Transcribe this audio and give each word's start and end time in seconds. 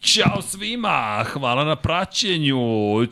Ćao 0.00 0.42
svima, 0.42 1.24
hvala 1.32 1.64
na 1.64 1.76
praćenju. 1.76 2.56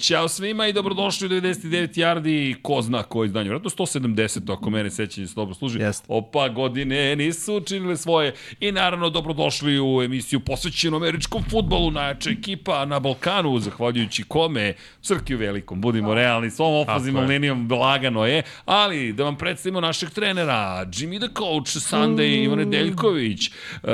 Ćao 0.01 0.29
svima 0.29 0.67
i 0.67 0.73
dobrodošli 0.73 1.27
u 1.27 1.31
99 1.31 1.95
yardi. 1.95 2.57
Ko 2.63 2.83
zna 2.83 3.03
koji 3.03 3.27
izdanje, 3.27 3.49
vratno 3.49 3.71
170, 3.71 4.53
ako 4.53 4.71
mene 4.71 4.91
sećanje 4.91 5.27
se 5.27 5.35
dobro 5.35 5.55
služi. 5.55 5.79
Jeste. 5.79 6.07
Opa, 6.09 6.49
godine 6.49 7.17
nisu 7.17 7.57
učinile 7.57 7.97
svoje. 7.97 8.35
I 8.61 8.73
naravno, 8.73 9.11
dobrodošli 9.11 9.81
u 9.81 10.03
emisiju 10.03 10.41
posvećenu 10.41 10.97
američkom 10.97 11.43
futbolu, 11.51 11.91
najjača 11.91 12.31
ekipa 12.31 12.85
na 12.85 13.01
Balkanu, 13.01 13.59
zahvaljujući 13.59 14.23
kome, 14.23 14.75
Crkiju 15.03 15.39
velikom, 15.39 15.81
budimo 15.81 16.15
realni, 16.15 16.51
s 16.51 16.61
ovom 16.61 16.81
ofazivnom 16.81 17.27
linijom 17.27 17.69
lagano 17.71 18.27
je, 18.27 18.43
ali 18.65 19.13
da 19.13 19.25
vam 19.25 19.37
predstavimo 19.37 19.81
našeg 19.81 20.11
trenera, 20.11 20.87
Jimmy 20.87 21.19
the 21.19 21.35
Coach, 21.39 21.77
Sunday, 21.77 22.45
Ivan 22.45 22.59
Nedeljković, 22.59 23.49
uh, 23.49 23.91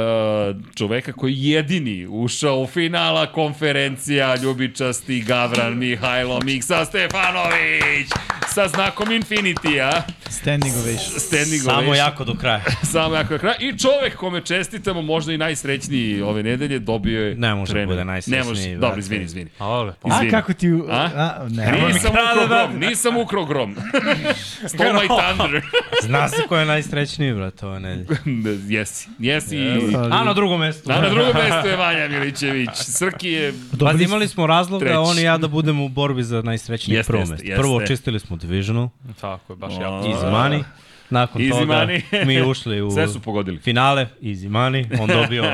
čoveka 0.74 1.12
koji 1.12 1.32
je 1.32 1.50
jedini 1.50 2.06
ušao 2.06 2.58
u 2.58 2.66
finala 2.84 3.26
konferencija 3.26 4.34
ljubičasti 4.36 5.20
Gavran 5.20 5.74
Mihajlo 5.74 6.40
Miksa 6.40 6.84
Stefanović 6.84 8.08
sa 8.46 8.68
znakom 8.68 9.08
Infinity-a. 9.08 10.02
Standing 10.30 10.74
ovation. 10.74 11.20
Standing 11.20 11.62
Samo 11.62 11.76
ovation. 11.76 11.96
jako 11.96 12.24
do 12.24 12.34
kraja. 12.34 12.62
Samo 12.92 13.14
jako 13.14 13.28
do 13.28 13.38
kraja. 13.38 13.56
I 13.60 13.78
čovek 13.78 14.16
kome 14.16 14.40
čestitamo, 14.40 15.02
možda 15.02 15.32
i 15.32 15.38
najsrećniji 15.38 16.22
ove 16.22 16.42
nedelje, 16.42 16.78
dobio 16.78 17.26
je 17.26 17.34
Ne 17.34 17.54
može 17.54 17.68
da 17.68 17.74
trener. 17.74 17.88
bude 17.88 18.04
najsrećniji, 18.04 18.38
Ne 18.38 18.48
može, 18.48 18.76
dobro, 18.76 18.98
izvini, 18.98 19.24
izvini. 19.24 19.50
Ale. 19.58 19.94
A 20.02 20.08
Izvini. 20.08 20.30
kako 20.30 20.52
ti... 20.52 20.72
u- 20.72 20.86
A? 20.90 21.08
A? 21.14 21.46
ne. 21.50 21.72
Nisam 21.84 22.10
ukrao 22.12 22.46
grom, 22.48 22.78
nisam 22.80 23.16
ukrao 23.16 23.44
grom. 23.44 23.76
Stole 24.68 24.92
my 24.92 25.08
thunder. 25.34 25.62
Zna 26.02 26.28
se 26.28 26.42
ko 26.48 26.56
je 26.56 26.66
najsrećniji, 26.66 27.32
brate, 27.34 27.66
ove 27.66 27.80
nedelje. 27.80 28.18
jesi, 28.68 29.08
jesi. 29.18 29.58
Ali- 29.96 30.12
A 30.12 30.24
na 30.24 30.32
drugom 30.32 30.60
mestu. 30.60 30.92
A 30.92 31.00
na 31.00 31.08
drugom 31.08 31.32
mestu 31.34 31.68
je 31.68 31.76
Vanja 31.76 32.08
Milićević. 32.08 32.73
Srki 32.74 33.28
je... 33.28 33.54
Pazi, 33.80 34.04
imali 34.04 34.28
smo 34.28 34.46
razloga, 34.46 34.84
Treći. 34.84 34.96
on 34.98 35.18
i 35.18 35.22
ja 35.22 35.38
da 35.38 35.48
budemo 35.48 35.84
u 35.84 35.88
borbi 35.88 36.22
za 36.22 36.42
najsrećnije 36.42 36.96
Jeste, 36.98 37.12
prvo 37.12 37.20
mesto. 37.20 37.34
jeste. 37.46 37.56
Prvo 37.56 37.76
očistili 37.76 38.20
smo 38.20 38.36
Divisional, 38.36 38.88
Tako 39.20 39.52
je, 39.52 39.56
baš 39.56 39.72
jako. 39.72 40.06
easy 40.06 40.30
money. 40.32 40.64
Nakon 41.10 41.42
Easy 41.42 41.50
toga 41.50 41.74
money. 41.74 42.26
mi 42.26 42.42
ušli 42.42 42.82
u 42.82 42.90
Sve 42.94 43.08
su 43.08 43.20
pogodili. 43.20 43.58
finale, 43.58 44.08
easy 44.22 44.48
money, 44.48 45.00
on 45.02 45.08
dobio 45.08 45.44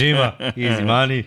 Jima, 0.00 0.32
easy 0.56 0.84
money. 0.84 1.22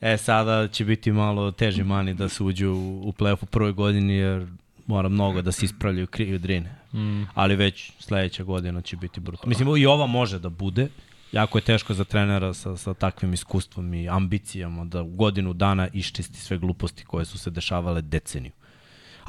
E, 0.00 0.16
sada 0.16 0.68
će 0.68 0.84
biti 0.84 1.12
malo 1.12 1.50
teži 1.50 1.82
money 1.82 2.14
da 2.14 2.28
se 2.28 2.42
uđu 2.42 2.68
u, 2.68 3.08
u 3.08 3.12
playoff 3.12 3.42
u 3.42 3.46
prvoj 3.46 3.72
godini, 3.72 4.14
jer 4.14 4.46
mora 4.86 5.08
mnogo 5.08 5.42
da 5.42 5.52
se 5.52 5.64
ispravljaju 5.64 6.06
krive 6.06 6.38
drine. 6.38 6.74
Mm. 6.94 7.22
Ali 7.34 7.56
već 7.56 7.92
sledeća 7.98 8.44
godina 8.44 8.80
će 8.82 8.96
biti 8.96 9.20
brutalno. 9.20 9.48
Mislim, 9.48 9.76
i 9.76 9.86
ova 9.86 10.06
može 10.06 10.38
da 10.38 10.48
bude. 10.48 10.88
Jako 11.32 11.58
je 11.58 11.62
teško 11.62 11.94
za 11.94 12.04
trenera 12.04 12.54
sa, 12.54 12.76
sa 12.76 12.94
takvim 12.94 13.32
iskustvom 13.32 13.94
i 13.94 14.08
ambicijama 14.08 14.84
da 14.84 15.02
u 15.02 15.08
godinu 15.08 15.52
dana 15.52 15.88
iščisti 15.92 16.36
sve 16.40 16.58
gluposti 16.58 17.04
koje 17.04 17.24
su 17.24 17.38
se 17.38 17.50
dešavale 17.50 18.02
deceniju. 18.02 18.52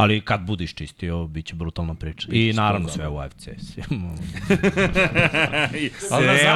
Ali 0.02 0.22
kad 0.22 0.42
bude 0.42 0.64
iščistio, 0.64 1.28
bit 1.28 1.46
će 1.46 1.56
brutalna 1.56 1.94
priča. 1.96 2.28
I 2.32 2.54
naravno 2.54 2.90
sve 2.90 3.08
u 3.08 3.18
AFC. 3.20 3.44
Sve, 3.68 3.84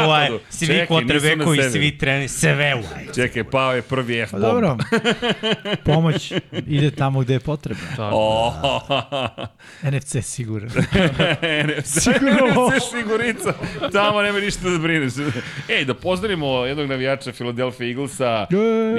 u. 0.07 0.11
AFC. 0.11 0.41
Svi 0.49 0.67
severu. 0.67 1.71
svi 1.71 1.97
treni, 1.97 2.27
sve 2.27 2.75
u 2.75 2.79
AFC. 2.79 3.15
Čekaj, 3.15 3.43
pao 3.43 3.73
je 3.75 3.81
prvi 3.81 4.17
Pa 4.17 4.21
F-bomb. 4.23 4.41
dobro, 4.41 4.77
pomoć 5.85 6.33
ide 6.67 6.91
tamo 6.91 7.19
gde 7.19 7.33
je 7.33 7.39
potrebna. 7.39 8.09
Oh, 8.13 8.53
NFC 9.91 10.15
siguran. 10.21 10.69
NFC, 11.65 11.99
Sigurno. 11.99 12.69
NFC 12.69 12.83
sigurica. 12.89 13.53
Tamo 13.91 14.21
nema 14.21 14.39
ništa 14.39 14.69
da 14.69 14.77
brineš. 14.77 15.13
Ej, 15.69 15.85
da 15.85 15.93
pozdravimo 15.93 16.65
jednog 16.65 16.89
navijača 16.89 17.31
Philadelphia 17.31 17.87
Eaglesa. 17.87 18.47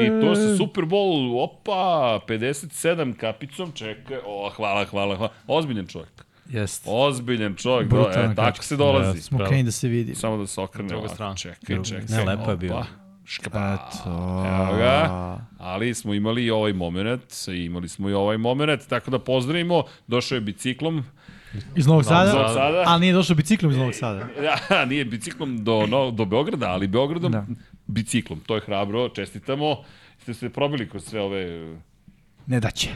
I 0.00 0.20
to 0.20 0.34
se 0.34 0.56
Super 0.56 0.84
Bowl, 0.84 1.44
opa, 1.44 2.20
57 2.28 3.16
kapicom, 3.16 3.72
čekaj. 3.72 4.16
O, 4.26 4.35
hvala, 4.56 4.84
hvala, 4.84 5.16
hvala. 5.16 5.32
Ozbiljan 5.46 5.86
čovjek. 5.86 6.24
Jeste. 6.48 6.90
Ozbiljan 6.92 7.54
čovjek. 7.54 7.90
Do, 7.90 8.10
e, 8.14 8.34
tako 8.36 8.64
se 8.64 8.76
dolazi. 8.76 9.22
Smo 9.22 9.38
kreni 9.38 9.62
da 9.62 9.70
se 9.70 9.88
vidi. 9.88 10.14
Samo 10.14 10.36
da 10.36 10.46
se 10.46 10.60
okrene. 10.60 10.88
Druga 10.88 11.08
strana. 11.08 11.34
Čekaj, 11.34 11.82
čekaj. 11.84 12.04
Ne, 12.08 12.24
lepo 12.24 12.50
je 12.50 12.56
bio. 12.56 12.84
Škapa. 13.24 13.74
Eto. 13.74 14.10
Evo 14.46 14.76
ga. 14.76 15.38
Ali 15.58 15.94
smo 15.94 16.14
imali 16.14 16.44
i 16.44 16.50
ovaj 16.50 16.72
moment, 16.72 17.22
imali 17.48 17.88
smo 17.88 18.10
i 18.10 18.12
ovaj 18.12 18.38
moment, 18.38 18.88
tako 18.88 19.10
da 19.10 19.18
pozdravimo, 19.18 19.84
došao 20.06 20.36
je 20.36 20.40
biciklom, 20.40 21.04
Iz 21.76 21.86
Novog 21.86 22.04
Sada? 22.04 22.32
Novog 22.32 22.48
Sada. 22.48 22.84
Ali 22.86 23.00
nije 23.00 23.12
došao 23.12 23.36
biciklom 23.36 23.72
iz 23.72 23.78
Novog 23.78 23.94
Sada. 23.94 24.28
Ja, 24.70 24.84
nije 24.84 25.04
biciklom 25.04 25.64
do, 25.64 25.86
no, 25.86 26.10
do 26.10 26.24
Beograda, 26.24 26.66
ali 26.66 26.86
Beogradom 26.86 27.32
da. 27.32 27.40
Da. 27.40 27.54
biciklom. 27.86 28.40
To 28.40 28.54
je 28.54 28.60
hrabro, 28.60 29.08
čestitamo. 29.08 29.76
Ste 30.22 30.34
se 30.34 30.50
probili 30.50 30.88
kroz 30.88 31.04
sve 31.04 31.20
ove... 31.20 31.74
Ne 32.46 32.60
da 32.60 32.70
će. 32.70 32.88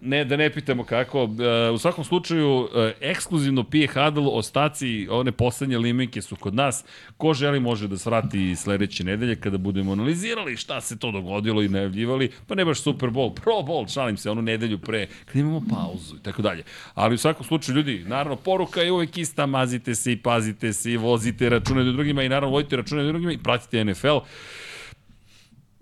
Ne, 0.00 0.24
da 0.24 0.36
ne 0.36 0.50
pitamo 0.50 0.84
kako. 0.84 1.28
E, 1.66 1.70
u 1.70 1.78
svakom 1.78 2.04
slučaju, 2.04 2.68
e, 2.76 2.92
ekskluzivno 3.00 3.64
pije 3.64 3.88
Hadl, 3.88 4.28
ostaci, 4.28 5.08
one 5.10 5.32
poslednje 5.32 5.78
limenke 5.78 6.22
su 6.22 6.36
kod 6.36 6.54
nas. 6.54 6.84
Ko 7.16 7.34
želi 7.34 7.60
može 7.60 7.88
da 7.88 7.98
svrati 7.98 8.56
sledeće 8.56 9.04
nedelje 9.04 9.36
kada 9.36 9.58
budemo 9.58 9.92
analizirali 9.92 10.56
šta 10.56 10.80
se 10.80 10.98
to 10.98 11.10
dogodilo 11.10 11.62
i 11.62 11.68
najavljivali. 11.68 12.30
Pa 12.46 12.54
ne 12.54 12.64
baš 12.64 12.80
Super 12.80 13.08
Bowl, 13.08 13.34
Pro 13.34 13.52
Bowl, 13.52 13.94
šalim 13.94 14.16
se, 14.16 14.30
onu 14.30 14.42
nedelju 14.42 14.78
pre, 14.78 15.06
kad 15.24 15.36
imamo 15.36 15.62
pauzu 15.70 16.16
i 16.16 16.22
tako 16.22 16.42
dalje. 16.42 16.62
Ali 16.94 17.14
u 17.14 17.18
svakom 17.18 17.46
slučaju, 17.46 17.76
ljudi, 17.76 18.04
naravno, 18.06 18.36
poruka 18.36 18.80
je 18.80 18.92
uvek 18.92 19.18
ista, 19.18 19.46
mazite 19.46 19.94
se 19.94 20.12
i 20.12 20.16
pazite 20.16 20.72
se 20.72 20.92
i 20.92 20.96
vozite 20.96 21.48
račune 21.48 21.84
do 21.84 21.92
drugima 21.92 22.22
i 22.22 22.28
naravno 22.28 22.54
vodite 22.54 22.76
račune 22.76 23.02
do 23.02 23.08
drugima 23.08 23.32
i 23.32 23.38
pratite 23.38 23.84
NFL. 23.84 24.18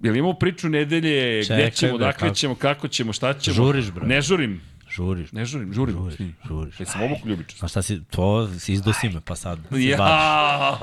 Jel 0.03 0.17
imamo 0.17 0.35
priču 0.35 0.69
nedelje, 0.69 1.43
Čekaj, 1.45 1.57
gde 1.57 1.71
ćemo, 1.71 1.99
dakle 1.99 2.29
kako? 2.29 2.35
ćemo, 2.35 2.55
kako 2.55 2.89
ćemo, 2.89 3.13
šta 3.13 3.35
ćemo? 3.35 3.55
Žuriš, 3.55 3.91
bre. 3.91 4.07
Ne 4.07 4.21
žurim. 4.23 4.61
Žuriš. 4.91 5.33
Ne 5.33 5.45
žurim, 5.45 5.73
žurim. 5.73 5.95
Žuriš, 5.95 6.17
žuriš. 6.49 6.81
Jel 6.81 6.87
sam 6.87 7.03
oboku 7.03 7.29
ljubičast? 7.29 7.65
A 7.65 7.69
šta 7.69 7.83
si, 7.83 8.05
to 8.11 8.49
si 8.59 8.73
izdosi 8.73 9.09
me, 9.09 9.21
pa 9.21 9.37
sad. 9.37 9.59
se 9.59 9.63
baviš. 9.71 9.85
Ja, 9.85 10.79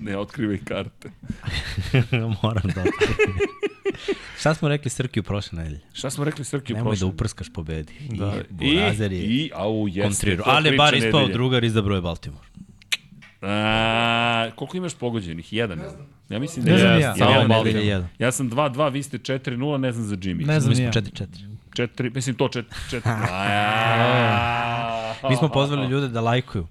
ne 0.06 0.16
otkrivaj 0.16 0.58
karte. 0.64 1.10
Moram 2.42 2.70
da 2.74 2.80
otkrijem. 2.80 3.38
Šta 4.38 4.54
smo 4.54 4.68
rekli 4.68 4.90
Srki 4.90 5.20
u 5.20 5.22
prošle 5.22 5.58
nedelje? 5.58 5.80
Šta 5.92 6.10
smo 6.10 6.24
rekli 6.24 6.44
Srki 6.44 6.72
u 6.72 6.76
Nemoj 6.76 6.96
da 6.96 7.06
uprskaš 7.06 7.52
pobedi. 7.52 7.92
Da. 8.10 8.34
I, 8.60 8.68
je 8.68 9.10
I, 9.10 9.50
au, 9.54 9.88
jeste. 9.88 10.02
kontrirao. 10.02 10.44
Ali 10.48 10.76
bar 10.76 10.94
ispao 10.94 11.28
drugar 11.28 11.64
izabrao 11.64 11.94
je 11.96 12.02
Baltimore. 12.02 12.46
A, 13.42 14.50
koliko 14.56 14.76
imaš 14.76 14.94
pogođenih? 14.94 15.52
Jedan. 15.52 15.80
Ja 16.28 16.38
mislim 16.38 16.64
da 16.64 16.70
Ne 16.70 16.76
je 16.76 16.80
znam 16.80 16.94
jedan. 17.00 17.18
ja. 17.18 17.48
Samo 17.48 17.66
jedan. 17.66 18.08
Ja 18.18 18.32
sam 18.32 18.50
2-2, 18.50 18.92
vi 18.92 19.02
ste 19.02 19.18
4-0, 19.18 19.76
ne 19.78 19.92
znam 19.92 20.04
za 20.06 20.16
Jimmy. 20.16 20.46
Ne 20.46 20.60
znam 20.60 20.70
Mi 20.70 20.76
smo 20.76 20.84
ja. 20.84 20.90
4-4. 20.92 21.26
Četiri, 21.74 22.10
mislim 22.10 22.36
to 22.36 22.44
4 22.44 22.62
4. 22.90 23.00
Mi 25.30 25.36
smo 25.36 25.48
pozvali 25.48 25.88
ljude 25.88 26.08
da 26.08 26.20
lajkuju. 26.20 26.66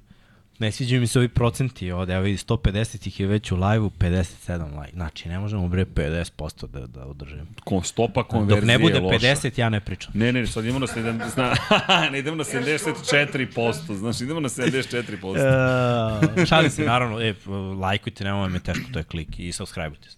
Ne 0.61 0.71
sviđaju 0.71 1.01
mi 1.01 1.07
se 1.07 1.19
ovi 1.19 1.27
procenti 1.27 1.91
ovde, 1.91 2.13
evo 2.13 2.23
vidi 2.23 2.37
150 2.37 3.07
ih 3.07 3.19
je 3.19 3.27
već 3.27 3.51
u 3.51 3.55
live-u, 3.55 3.89
57 3.89 4.75
lajk. 4.77 4.93
Znači, 4.93 5.29
ne 5.29 5.39
možemo 5.39 5.67
bre 5.67 5.85
50% 5.85 6.67
da, 6.67 6.87
da 6.87 7.05
održimo. 7.05 7.45
Kon, 7.63 7.83
stopa 7.83 8.23
konverzije 8.23 8.61
Dok 8.61 8.67
ne 8.67 8.79
bude 8.79 8.93
je 8.93 9.01
loša. 9.01 9.27
50, 9.27 9.59
ja 9.59 9.69
ne 9.69 9.79
pričam. 9.79 10.11
Ne, 10.15 10.33
ne, 10.33 10.47
sad 10.47 10.63
idemo 10.63 10.79
na 10.79 10.87
70, 10.87 11.29
zna, 11.33 11.55
ne 12.11 12.19
idemo 12.19 12.37
na 12.37 12.43
74%, 12.43 13.95
znaš, 13.95 14.21
idemo 14.21 14.39
na 14.39 14.49
74%. 14.49 16.41
E, 16.41 16.45
šalim 16.45 16.71
se, 16.71 16.83
naravno, 16.83 17.21
e, 17.21 17.33
lajkujte, 17.81 18.23
nemoj 18.23 18.49
me 18.49 18.59
teško, 18.59 18.83
to 18.93 18.99
je 18.99 19.03
klik 19.03 19.39
i 19.39 19.51
subscribe-ujte. 19.51 20.09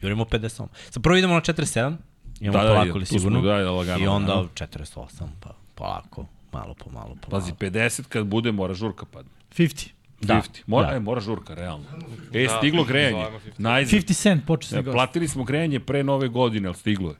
Jurimo 0.00 0.24
50. 0.24 0.66
Sad 0.90 1.02
prvo 1.02 1.16
idemo 1.16 1.34
na 1.34 1.40
47, 1.40 1.96
imamo 2.40 2.58
Da, 2.58 2.64
da, 2.64 2.74
polako 2.74 2.98
li 2.98 3.06
smo, 3.06 3.18
sigurno, 3.18 3.40
da, 3.40 3.58
da, 3.58 3.70
lagano, 3.70 4.04
i 4.04 4.06
onda 4.06 4.34
lagano. 4.34 4.48
48, 4.54 5.06
pa 5.40 5.54
polako, 5.74 6.26
malo 6.52 6.74
po 6.74 6.90
malo 6.90 7.16
po 7.20 7.30
Pazi, 7.30 7.52
malo. 7.60 7.72
50 7.72 8.02
kad 8.08 8.26
bude, 8.26 8.52
mora 8.52 8.74
žurka 8.74 9.06
padne. 9.06 9.35
50. 9.56 9.88
Da, 10.20 10.34
50. 10.34 10.62
Mora, 10.66 10.90
da. 10.90 10.96
e, 10.96 11.00
mora 11.00 11.20
žurka, 11.20 11.54
realno. 11.54 11.84
E, 12.32 12.46
stiglo 12.58 12.84
grejanje. 12.84 13.24
zovemo 13.24 13.38
50. 13.38 13.50
Najzad. 13.58 14.00
50 14.00 14.14
cent 14.14 14.44
počeo 14.46 14.68
se 14.68 14.78
E, 14.78 14.82
gost. 14.82 14.94
Platili 14.94 15.28
smo 15.28 15.44
grejanje 15.44 15.80
pre 15.80 16.02
nove 16.04 16.28
godine, 16.28 16.68
ali 16.68 16.76
stiglo 16.76 17.10
je. 17.10 17.16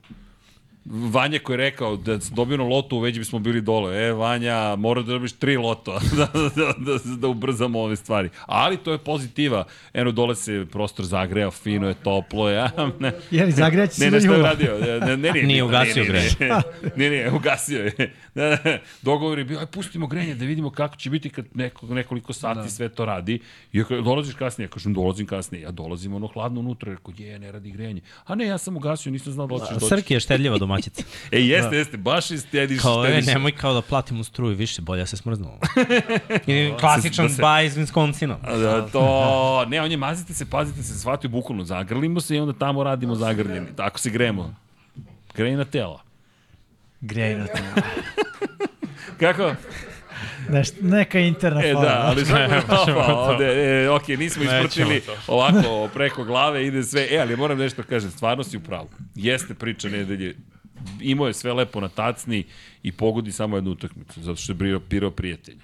Vanja 0.89 1.39
koji 1.39 1.53
je 1.53 1.57
rekao 1.57 1.97
da 1.97 2.19
na 2.57 2.63
lotu, 2.63 2.99
već 2.99 3.17
bismo 3.17 3.39
bili 3.39 3.61
dole. 3.61 4.07
E, 4.07 4.11
Vanja, 4.11 4.75
mora 4.75 5.01
da 5.01 5.11
dobiš 5.11 5.31
tri 5.31 5.57
loto 5.57 5.99
da, 6.17 6.27
da, 6.33 6.49
da, 6.55 6.73
da, 6.77 7.15
da 7.17 7.27
ubrzamo 7.27 7.79
ove 7.79 7.95
stvari. 7.95 8.29
Ali 8.45 8.77
to 8.77 8.91
je 8.91 8.97
pozitiva. 8.97 9.65
Eno, 9.93 10.11
dole 10.11 10.35
se 10.35 10.65
prostor 10.71 11.05
zagreo, 11.05 11.51
fino 11.51 11.87
je, 11.87 11.93
toplo 11.93 12.49
je. 12.49 12.69
Ne, 12.99 13.11
Jeli, 13.31 13.51
zagreći 13.51 13.95
se 13.95 14.05
ne, 14.05 14.11
do 14.11 14.15
ne, 14.15 14.21
što 14.21 14.31
je 14.31 14.37
jula. 14.37 14.49
radio? 14.49 14.77
Ne, 14.79 15.17
ne, 15.17 15.17
ne, 15.17 15.43
Nije 15.43 15.63
ugasio 15.63 16.03
grejanje. 16.03 16.61
Ne, 16.95 17.09
ne, 17.09 17.31
ugasio 17.31 17.83
je. 17.83 18.13
Ne, 18.35 18.59
ne, 18.65 18.81
dogovor 19.01 19.39
je 19.39 19.45
bio, 19.45 19.59
aj 19.59 19.65
pustimo 19.65 20.07
grejanje 20.07 20.35
da 20.35 20.45
vidimo 20.45 20.69
kako 20.69 20.95
će 20.95 21.09
biti 21.09 21.29
kad 21.29 21.45
neko, 21.53 21.85
nekoliko 21.85 22.33
sati 22.33 22.59
da. 22.59 22.69
sve 22.69 22.89
to 22.89 23.05
radi. 23.05 23.39
I 23.73 23.81
ako 23.81 23.95
dolaziš 23.95 24.35
kasnije, 24.35 24.65
ja 24.65 24.69
kažem 24.69 24.93
dolazim 24.93 25.25
kasnije, 25.25 25.61
ja 25.61 25.71
dolazim 25.71 26.13
ono 26.13 26.27
hladno 26.27 26.59
unutra, 26.59 26.91
rekao 26.91 27.13
je, 27.17 27.39
ne 27.39 27.51
radi 27.51 27.71
grejanje. 27.71 28.01
A 28.25 28.35
ne, 28.35 28.45
ja 28.45 28.57
sam 28.57 28.77
ugasio, 28.77 29.11
nisam 29.11 29.33
znao 29.33 29.47
da 29.47 29.57
hoćeš 29.57 29.73
doći. 29.73 29.87
Srki 29.87 30.13
je 30.13 30.19
štedljiva 30.19 30.57
domaćica. 30.77 31.03
E, 31.31 31.39
jeste, 31.39 31.75
jeste, 31.75 31.97
baš 31.97 32.31
i 32.31 32.37
stediš, 32.37 32.81
Kao, 32.81 33.05
e, 33.05 33.09
štediš. 33.09 33.25
nemoj 33.27 33.51
kao 33.51 33.73
da 33.73 33.81
platimo 33.81 34.23
struju 34.23 34.55
više, 34.55 34.81
bolje 34.81 35.05
se 35.07 35.17
smrznuo. 35.17 35.59
I 36.47 36.71
klasičan 36.79 37.25
da 37.25 37.29
se- 37.29 37.35
zbaj 37.35 37.65
iz 37.65 37.77
Wisconsina. 37.77 38.35
A 38.43 38.57
Da, 38.57 38.81
to, 38.83 39.65
ne, 39.67 39.81
on 39.81 39.91
je 39.91 39.97
mazite 39.97 40.33
se, 40.33 40.45
pazite 40.45 40.83
se, 40.83 40.99
shvatio 40.99 41.29
bukvalno, 41.29 41.63
zagrlimo 41.63 42.19
se 42.19 42.35
i 42.35 42.39
onda 42.39 42.53
tamo 42.55 42.83
radimo 42.83 43.15
zagrljeni. 43.15 43.67
Tako 43.75 43.99
se 43.99 44.09
gremo. 44.09 44.55
Grejna 45.35 45.65
tela. 45.65 46.01
Grejno 47.01 47.45
te. 47.45 47.61
Kako? 49.19 49.51
Nešto, 50.49 50.75
neka 50.81 51.19
interna 51.19 51.61
E, 51.63 51.73
da, 51.73 52.01
ali 52.05 52.25
što 52.25 52.35
pa, 52.67 53.05
ovde, 53.07 53.45
e, 53.45 53.89
ok, 53.89 54.07
nismo 54.07 54.43
isprtili 54.43 55.01
ovako 55.27 55.89
preko 55.93 56.23
glave, 56.23 56.67
ide 56.67 56.83
sve. 56.83 57.07
E, 57.11 57.19
ali 57.19 57.35
moram 57.35 57.57
nešto 57.57 57.81
da 57.81 57.87
kažem, 57.87 58.11
stvarno 58.11 58.43
si 58.43 58.57
u 58.57 58.61
pravu. 58.61 58.89
Jeste 59.15 59.53
priča 59.53 59.89
nedelje, 59.89 60.35
imao 61.01 61.27
je 61.27 61.33
sve 61.33 61.53
lepo 61.53 61.81
na 61.81 61.89
tacni 61.89 62.43
i 62.83 62.91
pogodi 62.91 63.31
samo 63.31 63.57
jednu 63.57 63.71
utakmicu, 63.71 64.21
zato 64.21 64.35
što 64.35 64.51
je 64.51 64.55
bio 64.55 64.79
pirao 64.79 65.11
prijatelja. 65.11 65.63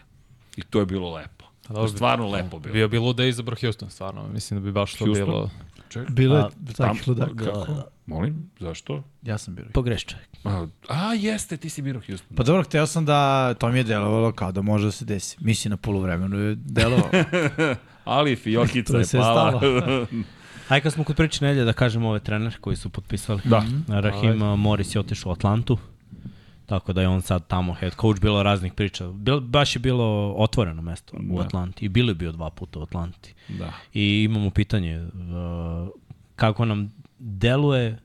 I 0.58 0.62
to 0.62 0.80
je 0.80 0.86
bilo 0.86 1.14
lepo. 1.14 1.46
To 1.68 1.84
je 1.84 1.90
stvarno 1.90 2.30
lepo 2.30 2.60
bilo. 2.60 2.74
Bio 2.74 2.88
bi 2.88 2.98
lud 2.98 3.16
da 3.16 3.24
je 3.24 3.30
izabrao 3.30 3.58
Houston, 3.62 3.90
stvarno. 3.90 4.28
Mislim 4.28 4.60
da 4.60 4.66
bi 4.66 4.72
baš 4.72 4.94
to 4.94 5.06
Houston? 5.06 5.26
bilo... 5.26 5.50
Bilo 6.10 6.38
je 6.38 6.74
takih 6.78 7.08
ludaka. 7.08 7.46
kako? 7.46 7.84
Molim, 8.06 8.52
zašto? 8.60 9.04
Ja 9.22 9.38
sam 9.38 9.56
bio. 9.56 9.66
Pogreš 9.74 10.06
čovjek. 10.06 10.30
A, 10.44 10.68
a, 10.88 11.14
jeste, 11.14 11.58
ti 11.58 11.70
si 11.70 11.82
birao 11.82 12.02
Houston. 12.08 12.38
Pa 12.38 12.44
dobro, 12.44 12.64
hteo 12.64 12.88
sam 12.88 13.06
da, 13.06 13.54
to 13.54 13.70
mi 13.70 13.78
je 13.78 13.84
delovalo 13.84 14.32
kao 14.32 14.52
da 14.52 14.62
može 14.62 14.86
da 14.86 14.92
se 14.92 15.06
desi. 15.06 15.38
Mislim, 15.40 15.70
na 15.70 15.78
polovremenu 15.78 16.40
je 16.40 16.56
delovalo. 16.56 17.10
Ali 18.06 18.36
Fiokica 18.36 18.98
je 18.98 19.06
pala. 19.12 19.62
Aj 20.70 20.82
kad 20.82 20.94
smo 20.94 21.04
kod 21.04 21.16
priče 21.16 21.46
nedelje 21.46 21.66
da 21.66 21.74
kažemo 21.74 22.10
ove 22.10 22.20
trener 22.20 22.58
koji 22.62 22.76
su 22.76 22.90
potpisali. 22.90 23.42
Da. 23.44 23.64
Rahim 23.88 24.42
uh, 24.42 24.60
Morris 24.60 24.96
je 24.96 25.00
otišao 25.00 25.30
u 25.30 25.34
Atlantu. 25.34 25.78
Tako 26.66 26.94
da 26.94 27.02
je 27.02 27.08
on 27.08 27.22
sad 27.22 27.48
tamo 27.48 27.74
head 27.74 27.96
coach, 28.02 28.22
bilo 28.22 28.44
raznih 28.44 28.74
priča. 28.74 29.08
Bil, 29.08 29.40
baš 29.40 29.76
je 29.76 29.80
bilo 29.80 30.34
otvoreno 30.38 30.82
mesto 30.82 31.18
u 31.30 31.38
Da. 31.38 31.44
Atlanti. 31.44 31.86
I 31.86 31.90
bilo 31.90 32.12
je 32.12 32.16
bio 32.16 32.32
dva 32.32 32.50
puta 32.50 32.80
u 32.80 32.84
Atlanti. 32.84 33.34
da. 33.50 33.74
I 33.94 34.24
imamo 34.24 34.50
pitanje 34.50 35.02
uh, 35.02 35.10
kako 36.36 36.66
nam 36.66 36.94
deluje 37.20 38.00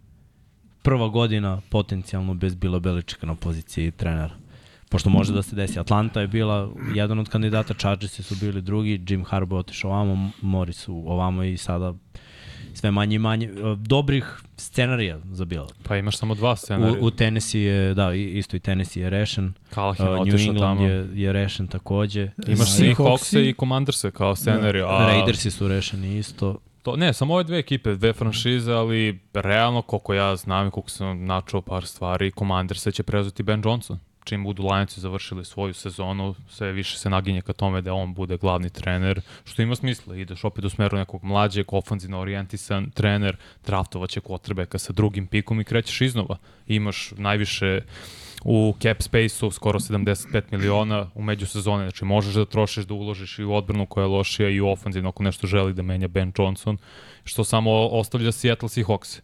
prva 0.82 1.08
godina 1.08 1.60
potencijalno 1.68 2.34
bez 2.34 2.54
Bila 2.54 2.78
Beličeka 2.78 3.26
na 3.26 3.34
poziciji 3.34 3.90
trenera. 3.90 4.34
Pošto 4.88 5.10
može 5.10 5.32
da 5.32 5.42
se 5.42 5.56
desi. 5.56 5.78
Atlanta 5.78 6.20
je 6.20 6.26
bila 6.26 6.70
jedan 6.94 7.18
od 7.18 7.28
kandidata, 7.28 7.74
Chargersi 7.74 8.22
su 8.22 8.36
bili 8.40 8.62
drugi, 8.62 9.04
Jim 9.08 9.24
Harbaugh 9.24 9.58
je 9.58 9.60
otišao 9.60 9.90
ovamo, 9.90 10.30
Morris 10.42 10.88
u 10.88 11.04
ovamo 11.06 11.42
i 11.42 11.56
sada 11.56 11.94
sve 12.78 12.90
manje 12.90 13.16
i 13.16 13.20
manje. 13.20 13.50
Uh, 13.52 13.78
Dobrih 13.78 14.24
scenarija 14.56 15.18
za 15.24 15.44
Bila. 15.44 15.66
Pa 15.82 15.96
imaš 15.96 16.16
samo 16.16 16.34
dva 16.34 16.52
U, 16.52 16.56
scenarija. 16.56 16.98
u 17.00 17.10
Tennessee 17.10 17.60
je, 17.60 17.94
da, 17.94 18.14
i- 18.14 18.38
isto 18.38 18.56
i 18.56 18.60
Tennessee 18.60 19.02
je 19.02 19.10
rešen. 19.10 19.52
Callahan 19.70 20.08
Uh, 20.10 20.26
New 20.26 20.36
England 20.38 20.58
tamo. 20.58 20.82
je, 20.82 21.06
je 21.14 21.32
rešen 21.32 21.66
takođe. 21.68 22.30
Imaš. 22.48 22.68
Seahawkse 22.70 23.40
i 23.40 23.54
Commanderse 23.54 24.10
kao 24.10 24.36
scenariju. 24.36 24.86
A 24.86 25.06
Raidersi 25.06 25.50
su 25.50 25.68
rešeni 25.68 26.18
isto. 26.18 26.56
To, 26.82 26.96
ne, 26.96 27.12
samo 27.12 27.34
ove 27.34 27.44
dve 27.44 27.58
ekipe, 27.58 27.94
dve 27.94 28.12
franšize, 28.12 28.72
ali 28.72 29.18
realno, 29.34 29.82
koliko 29.82 30.14
ja 30.14 30.36
znam 30.36 30.68
i 30.68 30.70
koliko 30.70 30.90
sam 30.90 31.24
načuo 31.24 31.60
par 31.62 31.86
stvari, 31.86 32.32
Commanderse 32.32 32.92
će 32.92 33.02
preuzeti 33.02 33.42
Ben 33.42 33.62
Johnson. 33.64 33.98
Čim 34.28 34.44
budu 34.44 34.62
Lionsi 34.62 35.00
završili 35.00 35.44
svoju 35.44 35.74
sezonu, 35.74 36.34
sve 36.48 36.72
više 36.72 36.98
se 36.98 37.10
naginje 37.10 37.40
ka 37.40 37.52
tome 37.52 37.80
da 37.80 37.94
on 37.94 38.14
bude 38.14 38.36
glavni 38.36 38.70
trener, 38.70 39.20
što 39.44 39.62
ima 39.62 39.76
smisla. 39.76 40.16
Ideš 40.16 40.44
opet 40.44 40.64
u 40.64 40.70
smeru 40.70 40.98
nekog 40.98 41.24
mlađeg, 41.24 41.72
ofanzivno 41.72 42.20
orijentisan 42.20 42.90
trener, 42.90 43.36
draftovaće 43.66 44.20
quarterbacka 44.20 44.78
sa 44.78 44.92
drugim 44.92 45.26
pikom 45.26 45.60
i 45.60 45.64
krećeš 45.64 46.00
iznova. 46.00 46.36
Imaš 46.66 47.12
najviše 47.16 47.80
u 48.44 48.74
cap 48.82 49.02
space-u 49.02 49.50
skoro 49.50 49.78
75 49.78 50.42
miliona 50.50 51.10
u 51.14 51.22
međusezone, 51.22 51.84
znači 51.84 52.04
možeš 52.04 52.34
da 52.34 52.44
trošiš 52.44 52.84
da 52.84 52.94
uložiš 52.94 53.38
i 53.38 53.44
u 53.44 53.54
odbranu 53.54 53.86
koja 53.86 54.04
je 54.04 54.08
lošija 54.08 54.48
i 54.48 54.60
u 54.60 54.68
ofanzivno 54.68 55.08
ako 55.08 55.22
nešto 55.22 55.46
želi 55.46 55.74
da 55.74 55.82
menja 55.82 56.08
Ben 56.08 56.32
Johnson, 56.38 56.78
što 57.24 57.44
samo 57.44 57.88
ostavlja 57.88 58.32
Seattle 58.32 58.68
Seahawks. 58.68 59.20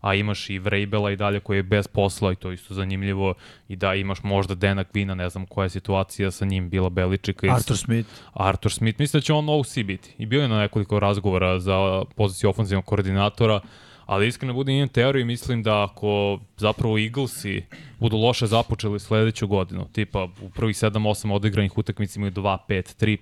A 0.00 0.14
imaš 0.14 0.50
i 0.50 0.58
Vrabela 0.58 1.10
i 1.10 1.16
dalje 1.16 1.40
koji 1.40 1.56
je 1.56 1.62
bez 1.62 1.86
posla 1.86 2.32
i 2.32 2.36
to 2.36 2.52
isto 2.52 2.74
zanimljivo 2.74 3.34
i 3.68 3.76
da 3.76 3.94
imaš 3.94 4.22
možda 4.22 4.54
Dana 4.54 4.84
Quina, 4.84 5.14
ne 5.14 5.28
znam 5.28 5.46
koja 5.46 5.64
je 5.64 5.70
situacija 5.70 6.30
sa 6.30 6.44
njim 6.44 6.70
bila 6.70 6.88
Beličika. 6.88 7.46
i 7.46 7.50
Arthur 7.50 7.76
Smith. 7.76 8.08
Arthur 8.32 8.72
Smith, 8.72 9.00
mislim 9.00 9.20
da 9.20 9.24
će 9.24 9.32
on 9.32 9.48
OC 9.48 9.78
biti. 9.78 10.14
I 10.18 10.26
bio 10.26 10.42
je 10.42 10.48
na 10.48 10.60
nekoliko 10.60 10.98
razgovora 11.00 11.60
za 11.60 12.04
poziciju 12.16 12.50
ofenzivnog 12.50 12.84
koordinatora, 12.84 13.60
ali 14.06 14.28
iskreno 14.28 14.54
budem 14.54 14.74
imam 14.74 14.88
teoriju 14.88 15.22
i 15.22 15.24
mislim 15.24 15.62
da 15.62 15.84
ako 15.84 16.38
zapravo 16.56 16.98
Eaglesi 16.98 17.62
budu 17.98 18.16
loše 18.16 18.46
započeli 18.46 19.00
sledeću 19.00 19.46
godinu, 19.46 19.88
tipa 19.92 20.28
u 20.42 20.50
prvih 20.50 20.76
7-8 20.76 21.32
odigranih 21.32 21.78
utakmica 21.78 22.18
imaju 22.18 22.32
2-5, 22.32 22.58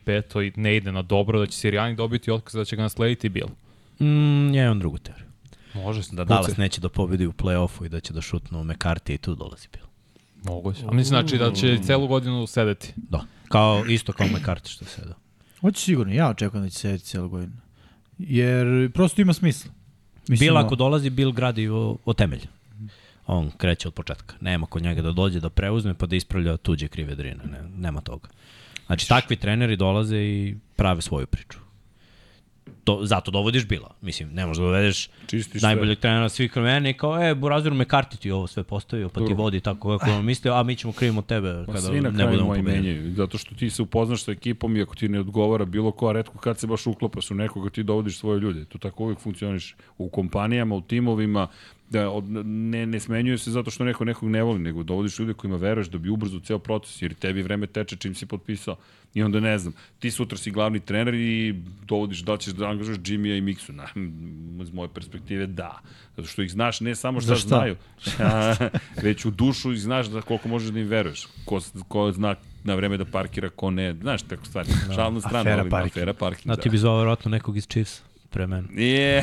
3-5, 0.07 0.23
to 0.23 0.61
ne 0.61 0.76
ide 0.76 0.93
na 0.93 1.02
dobro, 1.02 1.38
da 1.38 1.47
će 1.47 1.59
Sirijani 1.59 1.97
dobiti 1.97 2.31
otkaz 2.31 2.54
da 2.54 2.64
će 2.64 2.76
ga 2.76 2.83
naslediti 2.83 3.28
Bill. 3.28 3.49
Mm, 4.00 4.54
ja 4.54 4.64
imam 4.64 4.78
drugu 4.78 4.99
teoriju. 4.99 5.33
Može 5.75 6.02
se. 6.02 6.16
Da 6.16 6.25
Dallas 6.25 6.57
neće 6.57 6.81
da 6.81 6.88
pobedi 6.88 7.26
u 7.26 7.33
play-offu 7.33 7.87
i 7.87 7.88
da 7.88 8.00
će 8.00 8.12
da 8.12 8.21
šutnu 8.21 8.64
McCarthy 8.64 9.14
i 9.14 9.19
tu 9.19 9.35
dolazi 9.35 9.69
Bill. 9.73 9.87
Moguće. 10.45 10.81
A 10.87 10.95
mislim 10.95 11.09
znači 11.09 11.38
da 11.38 11.52
će 11.52 11.78
celu 11.83 12.07
godinu 12.07 12.47
sedeti. 12.47 12.93
Da. 12.97 13.25
Kao, 13.49 13.85
isto 13.87 14.12
kao 14.12 14.26
McCarthy 14.26 14.69
što 14.69 14.85
se 14.85 15.02
da. 15.04 15.14
Hoće 15.61 15.81
sigurno, 15.81 16.12
ja 16.12 16.31
očekujem 16.31 16.64
da 16.64 16.71
će 16.71 16.78
sedeti 16.78 17.04
cijelu 17.04 17.28
godinu. 17.28 17.52
Jer 18.19 18.93
prosto 18.93 19.23
ima 19.23 19.33
smisla. 19.33 19.71
Bill 20.28 20.54
da- 20.54 20.61
ako 20.61 20.75
dolazi, 20.76 21.11
Bill 21.11 21.33
gradi 21.33 21.69
o, 21.69 21.97
o 22.04 22.12
temelj. 22.12 22.47
On 23.26 23.50
kreće 23.50 23.88
od 23.88 23.95
početka. 23.95 24.35
Nema 24.40 24.66
kod 24.66 24.83
njega 24.83 25.02
da 25.02 25.12
dođe 25.12 25.40
da 25.40 25.50
preuzme 25.50 25.95
pa 25.95 26.07
da 26.07 26.16
ispravlja 26.16 26.57
tuđe 26.57 26.88
krive 26.88 27.14
drine. 27.14 27.45
Ne, 27.45 27.62
nema 27.76 28.00
toga. 28.00 28.28
Znači, 28.87 29.09
takvi 29.09 29.37
treneri 29.37 29.76
dolaze 29.76 30.19
i 30.19 30.57
prave 30.76 31.02
svoju 31.02 31.26
priču. 31.26 31.59
To, 32.84 33.00
zato 33.02 33.30
dovodiš 33.30 33.66
Bila. 33.66 33.90
Mislim, 34.00 34.28
ne 34.32 34.46
možeš 34.46 34.58
da 34.58 34.64
dovedeš 34.64 35.08
Čistiš 35.26 35.60
sve. 35.60 35.68
najboljeg 35.68 35.98
trenera 35.98 36.28
svih 36.28 36.56
vremena 36.56 36.88
i 36.88 36.92
kao, 36.92 37.24
e, 37.24 37.34
Buraziru 37.34 37.74
me 37.74 37.84
karti 37.84 38.16
ti 38.16 38.30
ovo 38.30 38.46
sve 38.46 38.62
postavio, 38.62 39.08
pa 39.08 39.14
ti 39.14 39.20
Dobro. 39.20 39.36
vodi 39.36 39.60
tako 39.60 39.98
kako 39.98 40.10
on 40.10 40.24
mislio, 40.24 40.54
a 40.54 40.62
mi 40.62 40.76
ćemo 40.76 40.92
krivimo 40.92 41.22
tebe 41.22 41.62
Pa 41.66 41.72
kada 41.72 41.86
svi 41.86 42.00
na 42.00 42.10
ne 42.10 42.26
budemo 42.26 42.54
pobedili. 42.54 43.12
zato 43.12 43.38
što 43.38 43.54
ti 43.54 43.70
se 43.70 43.82
upoznaš 43.82 44.24
sa 44.24 44.32
ekipom 44.32 44.76
i 44.76 44.82
ako 44.82 44.94
ti 44.94 45.08
ne 45.08 45.20
odgovara 45.20 45.64
bilo 45.64 45.92
ko, 45.92 46.08
a 46.08 46.12
redko 46.12 46.38
kad 46.38 46.58
se 46.58 46.66
baš 46.66 46.86
uklapaš 46.86 47.30
u 47.30 47.34
nekoga, 47.34 47.70
ti 47.70 47.82
dovodiš 47.82 48.18
svoje 48.18 48.40
ljude. 48.40 48.64
To 48.64 48.78
tako 48.78 49.02
uvijek 49.04 49.18
funkcioniš 49.18 49.76
u 49.98 50.08
kompanijama, 50.08 50.74
u 50.74 50.80
timovima, 50.80 51.48
da 51.94 52.10
od, 52.10 52.24
ne, 52.46 52.86
ne 52.86 53.00
smenjuje 53.00 53.38
se 53.38 53.50
zato 53.50 53.70
što 53.70 53.84
neko 53.84 54.04
nekog 54.04 54.28
ne 54.28 54.42
voli, 54.42 54.58
nego 54.58 54.82
dovodiš 54.82 55.18
ljude 55.18 55.34
kojima 55.34 55.56
veruješ 55.56 55.88
da 55.88 55.98
bi 55.98 56.10
ubrzo 56.10 56.40
ceo 56.40 56.58
proces, 56.58 57.02
jer 57.02 57.14
tebi 57.14 57.42
vreme 57.42 57.66
teče 57.66 57.96
čim 57.96 58.14
si 58.14 58.26
potpisao. 58.26 58.76
I 59.14 59.22
onda 59.22 59.40
ne 59.40 59.58
znam, 59.58 59.74
ti 59.98 60.10
sutra 60.10 60.38
si 60.38 60.50
glavni 60.50 60.80
trener 60.80 61.14
i 61.14 61.54
dovodiš 61.86 62.20
da 62.20 62.36
ćeš 62.36 62.52
da 62.52 62.68
angažaš 62.68 62.96
Jimmya 63.04 63.36
i 63.36 63.40
Miksu. 63.40 63.72
Na, 63.72 63.86
iz 64.64 64.72
moje 64.72 64.88
perspektive 64.94 65.46
da. 65.46 65.80
Zato 66.16 66.28
što 66.28 66.42
ih 66.42 66.50
znaš 66.50 66.80
ne 66.80 66.94
samo 66.94 67.20
šta 67.20 67.36
šta? 67.36 67.48
znaju, 67.48 67.76
već 69.06 69.24
u 69.24 69.30
dušu 69.30 69.72
i 69.72 69.78
znaš 69.78 70.06
da 70.06 70.22
koliko 70.22 70.48
možeš 70.48 70.70
da 70.70 70.80
im 70.80 70.88
veruješ. 70.88 71.26
Ko, 71.44 71.60
ko 71.88 72.12
zna 72.12 72.34
na 72.64 72.74
vreme 72.74 72.96
da 72.96 73.04
parkira, 73.04 73.48
ko 73.48 73.70
ne. 73.70 73.94
Znaš, 74.00 74.22
tako 74.22 74.46
stvari. 74.46 74.68
Da. 74.88 74.94
Šalna 74.94 75.20
strana, 75.20 75.40
Afera 75.40 75.60
ali 75.60 75.70
parking. 75.70 75.92
afera 75.92 76.12
parking. 76.12 76.52
A 76.52 76.56
ti 76.56 76.68
bi 76.68 76.78
zvao 76.78 76.96
vjerojatno 76.96 77.30
nekog 77.30 77.56
iz 77.56 77.68
Chiefs 77.68 78.02
pre 78.34 78.46
mene. 78.46 78.68
Je, 78.72 79.22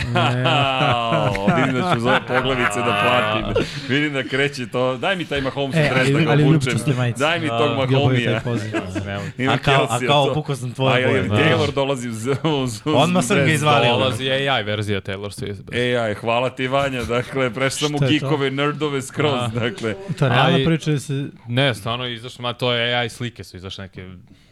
vidim 1.57 1.73
da 1.73 1.91
ću 1.95 1.99
za 1.99 2.09
ove 2.09 2.19
poglavice 2.27 2.79
da 2.79 3.01
platim. 3.03 3.63
vidim 3.89 4.13
da 4.13 4.23
kreće 4.23 4.67
to. 4.67 4.97
Daj 4.97 5.15
mi 5.15 5.25
taj 5.25 5.41
Mahomes 5.41 5.75
E, 5.75 5.89
dres 5.93 6.09
da 6.09 6.19
ga 6.19 6.43
obučem. 6.43 6.73
Daj 7.17 7.39
mi 7.39 7.47
tog 7.47 7.77
Mahomija. 7.77 8.41
A 9.51 9.57
kao- 9.57 9.87
a 9.89 9.99
kao 10.07 10.25
to. 10.25 10.33
pukao 10.33 10.55
sam 10.55 10.71
tvoje 10.71 10.95
A 10.95 10.97
je 10.97 11.07
boje, 11.07 11.21
li 11.21 11.29
da. 11.29 11.35
Taylor 11.35 11.73
dolazi 11.73 12.09
uz, 12.09 12.27
uz, 12.27 12.37
uz 12.85 12.93
Odmah 12.95 13.23
sam 13.23 13.37
ga 13.37 13.45
izvalio. 13.45 13.91
Dolazi 13.91 14.29
AI 14.31 14.63
verzija 14.63 15.01
Taylor 15.01 15.29
Swift. 15.31 15.97
Aj, 15.99 16.13
hvala 16.13 16.49
ti 16.49 16.67
Vanja, 16.67 17.03
dakle, 17.03 17.49
prešao 17.49 17.87
sam 17.89 17.95
u 17.95 17.99
geekove, 17.99 18.51
nerdove 18.51 19.01
skroz, 19.01 19.51
dakle. 19.53 19.95
To 20.19 20.25
je 20.25 20.29
realna 20.29 20.65
priča 20.65 20.91
da 20.91 20.99
se... 20.99 21.25
Ne, 21.47 21.75
stvarno 21.75 22.05
je 22.05 22.13
izašlo, 22.13 22.41
ma 22.41 22.53
to 22.53 22.73
je 22.73 22.95
AI 22.95 23.09
slike 23.09 23.43
su 23.43 23.57
izašle 23.57 23.83
neke 23.83 24.05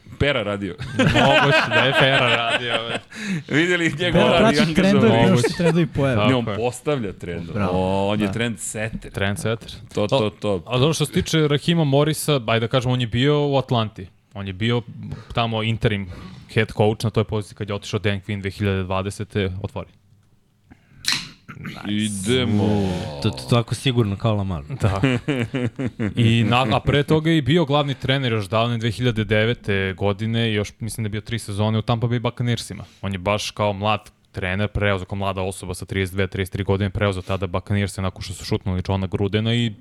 Pera 0.09 0.43
radio. 0.43 0.75
Moguće 0.97 1.69
da 1.69 1.75
je 1.75 1.93
Fera 1.93 2.27
radio. 2.27 2.73
Videli 3.47 3.93
njegov 3.99 4.21
Pera 4.21 4.39
radi 4.39 4.55
praći 4.57 4.73
trendovi, 4.73 5.07
angažovan. 5.07 5.37
što 5.37 5.49
se 5.49 5.55
trendovi 5.57 5.87
pojave. 5.87 6.27
Ne, 6.27 6.35
on 6.35 6.47
je. 6.47 6.55
postavlja 6.55 7.13
trend. 7.13 7.51
Bravo. 7.53 7.71
O, 7.73 8.07
on 8.07 8.21
je 8.21 8.27
Da. 8.27 8.33
trend 8.33 8.59
setter. 8.59 9.11
Trendsetter. 9.11 9.71
To, 9.93 10.07
to, 10.07 10.29
to. 10.31 10.63
A 10.65 10.77
dobro 10.77 10.93
što 10.93 11.05
se 11.05 11.11
tiče 11.11 11.47
Rahima 11.47 11.83
Morisa, 11.83 12.41
ajde 12.47 12.59
da 12.59 12.67
kažemo, 12.67 12.93
on 12.93 13.01
je 13.01 13.07
bio 13.07 13.47
u 13.47 13.57
Atlanti. 13.57 14.07
On 14.33 14.47
je 14.47 14.53
bio 14.53 14.81
tamo 15.33 15.63
interim 15.63 16.09
head 16.53 16.67
coach 16.67 17.03
na 17.03 17.09
toj 17.09 17.23
poziciji 17.23 17.55
kad 17.55 17.69
je 17.69 17.75
otišao 17.75 17.99
Dan 17.99 18.21
Quinn 18.21 18.41
2020. 18.41 19.51
otvori. 19.63 19.89
Idemo. 21.89 22.63
To, 23.23 23.29
to 23.29 23.43
tako 23.49 23.75
sigurno 23.75 24.15
kao 24.15 24.35
Lamar. 24.35 24.63
Da. 24.81 25.01
I 26.15 26.43
na, 26.43 26.65
a 26.71 26.79
pre 26.79 27.03
toga 27.03 27.29
je 27.29 27.37
i 27.37 27.41
bio 27.41 27.65
glavni 27.65 27.93
trener 27.93 28.31
još 28.31 28.49
davne 28.49 28.77
2009. 28.77 29.95
godine, 29.95 30.53
još 30.53 30.73
mislim 30.79 31.03
da 31.03 31.05
je 31.05 31.11
bio 31.11 31.21
tri 31.21 31.39
sezone 31.39 31.79
u 31.79 31.81
Tampa 31.81 32.07
Bay 32.07 32.19
Buccaneersima. 32.19 32.83
On 33.01 33.11
je 33.11 33.17
baš 33.17 33.51
kao 33.51 33.73
mlad 33.73 34.11
trener, 34.31 34.67
preuzeo 34.67 35.05
kao 35.05 35.17
mlada 35.17 35.41
osoba 35.41 35.73
sa 35.73 35.85
32-33 35.85 36.63
godine, 36.63 36.89
preuzeo 36.89 37.21
tada 37.21 37.47
Buccaneerse 37.47 38.01
nakon 38.01 38.21
što 38.21 38.33
su 38.33 38.45
šutnuli 38.45 38.83
Johna 38.87 39.07
Grudena 39.07 39.53
i 39.53 39.73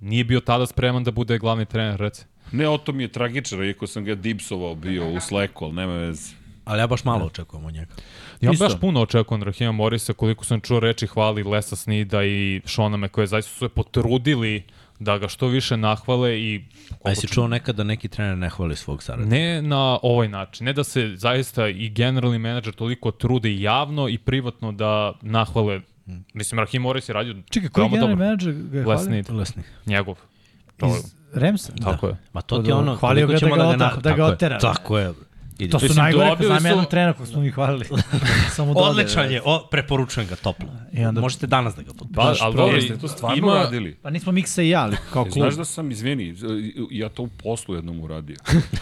nije 0.00 0.24
bio 0.24 0.40
tada 0.40 0.66
spreman 0.66 1.04
da 1.04 1.10
bude 1.10 1.38
glavni 1.38 1.66
trener, 1.66 2.00
reci. 2.00 2.24
Ne, 2.52 2.68
o 2.68 2.78
to 2.78 2.92
mi 2.92 3.02
je 3.02 3.08
tragično, 3.08 3.64
iako 3.64 3.86
sam 3.86 4.04
ga 4.04 4.14
dipsovao 4.14 4.74
bio 4.74 5.10
u 5.10 5.20
Slacku, 5.20 5.64
ali 5.64 5.74
nema 5.74 5.92
veze. 5.92 6.34
Ali 6.64 6.80
ja 6.80 6.86
baš 6.86 7.04
malo 7.04 7.26
očekujem 7.26 7.64
od 7.64 7.74
njega. 7.74 7.94
Ja 8.40 8.50
Isto. 8.52 8.64
baš 8.64 8.80
puno 8.80 9.02
očekujem 9.02 9.42
Rahima 9.42 9.72
Morisa, 9.72 10.12
koliko 10.12 10.44
sam 10.44 10.60
čuo 10.60 10.80
reči 10.80 11.06
hvali 11.06 11.42
Lesa 11.42 11.76
Snida 11.76 12.24
i 12.24 12.60
Šona 12.64 13.08
koje 13.08 13.26
zaista 13.26 13.52
su 13.52 13.58
se 13.58 13.68
potrudili 13.68 14.62
da 14.98 15.18
ga 15.18 15.28
što 15.28 15.46
više 15.46 15.76
nahvale 15.76 16.40
i 16.40 16.64
A 17.04 17.10
jesi 17.10 17.28
čuo 17.28 17.48
nekad 17.48 17.76
da 17.76 17.84
neki 17.84 18.08
trener 18.08 18.38
ne 18.38 18.48
hvali 18.48 18.76
svog 18.76 19.02
saradnika? 19.02 19.36
Ne 19.36 19.62
na 19.62 19.98
ovaj 20.02 20.28
način, 20.28 20.64
ne 20.64 20.72
da 20.72 20.84
se 20.84 21.12
zaista 21.16 21.68
i 21.68 21.88
generalni 21.88 22.38
menadžer 22.38 22.74
toliko 22.74 23.10
trude 23.10 23.60
javno 23.60 24.08
i 24.08 24.18
privatno 24.18 24.72
da 24.72 25.12
nahvale. 25.22 25.80
Mislim, 26.34 26.58
Rahim 26.58 26.82
Morris 26.82 27.08
je 27.08 27.12
radio 27.12 27.34
Čekaj, 27.50 27.68
koji 27.68 27.88
generalni 27.88 28.12
dobro. 28.12 28.24
menadžer 28.24 28.52
ga 28.52 28.78
je 28.78 28.84
hvalio? 28.84 29.22
Lesni. 29.38 29.62
njegov. 29.86 30.16
To, 30.76 30.86
Iz 30.86 31.14
Remsa? 31.32 31.72
tako 31.84 32.06
je. 32.06 32.16
Ma 32.32 32.40
to 32.40 32.58
ti 32.58 32.70
je 32.70 32.74
ono, 32.74 32.96
Hvalio 32.96 33.26
ga 33.26 33.38
da 33.38 33.48
ga 33.48 33.56
da 33.56 33.56
ga, 33.56 33.76
na... 33.76 33.76
da 33.76 33.86
ga 33.86 34.00
tako 34.02 34.20
je, 34.20 34.24
otera. 34.24 34.58
Tako 34.58 34.98
je. 34.98 35.12
Idi. 35.58 35.70
To 35.70 35.78
su 35.78 35.84
Mislim, 35.84 36.02
najgore, 36.04 36.26
dobili 36.26 36.60
znam 36.60 36.84
su- 36.84 36.90
trenera 36.90 37.12
kog 37.12 37.26
smo 37.26 37.40
mi 37.40 37.50
hvalili. 37.50 37.84
Samo 38.56 38.74
dode. 38.74 38.86
Odličan 38.86 39.30
je, 39.32 39.42
o, 39.44 39.66
preporučujem 39.70 40.28
ga 40.28 40.36
toplo. 40.36 40.68
I 40.92 41.04
onda- 41.04 41.20
Možete 41.20 41.46
danas 41.46 41.74
da 41.74 41.82
ga 41.82 41.88
potpuno. 41.88 42.12
Pa, 42.14 42.34
ali 42.40 42.56
dobro, 42.56 42.76
Jeste 42.76 42.98
to 42.98 43.08
stvarno 43.08 43.36
ima, 43.38 43.54
radili? 43.54 43.94
Pa 43.94 44.10
nismo 44.10 44.32
Miksa 44.32 44.62
i 44.62 44.68
ja, 44.68 44.82
ali 44.82 44.96
kao 45.12 45.24
klub. 45.24 45.34
Znaš 45.34 45.54
da 45.54 45.64
sam, 45.64 45.90
izvini, 45.90 46.34
ja 46.90 47.08
to 47.08 47.22
u 47.22 47.28
poslu 47.28 47.74
jednom 47.74 48.00
uradio. 48.00 48.36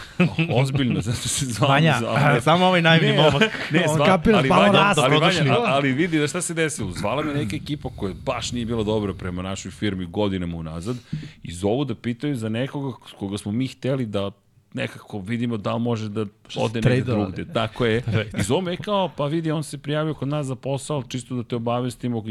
Ozbiljno, 0.60 1.00
zato 1.00 1.16
se 1.18 1.46
zvao 1.46 1.68
Vanja, 1.70 1.96
za... 2.00 2.40
Samo 2.44 2.66
ovaj 2.66 2.82
najbolji 2.82 3.12
Ne, 3.12 3.16
momak. 3.16 3.42
Ne, 3.70 3.84
On 3.88 3.96
zva, 3.96 4.06
kapira, 4.06 4.38
ali, 4.38 4.48
pa 4.48 4.54
on 4.54 4.60
Vanja, 4.60 4.78
rast. 4.78 4.98
ali. 4.98 5.16
Vanja, 5.18 5.54
ali 5.58 5.92
vidi 5.92 6.18
da 6.18 6.26
šta 6.26 6.40
se 6.40 6.54
desilo. 6.54 6.92
Zvala 6.92 7.22
me 7.22 7.34
neka 7.34 7.56
ekipa 7.56 7.88
koja 7.96 8.14
baš 8.16 8.52
nije 8.52 8.66
bila 8.66 8.82
dobra 8.82 9.14
prema 9.14 9.42
našoj 9.42 9.70
firmi 9.70 10.06
godinama 10.06 10.56
unazad 10.56 10.96
i 11.42 11.52
zovu 11.52 11.84
da 11.84 11.94
pitaju 11.94 12.36
za 12.36 12.48
nekoga 12.48 12.96
koga 13.18 13.38
smo 13.38 13.52
mi 13.52 13.66
hteli 13.66 14.06
da 14.06 14.30
nekako 14.74 15.18
vidimo 15.18 15.56
da 15.56 15.74
li 15.74 15.80
može 15.80 16.08
da 16.08 16.20
ode 16.56 16.80
negde 16.80 16.80
tradeovali. 16.80 17.32
drugde. 17.32 17.52
Tako 17.52 17.86
je. 17.86 18.02
I 18.38 18.42
zovu 18.42 18.62
me 18.62 18.76
kao, 18.76 19.10
pa 19.16 19.26
vidi, 19.26 19.50
on 19.50 19.62
se 19.62 19.78
prijavio 19.78 20.14
kod 20.14 20.28
nas 20.28 20.46
za 20.46 20.54
posao, 20.54 21.02
čisto 21.02 21.34
da 21.34 21.42
te 21.42 21.56
obavestimo, 21.56 22.24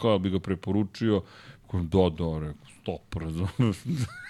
kao 0.00 0.18
bi 0.18 0.30
ga 0.30 0.38
preporučio. 0.38 1.22
Da, 1.72 2.10
da, 2.18 2.38
rekao, 2.38 2.66
stop, 2.82 3.14
razumiješ. 3.14 3.76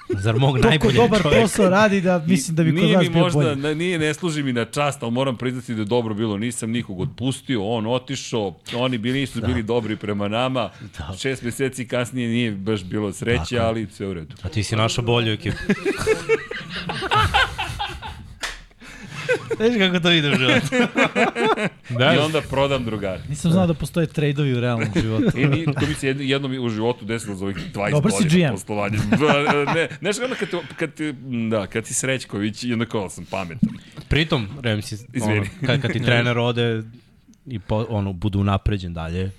Zar 0.09 0.37
mog 0.37 0.51
Toliko 0.51 0.69
najboljeg 0.69 0.97
dobar 0.97 1.23
čovjeka? 1.23 1.43
posao 1.43 1.71
radi 1.71 2.01
da 2.01 2.25
mislim 2.27 2.57
da 2.57 2.65
bi 2.65 2.81
kod 2.81 2.91
nas 2.91 3.09
bio 3.09 3.23
možda, 3.23 3.39
bolji. 3.39 3.57
ne, 3.57 3.75
nije, 3.75 3.99
ne 3.99 4.15
služi 4.15 4.43
mi 4.43 4.53
na 4.53 4.65
čast, 4.65 5.03
ali 5.03 5.13
moram 5.13 5.37
priznati 5.37 5.75
da 5.75 5.81
je 5.81 5.85
dobro 5.85 6.15
bilo. 6.15 6.39
Nisam 6.39 6.71
nikog 6.71 7.01
otpustio, 7.01 7.65
on 7.65 7.87
otišao, 7.87 8.55
oni 8.77 8.99
bili, 8.99 9.21
nisu 9.21 9.41
bili 9.41 9.63
dobri 9.63 9.97
prema 9.97 10.29
nama. 10.29 10.71
Šest 11.19 11.43
meseci 11.43 11.89
kasnije 11.89 12.29
nije 12.29 12.51
baš 12.53 12.85
bilo 12.85 13.13
sreće, 13.13 13.59
ali 13.59 13.87
sve 13.91 14.07
u 14.07 14.15
redu. 14.15 14.35
A 14.43 14.49
ti 14.49 14.63
si 14.63 14.77
naša 14.77 15.03
bolju 15.03 15.33
ekipu. 15.33 15.57
Znaš 19.57 19.71
kako 19.79 20.01
to 20.01 20.11
ide 20.11 20.29
u 20.29 20.35
životu? 20.35 20.67
Da, 21.91 22.15
I 22.15 22.19
onda 22.19 22.41
prodam 22.41 22.85
drugare. 22.85 23.21
Nisam 23.29 23.53
znao 23.53 23.67
da 23.67 23.75
postoje 23.75 24.07
trejdovi 24.07 24.55
u 24.55 24.61
realnom 24.61 24.89
životu. 25.03 25.39
I 25.39 25.47
ni, 25.47 25.65
to 25.65 25.87
mi 25.89 25.95
se 25.95 26.07
jedno, 26.07 26.23
jednom 26.23 26.53
u 26.61 26.69
životu 26.69 27.05
desilo 27.05 27.35
za 27.37 27.45
ovih 27.45 27.57
20 27.75 27.91
Dobar 27.91 28.13
godina 28.13 28.49
GM. 28.49 28.55
poslovanja. 28.55 28.99
Ba, 29.11 29.73
ne, 29.75 29.89
znaš 30.01 30.17
ono 30.19 30.35
kad, 30.35 30.49
kad, 30.77 30.95
ti- 30.95 31.15
da, 31.51 31.67
kad 31.67 31.85
ti 31.85 31.95
Srećković 31.95 32.65
i 32.65 32.73
onda 32.73 32.87
kao 32.87 33.11
sam 33.11 33.25
pametan. 33.25 33.69
Pritom, 34.09 34.49
Remsi, 34.63 34.97
ono, 35.23 35.45
kad, 35.67 35.83
kad 35.83 35.93
ti 35.93 36.03
trener 36.03 36.39
ode 36.39 36.83
i 37.47 37.59
po, 37.59 37.87
ono, 37.89 38.13
budu 38.13 38.45
napređen 38.45 38.95
dalje, 38.95 39.31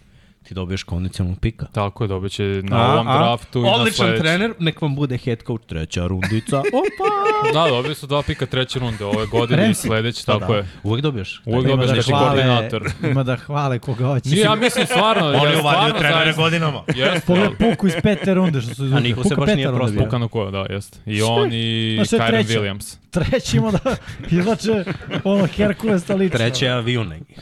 ti 0.48 0.54
dobiješ 0.54 0.84
kondicionalnog 0.84 1.40
pika. 1.40 1.66
Tako 1.72 2.04
je, 2.04 2.08
dobit 2.08 2.32
će 2.32 2.44
na 2.64 2.94
ovom 2.94 3.06
draftu 3.06 3.60
i 3.60 3.64
na 3.64 3.72
Odličan 3.72 3.94
sledećem. 3.96 4.22
trener, 4.22 4.54
nek 4.60 4.82
vam 4.82 4.96
bude 4.96 5.18
head 5.18 5.38
coach 5.48 5.66
treća 5.66 6.08
rundica. 6.08 6.58
Opa! 6.82 7.10
Da, 7.54 7.70
dobili 7.70 7.96
su 7.96 8.08
dva 8.08 8.22
pika 8.22 8.46
treće 8.46 8.80
runde 8.80 9.06
ove 9.06 9.26
godine 9.26 9.70
i 9.72 9.74
sledeće, 9.74 10.24
Pa 10.26 10.40
tako 10.40 10.52
da. 10.54 10.58
je. 10.58 10.68
Uvek 10.84 11.02
dobiješ. 11.02 11.42
Uvek 11.46 11.64
Ima 11.64 11.72
dobiješ 11.72 11.90
da 11.90 11.96
neki 11.96 12.12
hvale, 12.12 12.26
koordinator. 12.28 12.92
ima 13.04 13.24
da 13.24 13.36
hvale 13.36 13.80
koga 13.80 14.06
hoće. 14.06 14.30
Nije, 14.30 14.42
ja 14.42 14.56
mislim 14.56 14.86
stvarno, 14.86 15.28
On 15.28 15.34
ja 15.34 15.40
uvadio 15.40 15.60
stvarno 15.60 16.00
trenere 16.00 16.34
godinama. 16.34 16.82
Jeste, 16.96 17.22
Pogled 17.28 17.52
da. 17.60 17.70
Puku 17.70 17.88
iz 17.88 17.94
pete 18.04 18.34
runde 18.34 18.62
što 18.62 18.76
su 18.76 18.86
izvukli. 18.86 19.04
Niko 19.10 19.24
se 19.24 19.36
baš 19.36 19.56
nije 19.56 19.74
prosto. 19.74 19.98
Puka 19.98 20.18
na 20.18 20.28
koja, 20.28 20.52
da, 20.52 20.66
jeste. 20.70 20.98
I 21.06 21.22
on 21.22 21.50
i 21.54 22.00
Kyron 22.00 22.28
treća? 22.28 22.60
Williams. 22.62 22.96
Treći 23.12 23.58
ima 23.58 23.72
da 23.72 23.96
izlače 24.32 24.84
ono 25.24 25.46
Herkules 25.46 26.10
lično. 26.10 26.38
Treće 26.38 26.66
je 26.66 26.72
avion 26.72 27.08
neki. 27.08 27.34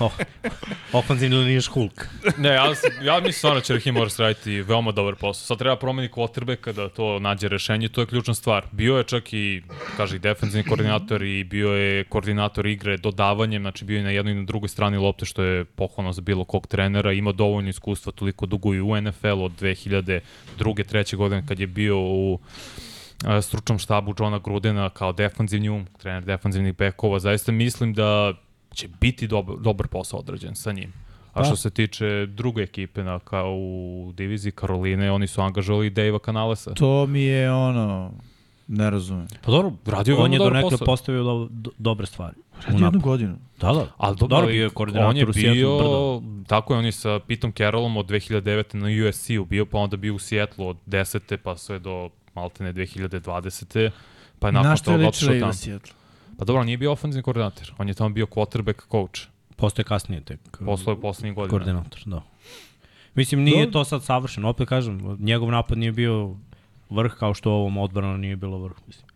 Oh, 0.00 0.12
ofanzivni 0.92 1.36
liniješ 1.36 1.66
Hulk. 1.66 2.06
Ne, 2.38 2.48
ja, 2.48 2.64
ja 3.02 3.14
mislim 3.14 3.32
stvarno 3.32 3.58
da 3.60 3.64
će 3.64 3.72
Rahim 3.72 3.94
Morris 3.94 4.18
raditi 4.18 4.62
veoma 4.62 4.92
dobar 4.92 5.14
posao. 5.14 5.46
Sad 5.46 5.58
treba 5.58 5.76
promeniti 5.76 6.14
quarterbacka 6.14 6.72
da 6.72 6.88
to 6.88 7.18
nađe 7.18 7.48
rešenje, 7.48 7.88
to 7.88 8.00
je 8.00 8.06
ključna 8.06 8.34
stvar. 8.34 8.64
Bio 8.72 8.96
je 8.96 9.04
čak 9.04 9.32
i, 9.32 9.62
kaže, 9.96 10.16
i 10.16 10.18
defensivni 10.18 10.68
koordinator 10.68 11.22
i 11.22 11.44
bio 11.44 11.68
je 11.68 12.04
koordinator 12.04 12.66
igre 12.66 12.96
dodavanjem, 12.96 13.62
znači 13.62 13.84
bio 13.84 13.96
je 13.96 14.02
na 14.02 14.10
jednoj 14.10 14.32
i 14.32 14.36
na 14.36 14.44
drugoj 14.44 14.68
strani 14.68 14.96
lopte, 14.96 15.24
što 15.24 15.42
je 15.42 15.64
pohvalno 15.64 16.12
za 16.12 16.20
bilo 16.20 16.44
kog 16.44 16.66
trenera. 16.66 17.12
Ima 17.12 17.32
dovoljno 17.32 17.70
iskustva, 17.70 18.12
toliko 18.12 18.46
dugo 18.46 18.74
i 18.74 18.80
u 18.80 19.00
NFL 19.00 19.42
od 19.42 19.52
2002. 19.60 20.84
treće 20.84 21.16
godine 21.16 21.46
kad 21.48 21.60
je 21.60 21.66
bio 21.66 21.98
u 21.98 22.38
stručnom 23.42 23.78
štabu 23.78 24.14
Johna 24.18 24.38
Grudena 24.38 24.90
kao 24.90 25.12
defanzivni 25.12 25.68
um, 25.68 25.86
trener 25.98 26.24
defanzivnih 26.24 26.76
bekova. 26.76 27.18
Zaista 27.18 27.52
mislim 27.52 27.94
da 27.94 28.34
će 28.74 28.88
biti 29.00 29.26
dobar, 29.26 29.56
dobar 29.56 29.86
posao 29.86 30.18
odrađen 30.18 30.54
sa 30.54 30.72
njim. 30.72 31.05
A 31.36 31.44
što 31.44 31.56
se 31.56 31.70
tiče 31.70 32.06
druge 32.26 32.62
ekipe 32.62 33.04
na, 33.04 33.18
kao 33.18 33.50
u 33.50 34.12
diviziji 34.14 34.52
Karoline, 34.52 35.10
oni 35.10 35.26
su 35.26 35.40
angažovali 35.40 35.90
Dejva 35.90 36.18
Kanalesa. 36.18 36.70
To 36.72 37.06
mi 37.06 37.22
je 37.22 37.52
ono, 37.52 38.12
ne 38.68 38.90
razumem. 38.90 39.26
Pa 39.42 39.50
dobro, 39.50 39.72
Radio 39.86 40.16
on 40.16 40.32
je 40.32 40.38
do 40.38 40.50
nekle 40.50 40.70
posao. 40.70 40.84
postavio 40.86 41.22
do, 41.24 41.48
do, 41.50 41.70
dobre 41.78 42.06
stvari. 42.06 42.34
Radi 42.56 42.68
U 42.68 42.72
napad. 42.72 42.84
jednu 42.84 43.00
godinu. 43.00 43.36
Da, 43.60 43.72
da. 43.72 43.86
Ali 43.96 44.16
dobro, 44.16 44.28
Dobro, 44.28 44.46
bio 44.46 44.64
je 44.64 44.70
koordinator 44.70 45.10
on 45.10 45.16
je 45.16 45.26
u 45.26 45.32
Seattle 45.32 45.52
bio, 45.52 45.78
brdo. 45.78 46.22
tako 46.46 46.74
je, 46.74 46.78
on 46.78 46.84
je 46.84 46.92
sa 46.92 47.18
Pitom 47.18 47.52
Carrollom 47.52 47.96
od 47.96 48.06
2009. 48.06 48.74
na 48.74 49.08
USC-u 49.08 49.44
bio, 49.44 49.66
pa 49.66 49.78
onda 49.78 49.96
bio 49.96 50.14
u 50.14 50.18
Seattle 50.18 50.66
od 50.66 50.76
10. 50.86 51.36
pa 51.36 51.56
sve 51.56 51.78
do 51.78 52.10
maltene 52.34 52.72
2020. 52.72 53.90
Pa 54.38 54.48
je 54.48 54.52
nakon 54.52 54.70
Na 54.70 54.76
što 54.76 54.90
je 54.90 54.96
toga 54.96 55.06
ličila 55.06 55.08
otišao 55.08 55.36
i 55.36 55.40
tamo. 55.40 55.50
u 55.50 55.54
Seattle. 55.54 55.92
Pa 56.38 56.44
dobro, 56.44 56.60
on 56.60 56.66
nije 56.66 56.78
bio 56.78 56.92
ofenzivni 56.92 57.22
koordinator, 57.22 57.72
on 57.78 57.88
je 57.88 57.94
tamo 57.94 58.10
bio 58.10 58.26
quarterback 58.26 58.90
coach. 58.90 59.20
Postoje 59.56 59.84
kasnije 59.84 60.20
tek. 60.20 60.40
Poslo 60.64 60.92
je 60.92 61.00
poslednjih 61.00 61.34
godina. 61.34 61.50
Koordinator, 61.50 62.02
da. 62.06 62.22
Mislim, 63.14 63.42
nije 63.42 63.70
to 63.70 63.84
sad 63.84 64.04
savršeno. 64.04 64.48
Opet 64.48 64.68
kažem, 64.68 65.16
njegov 65.20 65.50
napad 65.50 65.78
nije 65.78 65.92
bio 65.92 66.36
vrh 66.90 67.12
kao 67.18 67.34
što 67.34 67.52
ovom 67.52 67.76
odbrana 67.76 68.16
nije 68.16 68.36
bilo 68.36 68.58
vrh. 68.58 68.76
Mislim. 68.86 69.06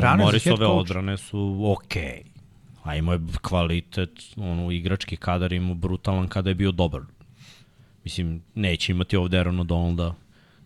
Head 0.00 0.18
Morisove 0.18 0.66
odbrane 0.66 1.16
su 1.16 1.60
okej. 1.78 2.02
Okay. 2.02 2.22
A 2.82 2.96
imao 2.96 3.12
je 3.12 3.20
kvalitet, 3.42 4.10
ono, 4.36 4.70
igrački 4.70 5.16
kadar 5.16 5.52
imao 5.52 5.74
brutalan 5.74 6.28
kada 6.28 6.50
je 6.50 6.54
bio 6.54 6.72
dobar. 6.72 7.00
Mislim, 8.04 8.42
neće 8.54 8.92
imati 8.92 9.16
ovde 9.16 9.38
Aarona 9.38 9.64
Donalda, 9.64 10.14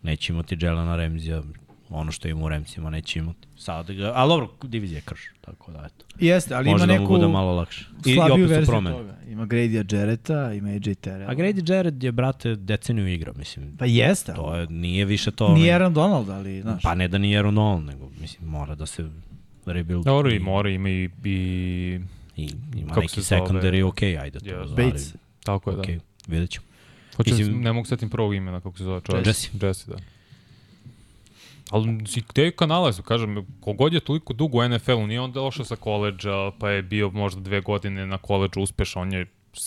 neće 0.01 0.33
imati 0.33 0.57
Jelena 0.59 0.95
Remzija, 0.95 1.41
ono 1.89 2.11
što 2.11 2.27
ima 2.27 2.45
u 2.45 2.49
Remzima 2.49 2.89
neće 2.89 3.19
imati. 3.19 3.47
Sad 3.57 3.91
ga, 3.91 4.11
ali 4.15 4.29
dobro, 4.29 4.49
divizija 4.63 4.97
je 4.97 5.01
krš, 5.01 5.21
tako 5.45 5.71
da 5.71 5.83
eto. 5.85 6.05
Jeste, 6.19 6.55
ali 6.55 6.65
Može 6.65 6.83
ima 6.83 6.87
da 6.87 6.93
mu 6.93 6.99
neku 6.99 7.13
bude 7.13 7.27
malo 7.27 7.53
lakše. 7.53 7.85
I, 8.05 8.11
i 8.11 8.19
opet 8.19 8.33
su 8.35 8.39
verziju 8.39 8.65
promene. 8.65 8.97
toga. 8.97 9.15
Ima 9.27 9.45
Grady 9.45 9.95
Jarretta, 9.95 10.53
ima 10.53 10.69
AJ 10.69 10.93
Terrell. 10.95 11.29
A 11.29 11.35
Grady 11.35 11.71
Jarrett 11.71 12.03
je, 12.03 12.11
brate, 12.11 12.55
deceniju 12.55 13.07
igra, 13.07 13.33
mislim. 13.33 13.77
Pa 13.77 13.85
jeste, 13.85 14.33
To 14.33 14.55
je, 14.55 14.67
nije 14.67 15.05
više 15.05 15.31
to... 15.31 15.47
nije 15.49 15.65
onaj- 15.65 15.73
Aaron 15.73 15.93
Donald, 15.93 16.29
ali, 16.29 16.61
znaš. 16.61 16.81
Pa 16.83 16.95
ne 16.95 17.07
da 17.07 17.17
nije 17.17 17.37
Aaron 17.37 17.55
Donald, 17.55 17.83
nego, 17.85 18.09
mislim, 18.21 18.49
mora 18.49 18.75
da 18.75 18.85
se 18.85 19.09
rebuild. 19.65 20.05
Dobro, 20.05 20.31
i 20.31 20.39
mora, 20.39 20.69
ima 20.69 20.89
i, 20.89 21.09
i 21.23 21.99
I, 22.37 22.49
ima 22.75 22.87
Kako 22.87 22.99
neki 23.01 23.13
se 23.13 23.21
zove? 23.23 23.41
secondary, 23.41 23.83
ok, 23.83 24.01
ajde 24.03 24.39
to. 24.39 24.45
Yes. 24.45 24.75
Bates. 24.77 25.13
tako 25.43 25.69
je, 25.69 25.75
da. 25.75 25.81
Ok, 25.81 25.87
vidjet 26.27 26.49
ćemo. 26.49 26.65
Hoće, 27.17 27.29
Mislim- 27.29 27.47
Mislim, 27.47 27.63
ne 27.63 27.73
mogu 27.73 27.85
setim 27.85 28.09
prvog 28.09 28.35
imena 28.35 28.61
kako 28.61 28.77
se 28.77 28.83
zove 28.83 29.01
čovjek. 29.01 29.27
Jesse. 29.27 29.49
Jesse, 29.61 29.91
da. 29.91 29.97
Ali 31.71 31.97
gde 32.29 32.43
je 32.43 32.51
kanala, 32.51 32.91
kažem, 33.05 33.45
kogod 33.59 33.93
je 33.93 33.99
toliko 33.99 34.33
dugo 34.33 34.57
u 34.57 34.69
NFL-u, 34.69 35.07
nije 35.07 35.21
on 35.21 35.31
došao 35.31 35.65
sa 35.65 35.75
koleđa, 35.75 36.51
pa 36.59 36.69
je 36.69 36.81
bio 36.81 37.09
možda 37.09 37.41
dve 37.41 37.61
godine 37.61 38.05
na 38.05 38.17
koleđu 38.17 38.61
uspešan, 38.61 39.01
on 39.01 39.13
je 39.13 39.25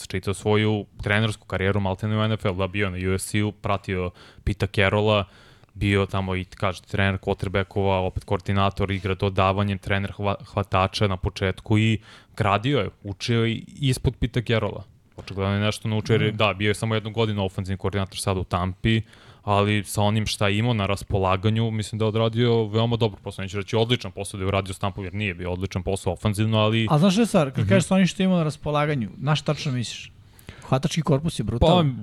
čitao 0.08 0.34
svoju 0.34 0.86
trenersku 1.02 1.46
karijeru 1.46 1.80
maltene 1.80 2.16
u 2.18 2.28
NFL, 2.28 2.52
da 2.52 2.66
bio 2.66 2.90
na 2.90 3.14
USC-u, 3.14 3.52
pratio 3.52 4.10
Pita 4.44 4.66
Carola, 4.66 5.24
bio 5.74 6.06
tamo 6.06 6.36
i, 6.36 6.44
kaže, 6.44 6.82
trener 6.82 7.18
quarterbackova, 7.18 8.06
opet 8.06 8.24
koordinator, 8.24 8.90
igra 8.90 9.14
dodavanjem, 9.14 9.78
trener 9.78 10.12
hva, 10.12 10.34
hvatača 10.52 11.08
na 11.08 11.16
početku 11.16 11.78
i 11.78 11.98
gradio 12.36 12.78
je, 12.78 12.90
učio 13.02 13.44
je 13.44 13.62
ispod 13.80 14.16
Pita 14.16 14.40
Carola. 14.42 14.84
Očigledno 15.16 15.54
je 15.54 15.60
nešto 15.60 15.88
naučio, 15.88 16.14
jer 16.14 16.32
da, 16.32 16.54
bio 16.54 16.68
je 16.68 16.74
samo 16.74 16.94
jednu 16.94 17.10
godinu 17.10 17.44
ofenzivni 17.44 17.78
koordinator 17.78 18.18
sad 18.18 18.36
u 18.36 18.44
Tampi, 18.44 19.02
ali 19.48 19.84
sa 19.84 20.02
onim 20.02 20.26
šta 20.26 20.48
je 20.48 20.58
imao 20.58 20.74
na 20.74 20.86
raspolaganju, 20.86 21.70
mislim 21.70 21.98
da 21.98 22.04
je 22.04 22.08
odradio 22.08 22.64
veoma 22.64 22.96
dobro 22.96 23.20
posao. 23.22 23.42
Neću 23.42 23.56
reći 23.56 23.76
odličan 23.76 24.12
posao 24.12 24.38
da 24.38 24.44
je 24.44 24.48
uradio 24.48 24.74
Stampo, 24.74 25.02
jer 25.02 25.14
nije 25.14 25.34
bio 25.34 25.52
odličan 25.52 25.82
posao 25.82 26.12
ofanzivno, 26.12 26.58
ali... 26.58 26.86
A 26.90 26.98
znaš 26.98 27.12
što 27.12 27.22
je 27.22 27.26
stvar, 27.26 27.50
kad 27.50 27.58
mm 27.58 27.66
-hmm. 27.66 27.68
kažeš 27.68 27.84
sa 27.84 27.94
onim 27.94 28.06
što 28.06 28.22
je 28.22 28.24
imao 28.24 28.38
na 28.38 28.44
raspolaganju, 28.44 29.10
znaš 29.20 29.42
tačno 29.42 29.72
misliš? 29.72 30.12
Hvatački 30.68 31.02
korpus 31.02 31.38
je 31.38 31.44
brutalan. 31.44 31.96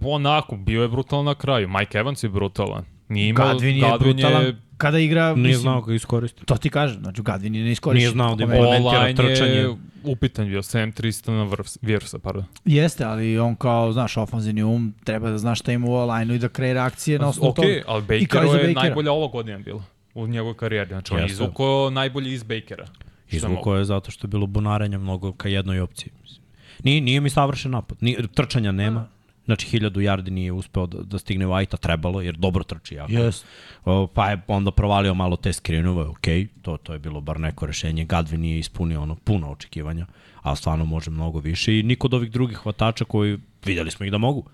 Pa, 0.00 0.08
onako, 0.08 0.56
bio 0.56 0.82
je 0.82 0.88
brutalan 0.88 1.24
na 1.24 1.34
kraju. 1.34 1.68
Mike 1.68 1.98
Evans 1.98 2.22
je 2.22 2.28
brutalan. 2.28 2.84
Nije 3.08 3.28
imao, 3.28 3.46
Gadvin 3.46 3.76
je 3.76 3.80
Gadvin 3.80 4.16
brutalan 4.16 4.42
je 4.42 4.56
kada 4.80 4.98
igra... 4.98 5.26
Nije 5.26 5.36
mislim, 5.38 5.60
znao 5.62 5.80
ga 5.82 5.94
iskoristi. 5.94 6.44
To 6.44 6.56
ti 6.56 6.70
kažem, 6.70 7.00
znači 7.00 7.22
Gadvin 7.22 7.54
je 7.54 7.64
ne 7.64 7.72
iskoristi. 7.72 7.98
Nije 7.98 8.10
znao 8.10 8.34
da 8.34 8.44
online 8.44 9.14
trčanje. 9.14 9.50
je 9.52 9.74
upitan 10.04 10.46
bio, 10.46 10.62
7-300 10.62 11.30
na 11.30 11.42
vrf, 11.42 11.66
Virsa, 11.82 12.18
pardon. 12.18 12.44
Jeste, 12.64 13.04
ali 13.04 13.38
on 13.38 13.56
kao, 13.56 13.92
znaš, 13.92 14.16
ofanzivni 14.16 14.62
um, 14.62 14.94
treba 15.04 15.30
da 15.30 15.38
zna 15.38 15.54
šta 15.54 15.72
ima 15.72 15.86
u 15.86 15.92
online 15.92 16.34
i 16.34 16.38
da 16.38 16.48
kreira 16.48 16.84
akcije 16.84 17.18
na 17.18 17.28
osnovu 17.28 17.50
Ok, 17.50 17.56
toga. 17.56 17.68
ali 17.86 18.18
I 18.18 18.26
kao 18.26 18.42
iza 18.42 18.52
Bakeru 18.52 18.68
je 18.68 18.74
Bakera. 18.74 18.88
najbolja 18.88 19.12
ova 19.12 19.28
godina 19.28 19.58
bila 19.58 19.82
u 20.14 20.26
njegovoj 20.26 20.56
karijeri. 20.56 20.88
Znači, 20.88 21.14
on 21.14 21.20
je 21.20 21.26
izvukao 21.26 21.90
najbolje 21.90 22.32
iz 22.32 22.42
Bakera. 22.42 22.86
Što 23.26 23.36
je 23.36 23.36
Izvukao 23.36 23.76
je 23.76 23.84
zato 23.84 24.10
što 24.10 24.26
je 24.26 24.28
bilo 24.28 24.46
bunarenja 24.46 24.98
mnogo 24.98 25.32
ka 25.32 25.48
jednoj 25.48 25.80
opciji. 25.80 26.12
mislim. 26.22 26.42
Nije, 26.84 27.00
nije 27.00 27.20
mi 27.20 27.30
savršen 27.30 27.70
napad. 27.70 27.98
Nije, 28.00 28.26
trčanja 28.34 28.72
nema. 28.72 29.06
Znači, 29.50 29.66
hiljadu 29.66 30.00
yardi 30.00 30.30
nije 30.30 30.52
uspeo 30.52 30.86
da, 30.86 31.02
da 31.02 31.18
stigne 31.18 31.46
White-a, 31.46 31.76
trebalo, 31.76 32.20
jer 32.20 32.36
dobro 32.36 32.64
trči 32.64 32.94
jako. 32.94 33.12
Jeste. 33.12 33.46
O, 33.84 34.06
pa 34.06 34.30
je 34.30 34.40
onda 34.46 34.70
provalio 34.70 35.14
malo 35.14 35.36
te 35.36 35.52
screenove, 35.52 36.02
ok, 36.02 36.26
to, 36.62 36.76
to 36.76 36.92
je 36.92 36.98
bilo 36.98 37.20
bar 37.20 37.40
neko 37.40 37.66
rešenje. 37.66 38.04
Gadvin 38.04 38.40
nije 38.40 38.58
ispunio 38.58 39.02
ono 39.02 39.14
puno 39.14 39.50
očekivanja, 39.50 40.06
a 40.42 40.56
stvarno 40.56 40.84
može 40.84 41.10
mnogo 41.10 41.38
više 41.38 41.78
i 41.78 41.82
niko 41.82 42.06
od 42.06 42.14
ovih 42.14 42.30
drugih 42.30 42.56
hvatača 42.56 43.04
koji 43.04 43.38
videli 43.64 43.90
smo 43.90 44.06
ih 44.06 44.12
da 44.12 44.18
mogu. 44.18 44.44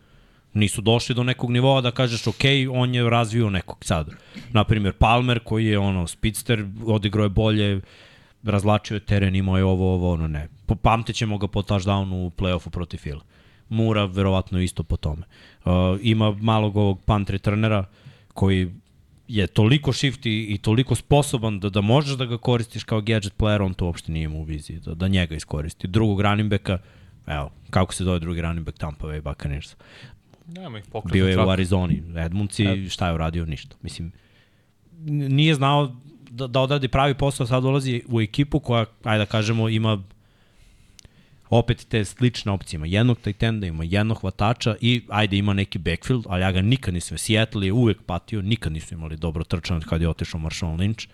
Nisu 0.54 0.80
došli 0.80 1.14
do 1.14 1.22
nekog 1.22 1.50
nivoa 1.50 1.80
da 1.80 1.90
kažeš 1.90 2.26
ok, 2.26 2.44
on 2.72 2.94
je 2.94 3.10
razvio 3.10 3.50
nekog 3.50 3.84
sad. 3.84 4.10
Naprimjer, 4.52 4.92
Palmer 4.92 5.40
koji 5.44 5.66
je 5.66 5.78
ono 5.78 6.06
speedster, 6.06 6.66
odigrao 6.86 7.24
je 7.24 7.28
bolje, 7.28 7.80
razlačio 8.42 8.94
je 8.94 9.00
teren, 9.00 9.36
imao 9.36 9.56
je 9.56 9.64
ovo, 9.64 9.94
ovo, 9.94 10.12
ono 10.12 10.28
ne. 10.28 10.48
Pamtit 10.82 11.16
ćemo 11.16 11.38
ga 11.38 11.46
po 11.46 11.62
touchdownu 11.62 12.26
u 12.26 12.30
play-offu 12.30 12.70
protiv 12.70 12.98
Fila. 12.98 13.35
Mura 13.68 14.04
verovatno 14.04 14.60
isto 14.60 14.82
po 14.82 14.96
tome. 14.96 15.22
Uh, 15.64 15.72
ima 16.02 16.30
malog 16.40 16.76
ovog 16.76 17.04
punt 17.04 17.30
returnera 17.30 17.84
koji 18.34 18.70
je 19.28 19.46
toliko 19.46 19.92
shift 19.92 20.26
i, 20.26 20.46
i 20.48 20.58
toliko 20.58 20.94
sposoban 20.94 21.60
da, 21.60 21.70
da 21.70 21.80
možeš 21.80 22.16
da 22.16 22.24
ga 22.24 22.38
koristiš 22.38 22.84
kao 22.84 23.00
gadget 23.00 23.36
player, 23.38 23.62
on 23.62 23.74
to 23.74 23.86
uopšte 23.86 24.12
nije 24.12 24.24
imao 24.24 24.38
u 24.38 24.44
viziji, 24.44 24.80
da, 24.80 24.94
da 24.94 25.08
njega 25.08 25.34
iskoristi. 25.34 25.88
Drugog 25.88 26.20
running 26.20 26.50
backa, 26.50 26.78
evo, 27.26 27.50
kako 27.70 27.94
se 27.94 28.04
zove 28.04 28.18
drugi 28.18 28.40
running 28.40 28.66
back 28.66 28.78
Tampa 28.78 29.06
Bay 29.06 29.20
Buccaneers? 29.20 29.76
Nema 30.46 30.78
ih 30.78 30.84
pokretno 30.92 31.12
Bio 31.12 31.26
je 31.26 31.34
u 31.34 31.36
traka. 31.36 31.50
Arizoni, 31.50 32.02
Edmundsi, 32.16 32.88
šta 32.90 33.08
je 33.08 33.14
uradio? 33.14 33.44
Ništa. 33.46 33.76
Mislim, 33.82 34.12
nije 35.06 35.54
znao 35.54 35.96
da, 36.30 36.46
da 36.46 36.60
odradi 36.60 36.88
pravi 36.88 37.14
posao, 37.14 37.46
sad 37.46 37.62
dolazi 37.62 38.02
u 38.08 38.20
ekipu 38.20 38.60
koja, 38.60 38.84
ajde 39.02 39.24
da 39.24 39.26
kažemo, 39.26 39.68
ima 39.68 40.02
opet 41.50 41.86
te 41.88 42.04
slične 42.04 42.52
opcije. 42.52 42.78
Ima 42.78 42.86
jednog 42.86 43.18
tight 43.18 43.42
enda, 43.42 43.66
ima 43.66 43.84
jednog 43.84 44.20
hvatača 44.20 44.76
i 44.80 45.02
ajde 45.08 45.36
ima 45.36 45.52
neki 45.52 45.78
backfield, 45.78 46.24
ali 46.28 46.42
ja 46.42 46.52
ga 46.52 46.62
nikad 46.62 46.94
nisam. 46.94 47.18
Seattle 47.18 47.66
je 47.66 47.72
uvek 47.72 48.02
patio, 48.02 48.42
nikad 48.42 48.72
nisu 48.72 48.94
imali 48.94 49.16
dobro 49.16 49.44
trčanje 49.44 49.80
kad 49.88 50.00
je 50.00 50.08
otišao 50.08 50.40
Marshawn 50.40 50.76
Lynch. 50.76 51.08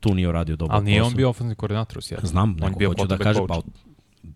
Tu 0.00 0.14
nije 0.14 0.28
uradio 0.28 0.56
dobro 0.56 0.76
Ali 0.76 0.84
nije 0.84 1.00
posao. 1.00 1.08
on 1.08 1.16
bio 1.16 1.28
ofenzivni 1.28 1.54
koordinator 1.54 1.98
u 1.98 2.00
Seattle. 2.00 2.28
Znam, 2.28 2.50
on 2.50 2.56
neko 2.60 2.78
bio 2.78 2.88
hoću 2.88 3.06
da 3.06 3.18
kaže, 3.18 3.40
pa 3.48 3.60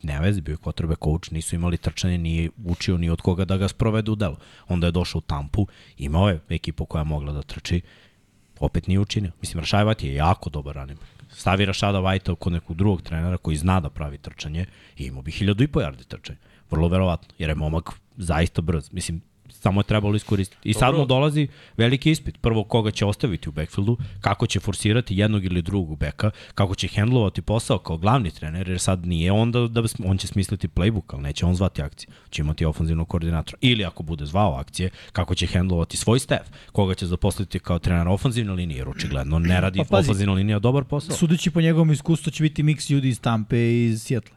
ne 0.03 0.21
vezi, 0.21 0.41
bio 0.41 0.53
je 0.53 0.57
quarterback 0.57 1.05
coach, 1.05 1.33
nisu 1.33 1.55
imali 1.55 1.77
trčanje, 1.77 2.19
nije 2.19 2.51
učio 2.65 2.99
ni 2.99 3.11
od 3.11 3.21
koga 3.21 3.45
da 3.45 3.57
ga 3.57 3.69
sprovede 3.69 4.11
u 4.11 4.15
delo. 4.15 4.37
Onda 4.69 4.87
je 4.87 4.91
došao 4.91 5.19
u 5.19 5.23
Tampu, 5.23 5.67
imao 5.99 6.29
je 6.29 6.41
ekipu 6.49 6.87
koja 6.87 7.01
je 7.01 7.05
mogla 7.05 7.33
da 7.33 7.43
trči, 7.43 7.81
opet 8.61 8.87
nije 8.87 9.01
učinio. 9.01 9.31
Mislim, 9.41 9.61
Rašajvat 9.61 10.03
je 10.03 10.15
jako 10.15 10.51
dobar 10.51 10.87
back. 10.87 11.18
Stavi 11.39 11.65
Rašada 11.65 12.01
Vajta 12.01 12.35
kod 12.35 12.53
nekog 12.53 12.77
drugog 12.77 13.03
trenera 13.03 13.37
koji 13.37 13.57
zna 13.57 13.81
da 13.81 13.91
pravi 13.91 14.19
trčanje 14.19 14.67
i 14.97 15.05
imao 15.05 15.23
bi 15.23 15.31
hiljadu 15.31 15.65
i 15.65 15.69
po 15.69 15.81
yardi 15.81 16.05
trčanje. 16.05 16.39
Vrlo 16.71 16.89
verovatno, 16.89 17.35
jer 17.39 17.51
je 17.51 17.55
momak 17.55 17.91
zaista 18.17 18.63
brz. 18.63 18.93
Mislim, 18.93 19.21
samo 19.61 19.81
je 19.81 19.85
trebalo 19.85 20.17
iskoristiti. 20.17 20.69
I 20.69 20.75
sad 20.75 20.95
mu 20.95 21.07
dolazi 21.07 21.49
veliki 21.77 22.11
ispit. 22.11 22.39
Prvo, 22.41 22.65
koga 22.65 22.91
će 22.91 23.07
ostaviti 23.07 23.49
u 23.49 23.53
backfieldu, 23.53 23.97
kako 24.21 24.47
će 24.47 24.61
forsirati 24.61 25.17
jednog 25.17 25.45
ili 25.45 25.63
drugog 25.63 25.99
beka, 25.99 26.31
kako 26.55 26.75
će 26.75 26.89
hendlovati 26.89 27.43
posao 27.43 27.79
kao 27.79 27.97
glavni 27.97 28.31
trener, 28.31 28.69
jer 28.69 28.81
sad 28.81 29.07
nije 29.07 29.33
on 29.33 29.53
da, 29.53 29.83
on 30.05 30.19
će 30.19 30.27
smisliti 30.27 30.69
playbook, 30.69 31.03
ali 31.09 31.23
neće 31.23 31.47
on 31.47 31.55
zvati 31.55 31.83
akcije. 31.83 32.09
Će 32.31 32.43
imati 32.43 32.65
ofenzivnog 32.65 33.09
koordinatora. 33.09 33.59
Ili 33.61 33.85
ako 33.85 34.03
bude 34.03 34.27
zvao 34.27 34.55
akcije, 34.55 34.91
kako 35.13 35.35
će 35.35 35.47
hendlovati 35.47 35.97
svoj 35.97 36.19
staff, 36.19 36.51
koga 36.73 36.95
će 36.95 37.07
zaposliti 37.07 37.59
kao 37.59 37.79
trener 37.79 38.09
ofenzivne 38.09 38.53
linije, 38.53 38.79
jer 38.79 38.89
očigledno 38.89 39.39
ne 39.39 39.61
radi 39.69 39.81
Pa 39.91 39.99
ofenzivna 39.99 40.33
linija 40.33 40.59
dobar 40.59 40.85
posao. 40.85 41.17
Sudeći 41.17 41.51
po 41.51 41.61
njegovom 41.61 41.91
iskustvu 41.91 42.31
će 42.33 42.43
biti 42.43 42.63
miks 42.63 42.91
ljudi 42.91 43.09
iz 43.09 43.21
Tampe 43.21 43.59
i 43.59 43.87
iz 43.87 44.03
Sjetla. 44.03 44.37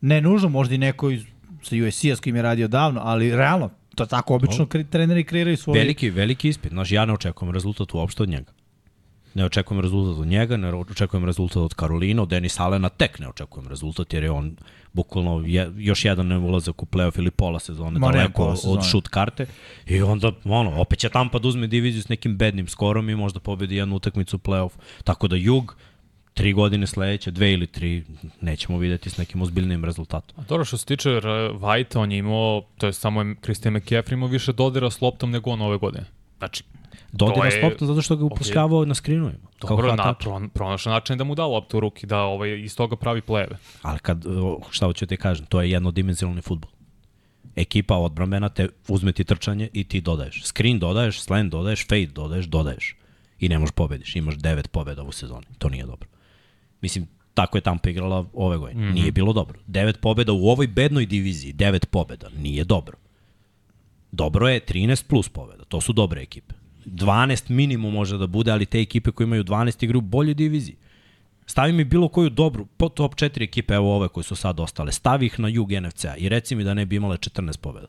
Ne 0.00 0.20
nužno, 0.20 0.48
možda 0.48 0.74
i 0.74 0.78
neko 0.78 1.10
iz, 1.10 1.22
sa 1.62 1.76
USC-a 1.88 2.16
s 2.16 2.20
kojim 2.20 2.36
je 2.36 2.42
radio 2.42 2.68
davno, 2.68 3.00
ali 3.04 3.36
realno, 3.36 3.70
to 3.98 4.06
tako 4.06 4.34
obično 4.34 4.66
kre, 4.66 4.84
treneri 4.84 5.24
kreiraju 5.24 5.56
svoje... 5.56 5.80
Veliki, 5.80 6.10
veliki 6.10 6.48
ispit. 6.48 6.72
Znaš, 6.72 6.92
ja 6.92 7.04
ne 7.04 7.12
očekujem 7.12 7.52
rezultat 7.54 7.94
uopšte 7.94 8.22
od 8.22 8.28
njega. 8.28 8.52
Ne 9.34 9.44
očekujem 9.44 9.80
rezultat 9.80 10.20
od 10.20 10.26
njega, 10.26 10.56
ne 10.56 10.74
očekujem 10.74 11.24
rezultat 11.24 11.56
od 11.56 11.74
Karolina, 11.74 12.22
od 12.22 12.28
Denis 12.28 12.60
Alena, 12.60 12.88
tek 12.88 13.18
ne 13.18 13.28
očekujem 13.28 13.68
rezultat, 13.68 14.14
jer 14.14 14.24
je 14.24 14.30
on 14.30 14.56
bukvalno 14.92 15.42
je, 15.46 15.72
još 15.76 16.04
jedan 16.04 16.32
ulazak 16.32 16.82
u 16.82 16.86
playoff 16.86 17.18
ili 17.18 17.30
pola 17.30 17.58
sezone, 17.58 17.98
Ma 17.98 18.06
ne, 18.06 18.18
daleko 18.18 18.42
pola 18.42 18.52
od 18.52 18.58
sezone. 18.58 18.82
šut 18.82 19.08
karte. 19.08 19.46
I 19.86 20.02
onda, 20.02 20.32
ono, 20.44 20.80
opet 20.80 20.98
će 20.98 21.08
Tampa 21.08 21.38
da 21.38 21.48
uzme 21.48 21.66
diviziju 21.66 22.02
s 22.02 22.08
nekim 22.08 22.36
bednim 22.36 22.68
skorom 22.68 23.10
i 23.10 23.16
možda 23.16 23.40
pobedi 23.40 23.76
jednu 23.76 23.96
utakmicu 23.96 24.36
u 24.36 24.40
playoff. 24.40 24.70
Tako 25.04 25.28
da 25.28 25.36
Jug, 25.36 25.76
tri 26.38 26.52
godine 26.52 26.86
sledeće, 26.86 27.30
dve 27.30 27.52
ili 27.52 27.66
tri, 27.66 28.04
nećemo 28.40 28.78
videti 28.78 29.10
s 29.10 29.16
nekim 29.16 29.42
ozbiljnim 29.42 29.84
rezultatom. 29.84 30.40
A 30.40 30.42
Dobro, 30.48 30.64
što 30.64 30.76
se 30.76 30.86
tiče 30.86 31.10
White, 31.10 31.98
on 31.98 32.12
je 32.12 32.18
imao, 32.18 32.62
to 32.76 32.86
je 32.86 32.92
samo 32.92 33.34
Christian 33.42 33.74
McCaffrey 33.74 34.12
imao 34.12 34.28
više 34.28 34.52
dodira 34.52 34.90
s 34.90 35.00
loptom 35.00 35.30
nego 35.30 35.50
on 35.50 35.60
ove 35.60 35.78
godine. 35.78 36.04
Znači, 36.38 36.64
Dodira 37.12 37.50
s 37.50 37.62
loptom 37.62 37.88
zato 37.88 38.02
što 38.02 38.16
ga 38.16 38.24
upošljavao 38.24 38.84
na 38.84 38.94
skrinovima. 38.94 39.38
kao 39.58 39.68
dobro, 39.68 39.96
na, 39.96 40.02
hvatač. 40.02 40.24
pro, 40.24 40.40
pronašao 40.54 40.92
način 40.92 41.18
da 41.18 41.24
mu 41.24 41.34
da 41.34 41.46
loptu 41.46 41.76
u 41.76 41.80
ruki, 41.80 42.06
da 42.06 42.22
ovaj, 42.22 42.60
iz 42.60 42.76
toga 42.76 42.96
pravi 42.96 43.20
pleve. 43.20 43.56
Ali 43.82 43.98
kad, 43.98 44.24
šta 44.70 44.86
hoću 44.86 45.06
ti 45.06 45.16
kažem, 45.16 45.46
to 45.46 45.62
je 45.62 45.70
jednodimenzionalni 45.70 46.42
futbol. 46.42 46.70
Ekipa 47.56 47.96
odbrambena 47.96 48.48
te 48.48 48.68
uzme 48.88 49.12
ti 49.12 49.24
trčanje 49.24 49.68
i 49.72 49.84
ti 49.84 50.00
dodaješ. 50.00 50.42
Screen 50.44 50.78
dodaješ, 50.78 51.20
slant 51.20 51.52
dodaješ, 51.52 51.86
fade 51.88 52.06
dodaješ, 52.06 52.46
dodaješ. 52.46 52.96
I 53.40 53.48
ne 53.48 53.58
možeš 53.58 53.72
pobediš. 53.72 54.16
Imaš 54.16 54.34
devet 54.34 54.70
pobeda 54.70 55.02
u 55.02 55.12
sezoni. 55.12 55.46
To 55.58 55.68
nije 55.68 55.86
dobro. 55.86 56.08
Mislim, 56.80 57.06
tako 57.34 57.58
je 57.58 57.62
Tampa 57.62 57.90
igrala 57.90 58.26
ove 58.32 58.56
godine. 58.56 58.80
Mm 58.80 58.88
-hmm. 58.88 58.94
Nije 58.94 59.12
bilo 59.12 59.32
dobro. 59.32 59.58
Devet 59.66 60.00
pobeda 60.00 60.32
u 60.32 60.48
ovoj 60.48 60.66
bednoj 60.66 61.06
diviziji, 61.06 61.52
devet 61.52 61.90
pobeda. 61.90 62.28
Nije 62.38 62.64
dobro. 62.64 62.96
Dobro 64.12 64.48
je 64.48 64.60
13 64.60 65.04
plus 65.06 65.28
pobeda. 65.28 65.64
To 65.64 65.80
su 65.80 65.92
dobre 65.92 66.22
ekipe. 66.22 66.54
12 66.86 67.50
minimum 67.50 67.94
može 67.94 68.18
da 68.18 68.26
bude, 68.26 68.50
ali 68.50 68.66
te 68.66 68.80
ekipe 68.80 69.10
koje 69.10 69.24
imaju 69.24 69.44
12 69.44 69.84
igru 69.84 69.98
u 69.98 70.02
boljoj 70.02 70.34
diviziji. 70.34 70.76
Stavi 71.46 71.72
mi 71.72 71.84
bilo 71.84 72.08
koju 72.08 72.30
dobru, 72.30 72.66
po 72.66 72.88
top 72.88 73.14
4 73.14 73.42
ekipe, 73.42 73.74
evo 73.74 73.96
ove 73.96 74.08
koje 74.08 74.24
su 74.24 74.36
sad 74.36 74.60
ostale, 74.60 74.92
stavi 74.92 75.26
ih 75.26 75.40
na 75.40 75.48
jug 75.48 75.72
NFC-a 75.72 76.16
i 76.16 76.28
reci 76.28 76.54
mi 76.54 76.64
da 76.64 76.74
ne 76.74 76.86
bi 76.86 76.96
imale 76.96 77.16
14 77.16 77.58
pobjeda. 77.60 77.86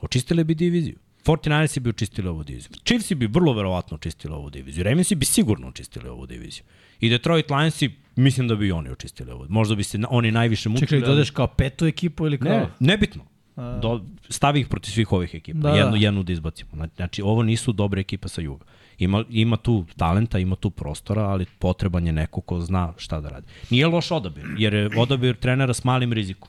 Očistile 0.00 0.44
bi 0.44 0.54
diviziju. 0.54 0.96
49ersi 1.26 1.80
bi 1.80 1.90
očistili 1.90 2.28
ovu 2.28 2.44
diviziju. 2.44 2.70
Chiefsi 2.84 3.14
bi 3.14 3.26
vrlo 3.26 3.52
verovatno 3.52 3.94
očistili 3.94 4.34
ovu 4.34 4.50
diviziju. 4.50 4.84
Ravensi 4.84 5.14
bi 5.14 5.24
sigurno 5.24 5.68
očistili 5.68 6.08
ovu 6.08 6.26
diviziju. 6.26 6.64
I 7.00 7.08
Detroit 7.08 7.50
Lionsi, 7.50 7.90
mislim 8.16 8.48
da 8.48 8.54
bi 8.56 8.72
oni 8.72 8.90
očistili 8.90 9.30
ovu. 9.30 9.46
Možda 9.48 9.74
bi 9.74 9.84
se 9.84 9.98
oni 10.10 10.30
najviše 10.30 10.68
mučili. 10.68 10.88
Čekaj, 10.88 11.08
dodeš 11.08 11.30
kao 11.30 11.46
petu 11.46 11.86
ekipu 11.86 12.26
ili 12.26 12.38
kao... 12.38 12.52
Ne, 12.52 12.68
nebitno. 12.80 13.24
Do, 13.56 14.04
stavi 14.28 14.60
ih 14.60 14.68
protiv 14.68 14.90
svih 14.90 15.12
ovih 15.12 15.34
ekipa. 15.34 15.58
Da, 15.58 15.70
Da, 15.70 15.76
jednu, 15.76 15.92
da. 15.92 15.98
jednu 15.98 16.22
da 16.22 16.32
izbacimo. 16.32 16.70
Znači, 16.74 16.92
Znači, 16.96 17.22
ovo 17.22 17.42
nisu 17.42 17.72
dobre 17.72 18.00
ekipe 18.00 18.28
sa 18.28 18.40
juga. 18.40 18.64
Ima, 18.98 19.24
ima 19.30 19.56
tu 19.56 19.84
talenta, 19.96 20.38
ima 20.38 20.56
tu 20.56 20.70
prostora, 20.70 21.22
ali 21.22 21.46
potreban 21.58 22.06
je 22.06 22.12
neko 22.12 22.40
ko 22.40 22.60
zna 22.60 22.92
šta 22.96 23.20
da 23.20 23.28
radi. 23.28 23.46
Nije 23.70 23.86
loš 23.86 24.10
odabir, 24.10 24.44
jer 24.58 24.74
je 24.74 24.90
odabir 24.96 25.36
trenera 25.36 25.74
s 25.74 25.84
malim 25.84 26.12
rizikom. 26.12 26.48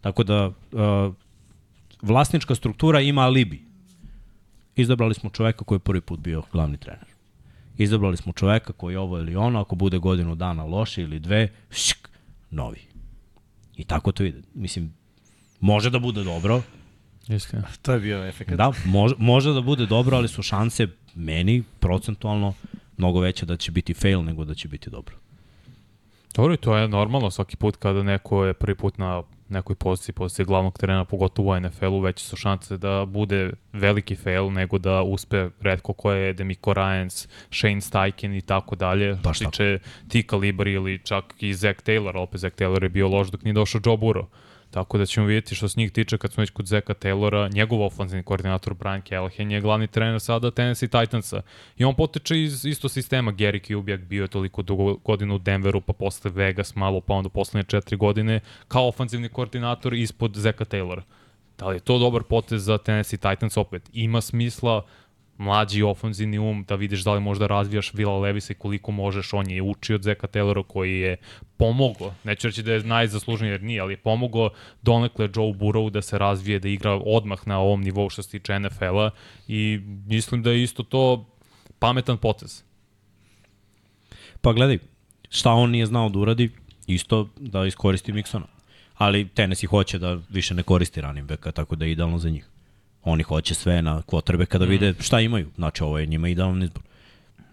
Tako 0.00 0.24
da, 0.24 0.46
uh, 0.46 1.14
vlasnička 2.02 2.54
struktura 2.54 3.00
ima 3.00 3.22
alibi. 3.22 3.71
Izabrali 4.76 5.14
smo 5.14 5.30
čoveka 5.30 5.64
koji 5.64 5.76
je 5.76 5.80
prvi 5.80 6.00
put 6.00 6.20
bio 6.20 6.42
glavni 6.52 6.76
trener. 6.76 7.06
Izabrali 7.78 8.16
smo 8.16 8.32
čoveka 8.32 8.72
koji 8.72 8.94
je 8.94 8.98
ovo 8.98 9.18
ili 9.18 9.36
ono, 9.36 9.60
ako 9.60 9.74
bude 9.74 9.98
godinu 9.98 10.34
dana 10.34 10.64
loše 10.64 11.02
ili 11.02 11.18
dve, 11.18 11.48
šk, 11.70 12.08
novi. 12.50 12.80
I 13.76 13.84
tako 13.84 14.12
to 14.12 14.24
ide. 14.24 14.42
Mislim, 14.54 14.94
može 15.60 15.90
da 15.90 15.98
bude 15.98 16.24
dobro, 16.24 16.62
Istina. 17.28 17.62
To 17.82 17.92
je 17.92 18.00
bio 18.00 18.26
efekt. 18.26 18.50
Da, 18.50 18.72
može, 18.84 19.14
može 19.18 19.52
da 19.52 19.60
bude 19.60 19.86
dobro, 19.86 20.16
ali 20.16 20.28
su 20.28 20.42
šanse 20.42 20.88
meni 21.14 21.62
procentualno 21.80 22.54
mnogo 22.96 23.20
veće 23.20 23.46
da 23.46 23.56
će 23.56 23.72
biti 23.72 23.94
fail 23.94 24.24
nego 24.24 24.44
da 24.44 24.54
će 24.54 24.68
biti 24.68 24.90
dobro. 24.90 25.16
Dobro, 26.34 26.54
i 26.54 26.56
to 26.56 26.76
je 26.76 26.88
normalno 26.88 27.30
svaki 27.30 27.56
put 27.56 27.76
kada 27.76 28.02
neko 28.02 28.44
je 28.44 28.54
prvi 28.54 28.74
put 28.74 28.98
na 28.98 29.22
nekoj 29.48 29.76
poziciji, 29.76 30.12
poziciji 30.12 30.46
glavnog 30.46 30.78
trenera, 30.78 31.04
pogotovo 31.04 31.52
u 31.52 31.60
NFL-u, 31.60 32.00
veće 32.00 32.24
su 32.24 32.36
šanse 32.36 32.76
da 32.76 33.04
bude 33.04 33.50
veliki 33.72 34.16
fail 34.16 34.52
nego 34.52 34.78
da 34.78 35.02
uspe 35.02 35.48
redko 35.60 35.92
ko 35.92 36.12
je 36.12 36.32
Demico 36.32 36.70
Ryans, 36.70 37.28
Shane 37.50 37.80
Steichen 37.80 38.34
i 38.34 38.40
tako 38.40 38.76
dalje. 38.76 39.14
Baš 39.14 39.36
što 39.36 39.50
tiče 39.50 39.78
ti 40.08 40.22
kalibri 40.22 40.72
ili 40.72 40.98
čak 40.98 41.24
i 41.38 41.54
Zach 41.54 41.82
Taylor, 41.82 42.16
opet 42.16 42.40
Zach 42.40 42.56
Taylor 42.56 42.82
je 42.82 42.88
bio 42.88 43.08
loš 43.08 43.28
dok 43.28 43.42
nije 43.42 43.54
došao 43.54 43.80
Joe 43.84 43.96
Burrow. 43.96 44.26
Tako 44.72 44.98
da 44.98 45.06
ćemo 45.06 45.26
vidjeti 45.26 45.54
što 45.54 45.68
se 45.68 45.80
njih 45.80 45.92
tiče 45.92 46.18
kad 46.18 46.32
smo 46.32 46.40
već 46.40 46.50
kod 46.50 46.66
Zeka 46.66 46.94
Taylora, 46.94 47.54
njegov 47.54 47.82
ofenzivni 47.82 48.22
koordinator 48.22 48.74
Brian 48.74 49.02
Callahan 49.08 49.50
je 49.50 49.60
glavni 49.60 49.86
trener 49.86 50.20
sada 50.20 50.50
Tennessee 50.50 50.88
Titansa. 50.88 51.42
I 51.76 51.84
on 51.84 51.94
potiče 51.94 52.42
iz 52.42 52.64
isto 52.64 52.88
sistema. 52.88 53.32
Gary 53.32 53.74
Kubiak 53.74 54.00
bio 54.00 54.22
je 54.22 54.28
toliko 54.28 54.62
dugo 54.62 54.94
godina 54.94 55.34
u 55.34 55.38
Denveru, 55.38 55.80
pa 55.80 55.92
posle 55.92 56.30
Vegas 56.30 56.74
malo, 56.74 57.00
pa 57.00 57.14
onda 57.14 57.28
poslednje 57.28 57.64
četiri 57.68 57.96
godine 57.96 58.40
kao 58.68 58.88
ofenzivni 58.88 59.28
koordinator 59.28 59.94
ispod 59.94 60.36
Zeka 60.36 60.64
Taylora. 60.64 61.02
Da 61.58 61.68
li 61.68 61.76
je 61.76 61.80
to 61.80 61.98
dobar 61.98 62.22
potez 62.22 62.64
za 62.64 62.78
Tennessee 62.78 63.18
Titans 63.18 63.56
opet? 63.56 63.90
Ima 63.92 64.20
smisla, 64.20 64.82
mlađi 65.42 65.82
ofenzivni 65.82 66.38
um, 66.38 66.64
da 66.68 66.74
vidiš 66.74 67.04
da 67.04 67.14
li 67.14 67.20
možda 67.20 67.46
razvijaš 67.46 67.94
Vila 67.94 68.18
Levisa 68.18 68.52
i 68.52 68.56
koliko 68.56 68.92
možeš. 68.92 69.32
On 69.32 69.50
je 69.50 69.62
učio 69.62 69.96
od 69.96 70.02
Zeka 70.02 70.26
Taylora 70.26 70.62
koji 70.62 71.00
je 71.00 71.16
pomogao, 71.56 72.14
neću 72.24 72.46
reći 72.46 72.62
da 72.62 72.72
je 72.72 72.82
najzaslužniji 72.82 73.50
jer 73.50 73.62
nije, 73.62 73.80
ali 73.80 73.92
je 73.92 73.96
pomogao 73.96 74.50
donekle 74.82 75.24
Joe 75.24 75.52
Burrow 75.52 75.90
da 75.90 76.02
se 76.02 76.18
razvije, 76.18 76.58
da 76.58 76.68
igra 76.68 77.00
odmah 77.04 77.46
na 77.46 77.58
ovom 77.58 77.82
nivou 77.82 78.10
što 78.10 78.22
se 78.22 78.30
tiče 78.30 78.58
NFL-a 78.60 79.10
i 79.48 79.80
mislim 80.06 80.42
da 80.42 80.50
je 80.50 80.62
isto 80.62 80.82
to 80.82 81.26
pametan 81.78 82.18
potez. 82.18 82.62
Pa 84.40 84.52
gledaj, 84.52 84.78
šta 85.30 85.52
on 85.52 85.70
nije 85.70 85.86
znao 85.86 86.08
da 86.08 86.18
uradi, 86.18 86.50
isto 86.86 87.28
da 87.36 87.66
iskoristi 87.66 88.12
Miksona. 88.12 88.46
Ali 88.94 89.28
Tennessee 89.28 89.68
hoće 89.68 89.98
da 89.98 90.18
više 90.28 90.54
ne 90.54 90.62
koristi 90.62 91.00
running 91.00 91.28
backa, 91.28 91.52
tako 91.52 91.76
da 91.76 91.84
je 91.84 91.92
idealno 91.92 92.18
za 92.18 92.30
njih. 92.30 92.46
Oni 93.04 93.22
hoće 93.22 93.54
sve 93.54 93.82
na 93.82 94.02
kvotrbe 94.02 94.46
kada 94.46 94.64
vide 94.64 94.94
šta 95.00 95.20
imaju. 95.20 95.50
Znači, 95.56 95.82
ovo 95.82 95.98
je 95.98 96.06
njima 96.06 96.28
idealan 96.28 96.62
izbor. 96.62 96.82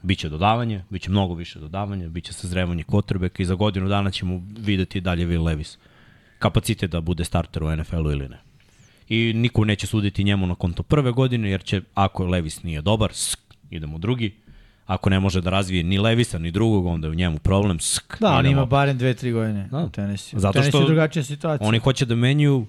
Biće 0.02 0.30
dodavanje, 0.30 0.84
biće 0.90 1.10
mnogo 1.10 1.34
više 1.34 1.60
dodavanja, 1.60 2.10
biće 2.10 2.34
sazrevanje 2.34 2.84
kvotrbeka 2.84 3.44
i 3.44 3.46
za 3.46 3.56
godinu 3.56 3.88
dana 3.90 4.12
ćemo 4.12 4.42
videti 4.58 5.02
dalje 5.02 5.28
Will 5.28 5.44
Levis. 5.44 5.78
Kapacitet 6.40 6.92
da 6.92 7.02
bude 7.02 7.26
starter 7.26 7.64
u 7.64 7.76
NFL-u 7.76 8.12
ili 8.12 8.30
ne. 8.30 8.38
I 9.10 9.34
niko 9.36 9.66
neće 9.66 9.88
suditi 9.88 10.24
njemu 10.24 10.48
na 10.48 10.56
konto 10.56 10.84
prve 10.84 11.12
godine, 11.12 11.50
jer 11.50 11.64
će, 11.64 11.82
ako 11.94 12.26
Levis 12.26 12.64
nije 12.64 12.82
dobar, 12.82 13.14
sk, 13.14 13.40
idemo 13.70 13.98
drugi. 13.98 14.36
Ako 14.86 15.10
ne 15.10 15.20
može 15.20 15.42
da 15.42 15.50
razvije 15.50 15.84
ni 15.84 15.98
Levisa, 16.00 16.40
ni 16.40 16.52
drugog, 16.52 16.86
onda 16.86 17.08
je 17.08 17.12
u 17.12 17.16
njemu 17.16 17.40
problem. 17.40 17.80
Sk, 17.80 18.18
Da, 18.20 18.32
on 18.34 18.46
ima 18.46 18.66
barem 18.66 18.98
dve, 18.98 19.14
tri 19.14 19.32
godine 19.32 19.68
Da. 19.72 19.78
u 19.78 19.90
tenisiju. 19.90 20.40
Zato 20.40 20.64
što 20.64 20.80
je 20.80 20.86
drugačija 20.86 21.24
situacija. 21.24 21.68
Oni 21.68 21.80
hoće 21.80 22.06
da 22.06 22.16
menjuju 22.16 22.66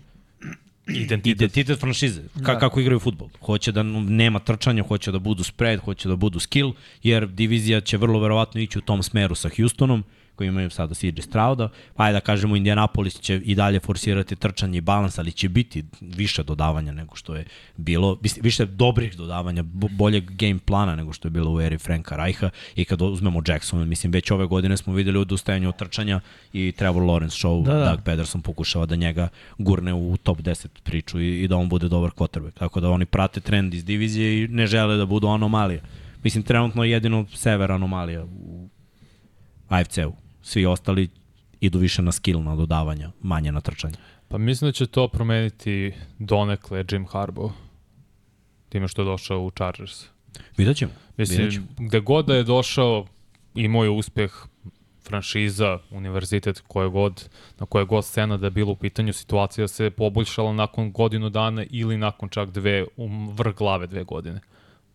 Identitet. 0.96 1.40
identitet 1.40 1.80
franšize, 1.80 2.22
ka, 2.34 2.52
Da. 2.52 2.58
kako 2.58 2.80
igraju 2.80 2.98
futbol. 3.00 3.28
Hoće 3.40 3.72
da 3.72 3.82
nema 3.82 4.38
trčanja, 4.38 4.82
hoće 4.82 5.12
da 5.12 5.18
budu 5.18 5.44
spread, 5.44 5.80
hoće 5.80 6.08
da 6.08 6.16
budu 6.16 6.40
skill, 6.40 6.72
jer 7.02 7.26
divizija 7.26 7.80
će 7.80 7.96
vrlo 7.96 8.20
verovatno 8.20 8.60
ići 8.60 8.78
u 8.78 8.82
tom 8.82 9.02
smeru 9.02 9.34
sa 9.34 9.48
Houstonom, 9.56 10.04
koji 10.40 10.48
imaju 10.48 10.70
sada 10.70 10.94
CJ 10.94 11.20
Strauda, 11.20 11.68
pa 11.96 12.04
ajde 12.04 12.16
da 12.16 12.20
kažemo 12.20 12.56
Indianapolis 12.56 13.20
će 13.20 13.36
i 13.44 13.54
dalje 13.54 13.80
forsirati 13.80 14.36
trčanje 14.36 14.78
i 14.78 14.80
balans, 14.80 15.18
ali 15.18 15.32
će 15.32 15.48
biti 15.48 15.84
više 16.00 16.42
dodavanja 16.42 16.92
nego 16.92 17.16
što 17.16 17.34
je 17.34 17.44
bilo, 17.76 18.18
više 18.42 18.66
dobrih 18.66 19.16
dodavanja, 19.16 19.62
bo- 19.62 19.88
boljeg 19.88 20.30
game 20.30 20.58
plana 20.58 20.96
nego 20.96 21.12
što 21.12 21.28
je 21.28 21.30
bilo 21.30 21.52
u 21.52 21.60
eri 21.60 21.78
Franka 21.78 22.16
Reicha 22.16 22.50
i 22.76 22.84
kad 22.84 23.02
uzmemo 23.02 23.42
Jackson, 23.46 23.88
mislim 23.88 24.12
već 24.12 24.30
ove 24.30 24.46
godine 24.46 24.76
smo 24.76 24.92
videli 24.92 25.18
odustajanje 25.18 25.68
od 25.68 25.76
trčanja 25.76 26.20
i 26.52 26.72
Trevor 26.72 27.02
Lawrence 27.02 27.36
show, 27.46 27.64
Da, 27.64 27.72
da, 27.72 27.78
da. 27.78 27.90
Doug 27.90 28.00
Pederson 28.04 28.42
pokušava 28.42 28.86
da 28.86 28.96
njega 28.96 29.28
gurne 29.58 29.94
u 29.94 30.16
top 30.16 30.38
10 30.38 30.66
priču 30.82 31.20
i, 31.20 31.42
i 31.42 31.48
da 31.48 31.56
on 31.56 31.68
bude 31.68 31.88
dobar 31.88 32.10
quarterback. 32.10 32.52
Tako 32.58 32.80
da 32.80 32.90
oni 32.90 33.04
prate 33.06 33.40
trend 33.40 33.74
iz 33.74 33.84
divizije 33.84 34.44
i 34.44 34.48
ne 34.48 34.66
žele 34.66 34.96
da 34.96 35.06
budu 35.06 35.28
anomalije. 35.28 35.82
Mislim, 36.24 36.42
trenutno 36.42 36.84
je 36.84 36.90
jedino 36.90 37.26
sever 37.34 37.72
anomalija 37.72 38.24
u 38.24 38.68
AFC-u. 39.68 40.12
Svi 40.42 40.66
ostali 40.66 41.08
idu 41.60 41.78
više 41.78 42.02
na 42.02 42.12
skill, 42.12 42.42
na 42.42 42.56
dodavanja, 42.56 43.10
manje 43.22 43.52
na 43.52 43.60
trčanje. 43.60 43.94
Pa 44.28 44.38
mislim 44.38 44.68
da 44.68 44.72
će 44.72 44.86
to 44.86 45.08
promeniti 45.08 45.92
donekle 46.18 46.84
Jim 46.90 47.06
Harbaugh. 47.06 47.52
Time 48.68 48.88
što 48.88 49.02
je 49.02 49.06
došao 49.06 49.40
u 49.40 49.50
Chargers. 49.50 50.04
Vidjet 50.56 50.76
ćemo. 50.76 50.92
Vidjet 51.16 51.38
Mislim, 51.38 51.50
ćemo. 51.50 51.66
gde 51.88 52.00
god 52.00 52.26
da 52.26 52.34
je 52.34 52.44
došao, 52.44 53.06
imao 53.54 53.84
je 53.84 53.90
uspeh 53.90 54.32
franšiza, 55.08 55.78
univerzitet, 55.90 56.62
koje 56.68 56.88
god, 56.88 57.28
na 57.58 57.66
koje 57.66 57.84
god 57.84 58.04
scena 58.04 58.36
da 58.36 58.46
je 58.46 58.50
bilo 58.50 58.72
u 58.72 58.76
pitanju, 58.76 59.12
situacija 59.12 59.68
se 59.68 59.90
poboljšala 59.90 60.52
nakon 60.52 60.92
godinu 60.92 61.30
dana 61.30 61.64
ili 61.70 61.96
nakon 61.96 62.28
čak 62.28 62.50
dve, 62.50 62.84
u 62.96 63.08
vrh 63.32 63.54
glave 63.54 63.86
dve 63.86 64.04
godine. 64.04 64.40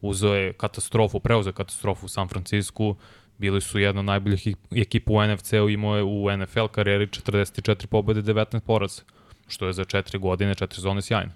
Uzeo 0.01 0.33
je 0.33 0.53
katastrofu, 0.53 1.19
preuzeo 1.19 1.53
katastrofu 1.53 2.05
u 2.05 2.09
San 2.09 2.27
Francisku, 2.27 2.95
bili 3.37 3.61
su 3.61 3.79
jedna 3.79 3.99
od 3.99 4.05
najboljih 4.05 4.47
ekipa 4.75 5.13
u 5.13 5.27
NFC-u, 5.27 5.69
imao 5.69 5.97
je 5.97 6.03
u 6.03 6.37
NFL 6.37 6.67
karijeri 6.71 7.07
44 7.07 7.85
pobede, 7.85 8.33
19 8.33 8.59
poraza, 8.59 9.01
što 9.47 9.67
je 9.67 9.73
za 9.73 9.83
4 9.83 10.19
godine, 10.19 10.53
4 10.53 10.79
zone 10.79 11.01
sjajno. 11.01 11.31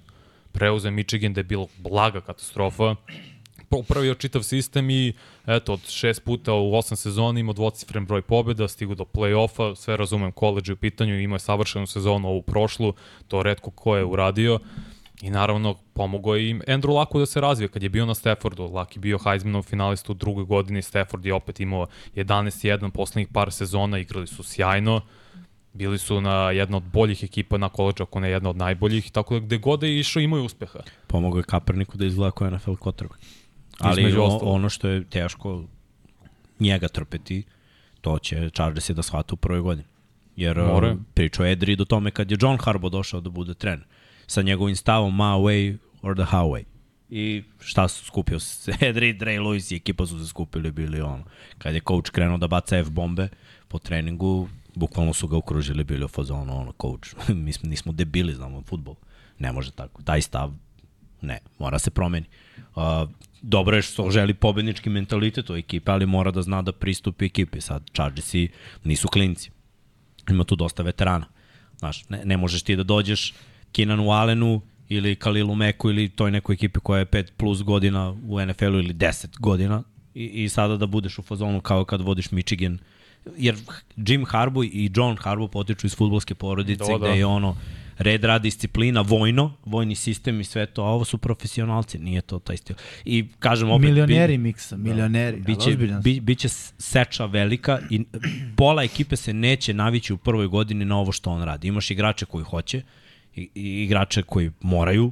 Preuzeo 0.51 0.87
je 0.87 0.91
Michigan 0.91 1.33
da 1.33 1.39
je 1.39 1.43
bilo 1.43 1.67
blaga 1.77 2.21
katastrofa, 2.21 2.95
popravio 3.69 4.15
čitav 4.15 4.43
sistem 4.43 4.89
i 4.89 5.13
eto, 5.47 5.73
od 5.73 5.89
šest 5.89 6.23
puta 6.23 6.53
u 6.53 6.75
osam 6.75 6.97
sezoni 6.97 7.39
imao 7.39 7.53
dvocifren 7.53 8.05
broj 8.05 8.21
pobjeda, 8.21 8.67
stigu 8.67 8.95
do 8.95 9.03
play-offa, 9.03 9.75
sve 9.75 9.97
razumem, 9.97 10.31
koleđe 10.31 10.73
u 10.73 10.75
pitanju, 10.75 11.19
imao 11.19 11.35
je 11.35 11.39
savršenu 11.39 11.87
sezonu 11.87 12.27
ovu 12.27 12.41
prošlu, 12.41 12.93
to 13.27 13.43
redko 13.43 13.71
ko 13.71 13.97
je 13.97 14.05
uradio. 14.05 14.59
I 15.21 15.29
naravno, 15.29 15.75
pomogao 15.93 16.35
je 16.35 16.49
im 16.49 16.61
Andrew 16.67 16.93
Laku 16.95 17.19
da 17.19 17.25
se 17.25 17.41
razvije. 17.41 17.67
Kad 17.67 17.83
je 17.83 17.89
bio 17.89 18.05
na 18.05 18.15
Staffordu, 18.15 18.63
Lak 18.63 18.95
je 18.95 18.99
bio 18.99 19.17
Heismanov 19.17 19.63
finalista 19.63 20.11
u 20.11 20.15
drugoj 20.15 20.43
godini, 20.43 20.81
Stafford 20.81 21.25
je 21.25 21.33
opet 21.33 21.59
imao 21.59 21.87
11-1 22.15 22.89
poslednjih 22.89 23.27
par 23.33 23.51
sezona, 23.51 23.99
igrali 23.99 24.27
su 24.27 24.43
sjajno, 24.43 25.01
bili 25.73 25.97
su 25.97 26.21
na 26.21 26.51
jedna 26.51 26.77
od 26.77 26.83
boljih 26.83 27.23
ekipa 27.23 27.57
na 27.57 27.69
koleđu, 27.69 28.03
ako 28.03 28.19
ne 28.19 28.29
jedna 28.29 28.49
od 28.49 28.57
najboljih, 28.57 29.11
tako 29.11 29.33
da 29.33 29.45
gde 29.45 29.57
god 29.57 29.83
je 29.83 29.99
išao 29.99 30.21
imaju 30.21 30.43
uspeha. 30.43 30.79
Pomogao 31.07 31.39
je 31.39 31.43
Kaperniku 31.43 31.97
da 31.97 32.05
izgleda 32.05 32.31
kao 32.31 32.49
NFL 32.49 32.71
quarterback. 32.71 33.25
Ali 33.79 34.17
o, 34.17 34.39
ono 34.41 34.69
što 34.69 34.87
je 34.87 35.03
teško 35.03 35.63
njega 36.59 36.87
trpeti, 36.87 37.43
to 38.01 38.19
će 38.19 38.49
Chargers 38.49 38.89
da 38.89 39.03
shvata 39.03 39.33
u 39.33 39.37
prvoj 39.37 39.61
godini. 39.61 39.87
Jer 40.35 40.57
Moraju. 40.57 40.93
uh, 40.93 40.99
pričao 41.13 41.45
je 41.45 41.51
Edri 41.51 41.75
do 41.75 41.85
tome 41.85 42.11
kad 42.11 42.31
je 42.31 42.37
John 42.41 42.57
Harbaugh 42.57 42.91
došao 42.91 43.21
da 43.21 43.29
bude 43.29 43.53
trener. 43.53 43.85
Sa 44.29 44.41
njegovim 44.41 44.75
stavom 44.75 45.15
my 45.15 45.41
way 45.41 45.77
or 46.01 46.15
the 46.15 46.25
highway. 46.35 46.63
I 47.09 47.43
šta 47.59 47.87
su 47.87 48.05
skupio? 48.05 48.37
Edri, 48.87 49.13
Dre 49.13 49.39
Lewis 49.39 49.73
i 49.73 49.75
ekipa 49.75 50.05
su 50.05 50.19
se 50.19 50.27
skupili 50.27 50.71
bili 50.71 51.01
ono. 51.01 51.23
Kad 51.57 51.75
je 51.75 51.81
coach 51.87 52.11
krenuo 52.11 52.37
da 52.37 52.47
baca 52.47 52.77
F-bombe 52.77 53.27
po 53.67 53.79
treningu, 53.79 54.49
bukvalno 54.75 55.13
su 55.13 55.27
ga 55.27 55.37
okružili 55.37 55.83
bili 55.83 56.05
u 56.05 56.07
fazonu, 56.07 56.59
ono, 56.61 56.73
coach, 56.81 57.09
mi 57.45 57.53
smo, 57.53 57.69
nismo 57.69 57.91
debili, 57.91 58.33
znamo 58.33 58.61
futbol. 58.61 58.95
Ne 59.39 59.51
može 59.51 59.71
tako. 59.71 60.01
Taj 60.01 60.21
stav, 60.21 60.53
ne, 61.21 61.39
mora 61.59 61.79
se 61.79 61.89
promeni. 61.89 62.25
Uh, 62.75 63.09
dobro 63.41 63.75
je 63.75 63.81
što 63.81 64.11
želi 64.11 64.33
pobednički 64.33 64.89
mentalitet 64.89 65.49
u 65.49 65.55
ekipe, 65.55 65.91
ali 65.91 66.05
mora 66.05 66.31
da 66.31 66.41
zna 66.41 66.61
da 66.61 66.71
pristupi 66.71 67.25
ekipi. 67.25 67.61
Sad, 67.61 67.89
Chargersi 67.93 68.49
nisu 68.83 69.07
klinci. 69.07 69.51
Ima 70.29 70.43
tu 70.43 70.55
dosta 70.55 70.83
veterana. 70.83 71.25
Znaš, 71.79 72.09
ne, 72.09 72.21
ne 72.25 72.37
možeš 72.37 72.63
ti 72.63 72.75
da 72.75 72.83
dođeš 72.83 73.33
Kinanu 73.71 74.11
Allenu 74.11 74.61
ili 74.89 75.15
Kalilu 75.15 75.55
Meku 75.55 75.89
ili 75.89 76.09
toj 76.09 76.31
nekoj 76.31 76.53
ekipi 76.53 76.79
koja 76.79 76.99
je 76.99 77.05
5 77.05 77.31
plus 77.37 77.63
godina 77.63 78.09
u 78.27 78.45
NFL-u 78.45 78.79
ili 78.79 78.93
10 78.93 79.39
godina 79.39 79.83
i, 80.15 80.25
i 80.25 80.49
sada 80.49 80.77
da 80.77 80.85
budeš 80.85 81.19
u 81.19 81.21
fazonu 81.21 81.61
kao 81.61 81.85
kad 81.85 82.01
vodiš 82.01 82.31
Michigan 82.31 82.79
jer 83.37 83.55
Jim 83.95 84.25
Harbaugh 84.25 84.65
i 84.65 84.91
John 84.95 85.17
Harbaugh 85.17 85.51
potiču 85.51 85.87
iz 85.87 85.95
futbolske 85.95 86.35
porodice 86.35 86.83
Da, 86.83 86.91
da, 86.93 86.97
da. 86.97 87.07
gde 87.07 87.17
je 87.17 87.25
ono 87.25 87.57
red, 87.97 88.23
rad, 88.23 88.41
disciplina, 88.41 89.01
vojno, 89.01 89.53
vojni 89.65 89.95
sistem 89.95 90.39
i 90.41 90.43
sve 90.43 90.65
to, 90.65 90.83
a 90.83 90.85
ovo 90.85 91.05
su 91.05 91.17
profesionalci, 91.17 91.99
nije 91.99 92.21
to 92.21 92.39
taj 92.39 92.57
stil. 92.57 92.75
I 93.05 93.27
kažem 93.39 93.71
opet... 93.71 93.85
Milioneri 93.89 94.37
bi- 94.37 94.43
miksa, 94.43 94.77
milioneri. 94.77 95.37
Da. 95.39 95.43
Biće, 95.43 95.77
bi, 96.03 96.19
biće 96.19 96.49
seča 96.77 97.25
velika 97.25 97.79
i 97.89 98.05
pola 98.57 98.83
ekipe 98.83 99.15
se 99.15 99.33
neće 99.33 99.73
navići 99.73 100.13
u 100.13 100.17
prvoj 100.17 100.47
godini 100.47 100.85
na 100.85 100.97
ovo 100.97 101.11
što 101.11 101.31
on 101.31 101.43
radi. 101.43 101.67
Imaš 101.67 101.91
igrače 101.91 102.25
koji 102.25 102.43
hoće, 102.43 102.81
i, 103.35 103.49
i 103.55 103.83
igrače 103.83 104.21
koji 104.21 104.51
moraju, 104.61 105.11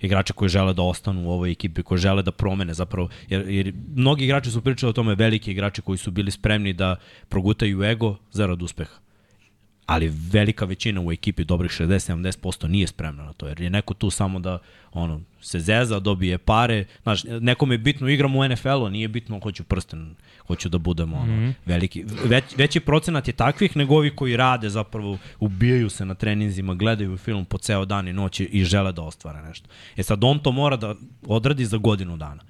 igrače 0.00 0.32
koji 0.32 0.48
žele 0.48 0.74
da 0.74 0.82
ostanu 0.82 1.28
u 1.28 1.30
ovoj 1.30 1.50
ekipi, 1.50 1.82
koji 1.82 1.98
žele 1.98 2.22
da 2.22 2.32
promene 2.32 2.74
zapravo, 2.74 3.08
jer, 3.28 3.48
jer 3.48 3.72
mnogi 3.96 4.24
igrači 4.24 4.50
su 4.50 4.60
pričali 4.60 4.90
o 4.90 4.92
tome, 4.92 5.14
veliki 5.14 5.50
igrači 5.50 5.82
koji 5.82 5.98
su 5.98 6.10
bili 6.10 6.30
spremni 6.30 6.72
da 6.72 6.96
progutaju 7.28 7.84
ego 7.84 8.16
zarad 8.30 8.62
uspeha 8.62 9.03
ali 9.86 10.12
velika 10.30 10.64
većina 10.64 11.00
u 11.00 11.12
ekipi 11.12 11.44
dobrih 11.44 11.70
60-70% 11.70 12.68
nije 12.68 12.86
spremna 12.86 13.24
na 13.24 13.32
to, 13.32 13.48
jer 13.48 13.60
je 13.60 13.70
neko 13.70 13.94
tu 13.94 14.10
samo 14.10 14.38
da 14.38 14.58
ono, 14.92 15.20
se 15.40 15.60
zeza, 15.60 16.00
dobije 16.00 16.38
pare, 16.38 16.84
znaš, 17.02 17.24
nekom 17.24 17.72
je 17.72 17.78
bitno 17.78 18.08
igram 18.08 18.36
u 18.36 18.48
NFL-u, 18.48 18.90
nije 18.90 19.08
bitno 19.08 19.40
hoću 19.42 19.64
prsten, 19.64 20.14
hoću 20.46 20.68
da 20.68 20.78
budem 20.78 21.14
ono, 21.14 21.36
mm 21.36 21.38
-hmm. 21.38 21.52
veliki. 21.66 22.04
Već, 22.24 22.44
veći 22.56 22.80
procenat 22.80 23.28
je 23.28 23.32
takvih 23.32 23.76
nego 23.76 23.96
ovi 23.96 24.16
koji 24.16 24.36
rade 24.36 24.70
zapravo, 24.70 25.18
ubijaju 25.40 25.90
se 25.90 26.04
na 26.04 26.14
treninzima, 26.14 26.74
gledaju 26.74 27.16
film 27.16 27.44
po 27.44 27.58
ceo 27.58 27.84
dan 27.84 28.08
i 28.08 28.12
noć 28.12 28.40
i 28.40 28.64
žele 28.64 28.92
da 28.92 29.02
ostvare 29.02 29.42
nešto. 29.42 29.68
E 29.96 30.02
sad 30.02 30.24
on 30.24 30.38
to 30.38 30.52
mora 30.52 30.76
da 30.76 30.94
odradi 31.26 31.64
za 31.64 31.76
godinu 31.76 32.16
dana. 32.16 32.42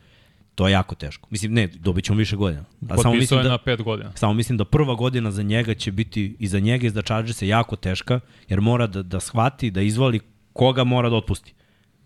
To 0.54 0.68
je 0.68 0.72
jako 0.72 0.94
teško. 0.94 1.28
Mislim, 1.30 1.52
ne, 1.52 1.66
dobit 1.66 2.04
ćemo 2.04 2.18
više 2.18 2.36
godina. 2.36 2.64
A 2.88 2.96
samo 2.96 3.14
mislim 3.14 3.42
da, 3.42 3.48
na 3.48 3.58
pet 3.58 3.82
godina. 3.82 4.12
Samo 4.14 4.34
mislim 4.34 4.58
da 4.58 4.64
prva 4.64 4.94
godina 4.94 5.30
za 5.30 5.42
njega 5.42 5.74
će 5.74 5.92
biti 5.92 6.36
i 6.38 6.48
za 6.48 6.60
njega 6.60 6.86
i 6.86 6.90
za 6.90 7.02
Chargersa 7.02 7.44
jako 7.44 7.76
teška, 7.76 8.20
jer 8.48 8.60
mora 8.60 8.86
da, 8.86 9.02
da 9.02 9.20
shvati, 9.20 9.70
da 9.70 9.80
izvali 9.82 10.20
koga 10.52 10.84
mora 10.84 11.10
da 11.10 11.16
otpusti. 11.16 11.54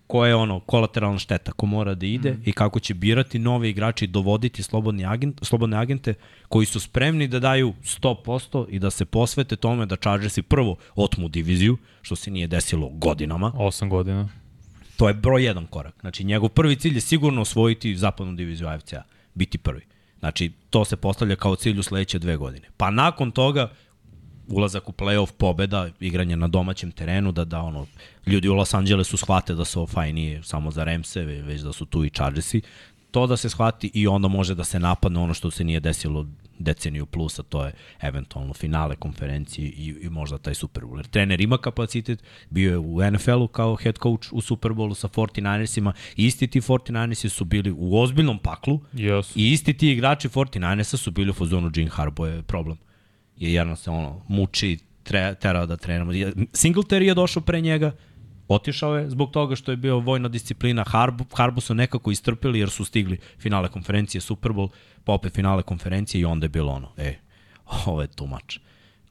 Ko 0.06 0.26
je 0.26 0.34
ono, 0.34 0.60
kolateralna 0.60 1.18
šteta, 1.18 1.52
ko 1.52 1.66
mora 1.66 1.94
da 1.94 2.06
ide 2.06 2.32
mm. 2.32 2.42
i 2.44 2.52
kako 2.52 2.80
će 2.80 2.94
birati 2.94 3.38
nove 3.38 3.70
igrače 3.70 4.04
i 4.04 4.08
dovoditi 4.08 4.62
slobodni 4.62 5.04
agent, 5.06 5.38
slobodne 5.42 5.76
agente 5.76 6.14
koji 6.48 6.66
su 6.66 6.80
spremni 6.80 7.28
da 7.28 7.38
daju 7.38 7.74
100% 7.82 8.66
i 8.68 8.78
da 8.78 8.90
se 8.90 9.04
posvete 9.04 9.56
tome 9.56 9.86
da 9.86 9.96
Chargersi 9.96 10.42
prvo 10.42 10.76
otmu 10.94 11.28
diviziju, 11.28 11.76
što 12.02 12.16
se 12.16 12.30
nije 12.30 12.46
desilo 12.46 12.88
godinama. 12.88 13.52
8 13.52 13.88
godina 13.88 14.28
To 14.98 15.08
je 15.08 15.14
broj 15.14 15.44
jedan 15.44 15.66
korak. 15.66 15.94
Znači, 16.00 16.24
njegov 16.24 16.48
prvi 16.48 16.76
cilj 16.76 16.94
je 16.94 17.00
sigurno 17.00 17.40
osvojiti 17.40 17.96
zapadnu 17.96 18.32
diviziju 18.32 18.68
AFC-a, 18.68 19.02
biti 19.34 19.58
prvi. 19.58 19.82
Znači, 20.18 20.52
to 20.70 20.84
se 20.84 20.96
postavlja 20.96 21.36
kao 21.36 21.56
cilj 21.56 21.78
u 21.78 21.82
sledeće 21.82 22.18
dve 22.18 22.36
godine. 22.36 22.68
Pa 22.76 22.90
nakon 22.90 23.30
toga, 23.30 23.70
ulazak 24.48 24.88
u 24.88 24.92
playoff, 24.92 25.32
pobeda, 25.32 25.88
igranje 26.00 26.36
na 26.36 26.48
domaćem 26.48 26.90
terenu, 26.90 27.32
da, 27.32 27.44
da 27.44 27.60
ono, 27.60 27.86
ljudi 28.26 28.48
u 28.48 28.54
Los 28.54 28.74
Angelesu 28.74 29.16
shvate 29.16 29.54
da 29.54 29.64
se 29.64 29.78
ovo 29.78 30.02
nije 30.02 30.42
samo 30.42 30.70
za 30.70 30.84
Remse, 30.84 31.24
već 31.24 31.60
da 31.60 31.72
su 31.72 31.86
tu 31.86 32.04
i 32.04 32.10
Chargersi, 32.10 32.60
to 33.10 33.26
da 33.26 33.36
se 33.36 33.48
shvati 33.48 33.90
i 33.94 34.06
onda 34.06 34.28
može 34.28 34.54
da 34.54 34.64
se 34.64 34.80
napadne 34.80 35.20
ono 35.20 35.34
što 35.34 35.50
se 35.50 35.64
nije 35.64 35.80
desilo 35.80 36.26
deceniju 36.58 37.06
plusa, 37.06 37.42
to 37.42 37.64
je 37.64 37.72
eventualno 38.00 38.54
finale 38.54 38.96
konferencije 38.96 39.68
i, 39.68 39.96
i 40.00 40.08
možda 40.08 40.38
taj 40.38 40.54
Super 40.54 40.84
Bowl. 40.84 40.96
Jer 40.96 41.06
trener 41.06 41.40
ima 41.40 41.58
kapacitet, 41.58 42.22
bio 42.50 42.70
je 42.70 42.78
u 42.78 43.10
NFL-u 43.10 43.48
kao 43.48 43.76
head 43.76 43.98
coach 44.02 44.32
u 44.32 44.40
Super 44.40 44.72
Bowlu 44.72 44.94
sa 44.94 45.08
49ersima, 45.08 45.92
isti 46.16 46.46
ti 46.46 46.60
49ersi 46.60 47.28
su 47.28 47.44
bili 47.44 47.74
u 47.76 47.98
ozbiljnom 48.00 48.38
paklu 48.38 48.80
yes. 48.92 49.32
i 49.36 49.52
isti 49.52 49.74
ti 49.74 49.92
igrači 49.92 50.28
49ersa 50.28 50.96
su 50.96 51.10
bili 51.10 51.30
u 51.30 51.34
fazonu 51.34 51.70
Gene 51.70 51.90
Harbaugh 51.90 52.28
je 52.30 52.42
problem. 52.42 52.76
Je 53.36 53.52
jedno 53.52 53.76
se 53.76 53.90
ono 53.90 54.24
muči, 54.28 54.78
tre, 55.02 55.34
terao 55.34 55.66
da 55.66 55.76
trenamo. 55.76 56.12
Singletary 56.12 57.02
je 57.02 57.14
došao 57.14 57.42
pre 57.42 57.60
njega, 57.60 57.92
Otišao 58.48 58.96
je 58.96 59.10
zbog 59.10 59.30
toga 59.30 59.56
što 59.56 59.70
je 59.70 59.76
bio 59.76 59.98
vojna 59.98 60.28
disciplina. 60.28 60.84
Harbu, 60.86 61.24
Harbu 61.34 61.60
su 61.60 61.74
nekako 61.74 62.10
istrpili 62.10 62.58
jer 62.58 62.70
su 62.70 62.84
stigli 62.84 63.18
finale 63.38 63.68
konferencije 63.68 64.20
Super 64.20 64.52
Bowl, 64.52 64.68
pa 65.04 65.12
opet 65.12 65.32
finale 65.32 65.62
konferencije 65.62 66.20
i 66.20 66.24
onda 66.24 66.44
je 66.44 66.48
bilo 66.48 66.72
ono, 66.72 66.92
e, 66.96 67.14
ovo 67.86 68.02
je 68.02 68.08
mač. 68.30 68.58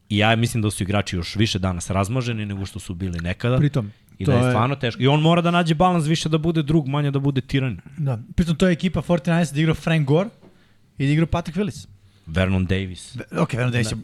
I 0.09 0.17
ja 0.17 0.35
mislim 0.35 0.63
da 0.63 0.71
su 0.71 0.83
igrači 0.83 1.15
još 1.15 1.35
više 1.35 1.59
danas 1.59 1.89
razmaženi 1.89 2.45
nego 2.45 2.65
što 2.65 2.79
su 2.79 2.93
bili 2.93 3.19
nekada. 3.19 3.57
Pritom, 3.57 3.91
I 4.19 4.25
da 4.25 4.33
je 4.33 4.51
stvarno 4.51 4.75
teško. 4.75 5.03
I 5.03 5.07
on 5.07 5.21
mora 5.21 5.41
da 5.41 5.51
nađe 5.51 5.75
balans 5.75 6.05
više 6.05 6.29
da 6.29 6.37
bude 6.37 6.63
drug, 6.63 6.87
manje 6.87 7.11
da 7.11 7.19
bude 7.19 7.41
tiran. 7.41 7.79
Da. 7.97 8.19
Pritom 8.35 8.55
to 8.55 8.67
je 8.67 8.73
ekipa 8.73 9.01
49 9.01 9.53
da 9.53 9.59
igrao 9.59 9.75
Frank 9.75 10.07
Gore 10.07 10.29
i 10.97 11.05
da 11.05 11.11
igrao 11.11 11.27
Patrick 11.27 11.57
Willis. 11.57 11.87
Vernon 12.27 12.65
Davis. 12.65 13.17
Ok, 13.37 13.53
Vernon 13.53 13.71
Davis 13.71 13.91
je... 13.91 13.97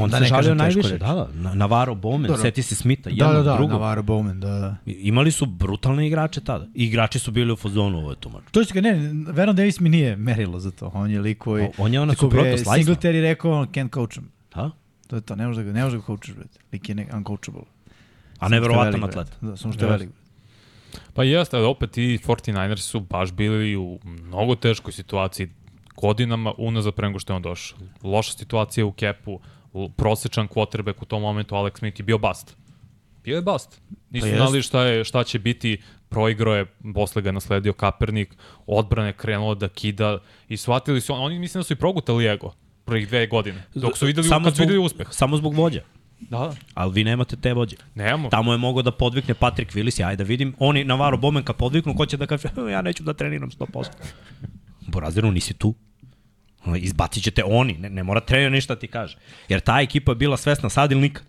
On 0.00 0.10
da 0.10 0.18
se 0.18 0.24
žalio 0.24 0.54
najviše. 0.54 0.98
Da, 0.98 1.28
da. 1.34 1.54
Navarro 1.54 1.94
Bowman, 1.94 2.26
Dobro. 2.26 2.42
seti 2.42 2.62
se 2.62 2.74
Smitha, 2.74 3.10
jedno, 3.10 3.26
da, 3.26 3.32
da, 3.32 3.42
da, 3.42 3.56
drugo. 3.56 3.72
Navarro 3.72 4.02
Bowman, 4.02 4.40
da, 4.40 4.48
da. 4.48 4.76
Imali 4.86 5.30
su 5.30 5.46
brutalne 5.46 6.06
igrače 6.06 6.40
tada. 6.40 6.66
I 6.74 6.84
igrači 6.84 7.18
su 7.18 7.30
bili 7.30 7.52
u 7.52 7.56
fazonu 7.56 7.98
ovo 7.98 8.10
je 8.10 8.16
tumač. 8.16 8.42
To 8.50 8.60
je 8.60 8.82
ne, 8.82 9.10
Vernon 9.32 9.56
Davis 9.56 9.80
mi 9.80 9.88
nije 9.88 10.16
merilo 10.16 10.60
za 10.60 10.70
to. 10.70 10.90
On 10.94 11.10
je 11.10 11.20
lik 11.20 11.38
koji... 11.38 11.68
On 11.78 11.94
je 11.94 12.00
ona 12.00 12.14
suprotno 12.14 12.58
slajsna. 12.58 12.94
Singletary 12.94 13.22
rekao, 13.22 13.50
on 13.50 13.66
can't 13.66 13.94
coach 13.94 14.14
him. 14.14 14.28
Da? 14.54 14.70
To 15.06 15.16
je 15.16 15.22
to, 15.22 15.36
ne 15.36 15.46
može 15.46 15.60
da 15.60 15.64
ga, 15.64 15.72
ne 15.72 15.84
može 15.84 15.96
da 15.96 16.00
ga 16.00 16.06
coachaš, 16.06 16.34
brate. 16.34 16.58
Lik 16.72 16.88
je 16.88 16.94
ne, 16.94 17.06
uncoachable. 17.16 17.62
A 18.38 18.48
neverovatan 18.48 19.04
atlet. 19.04 19.36
Da, 19.40 19.56
samo 19.56 19.72
što 19.72 19.84
je 19.84 19.90
velik. 19.90 20.10
Pa 21.14 21.24
jeste, 21.24 21.58
opet 21.58 21.98
i 21.98 22.18
49ers 22.18 22.76
su 22.76 23.00
baš 23.00 23.32
bili 23.32 23.76
u 23.76 23.98
mnogo 24.04 24.54
teškoj 24.54 24.92
situaciji 24.92 25.48
godinama 25.96 26.52
unazad 26.58 26.94
pre 26.94 27.06
nego 27.06 27.18
što 27.18 27.32
je 27.32 27.36
on 27.36 27.42
došao. 27.42 27.78
Loša 28.02 28.32
situacija 28.32 28.86
u 28.86 28.92
kepu, 28.92 29.40
prosečan 29.96 30.48
quarterback 30.48 31.02
u 31.02 31.04
tom 31.04 31.22
momentu, 31.22 31.54
Alex 31.54 31.78
Smith 31.78 32.00
je 32.00 32.04
bio 32.04 32.18
bast. 32.18 32.56
Bio 33.24 33.36
je 33.36 33.42
bast. 33.42 33.80
Nisu 34.10 34.26
pa 34.30 34.36
znali 34.36 34.62
šta, 34.62 34.82
je, 34.82 35.04
šta 35.04 35.24
će 35.24 35.38
biti, 35.38 35.82
proigro 36.08 36.54
je, 36.54 36.66
posle 36.94 37.22
ga 37.22 37.32
nasledio 37.32 37.72
Kapernik, 37.72 38.36
odbrane 38.66 39.12
krenulo 39.12 39.54
da 39.54 39.68
kida 39.68 40.18
i 40.48 40.56
shvatili 40.56 41.00
su, 41.00 41.14
oni 41.14 41.38
mislim 41.38 41.60
da 41.60 41.64
su 41.64 41.72
i 41.72 41.76
progutali 41.76 42.26
ego 42.26 42.52
prvih 42.84 43.08
dve 43.08 43.26
godine, 43.26 43.62
dok 43.74 43.98
su 43.98 44.06
videli, 44.06 44.28
samo 44.28 44.44
kad 44.44 44.56
su 44.56 44.62
videli 44.62 44.78
uspeh. 44.78 45.06
Samo 45.10 45.36
zbog 45.36 45.54
vođa. 45.54 45.80
Da, 46.20 46.38
da. 46.38 46.54
Ali 46.74 46.92
vi 46.92 47.04
nemate 47.04 47.36
te 47.36 47.52
vođe. 47.52 47.76
Nemamo. 47.94 48.28
Tamo 48.28 48.52
je 48.52 48.58
mogao 48.58 48.82
da 48.82 48.90
podvikne 48.90 49.34
Patrick 49.34 49.72
Willis, 49.72 50.06
ajde 50.06 50.24
da 50.24 50.28
vidim. 50.28 50.54
Oni 50.58 50.84
Navarro 50.84 51.16
Bowman 51.16 51.42
kad 51.42 51.56
podviknu, 51.56 51.94
ko 51.96 52.06
će 52.06 52.16
da 52.16 52.26
kaže, 52.26 52.48
ja 52.70 52.82
neću 52.82 53.02
da 53.02 53.12
treniram 53.12 53.50
100%. 53.50 53.88
Boraziru, 54.88 55.32
nisi 55.32 55.54
tu. 55.54 55.74
Izbacit 56.76 57.22
ćete 57.22 57.44
oni, 57.44 57.72
ne, 57.78 57.90
ne 57.90 58.02
mora 58.02 58.20
trener 58.20 58.52
ništa 58.52 58.76
ti 58.76 58.88
kaže. 58.88 59.16
Jer 59.48 59.60
ta 59.60 59.80
ekipa 59.80 60.12
je 60.12 60.16
bila 60.16 60.36
svesna 60.36 60.68
sad 60.68 60.92
ili 60.92 61.00
nikad. 61.00 61.22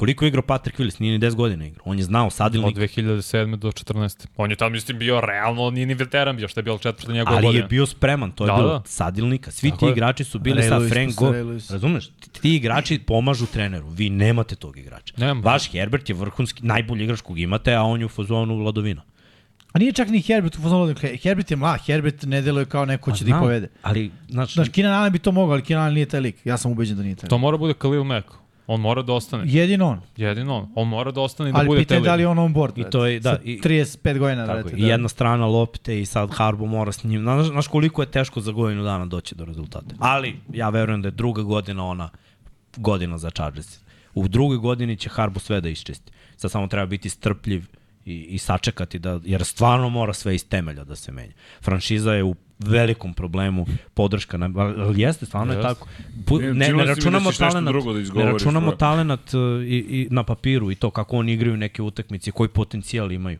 Koliko 0.00 0.24
je 0.24 0.28
igrao 0.28 0.42
Patrick 0.42 0.78
Willis? 0.78 1.00
Nije 1.00 1.18
ni 1.18 1.26
10 1.26 1.34
godina 1.34 1.66
igrao. 1.66 1.82
On 1.84 1.98
je 1.98 2.04
znao 2.04 2.30
sad 2.30 2.54
ili 2.54 2.64
nikad. 2.64 2.82
Od 2.82 2.88
2007. 2.88 3.56
do 3.56 3.68
14. 3.68 4.26
On 4.36 4.50
je 4.50 4.56
tamo, 4.56 4.70
mislim, 4.70 4.98
bio 4.98 5.20
realno, 5.20 5.70
nije 5.70 5.86
ni 5.86 5.94
veteran 5.94 6.36
bio, 6.36 6.48
što 6.48 6.60
je 6.60 6.64
bilo 6.64 6.78
četvrta 6.78 7.12
njegova 7.12 7.36
godina. 7.36 7.48
Ali 7.48 7.58
je 7.58 7.64
bio 7.64 7.86
spreman, 7.86 8.32
to 8.32 8.44
je 8.44 8.46
da, 8.46 8.56
bilo 8.56 8.68
da. 8.68 8.82
sad 8.84 9.18
ili 9.18 9.28
nikad. 9.28 9.54
Svi 9.54 9.70
Tako 9.70 9.78
ti 9.78 9.86
je. 9.86 9.92
igrači 9.92 10.24
su 10.24 10.38
bili 10.38 10.62
sa 10.62 10.80
Frank 10.88 11.14
Go. 11.14 11.32
Razumeš? 11.70 12.08
Ti, 12.08 12.40
ti 12.40 12.56
igrači 12.56 12.98
pomažu 12.98 13.46
treneru. 13.46 13.88
Vi 13.88 14.10
nemate 14.10 14.56
tog 14.56 14.76
igrača. 14.76 15.14
Nemam. 15.16 15.42
Vaš 15.42 15.70
Herbert 15.72 16.08
je 16.08 16.14
vrhunski, 16.14 16.66
najbolji 16.66 17.04
igrač 17.04 17.20
kog 17.20 17.38
imate, 17.38 17.74
a 17.74 17.82
on 17.82 18.00
je 18.00 18.06
u 18.06 18.08
fazonu 18.08 18.56
vladovina. 18.56 19.02
A 19.72 19.78
nije 19.78 19.92
čak 19.92 20.08
ni 20.08 20.20
Herbert 20.20 20.56
u 20.56 20.62
fazonu, 20.62 20.94
Herbert 21.22 21.50
je 21.50 21.56
mlad, 21.56 21.80
Herbert 21.86 22.22
ne 22.22 22.42
deluje 22.42 22.64
kao 22.64 22.84
neko 22.84 23.12
će 23.12 23.24
da 23.24 23.30
ih 23.30 23.36
povede. 23.40 23.68
Ali, 23.82 24.10
znači... 24.28 24.52
Znaš, 24.52 24.68
Keenan 24.68 24.94
Allen 24.94 25.12
bi 25.12 25.18
to 25.18 25.32
mogao, 25.32 25.52
ali 25.52 25.62
Keenan 25.62 25.84
Allen 25.84 25.94
nije 25.94 26.06
taj 26.06 26.20
lik. 26.20 26.46
Ja 26.46 26.56
sam 26.56 26.72
ubeđen 26.72 26.96
da 26.96 27.02
nije 27.02 27.14
taj 27.14 27.26
lik. 27.26 27.30
To 27.30 27.38
mora 27.38 27.56
bude 27.56 27.74
Khalil 27.74 28.04
Mack. 28.04 28.26
On 28.66 28.80
mora 28.80 29.02
da 29.02 29.12
ostane. 29.12 29.44
Jedino 29.46 29.88
on. 29.88 30.00
Jedino 30.16 30.56
on. 30.56 30.68
On 30.74 30.88
mora 30.88 31.10
da 31.10 31.20
ostane 31.20 31.50
i 31.50 31.52
da 31.52 31.58
ali 31.58 31.66
bude 31.66 31.84
taj 31.84 31.98
lik. 31.98 32.08
Ali 32.08 32.10
da 32.10 32.14
li 32.14 32.24
on 32.24 32.38
on 32.38 32.52
board. 32.52 32.78
I 32.78 32.84
to 32.84 33.06
je, 33.06 33.20
da. 33.20 33.38
I, 33.44 33.60
35 33.60 34.18
godina. 34.18 34.46
Tako, 34.46 34.58
vrete, 34.58 34.76
I 34.76 34.80
da. 34.80 34.86
jedna 34.86 35.08
strana 35.08 35.46
lopte 35.46 36.00
i 36.00 36.06
sad 36.06 36.30
Harbo 36.30 36.66
mora 36.66 36.92
s 36.92 37.04
njim. 37.04 37.22
Znaš, 37.22 37.46
znaš 37.46 37.68
koliko 37.68 38.02
je 38.02 38.10
teško 38.10 38.40
za 38.40 38.52
godinu 38.52 38.82
dana 38.82 39.06
doći 39.06 39.34
do 39.34 39.44
rezultata. 39.44 39.94
Ali 39.98 40.36
ja 40.52 40.68
verujem 40.68 41.02
da 41.02 41.08
je 41.08 41.12
druga 41.12 41.42
godina 41.42 41.86
ona 41.86 42.08
godina 42.76 43.18
za 43.18 43.30
Chargers. 43.30 43.78
U 44.14 44.28
drugoj 44.28 44.56
godini 44.56 44.96
će 44.96 45.08
Harbo 45.08 45.40
sve 45.40 45.60
da 45.60 45.68
iščisti. 45.68 46.12
Sad 46.36 46.50
samo 46.50 46.66
treba 46.66 46.86
biti 46.86 47.08
strpljiv 47.08 47.66
i, 48.10 48.22
i 48.22 48.38
sačekati, 48.38 48.98
da, 48.98 49.20
jer 49.24 49.44
stvarno 49.44 49.88
mora 49.88 50.12
sve 50.12 50.34
iz 50.34 50.48
temelja 50.48 50.84
da 50.84 50.96
se 50.96 51.12
menja. 51.12 51.32
Franšiza 51.60 52.12
je 52.12 52.24
u 52.24 52.34
velikom 52.58 53.14
problemu 53.14 53.66
podrška 53.94 54.36
na 54.36 54.50
ali 54.56 55.00
jeste 55.00 55.26
stvarno 55.26 55.52
yes. 55.52 55.56
je 55.56 55.62
tako 55.62 55.88
ne, 56.40 56.52
ne, 56.52 56.72
ne 56.72 56.84
računamo 56.84 57.32
talenat 57.32 57.74
da 58.14 58.24
ne 58.24 58.32
računamo 58.32 58.72
talenat 58.72 59.34
uh, 59.34 59.40
i, 59.64 59.76
i 59.78 60.08
na 60.10 60.22
papiru 60.22 60.70
i 60.70 60.74
to 60.74 60.90
kako 60.90 61.16
oni 61.16 61.32
igraju 61.32 61.56
neke 61.56 61.82
utakmice 61.82 62.30
koji 62.30 62.48
potencijal 62.48 63.12
imaju 63.12 63.38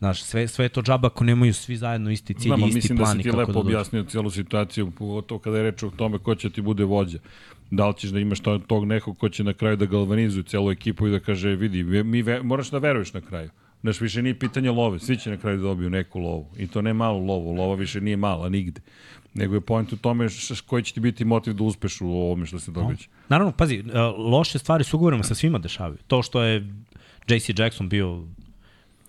Znaš, 0.00 0.22
sve, 0.22 0.48
sve 0.48 0.64
je 0.64 0.68
to 0.68 0.82
džaba 0.82 1.06
ako 1.06 1.24
nemaju 1.24 1.54
svi 1.54 1.76
zajedno 1.76 2.10
isti 2.10 2.34
cilj 2.34 2.48
Znamo, 2.48 2.66
i 2.66 2.68
isti 2.68 2.88
plan 2.88 2.98
da 2.98 3.14
Mislim 3.14 3.16
da 3.16 3.22
si 3.22 3.30
ti 3.30 3.36
lepo 3.36 3.60
objasnio 3.60 4.04
cijelu 4.04 4.30
situaciju, 4.30 4.90
pogotovo 4.90 5.38
kada 5.38 5.56
je 5.56 5.62
reč 5.62 5.82
o 5.82 5.90
tome 5.90 6.18
ko 6.18 6.34
će 6.34 6.50
ti 6.50 6.60
bude 6.60 6.84
vođa. 6.84 7.18
Da 7.70 7.88
li 7.88 7.94
ćeš 7.94 8.10
da 8.10 8.20
imaš 8.20 8.40
tog 8.66 8.84
nekog 8.84 9.18
ko 9.18 9.28
će 9.28 9.44
na 9.44 9.52
kraju 9.52 9.76
da 9.76 9.86
galvanizuje 9.86 10.42
celu 10.42 10.70
ekipu 10.70 11.08
i 11.08 11.10
da 11.10 11.20
kaže, 11.20 11.48
vidi, 11.48 11.82
mi, 11.82 12.22
ve, 12.22 12.42
moraš 12.42 12.70
da 12.70 12.78
veruješ 12.78 13.12
na 13.12 13.20
kraju. 13.20 13.50
Znaš, 13.80 14.00
više 14.00 14.22
nije 14.22 14.38
pitanje 14.38 14.70
love, 14.70 14.98
svi 14.98 15.16
će 15.16 15.30
na 15.30 15.36
kraju 15.36 15.56
da 15.56 15.62
dobiju 15.62 15.90
neku 15.90 16.18
lovu. 16.18 16.46
I 16.56 16.66
to 16.66 16.82
ne 16.82 16.94
malu 16.94 17.26
lovu, 17.26 17.52
lova 17.52 17.74
više 17.74 18.00
nije 18.00 18.16
mala 18.16 18.48
nigde. 18.48 18.80
Nego 19.34 19.54
je 19.54 19.60
point 19.60 19.92
u 19.92 19.96
tome 19.96 20.26
koji 20.66 20.82
će 20.82 20.94
ti 20.94 21.00
biti 21.00 21.24
motiv 21.24 21.54
da 21.54 21.64
uspeš 21.64 22.00
u 22.00 22.06
ovome 22.06 22.46
što 22.46 22.58
se 22.58 22.70
događa. 22.70 23.06
No. 23.08 23.24
Naravno, 23.28 23.52
pazi, 23.52 23.76
e, 23.76 23.98
loše 24.18 24.58
stvari 24.58 24.84
s 24.84 24.94
ugovorima 24.94 25.22
sa 25.22 25.34
svima 25.34 25.58
dešavaju. 25.58 25.98
To 26.06 26.22
što 26.22 26.42
je 26.42 26.74
JC 27.28 27.50
Jackson 27.58 27.88
bio 27.88 28.24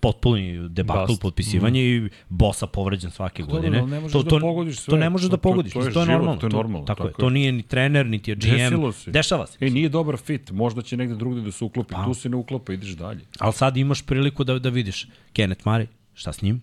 potpuni 0.02 0.68
debakl 0.68 1.12
potpisivanje 1.20 1.80
mm. 1.80 2.06
i 2.06 2.10
bosa 2.28 2.66
povređen 2.66 3.10
svake 3.10 3.42
to, 3.42 3.48
godine. 3.48 3.82
Ne 3.82 4.00
to, 4.00 4.22
to, 4.22 4.38
da 4.38 4.40
pogodiš 4.40 4.78
sve. 4.78 4.90
To 4.90 4.96
ne 4.96 5.10
možeš 5.10 5.30
da 5.30 5.36
pogodiš, 5.36 5.72
to, 5.72 5.80
to, 5.80 5.86
je, 5.86 5.92
to 5.92 6.00
je 6.00 6.06
normalno. 6.06 6.40
To 6.40 6.46
je 6.46 6.50
normalno. 6.50 6.86
To, 6.86 6.86
tako, 6.86 7.02
tako 7.02 7.08
je. 7.08 7.20
To 7.20 7.30
nije 7.30 7.52
ni 7.52 7.62
trener, 7.62 8.06
niti 8.06 8.30
je 8.30 8.34
GM. 8.34 8.82
Dešava 9.06 9.46
se. 9.46 9.66
E, 9.66 9.70
nije 9.70 9.88
dobar 9.88 10.16
fit, 10.16 10.50
možda 10.50 10.82
će 10.82 10.96
negde 10.96 11.14
drugde 11.14 11.40
da 11.40 11.52
se 11.52 11.64
uklopi, 11.64 11.94
pa. 11.94 12.04
tu 12.04 12.14
se 12.14 12.28
ne 12.28 12.36
uklopa, 12.36 12.72
ideš 12.72 12.90
dalje. 12.90 13.20
Ali 13.38 13.52
sad 13.52 13.76
imaš 13.76 14.02
priliku 14.02 14.44
da, 14.44 14.58
da 14.58 14.68
vidiš 14.68 15.06
Kenneth 15.32 15.66
Murray, 15.66 15.86
Šta 16.14 16.32
s 16.32 16.42
njim? 16.42 16.62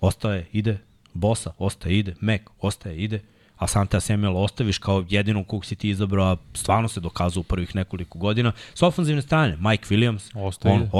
Ostaje, 0.00 0.46
ide. 0.52 0.78
Bosa, 1.14 1.52
ostaje, 1.58 1.98
ide. 1.98 2.14
Mac, 2.20 2.40
ostaje, 2.60 2.96
ide. 2.96 3.20
A 3.56 3.66
Santa 3.66 4.00
Samuel 4.00 4.36
ostaviš 4.36 4.78
kao 4.78 5.04
jedinog 5.08 5.46
kog 5.46 5.64
si 5.64 5.76
ti 5.76 5.88
izabrao, 5.88 6.32
a 6.32 6.36
stvarno 6.54 6.88
se 6.88 7.00
dokazao 7.00 7.40
u 7.40 7.44
prvih 7.44 7.76
nekoliko 7.76 8.18
godina. 8.18 8.52
S 8.74 8.82
ofenzivne 8.82 9.22
strane, 9.22 9.56
Mike 9.60 9.84
Williams, 9.84 10.46
Ostaje, 10.46 10.74
on 10.74 10.80
ide. 10.80 10.90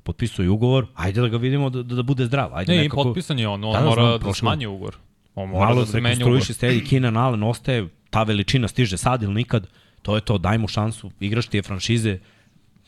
Ostaje, 0.00 0.04
potpisuje 0.04 0.50
ugovor, 0.50 0.86
ajde 0.94 1.20
da 1.20 1.28
ga 1.28 1.36
vidimo 1.36 1.70
da, 1.70 1.82
da, 1.82 1.94
da 1.94 2.02
bude 2.02 2.26
zdrav. 2.26 2.50
Ajde 2.54 2.72
Ne, 2.72 2.78
i 2.78 2.82
nekako, 2.82 3.04
potpisan 3.04 3.38
je 3.38 3.48
on, 3.48 3.64
on 3.64 3.72
Da, 3.72 3.80
da, 3.80 3.84
mora 3.84 4.18
da 4.18 4.34
smanji 4.34 4.66
ugovor. 4.66 4.96
On 5.34 5.48
mora 5.48 5.66
malo 5.66 5.80
da 5.80 5.86
se 5.86 6.00
menja 6.00 6.26
ugovor. 6.26 6.44
sedi, 6.44 6.84
Keenan 6.84 7.16
Allen 7.16 7.42
ostaje, 7.42 7.88
ta 8.10 8.22
veličina 8.22 8.68
stiže 8.68 8.96
sad 8.96 9.22
ili 9.22 9.34
nikad, 9.34 9.66
to 10.02 10.16
je 10.16 10.20
to, 10.20 10.38
daj 10.38 10.58
mu 10.58 10.68
šansu, 10.68 11.10
igraš 11.20 11.46
ti 11.46 11.58
je 11.58 11.62
franšize, 11.62 12.18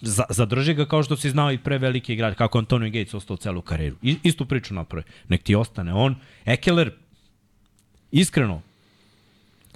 za, 0.01 0.25
zadrži 0.31 0.75
ga 0.75 0.87
kao 0.87 1.03
što 1.03 1.17
si 1.17 1.31
znao 1.31 1.53
i 1.53 1.59
pre 1.59 1.79
velike 1.79 2.13
igrače, 2.13 2.37
kako 2.37 2.59
je 2.59 2.61
Antonio 2.61 2.91
Gates 2.91 3.15
ostao 3.15 3.37
celu 3.37 3.63
karijeru. 3.63 3.97
I, 4.03 4.17
istu 4.23 4.47
priču 4.47 4.75
napravi. 4.75 5.05
Nek 5.29 5.43
ti 5.43 5.55
ostane 5.55 5.95
on. 5.95 6.17
Ekeler, 6.45 6.91
iskreno, 8.11 8.63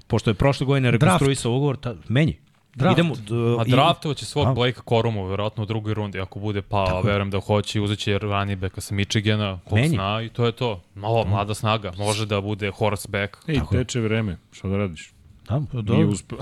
pošto 0.07 0.31
je 0.31 0.35
prošle 0.35 0.67
godine 0.67 0.91
rekonstruisao 0.91 1.53
ugovor, 1.53 1.77
ta, 1.77 1.95
menji. 2.09 2.39
Draft. 2.77 2.99
Idemo, 2.99 3.15
d, 3.17 3.35
A 3.59 3.65
i- 3.67 3.71
draftovaće 3.71 4.25
svog 4.25 4.47
A? 4.47 4.53
Blake 4.53 4.81
Corumu, 4.89 5.27
verovatno 5.27 5.63
u 5.63 5.67
drugoj 5.67 5.95
rundi, 5.95 6.21
ako 6.21 6.39
bude 6.39 6.63
pao, 6.63 7.03
verujem 7.03 7.31
da 7.31 7.41
hoće, 7.41 7.81
uzet 7.81 7.99
će 7.99 8.19
running 8.19 8.61
backa 8.61 8.81
sa 8.81 8.95
Michigana, 8.95 9.59
ko 9.65 9.75
Meni. 9.75 9.89
zna, 9.89 10.23
i 10.23 10.29
to 10.29 10.47
je 10.47 10.53
to. 10.53 10.83
Malo, 10.95 11.25
mlada 11.25 11.55
snaga, 11.55 11.93
može 11.99 12.27
da 12.27 12.41
bude 12.41 12.71
horseback. 12.71 13.37
Ej, 13.47 13.61
teče 13.73 14.01
vreme, 14.01 14.37
šta 14.53 14.69
da 14.69 14.77
radiš? 14.77 15.13
Da, 15.49 15.59
Nije 15.59 15.83
Dobro, 15.83 16.09
uspeo. 16.09 16.39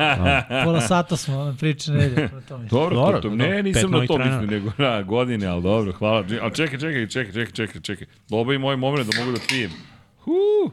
pola 0.64 0.80
sata 0.80 1.16
smo 1.16 1.36
na 1.36 1.54
priče 1.54 1.92
nedelje. 1.92 2.28
Dobro, 2.48 2.96
Dobro, 2.96 2.96
to, 2.96 3.12
to, 3.12 3.20
dobro. 3.20 3.36
ne, 3.36 3.62
nisam 3.62 3.90
na 3.90 4.06
to 4.06 4.18
mislio, 4.18 4.40
nego 4.42 4.70
na 4.78 5.02
godine, 5.02 5.46
ali 5.46 5.62
dobro, 5.62 5.92
hvala. 5.92 6.24
Ali 6.42 6.54
čekaj, 6.54 6.78
čekaj, 6.78 7.08
čekaj, 7.08 7.32
čekaj, 7.32 7.52
čekaj, 7.52 7.80
čekaj. 7.80 8.06
Doba 8.28 8.54
i 8.54 8.58
moj 8.58 8.76
moment 8.76 9.10
da 9.10 9.20
mogu 9.20 9.32
da 9.32 9.40
pijem. 9.48 9.70
Huu. 10.20 10.70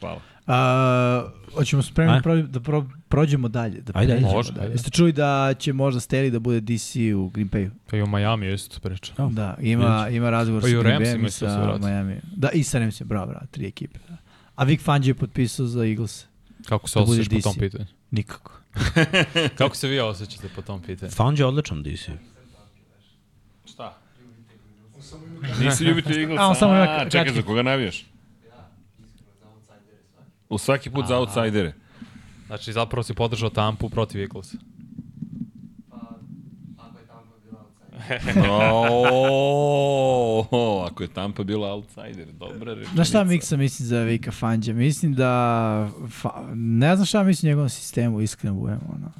Hvala. 0.00 0.20
A, 0.46 1.24
hoćemo 1.54 1.82
pro, 2.22 2.36
da 2.36 2.60
pro, 2.60 2.84
prođemo 3.12 3.48
dalje. 3.48 3.80
Da 3.80 3.92
Ajde, 3.94 4.12
ajde. 4.12 4.12
pređemo 4.12 4.32
Može, 4.32 4.52
dalje. 4.52 4.70
Jeste 4.72 4.90
čuli 4.90 5.12
da 5.12 5.54
će 5.58 5.72
možda 5.72 6.00
Steli 6.00 6.30
da 6.30 6.38
bude 6.38 6.60
DC 6.60 6.96
u 7.16 7.28
Green 7.28 7.50
Bayu? 7.50 7.70
Pa 7.90 7.96
i 7.96 8.02
u 8.02 8.06
Miami 8.06 8.52
isto 8.52 8.80
priča. 8.80 9.12
Da. 9.16 9.26
Da, 9.26 9.56
ima, 9.60 10.08
ima 10.08 10.30
razgovor 10.30 10.62
Pa 10.62 10.68
sa 10.68 10.76
Green 10.78 11.00
Bayom 11.00 11.26
i 11.26 11.30
sa 11.30 11.62
vrati. 11.62 11.84
Miami. 11.84 12.16
Da, 12.36 12.50
i 12.50 12.62
sa 12.62 12.78
Ramsima, 12.78 13.08
bravo, 13.08 13.26
bravo, 13.26 13.46
tri 13.50 13.66
ekipe. 13.66 13.98
Da. 14.08 14.16
A 14.54 14.64
Vic 14.64 14.82
Fangio 14.82 15.10
je 15.10 15.14
potpisao 15.14 15.66
za 15.66 15.84
Eagles. 15.84 16.26
Kako 16.68 16.88
se 16.88 16.98
Da 16.98 17.02
osjećaš 17.02 17.28
po 17.28 17.40
tom 17.40 17.52
DC. 17.52 17.58
pitanju? 17.60 17.84
Nikako. 18.10 18.52
Kako 19.58 19.76
se 19.76 19.88
vi 19.88 20.00
osjećate 20.00 20.48
po 20.56 20.62
tom 20.62 20.82
pitanju? 20.82 21.10
Fanđe 21.10 21.42
je 21.42 21.46
odličan 21.46 21.82
DC. 21.82 22.08
Šta? 23.64 23.98
Nisi 25.60 25.84
ljubitelj 25.84 26.20
Eaglesa? 26.20 26.42
A, 26.42 26.48
on 26.48 26.54
samo 26.54 26.74
ima 26.74 26.82
A, 26.82 27.10
čekaj, 27.10 27.34
za 27.34 27.42
koga 27.42 27.62
navijaš? 27.62 28.06
U 30.48 30.58
svaki 30.58 30.90
put 30.90 31.06
za 31.08 31.18
outsidere. 31.18 31.72
Znači, 32.52 32.72
zapravo 32.72 33.02
si 33.02 33.14
podržao 33.14 33.50
Tampu 33.50 33.88
protiv 33.88 34.20
Eaglesa. 34.20 34.56
O, 38.50 40.46
ako 40.90 41.02
je 41.02 41.08
Tampa 41.08 41.42
bila 41.44 41.72
outsider, 41.72 42.32
dobra 42.32 42.74
rečenica. 42.74 42.94
Znaš 42.94 43.08
šta 43.08 43.24
miksa 43.24 43.56
mislim 43.56 43.88
za 43.88 44.02
Vika 44.02 44.32
Fangija? 44.32 44.74
Mislim 44.74 45.14
da... 45.14 45.90
Fa, 46.10 46.30
ne 46.54 46.96
znam 46.96 47.06
šta 47.06 47.22
mislim 47.22 47.48
o 47.48 47.50
njegovom 47.50 47.68
sistemu, 47.68 48.20
iskreno 48.20 48.54
budem. 48.54 48.78
Ono. 48.88 49.12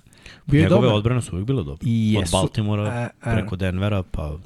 Bio 0.47 0.59
je 0.59 0.63
Njegove 0.63 0.81
dobar. 0.81 0.97
odbrane 0.97 1.23
su 1.23 1.33
uvijek 1.33 1.47
bile 1.47 1.65
dobre. 1.65 1.83
I 1.87 2.15
Od 2.17 2.23
jesu. 2.23 2.33
Baltimora 2.33 2.95
E, 2.95 3.09
e. 3.31 3.35
preko 3.35 3.57
Denvera, 3.57 4.03
pa 4.03 4.39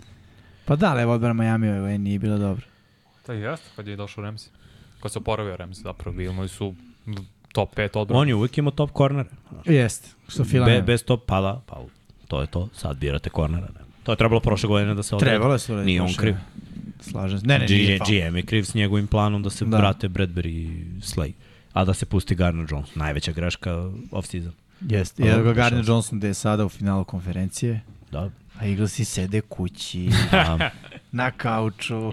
Pa 0.65 0.77
da, 0.77 0.91
ali 0.91 1.03
evo 1.03 1.13
odbrana 1.13 1.43
Miami 1.43 1.79
ovaj 1.79 1.99
nije 1.99 2.19
bila 2.19 2.39
dobra. 2.39 2.67
Je 3.29 3.41
jeste, 3.41 3.67
kad 3.77 3.89
je 3.89 3.97
došao 3.97 4.25
Ramsey. 4.25 4.49
Kad 5.01 5.13
se 5.13 5.19
oporavio 5.19 5.57
Ramsey, 5.57 5.83
zapravo 5.83 6.21
imali 6.21 6.49
su 6.49 6.75
top 7.57 7.77
5 7.77 7.89
odbrana. 7.95 8.21
on 8.21 8.29
je 8.29 8.35
uvijek 8.35 8.59
imao 8.59 8.71
top 8.71 8.91
kornere. 8.93 9.29
Jeste, 9.65 10.09
što 10.29 10.45
Fila 10.45 10.67
Be, 10.67 10.83
bez 10.83 11.05
top 11.05 11.27
pada, 11.27 11.61
pa 11.67 11.77
to 12.29 12.41
je 12.41 12.47
to. 12.47 12.69
Sad 12.75 12.97
birate 12.97 13.31
kornera. 13.31 13.67
Ne. 13.69 13.81
To 14.03 14.13
je 14.13 14.17
trebalo 14.17 14.41
prošle 14.41 14.69
godine 14.69 14.95
da 14.95 15.03
se 15.03 15.15
odredi. 15.17 15.31
Trebalo 15.31 15.53
je 15.53 15.59
se 15.59 15.73
uraditi 15.73 15.87
Nije 15.87 16.03
on 16.03 16.15
kriv. 16.15 16.35
Slažem 17.01 17.41
se. 17.41 17.47
Ne, 17.47 17.59
ne, 17.59 17.67
nije 17.67 17.87
G, 17.89 17.99
faul. 17.99 18.11
GM 18.23 18.37
je 18.37 18.43
kriv 18.43 18.63
s 18.63 18.75
njegovim 18.75 19.07
planom 19.07 19.43
da 19.43 19.51
se 19.51 19.65
Da. 19.65 19.71
da. 19.71 19.77
vrate 19.77 20.09
Bradbury 20.09 20.47
i 20.47 20.71
Slay. 21.01 21.33
A 21.73 21.85
da 21.85 21.95
se 21.95 22.07
pusti 22.07 22.35
Garner 22.35 22.67
Jones. 22.71 22.95
Najveća 22.95 23.33
greška 23.33 23.71
off-season. 24.11 24.51
Jeste, 24.83 25.23
Ali 25.23 25.31
jer 25.33 25.43
ga 25.45 25.53
prošao. 25.55 25.83
Johnson 25.87 26.21
da 26.21 26.27
je 26.27 26.35
sada 26.35 26.65
u 26.65 26.69
finalu 26.69 27.05
konferencije, 27.05 27.81
Da. 28.11 28.31
a 28.59 28.67
Eaglesi 28.67 29.05
sede 29.05 29.41
kući, 29.41 30.09
da. 30.33 30.71
na 31.13 31.31
kauču. 31.31 31.99
U 31.99 32.13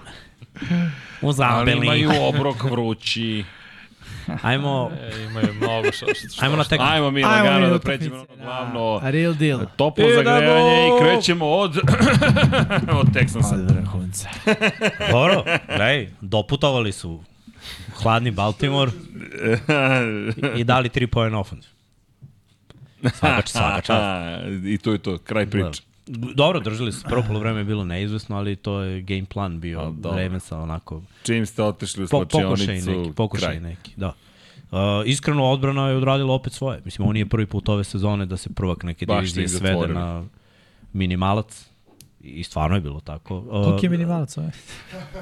Ali 1.21 1.33
zabeli. 1.33 1.77
imaju 1.77 2.09
obrok 2.19 2.63
vrući. 2.63 3.43
Ajmo, 4.41 4.91
E, 4.93 5.23
imaju 5.23 5.53
mnogo 5.53 5.91
šta, 5.91 6.05
šta, 6.13 6.45
ajmo 6.45 6.55
na 6.55 6.63
šta. 6.63 6.69
tek. 6.69 6.79
Ajmo 6.83 7.11
mi 7.11 7.23
Ajmo 7.23 7.35
lagano 7.35 7.65
mi 7.65 7.73
da 7.73 7.79
pređemo 7.79 8.15
na 8.15 8.21
ono 8.21 8.43
glavno. 8.43 8.99
A 9.03 9.09
real 9.09 9.33
deal. 9.33 9.59
Toplo 9.75 10.05
Idemo! 10.05 10.23
zagrejanje 10.23 10.87
i 10.87 11.01
krećemo 11.01 11.45
od 11.47 11.77
od 12.99 13.07
Texansa. 13.07 13.55
Od 13.55 13.71
vrhunca. 13.71 14.29
Dobro, 15.11 15.43
gledaj, 15.67 16.09
doputovali 16.21 16.91
su 16.91 17.23
hladni 17.93 18.31
Baltimore 18.31 18.91
i, 20.55 20.63
dali 20.63 20.89
3 20.89 21.05
poena 21.05 21.39
offense. 21.39 21.67
Svaka, 23.13 23.47
svaka 23.47 23.81
čast. 23.81 24.43
I 24.65 24.77
to 24.77 24.91
je 24.91 24.97
to, 24.97 25.17
kraj 25.17 25.45
priče. 25.45 25.81
Dobro, 26.35 26.59
držali 26.59 26.91
su. 26.91 27.03
Prvo 27.09 27.23
polovreme 27.27 27.59
je 27.59 27.63
bilo 27.63 27.85
neizvesno, 27.85 28.37
ali 28.37 28.55
to 28.55 28.79
je 28.79 29.01
game 29.01 29.25
plan 29.25 29.59
bio 29.59 29.79
A. 29.79 29.93
Ravensa 30.03 30.59
onako 30.59 31.01
Čim 31.23 31.45
ste 31.45 31.63
otišli 31.63 32.03
u 32.03 32.07
po, 32.07 32.25
pokušaj 32.25 32.75
neki, 32.81 33.11
pokušaj 33.15 33.47
kraj. 33.47 33.59
neki, 33.59 33.93
da. 33.97 34.13
Uh, 34.71 34.79
iskreno, 35.05 35.43
odbrana 35.43 35.89
je 35.89 35.95
odradila 35.97 36.33
opet 36.33 36.53
svoje. 36.53 36.81
Mislim, 36.85 37.03
ovo 37.03 37.13
nije 37.13 37.25
prvi 37.25 37.45
put 37.45 37.69
ove 37.69 37.83
sezone 37.83 38.25
da 38.25 38.37
se 38.37 38.49
prvak 38.49 38.83
neke 38.83 39.05
Baš 39.05 39.33
divizije 39.33 39.59
svede 39.59 39.93
na 39.93 40.23
minimalac. 40.93 41.69
I 42.21 42.43
stvarno 42.43 42.77
je 42.77 42.81
bilo 42.81 42.99
tako. 42.99 43.37
Uh, 43.37 43.63
Koliko 43.63 43.85
je 43.85 43.89
minimalac 43.89 44.37
ovaj? 44.37 44.51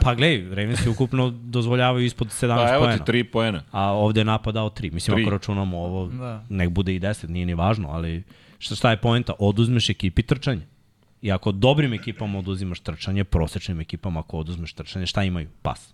Pa 0.01 0.15
gledaj, 0.15 0.55
Ravensi 0.55 0.89
ukupno 0.89 1.29
dozvoljavaju 1.29 2.05
ispod 2.05 2.27
17 2.27 2.55
Pa 2.55 2.73
evo 2.73 2.83
poena. 2.83 2.97
ti 2.97 3.05
tri 3.05 3.23
poena. 3.23 3.63
A 3.71 3.81
ovde 3.91 4.19
je 4.21 4.25
napadao 4.25 4.69
3. 4.69 4.91
Mislim, 4.93 5.15
Tri. 5.15 5.23
ako 5.23 5.31
računamo 5.31 5.77
ovo, 5.79 6.07
Da. 6.07 6.17
da. 6.17 6.45
nek 6.49 6.69
bude 6.69 6.95
i 6.95 6.99
10, 6.99 7.27
nije 7.29 7.45
ni 7.45 7.53
važno, 7.53 7.89
ali 7.89 8.23
šta, 8.59 8.75
šta 8.75 8.91
je 8.91 8.97
poenta? 8.97 9.33
Oduzmeš 9.39 9.89
ekipi 9.89 10.23
trčanje. 10.23 10.67
I 11.21 11.31
ako 11.31 11.51
dobrim 11.51 11.93
ekipama 11.93 12.39
oduzimaš 12.39 12.79
trčanje, 12.79 13.23
prosečnim 13.23 13.79
ekipama 13.81 14.19
ako 14.19 14.37
oduzmeš 14.37 14.73
trčanje, 14.73 15.05
šta 15.05 15.23
imaju? 15.23 15.49
Pas. 15.61 15.93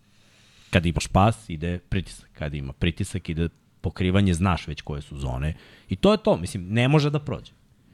Kad 0.70 0.86
imaš 0.86 1.08
pas, 1.08 1.50
ide 1.50 1.80
pritisak. 1.80 2.30
Kad 2.34 2.54
ima 2.54 2.74
pritisak, 2.74 3.30
ide 3.30 3.50
pokrivanje, 3.82 4.34
znaš 4.34 4.68
već 4.68 4.82
koje 4.82 5.02
su 5.02 5.18
zone. 5.18 5.54
I 5.90 5.96
to 5.96 6.12
je 6.12 6.18
to. 6.18 6.38
Mislim, 6.38 6.68
ne 6.70 6.88
može 6.88 7.10
da 7.10 7.20
prođe. 7.20 7.52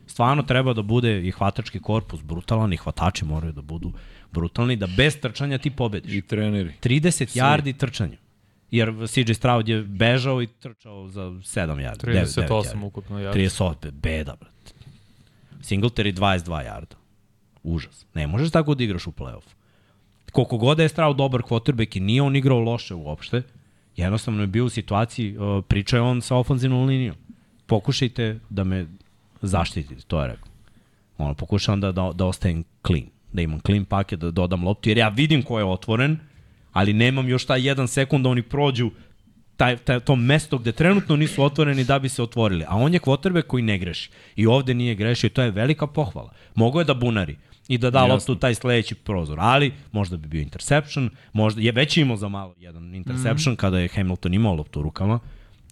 Stvarno 0.07 0.43
treba 0.43 0.73
da 0.73 0.81
bude 0.81 1.27
i 1.27 1.31
hvatački 1.31 1.79
korpus 1.79 2.21
brutalan 2.21 2.73
i 2.73 2.77
hvatači 2.77 3.25
moraju 3.25 3.53
da 3.53 3.61
budu 3.61 3.93
brutalni, 4.31 4.75
da 4.75 4.88
bez 4.88 5.19
trčanja 5.21 5.57
ti 5.57 5.69
pobediš. 5.69 6.13
I 6.13 6.21
treneri. 6.21 6.73
30 6.81 7.38
yardi 7.38 7.77
trčanja. 7.77 8.17
Jer 8.71 8.93
CJ 9.07 9.34
Stroud 9.34 9.67
je 9.69 9.84
bežao 9.84 10.41
i 10.41 10.47
trčao 10.47 11.07
za 11.07 11.21
7 11.21 11.41
yardi. 11.77 12.05
9, 12.05 12.47
38 12.47 12.84
ukupno. 12.84 13.19
Ja. 13.19 13.34
38, 13.34 13.91
beda, 13.91 14.36
brate. 14.36 14.73
Singletary 15.61 16.13
22 16.13 16.65
yarda. 16.65 17.02
Užas. 17.64 18.05
Ne 18.14 18.28
možeš 18.28 18.51
tako 18.51 18.76
da 18.76 18.84
igraš 18.84 19.07
u 19.07 19.11
play-off. 19.11 19.47
Koliko 20.32 20.57
god 20.57 20.78
da 20.78 20.84
je 20.84 20.89
Stroud 20.89 21.18
dobar 21.18 21.41
quarterback 21.41 21.97
i 21.97 21.99
nije 21.99 22.22
on 22.22 22.36
igrao 22.36 22.59
loše 22.59 22.95
uopšte, 22.95 23.41
jednostavno 23.95 24.41
je 24.41 24.47
bio 24.47 24.66
u 24.66 24.70
situaciji, 24.70 25.38
uh, 25.38 25.64
pričao 25.68 25.97
je 25.97 26.01
on 26.01 26.22
sa 26.22 26.36
ofenzivnom 26.36 26.86
linijom. 26.86 27.16
Pokušajte 27.66 28.39
da 28.49 28.64
me 28.64 28.88
zaštitite, 29.41 30.01
to 30.07 30.22
je 30.22 30.28
rekao. 30.28 30.47
Ono, 31.18 31.34
pokušavam 31.34 31.82
da, 31.82 31.91
da, 31.91 32.11
da 32.16 32.26
ostajem 32.26 32.64
clean, 32.88 33.05
da 33.34 33.41
imam 33.41 33.59
clean 33.59 33.86
paket, 33.86 34.20
da 34.20 34.32
dodam 34.32 34.64
loptu, 34.64 34.89
jer 34.89 34.97
ja 34.97 35.09
vidim 35.09 35.43
ko 35.43 35.59
je 35.59 35.66
otvoren, 35.66 36.18
ali 36.72 36.93
nemam 36.93 37.30
još 37.30 37.45
taj 37.45 37.68
jedan 37.68 37.88
sekund 37.88 38.24
da 38.24 38.30
oni 38.30 38.41
prođu 38.41 38.91
taj, 39.57 39.78
taj, 39.78 39.99
to 39.99 40.16
mesto 40.16 40.57
gde 40.57 40.72
trenutno 40.72 41.16
nisu 41.16 41.43
otvoreni 41.43 41.84
da 41.84 41.99
bi 41.99 42.09
se 42.09 42.24
otvorili. 42.24 42.66
A 42.68 42.76
on 42.76 42.93
je 42.93 42.99
quarterback 42.99 43.47
koji 43.47 43.64
ne 43.64 43.78
greši. 43.78 44.09
I 44.36 44.47
ovde 44.47 44.74
nije 44.74 44.95
grešio 44.95 45.28
i 45.28 45.30
to 45.30 45.41
je 45.41 45.51
velika 45.51 45.88
pohvala. 45.88 46.32
Mogu 46.55 46.80
je 46.80 46.86
da 46.86 46.93
bunari 46.93 47.38
i 47.68 47.78
da 47.78 47.89
da 47.89 47.99
Jasno. 47.99 48.14
loptu 48.14 48.36
taj 48.36 48.55
sledeći 48.55 48.95
prozor, 48.95 49.38
ali 49.41 49.74
možda 49.91 50.18
bi 50.18 50.28
bio 50.28 50.41
interception, 50.41 51.09
možda 51.34 51.61
je 51.61 51.72
već 51.72 51.97
imao 51.97 52.18
za 52.18 52.30
malo 52.30 52.55
jedan 52.59 52.95
interception 52.95 53.53
mm. 53.53 53.57
kada 53.57 53.80
je 53.80 53.88
Hamilton 53.88 54.34
imao 54.34 54.55
loptu 54.55 54.80
u 54.80 54.84
rukama 54.84 55.20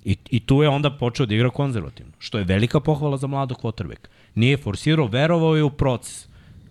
i, 0.06 0.18
i 0.30 0.40
tu 0.40 0.64
je 0.64 0.70
onda 0.70 0.98
počeo 0.98 1.26
da 1.26 1.36
igra 1.36 1.50
konzervativno, 1.50 2.12
što 2.20 2.38
je 2.38 2.44
velika 2.44 2.80
pohvala 2.80 3.18
za 3.18 3.28
mladog 3.28 3.58
quarterback. 3.58 4.08
Nije 4.36 4.58
forsirao, 4.58 5.08
verovao 5.08 5.56
je 5.56 5.64
u 5.64 5.70
proces. 5.70 6.28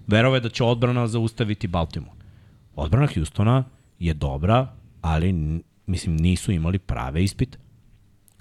Verovao 0.07 0.37
je 0.37 0.41
da 0.41 0.49
će 0.49 0.65
odbrana 0.65 1.07
zaustaviti 1.07 1.67
Baltimore. 1.67 2.21
Odbrana 2.77 3.09
Houstona 3.15 3.65
je 3.99 4.15
dobra, 4.15 4.67
ali 5.01 5.61
mislim 5.87 6.17
nisu 6.17 6.53
imali 6.53 6.79
prave 6.79 7.25
ispite. 7.25 7.59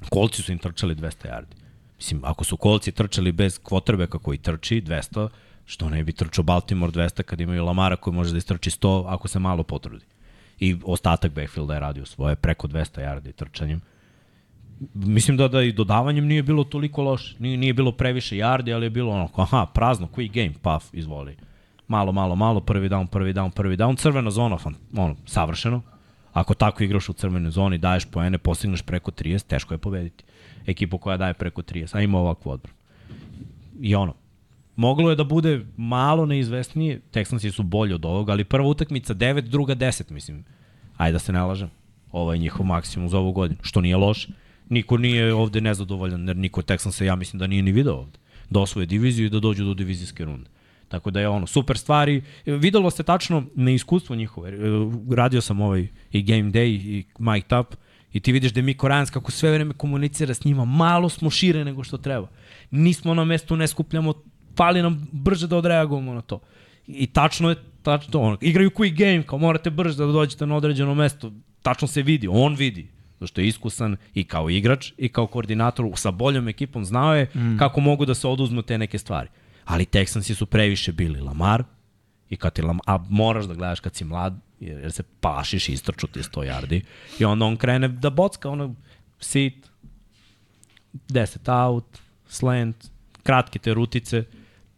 Kolci 0.10 0.42
su 0.42 0.52
im 0.52 0.58
trčali 0.58 0.96
200 0.96 1.28
yardi. 1.28 1.60
Mislim, 1.98 2.22
ako 2.24 2.44
su 2.44 2.58
kolci 2.58 2.92
trčali 2.92 3.32
bez 3.32 3.60
kvotrbeka 3.64 4.18
koji 4.18 4.38
trči 4.38 4.82
200, 4.82 5.28
što 5.70 5.90
ne 5.90 6.04
bi 6.04 6.12
trčao 6.12 6.44
Baltimore 6.44 6.92
200 6.92 7.24
kad 7.24 7.42
imaju 7.42 7.66
Lamara 7.66 7.96
koji 7.96 8.14
može 8.14 8.32
da 8.32 8.38
istrči 8.38 8.70
100 8.70 9.04
ako 9.08 9.28
se 9.28 9.40
malo 9.40 9.64
potrudi. 9.64 10.06
I 10.60 10.78
ostatak 10.84 11.32
backfielda 11.32 11.74
je 11.74 11.80
radio 11.80 12.06
svoje, 12.06 12.36
preko 12.36 12.68
200 12.68 13.02
yardi 13.02 13.32
trčanjem. 13.32 13.82
Mislim 14.94 15.38
da 15.38 15.48
da 15.48 15.62
i 15.62 15.72
dodavanjem 15.72 16.26
nije 16.26 16.44
bilo 16.44 16.64
toliko 16.64 17.04
loše. 17.04 17.36
Nije, 17.40 17.58
nije 17.58 17.74
bilo 17.74 17.92
previše 17.92 18.36
yardi, 18.36 18.74
ali 18.74 18.86
je 18.86 18.90
bilo 18.90 19.12
ono, 19.12 19.30
aha, 19.36 19.66
prazno, 19.74 20.08
quick 20.08 20.34
game, 20.34 20.54
paf, 20.62 20.86
izvoli. 20.94 21.36
Malo, 21.88 22.12
malo, 22.12 22.36
malo, 22.36 22.62
prvi 22.62 22.90
down, 22.90 23.08
prvi 23.08 23.34
down, 23.34 23.52
prvi 23.52 23.78
down, 23.78 23.98
crvena 23.98 24.32
zona, 24.32 24.58
fan, 24.58 24.76
ono, 24.98 25.16
savršeno. 25.26 25.82
Ako 26.34 26.54
tako 26.54 26.84
igraš 26.84 27.10
u 27.10 27.14
crvenoj 27.14 27.52
zoni, 27.52 27.78
daješ 27.78 28.06
poene, 28.06 28.38
postigneš 28.38 28.82
preko 28.82 29.12
30, 29.12 29.48
teško 29.48 29.74
je 29.74 29.78
pobediti. 29.78 30.24
Ekipu 30.66 30.98
koja 30.98 31.18
daje 31.18 31.34
preko 31.34 31.62
30, 31.62 31.96
a 31.96 32.02
ima 32.02 32.20
ovakvu 32.20 32.52
odbranu. 32.52 32.78
I 33.82 33.96
ono, 33.96 34.14
moglo 34.80 35.10
je 35.10 35.16
da 35.16 35.24
bude 35.24 35.66
malo 35.78 36.26
neizvesnije, 36.26 37.02
Texansi 37.12 37.52
su 37.52 37.64
bolji 37.64 37.94
od 37.94 38.06
ovoga, 38.06 38.32
ali 38.32 38.44
prva 38.44 38.68
utakmica 38.68 39.14
9, 39.14 39.42
druga 39.42 39.76
10, 39.76 40.12
mislim. 40.12 40.44
Ajde 40.98 41.14
da 41.14 41.20
se 41.20 41.34
ne 41.34 41.42
lažem. 41.42 41.70
Ovo 42.12 42.34
je 42.34 42.40
njihov 42.40 42.66
maksimum 42.66 43.10
za 43.10 43.18
ovu 43.18 43.32
godinu, 43.32 43.60
što 43.62 43.82
nije 43.82 43.98
loše. 43.98 44.28
Niko 44.70 44.98
nije 44.98 45.34
ovde 45.34 45.62
nezadovoljan, 45.62 46.28
jer 46.28 46.38
niko 46.38 46.62
Texansa 46.62 47.04
ja 47.04 47.16
mislim 47.16 47.40
da 47.40 47.48
nije 47.48 47.62
ni 47.62 47.72
video 47.72 47.96
ovde. 47.96 48.18
Da 48.50 48.60
osvoje 48.60 48.86
diviziju 48.86 49.26
i 49.26 49.30
da 49.30 49.40
dođu 49.40 49.66
do 49.66 49.74
divizijske 49.74 50.26
runde. 50.26 50.50
Tako 50.88 51.12
da 51.12 51.20
je 51.20 51.30
ono, 51.30 51.48
super 51.48 51.78
stvari. 51.78 52.24
Videlo 52.46 52.92
se 52.92 53.04
tačno 53.04 53.44
neiskustvo 53.56 54.16
njihove. 54.16 54.50
E, 54.50 54.56
Radio 55.16 55.42
sam 55.42 55.62
ovaj 55.62 55.88
i 56.12 56.24
Game 56.24 56.52
Day 56.52 56.68
i 56.68 57.06
Mike 57.20 57.56
Up 57.56 57.76
i 58.14 58.20
ti 58.20 58.32
vidiš 58.32 58.52
da 58.52 58.60
je 58.60 58.64
Miko 58.64 58.88
Rajans 58.88 59.10
kako 59.10 59.32
sve 59.32 59.52
vreme 59.52 59.74
komunicira 59.74 60.34
s 60.34 60.44
njima. 60.46 60.66
Malo 60.66 61.10
smo 61.10 61.30
šire 61.30 61.66
nego 61.66 61.84
što 61.84 61.98
treba. 61.98 62.28
Nismo 62.72 63.14
na 63.14 63.24
mestu, 63.24 63.56
ne 63.56 63.68
skupljamo, 63.68 64.14
fali 64.60 64.84
nam 64.84 65.08
brže 65.12 65.48
da 65.48 65.58
odreagujemo 65.58 66.14
na 66.14 66.22
to. 66.22 66.40
I 66.88 67.08
tačno 67.08 67.50
je, 67.50 67.56
tačno, 67.82 68.22
ono, 68.22 68.38
igraju 68.42 68.70
quick 68.70 68.96
game, 68.98 69.24
kao 69.24 69.40
morate 69.40 69.70
brže 69.70 69.98
da 69.98 70.06
dođete 70.06 70.46
na 70.46 70.56
određeno 70.56 70.96
mesto. 70.96 71.32
Tačno 71.62 71.88
se 71.88 72.02
vidi, 72.02 72.28
on 72.28 72.56
vidi 72.56 72.88
što 73.26 73.42
je 73.42 73.48
iskusan 73.48 73.98
i 74.14 74.24
kao 74.24 74.50
igrač 74.50 74.94
i 74.98 75.10
kao 75.10 75.28
koordinator 75.28 75.86
sa 75.96 76.12
boljom 76.12 76.48
ekipom 76.48 76.86
znao 76.86 77.16
je 77.16 77.26
mm. 77.36 77.58
kako 77.58 77.82
mogu 77.82 78.06
da 78.06 78.14
se 78.14 78.28
oduzmu 78.28 78.62
te 78.62 78.78
neke 78.78 78.98
stvari 78.98 79.30
ali 79.70 79.86
Texansi 79.86 80.36
su 80.36 80.46
previše 80.46 80.92
bili 80.92 81.22
Lamar, 81.22 81.64
i 82.30 82.38
kad 82.38 82.54
ti 82.54 82.62
Lamar, 82.62 82.82
a 82.86 82.98
moraš 83.10 83.46
da 83.46 83.54
gledaš 83.54 83.80
kad 83.80 83.96
si 83.96 84.06
mlad, 84.06 84.40
jer, 84.60 84.80
jer 84.80 84.92
se 84.92 85.04
pašiš 85.20 85.70
i 85.70 85.74
istrču 85.74 86.08
ti 86.08 86.20
100 86.20 86.46
yardi, 86.46 86.82
i 87.20 87.26
onda 87.26 87.46
on 87.46 87.58
krene 87.58 87.88
da 87.88 88.10
bocka, 88.10 88.50
ono, 88.50 88.76
sit, 89.20 89.70
10 91.10 91.66
out, 91.66 92.00
slant, 92.28 92.90
kratke 93.24 93.60
te 93.60 93.74
rutice, 93.74 94.24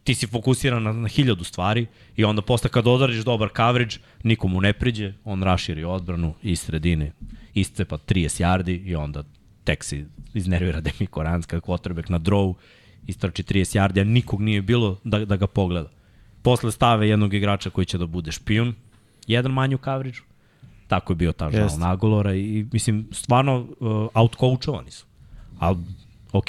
ti 0.04 0.16
si 0.16 0.28
fokusiran 0.28 0.84
na, 0.84 0.94
na 0.94 1.08
hiljadu 1.08 1.44
stvari 1.44 1.88
i 2.16 2.24
onda 2.24 2.42
posle 2.42 2.70
kad 2.70 2.88
odradiš 2.88 3.24
dobar 3.24 3.50
coverage, 3.56 3.96
nikomu 4.24 4.62
ne 4.62 4.74
priđe, 4.74 5.14
on 5.24 5.44
raširi 5.44 5.84
odbranu 5.84 6.34
iz 6.42 6.60
sredine, 6.60 7.12
iscepa 7.54 7.98
30 7.98 8.44
yardi 8.44 8.86
i 8.86 8.96
onda 8.96 9.24
tek 9.64 9.84
si 9.84 10.06
iznervira 10.34 10.82
Demi 10.82 11.08
Ranska, 11.16 11.60
quarterback 11.60 12.10
na 12.10 12.20
draw 12.20 12.54
istrači 13.08 13.44
30 13.44 13.78
yardi, 13.78 14.02
a 14.02 14.04
nikog 14.04 14.42
nije 14.42 14.62
bilo 14.62 14.98
da, 15.04 15.26
da 15.26 15.36
ga 15.36 15.48
pogleda. 15.48 15.90
Posle 16.42 16.72
stave 16.72 17.10
jednog 17.10 17.34
igrača 17.34 17.70
koji 17.70 17.86
će 17.86 17.98
da 17.98 18.06
bude 18.06 18.32
špijun, 18.32 18.74
jedan 19.28 19.52
manju 19.52 19.78
coverage, 19.78 20.18
tako 20.88 21.14
je 21.14 21.18
bio 21.18 21.32
ta 21.32 21.52
žal 21.52 21.70
Nagolora 21.80 22.34
i 22.36 22.66
mislim, 22.72 23.08
stvarno 23.12 23.60
uh, 23.60 24.08
outcoachovani 24.14 24.92
su. 24.92 25.06
Ali, 25.60 25.78
ok, 26.32 26.48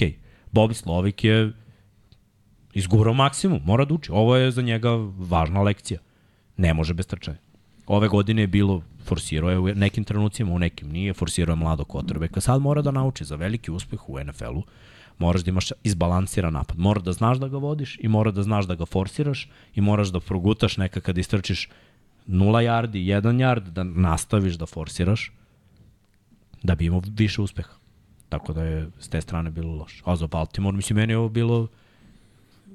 Bobby 0.53 0.73
Slovik 0.73 1.25
je 1.25 1.53
izgurao 2.75 3.15
maksimum, 3.15 3.61
mora 3.65 3.85
da 3.85 3.95
uči. 3.95 4.13
Ovo 4.13 4.37
je 4.37 4.51
za 4.51 4.63
njega 4.63 4.91
važna 5.19 5.63
lekcija. 5.63 6.01
Ne 6.57 6.75
može 6.75 6.95
bez 6.95 7.07
trčanja. 7.07 7.39
Ove 7.87 8.09
godine 8.09 8.43
je 8.43 8.47
bilo, 8.47 8.83
forsirao 9.05 9.51
je 9.51 9.59
u 9.59 9.75
nekim 9.75 10.05
trenucima, 10.05 10.53
u 10.53 10.59
nekim 10.59 10.89
nije, 10.89 11.15
forsirao 11.15 11.53
je 11.53 11.57
mlado 11.57 11.85
kotrbeka. 11.85 12.41
Sad 12.41 12.63
mora 12.63 12.83
da 12.83 12.91
nauči 12.91 13.25
za 13.25 13.37
veliki 13.37 13.71
uspeh 13.71 14.09
u 14.09 14.19
NFL-u 14.25 14.63
moraš 15.19 15.43
da 15.43 15.51
imaš 15.51 15.73
izbalansiran 15.85 16.53
napad. 16.53 16.79
Mora 16.79 17.01
da 17.01 17.13
znaš 17.13 17.39
da 17.39 17.49
ga 17.49 17.59
vodiš 17.59 17.99
i 18.01 18.09
mora 18.09 18.31
da 18.31 18.43
znaš 18.43 18.67
da 18.67 18.75
ga 18.75 18.87
forsiraš 18.87 19.49
i 19.75 19.81
moraš 19.81 20.09
da 20.09 20.21
progutaš 20.21 20.77
neka 20.77 21.01
kad 21.01 21.19
istrčiš 21.19 21.69
0 22.29 22.63
yardi, 22.69 23.05
1 23.07 23.39
yard, 23.43 23.69
da 23.71 23.85
nastaviš 23.85 24.55
da 24.55 24.67
forsiraš 24.67 25.33
da 26.63 26.75
bi 26.75 26.87
imao 26.87 27.03
više 27.07 27.43
uspeha. 27.43 27.75
Tako 28.29 28.53
da 28.53 28.65
je 28.65 28.91
s 28.99 29.09
te 29.09 29.21
strane 29.21 29.51
bilo 29.51 29.75
loše. 29.75 30.03
A 30.05 30.17
za 30.17 30.27
Baltimore, 30.27 30.77
mislim, 30.77 30.97
meni 30.97 31.13
je 31.13 31.19
ovo 31.19 31.29
bilo 31.29 31.69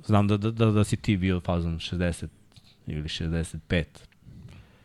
znam 0.07 0.27
da, 0.27 0.37
da, 0.37 0.51
da, 0.51 0.71
da 0.71 0.83
si 0.83 0.97
ti 0.97 1.17
bio 1.17 1.39
fazon 1.39 1.79
60 1.79 2.27
ili 2.87 3.03
65 3.03 3.83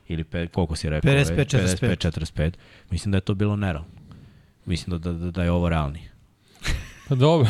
ili 0.09 0.25
pe, 0.25 0.47
koliko 0.47 0.77
si 0.77 0.91
rekao? 0.91 1.13
55, 1.13 1.57
45. 1.57 1.97
55, 1.97 2.21
45. 2.37 2.53
Mislim 2.91 3.13
da 3.13 3.17
je 3.17 3.21
to 3.21 3.35
bilo 3.35 3.57
nerealno. 3.57 3.91
Mislim 4.65 4.99
da, 4.99 5.13
da, 5.13 5.31
da 5.31 5.43
je 5.43 5.51
ovo 5.51 5.69
realnije. 5.69 6.11
Pa 7.09 7.15
dobro. 7.15 7.49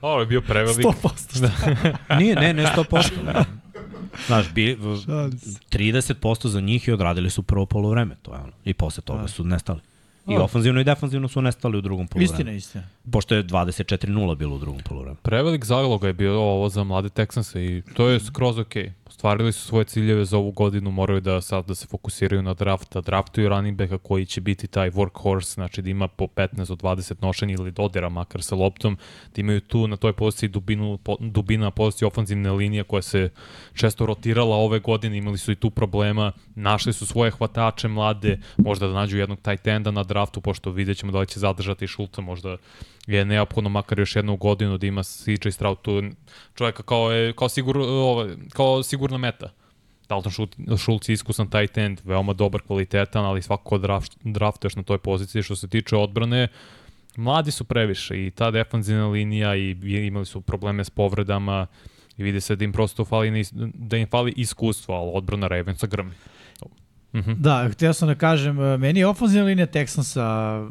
Ovo 0.00 0.20
je 0.20 0.26
bio 0.26 0.40
prevelik. 0.40 0.86
100%. 0.86 1.40
Da. 1.40 1.50
Nije, 2.18 2.34
ne, 2.34 2.54
ne 2.54 2.64
100%. 2.64 3.44
Znaš, 4.26 4.52
bi, 4.52 4.76
30% 4.76 6.46
za 6.46 6.60
njih 6.60 6.88
i 6.88 6.92
odradili 6.92 7.30
su 7.30 7.42
prvo 7.42 7.66
polovreme, 7.66 8.16
to 8.22 8.34
je 8.34 8.40
ono. 8.40 8.52
I 8.64 8.74
posle 8.74 9.02
toga 9.02 9.22
da. 9.22 9.28
su 9.28 9.44
nestali. 9.44 9.80
I 10.30 10.36
ofanzivno 10.36 10.80
i 10.80 10.84
defanzivno 10.84 11.28
su 11.28 11.42
nestali 11.42 11.78
u 11.78 11.80
drugom 11.80 12.08
polovremenu. 12.08 12.34
Istina, 12.34 12.52
istina. 12.52 12.84
Pošto 13.12 13.34
je 13.34 13.44
24-0 13.44 14.36
bilo 14.36 14.54
u 14.54 14.58
drugom 14.58 14.80
polovremenu. 14.88 15.20
Prevelik 15.22 15.64
zaloga 15.64 16.06
je 16.06 16.12
bio 16.12 16.40
ovo 16.40 16.68
za 16.68 16.84
mlade 16.84 17.08
Texanse 17.08 17.64
i 17.64 17.82
to 17.94 18.08
je 18.08 18.20
skroz 18.20 18.58
okej. 18.58 18.84
Okay 18.84 18.99
ostvarili 19.10 19.52
su 19.52 19.66
svoje 19.66 19.84
ciljeve 19.84 20.24
za 20.24 20.38
ovu 20.38 20.52
godinu, 20.52 20.90
moraju 20.90 21.20
da 21.20 21.40
sad 21.40 21.66
da 21.66 21.74
se 21.74 21.86
fokusiraju 21.86 22.42
na 22.42 22.54
draft, 22.54 22.92
da 22.94 23.00
draftuju 23.00 23.48
running 23.48 23.78
backa 23.78 23.98
koji 23.98 24.26
će 24.26 24.40
biti 24.40 24.66
taj 24.66 24.90
workhorse, 24.90 25.54
znači 25.54 25.82
da 25.82 25.90
ima 25.90 26.08
po 26.08 26.26
15 26.26 26.68
do 26.68 26.74
20 26.74 27.14
nošenja 27.22 27.54
ili 27.58 27.70
dodira 27.70 28.08
makar 28.08 28.42
sa 28.42 28.54
loptom, 28.54 28.98
da 29.34 29.40
imaju 29.40 29.60
tu 29.60 29.88
na 29.88 29.96
toj 29.96 30.12
poziciji 30.12 30.48
dubinu, 30.48 30.98
po, 30.98 31.16
dubina 31.20 31.64
na 31.64 31.70
poziciji 31.70 32.06
ofanzivne 32.06 32.50
linije 32.50 32.84
koja 32.84 33.02
se 33.02 33.30
često 33.74 34.06
rotirala 34.06 34.56
ove 34.56 34.78
godine, 34.78 35.18
imali 35.18 35.38
su 35.38 35.52
i 35.52 35.56
tu 35.56 35.70
problema, 35.70 36.32
našli 36.54 36.92
su 36.92 37.06
svoje 37.06 37.30
hvatače 37.30 37.88
mlade, 37.88 38.38
možda 38.56 38.86
da 38.86 38.94
nađu 38.94 39.18
jednog 39.18 39.38
tight 39.40 39.66
enda 39.66 39.90
na 39.90 40.02
draftu, 40.02 40.40
pošto 40.40 40.70
vidjet 40.70 40.98
ćemo 40.98 41.12
da 41.12 41.18
li 41.18 41.26
će 41.26 41.40
zadržati 41.40 41.86
Šulca, 41.86 42.20
možda 42.20 42.56
je 43.12 43.24
neophodno 43.24 43.70
makar 43.70 43.98
još 43.98 44.16
jednu 44.16 44.36
godinu 44.36 44.78
da 44.78 44.86
ima 44.86 45.02
CJ 45.02 45.50
Stroud 45.50 45.82
tu 45.82 46.02
čovjeka 46.54 46.82
kao, 46.82 47.12
je, 47.12 47.32
kao, 47.32 47.48
sigur, 47.48 47.78
ovaj, 47.78 48.28
kao 48.52 48.82
sigurna 48.82 49.18
meta. 49.18 49.50
Dalton 50.08 50.32
Schultz 50.78 51.08
je 51.08 51.12
iskusan 51.12 51.50
tight 51.50 51.78
end, 51.78 52.00
veoma 52.04 52.32
dobar, 52.32 52.60
kvalitetan, 52.62 53.24
ali 53.24 53.42
svako 53.42 53.78
draft, 53.78 54.18
draftuješ 54.24 54.76
na 54.76 54.82
toj 54.82 54.98
poziciji. 54.98 55.42
Što 55.42 55.56
se 55.56 55.68
tiče 55.68 55.96
odbrane, 55.96 56.48
mladi 57.16 57.50
su 57.50 57.64
previše 57.64 58.26
i 58.26 58.30
ta 58.30 58.50
defanzivna 58.50 59.08
linija 59.08 59.56
i 59.56 59.70
imali 60.06 60.26
su 60.26 60.40
probleme 60.40 60.84
s 60.84 60.90
povredama 60.90 61.66
i 62.16 62.22
vidi 62.22 62.40
se 62.40 62.56
da 62.56 62.64
im 62.64 62.72
prosto 62.72 63.04
fali, 63.04 63.44
da 63.74 63.96
im 63.96 64.06
fali 64.06 64.32
iskustvo, 64.36 64.94
ali 64.94 65.10
odbrana 65.14 65.48
Ravensa 65.48 65.86
grmi. 65.86 66.12
Mm 67.12 67.18
-hmm. 67.18 67.36
Da, 67.36 67.68
htio 67.72 67.92
sam 67.92 68.08
da 68.08 68.14
kažem, 68.14 68.60
e, 68.60 68.76
meni 68.76 69.00
je 69.00 69.06
ofenzivna 69.06 69.46
linija 69.46 69.66
Texansa 69.66 70.68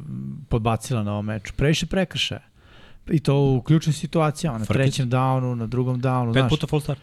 podbacila 0.49 1.03
na 1.03 1.11
ovom 1.11 1.25
meču. 1.25 1.53
Previše 1.55 1.85
prekršaja. 1.85 2.41
I 3.09 3.19
to 3.19 3.35
u 3.35 3.61
ključnim 3.61 3.93
situacijama, 3.93 4.57
na 4.57 4.65
Frkic. 4.65 4.81
trećem 4.81 5.09
downu, 5.09 5.55
na 5.55 5.67
drugom 5.67 6.01
downu. 6.01 6.33
Pet 6.33 6.41
znaš, 6.41 6.49
puta 6.49 6.67
full 6.67 6.81
start. 6.81 6.99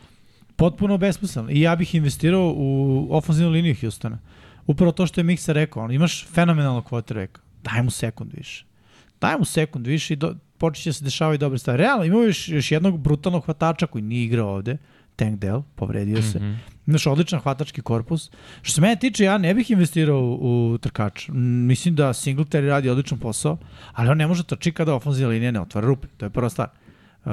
Potpuno 0.57 0.99
besmisleno. 0.99 1.51
I 1.51 1.61
ja 1.61 1.77
bih 1.77 1.95
investirao 1.95 2.55
u 2.57 3.09
ofenzivnu 3.11 3.53
liniju 3.53 3.77
Houstona. 3.81 4.19
Upravo 4.67 4.93
to 4.93 5.07
što 5.07 5.21
je 5.21 5.25
Miksa 5.25 5.53
rekao, 5.53 5.83
on, 5.85 5.93
imaš 5.93 6.27
fenomenalno 6.27 6.83
quarterbacka, 6.83 7.39
daj 7.63 7.83
mu 7.83 7.91
sekund 7.91 8.33
više. 8.35 8.65
Daj 9.21 9.39
mu 9.39 9.45
sekund 9.45 9.87
više 9.87 10.15
i 10.15 10.17
do, 10.17 10.35
počeće 10.59 10.93
se 10.93 11.05
dešavaju 11.05 11.39
dobre 11.39 11.59
stvari. 11.59 11.83
Realno, 11.83 12.05
imamo 12.05 12.23
još, 12.23 12.49
još 12.49 12.73
jednog 12.73 12.99
brutalnog 12.99 13.45
hvatača 13.45 13.87
koji 13.87 14.03
nije 14.03 14.25
igrao 14.25 14.49
ovde, 14.49 14.77
Tank 15.17 15.39
Dell, 15.39 15.63
povredio 15.75 16.23
se. 16.23 16.39
Mm 16.39 16.43
-hmm. 16.43 16.76
Imaš 16.87 17.07
odličan 17.07 17.41
hvatački 17.41 17.83
korpus. 17.83 18.31
Što 18.63 18.75
se 18.75 18.81
mene 18.81 18.97
tiče, 18.97 19.25
ja 19.25 19.39
ne 19.39 19.55
bih 19.55 19.71
investirao 19.71 20.21
u, 20.21 20.73
u 20.73 20.79
trkač. 20.79 21.29
Mislim 21.69 21.95
da 21.95 22.13
Singletary 22.13 22.69
radi 22.69 22.89
odličan 22.89 23.19
posao, 23.19 23.59
ali 23.93 24.09
on 24.09 24.19
ne 24.19 24.27
može 24.27 24.45
trči 24.45 24.73
kada 24.73 24.95
ofenzija 24.95 25.29
linija 25.29 25.51
ne 25.51 25.61
otvara 25.61 25.87
rupe. 25.87 26.09
To 26.17 26.27
je 26.27 26.31
prva 26.31 26.51
stvar. 26.51 26.69
Uh, 27.25 27.33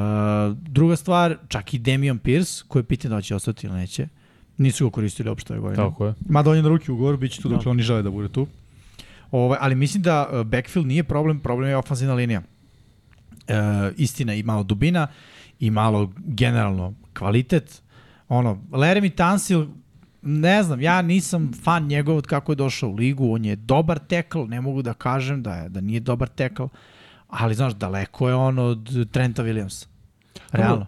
druga 0.58 0.96
stvar, 0.96 1.38
čak 1.48 1.74
i 1.74 1.80
Damian 1.80 2.18
Pierce, 2.18 2.64
koji 2.68 2.82
je 2.82 2.86
pitanje 2.86 3.16
da 3.16 3.22
će 3.22 3.36
ostati 3.36 3.68
ili 3.68 3.76
neće. 3.76 4.08
Nisu 4.58 4.90
ga 4.90 4.92
koristili 4.92 5.30
uopšte 5.30 5.54
ove 5.54 5.62
godine. 5.62 5.84
Tako 5.84 6.06
je. 6.06 6.14
Mada 6.30 6.50
on 6.50 6.56
je 6.56 6.64
na 6.64 6.70
ruki 6.70 6.92
u 6.92 6.98
goru, 6.98 7.18
bit 7.18 7.32
će 7.32 7.42
tu, 7.42 7.50
da. 7.50 7.56
dakle 7.56 7.72
oni 7.72 7.84
žele 7.84 8.02
da 8.02 8.10
bude 8.10 8.30
tu. 8.30 8.48
Ovaj, 9.32 9.58
ali 9.62 9.76
mislim 9.76 10.04
da 10.04 10.30
uh, 10.32 10.44
backfield 10.44 10.88
nije 10.88 11.04
problem, 11.04 11.40
problem 11.40 11.70
je 11.70 11.78
ofenzivna 11.78 12.14
linija. 12.14 12.42
Uh, 12.42 13.56
istina 13.98 14.34
i 14.34 14.44
malo 14.44 14.64
dubina 14.64 15.08
i 15.60 15.70
malo 15.70 16.12
generalno 16.18 16.94
kvalitet. 17.14 17.83
Ono, 18.30 18.60
Leremi 18.72 19.10
Tansil, 19.10 19.68
ne 20.22 20.64
znam, 20.64 20.82
ja 20.82 21.02
nisam 21.02 21.52
fan 21.64 21.88
njegov 21.88 22.18
od 22.18 22.28
kako 22.28 22.52
je 22.52 22.56
došao 22.56 22.90
u 22.90 22.96
ligu, 22.96 23.34
on 23.34 23.46
je 23.46 23.56
dobar 23.56 24.00
tekl, 24.00 24.40
ne 24.48 24.62
mogu 24.62 24.82
da 24.82 24.94
kažem 24.94 25.44
da 25.44 25.56
je 25.56 25.70
da 25.70 25.82
nije 25.82 26.00
dobar 26.00 26.28
tekl, 26.28 26.64
ali 27.28 27.56
znaš, 27.56 27.74
daleko 27.74 28.30
je 28.30 28.36
on 28.36 28.60
od 28.60 29.08
Trenta 29.12 29.44
Williamsa. 29.44 29.88
Realno. 30.52 30.86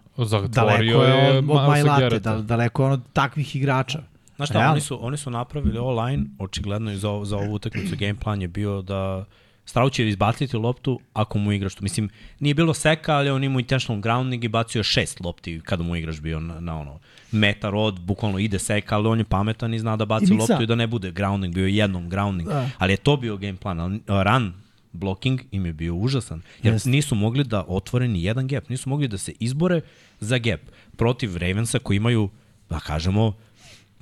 Daleko 0.48 0.84
je 0.84 1.28
on 1.28 1.50
od 1.50 1.68
Majlate, 1.68 2.18
da, 2.18 2.42
daleko 2.42 2.82
je 2.82 2.86
on 2.86 2.92
od 2.92 3.02
takvih 3.12 3.56
igrača. 3.56 4.02
Znaš 4.36 4.48
šta, 4.48 4.58
Realno. 4.58 4.72
oni 4.72 4.80
su, 4.80 5.06
oni 5.06 5.16
su 5.16 5.30
napravili 5.30 5.78
online, 5.78 6.24
očigledno 6.38 6.92
i 6.92 6.96
za, 6.96 7.20
za 7.24 7.36
ovu 7.36 7.52
utakmicu 7.52 7.96
game 7.98 8.14
plan 8.14 8.42
je 8.42 8.48
bio 8.48 8.82
da 8.82 9.24
Strau 9.66 9.90
će 9.90 10.08
izbaciti 10.08 10.56
loptu 10.56 11.00
ako 11.12 11.38
mu 11.38 11.52
igraš 11.52 11.74
tu. 11.74 11.82
Mislim, 11.82 12.08
nije 12.40 12.54
bilo 12.54 12.74
seka, 12.74 13.14
ali 13.14 13.30
on 13.30 13.44
imao 13.44 13.60
intentional 13.60 14.00
grounding 14.00 14.44
i 14.44 14.48
bacio 14.48 14.78
je 14.80 14.84
šest 14.84 15.20
lopti 15.20 15.60
kada 15.64 15.82
mu 15.82 15.96
igraš 15.96 16.20
bio 16.20 16.40
na, 16.40 16.60
na 16.60 16.80
ono 16.80 16.98
metar 17.32 17.74
od, 17.74 18.00
bukvalno 18.00 18.38
ide 18.38 18.58
seka, 18.58 18.96
ali 18.96 19.08
on 19.08 19.18
je 19.18 19.24
pametan 19.24 19.74
i 19.74 19.78
zna 19.78 19.96
da 19.96 20.04
baci 20.04 20.34
I 20.34 20.36
loptu 20.36 20.62
i 20.62 20.66
da 20.66 20.74
ne 20.74 20.86
bude 20.86 21.10
grounding, 21.10 21.54
bio 21.54 21.66
je 21.66 21.76
jednom 21.76 22.08
grounding. 22.08 22.48
Da. 22.48 22.70
Ali 22.78 22.92
je 22.92 22.96
to 22.96 23.16
bio 23.16 23.36
game 23.36 23.56
plan, 23.56 23.80
ali 23.80 24.00
run 24.06 24.52
blocking 24.92 25.40
im 25.50 25.66
je 25.66 25.72
bio 25.72 25.94
užasan. 25.94 26.42
Jer 26.62 26.74
Jeste. 26.74 26.90
nisu 26.90 27.14
mogli 27.14 27.44
da 27.44 27.64
otvore 27.68 28.08
ni 28.08 28.22
jedan 28.22 28.46
gap, 28.46 28.68
nisu 28.68 28.88
mogli 28.88 29.08
da 29.08 29.18
se 29.18 29.32
izbore 29.38 29.80
za 30.20 30.38
gap 30.38 30.60
protiv 30.96 31.36
Ravensa 31.36 31.78
koji 31.78 31.96
imaju, 31.96 32.28
da 32.70 32.80
kažemo, 32.80 33.32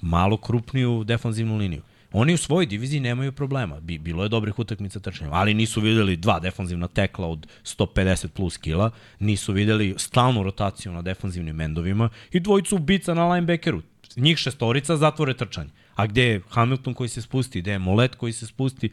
malo 0.01 0.37
krupniju 0.37 1.05
defanzivnu 1.05 1.57
liniju. 1.57 1.83
Oni 2.17 2.35
u 2.35 2.37
svojoj 2.37 2.67
diviziji 2.67 3.01
nemaju 3.01 3.33
problema. 3.33 3.81
Bi, 3.81 3.99
bilo 3.99 4.23
je 4.23 4.29
dobrih 4.29 4.59
utakmica 4.59 5.01
trčanja, 5.01 5.31
ali 5.33 5.55
nisu 5.55 5.81
videli 5.81 6.17
dva 6.17 6.41
defanzivna 6.41 6.89
tekla 6.89 7.27
od 7.27 7.47
150 7.65 8.29
plus 8.29 8.57
kila, 8.57 8.91
nisu 9.19 9.53
videli 9.53 9.95
stalnu 9.99 10.43
rotaciju 10.43 10.93
na 10.93 11.03
defanzivnim 11.03 11.61
endovima 11.61 12.09
i 12.33 12.41
dvojicu 12.41 12.77
ubica 12.77 13.15
na 13.15 13.29
linebackeru. 13.29 13.83
Njih 14.17 14.39
šestorica 14.39 14.97
zatvore 14.97 15.35
trčanje. 15.35 15.71
A 15.95 16.07
gde 16.07 16.23
je 16.23 16.43
Hamilton 16.49 16.95
koji 16.95 17.09
se 17.09 17.23
spusti, 17.23 17.61
gde 17.61 17.73
je 17.73 17.79
Molet 17.79 18.15
koji 18.15 18.33
se 18.33 18.47
spusti, 18.47 18.91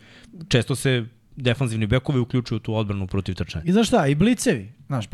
često 0.49 0.75
se 0.75 1.05
defanzivni 1.41 1.87
bekovi 1.87 2.19
uključuju 2.19 2.59
tu 2.59 2.75
odbranu 2.75 3.07
protiv 3.07 3.35
trčanja. 3.35 3.63
I 3.67 3.71
znaš 3.71 3.87
šta, 3.87 4.07
i 4.07 4.15
blicevi. 4.15 4.71
Znaš, 4.87 5.05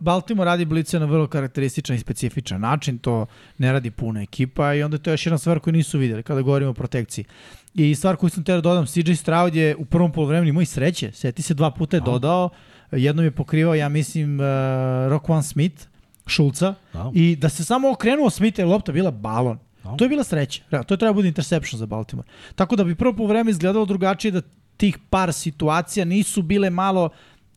Baltimore 0.00 0.50
radi 0.50 0.64
blice 0.64 0.98
na 1.00 1.06
vrlo 1.06 1.26
karakterističan 1.26 1.96
i 1.96 1.98
specifičan 1.98 2.60
način, 2.60 2.98
to 2.98 3.26
ne 3.58 3.72
radi 3.72 3.90
puna 3.90 4.22
ekipa 4.22 4.74
i 4.74 4.82
onda 4.82 4.94
je 4.94 5.02
to 5.02 5.10
još 5.10 5.26
jedna 5.26 5.38
stvar 5.38 5.60
koju 5.60 5.72
nisu 5.72 5.98
videli 5.98 6.22
kada 6.22 6.42
govorimo 6.42 6.70
o 6.70 6.74
protekciji. 6.74 7.24
I 7.74 7.94
stvar 7.94 8.16
koju 8.16 8.30
sam 8.30 8.44
teo 8.44 8.56
da 8.56 8.60
dodam, 8.60 8.86
CJ 8.86 9.12
Stroud 9.14 9.54
je 9.54 9.76
u 9.76 9.84
prvom 9.84 10.12
polovremenu 10.12 10.48
imao 10.48 10.62
i 10.62 10.66
sreće, 10.66 11.12
seti 11.12 11.42
se 11.42 11.54
dva 11.54 11.70
puta 11.70 11.96
je 11.96 12.00
dodao, 12.00 12.50
jednom 12.92 13.24
je 13.24 13.30
pokrivao, 13.30 13.74
ja 13.74 13.88
mislim, 13.88 14.40
uh, 14.40 14.46
Rockwan 15.10 15.42
Smith, 15.42 15.86
Šulca, 16.26 16.74
Da. 16.92 17.10
i 17.14 17.36
da 17.36 17.48
se 17.48 17.64
samo 17.64 17.90
okrenuo 17.90 18.30
Smith 18.30 18.58
je 18.58 18.64
lopta 18.64 18.92
bila 18.92 19.10
balon. 19.10 19.58
Da. 19.84 19.96
To 19.96 20.04
je 20.04 20.08
bila 20.08 20.24
sreća. 20.24 20.62
To 20.86 20.94
je 20.94 20.98
treba 20.98 21.12
bude 21.12 21.28
interception 21.28 21.78
za 21.78 21.86
Baltimore. 21.86 22.28
Tako 22.54 22.76
da 22.76 22.84
bi 22.84 22.94
prvo 22.94 23.12
polovreme 23.12 23.50
izgledalo 23.50 23.84
drugačije 23.84 24.32
da 24.32 24.42
tih 24.80 24.98
par 25.10 25.32
situacija 25.32 26.04
nisu 26.04 26.42
bile 26.42 26.70
malo 26.70 27.10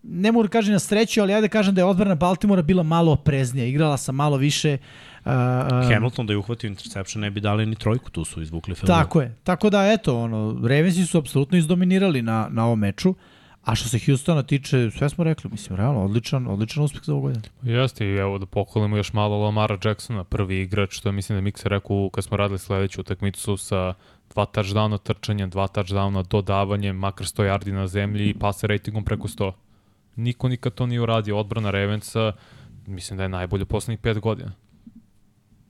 ne 0.04 0.32
mogu 0.32 0.44
da 0.44 0.50
kažem 0.50 0.74
na 0.74 0.80
sreću, 0.80 1.22
ali 1.22 1.34
ajde 1.34 1.48
da 1.48 1.52
kažem 1.52 1.76
da 1.76 1.82
je 1.82 1.86
odbrana 1.86 2.16
Baltimora 2.16 2.62
bila 2.62 2.84
malo 2.84 3.12
opreznija, 3.12 3.66
igrala 3.66 3.98
sa 3.98 4.12
malo 4.12 4.38
više 4.38 4.78
uh, 5.26 5.32
uh, 5.32 5.94
Hamilton 5.94 6.28
da 6.28 6.34
je 6.34 6.38
uhvatio 6.38 6.68
interception 6.68 7.22
ne 7.22 7.32
bi 7.32 7.40
dali 7.40 7.66
ni 7.66 7.76
trojku, 7.76 8.10
tu 8.10 8.26
su 8.26 8.42
izvukli 8.42 8.76
Philadelphia. 8.76 9.04
Tako 9.04 9.22
je. 9.22 9.36
Tako 9.44 9.70
da, 9.70 9.92
eto, 9.92 10.20
ono, 10.20 10.68
Ravensi 10.68 11.06
su 11.06 11.18
apsolutno 11.18 11.58
izdominirali 11.58 12.22
na, 12.22 12.48
na 12.52 12.66
ovom 12.66 12.80
meču. 12.80 13.16
A 13.64 13.76
što 13.76 13.90
se 13.90 14.00
Houstona 14.06 14.44
tiče, 14.44 14.92
sve 14.92 15.10
smo 15.10 15.24
rekli, 15.24 15.50
mislim, 15.52 15.78
realno, 15.78 16.04
odličan, 16.04 16.48
odličan 16.48 16.84
uspeh 16.84 17.02
za 17.04 17.14
ovu 17.14 17.22
godinu. 17.22 17.44
Jeste, 17.62 18.06
i 18.06 18.16
evo 18.16 18.38
da 18.38 18.46
pokolimo 18.46 18.98
još 18.98 19.14
malo 19.14 19.38
Lamara 19.38 19.78
Jacksona, 19.84 20.24
prvi 20.24 20.62
igrač, 20.62 20.94
što 20.94 21.10
je 21.10 21.14
mislim 21.14 21.36
da 21.36 21.38
je 21.38 21.42
Mikser 21.42 21.72
rekao 21.72 22.10
kad 22.10 22.24
smo 22.24 22.38
radili 22.38 22.60
sledeću 22.60 23.02
utakmicu 23.02 23.58
sa 23.58 23.94
dva 24.34 24.46
touchdowna 24.46 24.98
trčanja, 24.98 25.48
dva 25.48 25.68
touchdowna 25.68 26.24
dodavanjem, 26.24 26.96
makar 26.98 27.28
100 27.28 27.44
yardi 27.44 27.72
na 27.72 27.88
zemlji 27.88 28.30
i 28.30 28.34
pase 28.34 28.68
ratingom 28.68 29.04
preko 29.06 29.28
100. 29.28 29.52
Niko 30.16 30.48
nikad 30.50 30.74
to 30.74 30.86
nije 30.86 31.02
uradio. 31.02 31.38
Odbrana 31.38 31.72
Ravensa, 31.72 32.32
mislim 32.88 33.18
da 33.18 33.24
je 33.24 33.30
najbolje 33.30 33.64
u 33.64 33.66
poslednjih 33.66 34.00
5 34.00 34.20
godina. 34.20 34.52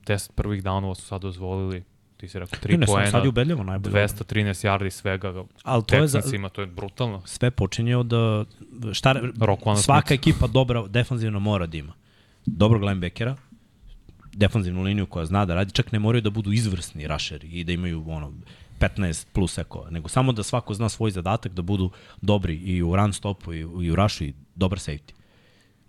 10 0.05 0.32
prvih 0.32 0.64
downova 0.64 0.95
su 0.95 1.01
sad 1.01 1.22
dozvolili, 1.22 1.84
ti 2.18 2.28
si 2.28 2.39
rekao, 2.39 2.59
3 2.59 2.72
Ne, 2.72 2.78
ne, 2.78 2.86
samo 2.88 2.95
poena, 2.95 3.11
sad 3.11 3.24
je 3.24 3.30
ubedljivo 3.30 3.64
najbolje. 3.64 3.93
213 3.95 4.68
yardi 4.68 4.89
svega, 4.89 5.43
Ali 5.64 5.84
to 5.84 5.95
je 5.95 6.07
za, 6.07 6.22
Texansima, 6.22 6.49
to 6.49 6.61
je 6.61 6.68
brutalno. 6.68 7.22
sve 7.26 7.51
počinje 7.51 7.97
od 7.97 8.14
uh, 8.14 8.45
šta, 8.93 9.16
svaka 9.84 10.07
Smith. 10.07 10.22
ekipa 10.22 10.47
dobra 10.47 10.88
defanzivno 10.88 11.39
mora 11.39 11.66
da 11.66 11.78
ima. 11.78 11.93
Dobrog 12.45 12.84
linebackera, 12.84 13.36
defanzivnu 14.34 14.82
liniju 14.82 15.06
koja 15.06 15.26
zna 15.26 15.46
da 15.46 15.56
radi, 15.56 15.72
čak 15.74 15.92
ne 15.92 16.00
moraju 16.00 16.22
da 16.22 16.30
budu 16.30 16.52
izvrsni 16.52 17.08
rašeri 17.08 17.48
i 17.48 17.64
da 17.64 17.72
imaju 17.72 18.04
ono 18.08 18.34
15 18.80 19.26
plus 19.34 19.58
ekova, 19.58 19.90
nego 19.90 20.08
samo 20.10 20.32
da 20.32 20.44
svako 20.44 20.74
zna 20.74 20.90
svoj 20.90 21.12
zadatak 21.12 21.52
da 21.54 21.62
budu 21.62 21.90
dobri 22.22 22.56
i 22.56 22.82
u 22.84 22.96
run 22.96 23.14
stopu 23.14 23.54
i, 23.54 23.66
u- 23.66 23.84
i 23.84 23.92
u 23.92 23.96
rushu 23.96 24.24
i 24.24 24.34
dobar 24.56 24.80
safety. 24.80 25.14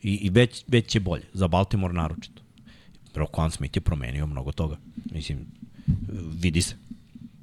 I, 0.02 0.14
i 0.16 0.30
već, 0.30 0.64
već 0.68 0.94
je 0.94 1.00
bolje, 1.00 1.22
za 1.32 1.48
Baltimore 1.48 1.94
naročito. 1.94 2.42
Roquan 3.14 3.50
Smith 3.50 3.76
je 3.76 3.80
promenio 3.80 4.26
mnogo 4.26 4.52
toga. 4.52 4.76
Mislim, 5.12 5.46
vidi 6.32 6.62
se. 6.62 6.74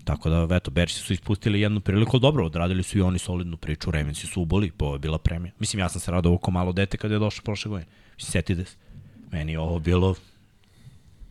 Tako 0.04 0.30
da, 0.30 0.56
eto, 0.56 0.72
Bersi 0.72 1.00
su 1.00 1.14
ispustili 1.14 1.62
jednu 1.62 1.80
priliku, 1.80 2.20
dobro, 2.20 2.46
odradili 2.46 2.84
su 2.84 2.98
i 2.98 3.02
oni 3.02 3.20
solidnu 3.20 3.58
priču, 3.58 3.92
Ravensi 3.92 4.28
su 4.28 4.42
uboli, 4.42 4.72
ovo 4.80 4.96
je 4.96 5.00
bila 5.00 5.18
premija. 5.18 5.54
Mislim, 5.60 5.80
ja 5.80 5.90
sam 5.90 6.02
se 6.02 6.12
radao 6.12 6.34
oko 6.34 6.52
malo 6.52 6.74
dete 6.74 6.98
kada 6.98 7.14
je 7.16 7.20
došao 7.20 7.44
prošle 7.44 7.70
godine. 7.70 7.90
Mislim, 8.16 8.32
setite 8.32 8.66
se. 8.66 8.76
Meni 9.32 9.52
je 9.52 9.60
ovo 9.60 9.80
bilo 9.80 10.16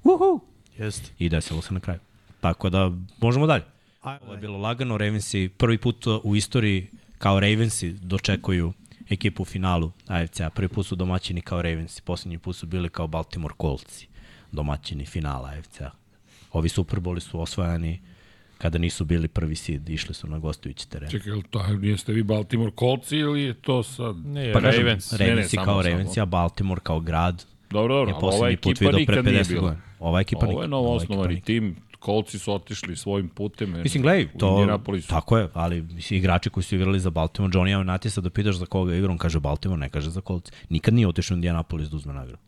Uhu! 0.04 0.40
Jeste. 0.78 1.10
i 1.18 1.28
desilo 1.28 1.62
se 1.62 1.74
na 1.74 1.80
kraju. 1.80 2.00
Tako 2.40 2.70
da, 2.70 2.90
možemo 3.20 3.46
dalje. 3.46 3.64
Ovo 4.02 4.32
je 4.32 4.38
bilo 4.38 4.58
lagano, 4.58 4.98
Ravensi 4.98 5.50
prvi 5.56 5.78
put 5.78 6.04
u 6.22 6.36
istoriji 6.36 6.86
kao 7.18 7.40
Ravensi 7.40 7.92
dočekuju 7.92 8.72
ekipu 9.10 9.42
u 9.42 9.46
finalu 9.46 9.92
AFC-a. 10.06 10.50
Prvi 10.50 10.68
put 10.68 10.86
su 10.86 10.96
domaćini 10.96 11.40
kao 11.40 11.62
Ravensi, 11.62 12.02
poslednji 12.02 12.38
put 12.38 12.56
su 12.56 12.66
bili 12.66 12.88
kao 12.88 13.06
Baltimore 13.06 13.54
Coltsi, 13.60 14.08
domaćini 14.52 15.06
finala 15.06 15.48
AFC-a. 15.48 15.90
Ovi 16.52 16.68
Super 16.68 17.00
Bowli 17.00 17.20
su 17.20 17.40
osvojani 17.40 18.00
kada 18.58 18.78
nisu 18.78 19.04
bili 19.04 19.28
prvi 19.28 19.56
seed, 19.56 19.88
išli 19.88 20.14
su 20.14 20.26
na 20.28 20.38
gostujući 20.38 20.88
teren. 20.90 21.10
Čekaj, 21.10 21.32
jel 21.32 21.42
to, 21.50 21.64
jeste 21.82 22.12
vi 22.12 22.22
Baltimore 22.22 22.72
Colts 22.78 23.12
ili 23.12 23.42
je 23.42 23.54
to 23.54 23.82
sad... 23.82 24.16
Ne, 24.26 24.52
Pa 24.52 24.58
Ravens. 24.58 25.12
Ne, 25.12 25.18
ne, 25.18 25.26
Ravensi 25.26 25.56
samo- 25.56 25.64
kao. 25.64 25.82
Ravensi, 25.82 26.20
a 26.20 26.24
Baltimore 26.24 26.80
kao 26.80 27.00
grad 27.00 27.44
Dobro, 27.70 27.94
dobro, 27.94 28.14
ali 28.22 28.36
ova 28.36 28.48
ekipa 28.48 28.90
nikad 28.90 29.24
nije 29.24 29.44
50 29.44 29.48
bila. 29.48 29.60
godina. 29.60 29.82
Ova 29.98 30.20
ekipa 30.20 30.46
Ovo 30.46 30.50
je 30.50 30.56
nikad. 30.56 30.70
novo 30.70 30.94
osnovani 30.94 31.34
nikad. 31.34 31.46
tim, 31.46 31.76
Kolci 31.98 32.38
su 32.38 32.52
otišli 32.52 32.96
svojim 32.96 33.28
putem. 33.28 33.82
Mislim, 33.82 34.02
gledaj, 34.02 34.28
to, 34.38 34.78
tako 35.08 35.38
je, 35.38 35.48
ali 35.52 35.82
mislim, 35.82 36.18
igrači 36.18 36.50
koji 36.50 36.64
su 36.64 36.74
igrali 36.74 37.00
za 37.00 37.10
Baltimore, 37.10 37.52
Johnny 37.52 37.74
Avenatisa 37.74 38.20
da 38.20 38.30
pitaš 38.30 38.56
za 38.56 38.66
koga 38.66 38.94
igra, 38.94 39.10
on 39.10 39.18
kaže 39.18 39.40
Baltimore, 39.40 39.80
ne 39.80 39.88
kaže 39.88 40.10
za 40.10 40.20
Colts. 40.20 40.52
Nikad 40.68 40.94
nije 40.94 41.08
otišao 41.08 41.34
u 41.34 41.36
Indianapolis 41.36 41.88
da 41.88 41.96
uzme 41.96 42.12
nagradu. 42.12 42.38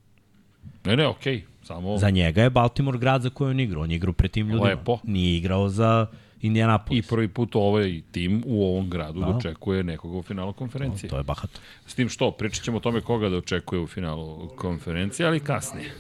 Ne, 0.85 0.97
ne, 0.97 1.07
okej, 1.07 1.37
okay. 1.37 1.67
samo... 1.67 1.99
Za 1.99 2.11
njega 2.11 2.43
je 2.43 2.51
Baltimore 2.51 2.99
grad 2.99 3.23
za 3.23 3.31
koji 3.31 3.51
on 3.51 3.61
igrao. 3.61 3.83
On 3.83 3.91
je 3.91 3.97
igrao 3.97 4.13
pre 4.13 4.29
tim 4.29 4.49
ljudima. 4.49 4.69
Lepo. 4.69 4.99
Nije 5.05 5.37
igrao 5.37 5.69
za 5.69 6.07
I 6.43 6.47
Indianapolis. 6.47 7.07
prvi 7.09 7.29
put 7.29 7.57
ovaj 7.57 8.03
tim 8.13 8.43
u 8.47 8.65
ovom 8.65 8.91
gradu 8.91 9.21
Da. 9.21 9.27
dočekuje 9.27 9.83
nekoga 9.83 10.19
u 10.19 10.23
finalu 10.23 10.53
konferencije. 10.53 11.11
To 11.11 11.17
je 11.17 11.23
bahato. 11.23 11.61
S 11.87 11.95
tim 11.95 12.09
što, 12.09 12.31
pričat 12.31 12.65
ćemo 12.65 12.77
o 12.77 12.81
tome 12.81 13.01
koga 13.01 13.29
da 13.29 13.37
očekuje 13.37 13.81
u 13.81 13.87
finalu 13.87 14.49
konferencije, 14.57 15.27
ali 15.27 15.41
kasnije. 15.41 15.91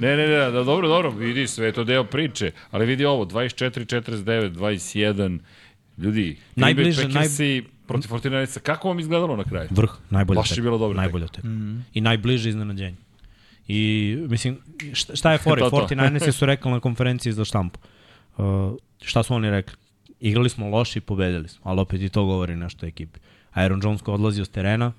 Ne, 0.00 0.16
ne, 0.16 0.28
ne, 0.28 0.36
da, 0.50 0.62
dobro, 0.64 0.88
dobro, 0.88 1.10
vidi, 1.10 1.46
sve 1.46 1.72
to 1.72 1.84
deo 1.84 2.04
priče, 2.04 2.52
ali 2.70 2.86
vidi 2.86 3.04
ovo, 3.04 3.24
24, 3.24 4.00
49, 4.00 4.50
21, 4.50 5.38
ljudi, 5.98 6.36
Najbliže, 6.54 7.02
Packersi 7.02 7.64
protiv 7.86 8.08
49 8.08 8.60
kako 8.60 8.88
vam 8.88 8.98
izgledalo 8.98 9.36
na 9.36 9.44
kraju? 9.44 9.68
Vrh, 9.70 9.90
najbolje. 10.10 10.36
Baš 10.36 10.56
je 10.56 10.62
bilo 10.62 10.78
dobro 10.78 10.96
Najbolje 10.96 11.26
tek. 11.28 11.44
Mm. 11.44 11.84
I 11.94 12.00
najbliže 12.00 12.48
iznenađenje. 12.48 12.96
I, 13.68 14.16
mislim, 14.28 14.58
šta, 14.92 15.16
šta 15.16 15.32
je 15.32 15.38
fore? 15.38 15.60
To, 15.70 15.70
to. 15.70 15.76
49ersi 15.76 16.32
su 16.32 16.46
rekli 16.46 16.70
na 16.70 16.80
konferenciji 16.80 17.32
za 17.32 17.44
štampu. 17.44 17.80
Uh, 17.82 17.97
šta 19.00 19.22
su 19.22 19.34
oni 19.34 19.50
rekli? 19.50 19.76
Igrali 20.20 20.50
smo 20.50 20.68
loše 20.68 20.98
i 20.98 21.02
pobedili 21.02 21.48
smo, 21.48 21.60
ali 21.64 21.80
opet 21.80 22.02
i 22.02 22.08
to 22.08 22.24
govori 22.24 22.56
nešto 22.56 22.86
o 22.86 22.88
ekipi. 22.88 23.20
Aaron 23.52 23.80
Jones 23.84 24.02
ko 24.02 24.12
odlazi 24.12 24.42
od 24.42 24.50
terena, 24.50 24.92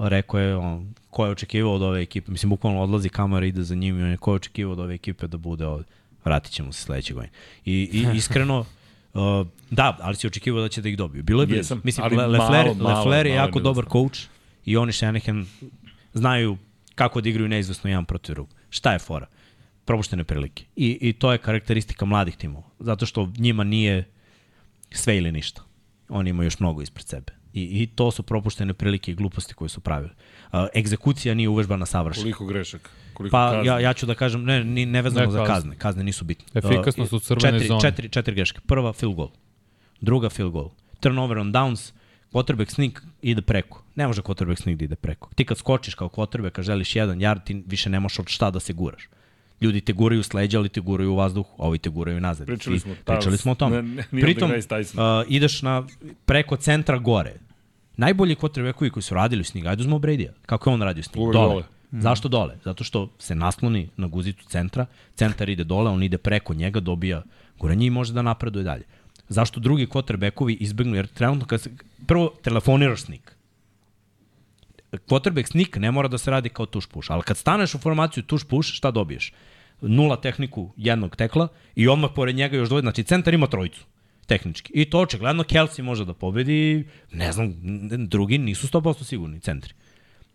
rekao 0.00 0.40
je 0.40 0.56
on, 0.56 0.94
ko 1.10 1.24
je 1.24 1.30
očekivao 1.30 1.74
od 1.74 1.82
ove 1.82 2.02
ekipe, 2.02 2.32
mislim, 2.32 2.50
bukvalno 2.50 2.82
odlazi 2.82 3.08
kamera, 3.08 3.46
ide 3.46 3.62
za 3.62 3.74
njim 3.74 3.98
i 3.98 4.02
on 4.02 4.10
je 4.10 4.16
ko 4.16 4.32
je 4.32 4.36
očekivao 4.36 4.72
od 4.72 4.80
ove 4.80 4.94
ekipe 4.94 5.26
da 5.26 5.36
bude 5.36 5.66
ovde. 5.66 5.84
Vratit 6.24 6.52
ćemo 6.52 6.72
se 6.72 6.82
sledeće 6.82 7.14
godine. 7.14 7.32
I, 7.64 7.72
i 7.92 8.06
iskreno, 8.18 8.64
Uh, 9.14 9.46
da, 9.70 9.98
ali 10.00 10.16
si 10.16 10.26
očekivao 10.26 10.62
da 10.62 10.68
će 10.68 10.82
da 10.82 10.88
ih 10.88 10.96
dobiju. 10.96 11.22
Bilo 11.22 11.42
je 11.42 11.46
blizu. 11.46 11.76
Mislim, 11.84 12.04
ali 12.04 12.16
Le, 12.16 12.26
Lefler, 12.26 12.74
malo, 12.76 12.98
Lefler 12.98 13.26
je 13.26 13.34
malo 13.34 13.46
jako 13.46 13.60
dobar 13.60 13.84
coach 13.92 14.20
i 14.64 14.76
oni 14.76 14.92
Shanahan 14.92 15.46
znaju 16.14 16.56
kako 16.94 17.20
da 17.20 17.28
igraju 17.28 17.48
neizvesno 17.48 17.90
jedan 17.90 18.04
protiv 18.04 18.34
drugog. 18.34 18.54
Šta 18.70 18.92
je 18.92 18.98
fora? 18.98 19.26
Propuštene 19.84 20.24
prilike. 20.24 20.64
I, 20.76 20.98
I 21.00 21.12
to 21.12 21.32
je 21.32 21.38
karakteristika 21.38 22.04
mladih 22.04 22.36
timova. 22.36 22.66
Zato 22.78 23.06
što 23.06 23.30
njima 23.38 23.64
nije 23.64 24.04
sve 24.90 25.16
ili 25.16 25.32
ništa. 25.32 25.62
Oni 26.08 26.30
imaju 26.30 26.46
još 26.46 26.58
mnogo 26.60 26.82
ispred 26.82 27.06
sebe. 27.06 27.32
I, 27.52 27.82
I 27.82 27.86
to 27.86 28.10
su 28.10 28.22
propuštene 28.22 28.74
prilike 28.74 29.12
i 29.12 29.14
gluposti 29.14 29.54
koje 29.54 29.68
su 29.68 29.80
pravili. 29.80 30.10
Uh, 30.52 30.58
egzekucija 30.76 31.34
nije 31.34 31.48
uvežbana 31.48 31.86
savršena. 31.86 32.22
Koliko 32.24 32.46
grešaka? 32.46 32.90
Koliko 33.14 33.32
Pa 33.32 33.50
kazni? 33.50 33.66
ja, 33.68 33.80
ja 33.80 33.92
ću 33.94 34.06
da 34.06 34.14
kažem, 34.14 34.44
ne, 34.44 34.64
ni, 34.64 34.86
nevezano 34.86 35.26
Ne 35.26 35.32
za 35.32 35.38
kazne. 35.38 35.54
kazne. 35.54 35.76
Kazne 35.76 36.04
nisu 36.04 36.24
bitne. 36.24 36.46
Efikasnost 36.54 37.12
Uh, 37.12 37.16
u 37.16 37.20
crvenoj 37.20 37.50
četiri, 37.58 37.68
zoni. 37.68 37.80
Četiri, 37.80 38.08
četiri 38.08 38.34
greške. 38.34 38.60
Prva, 38.66 38.92
field 38.92 39.14
goal. 39.14 39.30
Druga, 40.00 40.30
field 40.30 40.52
goal. 40.52 40.70
Turnover 41.00 41.38
on 41.38 41.52
downs, 41.52 41.92
quarterback 42.32 42.70
sneak 42.70 43.02
ide 43.22 43.42
preko. 43.42 43.82
Ne 43.94 44.06
može 44.06 44.22
quarterback 44.22 44.62
sneak 44.62 44.78
da 44.78 44.84
ide 44.84 44.96
preko. 44.96 45.30
Ti 45.34 45.44
kad 45.44 45.58
skočiš 45.58 45.94
kao 45.94 46.08
quarterback, 46.08 46.50
kad 46.50 46.64
želiš 46.64 46.96
jedan 46.96 47.18
yard, 47.18 47.44
ti 47.44 47.62
više 47.66 47.90
nemaš 47.90 48.18
od 48.18 48.28
šta 48.28 48.50
da 48.50 48.60
se 48.60 48.72
guraš. 48.72 49.08
Ljudi 49.64 49.80
te 49.80 49.92
guraju 49.92 50.22
s 50.22 50.34
leđa, 50.34 50.58
ali 50.58 50.68
te 50.68 50.80
guraju 50.80 51.12
u 51.12 51.16
vazduh, 51.16 51.46
ovi 51.58 51.78
te 51.78 51.90
guraju 51.90 52.20
nazad. 52.20 52.46
Pričali 52.46 52.76
I 52.76 52.80
smo, 52.80 52.94
pričali 53.04 53.38
smo 53.38 53.52
o 53.52 53.54
tome. 53.54 53.82
Ne, 53.82 54.04
ne, 54.10 54.20
Pritom, 54.20 54.50
uh, 54.50 54.56
ideš 55.28 55.62
na, 55.62 55.86
preko 56.24 56.56
centra 56.56 56.98
gore. 56.98 57.34
Najbolji 57.96 58.36
quarterbackovi 58.36 58.90
koji 58.90 59.02
su 59.02 59.14
radili 59.14 59.44
s 59.44 59.54
njega, 59.54 59.70
ajde 59.70 59.80
uzmo 59.80 59.98
Brady-a. 59.98 60.32
Kako 60.46 60.70
je 60.70 60.74
on 60.74 60.82
radio 60.82 61.02
s 61.02 61.14
njim? 61.14 61.32
Dole. 61.32 61.48
dole. 61.48 61.64
Zašto 61.92 62.28
dole? 62.28 62.56
Zato 62.64 62.84
što 62.84 63.08
se 63.18 63.34
nasloni 63.34 63.88
na 63.96 64.06
guzicu 64.06 64.44
centra, 64.48 64.86
centar 65.14 65.48
ide 65.48 65.64
dole, 65.64 65.90
on 65.90 66.02
ide 66.02 66.18
preko 66.18 66.54
njega, 66.54 66.80
dobija 66.80 67.22
guranje 67.58 67.86
i 67.86 67.90
može 67.90 68.12
da 68.12 68.22
napreduje 68.22 68.64
dalje. 68.64 68.84
Zašto 69.28 69.60
drugi 69.60 69.86
quarterbackovi 69.86 70.56
izbegnu? 70.60 70.96
Jer 70.96 71.06
trenutno 71.06 71.46
kad 71.46 71.60
se, 71.60 71.70
prvo 72.06 72.32
telefoniraš 72.42 73.02
snik. 73.02 73.36
Quarterback 74.92 75.50
snik 75.50 75.76
ne 75.76 75.90
mora 75.90 76.08
da 76.08 76.18
se 76.18 76.30
radi 76.30 76.48
kao 76.48 76.66
tuš 76.66 76.86
puš, 76.86 77.10
ali 77.10 77.22
kad 77.22 77.36
staneš 77.36 77.74
u 77.74 77.78
formaciju 77.78 78.22
tuš 78.22 78.44
puš, 78.44 78.76
šta 78.76 78.90
dobiješ? 78.90 79.32
Nula 79.80 80.20
tehniku 80.20 80.72
jednog 80.76 81.16
tekla 81.16 81.48
i 81.74 81.88
odmah 81.88 82.10
pored 82.14 82.36
njega 82.36 82.56
još 82.56 82.68
dvoje, 82.68 82.80
znači 82.80 83.04
centar 83.04 83.34
ima 83.34 83.46
trojicu 83.46 83.84
tehnički. 84.26 84.72
I 84.74 84.84
to 84.84 85.00
očigledno 85.00 85.42
Kelsey 85.42 85.82
može 85.82 86.04
da 86.04 86.14
pobedi, 86.14 86.84
ne 87.12 87.32
znam, 87.32 87.54
drugi 88.08 88.38
nisu 88.38 88.66
100% 88.66 89.04
sigurni 89.04 89.40
centri. 89.40 89.74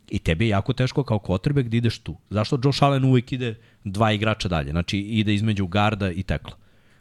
I 0.10 0.20
tebi 0.20 0.46
je 0.46 0.50
jako 0.50 0.74
teško 0.74 1.04
kao 1.04 1.20
quarterback 1.20 1.68
da 1.68 1.78
ideš 1.78 2.00
tu. 2.00 2.18
Zašto 2.30 2.60
Josh 2.64 2.84
Allen 2.84 3.04
uvijek 3.06 3.32
ide 3.32 3.56
dva 3.84 4.12
igrača 4.12 4.48
dalje? 4.48 4.72
Znači 4.72 5.00
ide 5.00 5.34
između 5.34 5.68
garda 5.68 6.12
i 6.12 6.24
tekla. 6.24 6.54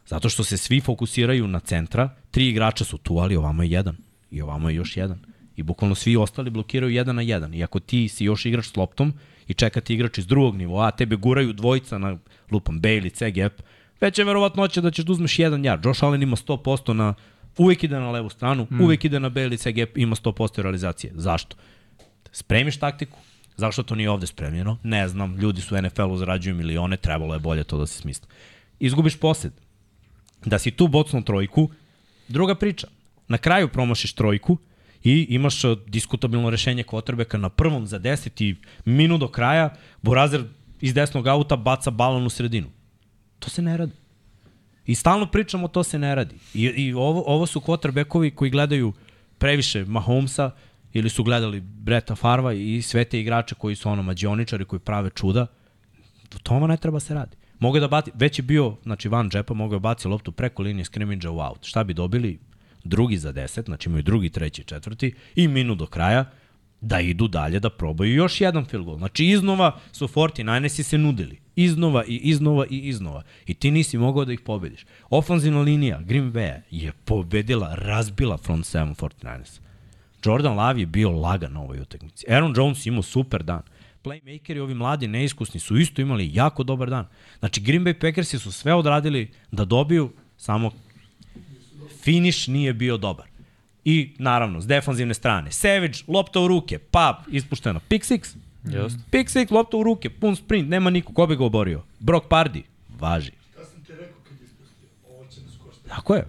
Zato 0.07 0.29
što 0.29 0.45
se 0.45 0.57
svi 0.57 0.81
fokusiraju 0.81 1.49
na 1.49 1.61
centra, 1.61 2.17
tri 2.31 2.49
igrača 2.49 2.85
su 2.85 2.99
tu, 2.99 3.19
ali 3.19 3.37
ovamo 3.37 3.63
je 3.63 3.71
jedan. 3.71 3.97
I 4.31 4.43
ovamo 4.43 4.69
je 4.69 4.75
još 4.75 4.97
jedan. 4.97 5.19
I 5.57 5.63
bukvalno 5.63 5.95
svi 5.95 6.17
ostali 6.17 6.51
blokiraju 6.51 6.93
jedan 6.93 7.17
na 7.17 7.23
jedan. 7.23 7.55
I 7.55 7.65
ako 7.65 7.81
ti 7.81 8.09
si 8.09 8.25
još 8.25 8.47
igrač 8.47 8.67
s 8.67 8.77
loptom 8.77 9.13
i 9.49 9.55
čeka 9.55 9.81
ti 9.81 9.95
igrač 9.95 10.19
iz 10.19 10.27
drugog 10.27 10.57
nivoa, 10.57 10.87
a 10.87 10.91
tebe 10.91 11.17
guraju 11.17 11.53
dvojica 11.53 11.99
na 11.99 12.19
lupam 12.51 12.81
Bailey, 12.81 13.13
CGF, 13.13 13.63
već 14.01 14.19
je 14.19 14.25
verovatnoća 14.25 14.81
da 14.81 14.91
ćeš 14.91 15.05
da 15.05 15.13
uzmeš 15.13 15.39
jedan 15.39 15.65
jar. 15.65 15.81
Josh 15.85 16.05
Allen 16.05 16.23
ima 16.23 16.37
100% 16.37 16.93
na 16.93 17.15
uvek 17.57 17.85
ide 17.85 18.01
na 18.01 18.11
levu 18.11 18.29
stranu, 18.29 18.67
mm. 18.71 18.81
uvek 18.81 19.05
ide 19.05 19.21
na 19.21 19.31
Bailey, 19.31 19.59
CGF, 19.59 19.97
ima 19.97 20.17
100% 20.17 20.63
realizacije. 20.63 21.13
Zašto? 21.17 21.57
Spremiš 22.33 22.77
taktiku, 22.77 23.19
Zašto 23.59 23.83
to 23.83 23.95
nije 23.95 24.11
ovde 24.11 24.27
spremljeno? 24.27 24.77
Ne 24.83 25.09
znam, 25.09 25.37
ljudi 25.37 25.61
su 25.61 25.75
u 25.75 25.83
NFL-u 25.83 26.17
zarađuju 26.17 26.55
milione, 26.55 26.97
trebalo 26.97 27.35
je 27.35 27.41
bolje 27.41 27.65
to 27.65 27.79
da 27.79 27.87
se 27.87 27.99
smisli. 28.01 28.27
Izgubiš 28.81 29.17
posed. 29.17 29.53
Da 30.45 30.59
si 30.59 30.71
tu 30.71 30.89
bocnu 30.89 31.25
trojku, 31.25 31.71
druga 32.29 32.55
priča. 32.55 32.87
Na 33.29 33.39
kraju 33.39 33.69
promašiš 33.69 34.13
trojku 34.13 34.59
i 35.05 35.27
imaš 35.29 35.65
uh, 35.65 35.79
diskutabilno 35.87 36.51
rešenje 36.51 36.83
kvotrbeka 36.83 37.39
na 37.39 37.49
prvom 37.49 37.87
za 37.87 38.01
10 38.01 38.45
i 38.45 38.57
minut 38.85 39.21
do 39.21 39.29
kraja, 39.29 39.75
Borazer 40.03 40.45
iz 40.81 40.95
desnog 40.95 41.27
auta 41.27 41.57
baca 41.57 41.91
balon 41.91 42.27
u 42.27 42.31
sredinu. 42.31 42.67
To 43.39 43.51
se 43.51 43.63
ne 43.63 43.77
radi. 43.77 43.93
I 44.87 44.95
stalno 44.95 45.27
pričamo 45.27 45.69
to 45.69 45.83
se 45.83 45.99
ne 45.99 46.15
radi. 46.15 46.35
I, 46.55 46.65
i 46.65 46.95
ovo, 46.95 47.25
ovo 47.27 47.47
su 47.47 47.61
quarterbackovi 47.61 48.31
koji 48.31 48.51
gledaju 48.51 48.93
previše 49.39 49.85
Mahomesa 49.85 50.51
ili 50.93 51.11
su 51.11 51.25
gledali 51.25 51.61
Breta 51.61 52.15
Farva 52.15 52.53
i 52.53 52.83
sve 52.83 53.05
te 53.05 53.21
igrače 53.21 53.55
koji 53.55 53.77
su 53.77 53.91
ono 53.91 54.03
mađioničari 54.03 54.65
koji 54.65 54.81
prave 54.81 55.11
čuda. 55.11 55.47
To 56.29 56.39
toma 56.39 56.67
ne 56.67 56.77
treba 56.77 57.01
se 57.01 57.15
radi. 57.15 57.37
Mogu 57.59 57.81
da 57.81 57.89
baci, 57.89 58.11
već 58.15 58.39
je 58.39 58.43
bio, 58.43 58.77
znači 58.83 59.09
van 59.09 59.31
džepa, 59.31 59.55
mogu 59.55 59.75
da 59.75 59.79
baci 59.79 60.09
loptu 60.09 60.33
preko 60.33 60.63
linije 60.63 60.85
skrimidža 60.85 61.31
u 61.31 61.39
out. 61.39 61.67
Šta 61.67 61.85
bi 61.85 61.95
dobili? 61.95 62.39
Drugi 62.89 63.19
za 63.19 63.33
10, 63.33 63.65
znači 63.65 63.89
imaju 63.89 64.03
drugi, 64.03 64.31
treći, 64.31 64.65
četvrti 64.65 65.15
i 65.35 65.49
minut 65.49 65.79
do 65.79 65.87
kraja 65.87 66.25
da 66.81 67.01
idu 67.01 67.29
dalje 67.29 67.61
da 67.61 67.71
probaju 67.71 68.15
još 68.15 68.41
jedan 68.41 68.65
field 68.65 68.85
goal. 68.85 68.99
Znači 68.99 69.25
iznova 69.25 69.79
su 69.93 70.09
49ersi 70.09 70.83
se 70.83 70.99
nudili. 70.99 71.39
Iznova 71.57 72.05
i 72.05 72.17
iznova 72.17 72.67
i 72.71 72.79
iznova. 72.79 73.23
I 73.47 73.55
ti 73.55 73.71
nisi 73.71 73.99
mogao 73.99 74.25
da 74.25 74.33
ih 74.33 74.41
pobediš. 74.41 74.87
Ofanzivna 75.11 75.61
linija 75.61 76.01
Green 76.01 76.33
Bay 76.33 76.61
je 76.71 76.93
pobedila, 77.05 77.75
razbila 77.75 78.37
front 78.37 78.65
7 78.65 78.95
49ers. 78.95 79.61
Jordan 80.25 80.57
Love 80.57 80.81
je 80.81 80.87
bio 80.87 81.11
lagan 81.11 81.53
na 81.53 81.61
ovoj 81.61 81.81
utakmici. 81.81 82.27
Aaron 82.31 82.55
Jones 82.57 82.87
imao 82.87 83.03
super 83.03 83.43
dan. 83.43 83.63
Playmakeri, 84.05 84.59
ovi 84.59 84.75
mladi, 84.75 85.09
neiskusni 85.09 85.61
su 85.61 85.77
isto 85.77 86.03
imali 86.03 86.31
jako 86.35 86.63
dobar 86.63 86.91
dan. 86.91 87.07
Znači 87.39 87.61
Green 87.61 87.85
Bay 87.85 88.01
Packersi 88.01 88.39
su 88.39 88.53
sve 88.53 88.75
odradili 88.75 89.31
da 89.53 89.65
dobiju, 89.65 90.13
samo 90.37 90.71
finish 92.03 92.49
nije 92.49 92.73
bio 92.73 92.97
dobar. 92.97 93.27
I 93.85 94.11
naravno, 94.19 94.61
s 94.61 94.67
defanzivne 94.67 95.15
strane, 95.15 95.53
Savage, 95.53 95.99
lopta 96.09 96.41
u 96.41 96.49
ruke, 96.49 96.79
pap, 96.79 97.17
ispušteno, 97.31 97.81
pick 97.89 98.05
six. 98.05 98.37
Jeste. 98.65 99.01
Pick 99.11 99.31
six, 99.31 99.53
lopta 99.53 99.77
u 99.77 99.83
ruke, 99.83 100.11
pun 100.11 100.37
sprint, 100.37 100.69
nema 100.69 100.91
niko, 100.91 101.13
ko 101.13 101.27
bi 101.27 101.37
ga 101.37 101.45
oborio? 101.45 101.83
Brock 101.99 102.27
Pardy, 102.29 102.63
važi. 102.99 103.33
Ja 103.59 103.65
sam 103.65 103.85
ti 103.85 103.93
rekao 103.93 104.21
kad 104.29 104.41
ispustio, 104.43 104.89
ovo 105.11 105.27
će 105.31 105.41
nas 105.41 105.53
koštati. 105.65 105.89
Tako 105.89 106.15
je. 106.15 106.27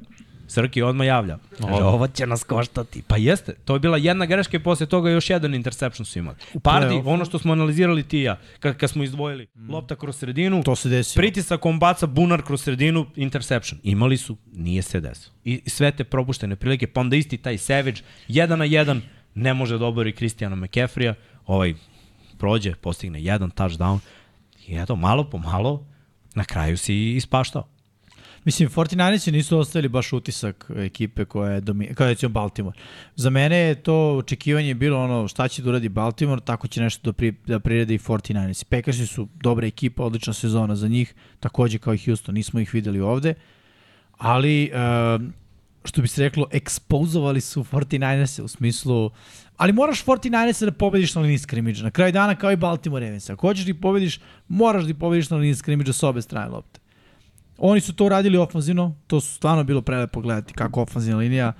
Srki 0.49 0.81
odmah 0.81 1.07
javlja. 1.07 1.37
Kaže, 1.61 1.83
ovo 1.83 2.07
će 2.07 2.27
nas 2.27 2.43
koštati. 2.43 3.01
Pa 3.07 3.17
jeste, 3.17 3.53
to 3.53 3.73
je 3.73 3.79
bila 3.79 3.97
jedna 3.97 4.25
greška 4.25 4.57
i 4.57 4.63
posle 4.63 4.85
toga 4.85 5.09
još 5.09 5.29
jedan 5.29 5.53
interception 5.53 6.05
su 6.05 6.19
imali. 6.19 6.37
Pardi, 6.63 6.95
play-offu. 6.95 7.13
ono 7.13 7.25
što 7.25 7.39
smo 7.39 7.53
analizirali 7.53 8.03
ti 8.03 8.19
ja, 8.19 8.39
kad, 8.59 8.77
kad 8.77 8.89
smo 8.89 9.03
izdvojili 9.03 9.47
lopta 9.69 9.95
kroz 9.95 10.17
sredinu, 10.17 10.63
To 10.63 10.75
se 10.75 10.89
desilo. 10.89 11.21
pritisak 11.21 11.65
on 11.65 11.79
baca 11.79 12.07
bunar 12.07 12.41
kroz 12.41 12.63
sredinu, 12.63 13.05
interception. 13.15 13.79
Imali 13.83 14.17
su, 14.17 14.37
nije 14.53 14.81
se 14.81 14.99
desilo. 14.99 15.35
I 15.43 15.61
i 15.65 15.69
sve 15.69 15.91
te 15.91 16.03
propuštene 16.03 16.55
prilike, 16.55 16.87
pa 16.87 17.01
onda 17.01 17.15
isti 17.15 17.37
taj 17.37 17.57
Savage, 17.57 18.01
jedan 18.27 18.59
na 18.59 18.65
jedan, 18.65 19.01
ne 19.35 19.53
može 19.53 19.77
da 19.77 19.85
obori 19.85 20.11
Kristijana 20.11 20.55
McCaffrey-a, 20.55 21.13
ovaj 21.45 21.73
prođe, 22.37 22.75
postigne 22.75 23.23
jedan 23.23 23.51
touchdown, 23.51 23.99
i 24.67 24.75
eto, 24.75 24.95
malo 24.95 25.29
po 25.29 25.37
malo, 25.37 25.85
na 26.35 26.43
kraju 26.43 26.77
si 26.77 27.15
ispaštao. 27.15 27.67
Mislim, 28.49 28.69
49ersi 28.69 29.31
nisu 29.31 29.59
ostavili 29.59 29.89
baš 29.89 30.13
utisak 30.13 30.71
ekipe 30.75 31.25
koja 31.25 31.51
je, 31.51 31.61
domi... 31.61 31.93
kao 31.93 32.07
recimo 32.07 32.29
Baltimore. 32.29 32.77
Za 33.15 33.29
mene 33.29 33.57
je 33.57 33.75
to 33.75 34.17
očekivanje 34.17 34.73
bilo 34.73 35.03
ono 35.03 35.27
šta 35.27 35.47
će 35.47 35.61
da 35.61 35.69
uradi 35.69 35.89
Baltimore, 35.89 36.41
tako 36.45 36.67
će 36.67 36.81
nešto 36.81 37.11
da, 37.11 37.13
pri... 37.13 37.31
da 37.47 37.59
prirede 37.59 37.95
i 37.95 37.99
49ersi. 37.99 38.65
Packersi 38.65 39.07
su 39.07 39.27
dobra 39.43 39.67
ekipa, 39.67 40.03
odlična 40.03 40.33
sezona 40.33 40.75
za 40.75 40.87
njih, 40.87 41.13
takođe 41.39 41.77
kao 41.77 41.93
i 41.93 41.97
Houston, 41.97 42.35
nismo 42.35 42.59
ih 42.59 42.73
videli 42.73 43.01
ovde, 43.01 43.33
ali 44.17 44.71
uh, 44.73 45.21
što 45.85 46.01
bi 46.01 46.07
se 46.07 46.23
reklo, 46.23 46.47
ekspozovali 46.51 47.41
su 47.41 47.63
49erse 47.63 48.41
u 48.41 48.47
smislu 48.47 49.11
Ali 49.57 49.73
moraš 49.73 50.05
49erse 50.05 50.65
da 50.65 50.71
pobediš 50.71 51.15
na 51.15 51.21
liniji 51.21 51.37
skrimidža. 51.37 51.83
Na 51.83 51.91
kraju 51.91 52.11
dana 52.11 52.35
kao 52.35 52.51
i 52.51 52.55
Baltimore 52.55 53.05
Ravens. 53.05 53.29
Ako 53.29 53.47
hoćeš 53.47 53.65
da 53.65 53.73
pobediš, 53.81 54.19
moraš 54.47 54.83
da 54.83 54.93
pobediš 54.93 55.29
na 55.29 55.37
liniji 55.37 55.55
skrimidža 55.55 55.93
s 55.93 56.03
obe 56.03 56.21
strane 56.21 56.49
lopte. 56.49 56.78
Oni 57.59 57.81
su 57.81 57.93
to 57.93 58.09
radili 58.09 58.37
ofanzivno, 58.37 58.95
to 59.07 59.21
su 59.21 59.33
stvarno 59.33 59.63
bilo 59.63 59.81
prelepo 59.81 60.21
gledati 60.21 60.53
kako 60.53 60.81
ofanzivna 60.81 61.19
linija. 61.19 61.53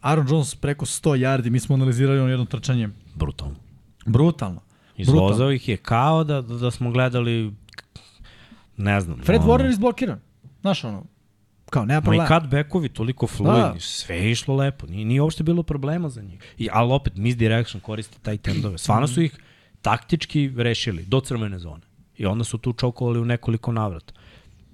Aaron 0.00 0.26
Jones 0.30 0.54
preko 0.54 0.86
100 0.86 1.10
yardi, 1.18 1.50
mi 1.50 1.60
smo 1.60 1.74
analizirali 1.74 2.20
on 2.20 2.30
jedno 2.30 2.44
trčanje. 2.44 2.88
Brutalno. 3.14 3.54
Brutalno. 4.06 4.60
Izvozao 4.96 5.52
ih 5.52 5.68
je 5.68 5.76
kao 5.76 6.24
da, 6.24 6.40
da 6.42 6.70
smo 6.70 6.90
gledali, 6.90 7.52
ne 8.76 9.00
znam. 9.00 9.18
Fred 9.22 9.40
ono, 9.42 9.52
Warner 9.52 9.70
izblokiran. 9.70 10.20
Znaš 10.60 10.84
ono, 10.84 11.04
kao 11.70 11.84
nema 11.84 11.94
Ma 11.94 12.14
i 12.14 12.18
problema. 12.18 12.40
cutbackovi 12.40 12.88
toliko 12.88 13.26
fluidni, 13.26 13.60
Da. 13.74 13.80
sve 13.80 14.16
je 14.16 14.30
išlo 14.30 14.56
lepo, 14.56 14.86
nije, 14.86 15.04
nije 15.04 15.22
uopšte 15.22 15.42
bilo 15.42 15.62
problema 15.62 16.08
za 16.08 16.22
njih. 16.22 16.40
I, 16.58 16.68
ali 16.72 16.92
opet, 16.92 17.16
misdirection 17.16 17.80
koristi 17.80 18.20
taj 18.20 18.36
tendove. 18.38 18.78
Stvarno 18.78 19.08
su 19.08 19.22
ih 19.22 19.36
taktički 19.82 20.52
rešili 20.56 21.04
do 21.04 21.20
crvene 21.20 21.58
zone. 21.58 21.82
I 22.16 22.26
onda 22.26 22.44
su 22.44 22.58
tu 22.58 22.72
čokovali 22.72 23.20
u 23.20 23.24
nekoliko 23.24 23.72
navrata. 23.72 24.12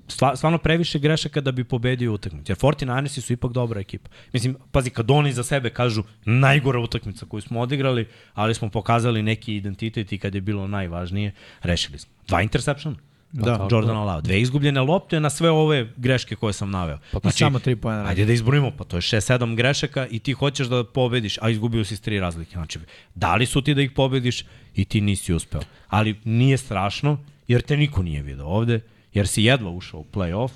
Stva, 0.08 0.36
stvarno 0.36 0.58
previše 0.58 0.98
grešaka 0.98 1.40
da 1.40 1.52
bi 1.52 1.64
pobedio 1.64 2.12
utakmicu. 2.12 2.52
Jer 2.52 2.58
49ersi 2.58 3.20
su 3.20 3.32
ipak 3.32 3.52
dobra 3.52 3.80
ekipa. 3.80 4.10
Mislim, 4.32 4.56
pazi, 4.72 4.90
kad 4.90 5.10
oni 5.10 5.32
za 5.32 5.44
sebe 5.44 5.70
kažu 5.70 6.02
najgora 6.24 6.78
utakmica 6.78 7.26
koju 7.26 7.40
smo 7.40 7.60
odigrali, 7.60 8.08
ali 8.34 8.54
smo 8.54 8.68
pokazali 8.68 9.22
neki 9.22 9.56
identitet 9.56 10.12
i 10.12 10.18
kad 10.18 10.34
je 10.34 10.40
bilo 10.40 10.68
najvažnije, 10.68 11.32
rešili 11.62 11.98
smo. 11.98 12.12
Dva 12.28 12.42
interceptiona. 12.42 12.96
Da. 13.32 13.68
Jordana 13.70 14.04
Lava. 14.04 14.20
Dve 14.20 14.40
izgubljene 14.40 14.80
lopte 14.80 15.20
na 15.20 15.30
sve 15.30 15.50
ove 15.50 15.92
greške 15.96 16.36
koje 16.36 16.52
sam 16.52 16.70
naveo. 16.70 16.98
Pa 17.22 17.30
samo 17.30 17.58
tri 17.58 17.76
radi. 17.84 18.08
Ajde 18.08 18.24
da 18.24 18.32
izbrojimo, 18.32 18.70
pa 18.78 18.84
to 18.84 18.96
je 18.96 19.00
6-7 19.00 19.56
grešaka 19.56 20.06
i 20.10 20.18
ti 20.18 20.32
hoćeš 20.32 20.66
da 20.66 20.84
pobediš, 20.84 21.38
a 21.42 21.50
izgubio 21.50 21.84
si 21.84 21.96
s 21.96 22.00
tri 22.00 22.20
razlike. 22.20 22.52
Znači, 22.52 22.78
dali 23.14 23.46
su 23.46 23.62
ti 23.62 23.74
da 23.74 23.82
ih 23.82 23.90
pobediš 23.90 24.44
i 24.74 24.84
ti 24.84 25.00
nisi 25.00 25.34
uspeo. 25.34 25.60
Ali 25.88 26.20
nije 26.24 26.56
strašno, 26.58 27.18
jer 27.48 27.62
te 27.62 27.76
niko 27.76 28.02
nije 28.02 28.22
video 28.22 28.46
ovde, 28.46 28.80
jer 29.14 29.26
si 29.26 29.42
jedva 29.42 29.70
ušao 29.70 30.00
u 30.00 30.06
play-off 30.12 30.50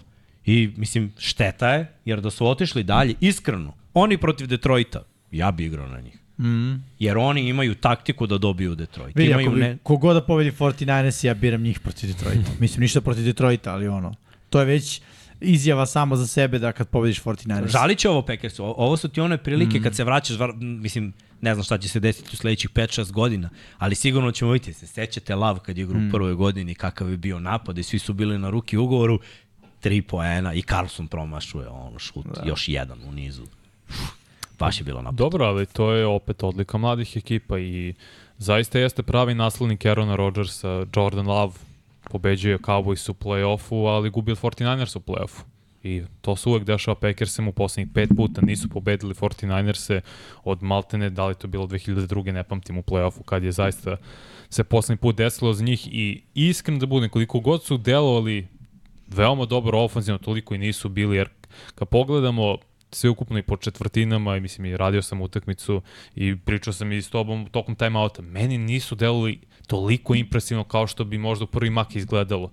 i, 0.46 0.70
mislim, 0.76 1.12
šteta 1.18 1.68
je, 1.68 1.86
jer 2.04 2.20
da 2.20 2.30
su 2.30 2.46
otišli 2.46 2.82
dalje, 2.82 3.14
iskreno, 3.20 3.74
oni 3.94 4.18
protiv 4.18 4.46
Detroita, 4.46 5.02
ja 5.30 5.50
bi 5.50 5.64
igrao 5.64 5.88
na 5.88 6.00
njih. 6.00 6.18
Mm. 6.38 6.84
Jer 6.98 7.18
oni 7.18 7.48
imaju 7.48 7.74
taktiku 7.74 8.26
da 8.26 8.38
dobiju 8.38 8.74
Detroit. 8.74 9.16
Vidi, 9.16 9.30
imaju 9.30 9.46
ako 9.46 9.54
bi, 9.54 9.60
ne... 9.60 9.78
kogoda 9.82 10.20
pobedi 10.20 10.50
49ers, 10.50 11.26
ja 11.26 11.34
biram 11.34 11.62
njih 11.62 11.80
protiv 11.80 12.08
Detroita. 12.08 12.50
Mislim, 12.60 12.80
ništa 12.80 13.00
protiv 13.00 13.24
Detroita, 13.24 13.72
ali 13.72 13.88
ono, 13.88 14.14
to 14.50 14.60
je 14.60 14.66
već 14.66 15.00
izjava 15.42 15.86
samo 15.86 16.16
za 16.16 16.26
sebe 16.26 16.58
da 16.58 16.72
kad 16.72 16.88
pobediš 16.88 17.22
49ers. 17.22 17.68
Žalit 17.68 17.98
će 17.98 18.08
ovo 18.08 18.22
Packersu. 18.22 18.64
Ovo 18.64 18.96
su 18.96 19.08
ti 19.08 19.20
one 19.20 19.38
prilike 19.38 19.80
mm. 19.80 19.82
kad 19.82 19.96
se 19.96 20.04
vraćaš, 20.04 20.36
mislim, 20.60 21.12
ne 21.40 21.54
znam 21.54 21.64
šta 21.64 21.78
će 21.78 21.88
se 21.88 22.00
desiti 22.00 22.30
u 22.32 22.36
sledećih 22.36 22.70
5-6 22.70 23.12
godina, 23.12 23.50
ali 23.78 23.94
sigurno 23.94 24.32
ćemo 24.32 24.50
vidjeti, 24.50 24.78
se 24.78 24.86
sećate 24.86 25.34
Lav 25.34 25.58
kad 25.58 25.78
je 25.78 25.84
igra 25.84 25.98
u 25.98 26.10
prvoj 26.10 26.34
godini, 26.34 26.74
kakav 26.74 27.10
je 27.10 27.16
bio 27.16 27.38
napad 27.40 27.78
i 27.78 27.82
svi 27.82 27.98
su 27.98 28.12
bili 28.12 28.38
na 28.38 28.50
ruki 28.50 28.76
ugovoru, 28.76 29.20
tri 29.80 30.02
poena 30.02 30.54
i 30.54 30.62
Carlson 30.62 31.08
promašuje 31.08 31.68
ono 31.68 31.98
šut, 31.98 32.26
da. 32.26 32.42
još 32.46 32.68
jedan 32.68 32.98
u 33.08 33.12
nizu. 33.12 33.42
Baš 34.58 34.80
je 34.80 34.84
bilo 34.84 35.02
napad. 35.02 35.18
Dobro, 35.18 35.44
ali 35.44 35.66
to 35.66 35.92
je 35.92 36.06
opet 36.06 36.42
odlika 36.42 36.78
mladih 36.78 37.16
ekipa 37.16 37.58
i 37.58 37.94
zaista 38.38 38.78
jeste 38.78 39.02
pravi 39.02 39.34
naslednik 39.34 39.86
Aarona 39.86 40.16
Rodgersa, 40.16 40.86
Jordan 40.96 41.26
Love 41.26 41.52
pobeđuje 42.12 42.58
Cowboys 42.58 43.10
u 43.10 43.14
play-offu, 43.14 43.88
ali 43.88 44.10
gubi 44.10 44.32
od 44.32 44.40
49ers 44.40 44.96
u 44.96 45.00
play-offu. 45.00 45.40
I 45.82 46.02
to 46.20 46.36
se 46.36 46.48
uvek 46.48 46.64
dešava 46.64 46.94
Packersem 46.94 47.48
u 47.48 47.52
poslednjih 47.52 47.94
pet 47.94 48.10
puta. 48.16 48.40
Nisu 48.40 48.68
pobedili 48.68 49.14
49ers-e 49.14 50.00
od 50.44 50.62
Maltene, 50.62 51.10
da 51.10 51.26
li 51.26 51.34
to 51.34 51.48
bilo 51.48 51.66
2002. 51.66 52.32
ne 52.32 52.44
pamtim 52.44 52.78
u 52.78 52.82
play-offu, 52.82 53.22
kad 53.24 53.44
je 53.44 53.52
zaista 53.52 53.96
se 54.50 54.64
poslednji 54.64 55.00
put 55.00 55.16
desilo 55.16 55.52
za 55.52 55.64
njih 55.64 55.88
i 55.92 56.22
iskren 56.34 56.78
da 56.78 56.86
budem, 56.86 57.10
koliko 57.10 57.40
god 57.40 57.64
su 57.64 57.78
delovali 57.78 58.46
veoma 59.08 59.46
dobro 59.46 59.78
ofenzivno, 59.78 60.18
toliko 60.18 60.54
i 60.54 60.58
nisu 60.58 60.88
bili, 60.88 61.16
jer 61.16 61.28
kad 61.74 61.88
pogledamo 61.88 62.58
sve 62.90 63.10
ukupno 63.10 63.38
i 63.38 63.42
po 63.42 63.56
četvrtinama, 63.56 64.36
i 64.36 64.40
mislim 64.40 64.64
i 64.66 64.76
radio 64.76 65.02
sam 65.02 65.20
utakmicu 65.20 65.82
i 66.14 66.36
pričao 66.36 66.72
sam 66.72 66.92
i 66.92 67.02
s 67.02 67.10
tobom 67.10 67.46
tokom 67.50 67.74
timeouta, 67.74 68.22
meni 68.22 68.58
nisu 68.58 68.94
delovali 68.94 69.40
toliko 69.66 70.14
impresivno 70.14 70.64
kao 70.64 70.86
što 70.86 71.04
bi 71.04 71.18
možda 71.18 71.44
u 71.44 71.46
prvi 71.48 71.70
mak 71.70 71.96
izgledalo. 71.96 72.50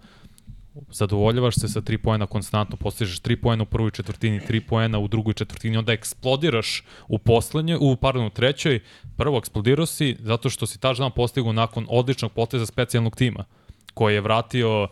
Zadovoljavaš 0.91 1.55
se 1.55 1.67
sa 1.67 1.81
3 1.81 1.97
poena 1.97 2.25
konstantno, 2.25 2.77
postižeš 2.77 3.21
3 3.21 3.41
poena 3.41 3.63
u 3.63 3.65
prvoj 3.65 3.91
četvrtini, 3.91 4.39
3 4.39 4.59
poena 4.67 4.99
u 4.99 5.07
drugoj 5.07 5.33
četvrtini, 5.33 5.77
onda 5.77 5.93
eksplodiraš 5.93 6.83
u 7.07 7.17
poslednjoj, 7.17 7.77
u 7.81 7.95
pardon, 7.95 8.25
u 8.25 8.29
trećoj, 8.29 8.79
prvo 9.17 9.37
eksplodirao 9.37 9.85
si 9.85 10.15
zato 10.19 10.49
što 10.49 10.67
si 10.67 10.79
touchdown 10.79 11.09
postigao 11.09 11.53
nakon 11.53 11.85
odličnog 11.89 12.31
poteza 12.31 12.65
specijalnog 12.65 13.15
tima 13.15 13.45
koji 13.93 14.13
je 14.13 14.21
vratio, 14.21 14.83
uh, 14.83 14.89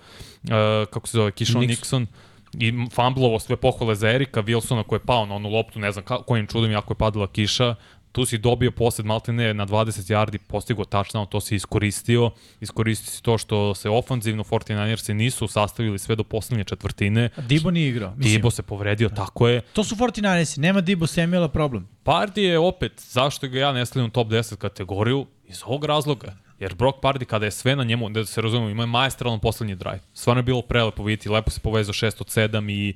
kako 0.89 1.07
se 1.07 1.17
zove, 1.17 1.31
Kishon 1.31 1.61
Nixon. 1.61 1.69
Nixon, 1.69 2.05
i 2.53 2.73
fumblovo 2.93 3.39
sve 3.39 3.55
pohvale 3.55 3.95
za 3.95 4.09
Erika 4.09 4.43
Wilsona 4.43 4.83
koji 4.83 4.97
je 4.97 5.05
pao 5.05 5.25
na 5.25 5.35
onu 5.35 5.49
loptu, 5.49 5.79
ne 5.79 5.91
znam 5.91 6.05
ka, 6.05 6.21
kojim 6.23 6.47
čudom 6.47 6.71
jako 6.71 6.93
je 6.93 6.97
padala 6.97 7.27
kiša, 7.27 7.75
tu 8.17 8.25
si 8.25 8.37
dobio 8.37 8.71
posled 8.71 9.05
Maltene 9.05 9.53
na 9.53 9.65
20 9.65 10.09
yardi, 10.09 10.37
postigo 10.37 10.85
touchdown, 10.85 11.27
to 11.29 11.41
si 11.41 11.55
iskoristio. 11.55 12.31
Iskoristio 12.59 13.11
si 13.11 13.23
to 13.23 13.37
što 13.37 13.75
se 13.75 13.89
ofanzivno 13.89 14.43
49ersi 14.43 15.13
nisu 15.13 15.47
sastavili 15.47 15.99
sve 15.99 16.15
do 16.15 16.23
poslednje 16.23 16.63
četvrtine. 16.63 17.29
Dibo 17.37 17.71
nije 17.71 17.89
igrao. 17.89 18.13
Mislim, 18.15 18.33
Dibo 18.33 18.51
se 18.51 18.63
povredio, 18.63 19.09
tako 19.09 19.47
je. 19.47 19.61
To 19.61 19.83
su 19.83 19.95
49ersi, 19.95 20.59
nema 20.59 20.81
Dibo 20.81 21.07
Samuela 21.07 21.47
problem. 21.47 21.87
Pardi 22.03 22.43
je 22.43 22.59
opet, 22.59 22.91
zašto 22.97 23.47
ga 23.47 23.59
ja 23.59 23.71
ne 23.71 23.85
stavljam 23.85 24.07
u 24.07 24.11
top 24.11 24.27
10 24.27 24.55
kategoriju? 24.55 25.25
Iz 25.45 25.63
ovog 25.65 25.85
razloga. 25.85 26.46
Jer 26.59 26.75
Brock 26.75 26.99
Pardy 27.01 27.25
kada 27.25 27.45
je 27.45 27.51
sve 27.51 27.75
na 27.75 27.83
njemu, 27.83 28.09
da 28.09 28.25
se 28.25 28.41
razumemo, 28.41 28.69
ima 28.69 28.83
je 28.83 28.87
maestralan 28.87 29.39
poslednji 29.39 29.75
drive. 29.75 29.99
Stvarno 30.13 30.39
je 30.39 30.43
bilo 30.43 30.61
prelepo 30.61 31.03
vidjeti, 31.03 31.29
lepo 31.29 31.51
se 31.51 31.59
povezao 31.59 31.93
6 31.93 32.21
od 32.21 32.27
7 32.27 32.71
i 32.71 32.93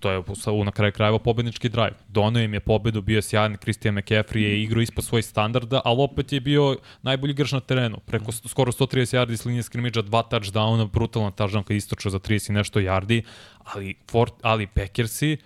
to 0.00 0.10
je 0.10 0.22
na 0.64 0.70
kraju 0.70 0.92
krajeva 0.92 1.18
pobednički 1.18 1.68
drive. 1.68 1.96
Donio 2.08 2.42
im 2.42 2.54
je 2.54 2.60
pobedu, 2.60 3.02
bio 3.02 3.16
je 3.16 3.22
sjajan, 3.22 3.56
Christian 3.56 3.94
McCaffrey 3.94 4.38
je 4.38 4.62
igrao 4.62 4.82
ispod 4.82 5.04
svojih 5.04 5.24
standarda, 5.24 5.80
ali 5.84 6.02
opet 6.02 6.32
je 6.32 6.40
bio 6.40 6.76
najbolji 7.02 7.30
igrač 7.30 7.52
na 7.52 7.60
terenu. 7.60 7.98
Preko 8.06 8.32
skoro 8.32 8.72
130 8.72 9.18
yardi 9.18 9.36
s 9.36 9.44
linije 9.44 9.62
skrimidža, 9.62 10.02
dva 10.02 10.22
touchdowna, 10.22 10.90
brutalan 10.90 11.32
touchdown 11.32 11.62
kad 11.62 11.76
istočio 11.76 12.10
za 12.10 12.18
30 12.18 12.50
i 12.50 12.52
nešto 12.52 12.80
yardi, 12.80 13.22
ali, 13.64 13.94
Fort, 14.10 14.34
ali 14.42 14.66
Packersi, 14.66 15.36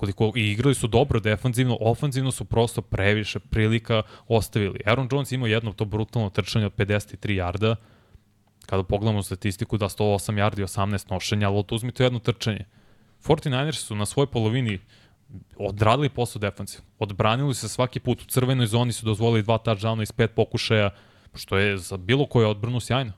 koliko 0.00 0.32
i 0.36 0.50
igrali 0.50 0.74
su 0.74 0.86
dobro 0.86 1.20
defanzivno, 1.20 1.76
ofanzivno 1.80 2.30
su 2.30 2.44
prosto 2.44 2.82
previše 2.82 3.38
prilika 3.38 4.02
ostavili. 4.28 4.80
Aaron 4.86 5.08
Jones 5.12 5.32
imao 5.32 5.46
jedno 5.46 5.72
to 5.72 5.84
brutalno 5.84 6.30
trčanje 6.30 6.66
od 6.66 6.74
53 6.76 7.34
jarda, 7.34 7.76
kada 8.66 8.82
pogledamo 8.82 9.22
statistiku 9.22 9.76
da 9.76 9.88
108 9.88 10.34
yardi, 10.34 10.62
18 10.62 11.10
nošenja, 11.12 11.48
ali 11.48 11.64
uzmite 11.70 12.04
jedno 12.04 12.18
trčanje. 12.18 12.64
49ers 13.24 13.72
su 13.72 13.94
na 13.94 14.06
svojoj 14.06 14.26
polovini 14.26 14.78
odradili 15.56 16.08
posao 16.08 16.40
defansiv. 16.40 16.80
Odbranili 16.98 17.54
se 17.54 17.68
svaki 17.68 18.00
put 18.00 18.22
u 18.22 18.26
crvenoj 18.26 18.66
zoni 18.66 18.92
su 18.92 19.06
dozvolili 19.06 19.42
dva 19.42 19.58
touchdowna 19.58 20.02
iz 20.02 20.12
pet 20.12 20.30
pokušaja, 20.34 20.90
što 21.34 21.58
je 21.58 21.78
za 21.78 21.96
bilo 21.96 22.26
koju 22.26 22.48
odbranu 22.48 22.80
sjajno. 22.80 23.12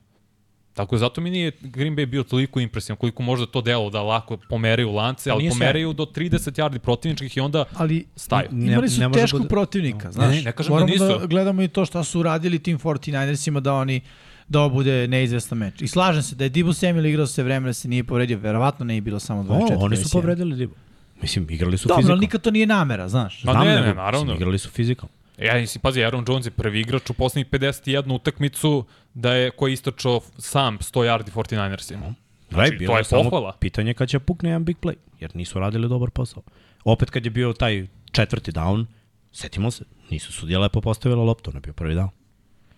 Tako 0.75 0.95
je, 0.95 0.99
zato 0.99 1.21
mi 1.21 1.31
nije 1.31 1.53
Green 1.61 1.97
Bay 1.97 2.07
bio 2.07 2.23
toliko 2.23 2.61
impresivan, 2.61 2.97
koliko 2.97 3.23
možda 3.23 3.47
to 3.47 3.61
delo 3.61 3.91
da 3.91 4.03
lako 4.03 4.37
pomeraju 4.39 4.91
lance, 4.91 5.31
ali 5.31 5.49
pomeraju 5.51 5.93
do 5.93 6.05
30 6.05 6.31
yardi 6.59 6.79
protivničkih 6.79 7.37
i 7.37 7.41
onda 7.41 7.65
Ali 7.75 8.05
staju. 8.17 8.49
Ne- 8.53 8.73
imali 8.73 8.89
su 8.89 9.01
ne 9.01 9.11
teškog 9.13 9.41
bude- 9.41 9.49
protivnika, 9.49 10.13
znaš. 10.13 10.35
ne, 10.35 10.43
ne 10.43 10.53
kažem 10.53 10.69
da 10.69 10.75
Moramo 10.75 10.93
nisu. 10.93 11.19
da 11.19 11.27
gledamo 11.27 11.63
i 11.63 11.69
to 11.69 11.85
šta 11.85 12.05
su 12.05 12.23
radili 12.23 12.59
tim 12.59 12.79
49ersima 12.79 13.61
da 13.61 13.75
oni 13.75 14.01
da 14.49 14.61
ovo 14.61 14.69
bude 14.71 15.09
neizvestan 15.09 15.59
meč. 15.59 15.83
I 15.83 15.89
slažem 15.89 16.23
se 16.23 16.35
da 16.35 16.45
je 16.45 16.51
Dibu 16.51 16.73
Samuel 16.73 17.07
igrao 17.07 17.27
se 17.27 17.43
vreme 17.43 17.67
da 17.67 17.73
se 17.73 17.89
nije 17.89 18.05
povredio, 18.05 18.39
verovatno 18.39 18.85
ne 18.85 18.95
je 18.95 19.01
bilo 19.01 19.21
samo 19.21 19.43
24. 19.43 19.77
O, 19.77 19.79
oni 19.79 19.97
su 19.97 20.03
21. 20.03 20.13
povredili 20.13 20.57
Dibu. 20.57 20.75
Mislim, 21.23 21.47
igrali 21.51 21.79
su 21.79 21.89
Dobro, 21.89 21.97
fizikalno. 21.97 22.13
ali 22.15 22.21
nikad 22.21 22.41
to 22.41 22.51
nije 22.51 22.67
namera, 22.67 23.09
znaš. 23.09 23.45
Ma 23.45 23.53
Znam, 23.53 23.67
ne, 23.67 23.75
nego, 23.75 23.87
ne, 23.87 23.95
naravno. 23.95 24.21
Mislim, 24.21 24.37
igrali 24.37 24.59
su 24.59 24.71
fizikalno. 24.71 25.13
Ja 25.39 25.55
mislim, 25.55 25.83
pazi, 25.83 26.05
Aaron 26.05 26.25
Jones 26.29 26.47
je 26.47 26.51
prvi 26.51 26.81
igrač 26.81 27.11
u 27.11 27.15
poslednjih 27.15 27.47
51 27.47 28.13
utakmicu 28.15 28.85
da 29.15 29.35
je 29.35 29.51
koji 29.51 29.71
je 29.71 29.75
istočao 29.75 30.21
sam 30.39 30.79
100 30.79 31.01
yardi 31.01 31.33
49ersima. 31.33 32.15
Znači, 32.51 32.71
to 32.71 32.79
bilo 32.79 32.99
je 32.99 33.05
samo 33.05 33.23
pohvala. 33.23 33.57
Pitanje 33.61 33.95
kad 33.95 34.09
će 34.09 34.19
pukne 34.19 34.49
jedan 34.49 34.65
big 34.65 34.77
play, 34.83 34.95
jer 35.21 35.37
nisu 35.37 35.59
radili 35.59 35.89
dobar 35.89 36.11
posao. 36.11 36.43
Opet 36.85 37.11
kad 37.11 37.25
je 37.25 37.31
bio 37.31 37.53
taj 37.53 37.87
četvrti 38.13 38.53
down, 38.53 38.87
setimo 39.33 39.71
se, 39.71 39.85
nisu 40.11 40.33
sudije 40.33 40.59
lepo 40.59 40.81
postavila 40.81 41.25
loptu, 41.25 41.51
on 41.51 41.57
je 41.57 41.61
bio 41.61 41.73
prvi 41.73 41.95
down. 41.95 42.09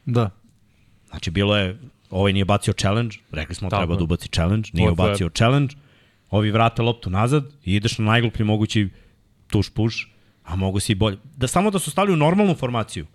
Da. 0.05 0.31
Znači, 1.09 1.31
bilo 1.31 1.57
je, 1.57 1.79
ovaj 2.11 2.33
nije 2.33 2.45
bacio 2.45 2.73
challenge, 2.73 3.17
rekli 3.33 3.55
smo 3.55 3.71
Tako 3.71 3.81
treba 3.81 3.95
je. 3.95 3.99
da 3.99 4.05
ubaci 4.05 4.29
challenge, 4.29 4.71
To 4.71 4.77
nije 4.77 4.87
je 4.87 4.91
ubacio 4.91 5.29
challenge, 5.29 5.75
ovi 6.31 6.51
vrate 6.51 6.83
loptu 6.83 7.11
nazad 7.11 7.45
i 7.65 7.75
ideš 7.75 7.99
na 7.99 8.05
najgluplji 8.05 8.45
mogući 8.45 8.89
tuš 9.47 9.71
puš, 9.71 10.14
a 10.45 10.57
mogu 10.57 10.81
si 10.81 10.93
i 10.93 10.95
bolje. 10.95 11.19
Da 11.37 11.47
samo 11.47 11.71
da 11.71 11.79
su 11.79 11.91
stali 11.91 12.13
u 12.13 12.17
normalnu 12.17 12.55
formaciju, 12.55 13.07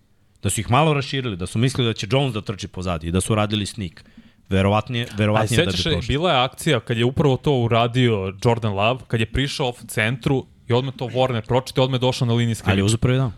da 0.43 0.49
su 0.49 0.61
ih 0.61 0.71
malo 0.71 0.93
raširili, 0.93 1.37
da 1.37 1.47
su 1.47 1.59
mislili 1.59 1.89
da 1.89 1.93
će 1.93 2.07
Jones 2.11 2.33
da 2.33 2.41
trči 2.41 2.67
pozadi 2.67 3.07
i 3.07 3.11
da 3.11 3.21
su 3.21 3.35
radili 3.35 3.65
sneak. 3.65 4.03
Verovatnije, 4.49 5.07
verovatnije 5.17 5.65
da 5.65 5.71
bi 5.71 5.77
prošli. 5.83 6.13
bila 6.13 6.31
je 6.31 6.43
akcija 6.43 6.79
kad 6.79 6.97
je 6.97 7.05
upravo 7.05 7.37
to 7.37 7.53
uradio 7.53 8.33
Jordan 8.43 8.73
Love, 8.73 8.99
kad 9.07 9.19
je 9.19 9.25
prišao 9.25 9.67
off 9.69 9.79
centru 9.87 10.45
i 10.67 10.73
odmah 10.73 10.93
to 10.95 11.05
Warner 11.05 11.47
pročite, 11.47 11.81
odmah 11.81 11.99
došao 11.99 12.27
na 12.27 12.33
liniji 12.33 12.55
Ali 12.65 12.79
je 12.79 12.83
uzeo 12.83 12.97
prvi 12.97 13.17
down. 13.17 13.31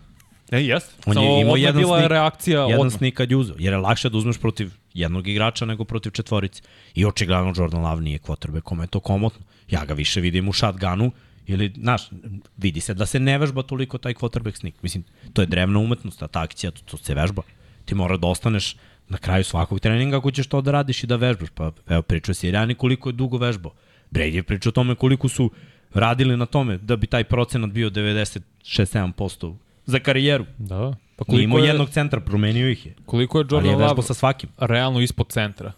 E, 0.50 0.60
jest. 0.60 0.92
On 1.06 1.14
Samo 1.14 1.26
je 1.26 1.40
imao 1.40 1.56
jedan 1.56 1.82
bila 1.82 1.96
je 1.96 2.00
sneak, 2.00 2.10
reakcija 2.10 2.60
jedan 2.60 2.80
odmah. 2.80 2.92
sneak 2.98 3.14
kad 3.14 3.30
je 3.30 3.36
uzeo, 3.36 3.56
jer 3.58 3.72
je 3.72 3.78
lakše 3.78 4.08
da 4.08 4.18
uzmeš 4.18 4.38
protiv 4.38 4.70
jednog 4.94 5.28
igrača 5.28 5.64
nego 5.64 5.84
protiv 5.84 6.10
četvorice. 6.10 6.62
I 6.94 7.06
očigledno 7.06 7.52
Jordan 7.56 7.82
Love 7.82 8.02
nije 8.02 8.18
quarterback, 8.18 8.60
kome 8.60 8.84
je 8.84 8.88
to 8.88 9.00
komotno. 9.00 9.46
Ja 9.70 9.84
ga 9.84 9.94
više 9.94 10.20
vidim 10.20 10.48
u 10.48 10.52
shotgunu, 10.52 11.12
ili, 11.46 11.72
znaš, 11.76 12.10
vidi 12.56 12.80
se 12.80 12.94
da 12.94 13.06
se 13.06 13.20
ne 13.20 13.38
vežba 13.38 13.62
toliko 13.62 13.98
taj 13.98 14.14
quarterback 14.14 14.58
sneak. 14.58 14.74
Mislim, 14.82 15.04
to 15.32 15.42
je 15.42 15.46
drevna 15.46 15.78
umetnost, 15.78 16.22
a 16.22 16.28
ta 16.28 16.42
akcija, 16.42 16.70
to, 16.70 16.80
to 16.90 16.96
se 16.96 17.14
vežba. 17.14 17.42
Ti 17.84 17.94
mora 17.94 18.16
da 18.16 18.26
ostaneš 18.26 18.76
na 19.08 19.18
kraju 19.18 19.44
svakog 19.44 19.80
treninga 19.80 20.16
ako 20.18 20.30
ćeš 20.30 20.46
to 20.46 20.60
da 20.60 20.70
radiš 20.70 21.04
i 21.04 21.06
da 21.06 21.16
vežbaš. 21.16 21.50
Pa 21.54 21.72
evo, 21.88 22.02
pričao 22.02 22.34
si 22.34 22.48
Irani 22.48 22.74
koliko 22.74 23.08
je 23.08 23.12
dugo 23.12 23.38
vežbao. 23.38 23.72
Brady 24.10 24.34
je 24.34 24.42
pričao 24.42 24.70
o 24.70 24.72
tome 24.72 24.94
koliko 24.94 25.28
su 25.28 25.50
radili 25.94 26.36
na 26.36 26.46
tome 26.46 26.78
da 26.78 26.96
bi 26.96 27.06
taj 27.06 27.24
procenat 27.24 27.70
bio 27.70 27.90
96-7% 27.90 29.54
za 29.86 29.98
karijeru. 29.98 30.46
Da. 30.58 30.76
Pa 31.16 31.24
Nije 31.24 31.26
koliko 31.26 31.42
imao 31.42 31.58
je, 31.58 31.66
jednog 31.66 31.90
centra, 31.90 32.20
promenio 32.20 32.70
ih 32.70 32.86
je. 32.86 32.94
koliko 33.06 33.38
je 33.38 33.46
Jordan 33.50 33.80
Love 33.80 34.02
sa 34.02 34.14
svakim. 34.14 34.50
realno 34.58 35.00
ispod 35.00 35.28
centra? 35.28 35.72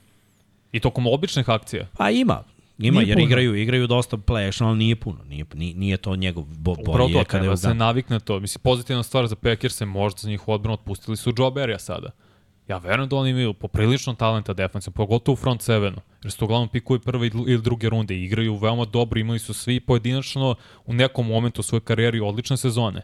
I 0.73 0.81
tokom 0.81 1.07
običnih 1.07 1.49
akcija. 1.51 1.87
Pa 1.97 2.11
ima. 2.11 2.43
Ima, 2.79 3.01
Nije 3.01 3.09
jer 3.09 3.17
puno. 3.17 3.27
igraju, 3.27 3.55
igraju 3.55 3.87
dosta 3.87 4.17
play 4.17 4.49
action, 4.49 4.69
ali 4.69 4.79
nije 4.79 4.97
puno. 4.97 5.25
Nije, 5.25 5.45
nije, 5.55 5.97
to 5.97 6.17
njegov 6.17 6.45
bo, 6.45 6.73
Upravo 6.73 6.99
bolji 6.99 7.13
to, 7.13 7.19
je 7.19 7.25
kada 7.25 7.57
se 7.57 7.75
navikne 7.75 8.17
na 8.17 8.21
to. 8.21 8.41
Mislim, 8.41 8.63
pozitivna 8.63 9.03
stvar 9.03 9.27
za 9.27 9.37
Packers 9.37 9.81
je 9.81 9.87
možda 9.87 10.19
za 10.21 10.29
njih 10.29 10.49
odbranu 10.49 10.75
otpustili 10.75 11.17
su 11.17 11.33
Joe 11.39 11.51
Barrya 11.51 11.79
sada. 11.79 12.11
Ja 12.69 12.79
verujem 12.79 13.09
da 13.09 13.17
oni 13.17 13.31
imaju 13.31 13.55
poprilično 13.55 14.15
talenta 14.15 14.53
defensiva, 14.53 14.95
pogotovo 14.95 15.33
u 15.33 15.37
front 15.37 15.63
sevenu, 15.63 15.97
jer 16.23 16.33
su 16.33 16.45
uglavnom 16.45 16.69
pikuju 16.69 17.01
prve 17.01 17.27
ili 17.27 17.63
druge 17.63 17.89
runde, 17.89 18.17
igraju 18.17 18.57
veoma 18.57 18.85
dobro, 18.85 19.21
imali 19.21 19.39
su 19.39 19.55
svi 19.55 19.81
pojedinačno 19.81 20.55
u 20.87 20.93
nekom 20.93 21.27
momentu 21.27 21.61
u 21.61 21.63
svojoj 21.63 21.81
karijeri 21.81 22.21
odlične 22.21 22.57
sezone. 22.57 23.03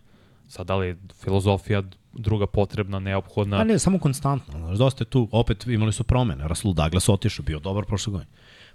Sad, 0.49 0.67
da 0.67 0.77
li 0.77 0.87
je 0.87 0.97
filozofija 1.23 1.83
druga 2.13 2.47
potrebna, 2.47 2.99
neophodna? 2.99 3.59
Pa 3.59 3.65
ne, 3.65 3.79
samo 3.79 3.99
konstantno. 3.99 4.77
Dosta 4.77 5.03
je 5.03 5.09
tu, 5.09 5.29
opet 5.33 5.67
imali 5.67 5.93
su 5.93 6.05
promene. 6.05 6.49
Rasul 6.49 6.73
Douglas 6.73 7.09
otišao, 7.09 7.45
bio 7.45 7.59
dobar 7.59 7.85
prošle 7.85 8.11
godine. 8.11 8.31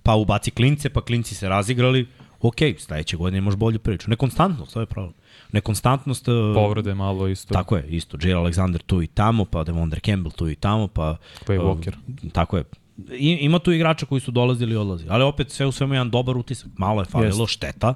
Pa 0.06 0.16
ubaci 0.16 0.52
klince, 0.52 0.90
pa 0.90 1.02
klinci 1.02 1.36
se 1.36 1.50
razigrali. 1.50 2.08
Ok, 2.42 2.56
sledeće 2.78 3.18
godine 3.18 3.38
imaš 3.38 3.56
bolju 3.56 3.80
priču. 3.80 4.10
Nekonstantnost, 4.10 4.74
to 4.74 4.80
je 4.80 4.86
problem. 4.86 5.14
Nekonstantnost... 5.52 6.28
uh, 6.28 6.56
Povrede 6.56 6.94
malo 6.94 7.28
isto. 7.28 7.54
Tako 7.54 7.78
je, 7.78 7.88
isto. 7.88 8.18
J. 8.22 8.36
Alexander 8.36 8.80
tu 8.86 9.02
i 9.02 9.08
tamo, 9.08 9.46
pa 9.46 9.64
Devondre 9.64 10.00
Campbell 10.00 10.36
tu 10.36 10.50
i 10.50 10.56
tamo, 10.56 10.88
pa... 10.88 11.18
Pa 11.46 11.54
i 11.54 11.58
uh, 11.58 11.64
Walker. 11.64 11.94
Tako 12.34 12.58
je. 12.58 12.64
I, 13.12 13.38
ima 13.42 13.60
tu 13.60 13.72
igrača 13.72 14.06
koji 14.06 14.22
su 14.22 14.32
dolazili 14.32 14.74
i 14.74 14.78
odlazili. 14.78 15.10
Ali 15.12 15.24
opet 15.24 15.52
sve 15.52 15.66
u 15.66 15.72
svemu 15.72 15.94
jedan 15.94 16.10
dobar 16.10 16.38
utisak. 16.38 16.68
Malo 16.78 17.02
je 17.02 17.06
falilo, 17.06 17.44
Jest. 17.44 17.54
šteta. 17.54 17.96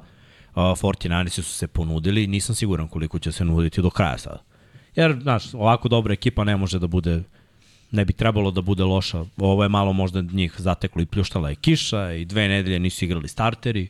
49 0.56 1.30
su 1.30 1.44
se 1.44 1.68
ponudili, 1.68 2.28
nisam 2.28 2.56
siguran 2.56 2.88
koliko 2.88 3.20
će 3.20 3.32
se 3.32 3.46
nuditi 3.46 3.82
do 3.82 3.90
kraja 3.90 4.18
sada. 4.18 4.44
Jer, 4.96 5.20
znaš, 5.22 5.54
ovako 5.54 5.90
dobra 5.90 6.14
ekipa 6.14 6.44
ne 6.44 6.58
može 6.58 6.80
da 6.80 6.88
bude 6.88 7.24
ne 7.92 8.06
bi 8.06 8.14
trebalo 8.14 8.52
da 8.52 8.62
bude 8.62 8.84
loša. 8.84 9.26
Ovo 9.38 9.64
je 9.64 9.70
malo 9.70 9.94
možda 9.94 10.22
njih 10.22 10.56
zateklo 10.58 11.02
i 11.02 11.06
pljuštala 11.06 11.50
je 11.50 11.56
kiša 11.56 12.12
i 12.14 12.26
dve 12.26 12.48
nedelje 12.48 12.80
nisu 12.80 13.06
igrali 13.06 13.28
starteri. 13.28 13.88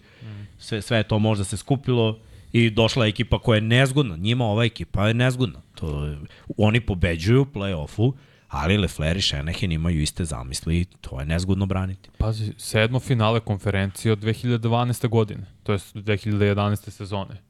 Sve, 0.58 0.82
sve 0.82 1.04
to 1.04 1.20
možda 1.20 1.43
se 1.43 1.58
skupilo 1.58 2.20
i 2.52 2.70
došla 2.70 3.06
je 3.06 3.10
ekipa 3.10 3.39
koja 3.39 3.56
je 3.56 3.62
nezgodna. 3.62 4.18
Njima 4.18 4.45
ova 4.45 4.66
ekipa 4.66 5.08
je 5.08 5.14
nezgodna. 5.14 5.62
To 5.76 6.06
je, 6.06 6.18
oni 6.58 6.82
pobeđuju 6.82 7.41
u 7.41 7.45
play-offu, 7.45 8.14
ali 8.47 8.78
Lefler 8.78 9.18
i 9.18 9.22
Šenehen 9.22 9.72
imaju 9.72 10.02
iste 10.02 10.26
zamisli 10.26 10.80
i 10.80 10.86
to 10.86 11.20
je 11.20 11.26
nezgodno 11.26 11.66
braniti. 11.66 12.10
Pazi, 12.18 12.54
sedmo 12.58 13.00
finale 13.00 13.39
konferencije 13.39 14.12
od 14.12 14.20
2012. 14.20 15.08
godine, 15.08 15.45
to 15.64 15.72
je 15.72 15.80
2011. 15.80 16.89
sezone. 16.89 17.41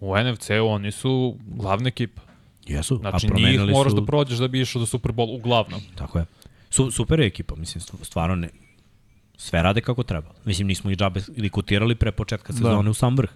U 0.00 0.14
NFC-u 0.16 0.66
oni 0.66 0.90
su 0.90 1.36
glavna 1.46 1.88
ekipa. 1.88 2.27
Jesu, 2.68 2.96
Znači, 2.96 3.26
a 3.26 3.28
promenili 3.28 3.66
njih 3.66 3.72
moraš 3.72 3.92
su... 3.92 4.00
da 4.00 4.06
prođeš 4.06 4.38
da 4.38 4.48
bi 4.48 4.60
išao 4.60 4.80
do 4.80 4.86
Super 4.86 5.12
Bowl, 5.12 5.36
uglavnom. 5.36 5.80
Tako 5.94 6.18
je. 6.18 6.24
Su, 6.70 6.90
super 6.90 7.20
je 7.20 7.26
ekipa, 7.26 7.54
mislim, 7.56 7.82
st- 7.82 8.04
stvarno 8.04 8.36
ne, 8.36 8.48
sve 9.36 9.62
rade 9.62 9.80
kako 9.80 10.02
treba. 10.02 10.30
Mislim, 10.44 10.68
nismo 10.68 10.90
ih 10.90 10.96
džabe 10.96 11.20
ili 11.36 11.50
kotirali 11.50 11.94
pre 11.94 12.12
početka 12.12 12.52
sezone 12.52 12.82
da. 12.82 12.90
u 12.90 12.94
sam 12.94 13.16
vrh. 13.16 13.30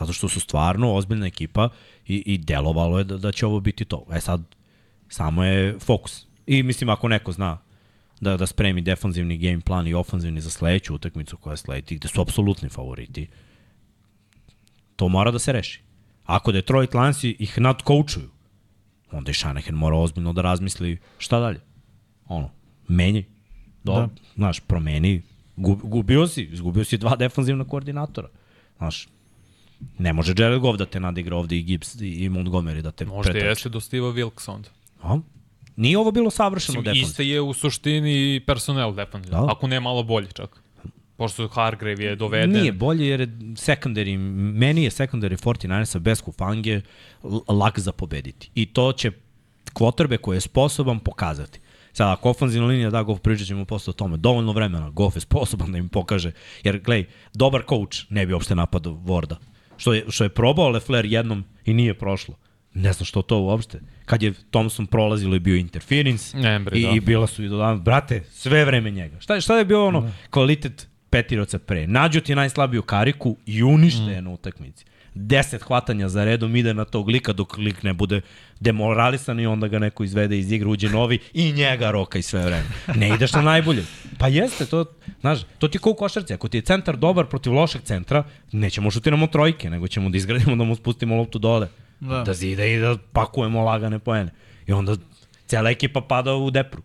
Zato 0.00 0.12
što 0.12 0.28
su 0.28 0.40
stvarno 0.40 0.94
ozbiljna 0.94 1.26
ekipa 1.26 1.68
i, 2.06 2.22
i 2.26 2.38
delovalo 2.38 2.98
je 2.98 3.04
da, 3.04 3.16
da 3.16 3.32
će 3.32 3.46
ovo 3.46 3.60
biti 3.60 3.84
to. 3.84 4.06
E 4.12 4.20
sad, 4.20 4.42
samo 5.08 5.44
je 5.44 5.78
fokus. 5.78 6.26
I 6.46 6.62
mislim, 6.62 6.90
ako 6.90 7.08
neko 7.08 7.32
zna 7.32 7.58
da, 8.20 8.36
da 8.36 8.46
spremi 8.46 8.80
defanzivni 8.80 9.38
game 9.38 9.60
plan 9.60 9.86
i 9.86 9.94
ofanzivni 9.94 10.40
za 10.40 10.50
sledeću 10.50 10.94
utakmicu 10.94 11.36
koja 11.36 11.56
sledi, 11.56 11.96
gde 11.96 12.08
su 12.08 12.20
apsolutni 12.20 12.68
favoriti, 12.68 13.28
to 14.96 15.08
mora 15.08 15.30
da 15.30 15.38
se 15.38 15.52
reši. 15.52 15.80
Ako 16.24 16.52
Detroit 16.52 16.94
Lions 16.94 17.24
ih 17.24 17.58
nadcoachuju, 17.58 18.28
onda 19.12 19.30
i 19.30 19.34
Shanahan 19.34 19.74
mora 19.74 19.96
ozbiljno 19.96 20.32
da 20.32 20.42
razmisli 20.42 20.98
šta 21.18 21.40
dalje. 21.40 21.60
Ono, 22.26 22.50
menjaj. 22.88 23.24
Do, 23.84 23.92
da. 23.92 24.08
Znaš, 24.34 24.60
promeni. 24.60 25.22
Gub, 25.56 25.80
gubio 25.82 26.26
si, 26.26 26.42
izgubio 26.42 26.84
si 26.84 26.98
dva 26.98 27.16
defanzivna 27.16 27.64
koordinatora. 27.64 28.28
Znaš, 28.78 29.08
ne 29.98 30.12
može 30.12 30.34
Jared 30.38 30.60
Goff 30.60 30.78
da 30.78 30.86
te 30.86 31.00
nadigra 31.00 31.36
ovde 31.36 31.56
i 31.56 31.62
Gibbs 31.62 31.94
i 32.00 32.28
Montgomery 32.28 32.80
da 32.80 32.90
te 32.90 33.04
Možda 33.04 33.32
pretrče. 33.32 33.48
jeste 33.48 33.68
do 33.68 33.80
Steve 33.80 34.06
Wilkes 34.06 34.50
onda. 34.50 34.68
A? 35.02 35.18
Nije 35.76 35.98
ovo 35.98 36.10
bilo 36.10 36.30
savršeno 36.30 36.82
defanzivno. 36.82 37.08
iste 37.08 37.24
je 37.24 37.40
u 37.40 37.52
suštini 37.54 38.40
personel 38.46 38.94
defensivno. 38.94 39.40
Da. 39.40 39.46
Da. 39.46 39.52
Ako 39.52 39.66
ne 39.66 39.80
malo 39.80 40.02
bolje 40.02 40.28
čak. 40.32 40.62
Pošto 41.18 41.48
Hargrave 41.48 42.04
je 42.04 42.16
doveden. 42.16 42.50
Nije 42.52 42.72
bolje 42.72 43.06
jer 43.06 43.20
je 43.20 43.26
secondary, 43.56 44.18
meni 44.54 44.84
je 44.84 44.90
secondary 44.90 45.36
49ersa 45.36 45.98
bez 45.98 46.22
Kufange 46.22 46.80
lak 47.50 47.78
za 47.78 47.92
pobediti. 47.92 48.50
I 48.54 48.66
to 48.66 48.92
će 48.92 49.10
kvotrbe 49.72 50.16
koje 50.16 50.36
je 50.36 50.40
sposoban 50.40 50.98
pokazati. 50.98 51.60
Sada, 51.92 52.12
ako 52.12 52.30
ofanzivna 52.30 52.68
linija 52.68 52.90
da 52.90 53.02
Goff, 53.02 53.20
pričat 53.20 53.46
ćemo 53.46 53.64
posle 53.64 53.90
o 53.90 53.94
tome. 53.94 54.16
Dovoljno 54.16 54.52
vremena, 54.52 54.90
Goff 54.90 55.16
je 55.16 55.20
sposoban 55.20 55.72
da 55.72 55.78
im 55.78 55.88
pokaže. 55.88 56.32
Jer, 56.64 56.80
glej, 56.80 57.04
dobar 57.34 57.62
coach 57.68 57.98
ne 58.10 58.26
bi 58.26 58.32
uopšte 58.32 58.54
napadao 58.54 58.92
Vorda. 58.94 59.36
Što 59.76 59.92
je, 59.92 60.04
što 60.08 60.24
je 60.24 60.28
probao 60.30 60.68
Lefler 60.68 61.04
jednom 61.04 61.44
i 61.64 61.74
nije 61.74 61.94
prošlo. 61.94 62.34
Ne 62.74 62.92
znam 62.92 63.04
što 63.04 63.22
to 63.22 63.38
uopšte. 63.38 63.80
Kad 64.04 64.22
je 64.22 64.32
Thompson 64.50 64.86
prolazilo 64.86 65.36
i 65.36 65.40
bio 65.40 65.56
interference 65.56 66.36
Embry, 66.36 66.76
i, 66.76 66.82
da. 66.82 66.90
i 66.90 67.00
bila 67.00 67.26
su 67.26 67.44
i 67.44 67.48
do 67.48 67.56
danas, 67.56 67.80
brate, 67.80 68.22
sve 68.24 68.64
vreme 68.64 68.90
njega. 68.90 69.20
Šta, 69.20 69.34
je- 69.34 69.40
šta 69.40 69.58
je 69.58 69.64
bio 69.64 69.86
ono 69.86 70.10
kvalitet 70.30 70.88
petiroca 71.10 71.58
pre? 71.58 71.86
Nađu 71.86 72.20
ti 72.20 72.34
najslabiju 72.34 72.82
kariku 72.82 73.36
i 73.46 73.62
unište 73.62 74.02
je 74.12 74.22
na 74.22 74.30
utakmici. 74.30 74.84
10 75.14 75.62
hvatanja 75.62 76.08
za 76.08 76.24
redom 76.24 76.56
ide 76.56 76.74
na 76.74 76.84
tog 76.84 77.08
lika 77.08 77.32
dok 77.32 77.56
lik 77.56 77.82
ne 77.82 77.92
bude 77.92 78.20
demoralisan 78.60 79.40
i 79.40 79.46
onda 79.46 79.68
ga 79.68 79.78
neko 79.78 80.04
izvede 80.04 80.38
iz 80.38 80.52
igre, 80.52 80.68
uđe 80.68 80.88
novi 80.88 81.18
i 81.34 81.52
njega 81.52 81.90
roka 81.90 82.18
i 82.18 82.22
sve 82.22 82.44
vreme. 82.44 82.64
Ne 82.94 83.08
ideš 83.14 83.32
na 83.32 83.42
najbolje. 83.42 83.84
Pa 84.18 84.28
jeste, 84.28 84.66
to, 84.66 84.84
znaš, 85.20 85.38
to 85.58 85.68
ti 85.68 85.76
je 85.76 85.80
kao 85.80 85.92
u 85.92 85.94
košarci. 85.94 86.34
Ako 86.34 86.48
ti 86.48 86.56
je 86.58 86.62
centar 86.62 86.96
dobar 86.96 87.26
protiv 87.26 87.52
lošeg 87.52 87.82
centra, 87.82 88.24
nećemo 88.52 88.90
šutiramo 88.90 89.26
trojke, 89.26 89.70
nego 89.70 89.88
ćemo 89.88 90.10
da 90.10 90.16
izgradimo 90.16 90.56
da 90.56 90.64
mu 90.64 90.74
spustimo 90.76 91.16
loptu 91.16 91.38
dole. 91.38 91.68
Da, 92.00 92.08
Da. 92.16 92.22
da 92.22 92.34
zide 92.34 92.74
i 92.74 92.78
da 92.78 92.96
pakujemo 93.12 93.64
lagane 93.64 93.98
poene. 93.98 94.30
I 94.66 94.72
onda 94.72 94.96
cela 95.46 95.70
ekipa 95.70 96.00
pada 96.00 96.34
u 96.34 96.50
depru. 96.50 96.82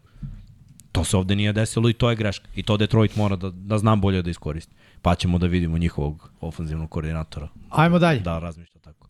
To 0.93 1.03
se 1.03 1.17
ovde 1.17 1.35
nije 1.35 1.53
desilo 1.53 1.89
i 1.89 1.93
to 1.93 2.09
je 2.09 2.15
greška. 2.15 2.47
I 2.55 2.63
to 2.63 2.77
Detroit 2.77 3.15
mora 3.15 3.35
da, 3.35 3.49
da 3.49 3.77
zna 3.77 3.95
bolje 3.95 4.21
da 4.21 4.29
iskoristi. 4.29 4.73
Pa 5.01 5.15
ćemo 5.15 5.37
da 5.37 5.47
vidimo 5.47 5.77
njihovog 5.77 6.29
ofanzivnog 6.41 6.89
koordinatora 6.89 7.47
Ajmo 7.69 7.99
dalje. 7.99 8.19
da 8.19 8.39
razmišlja 8.39 8.81
tako. 8.81 9.07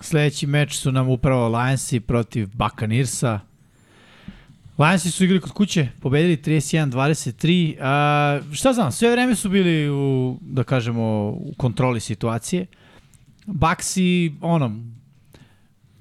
Sledeći 0.00 0.46
meč 0.46 0.76
su 0.76 0.92
nam 0.92 1.08
upravo 1.08 1.48
Lionsi 1.48 2.00
protiv 2.00 2.48
Buccaneersa. 2.52 3.40
Lionsi 4.78 5.10
su 5.10 5.24
igrali 5.24 5.40
kod 5.40 5.52
kuće, 5.52 5.88
pobedili 6.00 6.36
31-23. 6.36 7.76
A, 7.80 8.40
šta 8.52 8.72
znam, 8.72 8.92
sve 8.92 9.10
vreme 9.10 9.34
su 9.34 9.48
bili 9.48 9.90
u, 9.90 10.38
da 10.40 10.64
kažemo, 10.64 11.28
u 11.28 11.54
kontroli 11.56 12.00
situacije. 12.00 12.66
Baxi, 13.46 14.32
ono, 14.40 14.76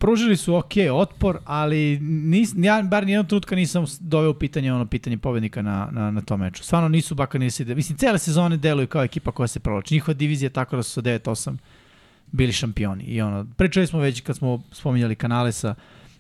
pružili 0.04 0.38
su 0.38 0.56
ok 0.56 0.74
otpor, 0.93 1.39
ali 1.45 1.99
nis, 2.01 2.54
ja 2.58 2.82
bar 2.82 3.06
nijednog 3.06 3.28
trenutka 3.28 3.56
nisam 3.56 3.86
doveo 3.99 4.34
pitanje 4.34 4.74
ono 4.74 4.86
pitanje 4.86 5.18
pobednika 5.18 5.62
na, 5.62 5.89
na, 5.91 6.12
na 6.12 6.22
tom 6.22 6.39
meču. 6.39 6.64
Stvarno 6.64 6.89
nisu 6.89 7.16
Buccaneersi, 7.16 7.66
mislim, 7.66 7.97
cele 7.97 8.20
sezone 8.20 8.58
deluju 8.58 8.88
kao 8.88 9.04
ekipa 9.04 9.32
koja 9.32 9.47
se 9.47 9.60
provlači. 9.60 9.93
Njihova 9.93 10.14
divizija 10.14 10.47
je 10.47 10.54
tako 10.54 10.76
da 10.76 10.84
su 10.84 10.91
sa 10.91 11.01
9-8 11.01 11.58
bili 12.32 12.51
šampioni. 12.51 13.04
I 13.04 13.22
ono, 13.22 13.45
pričali 13.58 13.88
smo 13.88 13.99
već 13.99 14.22
kad 14.22 14.36
smo 14.36 14.64
spominjali 14.72 15.16
kanale 15.16 15.51
sa 15.51 15.76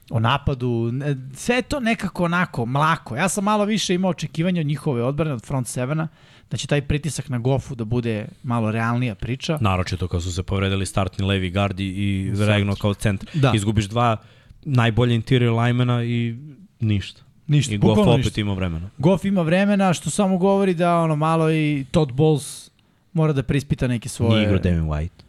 o 0.09 0.19
napadu, 0.19 0.91
sve 1.33 1.61
to 1.61 1.79
nekako 1.79 2.25
onako, 2.25 2.65
mlako. 2.65 3.15
Ja 3.15 3.29
sam 3.29 3.43
malo 3.43 3.65
više 3.65 3.95
imao 3.95 4.11
očekivanja 4.11 4.61
od 4.61 4.67
njihove 4.67 5.03
odbrane, 5.03 5.33
od 5.33 5.45
front 5.45 5.67
sevena, 5.67 6.07
da 6.53 6.57
će 6.57 6.67
taj 6.67 6.81
pritisak 6.81 7.29
na 7.29 7.37
gofu 7.37 7.75
da 7.75 7.85
bude 7.85 8.27
malo 8.43 8.71
realnija 8.71 9.15
priča. 9.15 9.57
Naročito 9.61 10.07
kao 10.07 10.21
su 10.21 10.33
se 10.33 10.43
povredili 10.43 10.85
startni 10.85 11.25
levi 11.25 11.49
gardi 11.49 11.85
i 11.85 12.31
Regno 12.37 12.75
kao 12.75 12.93
centar. 12.93 13.29
Da. 13.33 13.51
Izgubiš 13.55 13.85
dva 13.85 14.17
najbolje 14.63 15.15
interior 15.15 15.53
linemana 15.53 16.03
i 16.03 16.35
ništa. 16.79 17.21
Ništa, 17.47 17.73
I 17.73 17.77
Goff 17.77 17.99
opet 17.99 18.25
ništa. 18.25 18.41
ima 18.41 18.53
vremena. 18.53 18.89
Goff 18.97 19.25
ima 19.25 19.41
vremena, 19.41 19.93
što 19.93 20.09
samo 20.09 20.37
govori 20.37 20.73
da 20.73 20.97
ono 20.97 21.15
malo 21.15 21.51
i 21.51 21.85
Todd 21.91 22.11
Bowles 22.11 22.69
mora 23.13 23.33
da 23.33 23.43
preispita 23.43 23.87
neke 23.87 24.09
svoje... 24.09 24.31
Nije 24.31 24.43
igrao 24.43 24.59
Devin 24.59 24.85
White. 24.85 25.23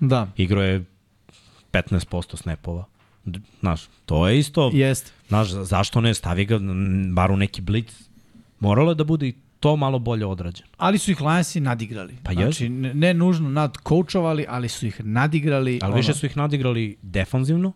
Da, 0.00 0.28
Igrao 0.36 0.62
je 0.62 0.84
15% 1.72 2.36
snapova. 2.36 2.84
Znaš, 3.60 3.80
to 4.06 4.28
je 4.28 4.38
isto, 4.38 4.70
jest. 4.74 5.12
znaš, 5.28 5.50
za- 5.50 5.64
zašto 5.64 6.00
ne 6.00 6.14
stavi 6.14 6.44
ga 6.44 6.58
bar 7.10 7.30
u 7.32 7.36
neki 7.36 7.60
blitz. 7.62 7.94
Moralo 8.60 8.90
je 8.90 8.94
da 8.94 9.04
bude 9.04 9.28
i 9.28 9.34
to 9.64 9.76
malo 9.76 9.98
bolje 9.98 10.26
odrađeno. 10.26 10.68
Ali 10.76 10.98
su 10.98 11.10
ih 11.10 11.20
Lionsi 11.20 11.60
nadigrali. 11.60 12.16
Pa 12.22 12.32
znači, 12.32 12.68
ne, 12.68 12.94
ne 12.94 13.14
nužno 13.14 13.48
nadcoachovali, 13.48 14.46
ali 14.48 14.68
su 14.68 14.86
ih 14.86 15.04
nadigrali. 15.04 15.78
Ali 15.82 15.94
više 15.94 16.14
su 16.14 16.26
ih 16.26 16.36
nadigrali 16.36 16.96
defanzivno 17.02 17.72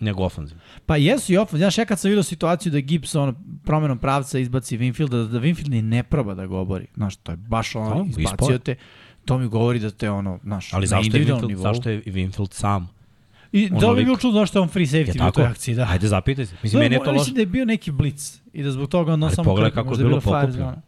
nego 0.00 0.24
ofanzivno. 0.24 0.62
Pa 0.86 0.96
jesu 0.96 1.32
i 1.32 1.36
ofan. 1.36 1.58
Znaš, 1.58 1.78
ja 1.78 1.84
kad 1.84 2.00
sam 2.00 2.08
vidio 2.08 2.22
situaciju 2.22 2.72
da 2.72 2.80
Gibbs 2.80 3.14
ono, 3.14 3.34
promenom 3.64 3.98
pravca 3.98 4.38
izbaci 4.38 4.78
Winfielda, 4.78 5.28
da 5.28 5.40
Winfield 5.40 5.70
ni 5.70 5.82
ne 5.82 6.02
proba 6.02 6.34
da 6.34 6.46
ga 6.46 6.56
obori. 6.56 6.86
Znaš, 6.94 7.16
to 7.16 7.32
je 7.32 7.36
baš 7.36 7.74
ono, 7.74 8.04
Da, 8.04 8.22
izbacio 8.22 8.58
te. 8.58 8.76
To 9.24 9.38
mi 9.38 9.48
govori 9.48 9.78
da 9.78 9.90
te 9.90 10.10
ono, 10.10 10.38
znaš, 10.42 10.72
Ali 10.74 10.82
na 10.82 10.86
zašto 10.86 11.16
je, 11.16 11.26
Winfield, 11.26 11.48
nivou. 11.48 11.62
zašto 11.62 11.90
je 11.90 12.02
Winfield 12.02 12.52
sam? 12.52 12.88
I 13.52 13.70
da 13.70 13.90
li 13.90 13.96
bi 13.96 14.04
bilo 14.04 14.16
čudno 14.16 14.40
zašto 14.40 14.58
je 14.58 14.62
on 14.62 14.68
free 14.68 14.86
safety 14.86 15.06
Je 15.06 15.12
u 15.12 15.16
tako? 15.16 15.30
toj 15.32 15.44
akciji, 15.44 15.74
da. 15.74 15.86
Ajde, 15.90 16.08
zapitaj 16.08 16.46
se. 16.46 16.54
Mislim, 16.62 16.72
Da, 16.72 16.82
meni 16.82 16.94
je 16.94 16.98
to 16.98 17.04
loše. 17.04 17.12
Mislim 17.14 17.34
da 17.34 17.40
je 17.40 17.46
bio 17.46 17.64
neki 17.64 17.90
blitz 17.92 18.36
i 18.52 18.62
da 18.62 18.70
zbog 18.70 18.88
toga 18.88 19.12
on 19.12 19.22
Ali 19.22 19.34
samo... 19.34 19.44
pogledaj 19.44 19.70
kako 19.72 19.92
je 19.92 19.98
bilo 19.98 20.20
pokupljeno. 20.20 20.82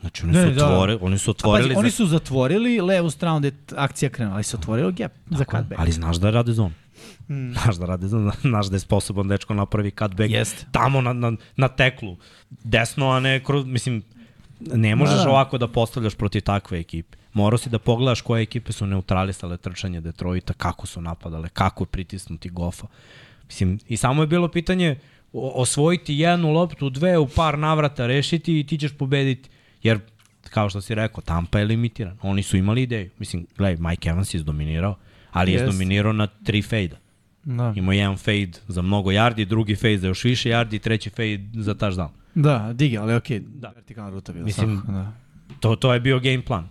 Znači, 0.00 0.24
oni 0.24 0.32
Ne, 0.32 0.44
su, 0.44 0.50
da. 0.50 0.66
otvore, 0.66 0.98
oni 1.00 1.18
su 1.18 1.30
otvorili... 1.30 1.68
pazi, 1.68 1.78
oni 1.78 1.90
za- 1.90 1.96
su 1.96 2.06
zatvorili 2.06 2.80
levu 2.80 3.10
stranu 3.10 3.38
gde 3.38 3.48
je 3.48 3.54
akcija 3.76 4.08
krenula, 4.08 4.34
ali 4.34 4.44
su 4.44 4.56
otvorili 4.56 4.92
gap 4.92 5.12
za 5.28 5.44
cutback. 5.44 5.74
Ali 5.76 5.92
znaš 5.92 6.16
da 6.16 6.30
rade 6.30 6.52
zonu. 6.52 6.72
Mm. 7.28 7.52
Znaš 7.54 7.76
da 7.76 7.86
rade 7.86 8.08
zonu, 8.08 8.32
znaš 8.40 8.66
da 8.66 8.76
je 8.76 8.80
sposoban 8.80 9.28
dečko 9.28 9.54
napravi 9.54 9.90
cutback 9.90 10.30
Jeste. 10.30 10.66
tamo 10.72 11.00
na, 11.00 11.12
na, 11.12 11.32
na 11.56 11.68
teklu. 11.68 12.16
Desno, 12.50 13.08
a 13.08 13.20
ne 13.20 13.40
kroz, 13.40 13.64
mislim, 13.66 14.02
ne 14.60 14.96
možeš 14.96 15.16
Da, 15.16 15.24
da. 15.24 15.30
ovako 15.30 15.58
da 15.58 15.68
postavljaš 15.68 16.14
protiv 16.14 16.40
takve 16.40 16.78
ekipe. 16.80 17.16
Morao 17.32 17.58
si 17.58 17.70
da 17.70 17.78
pogledaš 17.78 18.20
koje 18.20 18.42
ekipe 18.42 18.72
su 18.72 18.86
neutralisale 18.86 19.56
trčanje 19.56 20.00
Detroita, 20.00 20.52
kako 20.52 20.86
su 20.86 21.00
napadale, 21.00 21.48
kako 21.48 21.82
je 21.82 21.88
pritisnuti 21.88 22.50
Goffa. 22.50 22.86
Mislim, 23.46 23.78
i 23.88 23.96
samo 23.96 24.22
je 24.22 24.26
bilo 24.26 24.48
pitanje 24.48 24.96
osvojiti 25.32 26.14
jednu 26.14 26.52
loptu, 26.52 26.90
dve 26.90 27.18
u 27.18 27.28
par 27.28 27.58
navrata 27.58 28.06
rešiti 28.06 28.60
i 28.60 28.66
ti 28.66 28.78
ćeš 28.78 28.92
pobediti. 28.92 29.48
Jer, 29.82 29.98
kao 30.50 30.70
što 30.70 30.80
si 30.80 30.94
rekao, 30.94 31.20
Tampa 31.22 31.58
je 31.58 31.64
limitiran. 31.64 32.18
Oni 32.22 32.42
su 32.42 32.56
imali 32.56 32.82
ideju. 32.82 33.10
Mislim, 33.18 33.46
gledaj, 33.56 33.90
Mike 33.90 34.08
Evans 34.08 34.34
je 34.34 34.38
izdominirao, 34.38 34.96
ali 35.32 35.50
je 35.50 35.54
Jest. 35.54 35.68
izdominirao 35.68 36.12
na 36.12 36.26
tri 36.26 36.62
fejda. 36.62 36.96
Da. 37.44 37.72
Imao 37.76 37.92
jedan 37.92 38.16
fade 38.16 38.52
za 38.68 38.82
mnogo 38.82 39.10
yardi, 39.10 39.44
drugi 39.44 39.76
fade 39.76 39.98
za 39.98 40.06
još 40.08 40.24
više 40.24 40.50
yardi, 40.50 40.78
treći 40.80 41.10
fade 41.10 41.40
za 41.54 41.74
touchdown. 41.74 42.08
Da, 42.34 42.72
digi, 42.72 42.98
ali 42.98 43.14
okej, 43.14 43.40
da. 43.40 43.72
vertikalna 43.74 44.10
ruta 44.10 44.32
bila. 44.32 44.44
Mislim- 44.44 44.82
da. 44.86 45.12
To, 45.60 45.76
to 45.76 45.94
je 45.94 46.00
bio 46.00 46.20
game 46.20 46.42
plan. 46.44 46.68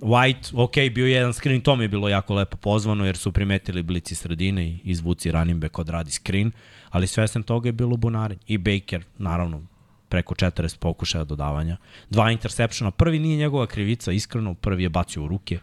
White, 0.00 0.52
ok, 0.54 0.74
bio 0.94 1.06
je 1.06 1.12
jedan 1.12 1.32
screen, 1.32 1.60
to 1.60 1.76
mi 1.76 1.84
je 1.84 1.88
bilo 1.88 2.08
jako 2.08 2.34
lepo 2.34 2.56
pozvano, 2.56 3.06
jer 3.06 3.16
su 3.16 3.32
primetili 3.32 3.82
blici 3.82 4.14
sredine 4.14 4.66
i 4.68 4.78
izvuci 4.84 5.30
running 5.30 5.60
back 5.60 5.78
odradi 5.78 6.10
screen, 6.10 6.52
ali 6.90 7.06
svesem 7.06 7.42
toga 7.42 7.68
je 7.68 7.72
bilo 7.72 7.96
bunarenje. 7.96 8.40
I 8.46 8.58
Baker, 8.58 9.04
naravno, 9.18 9.62
preko 10.08 10.34
40 10.34 10.78
pokušaja 10.78 11.24
dodavanja. 11.24 11.76
Dva 12.10 12.30
interseptiona, 12.30 12.90
prvi 12.90 13.18
nije 13.18 13.36
njegova 13.36 13.66
krivica, 13.66 14.12
iskreno, 14.12 14.54
prvi 14.54 14.82
je 14.82 14.88
bacio 14.88 15.24
u 15.24 15.28
ruke. 15.28 15.58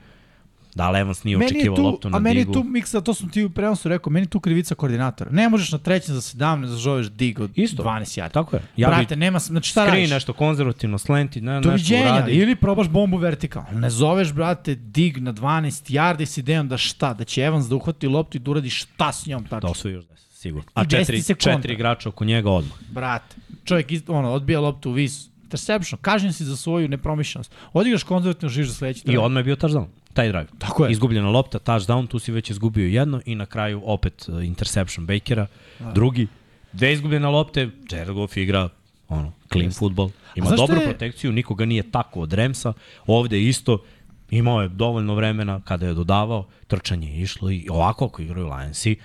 Da, 0.76 0.94
Evans 0.96 1.24
nije 1.24 1.38
Meni 1.38 1.46
očekivao 1.48 1.76
tu, 1.76 1.84
loptu 1.84 2.10
na 2.10 2.18
a 2.18 2.20
meni 2.20 2.40
digu. 2.40 2.54
tu 2.54 2.64
miksa, 2.64 3.02
to 3.02 3.14
sam 3.14 3.30
ti 3.30 3.44
u 3.44 3.50
prenosu 3.50 3.90
rekao, 3.90 4.12
meni 4.12 4.28
tu 4.28 4.40
krivica 4.40 4.76
koordinatora. 4.76 5.32
Ne 5.32 5.50
možeš 5.50 5.72
na 5.72 5.78
trećem 5.78 6.16
za 6.16 6.22
17 6.22 6.62
da 6.62 6.68
zoveš 6.68 7.08
dig 7.08 7.40
od 7.40 7.52
Isto. 7.56 7.84
12 7.84 8.18
jarda. 8.18 8.34
Tako 8.34 8.56
je. 8.56 8.62
Ja 8.78 8.88
Brate, 8.88 9.16
nema, 9.16 9.40
znači 9.40 9.70
šta 9.70 9.86
radiš? 9.86 10.10
nešto 10.10 10.34
konzervativno, 10.34 10.98
slenti, 10.98 11.42
ne, 11.42 11.54
nešto 11.54 11.70
Doviđenja, 11.70 12.04
uradi. 12.06 12.32
ili 12.32 12.56
probaš 12.56 12.88
bombu 12.88 13.18
vertikalno. 13.18 13.70
Ne 13.72 13.90
zoveš, 13.90 14.34
brate, 14.34 14.76
dig 14.76 15.18
na 15.18 15.34
12 15.34 15.92
yardi 15.92 16.26
s 16.26 16.38
idejom 16.38 16.68
da 16.68 16.78
šta, 16.78 17.14
da 17.14 17.24
će 17.24 17.42
Evans 17.42 17.66
da 17.66 17.76
uhvati 17.76 18.08
loptu 18.08 18.38
i 18.38 18.40
da 18.40 18.52
uradi 18.52 18.70
šta 18.70 19.12
s 19.12 19.26
njom 19.26 19.44
Da 19.44 19.50
tačno. 19.50 19.70
osvoji 19.70 19.94
još 19.94 20.06
10, 20.06 20.08
sigurno. 20.32 20.70
A 20.74 20.82
I 20.82 20.86
10 20.86 20.98
četiri, 20.98 21.36
četiri 21.36 21.74
igrača 21.74 22.10
oko 22.10 22.26
njega 22.26 22.52
odmah. 22.52 22.74
Brate, 22.90 23.36
čovjek 23.64 23.92
iz, 23.92 24.04
ono, 24.08 24.32
odbija 24.32 24.60
loptu 24.60 24.90
u 24.90 24.94
vis, 24.94 25.28
interception, 25.44 26.00
kažem 26.02 26.34
si 26.34 26.46
za 26.46 26.56
svoju 26.56 26.88
nepromišljenost. 26.88 27.52
Odigraš 27.74 28.04
konzervativno, 28.04 28.50
živiš 28.50 28.68
za 28.70 28.76
sledeći 28.76 29.02
I 29.06 29.18
odmah 29.18 29.40
je 29.40 29.44
bio 29.44 29.56
touchdown, 29.56 29.86
taj 30.12 30.28
drive. 30.28 30.48
Tako 30.60 30.86
je. 30.86 30.92
Izgubljena 30.92 31.30
lopta, 31.30 31.60
touchdown, 31.60 32.08
tu 32.08 32.20
si 32.20 32.32
već 32.32 32.50
izgubio 32.50 32.88
jedno 32.88 33.22
i 33.26 33.36
na 33.36 33.46
kraju 33.46 33.82
opet 33.86 34.26
uh, 34.30 34.46
interception 34.46 35.06
Bakera, 35.06 35.48
drugi. 35.94 36.28
Dve 36.74 36.94
izgubljene 36.94 37.28
lopte, 37.28 37.70
Jared 37.92 38.14
Goff 38.14 38.38
igra 38.38 38.70
ono, 39.10 39.32
clean 39.52 39.72
football. 39.72 40.10
Ima 40.36 40.50
dobru 40.50 40.76
je- 40.78 40.84
protekciju, 40.86 41.32
nikoga 41.32 41.66
nije 41.66 41.92
tako 41.92 42.20
od 42.22 42.34
Remsa. 42.34 42.74
Ovde 43.08 43.42
isto, 43.42 43.84
imao 44.30 44.62
je 44.62 44.68
dovoljno 44.70 45.16
vremena 45.16 45.62
kada 45.62 45.88
je 45.88 45.94
dodavao, 45.94 46.48
trčanje 46.68 47.12
je 47.12 47.22
išlo 47.22 47.52
i 47.52 47.68
ovako 47.70 48.06
ako 48.06 48.22
igraju 48.22 48.46
Lionsi, 48.48 48.96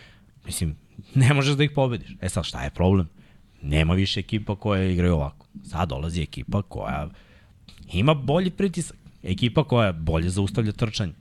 mislim, 0.45 0.77
ne 1.15 1.35
možeš 1.35 1.55
da 1.55 1.65
ih 1.65 1.71
pobediš. 1.75 2.17
E 2.21 2.29
sad, 2.29 2.45
šta 2.45 2.63
je 2.65 2.71
problem? 2.71 3.09
Nema 3.63 3.95
više 3.95 4.21
ekipa 4.21 4.57
koje 4.57 4.93
igraju 4.93 5.15
ovako. 5.15 5.47
Sad 5.65 5.89
dolazi 5.89 6.23
ekipa 6.23 6.63
koja 6.63 7.09
ima 7.93 8.15
bolji 8.15 8.51
pritisak. 8.51 8.97
Ekipa 9.23 9.65
koja 9.65 9.93
bolje 9.93 10.31
zaustavlja 10.31 10.73
trčanje. 10.73 11.13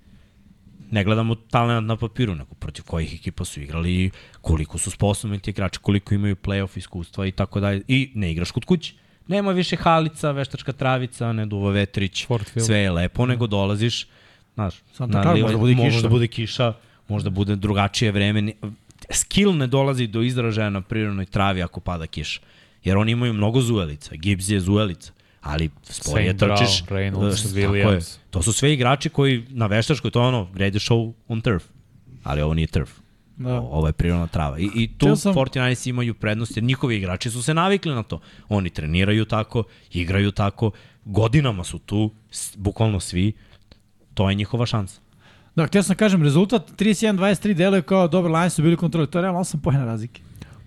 Ne 0.91 1.03
gledamo 1.03 1.35
talent 1.35 1.87
na 1.87 1.95
papiru, 1.97 2.35
nego 2.35 2.53
protiv 2.55 2.83
kojih 2.85 3.13
ekipa 3.13 3.45
su 3.45 3.61
igrali 3.61 4.11
koliko 4.41 4.77
su 4.77 4.91
sposobni 4.91 5.39
ti 5.39 5.49
igrači, 5.49 5.79
koliko 5.79 6.13
imaju 6.15 6.35
playoff 6.35 6.77
iskustva 6.77 7.25
i 7.27 7.31
tako 7.31 7.59
dalje. 7.59 7.81
I 7.87 8.11
ne 8.15 8.31
igraš 8.31 8.51
kod 8.51 8.65
kuće. 8.65 8.93
Nema 9.27 9.51
više 9.51 9.75
halica, 9.75 10.31
veštačka 10.31 10.73
travica, 10.73 11.33
ne 11.33 11.45
duva 11.45 11.71
vetrić, 11.71 12.25
sve 12.65 12.77
je 12.77 12.91
lepo, 12.91 13.25
nego 13.25 13.47
dolaziš, 13.47 14.07
znaš, 14.53 14.75
Santa 14.93 15.21
Clara, 15.21 15.33
live- 15.33 15.41
možda 15.41 15.57
bude 15.57 15.73
kiša. 15.75 15.83
Možda 15.93 16.09
bude 16.09 16.27
kiša, 16.27 16.73
možda 17.07 17.29
bude 17.29 17.55
drugačije 17.55 18.11
vreme. 18.11 18.53
Skill 19.09 19.57
ne 19.57 19.67
dolazi 19.67 20.07
do 20.07 20.21
izražaja 20.21 20.69
na 20.69 20.81
prirodnoj 20.81 21.25
travi 21.25 21.61
ako 21.61 21.79
pada 21.79 22.07
kiša. 22.07 22.39
Jer 22.83 22.97
oni 22.97 23.11
imaju 23.11 23.33
mnogo 23.33 23.61
zujelica, 23.61 24.15
Gibbs 24.15 24.49
je 24.49 24.59
zujelica, 24.59 25.11
ali 25.45 25.69
sporije 25.83 26.33
trčiš. 26.35 26.83
Reynolds, 26.85 27.13
tako 27.53 27.75
je. 27.75 27.85
Williams. 27.85 28.17
To 28.29 28.41
su 28.41 28.53
sve 28.53 28.73
igrači 28.73 29.09
koji 29.09 29.45
na 29.49 29.67
veštačkoj, 29.67 30.11
to 30.11 30.21
ono, 30.21 30.47
grade 30.53 30.79
show 30.79 31.13
on 31.27 31.41
turf. 31.41 31.63
Ali 32.23 32.41
ovo 32.41 32.53
nije 32.53 32.67
turf. 32.67 32.89
Da. 33.37 33.53
O- 33.53 33.67
Ovo 33.69 33.87
je 33.87 33.93
prirodna 33.93 34.27
trava. 34.27 34.59
I, 34.59 34.69
i 34.75 34.89
tu 34.89 35.15
sam- 35.15 35.33
49 35.33 35.55
imaju 35.87 36.13
prednost, 36.13 36.57
jer 36.57 36.63
njihovi 36.63 36.95
igrači 36.95 37.31
su 37.31 37.41
se 37.41 37.53
navikli 37.53 37.93
na 37.93 38.03
to. 38.03 38.19
Oni 38.49 38.69
treniraju 38.69 39.25
tako, 39.25 39.63
igraju 39.91 40.31
tako, 40.31 40.71
godinama 41.05 41.63
su 41.63 41.79
tu, 41.79 42.11
bukvalno 42.55 42.99
svi. 42.99 43.33
To 44.13 44.29
je 44.29 44.35
njihova 44.35 44.65
šansa. 44.65 45.01
Da, 45.55 45.65
htio 45.65 45.83
sam 45.83 45.95
kažem, 45.95 46.23
rezultat 46.23 46.71
31-23 46.71 47.53
deluje 47.53 47.81
kao 47.81 48.07
dobar 48.07 48.31
Lions 48.31 48.53
su 48.53 48.61
bili 48.61 48.77
kontroli. 48.77 49.07
To 49.07 49.17
je 49.17 49.21
realno 49.21 49.39
8 49.39 49.57
pojena 49.57 49.85
razlike. 49.85 50.21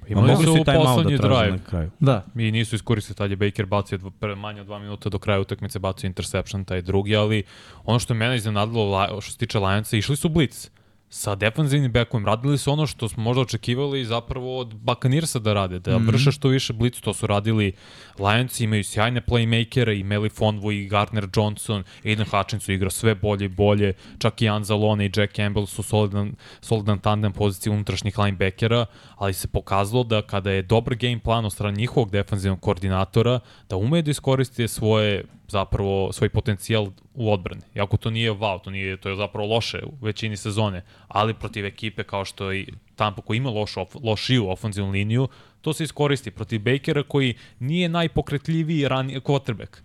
Ma 0.08 0.20
Imali 0.20 0.32
mogli 0.32 0.58
su 0.58 0.64
taj 0.64 0.74
malo 0.74 0.86
poslednji 0.86 1.16
da 1.16 1.22
traže 1.22 1.40
drive. 1.40 1.56
na 1.58 1.64
kraju. 1.64 1.90
Da. 2.00 2.24
I 2.36 2.52
nisu 2.52 2.74
iskoristili, 2.74 3.16
tad 3.16 3.30
je 3.30 3.36
Baker 3.36 3.66
bacio 3.66 3.98
dv- 3.98 4.10
pre- 4.20 4.34
manje 4.34 4.60
od 4.60 4.66
dva 4.66 4.78
minuta 4.78 5.08
do 5.08 5.18
kraja 5.18 5.40
utakmice, 5.40 5.78
bacio 5.78 6.06
interception, 6.06 6.64
taj 6.64 6.82
drugi, 6.82 7.16
ali 7.16 7.42
ono 7.84 7.98
što 7.98 8.14
je 8.14 8.18
mene 8.18 8.36
iznenadilo 8.36 9.20
što 9.20 9.32
se 9.32 9.38
tiče 9.38 9.58
Lionsa, 9.58 9.96
išli 9.96 10.16
su 10.16 10.28
blitz 10.28 10.68
sa 11.10 11.34
defanzivnim 11.34 11.92
bekom, 11.92 12.26
radili 12.26 12.58
su 12.58 12.72
ono 12.72 12.86
što 12.86 13.08
smo 13.08 13.22
možda 13.22 13.42
očekivali 13.42 14.04
zapravo 14.04 14.58
od 14.58 14.74
Buccaneersa 14.74 15.38
da 15.38 15.52
rade, 15.52 15.78
da 15.78 15.98
mm 15.98 16.02
-hmm. 16.02 16.06
vrše 16.06 16.32
što 16.32 16.48
više 16.48 16.72
blitz, 16.72 17.00
to 17.00 17.14
su 17.14 17.26
radili 17.26 17.72
Lions, 18.18 18.60
imaju 18.60 18.84
sjajne 18.84 19.20
playmakere, 19.20 20.00
i 20.00 20.04
Meli 20.04 20.28
Fonvo 20.28 20.72
i 20.72 20.86
Gardner 20.86 21.28
Johnson, 21.36 21.84
Aiden 22.04 22.26
Hutchinson 22.26 22.74
igra 22.74 22.90
sve 22.90 23.14
bolje 23.14 23.44
i 23.44 23.48
bolje, 23.48 23.92
čak 24.18 24.42
i 24.42 24.48
Anzalone 24.48 25.06
i 25.06 25.12
Jack 25.16 25.34
Campbell 25.34 25.66
su 25.66 25.82
solidan, 25.82 26.34
solidan 26.60 26.98
tandem 26.98 27.32
poziciji 27.32 27.72
unutrašnjih 27.72 28.18
linebackera, 28.18 28.86
ali 29.16 29.34
se 29.34 29.48
pokazalo 29.48 30.04
da 30.04 30.22
kada 30.22 30.50
je 30.50 30.62
dobar 30.62 30.94
game 30.94 31.18
plan 31.18 31.44
od 31.44 31.52
strane 31.52 31.76
njihovog 31.76 32.10
defanzivnog 32.10 32.60
koordinatora, 32.60 33.40
da 33.68 33.76
umeju 33.76 34.02
da 34.02 34.10
iskoriste 34.10 34.68
svoje 34.68 35.24
zapravo 35.48 36.12
svoj 36.12 36.28
potencijal 36.28 36.86
u 37.14 37.32
odbrani. 37.32 37.62
Iako 37.74 37.96
to 37.96 38.10
nije 38.10 38.32
wow, 38.32 38.62
to 38.62 38.70
nije 38.70 38.96
to 38.96 39.08
je 39.08 39.16
zapravo 39.16 39.54
loše 39.54 39.80
u 39.84 40.04
većini 40.04 40.36
sezone, 40.36 40.82
ali 41.08 41.34
protiv 41.34 41.64
ekipe 41.64 42.04
kao 42.04 42.24
što 42.24 42.50
je 42.50 42.60
i 42.60 42.72
Tampa 42.96 43.22
koji 43.22 43.36
ima 43.36 43.50
lošu 43.50 43.80
of, 43.80 43.96
lošiju 44.02 44.50
ofenzivnu 44.50 44.90
liniju, 44.90 45.28
to 45.60 45.72
se 45.72 45.84
iskoristi 45.84 46.30
protiv 46.30 46.60
Bakera 46.60 47.02
koji 47.02 47.34
nije 47.58 47.88
najpokretljiviji 47.88 48.88
rani 48.88 49.20
quarterback. 49.20 49.76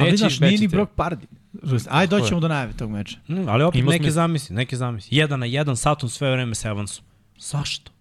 Ali 0.00 0.16
znaš, 0.16 0.40
nije 0.40 0.58
ni. 0.58 0.68
Brock 0.68 0.92
Pardy. 0.96 1.26
Ajde, 1.88 2.16
doćemo 2.16 2.40
do 2.40 2.48
najave 2.48 2.72
tog 2.72 2.90
meča. 2.90 3.18
Mm, 3.28 3.48
ali 3.48 3.64
opet 3.64 3.78
Ima 3.78 3.90
neke 3.90 4.02
smisla. 4.02 4.12
zamisli, 4.14 4.56
neke 4.56 4.76
zamisli. 4.76 5.16
Jedan 5.16 5.40
na 5.40 5.46
jedan, 5.46 5.76
Saturn 5.76 6.10
sve 6.10 6.30
vreme 6.30 6.54
sa 6.54 6.68
Evansom. 6.68 7.04
Zašto? 7.38 7.92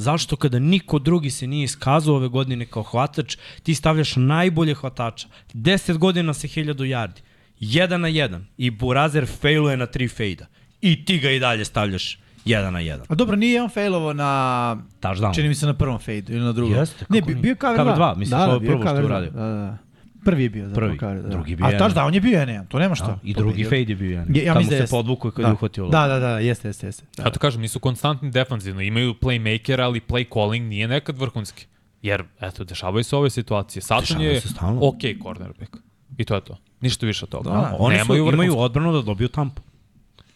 Zašto 0.00 0.36
kada 0.36 0.58
niko 0.58 0.98
drugi 0.98 1.30
se 1.30 1.46
nije 1.46 1.64
iskazao 1.64 2.14
ove 2.16 2.28
godine 2.28 2.66
kao 2.66 2.82
hvatač, 2.82 3.36
ti 3.62 3.74
stavljaš 3.74 4.16
najbolje 4.16 4.74
hvatača. 4.74 5.28
10 5.54 5.98
godina 5.98 6.34
sa 6.34 6.48
1000 6.48 6.74
yardi. 6.74 7.20
Jedan 7.60 8.00
na 8.00 8.08
jedan. 8.08 8.46
I 8.56 8.70
Burazer 8.70 9.26
failuje 9.40 9.76
na 9.76 9.86
tri 9.86 10.08
fejda. 10.08 10.46
I 10.80 11.04
ti 11.04 11.18
ga 11.18 11.30
i 11.30 11.38
dalje 11.38 11.64
stavljaš 11.64 12.18
jedan 12.44 12.72
na 12.72 12.80
jedan. 12.80 13.06
A 13.08 13.14
dobro, 13.14 13.36
nije 13.36 13.62
on 13.62 13.68
failovo 13.68 14.12
na... 14.12 14.76
Touchdown. 15.00 15.34
Čini 15.34 15.48
mi 15.48 15.54
se 15.54 15.66
na 15.66 15.74
prvom 15.74 15.98
fade 15.98 16.24
ili 16.28 16.40
na 16.40 16.52
drugom. 16.52 16.78
Jeste, 16.78 17.04
ne, 17.08 17.20
bio 17.22 17.50
je 17.50 17.56
cover 17.60 17.76
2. 17.76 17.78
Cover 17.78 17.94
dva, 17.94 18.14
mislim, 18.14 18.40
to 18.40 18.54
je 18.54 18.60
bio 18.60 18.70
je 18.70 18.80
prvo 18.80 18.90
što 18.90 18.98
je 18.98 19.04
uradio. 19.04 19.30
Da, 19.30 19.40
da, 19.40 19.54
da. 19.54 19.89
Prvi 20.24 20.42
je 20.42 20.50
bio 20.50 20.68
zapravo 20.68 20.88
Prvi, 20.88 20.98
cover 20.98 21.16
2. 21.16 21.28
drugi 21.30 21.56
bio 21.56 21.66
A 21.66 21.78
taš 21.78 21.94
da, 21.94 22.04
on 22.04 22.14
je 22.14 22.20
bio 22.20 22.40
N1, 22.40 22.68
to 22.68 22.78
nema 22.78 22.94
šta. 22.94 23.06
Da, 23.06 23.18
I 23.22 23.34
drugi 23.34 23.64
fade 23.64 23.76
je 23.76 23.96
bio 23.96 24.10
jedan. 24.10 24.36
Ja, 24.36 24.42
ja 24.42 24.46
Tamo 24.46 24.60
mislim 24.60 24.70
da 24.70 24.76
se 24.76 24.82
jeste. 24.82 24.96
podvukao 24.96 25.30
kad 25.30 25.42
da. 25.42 25.48
je 25.48 25.52
uhvatio. 25.52 25.88
Da, 25.88 26.06
da, 26.08 26.18
da, 26.18 26.38
jeste, 26.38 26.68
jeste, 26.68 26.86
jeste. 26.86 27.04
Da. 27.16 27.22
Ja 27.22 27.30
to 27.30 27.38
kažem, 27.38 27.60
nisu 27.60 27.80
konstantni 27.80 28.30
defanzivno, 28.30 28.80
imaju 28.80 29.14
playmaker, 29.14 29.82
ali 29.82 30.00
play 30.00 30.34
calling 30.34 30.68
nije 30.68 30.88
nekad 30.88 31.18
vrhunski. 31.18 31.66
Jer, 32.02 32.24
eto, 32.40 32.64
dešavaju 32.64 33.04
se 33.04 33.16
ove 33.16 33.30
situacije. 33.30 33.82
Dešavaju 34.00 34.30
je 34.30 34.40
ok 34.80 35.22
cornerback. 35.22 35.76
I 36.18 36.24
to 36.24 36.34
je 36.34 36.40
to. 36.40 36.56
Ništa 36.80 37.06
više 37.06 37.24
od 37.24 37.28
toga. 37.28 37.50
Da, 37.50 37.76
Oni 37.78 37.98
su, 38.04 38.14
imaju 38.14 38.58
odbranu 38.58 38.92
da 38.92 39.02
dobiju 39.02 39.28
Tampu. 39.28 39.62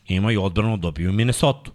Imaju 0.09 0.43
odbranu 0.43 0.76
da 0.76 0.80
dobiju 0.80 1.12
Minnesota. 1.12 1.70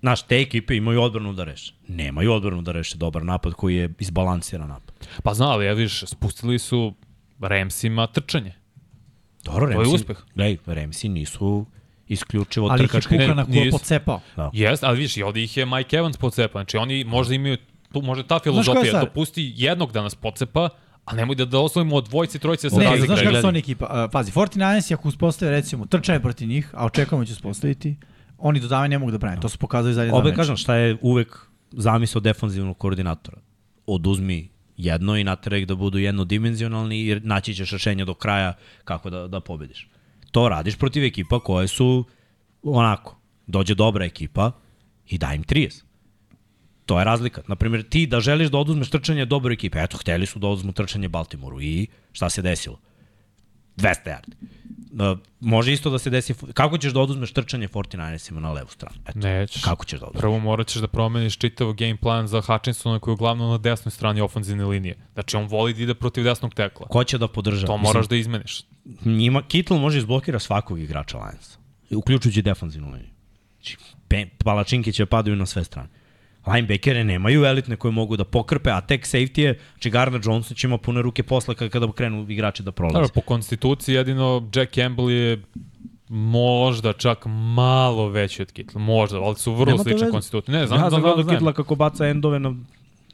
Znaš, 0.00 0.22
te 0.22 0.40
ekipe 0.40 0.76
imaju 0.76 1.02
odbranu 1.02 1.32
da 1.32 1.44
reše. 1.44 1.74
Nemaju 1.88 2.32
odbranu 2.32 2.62
da 2.62 2.72
reše 2.72 2.96
dobar 2.96 3.24
napad 3.24 3.52
koji 3.52 3.76
je 3.76 3.94
izbalansiran 3.98 4.68
napad. 4.68 4.94
Pa 5.22 5.34
zna, 5.34 5.50
ali 5.50 5.66
ja 5.66 5.72
viš, 5.72 6.04
spustili 6.06 6.58
su 6.58 6.94
Ramsima 7.44 8.06
trčanje. 8.06 8.52
Dobro, 9.44 9.68
je 9.68 9.76
Remsi, 9.76 9.94
uspeh. 9.94 10.16
Gledaj, 10.34 10.56
Remsi 10.66 11.08
nisu 11.08 11.66
isključivo 12.08 12.68
Ali 12.68 12.76
ih 12.76 12.82
je 12.82 12.88
trkački. 12.88 13.14
Ne, 13.14 13.24
Kuka 13.26 13.34
na 13.34 13.44
kuo 13.44 13.54
pocepao. 13.70 14.20
Da. 14.36 14.50
Jest, 14.52 14.84
ali 14.84 14.98
viš, 14.98 15.16
i 15.16 15.22
ovdje 15.22 15.44
ih 15.44 15.56
je 15.56 15.66
Mike 15.66 15.96
Evans 15.96 16.16
pocepa. 16.16 16.58
Znači 16.58 16.76
oni 16.76 17.04
možda 17.04 17.34
imaju, 17.34 17.56
tu 17.92 18.02
možda 18.02 18.26
ta 18.26 18.34
je 18.34 18.40
filozofija, 18.42 19.00
dopusti 19.00 19.52
jednog 19.56 19.92
da 19.92 20.02
nas 20.02 20.14
pocepa, 20.14 20.68
a 21.04 21.14
nemoj 21.14 21.36
da, 21.36 21.44
da 21.44 21.58
oslovimo 21.58 21.96
od 21.96 22.08
dvojci, 22.08 22.38
trojice 22.38 22.66
da 22.66 22.70
se 22.70 22.76
Ne, 22.76 22.84
razigraju. 22.84 23.06
znaš 23.06 23.20
kako 23.22 23.40
su 23.40 23.46
oni 23.46 23.58
ekipa? 23.58 24.04
Uh, 24.04 24.10
pazi, 24.12 24.32
49 24.32 24.94
ako 24.94 25.08
uspostave 25.08 25.50
recimo 25.50 25.86
trčanje 25.86 26.20
protiv 26.20 26.48
njih, 26.48 26.70
a 26.72 26.86
očekujemo 26.86 27.22
da 27.22 27.26
će 27.26 27.32
uspostaviti, 27.32 27.96
oni 28.38 28.60
dodavanje 28.60 28.88
ne 28.88 28.98
mogu 28.98 29.12
da 29.12 29.18
brane. 29.18 29.40
To 29.40 29.48
su 29.48 29.58
pokazali 29.58 29.94
zadnje 29.94 30.08
dva 30.10 30.18
Obe 30.18 30.28
meča. 30.28 30.36
kažem 30.36 30.56
šta 30.56 30.74
je 30.74 30.96
uvek 31.00 31.38
zamisao 31.72 32.20
defanzivnog 32.20 32.78
koordinatora. 32.78 33.36
Oduzmi 33.86 34.48
jedno 34.76 35.16
i 35.16 35.24
nateraj 35.24 35.60
ih 35.60 35.66
da 35.66 35.74
budu 35.74 35.98
jednodimenzionalni 35.98 37.00
i 37.00 37.20
naći 37.20 37.54
ćeš 37.54 37.70
rešenje 37.70 38.04
do 38.04 38.14
kraja 38.14 38.52
kako 38.84 39.10
da, 39.10 39.28
da 39.28 39.40
pobediš. 39.40 39.88
To 40.30 40.48
radiš 40.48 40.76
protiv 40.76 41.04
ekipa 41.04 41.40
koje 41.40 41.68
su 41.68 42.04
onako, 42.62 43.16
dođe 43.46 43.74
dobra 43.74 44.04
ekipa 44.04 44.52
i 45.08 45.18
daj 45.18 45.36
im 45.36 45.44
30. 45.44 45.82
To 46.86 46.98
je 46.98 47.04
razlika. 47.04 47.42
Naprimjer, 47.48 47.82
ti 47.88 48.06
da 48.06 48.20
želiš 48.20 48.50
da 48.50 48.58
oduzmeš 48.58 48.90
trčanje 48.90 49.24
dobroj 49.24 49.54
ekipe, 49.54 49.78
eto, 49.78 49.96
hteli 49.96 50.26
su 50.26 50.38
da 50.38 50.46
oduzmu 50.46 50.72
trčanje 50.72 51.08
Baltimoru 51.08 51.60
i 51.60 51.86
šta 52.12 52.30
se 52.30 52.42
desilo? 52.42 52.78
200 53.76 53.94
yardi. 54.06 54.34
Uh, 55.12 55.18
može 55.40 55.72
isto 55.72 55.90
da 55.90 55.98
se 55.98 56.10
desi, 56.10 56.34
kako 56.54 56.78
ćeš 56.78 56.92
da 56.92 57.00
oduzmeš 57.00 57.32
trčanje 57.32 57.68
49ersima 57.68 58.40
na 58.40 58.52
levu 58.52 58.68
stranu? 58.68 58.96
Eto, 59.08 59.18
Nećeš. 59.18 59.62
kako 59.62 59.84
ćeš 59.84 60.00
da 60.00 60.06
oduzmeš? 60.06 60.20
Prvo 60.20 60.38
morat 60.38 60.66
ćeš 60.66 60.80
da 60.80 60.88
promeniš 60.88 61.38
čitav 61.38 61.72
game 61.72 61.96
plan 61.96 62.28
za 62.28 62.40
Hutchinsona 62.40 62.98
koji 62.98 63.12
je 63.12 63.14
uglavnom 63.14 63.50
na 63.50 63.58
desnoj 63.58 63.90
strani 63.90 64.20
ofenzivne 64.20 64.64
linije. 64.64 64.96
Znači 65.12 65.36
on 65.36 65.46
voli 65.46 65.74
da 65.74 65.82
ide 65.82 65.94
protiv 65.94 66.24
desnog 66.24 66.54
tekla. 66.54 66.86
Ko 66.86 67.04
će 67.04 67.18
da 67.18 67.28
podrža? 67.28 67.66
To 67.66 67.76
moraš 67.76 68.08
da 68.08 68.16
izmeniš. 68.16 68.62
njima, 69.04 69.42
Kittle 69.42 69.78
može 69.78 69.98
izblokira 69.98 70.38
svakog 70.38 70.80
igrača 70.80 71.18
Lionsa, 71.18 71.58
uključujući 71.90 72.42
defanzivnu 72.42 72.92
liniju. 72.92 73.10
Znači, 73.54 73.76
palačinke 74.44 74.92
će 74.92 75.06
padaju 75.06 75.36
na 75.36 75.46
sve 75.46 75.64
strane. 75.64 75.88
Linebackere 76.46 77.04
nemaju 77.04 77.44
elitne 77.44 77.76
koje 77.76 77.92
mogu 77.92 78.16
da 78.16 78.24
pokrpe, 78.24 78.70
a 78.70 78.80
tek 78.80 79.06
safety 79.06 79.40
je, 79.40 79.58
znači 79.72 79.90
Gardner 79.90 80.20
Johnson 80.24 80.56
će 80.56 80.66
ima 80.66 80.78
pune 80.78 81.02
ruke 81.02 81.22
posle 81.22 81.54
kada, 81.54 81.70
kada 81.70 81.92
krenu 81.92 82.26
igrači 82.28 82.62
da 82.62 82.72
prolaze. 82.72 82.94
Dobro, 82.94 83.08
po 83.14 83.20
konstituciji 83.20 83.94
jedino 83.94 84.50
Jack 84.54 84.74
Campbell 84.74 85.10
je 85.10 85.42
možda 86.08 86.92
čak 86.92 87.26
malo 87.54 88.08
veći 88.08 88.42
od 88.42 88.52
Kitla, 88.52 88.80
možda, 88.80 89.18
ali 89.20 89.36
su 89.36 89.52
vrlo 89.52 89.72
Nema 89.72 89.82
slične 89.82 90.10
konstitucije. 90.10 90.58
Ne, 90.58 90.66
znam, 90.66 90.80
ja 90.80 90.90
znam, 90.90 91.02
znam, 91.22 91.38
znam. 91.38 91.54
Kako 91.54 91.74
baca 91.74 92.06
endove 92.06 92.38
na 92.38 92.54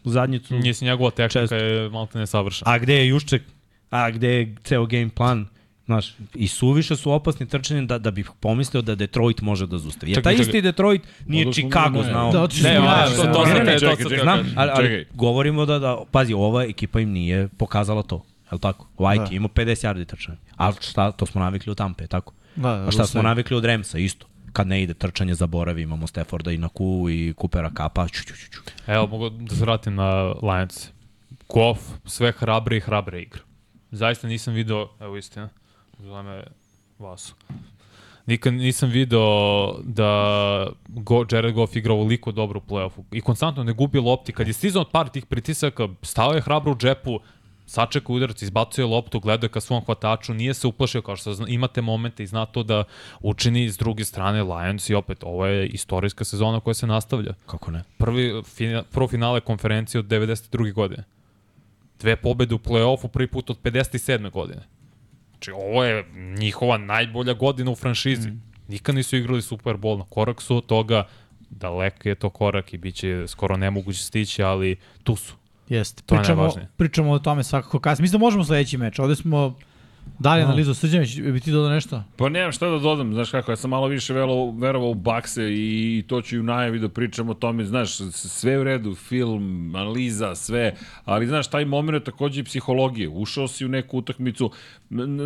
zadnjicu. 0.05 0.55
Nisi 0.55 0.85
njegova 0.85 1.11
tehnika 1.11 1.41
Često. 1.41 1.55
je 1.55 1.91
malo 1.91 2.07
te 2.07 2.19
nesavršena. 2.19 2.71
A 2.71 2.79
gde 2.79 2.95
je 2.95 3.09
Jušček, 3.09 3.43
a 3.91 4.11
gde 4.11 4.29
je 4.29 4.55
ceo 4.65 4.87
game 4.87 5.09
plan, 5.09 5.47
Znaš, 5.91 6.15
i 6.35 6.49
suviše 6.49 6.97
su 6.97 7.13
opasni 7.13 7.49
trčanjem 7.49 7.87
da, 7.87 7.99
da 7.99 8.11
bih 8.11 8.31
pomislio 8.41 8.83
da 8.83 8.95
Detroit 8.95 9.41
može 9.41 9.67
da 9.67 9.79
zustavi. 9.79 10.13
Jer 10.13 10.23
taj 10.23 10.33
čekaj. 10.33 10.43
isti 10.43 10.63
Detroit 10.63 11.03
nije 11.27 11.45
smo 11.45 11.53
Chicago 11.53 11.99
ne, 11.99 12.05
znao. 12.05 12.33
Da, 12.33 12.41
Ne, 12.41 12.47
to- 12.47 13.23
to 13.25 13.45
Ne, 13.45 13.47
sam 13.47 13.59
ne, 13.59 13.65
te- 13.65 13.73
to 13.73 13.87
sam 13.87 13.97
čekaj, 13.97 14.09
te- 14.09 14.23
Znam, 14.23 14.39
čekaj, 14.41 14.69
ali, 14.69 15.07
govorimo 15.15 15.67
da, 15.67 15.79
da, 15.79 16.03
pazi, 16.11 16.35
ova 16.35 16.65
ekipa 16.65 17.01
im 17.01 17.11
nije 17.11 17.49
pokazala 17.51 18.03
to. 18.03 18.17
Je 18.45 18.53
li 18.53 18.61
tako? 18.61 18.87
White 18.99 19.29
Da. 19.29 19.35
ima 19.37 19.49
50 19.49 19.67
yardi 19.85 20.05
trčanja. 20.07 20.39
Ali 20.57 20.75
šta, 20.81 21.13
to 21.13 21.27
smo 21.27 21.41
navikli 21.41 21.71
od 21.71 21.77
Tampe, 21.77 22.07
tako? 22.07 22.33
Da, 22.57 22.69
da, 22.71 22.85
A 22.85 22.91
šta 22.91 23.07
smo 23.07 23.23
navikli 23.23 23.57
od 23.57 23.65
Remsa, 23.65 23.99
isto. 23.99 24.27
Kad 24.53 24.67
ne 24.67 24.83
ide 24.83 24.95
trčanje, 24.95 25.35
zaboravi, 25.35 25.83
imamo 25.83 26.07
Stafforda 26.07 26.53
i 26.53 26.59
na 26.59 26.69
Ku 26.69 27.07
i 27.11 27.35
Coopera 27.35 27.71
Kapa, 27.71 28.09
ču, 28.09 28.23
ču, 28.23 28.35
ču, 28.37 28.51
ču. 28.53 28.61
Evo, 28.87 29.07
mogu 29.07 29.31
da 29.31 29.55
se 29.55 29.63
vratim 29.63 29.95
na 29.95 30.11
Lions. 30.43 30.89
Goff, 31.49 31.81
sve 32.05 32.33
hrabre 32.33 32.77
i 32.77 32.81
hrabre 32.81 33.23
igre. 33.23 33.41
Zaista 33.91 34.29
nisam 34.29 34.55
video, 34.55 34.89
evo 35.01 35.17
istina, 35.17 35.49
zove 36.03 36.23
me 36.23 36.45
Vasu. 36.99 37.35
Nikad 38.27 38.55
nisam 38.55 38.91
video 38.91 39.75
da 39.83 40.67
Go, 40.89 41.25
Jared 41.33 41.55
Goff 41.55 41.77
igra 41.77 41.93
ovoliko 41.93 42.33
dobro 42.33 42.61
u 42.67 42.71
play-offu. 42.71 43.03
I 43.13 43.21
konstantno 43.21 43.65
ne 43.65 43.73
gubi 43.73 43.99
lopti. 43.99 44.33
Kad 44.33 44.47
je 44.47 44.53
stizao 44.53 44.83
od 44.83 44.91
par 44.91 45.09
tih 45.09 45.27
pritisaka, 45.27 45.89
stao 46.03 46.33
je 46.33 46.41
hrabro 46.41 46.73
u 46.73 46.77
džepu, 46.77 47.21
sačeka 47.67 48.13
udarac, 48.13 48.43
izbacuje 48.43 48.87
loptu, 48.87 49.21
gleda 49.21 49.49
ka 49.49 49.61
svom 49.61 49.85
hvataču, 49.85 50.35
nije 50.35 50.55
se 50.55 50.67
uplašio 50.67 51.03
kao 51.03 51.17
što 51.17 51.35
zna, 51.35 51.47
imate 51.49 51.83
momente 51.83 52.23
i 52.23 52.27
zna 52.27 52.47
to 52.47 52.63
da 52.63 52.85
učini 53.21 53.69
s 53.71 53.79
druge 53.79 54.05
strane 54.05 54.43
Lions 54.43 54.91
i 54.91 54.95
opet 54.95 55.25
ovo 55.25 55.47
je 55.47 55.69
istorijska 55.69 56.25
sezona 56.25 56.61
koja 56.61 56.75
se 56.75 56.87
nastavlja 56.87 57.35
Kako 57.47 57.71
ne? 57.71 57.83
prvi 57.99 58.43
fina, 58.43 58.83
pro 58.83 59.09
finale 59.09 59.41
konferencije 59.41 59.99
od 59.99 60.07
92. 60.07 60.73
godine. 60.73 61.05
Dve 62.01 62.17
pobede 62.17 62.55
u 62.55 62.59
play-offu 62.59 63.09
prvi 63.09 63.27
put 63.27 63.51
od 63.51 63.59
57. 63.63 64.31
godine. 64.31 64.63
Znači, 65.41 65.51
ovo 65.51 65.85
je 65.85 66.05
njihova 66.39 66.79
najbolja 66.79 67.33
godina 67.33 67.71
u 67.71 67.75
franšizi. 67.75 68.31
Mm. 68.31 68.43
Nikad 68.69 68.95
nisu 68.95 69.17
igrali 69.17 69.43
Super 69.43 69.77
Bowl, 69.77 69.99
na 69.99 70.05
korak 70.05 70.43
su 70.43 70.57
od 70.57 70.67
toga, 70.67 71.07
daleko 71.51 72.09
je 72.09 72.15
to 72.15 72.31
korak 72.31 72.75
i 72.75 72.79
bit 72.79 72.95
će 72.95 73.25
skoro 73.27 73.57
nemoguće 73.57 74.05
stići, 74.05 74.43
ali 74.43 74.77
tu 75.03 75.17
su. 75.17 75.35
Jeste. 75.69 76.03
To 76.07 76.15
je 76.15 76.19
Pričamo, 76.19 76.43
najvažnije. 76.43 76.69
pričamo 76.77 77.11
o 77.11 77.19
tome 77.19 77.45
svakako 77.45 77.79
kasnije. 77.79 78.03
Mislim 78.03 78.21
da 78.21 78.25
možemo 78.27 78.45
sledeći 78.45 78.79
meč. 78.79 78.99
Ovde 78.99 79.17
smo 79.17 79.57
dali 80.19 80.43
analizu. 80.43 80.75
Srđanić, 80.75 81.21
bi 81.21 81.41
ti 81.41 81.51
dodao 81.51 81.71
nešto? 81.71 82.03
Pa 82.17 82.29
nemam 82.29 82.53
šta 82.53 82.69
da 82.69 82.79
dodam, 82.79 83.15
znaš 83.15 83.31
kako, 83.31 83.53
ja 83.53 83.57
sam 83.57 83.71
malo 83.71 83.87
više 83.87 84.15
verovao, 84.15 84.51
verovao 84.51 84.91
u 84.91 84.95
bakse 84.95 85.43
i 85.51 86.05
to 86.07 86.23
ću 86.23 86.37
i 86.37 86.41
u 86.41 86.43
najavi 86.43 86.79
da 86.79 86.89
pričam 86.89 87.29
o 87.29 87.35
tome, 87.35 87.65
znaš, 87.65 87.97
sve 88.13 88.59
u 88.59 88.65
redu, 88.65 88.95
film, 88.95 89.75
analiza, 89.77 90.35
sve, 90.35 90.75
ali 91.05 91.27
znaš, 91.27 91.51
taj 91.51 91.65
moment 91.65 92.01
je 92.01 92.05
takođe 92.05 92.41
i 92.41 92.45
psihologije, 92.45 93.09
ušao 93.09 93.49
si 93.49 93.65
u 93.65 93.69
neku 93.69 93.99
utakmicu, 93.99 94.51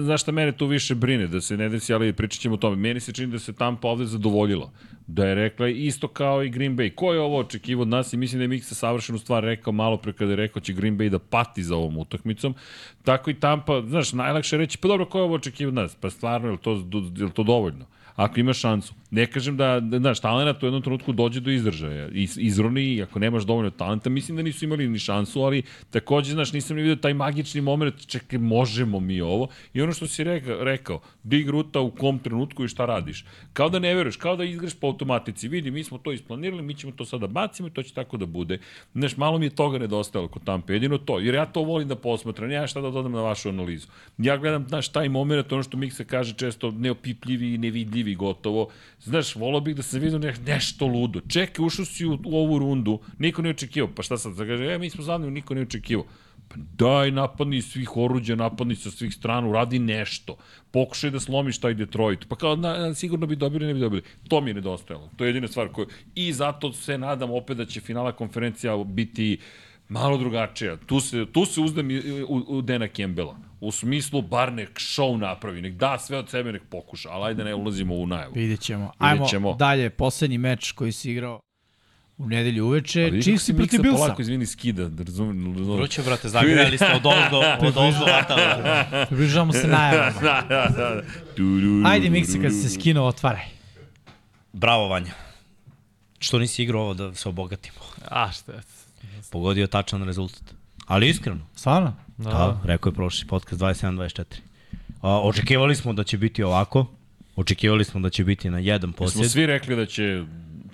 znaš 0.02 0.22
šta 0.22 0.32
mene 0.32 0.52
tu 0.52 0.66
više 0.66 0.94
brine, 0.94 1.26
da 1.26 1.40
se 1.40 1.56
ne 1.56 1.68
desi, 1.68 1.94
ali 1.94 2.12
pričat 2.12 2.40
ćemo 2.40 2.54
o 2.54 2.58
tome, 2.58 2.76
meni 2.76 3.00
se 3.00 3.12
čini 3.12 3.32
da 3.32 3.38
se 3.38 3.52
Tampa 3.52 3.88
ovde 3.88 4.04
zadovoljila, 4.04 4.70
da 5.06 5.26
je 5.26 5.34
rekla 5.34 5.68
isto 5.68 6.08
kao 6.08 6.42
i 6.42 6.48
Green 6.48 6.76
Bay, 6.76 6.94
ko 6.94 7.12
je 7.12 7.20
ovo 7.20 7.38
očekivo 7.38 7.82
od 7.82 7.88
nas 7.88 8.12
i 8.12 8.16
mislim 8.16 8.38
da 8.38 8.44
je 8.44 8.48
Miksa 8.48 8.74
savršenu 8.74 9.18
stvar 9.18 9.44
rekao 9.44 9.72
malo 9.72 9.96
pre 9.96 10.12
kada 10.12 10.32
je 10.32 10.36
rekao 10.36 10.62
će 10.62 10.72
Green 10.72 10.98
Bay 10.98 11.08
da 11.08 11.18
pati 11.18 11.62
za 11.62 11.76
ovom 11.76 11.98
utakmicom, 11.98 12.54
tako 13.02 13.30
i 13.30 13.34
Tampa, 13.34 13.82
znaš, 13.86 14.12
najlakše 14.12 14.56
reći, 14.56 14.78
pa 14.78 14.88
dobro, 14.88 15.06
ko 15.06 15.18
je 15.18 15.24
ovo 15.24 15.34
očekivo 15.34 15.68
od 15.68 15.74
nas? 15.74 15.94
Pa 15.94 16.10
stvarno, 16.10 16.48
je 16.48 16.52
li 16.52 16.58
to, 16.58 16.72
je 17.16 17.24
li 17.24 17.32
to 17.32 17.42
dovoljno? 17.42 17.86
Ako 18.16 18.40
ima 18.40 18.52
šansu. 18.52 18.94
Ne 19.10 19.26
kažem 19.26 19.56
da, 19.56 19.80
da 19.80 19.98
znaš, 19.98 20.20
talent 20.20 20.62
u 20.62 20.66
jednom 20.66 20.82
trenutku 20.82 21.12
dođe 21.12 21.40
do 21.40 21.50
izražaja. 21.50 22.08
Iz, 22.08 22.38
izroni, 22.40 23.02
ako 23.02 23.18
nemaš 23.18 23.42
dovoljno 23.42 23.70
talenta, 23.70 24.10
mislim 24.10 24.36
da 24.36 24.42
nisu 24.42 24.64
imali 24.64 24.88
ni 24.88 24.98
šansu, 24.98 25.42
ali 25.42 25.62
takođe, 25.90 26.32
znaš, 26.32 26.52
nisam 26.52 26.76
ni 26.76 26.82
vidio 26.82 26.96
taj 26.96 27.14
magični 27.14 27.60
moment, 27.60 28.06
čekaj, 28.06 28.38
možemo 28.38 29.00
mi 29.00 29.20
ovo. 29.20 29.48
I 29.74 29.82
ono 29.82 29.92
što 29.92 30.06
si 30.06 30.24
rekao, 30.24 30.64
rekao 30.64 31.00
dig 31.22 31.48
ruta 31.48 31.80
u 31.80 31.90
kom 31.90 32.18
trenutku 32.18 32.64
i 32.64 32.68
šta 32.68 32.86
radiš. 32.86 33.24
Kao 33.52 33.68
da 33.68 33.78
ne 33.78 33.94
veruješ, 33.94 34.16
kao 34.16 34.36
da 34.36 34.44
igraš 34.44 34.74
po 34.74 34.86
automatici. 34.86 35.48
Vidi, 35.48 35.70
mi 35.70 35.84
smo 35.84 35.98
to 35.98 36.12
isplanirali, 36.12 36.62
mi 36.62 36.74
ćemo 36.74 36.92
to 36.92 37.04
sada 37.04 37.26
bacimo 37.26 37.68
i 37.68 37.72
to 37.72 37.82
će 37.82 37.94
tako 37.94 38.16
da 38.16 38.26
bude. 38.26 38.58
Znaš, 38.94 39.16
malo 39.16 39.38
mi 39.38 39.46
je 39.46 39.50
toga 39.50 39.78
nedostajalo 39.78 40.28
kod 40.28 40.44
Tampe, 40.44 40.72
jedino 40.72 40.98
to, 40.98 41.18
jer 41.18 41.34
ja 41.34 41.46
to 41.46 41.62
volim 41.62 41.88
da 41.88 41.96
posmatram, 41.96 42.50
ja 42.50 42.66
šta 42.66 42.80
da 42.80 42.90
dodam 42.90 43.12
na 43.12 43.20
vašu 43.20 43.48
analizu. 43.48 43.86
Ja 44.18 44.36
gledam, 44.36 44.68
znaš, 44.68 44.88
taj 44.88 45.08
moment, 45.08 45.52
ono 45.52 45.62
što 45.62 45.76
Miksa 45.76 46.04
kaže 46.04 46.34
često, 46.34 46.70
neopipljivi 46.70 47.54
i 47.54 47.58
nevidljivi 48.05 48.14
gotovo. 48.14 48.68
Znaš, 49.00 49.34
volao 49.36 49.61
bih 49.61 49.76
da 49.76 49.82
se 49.82 49.98
vidio 49.98 50.18
ne, 50.18 50.34
nešto 50.46 50.86
ludo. 50.86 51.20
Čekaj, 51.28 51.64
ušao 51.66 51.84
si 51.84 52.07
u, 52.07 52.18
u 52.24 52.36
ovu 52.36 52.59
rundu, 52.59 53.00
niko 53.18 53.42
ne 53.42 53.50
očekivao. 53.50 53.90
Pa 53.94 54.02
šta 54.02 54.18
sad, 54.18 54.36
kaže, 54.36 54.64
e, 54.64 54.78
mi 54.78 54.90
smo 54.90 55.05
zadnji, 55.05 55.30
niko 55.30 55.55
ne 55.55 55.62
očekivao. 55.62 56.05
Pa 56.48 56.57
daj, 56.78 57.11
napadni 57.11 57.57
iz 57.57 57.66
svih 57.66 57.96
oruđa, 57.96 58.36
napadni 58.36 58.76
sa 58.76 58.90
svih 58.90 59.14
strana, 59.14 59.48
uradi 59.48 59.78
nešto. 59.78 60.36
Pokušaj 60.70 61.11
da 61.11 61.20
slomiš 61.20 61.59
taj 61.59 61.74
Detroit. 61.74 62.28
Pa 62.28 62.36
kao, 62.36 62.57
na, 62.57 62.94
sigurno 62.94 63.26
bi 63.26 63.36
dobili, 63.36 63.66
ne 63.66 63.74
bi 63.74 63.80
dobili. 63.80 64.02
To 64.28 64.40
mi 64.40 64.50
je 64.50 64.55
nedostajalo. 64.55 65.10
To 65.16 65.24
je 65.24 65.28
jedina 65.28 65.48
stvar 65.48 65.68
koju... 65.72 65.89
I 66.14 66.32
zato 66.32 66.72
se 66.72 66.98
nadam 66.98 67.31
opet 67.31 67.56
da 67.56 67.64
će 67.64 67.81
finala 67.81 68.12
konferencija 68.12 68.76
biti 68.85 69.39
malo 69.89 70.19
drugačija. 70.19 70.77
Tu 70.77 71.01
se, 71.01 71.27
tu 71.32 71.44
se 71.47 71.61
uzdam 71.61 71.90
i 71.90 72.23
u, 72.23 72.44
u 72.48 72.62
Dena 72.62 72.89
Campbella. 72.97 73.36
U 73.61 73.73
smislu 73.73 74.23
bar 74.23 74.52
nek 74.52 74.70
show 74.70 75.16
napravi, 75.16 75.62
nek 75.62 75.74
da 75.74 75.98
sve 75.98 76.19
od 76.19 76.31
sebe, 76.31 76.52
nek 76.52 76.62
pokuša. 76.70 77.09
Ali 77.11 77.24
ajde 77.27 77.44
ne 77.44 77.55
ulazimo 77.55 77.94
u 77.94 78.06
najavu. 78.06 78.32
Vidjet 78.35 78.61
ćemo. 78.61 78.93
Ajmo 78.98 79.15
Vidjet 79.15 79.31
ćemo. 79.31 79.55
dalje, 79.55 79.90
poslednji 79.90 80.39
meč 80.39 80.73
koji 80.73 80.93
si 80.93 81.11
igrao 81.11 81.40
u 82.19 82.28
nedelju 82.28 82.66
uveče. 82.66 83.02
Ali 83.02 83.11
vidiš 83.11 83.24
kako 83.24 83.31
Chiefs 83.31 83.44
se 83.47 83.52
i 83.52 83.56
protiv 83.56 83.82
Billsa. 83.82 83.98
polako, 83.98 84.23
izvini, 84.23 84.47
skida. 84.47 84.89
Da 84.89 85.02
razumem, 85.02 85.56
razumem. 85.59 85.77
Vruće, 85.78 86.02
brate, 86.02 86.28
zagrali 86.28 86.77
ste 86.77 86.93
od 86.94 87.06
ovog 87.06 87.24
do, 87.31 87.39
od 87.69 87.77
ovog 87.77 87.94
do 87.94 88.05
vrata. 88.05 88.35
brate. 88.35 89.06
Približavamo 89.09 89.52
se 89.52 89.66
najavama. 89.69 90.20
da, 90.23 90.43
da, 90.48 90.69
da. 90.77 91.89
Ajde, 91.89 92.11
Miksa, 92.11 92.39
kad 92.43 92.52
se 92.52 92.69
du. 92.69 92.74
skinuo, 92.74 93.06
otvaraj. 93.06 93.44
Bravo, 94.52 94.89
Vanja. 94.89 95.12
Što 96.19 96.39
nisi 96.39 96.62
igrao 96.62 96.82
ovo 96.82 96.94
da 96.94 97.15
se 97.15 97.28
obogatimo? 97.28 97.78
A, 98.09 98.32
šta 98.32 98.52
je? 98.52 98.61
Pogodio 99.30 99.66
tačan 99.66 100.02
rezultat. 100.05 100.55
Ali 100.86 101.09
iskreno. 101.09 101.40
Stvarno? 101.55 101.94
Da, 102.16 102.30
da 102.30 102.60
rekao 102.64 102.90
je 102.90 102.94
prošli 102.94 103.28
podcast 103.28 103.60
27-24. 103.62 104.24
A, 105.01 105.20
očekivali 105.20 105.76
smo 105.76 105.92
da 105.92 106.05
će 106.05 106.18
biti 106.18 106.42
ovako. 106.42 106.86
Očekivali 107.36 107.84
smo 107.84 108.01
da 108.01 108.10
će 108.10 108.24
biti 108.24 108.51
na 108.51 108.59
jedan 108.59 108.90
Smo 108.90 108.96
posjed. 108.96 109.30
svi 109.30 109.46
rekli 109.46 109.76
da 109.76 109.86
će 109.86 110.24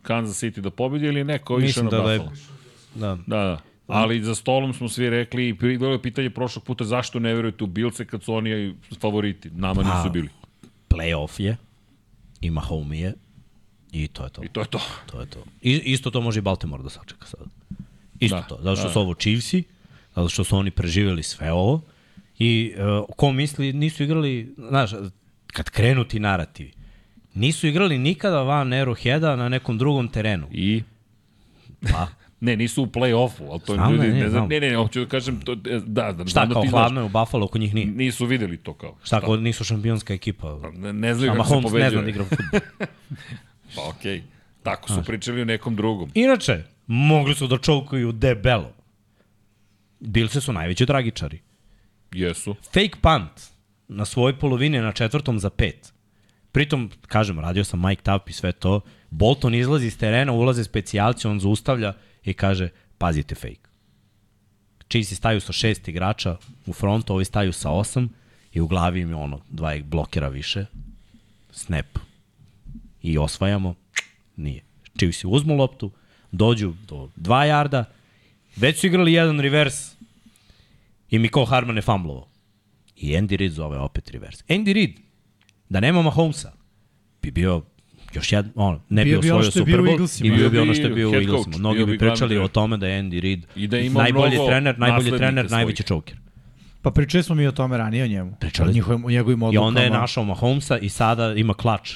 Kansas 0.02 0.42
City 0.42 0.60
da 0.60 0.70
pobedi 0.70 1.06
ili 1.06 1.24
neko 1.24 1.58
Mislim 1.58 1.84
na 1.84 1.90
da, 1.90 2.02
da 2.02 2.12
je... 2.12 2.18
Buffalo? 2.18 2.36
Da. 2.94 3.18
Da, 3.26 3.36
da. 3.36 3.60
Ali 3.86 4.22
za 4.22 4.34
stolom 4.34 4.74
smo 4.74 4.88
svi 4.88 5.10
rekli, 5.10 5.48
i 5.48 5.52
bilo 5.52 5.92
je 5.92 6.02
pitanje 6.02 6.30
prošlog 6.30 6.64
puta 6.64 6.84
zašto 6.84 7.18
ne 7.18 7.34
verujete 7.34 7.64
u 7.64 7.66
Bilce 7.66 8.04
kad 8.04 8.22
su 8.22 8.34
oni 8.34 8.74
favoriti. 9.00 9.50
Nama 9.50 9.82
nisu 9.82 10.02
Pa, 10.04 10.08
bili. 10.08 10.28
Playoff 10.88 11.40
je. 11.40 11.56
Ima 12.40 12.60
home 12.60 12.98
je. 12.98 13.14
I 13.92 14.08
to 14.08 14.24
je 14.24 14.30
to. 14.30 14.44
I 14.44 14.48
to 14.48 14.60
je 14.60 14.66
to. 14.66 14.80
To 15.06 15.20
je 15.20 15.26
to. 15.26 15.44
I, 15.62 15.72
isto 15.84 16.10
to 16.10 16.20
može 16.20 16.38
i 16.38 16.42
Baltimore 16.42 16.82
da 16.82 16.90
sačeka 16.90 17.26
sad. 17.26 17.40
Isto 18.20 18.36
Da, 18.36 18.42
da, 18.42 18.48
to. 18.48 18.58
Zato 18.62 18.76
što 18.76 18.82
da. 18.82 18.88
da. 18.88 18.92
su 18.92 19.00
ovo 19.00 19.14
Chiefsi, 19.14 19.62
zato 20.14 20.28
što 20.28 20.44
su 20.44 20.56
oni 20.56 20.70
preživjeli 20.70 21.22
sve 21.22 21.52
ovo. 21.52 21.80
I 22.38 22.74
uh, 22.76 23.06
ko 23.16 23.32
misli, 23.32 23.72
nisu 23.72 24.02
igrali, 24.02 24.54
znaš, 24.68 24.90
kad 25.46 25.70
krenu 25.70 26.04
ti 26.04 26.20
narativi, 26.20 26.72
nisu 27.34 27.66
igrali 27.66 27.98
nikada 27.98 28.42
van 28.42 28.68
Arrowheada 28.68 29.36
na 29.36 29.48
nekom 29.48 29.78
drugom 29.78 30.08
terenu. 30.08 30.46
I 30.52 30.82
Pa, 31.92 32.08
Ne, 32.40 32.56
nisu 32.56 32.82
u 32.82 32.86
play-offu, 32.86 33.50
ali 33.50 33.60
to 33.60 33.74
Znam, 33.74 33.92
ljudi, 33.92 34.08
ne, 34.08 34.14
ne, 34.14 34.20
znam, 34.20 34.30
znam. 34.30 34.48
ne, 34.48 34.60
ne, 34.60 34.76
hoću 34.76 35.00
da 35.00 35.06
kažem, 35.06 35.40
to, 35.40 35.52
e, 35.52 35.80
da, 35.86 36.12
da, 36.12 36.26
šta 36.26 36.30
znam 36.30 36.48
da 36.48 36.54
kao 36.54 36.62
znaš, 36.62 36.70
hladno 36.70 37.00
je 37.00 37.04
u 37.04 37.08
Buffalo, 37.08 37.44
oko 37.44 37.58
njih 37.58 37.74
nije. 37.74 37.86
nisu 37.86 38.26
videli 38.26 38.56
to 38.56 38.74
kao. 38.74 38.96
Šta 39.04 39.16
ako 39.16 39.36
nisu 39.36 39.64
šampionska 39.64 40.14
ekipa? 40.14 40.58
Ne, 40.74 40.92
ne 40.92 41.14
znaju 41.14 41.32
kako 41.32 41.48
se 41.48 41.54
Mahomes 41.54 41.72
ne 41.72 41.90
zna 41.90 41.90
da 41.90 41.96
pobeđuje. 41.96 42.10
igra 42.10 42.24
futbol. 42.24 42.60
Pa 43.76 43.88
okej. 43.88 44.16
Okay. 44.16 44.22
Tako 44.62 44.88
su 44.88 45.02
pričali 45.06 45.42
o 45.42 45.44
nekom 45.44 45.76
drugom. 45.76 46.10
Inače, 46.14 46.62
mogli 46.92 47.34
su 47.34 47.46
da 47.46 47.58
čovkuju 47.58 48.12
debelo. 48.12 48.72
Bilse 50.00 50.40
su 50.40 50.52
najveći 50.52 50.86
tragičari. 50.86 51.40
Jesu. 52.12 52.54
Fake 52.64 52.96
punt 53.00 53.50
na 53.88 54.04
svojoj 54.04 54.38
polovini 54.38 54.80
na 54.80 54.92
četvrtom 54.92 55.38
za 55.38 55.50
pet. 55.50 55.92
Pritom, 56.52 56.90
kažem, 57.06 57.40
radio 57.40 57.64
sam 57.64 57.86
Mike 57.86 58.02
Tapp 58.02 58.28
i 58.28 58.32
sve 58.32 58.52
to. 58.52 58.80
Bolton 59.10 59.54
izlazi 59.54 59.86
iz 59.86 59.98
terena, 59.98 60.32
ulaze 60.32 60.64
specijalci, 60.64 61.28
on 61.28 61.40
zaustavlja 61.40 61.92
i 62.24 62.34
kaže, 62.34 62.68
pazite 62.98 63.34
fake. 63.34 63.70
Chiefs 64.88 65.14
staju 65.14 65.40
sa 65.40 65.52
šest 65.52 65.88
igrača 65.88 66.36
u 66.66 66.72
frontu, 66.72 67.14
ovi 67.14 67.24
staju 67.24 67.52
sa 67.52 67.70
osam 67.70 68.08
i 68.52 68.60
u 68.60 68.66
glavi 68.66 69.00
im 69.00 69.08
je 69.08 69.16
ono, 69.16 69.40
dva 69.50 69.78
blokera 69.84 70.28
više. 70.28 70.66
Snap. 71.50 71.98
I 73.02 73.18
osvajamo. 73.18 73.74
Nije. 74.36 74.62
Chiefs 74.98 75.24
uzmu 75.24 75.56
loptu, 75.56 75.90
dođu 76.32 76.72
do 76.88 77.08
dva 77.16 77.44
jarda, 77.44 77.84
već 78.56 78.80
su 78.80 78.86
igrali 78.86 79.12
jedan 79.12 79.40
reverse 79.40 79.96
i 81.10 81.18
Miko 81.18 81.44
Harman 81.44 81.76
je 81.76 81.82
fumblovao. 81.82 82.26
I 82.96 83.12
Andy 83.12 83.36
Reid 83.36 83.52
zove 83.52 83.78
opet 83.78 84.10
reverse. 84.10 84.44
Andy 84.48 84.72
Reid, 84.74 84.90
da 85.68 85.80
nema 85.80 86.02
Mahomesa, 86.02 86.52
bi 87.22 87.30
bio 87.30 87.62
još 88.14 88.32
jedan, 88.32 88.52
ono, 88.54 88.80
ne 88.88 89.04
Bio 89.04 89.18
bi 89.20 89.22
bi 89.22 89.30
ono 89.30 89.40
osvojio 89.40 89.64
bio 89.64 89.76
Super 89.76 89.94
Bowl 89.96 90.26
i 90.26 90.30
bio 90.30 90.44
bi 90.44 90.50
Bio 90.50 90.62
ono 90.62 90.74
što 90.74 90.82
je 90.82 90.90
bio 90.94 91.10
u 91.10 91.14
Eaglesima. 91.14 91.58
Mnogi 91.58 91.76
bio 91.76 91.86
bi 91.86 91.98
pričali 91.98 92.38
o 92.38 92.48
tome 92.48 92.76
da 92.76 92.86
je 92.86 93.02
Andy 93.02 93.20
Reid 93.20 93.46
I 93.56 93.66
da 93.66 93.76
najbolji 93.76 94.36
trener, 94.48 94.78
najbolji 94.78 95.10
trener, 95.10 95.44
svojih. 95.44 95.50
najveći 95.50 95.82
choker. 95.82 96.16
Pa 96.82 96.90
pričali 96.90 97.22
smo 97.22 97.34
mi 97.34 97.46
o 97.46 97.52
tome 97.52 97.76
ranije 97.76 98.04
o 98.04 98.06
njemu. 98.06 98.36
Pričali 98.40 98.68
o 98.68 98.72
smo. 98.72 98.74
njihovim, 98.74 99.04
o 99.04 99.10
njegovim 99.10 99.42
I 99.42 99.44
odlukama. 99.44 99.66
onda 99.66 99.80
je 99.80 99.90
našao 99.90 100.24
Mahomesa 100.24 100.78
i 100.78 100.88
sada 100.88 101.34
ima 101.34 101.54
klač. 101.54 101.92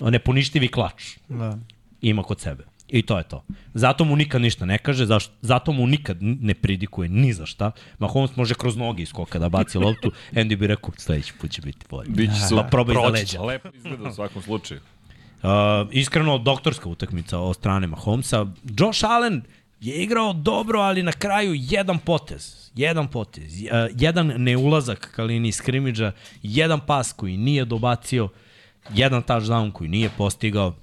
Neponištivi 0.00 0.68
klač 0.68 1.04
Da. 1.28 1.58
ima 2.00 2.22
kod 2.22 2.40
sebe. 2.40 2.64
I 2.92 3.02
to 3.02 3.18
je 3.18 3.24
to. 3.24 3.44
Zato 3.74 4.04
mu 4.04 4.16
nikad 4.16 4.40
ništa 4.42 4.66
ne 4.66 4.78
kaže, 4.78 5.06
zašto, 5.06 5.32
zato 5.40 5.72
mu 5.72 5.86
nikad 5.86 6.16
ne 6.20 6.54
pridikuje 6.54 7.08
ni 7.08 7.32
za 7.32 7.46
šta. 7.46 7.70
Mahomes 7.98 8.36
može 8.36 8.54
kroz 8.54 8.76
noge 8.76 9.02
iz 9.02 9.08
skoka 9.08 9.38
da 9.38 9.48
baci 9.48 9.78
loptu, 9.78 10.12
Andy 10.38 10.56
bi 10.56 10.66
rekao, 10.66 10.90
sledeći 10.96 11.32
put 11.40 11.50
će 11.50 11.62
biti 11.62 11.86
bolje. 11.90 12.08
Biće 12.10 12.32
Pa 12.40 12.46
super. 12.46 12.70
probaj 12.70 12.94
za 12.94 13.00
Proći 13.00 13.12
leđa. 13.12 13.26
će. 13.26 13.38
Lepo 13.40 13.68
izgleda 13.74 14.08
u 14.08 14.12
svakom 14.12 14.42
slučaju. 14.42 14.80
Uh, 15.42 15.48
iskreno, 15.90 16.38
doktorska 16.38 16.88
utakmica 16.88 17.38
od 17.38 17.56
strane 17.56 17.86
Mahomesa. 17.86 18.46
Josh 18.78 19.04
Allen 19.04 19.42
je 19.80 20.02
igrao 20.02 20.32
dobro, 20.32 20.80
ali 20.80 21.02
na 21.02 21.12
kraju 21.12 21.52
jedan 21.56 21.98
potez. 21.98 22.70
Jedan 22.74 23.08
potez. 23.08 23.52
Uh, 23.62 23.68
jedan 23.98 24.26
neulazak 24.36 25.12
ka 25.16 25.22
liniji 25.22 25.52
skrimidža, 25.52 26.12
jedan 26.42 26.80
pas 26.80 27.12
koji 27.12 27.36
nije 27.36 27.64
dobacio, 27.64 28.28
jedan 28.94 29.22
touchdown 29.22 29.72
koji 29.72 29.90
nije 29.90 30.10
postigao. 30.18 30.74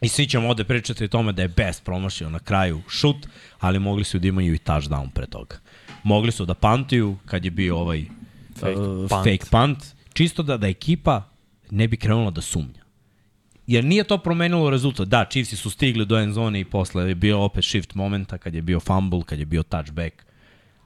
I 0.00 0.08
svi 0.08 0.26
ćemo 0.26 0.48
ovde 0.48 0.64
pričati 0.64 1.04
o 1.04 1.08
tome 1.08 1.32
da 1.32 1.42
je 1.42 1.48
best 1.48 1.84
promašio 1.84 2.30
na 2.30 2.38
kraju 2.38 2.82
šut, 2.88 3.26
ali 3.58 3.78
mogli 3.78 4.04
su 4.04 4.18
da 4.18 4.28
imaju 4.28 4.54
i 4.54 4.58
touchdown 4.58 5.10
pre 5.10 5.26
toga. 5.26 5.56
Mogli 6.02 6.32
su 6.32 6.44
da 6.44 6.54
pantuju 6.54 7.16
kad 7.26 7.44
je 7.44 7.50
bio 7.50 7.78
ovaj 7.78 8.04
Fake 8.54 8.80
uh, 8.80 9.08
punt. 9.08 9.24
fake 9.24 9.50
punt, 9.50 9.78
čisto 10.12 10.42
da, 10.42 10.56
da 10.56 10.68
ekipa 10.68 11.22
ne 11.70 11.88
bi 11.88 11.96
krenula 11.96 12.30
da 12.30 12.40
sumnja. 12.40 12.82
Jer 13.66 13.84
nije 13.84 14.04
to 14.04 14.18
promenilo 14.18 14.70
rezultat. 14.70 15.08
Da, 15.08 15.26
Chiefsi 15.30 15.56
su 15.56 15.70
stigli 15.70 16.06
do 16.06 16.18
end 16.18 16.34
zone 16.34 16.60
i 16.60 16.64
posle 16.64 17.08
je 17.08 17.14
bio 17.14 17.40
opet 17.40 17.64
shift 17.64 17.94
momenta 17.94 18.38
kad 18.38 18.54
je 18.54 18.62
bio 18.62 18.80
fumble, 18.80 19.22
kad 19.26 19.38
je 19.38 19.46
bio 19.46 19.62
touchback. 19.62 20.14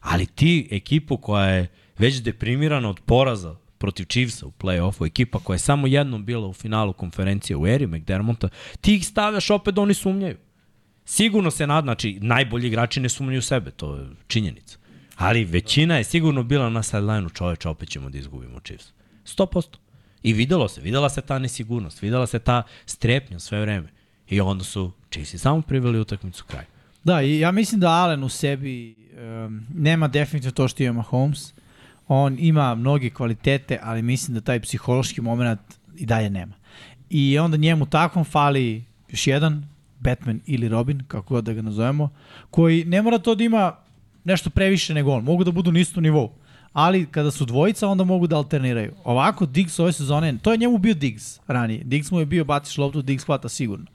Ali 0.01 0.27
ti 0.27 0.69
ekipu 0.71 1.17
koja 1.17 1.47
je 1.47 1.69
već 1.99 2.23
deprimirana 2.23 2.89
od 2.89 3.01
poraza 3.01 3.57
protiv 3.83 4.05
Chiefsa 4.05 4.47
u 4.47 4.53
play-offu, 4.61 5.07
ekipa 5.07 5.39
koja 5.39 5.55
je 5.55 5.59
samo 5.59 5.87
jednom 5.87 6.25
bila 6.25 6.47
u 6.47 6.53
finalu 6.53 6.93
konferencije 6.93 7.57
u 7.57 7.67
eri 7.67 7.87
McDermonta, 7.87 8.49
ti 8.81 8.95
ih 8.95 9.07
stavljaš 9.07 9.51
opet 9.51 9.75
da 9.75 9.81
oni 9.81 9.95
sumnjaju. 9.95 10.37
Sigurno 11.05 11.51
se 11.51 11.67
nad, 11.67 11.85
znači 11.85 12.19
najbolji 12.21 12.69
igrači 12.69 13.01
ne 13.01 13.09
sumnjaju 13.09 13.43
sebe, 13.43 13.71
to 13.71 13.97
je 13.97 14.07
činjenica. 14.27 14.79
Ali 15.17 15.45
većina 15.45 15.97
je 15.97 16.05
sigurno 16.05 16.43
bila 16.43 16.71
na 16.71 16.83
sideline-u 16.83 17.31
čoveče, 17.31 17.69
opet 17.69 17.89
ćemo 17.89 18.11
da 18.11 18.19
izgubimo 18.19 18.61
Chiefs. 18.61 18.93
100%. 19.25 19.67
I 20.23 20.33
videlo 20.33 20.69
se, 20.69 20.81
videla 20.81 21.09
se 21.09 21.21
ta 21.21 21.39
nesigurnost, 21.39 22.03
videla 22.03 22.27
se 22.27 22.39
ta 22.39 22.63
strepnja 22.87 23.39
sve 23.39 23.61
vreme. 23.61 23.89
I 24.29 24.41
onda 24.41 24.65
su 24.65 24.93
Chiefs 25.11 25.35
samo 25.35 25.63
priveli 25.63 26.01
utakmicu 26.01 26.45
kraj. 26.45 26.65
Da, 27.05 27.23
i 27.23 27.39
ja 27.39 27.51
mislim 27.51 27.81
da 27.81 27.91
Allen 27.91 28.25
u 28.25 28.29
sebi 28.29 28.95
um, 28.95 29.67
nema 29.75 30.09
definitivno 30.09 30.53
to 30.53 30.69
što 30.69 30.83
ima 30.83 30.93
Mahomes. 30.93 31.53
On 32.15 32.37
ima 32.39 32.75
mnoge 32.75 33.11
kvalitete, 33.11 33.79
ali 33.83 34.03
mislim 34.03 34.35
da 34.35 34.41
taj 34.41 34.61
psihološki 34.61 35.21
moment 35.21 35.61
i 35.97 36.07
dalje 36.07 36.31
nema. 36.31 36.53
I 37.11 37.39
onda 37.39 37.57
njemu 37.57 37.87
takvom 37.87 38.25
fali 38.25 38.85
još 39.09 39.27
jedan, 39.27 39.69
Batman 40.01 40.41
ili 40.47 40.69
Robin, 40.69 41.03
kako 41.09 41.35
god 41.35 41.45
da 41.45 41.53
ga 41.53 41.63
nazovemo, 41.63 42.11
koji 42.51 42.85
ne 42.85 43.03
mora 43.03 43.19
to 43.19 43.35
da 43.35 43.45
ima 43.45 43.77
nešto 44.25 44.51
previše 44.51 44.95
nego 44.95 45.11
on. 45.13 45.25
Mogu 45.25 45.45
da 45.45 45.51
budu 45.51 45.73
na 45.73 45.81
istom 45.81 46.03
nivou. 46.03 46.31
Ali 46.73 47.07
kada 47.07 47.31
su 47.31 47.45
dvojica, 47.45 47.89
onda 47.89 48.05
mogu 48.05 48.27
da 48.27 48.37
alterniraju. 48.37 48.93
Ovako, 49.05 49.47
Diggs 49.47 49.79
ove 49.79 49.93
sezone, 49.93 50.39
to 50.43 50.53
je 50.53 50.59
njemu 50.59 50.79
bio 50.79 50.95
Diggs 50.95 51.41
ranije. 51.47 51.85
Diggs 51.85 52.11
mu 52.11 52.21
je 52.21 52.27
bio 52.27 52.45
baciš 52.45 52.79
loptu, 52.79 53.03
Diggs 53.03 53.25
hvata 53.25 53.49
sigurno. 53.49 53.87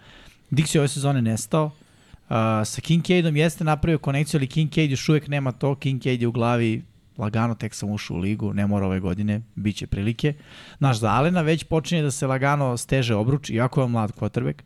Diggs 0.49 0.76
je 0.76 0.81
ove 0.81 0.88
sezone 0.88 1.22
nestao. 1.22 1.65
Uh, 1.65 2.35
sa 2.65 2.81
Kincaidom 2.81 3.35
jeste 3.35 3.64
napravio 3.64 3.98
konekciju, 3.98 4.38
ali 4.38 4.48
Kincaid 4.48 4.91
još 4.91 5.10
uvek 5.10 5.27
nema 5.27 5.52
to. 5.52 5.76
Kincaid 5.76 6.22
je 6.22 6.27
u 6.27 6.31
glavi 6.31 6.84
lagano, 7.18 7.56
tek 7.56 7.76
sam 7.76 7.89
ušao 7.89 8.18
u 8.18 8.19
ligu, 8.19 8.53
ne 8.53 8.68
mora 8.68 8.85
ove 8.85 8.99
godine, 8.99 9.41
bit 9.56 9.76
će 9.76 9.88
prilike. 9.88 10.34
Naš 10.80 10.99
za 10.99 11.10
Alena 11.10 11.41
već 11.41 11.64
počinje 11.64 12.02
da 12.02 12.11
se 12.11 12.27
lagano 12.27 12.77
steže 12.77 13.15
obruč, 13.15 13.49
iako 13.49 13.81
je 13.81 13.88
mlad 13.88 14.11
quarterback. 14.11 14.61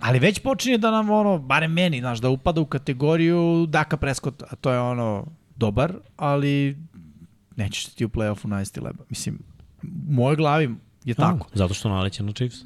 Ali 0.00 0.18
već 0.18 0.38
počinje 0.38 0.78
da 0.78 0.90
nam, 0.90 1.10
ono, 1.10 1.38
barem 1.38 1.72
meni, 1.72 2.00
znaš, 2.00 2.18
da 2.18 2.30
upada 2.30 2.60
u 2.60 2.66
kategoriju 2.66 3.66
Daka 3.68 3.96
Prescott, 3.96 4.42
a 4.42 4.56
to 4.56 4.70
je 4.70 4.80
ono, 4.80 5.26
dobar, 5.56 5.94
ali 6.16 6.78
nećeš 7.56 7.84
ti 7.84 8.04
u 8.04 8.08
play-offu 8.08 8.46
najesti 8.46 8.80
leba. 8.80 9.04
Mislim, 9.10 9.38
u 9.82 10.12
mojoj 10.12 10.36
glavi 10.36 10.74
je 11.04 11.14
tako. 11.14 11.46
A, 11.46 11.58
zato 11.58 11.74
što 11.74 11.88
naleće 11.88 12.22
na 12.22 12.32
Chiefs. 12.32 12.56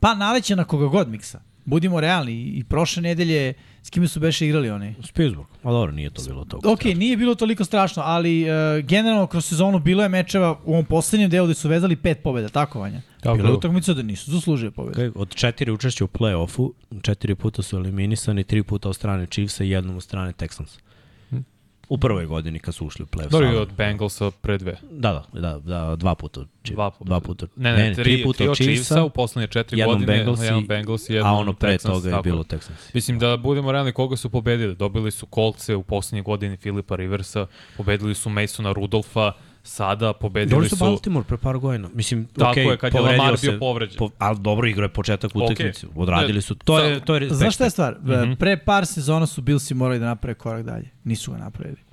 Pa 0.00 0.14
naleće 0.14 0.56
na 0.56 0.64
koga 0.64 0.86
god 0.86 1.08
miksa. 1.08 1.40
Budimo 1.68 2.00
realni. 2.00 2.32
I 2.32 2.64
prošle 2.64 3.02
nedelje, 3.02 3.54
s 3.82 3.90
kime 3.90 4.08
su 4.08 4.20
beše 4.20 4.46
igrali 4.46 4.70
oni? 4.70 4.94
S 5.02 5.12
Pittsburgh. 5.12 5.50
A 5.62 5.70
dobro, 5.72 5.92
nije 5.92 6.10
to 6.10 6.22
bilo 6.22 6.44
toliko. 6.44 6.72
Ok, 6.72 6.84
nije 6.84 7.16
bilo 7.16 7.34
toliko 7.34 7.64
strašno, 7.64 8.02
ali 8.06 8.42
uh, 8.42 8.84
generalno 8.84 9.26
kroz 9.26 9.44
sezonu 9.44 9.78
bilo 9.78 10.02
je 10.02 10.08
mečeva 10.08 10.60
u 10.64 10.72
ovom 10.72 10.84
poslednjem 10.84 11.30
delu 11.30 11.46
gde 11.46 11.54
su 11.54 11.68
vezali 11.68 11.96
pet 11.96 12.22
pobjeda, 12.22 12.48
tako 12.48 12.80
vanja? 12.80 13.00
Tako 13.20 13.36
bilo 13.36 13.48
je 13.48 13.54
utakmica 13.54 13.94
da 13.94 14.02
nisu 14.02 14.30
zaslužili 14.30 14.70
pobjedu. 14.70 15.00
Okay, 15.00 15.12
od 15.14 15.34
četiri 15.34 15.70
učešća 15.70 16.04
u 16.04 16.08
play-offu, 16.08 16.72
četiri 17.02 17.34
puta 17.34 17.62
su 17.62 17.76
eliminisani, 17.76 18.44
tri 18.44 18.62
puta 18.62 18.88
od 18.88 18.96
strane 18.96 19.26
Chiefsa 19.26 19.64
i 19.64 19.70
jednom 19.70 19.96
od 19.96 20.02
strane 20.02 20.32
Texans. 20.32 20.78
U 21.88 21.98
prvoj 21.98 22.26
godini 22.26 22.58
kad 22.58 22.74
su 22.74 22.86
ušli 22.86 23.02
u 23.02 23.06
play-off. 23.06 23.30
Dobro 23.30 23.48
Samo- 23.48 23.60
od 23.60 23.72
Bengalsa 23.76 24.30
pre 24.30 24.58
dve. 24.58 24.76
Da, 24.90 25.24
da, 25.32 25.40
da, 25.40 25.58
da, 25.58 25.96
dva 25.96 26.14
puta. 26.14 26.40
Chiefs- 26.40 26.74
Dva 26.74 26.90
puta. 26.90 27.04
Dva 27.04 27.20
puta. 27.20 27.46
Ne, 27.56 27.72
ne, 27.72 27.94
tri, 27.94 28.04
tri, 28.04 28.22
puta 28.22 28.36
tri 28.38 28.48
od 28.48 28.56
Chiefsa 28.56 29.04
u 29.04 29.10
poslednje 29.10 29.46
četiri 29.48 29.78
jednom 29.78 29.94
godine, 29.98 30.16
Bengalsi, 30.16 30.44
jedan 30.44 30.66
Bengals 30.66 31.10
i 31.10 31.14
jednom 31.14 31.34
a 31.34 31.38
ono 31.38 31.52
pre 31.52 31.70
Texans, 31.70 32.02
toga 32.02 32.16
je 32.16 32.22
bilo 32.22 32.42
Texans. 32.44 32.94
Mislim 32.94 33.18
da 33.18 33.36
budemo 33.36 33.72
realni 33.72 33.92
koga 33.92 34.16
su 34.16 34.30
pobedili. 34.30 34.74
Dobili 34.74 35.10
su 35.10 35.26
Kolce 35.26 35.76
u 35.76 35.82
poslednje 35.82 36.22
godini 36.22 36.56
Filipa 36.56 36.96
Riversa, 36.96 37.46
pobedili 37.76 38.14
su 38.14 38.30
Masona 38.30 38.72
Rudolfa, 38.72 39.32
sada 39.62 40.12
pobedili 40.12 40.50
Dobili 40.50 40.68
su 40.68 40.76
su... 40.76 40.84
Baltimore 40.84 41.26
pre 41.26 41.36
par 41.36 41.58
godina. 41.58 41.88
Mislim, 41.94 42.26
Tako 42.26 42.60
okay, 42.60 42.70
je, 42.70 42.76
kad 42.76 42.94
je 42.94 43.00
Lamar 43.00 43.34
bio 43.42 43.58
povređen. 43.58 43.98
Po, 43.98 44.10
ali 44.18 44.38
dobro 44.40 44.68
igra 44.68 44.84
je 44.84 44.88
početak 44.88 45.30
utakmice. 45.34 45.86
Odradili 45.94 46.34
Ne, 46.34 46.42
su. 46.42 46.54
To 46.54 46.78
je, 46.78 47.00
to 47.00 47.16
je 47.16 47.28
Znaš 47.30 47.54
šta 47.54 47.64
je 47.64 47.70
stvar? 47.70 47.94
Mm. 47.94 48.08
-hmm. 48.08 48.36
Pre 48.36 48.56
par 48.56 48.86
sezona 48.86 49.26
su 49.26 49.42
Billsi 49.42 49.74
morali 49.74 49.98
da 49.98 50.06
naprave 50.06 50.34
korak 50.34 50.64
dalje. 50.64 50.90
Nisu 51.04 51.32
ga 51.32 51.38
napravili. 51.38 51.88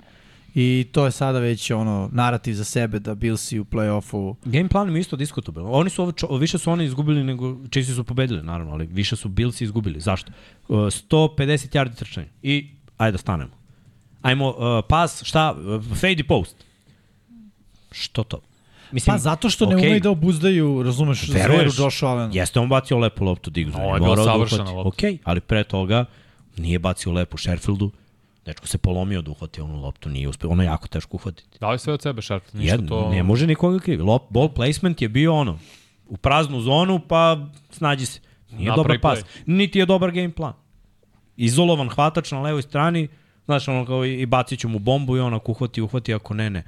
I 0.58 0.86
to 0.92 1.04
je 1.04 1.10
sada 1.10 1.38
već 1.38 1.70
ono 1.70 2.08
narativ 2.12 2.54
za 2.54 2.64
sebe 2.64 2.98
da 2.98 3.14
Billsi 3.14 3.58
u 3.58 3.64
play-offu 3.64 4.34
Game 4.44 4.68
plan 4.68 4.92
mi 4.92 4.98
je 4.98 5.00
isto 5.00 5.16
diskutabilan. 5.16 5.70
Oni 5.72 5.90
su 5.90 6.02
ovo, 6.02 6.36
više 6.38 6.58
su 6.58 6.70
oni 6.70 6.84
izgubili 6.84 7.24
nego 7.24 7.56
Chiefs 7.70 7.94
su 7.94 8.04
pobedili, 8.04 8.42
naravno, 8.42 8.72
ali 8.72 8.86
više 8.86 9.16
su 9.16 9.28
Billsi 9.28 9.64
izgubili. 9.64 10.00
Zašto? 10.00 10.32
Uh, 10.68 10.76
150 10.78 11.76
yardi 11.76 11.94
trčanja. 11.94 12.26
I 12.42 12.70
ajde 12.96 13.12
da 13.12 13.18
stanemo. 13.18 13.50
Ajmo 14.22 14.48
uh, 14.48 14.84
pas, 14.88 15.22
šta? 15.24 15.54
Uh, 15.58 15.84
fade 15.96 16.16
i 16.18 16.26
post. 16.26 16.65
Što 18.00 18.24
to? 18.24 18.40
Mislim, 18.92 19.14
Pa 19.14 19.18
zato 19.18 19.50
što 19.50 19.66
ne 19.66 19.76
okej, 19.76 19.88
umeju 19.88 20.00
da 20.00 20.10
obuzdaju, 20.10 20.82
razumeš, 20.82 21.26
zveru 21.26 21.52
Veruješ? 21.52 21.78
Joshu 21.78 22.06
Allenu. 22.06 22.34
Jeste 22.34 22.60
on 22.60 22.68
bacio 22.68 22.98
lepu 22.98 23.24
loptu 23.24 23.50
Diggsu. 23.50 23.78
Ovo 23.78 23.94
je 23.94 24.00
bila 24.00 24.24
savršena 24.24 24.70
lopta. 24.70 24.88
Ok, 24.88 25.20
ali 25.24 25.40
pre 25.40 25.64
toga 25.64 26.04
nije 26.56 26.78
bacio 26.78 27.12
lepu 27.12 27.38
Sherfieldu. 27.38 27.90
Dečko 28.46 28.66
se 28.66 28.78
polomio 28.78 29.22
da 29.22 29.30
uhvati 29.30 29.60
onu 29.60 29.80
loptu, 29.82 30.08
nije 30.08 30.28
uspeo. 30.28 30.50
Ono 30.50 30.62
je 30.62 30.66
jako 30.66 30.88
teško 30.88 31.16
uhvatiti. 31.16 31.58
Dali 31.60 31.78
sve 31.78 31.92
od 31.92 32.02
sebe 32.02 32.22
Sharp, 32.22 32.52
ništa 32.52 32.74
Jedno, 32.74 32.88
to... 32.88 33.10
Ne 33.10 33.22
može 33.22 33.46
nikoga 33.46 33.78
krivi. 33.78 34.02
Lop, 34.02 34.22
ball 34.30 34.48
placement 34.48 35.02
je 35.02 35.08
bio 35.08 35.34
ono, 35.34 35.58
u 36.08 36.16
praznu 36.16 36.60
zonu, 36.60 37.00
pa 37.08 37.46
snađi 37.70 38.06
se. 38.06 38.20
Nije 38.50 38.68
Napravi 38.68 38.98
dobar 38.98 39.00
pas. 39.00 39.18
play. 39.18 39.42
Niti 39.46 39.78
je 39.78 39.86
dobar 39.86 40.10
game 40.10 40.32
plan. 40.32 40.52
Izolovan 41.36 41.88
hvatač 41.88 42.30
na 42.30 42.40
levoj 42.40 42.62
strani, 42.62 43.08
znaš, 43.44 43.68
ono 43.68 43.86
kao 43.86 44.04
i 44.04 44.26
bacit 44.26 44.60
ću 44.60 44.68
mu 44.68 44.78
bombu 44.78 45.16
i 45.16 45.20
ono 45.20 45.36
ako 45.36 45.52
uhvati, 45.52 45.82
uhvati, 45.82 46.14
ako 46.14 46.34
ne, 46.34 46.50
ne. 46.50 46.64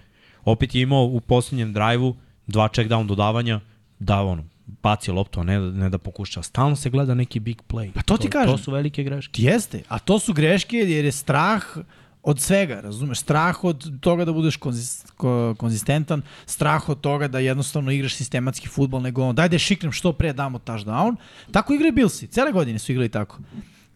Opet 0.48 0.74
je 0.74 0.82
imao 0.82 1.04
u 1.04 1.20
posljednjem 1.20 1.72
drive-u 1.72 2.14
dva 2.46 2.68
check 2.68 2.90
down 2.90 3.06
dodavanja, 3.06 3.60
da 3.98 4.20
ono, 4.22 4.44
baci 4.82 5.10
loptu, 5.10 5.40
a 5.40 5.42
ne, 5.44 5.60
da- 5.60 5.70
ne 5.70 5.88
da 5.88 5.98
pokuša. 5.98 6.42
Stalno 6.42 6.76
se 6.76 6.90
gleda 6.90 7.14
neki 7.14 7.40
big 7.40 7.62
play. 7.68 7.92
Pa 7.92 8.02
to 8.02 8.16
ti 8.16 8.30
kažem. 8.30 8.50
To 8.52 8.58
su 8.58 8.70
velike 8.70 9.02
greške. 9.04 9.42
Jeste, 9.42 9.82
a 9.88 9.98
to 9.98 10.18
su 10.18 10.32
greške 10.32 10.76
jer 10.76 11.04
je 11.04 11.12
strah 11.12 11.64
Od 12.22 12.40
svega, 12.40 12.80
razumeš? 12.80 13.18
Strah 13.18 13.64
od 13.64 14.00
toga 14.00 14.24
da 14.24 14.32
budeš 14.32 14.56
konzist, 14.56 15.10
ko, 15.16 15.54
konzistentan, 15.58 16.22
strah 16.46 16.88
od 16.88 17.00
toga 17.00 17.28
da 17.28 17.38
jednostavno 17.38 17.90
igraš 17.90 18.14
sistematski 18.14 18.68
futbol, 18.68 19.00
nego 19.00 19.22
ono, 19.22 19.32
daj 19.32 19.48
da 19.48 19.58
šiknem 19.58 19.92
što 19.92 20.12
pre 20.12 20.32
damo 20.32 20.58
touchdown. 20.58 21.16
Tako 21.52 21.74
igraju 21.74 21.92
Billsi, 21.92 22.26
cele 22.26 22.52
godine 22.52 22.78
su 22.78 22.92
igrali 22.92 23.08
tako. 23.08 23.38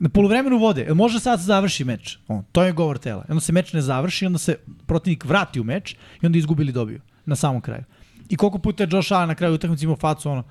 Na 0.02 0.08
poluvremenu 0.08 0.58
vode, 0.58 0.82
jel 0.82 0.94
može 0.94 1.20
sad 1.20 1.38
da 1.38 1.44
završi 1.44 1.84
meč? 1.84 2.18
On, 2.28 2.44
to 2.52 2.62
je 2.64 2.72
govor 2.72 2.98
tela. 2.98 3.24
Onda 3.28 3.40
se 3.40 3.52
meč 3.52 3.72
ne 3.72 3.80
završi, 3.80 4.26
onda 4.26 4.38
se 4.38 4.56
protivnik 4.86 5.24
vrati 5.24 5.60
u 5.60 5.64
meč 5.64 5.94
i 6.22 6.26
onda 6.26 6.38
izgubili 6.38 6.72
dobiju 6.72 7.00
na 7.26 7.36
samom 7.36 7.60
kraju. 7.60 7.84
I 8.28 8.36
koliko 8.36 8.58
puta 8.58 8.82
je 8.82 8.88
Josh 8.92 9.12
Allen 9.12 9.28
na 9.28 9.34
kraju 9.34 9.54
utakmice 9.54 9.84
imao 9.84 9.96
facu, 9.96 10.30
ono, 10.30 10.42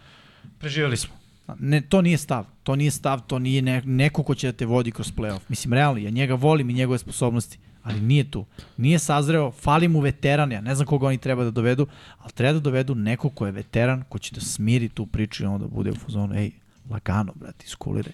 preživjeli 0.60 0.98
smo. 0.98 1.16
Ne, 1.60 1.82
to 1.82 2.02
nije 2.02 2.18
stav. 2.18 2.46
To 2.64 2.76
nije 2.76 2.92
stav, 2.92 3.22
to 3.28 3.40
nije 3.40 3.62
ne, 3.62 3.82
neko 3.86 4.24
ko 4.24 4.36
će 4.36 4.52
da 4.52 4.58
te 4.58 4.66
vodi 4.66 4.92
kroz 4.92 5.12
playoff. 5.12 5.42
Mislim, 5.50 5.74
realno, 5.74 6.00
ja 6.00 6.10
njega 6.10 6.34
volim 6.34 6.70
i 6.70 6.74
njegove 6.74 6.98
sposobnosti, 6.98 7.58
ali 7.84 8.02
nije 8.02 8.32
tu. 8.32 8.46
Nije 8.78 9.00
sazreo, 9.00 9.52
fali 9.52 9.88
mu 9.88 10.00
veteran, 10.00 10.52
ja 10.52 10.62
ne 10.62 10.76
znam 10.76 10.88
koga 10.88 11.08
oni 11.08 11.18
treba 11.18 11.44
da 11.44 11.52
dovedu, 11.52 11.88
ali 12.20 12.32
treba 12.32 12.54
da 12.54 12.60
dovedu 12.60 12.96
neko 12.96 13.30
ko 13.30 13.46
je 13.46 13.52
veteran, 13.52 14.04
ko 14.10 14.20
će 14.20 14.36
da 14.36 14.42
smiri 14.42 14.90
tu 14.90 15.06
priču 15.06 15.44
i 15.44 15.48
onda 15.48 15.66
da 15.66 15.76
bude 15.76 15.92
u 15.92 15.96
fazonu, 15.96 16.36
ej, 16.36 16.52
lagano, 16.90 17.34
brati, 17.36 17.66
iskuliraj. 17.66 18.14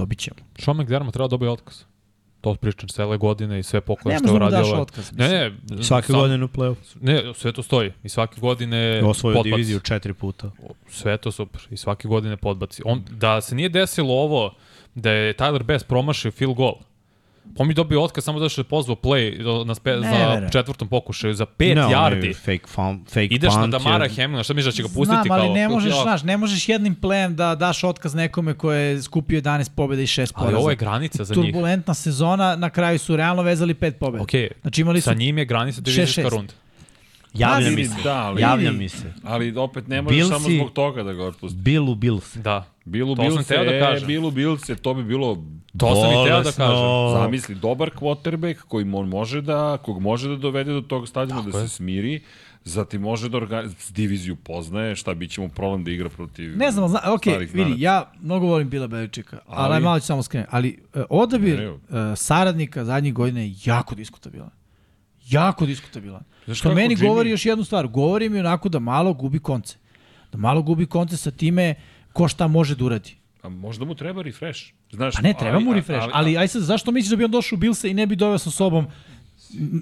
Dobit 0.00 0.18
ćemo. 0.18 0.36
Sean 0.58 0.76
McDermott 0.76 1.12
treba 1.14 1.26
da 1.26 1.30
dobije 1.30 1.50
otkaz. 1.50 1.82
To 2.40 2.54
pričam 2.54 2.88
cele 2.88 3.16
godine 3.16 3.58
i 3.58 3.62
sve 3.62 3.80
pokoje 3.80 4.18
što 4.18 4.34
je 4.34 4.50
daš 4.50 4.66
ovaj- 4.66 4.80
otkaz, 4.80 5.12
Ne, 5.12 5.24
mislim. 5.24 5.78
ne. 5.78 5.84
Svake 5.84 6.06
sam- 6.06 6.16
godine 6.16 6.44
u 6.44 6.48
play-off. 6.48 6.76
Ne, 7.00 7.34
sve 7.34 7.52
to 7.52 7.62
stoji. 7.62 7.92
I 8.02 8.08
svake 8.08 8.40
godine 8.40 9.02
Osvojio 9.04 9.34
podbaci. 9.34 9.50
diviziju 9.50 9.80
četiri 9.80 10.14
puta. 10.14 10.50
Sve 10.88 11.16
to 11.16 11.32
super. 11.32 11.66
I 11.70 11.76
svake 11.76 12.08
godine 12.08 12.36
podbaci. 12.36 12.82
On, 12.84 13.02
da 13.10 13.40
se 13.40 13.54
nije 13.54 13.68
desilo 13.68 14.14
ovo, 14.14 14.54
da 14.94 15.10
je 15.10 15.34
Tyler 15.34 15.62
Bass 15.62 15.84
promašio 15.84 16.30
field 16.30 16.54
goal, 16.54 16.74
on 17.58 17.68
mi 17.68 17.74
dobio 17.74 18.02
otkaz 18.02 18.24
samo 18.24 18.38
zato 18.38 18.48
što 18.48 18.60
je 18.60 18.64
pozvao 18.64 18.96
play 18.96 19.34
na 19.64 19.74
spe, 19.74 19.90
Ne, 19.90 20.10
za 20.10 20.26
verujem. 20.26 20.50
četvrtom 20.50 20.88
pokušaju, 20.88 21.34
za 21.34 21.46
5 21.48 21.74
Ne, 21.74 21.84
on 21.84 21.90
je 21.90 21.96
yardi. 21.96 22.34
Fake, 22.36 22.66
fun, 22.66 23.04
fake 23.06 23.24
Ideš 23.24 23.54
na 23.54 23.60
punt 23.60 23.72
Damara 23.72 24.04
je- 24.04 24.10
Hamlina, 24.12 24.42
šta 24.42 24.54
misliš 24.54 24.74
da 24.74 24.76
će 24.76 24.82
ga 24.82 24.88
pustiti 24.88 25.06
Znam, 25.06 25.24
kao... 25.24 25.36
ali 25.38 25.48
ne 25.50 25.68
možeš, 25.68 25.92
Ja, 25.92 26.02
znaš, 26.02 26.22
ne 26.22 26.36
možeš 26.36 26.68
jednim 26.68 26.94
plejem 26.94 27.36
da 27.36 27.54
daš 27.54 27.84
otkaz 27.84 28.14
nekome 28.14 28.54
ko 28.54 28.72
je 28.72 29.02
skupio 29.02 29.40
11 29.40 29.70
pobjeda 29.70 30.02
i 30.02 30.06
6 30.06 30.32
poraza. 30.32 30.46
Ali 30.46 30.56
ovo 30.56 30.70
je 30.70 30.76
granica 30.76 31.24
za 31.24 31.34
njih. 31.34 31.44
Turbulentna 31.44 31.94
sezona, 31.94 32.56
na 32.56 32.70
kraju 32.70 32.98
su 32.98 33.16
realno 33.16 33.42
vezali 33.42 33.74
5 33.74 33.90
pobjeda. 33.92 34.22
Okej, 34.22 34.48
Znači 34.60 34.80
imali 34.80 35.00
su 35.00 35.04
sa 35.04 35.14
njim 35.14 35.38
je 35.38 35.44
granica 35.44 35.80
divizijska 35.80 36.22
6-6. 36.22 36.30
runda. 36.30 36.52
Javlja 37.34 37.70
mi 37.70 37.84
se. 37.86 37.94
Da, 38.04 38.16
ali, 38.16 38.42
Javlja 38.42 38.72
mi 38.72 38.88
se. 38.88 39.12
ali 39.24 39.56
opet 39.56 39.88
ne 39.88 40.02
možeš 40.02 40.28
samo 40.28 40.48
zbog 40.50 40.72
toga 40.72 41.02
da 41.02 41.12
ga 41.12 41.24
otpusti. 41.24 41.58
Bill 41.58 41.88
u 41.88 41.94
Bills. 41.94 42.36
Da. 42.36 42.64
Bilu 42.90 43.16
To 43.16 43.30
sam 43.30 43.44
teo 43.44 43.64
da 43.64 43.74
e, 43.74 43.80
kažem. 43.80 44.06
Bilu 44.06 44.30
Bilse, 44.30 44.74
to 44.76 44.94
bi 44.94 45.04
bilo 45.04 45.44
To 45.78 45.94
sam 45.94 46.10
i 46.10 46.14
teo 46.14 46.36
da 46.36 46.42
Bolesno. 46.42 46.64
kažem. 46.66 47.22
Zamisli, 47.22 47.54
dobar 47.54 47.90
quarterback 47.90 48.56
koji 48.68 48.86
on 48.92 49.08
može 49.08 49.40
da, 49.40 49.78
kog 49.82 50.00
može 50.02 50.28
da 50.28 50.36
dovede 50.36 50.72
do 50.72 50.80
tog 50.80 51.08
stadiona 51.08 51.42
da 51.42 51.58
je. 51.58 51.68
se 51.68 51.74
smiri, 51.74 52.20
zatim 52.64 53.00
može 53.02 53.28
da 53.28 53.36
organ... 53.36 53.74
diviziju 53.90 54.36
poznaje, 54.36 54.96
šta 54.96 55.14
bit 55.14 55.30
će 55.30 55.40
mu 55.40 55.48
problem 55.48 55.84
da 55.84 55.90
igra 55.90 56.08
protiv 56.08 56.56
Ne 56.56 56.70
znam, 56.70 56.88
zna, 56.88 57.00
ok, 57.06 57.20
starih 57.22 57.54
vidi, 57.54 57.74
ja 57.82 58.12
mnogo 58.20 58.46
volim 58.46 58.68
Bila 58.68 58.86
Beličika, 58.86 59.38
ali, 59.46 59.74
Ali- 59.74 59.84
malo 59.84 60.00
ću 60.00 60.06
samo 60.06 60.22
skrenuti. 60.22 60.50
Ali 60.52 60.78
uh, 60.94 61.02
odabir 61.10 61.68
uh, 61.70 61.78
saradnika 62.16 62.84
zadnjih 62.84 63.14
godina 63.14 63.40
je 63.40 63.54
jako 63.64 63.94
diskutabilan. 63.94 64.50
Jako 65.28 65.66
diskutabilan. 65.66 66.22
Znaš 66.44 66.58
Što 66.58 66.74
meni 66.74 66.96
Jimmy? 66.96 67.06
govori 67.08 67.30
još 67.30 67.46
jednu 67.46 67.64
stvar. 67.64 67.86
Govori 67.88 68.28
mi 68.28 68.40
onako 68.40 68.68
da 68.68 68.78
malo 68.78 69.12
gubi 69.14 69.38
konce. 69.38 69.76
Da 70.32 70.38
malo 70.38 70.62
gubi 70.62 70.86
konce 70.86 71.16
sa 71.16 71.30
time 71.30 71.74
ko 72.12 72.28
šta 72.28 72.46
može 72.48 72.74
da 72.74 72.84
uradi. 72.84 73.16
A 73.42 73.48
možda 73.48 73.84
mu 73.84 73.94
treba 73.94 74.22
refresh. 74.22 74.60
Znaš, 74.92 75.14
Pa 75.14 75.22
ne, 75.22 75.34
treba 75.34 75.58
mu 75.58 75.70
ali- 75.70 75.76
refresh. 75.76 76.02
Ali, 76.02 76.12
ali 76.14 76.38
aj 76.38 76.48
sad, 76.48 76.62
zašto 76.62 76.90
misliš 76.90 77.10
da 77.10 77.16
bi 77.16 77.24
on 77.24 77.30
došao 77.30 77.56
u 77.56 77.60
Bilsa 77.60 77.88
i 77.88 77.94
ne 77.94 78.06
bi 78.06 78.16
doveo 78.16 78.38
sa 78.38 78.50
sobom 78.50 78.86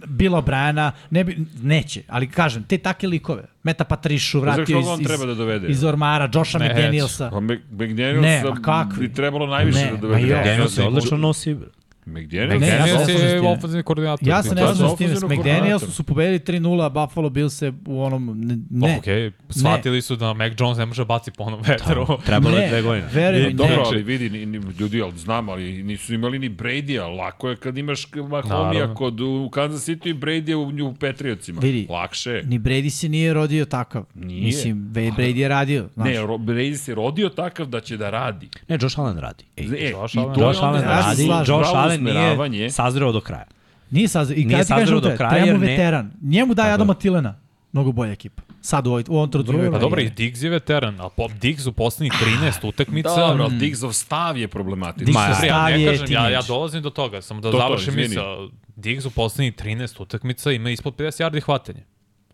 Bila 0.09 0.41
Brana, 0.41 0.93
ne 1.11 1.25
bi, 1.25 1.33
neće, 1.63 2.03
ali 2.09 2.29
kažem, 2.29 2.63
te 2.63 2.79
take 2.79 3.07
likove, 3.07 3.45
Meta 3.63 3.85
Patrišu 3.85 4.41
vratio 4.41 4.79
on 4.81 5.01
iz, 5.01 5.07
treba 5.07 5.27
da 5.27 5.35
dovede? 5.35 5.67
iz, 5.67 5.77
iz 5.77 5.85
Ormara, 5.85 6.31
Josha 6.35 6.59
McDanielsa. 6.59 7.31
Pa 7.31 7.37
Mc- 7.37 7.61
McDaniels 7.71 8.23
Ne, 8.23 8.43
ma 8.45 8.57
kakvi? 8.57 9.09
bi 9.09 9.15
trebalo 9.15 9.47
najviše 9.47 9.79
Ne, 9.79 9.91
da 9.91 9.97
dovede. 9.99 10.27
ma 10.27 10.35
McDaniels- 10.35 10.87
odlično 10.87 11.17
nosi. 11.19 11.57
McDaniels, 12.09 12.61
Ne, 12.61 12.69
sam 12.69 12.87
je 12.87 12.95
ofenzivni. 13.43 13.83
koordinator. 13.83 14.29
Ja 14.29 14.43
ne 14.45 14.63
je 14.63 14.75
znam 14.75 14.91
s 14.91 14.97
tim, 14.97 15.09
s 15.09 15.23
McDanielsom 15.23 15.91
su 15.91 16.03
pobedili 16.05 16.39
3-0, 16.41 16.83
a 16.83 16.89
Buffalo 16.91 17.31
Bills 17.31 17.55
se 17.55 17.73
u 17.87 18.03
onom, 18.03 18.39
ne, 18.39 18.59
ne. 18.71 18.89
Oh, 18.89 19.03
okay. 19.03 19.33
shvatili 19.51 20.03
su 20.03 20.17
da 20.17 20.35
Mac 20.35 20.53
Jones 20.59 20.79
ne 20.79 20.87
može 20.87 21.05
baci 21.05 21.31
po 21.31 21.45
onom 21.45 21.61
vetru. 21.63 22.07
Trebalo 22.27 22.57
je 22.57 22.63
ne, 22.63 22.69
dve 22.69 22.83
godine. 22.83 23.09
Veruj 23.13 23.41
mi, 23.41 23.47
E, 23.47 23.51
dobro, 23.51 23.77
ne. 23.77 23.83
ali 23.85 24.03
vidi, 24.03 24.31
ni, 24.31 24.47
ni, 24.49 24.59
ljudi, 24.73 25.03
ali 25.03 25.19
znam, 25.19 25.49
ali 25.49 25.83
nisu 25.83 26.15
imali 26.15 26.39
ni 26.39 26.49
Brady-a. 26.49 27.07
Lako 27.09 27.49
je 27.49 27.57
kad 27.57 27.79
imaš 27.79 28.07
Mahomija 28.31 28.95
kod 28.95 29.21
u 29.21 29.51
Kansas 29.51 29.89
City 29.89 30.09
i 30.09 30.15
Brady-a 30.15 30.57
u, 30.57 30.91
u 30.91 30.95
Patriotsima. 30.95 31.61
Vidi, 31.61 31.87
Lakše 31.91 32.31
je. 32.31 32.43
Ni 32.45 32.59
Brady 32.59 32.91
se 32.91 33.09
nije 33.09 33.35
rodio 33.35 33.65
takav. 33.65 34.05
Nije. 34.15 34.43
Mislim, 34.43 34.77
Brady 34.89 35.37
je 35.37 35.49
radio, 35.49 35.89
znaš. 35.95 36.09
Ne, 36.09 36.15
Ro- 36.17 36.39
Brady 36.39 36.77
se 36.77 36.95
rodio 36.95 37.29
takav 37.29 37.67
da 37.67 37.81
će 37.81 37.97
da 37.97 38.11
radi. 38.11 38.49
Ne, 38.69 38.79
Josh 38.81 38.99
Allen 38.99 39.19
radi. 39.19 39.45
Ej, 39.57 39.65
E, 39.79 39.91
Josh 39.91 40.17
Allen- 40.17 40.41
Josh 40.41 40.63
Allen 40.63 40.83
radi. 40.83 41.27
Josh 41.47 41.71
Allen. 41.75 41.98
Nije 42.01 42.71
sazreo 42.71 43.13
do 43.13 43.21
kraja. 43.21 43.47
Nije 43.91 44.09
sad, 44.09 44.31
i 44.31 44.35
Nije 44.35 44.51
kada 44.51 44.65
ti 44.65 44.69
kažem 44.69 44.87
sazreo 44.87 45.01
do 45.01 45.17
kraja, 45.17 45.31
treba 45.31 45.47
mu 45.47 45.53
jer 45.53 45.61
ne- 45.61 45.67
veteran. 45.67 46.13
Njemu 46.23 46.55
daj 46.55 46.65
Tako 46.65 46.75
Adama. 46.75 46.95
Tilena. 46.95 47.41
Mnogo 47.73 47.93
bolja 47.93 48.13
ekipa. 48.13 48.43
Sad 48.61 48.87
u, 48.87 48.91
u 48.91 49.17
ovom 49.17 49.31
trenutku. 49.31 49.53
njegove 49.53 49.73
Pa 49.73 49.79
dobro, 49.79 50.01
i. 50.01 50.11
Diggs 50.11 50.43
je 50.43 50.51
veteran, 50.51 51.01
a 51.01 51.09
Pop 51.09 51.33
Diggs 51.33 51.67
u 51.67 51.73
poslednjih 51.73 52.13
13 52.43 52.69
utakmica... 52.69 53.17
Dobro, 53.17 53.45
ali 53.45 53.57
Diggsov 53.57 53.93
stav 53.93 54.37
je 54.37 54.49
problematičan. 54.49 55.07
Diggs 55.07 55.15
Ma, 55.15 55.35
stav 55.35 55.47
ja 55.47 55.65
ne 55.69 55.83
je 55.83 55.91
kažem, 55.91 56.07
ja, 56.13 56.29
ja 56.29 56.43
dolazim 56.43 56.83
do 56.83 56.91
toga, 56.91 57.23
samo 57.23 57.41
da 57.41 57.51
To, 57.51 57.59
završim 57.59 57.95
misao. 57.97 58.49
Diggs 58.77 59.05
u 59.05 59.11
poslednjih 59.11 59.55
13 59.55 60.03
utakmica 60.03 60.53
ima 60.53 60.71
ispod 60.71 60.95
50 60.97 61.25
yardi 61.25 61.41
hvatanja. 61.45 61.81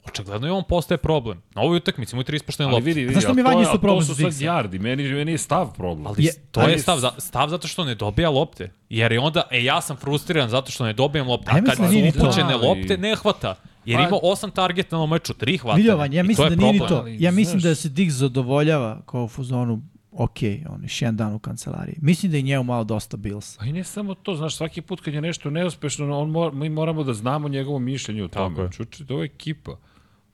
Očigledno 0.05 0.47
je 0.47 0.53
on 0.53 0.65
postaje 0.65 0.99
problem. 0.99 1.43
Na 1.55 1.63
ovoj 1.63 1.77
utakmici 1.77 2.17
mu 2.17 2.21
je 2.21 2.27
tri 2.27 2.37
ispuštene 2.37 2.67
Ali 2.67 2.73
lopte. 2.73 2.85
vidi, 2.85 3.01
vidi, 3.01 3.15
Zašto 3.15 3.31
a 3.31 3.35
mi 3.35 3.43
to 3.43 3.49
vanje 3.49 3.59
je- 3.59 3.63
isto 3.63 3.71
a 3.71 3.75
to 3.75 3.81
problem 3.81 4.05
su 4.05 4.15
sad 4.15 4.41
jardi, 4.41 4.79
meni, 4.79 5.03
meni 5.05 5.33
je 5.33 5.39
stav 5.39 5.73
problem. 5.73 6.07
Ali 6.07 6.25
Je- 6.25 6.33
to 6.51 6.61
ali- 6.61 6.73
je 6.73 6.79
stav, 6.79 6.99
za, 6.99 7.11
stav 7.19 7.49
zato 7.49 7.69
što 7.69 7.85
ne 7.85 7.95
dobija 7.95 8.31
lopte. 8.31 8.71
Jer 8.89 9.13
je 9.13 9.21
onda, 9.21 9.43
e, 9.51 9.65
ja 9.65 9.81
sam 9.81 9.97
frustriran 9.97 10.49
zato 10.49 10.73
što 10.73 10.85
ne 10.85 10.93
dobijam 10.93 11.29
lopte. 11.29 11.51
A 11.51 11.55
kad 11.57 11.77
su 11.77 11.83
to. 12.13 12.19
upućene 12.19 12.57
lopte, 12.57 12.97
ne 12.99 13.17
hvata. 13.17 13.55
Jer 13.85 13.99
Pa- 13.99 14.09
ima 14.09 14.19
osam 14.23 14.51
targeta 14.51 14.99
na 14.99 15.07
meču, 15.07 15.35
tri 15.35 15.57
hvata. 15.57 15.77
Vidio 15.77 16.09
ja 16.11 16.23
mislim 16.23 16.49
da 16.49 16.57
nije 16.57 16.73
ni 16.73 16.79
to. 16.79 17.05
Ja 17.09 17.31
mislim 17.31 17.61
znaš- 17.61 17.63
da 17.63 17.75
se 17.75 17.89
Diggs 17.89 18.15
zadovoljava 18.15 19.01
kao 19.03 19.25
u 19.25 19.29
fuzonu 19.29 19.83
ok, 20.13 20.37
on 20.67 20.81
je 20.81 20.85
još 20.85 21.03
jedan 21.03 21.17
dan 21.17 21.35
u 21.35 21.39
kancelariji. 21.39 21.97
Mislim 22.01 22.33
da 22.33 22.39
je 22.39 22.43
njemu 22.43 22.65
malo 22.65 22.85
dosta 22.85 23.17
Bills. 23.17 23.61
A 23.61 23.67
i 23.67 23.73
ne 23.73 23.85
samo 23.85 24.15
to, 24.15 24.35
znaš, 24.35 24.57
svaki 24.57 24.81
put 24.81 25.01
kad 25.01 25.15
je 25.15 25.21
nešto 25.21 25.51
neuspešno, 25.51 26.21
on 26.21 26.31
mora, 26.31 26.51
mi 26.53 26.69
moramo 26.69 27.05
da 27.05 27.15
znamo 27.15 27.49
njegovo 27.49 27.79
mišljenje 27.79 28.25
o 28.25 28.29
Tako 28.29 28.45
tome. 28.47 28.63
je. 28.63 28.73
Čuče, 28.73 29.05
ovo 29.11 29.23
je 29.23 29.27
ekipa. 29.27 29.77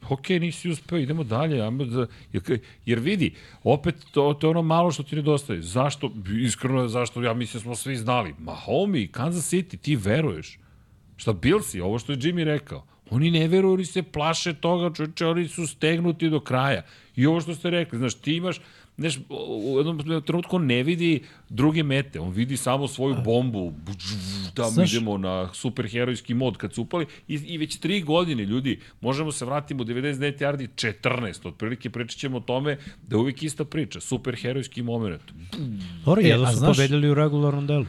Ok, 0.09 0.29
nisi 0.29 0.71
uspeo, 0.71 0.99
idemo 0.99 1.25
dalje. 1.25 1.63
Ajmo 1.63 1.85
da, 1.85 2.07
jer, 2.87 2.99
vidi, 2.99 3.35
opet 3.65 3.95
to, 4.11 4.35
to 4.35 4.47
je 4.47 4.51
ono 4.51 4.63
malo 4.63 4.91
što 4.91 5.03
ti 5.03 5.17
nedostaje. 5.17 5.63
Zašto, 5.63 6.13
iskreno, 6.41 6.89
zašto, 6.89 7.23
ja 7.23 7.35
mislim 7.35 7.61
smo 7.61 7.75
svi 7.75 7.97
znali. 7.97 8.35
Mahomi, 8.39 9.09
Kansas 9.09 9.53
City, 9.53 9.79
ti 9.79 9.97
veruješ. 9.97 10.59
Šta 11.17 11.33
Billsi, 11.33 11.81
ovo 11.81 11.99
što 11.99 12.13
je 12.13 12.19
Jimmy 12.19 12.45
rekao, 12.45 12.87
oni 13.11 13.31
ne 13.31 13.49
veruju, 13.49 13.75
oni 13.75 13.85
se 13.85 14.03
plaše 14.03 14.55
toga, 14.55 14.95
čoče, 14.95 15.27
oni 15.27 15.49
su 15.49 15.67
stegnuti 15.67 16.31
do 16.31 16.41
kraja. 16.41 16.83
I 17.17 17.27
ovo 17.27 17.41
što 17.41 17.55
ste 17.55 17.71
rekli, 17.71 17.99
znaš, 17.99 18.15
ti 18.15 18.37
imaš, 18.37 18.61
znaš, 19.01 19.19
u 19.29 19.75
jednom 19.79 19.99
trenutku 20.23 20.57
on 20.57 20.67
ne 20.67 20.83
vidi 20.83 21.21
druge 21.49 21.83
mete, 21.83 22.21
on 22.21 22.31
vidi 22.31 22.57
samo 22.57 22.89
svoju 22.89 23.17
bombu, 23.17 23.73
tamo 24.55 24.71
Znaš- 24.71 24.93
idemo 24.93 25.19
na 25.19 25.49
superherojski 25.55 26.35
mod 26.35 26.57
kad 26.57 26.75
su 26.75 26.83
upali 26.83 27.07
i, 27.29 27.35
i 27.37 27.59
već 27.59 27.77
tri 27.77 28.03
godine, 28.03 28.45
ljudi, 28.45 28.71
možemo 29.01 29.33
se 29.33 29.45
vratiti 29.45 29.75
u 29.75 29.85
99 29.85 30.39
yardi 30.39 30.69
14, 31.03 31.47
otprilike 31.47 31.91
pričat 31.91 32.19
ćemo 32.19 32.37
o 32.37 32.43
tome 32.43 32.77
da 33.03 33.17
je 33.17 33.21
uvijek 33.21 33.43
ista 33.43 33.65
priča, 33.65 34.01
superherojski 34.01 34.83
moment. 34.83 35.23
Dobro, 36.05 36.23
E, 36.23 36.25
jedno 36.25 36.47
su 36.47 36.57
znaš- 36.57 36.77
pobedili 36.77 37.11
u 37.11 37.15
regularnom 37.15 37.67
delu. 37.67 37.87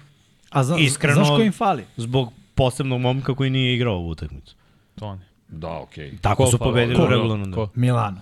A 0.49 0.63
zna, 0.63 0.77
Iskreno- 0.77 1.13
znaš 1.15 1.29
ko 1.29 1.41
im 1.41 1.51
fali? 1.53 1.83
Zbog 1.97 2.33
posebnog 2.55 3.01
momka 3.01 3.35
koji 3.35 3.49
nije 3.49 3.75
igrao 3.75 3.95
ovu 3.95 4.09
utakmicu. 4.09 4.55
To 4.95 5.05
on 5.05 5.19
je. 5.19 5.25
Da, 5.49 5.69
okej. 5.71 6.17
Tako 6.17 6.43
Ko 6.43 6.51
su 6.51 6.57
pobedili 6.57 7.03
u 7.03 7.07
regularnom 7.07 7.51
delu. 7.51 7.67
Milano. 7.75 8.21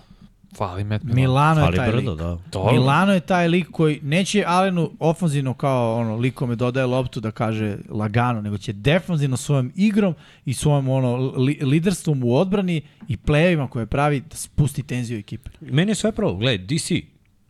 Fali 0.56 0.84
Matt 0.84 1.04
Milano. 1.04 1.20
Milano 1.20 1.60
je 1.60 1.64
Fali 1.64 1.76
taj 1.76 1.90
brdo, 1.90 2.10
lik. 2.10 2.18
da. 2.18 2.38
Dobro. 2.52 2.72
Milano 2.72 3.12
je 3.12 3.20
taj 3.20 3.48
lik 3.48 3.70
koji 3.70 4.00
neće 4.02 4.44
Alenu 4.46 4.90
ofanzivno 4.98 5.54
kao 5.54 5.96
ono 5.96 6.16
likome 6.16 6.56
dodaje 6.56 6.86
loptu 6.86 7.20
da 7.20 7.30
kaže 7.30 7.76
lagano, 7.88 8.40
nego 8.40 8.58
će 8.58 8.72
defanzivno 8.72 9.36
svojom 9.36 9.72
igrom 9.76 10.14
i 10.44 10.54
svojom 10.54 10.88
ono 10.88 11.16
li, 11.16 11.58
liderstvom 11.62 12.24
u 12.24 12.36
odbrani 12.36 12.82
i 13.08 13.16
plejevima 13.16 13.68
koje 13.68 13.86
pravi 13.86 14.20
da 14.20 14.36
spusti 14.36 14.82
tenziju 14.82 15.18
ekipe. 15.18 15.50
Meni 15.60 15.90
je 15.90 15.94
sve 15.94 16.12
pravo. 16.12 16.34
Gledaj, 16.34 16.66
DC, 16.66 16.90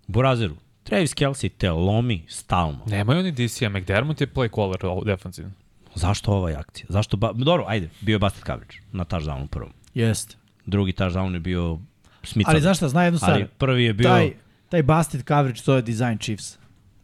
Burazeru, 0.06 0.55
Travis 0.82 1.14
Kelsey 1.14 1.48
te 1.59 1.70
lomi 1.70 2.24
stalno. 2.28 2.81
Nemaju 2.86 3.18
oni 3.18 3.32
DC-a, 3.32 3.68
McDermott 3.68 4.20
je 4.20 4.27
play 4.27 4.55
caller 4.55 4.86
ovo, 4.86 5.05
defensivno. 5.05 5.52
Zašto 5.94 6.32
ova 6.32 6.51
akcija? 6.51 6.86
Zašto 6.89 7.16
ba... 7.16 7.32
Dobro, 7.32 7.64
ajde, 7.68 7.90
bio 8.01 8.14
je 8.14 8.18
basket 8.18 8.44
coverage 8.44 8.74
na 8.93 9.05
touchdownu 9.05 9.47
prvom. 9.47 9.72
Jeste. 9.94 10.36
Drugi 10.66 10.93
touchdown 10.93 11.35
je 11.35 11.40
bio 11.40 11.78
smican. 12.22 12.55
Ali 12.55 12.60
znaš 12.60 12.76
šta, 12.76 12.88
zna 12.88 13.05
jednu 13.05 13.18
stvar. 13.18 13.32
Ali 13.32 13.47
prvi 13.59 13.84
je 13.84 13.92
bio... 13.92 14.09
Taj, 14.09 14.32
taj 14.68 14.82
busted 14.82 15.22
coverage, 15.28 15.60
to 15.64 15.76
je 15.76 15.82
design 15.82 16.18
Chiefs. 16.18 16.59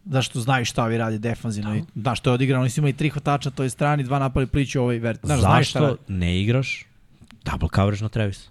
Zašto 0.05 0.41
znaju 0.41 0.65
šta 0.65 0.85
ovi 0.85 0.99
radi 0.99 1.19
defanzivno. 1.19 1.77
i 1.77 1.83
Da, 1.95 2.15
što 2.15 2.31
je 2.31 2.35
odigrano, 2.35 2.61
oni 2.61 2.71
su 2.71 2.81
imali 2.81 2.93
tri 2.93 3.11
hvatača, 3.11 3.51
to 3.51 3.63
je 3.63 3.71
strani, 3.71 4.03
dva 4.03 4.19
napali 4.19 4.47
pliću, 4.47 4.81
ovaj 4.81 4.99
vert. 4.99 5.21
Znaš, 5.23 5.41
Zašto 5.41 5.81
radi. 5.81 5.99
ne 6.09 6.41
igraš 6.41 6.87
double 7.45 7.69
coverage 7.75 8.03
na 8.03 8.09
Travis? 8.09 8.51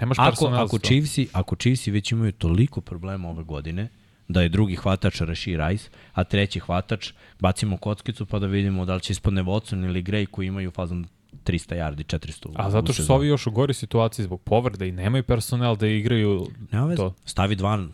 Nemaš 0.00 0.16
Ako, 0.20 0.46
ako. 0.46 0.78
Chiefsi, 0.78 1.28
ako 1.32 1.56
Chiefsi 1.56 1.90
već 1.90 2.12
imaju 2.12 2.32
toliko 2.32 2.80
problema 2.80 3.28
ove 3.28 3.44
godine, 3.44 3.88
da 4.28 4.42
je 4.42 4.48
drugi 4.48 4.76
hvatač 4.76 5.20
Rashi 5.20 5.56
Rice, 5.56 5.88
a 6.12 6.24
treći 6.24 6.60
hvatač, 6.60 7.12
bacimo 7.38 7.76
kockicu 7.76 8.26
pa 8.26 8.38
da 8.38 8.46
vidimo 8.46 8.84
da 8.84 8.94
li 8.94 9.00
će 9.00 9.12
ispadne 9.12 9.42
Watson 9.42 9.84
ili 9.84 10.02
Gray 10.02 10.26
koji 10.26 10.46
imaju 10.46 10.70
fazom 10.70 11.06
300 11.44 11.76
yardi, 11.76 12.18
400 12.18 12.52
A 12.56 12.70
zato 12.70 12.92
što 12.92 13.02
su 13.02 13.14
ovi 13.14 13.28
još 13.28 13.46
u 13.46 13.50
gori 13.50 13.74
situaciji 13.74 14.24
zbog 14.24 14.42
povrede 14.42 14.88
i 14.88 14.92
nemaju 14.92 15.22
personal 15.22 15.76
da 15.76 15.86
igraju 15.86 16.46
Nema 16.72 16.86
veze. 16.86 16.96
to. 16.96 17.14
Stavi 17.24 17.56
dva, 17.56 17.86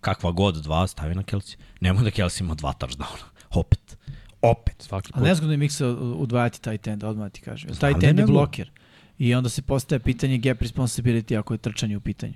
kakva 0.00 0.30
god 0.30 0.54
dva, 0.62 0.86
stavi 0.86 1.14
na 1.14 1.22
Kelsey. 1.22 1.56
Nemoj 1.80 2.04
da 2.04 2.10
Kelsey 2.10 2.40
ima 2.40 2.54
dva 2.54 2.74
touchdowna. 2.80 3.24
Opet. 3.60 3.96
Opet. 4.42 4.82
svaki 4.82 5.12
A 5.14 5.20
nezgodno 5.20 5.52
je 5.52 5.56
miksa 5.56 5.88
udvajati 5.96 6.62
taj 6.62 6.78
end, 6.86 7.04
odmah 7.04 7.30
ti 7.32 7.40
kažem. 7.40 7.74
Taj 7.74 7.94
da 7.94 8.06
je 8.06 8.26
bloker. 8.26 8.70
I 9.18 9.34
onda 9.34 9.48
se 9.48 9.62
postaje 9.62 9.98
pitanje 9.98 10.38
gap 10.38 10.62
responsibility 10.62 11.38
ako 11.38 11.54
je 11.54 11.58
trčanje 11.58 11.96
u 11.96 12.00
pitanju. 12.00 12.34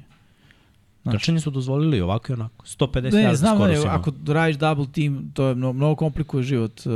Znaš. 1.02 1.14
Trčanje 1.14 1.40
su 1.40 1.50
dozvolili 1.50 2.00
ovako 2.00 2.32
i 2.32 2.34
onako. 2.34 2.64
150 2.66 3.12
Ne, 3.14 3.36
znam 3.36 3.56
skoro 3.56 3.72
da 3.72 3.78
je, 3.78 3.86
ako 3.86 4.12
radiš 4.26 4.56
double 4.56 4.86
team, 4.94 5.30
to 5.34 5.46
je 5.46 5.54
mnogo, 5.54 5.72
mnogo 5.72 5.96
komplikuje 5.96 6.42
život 6.42 6.80
uh, 6.80 6.92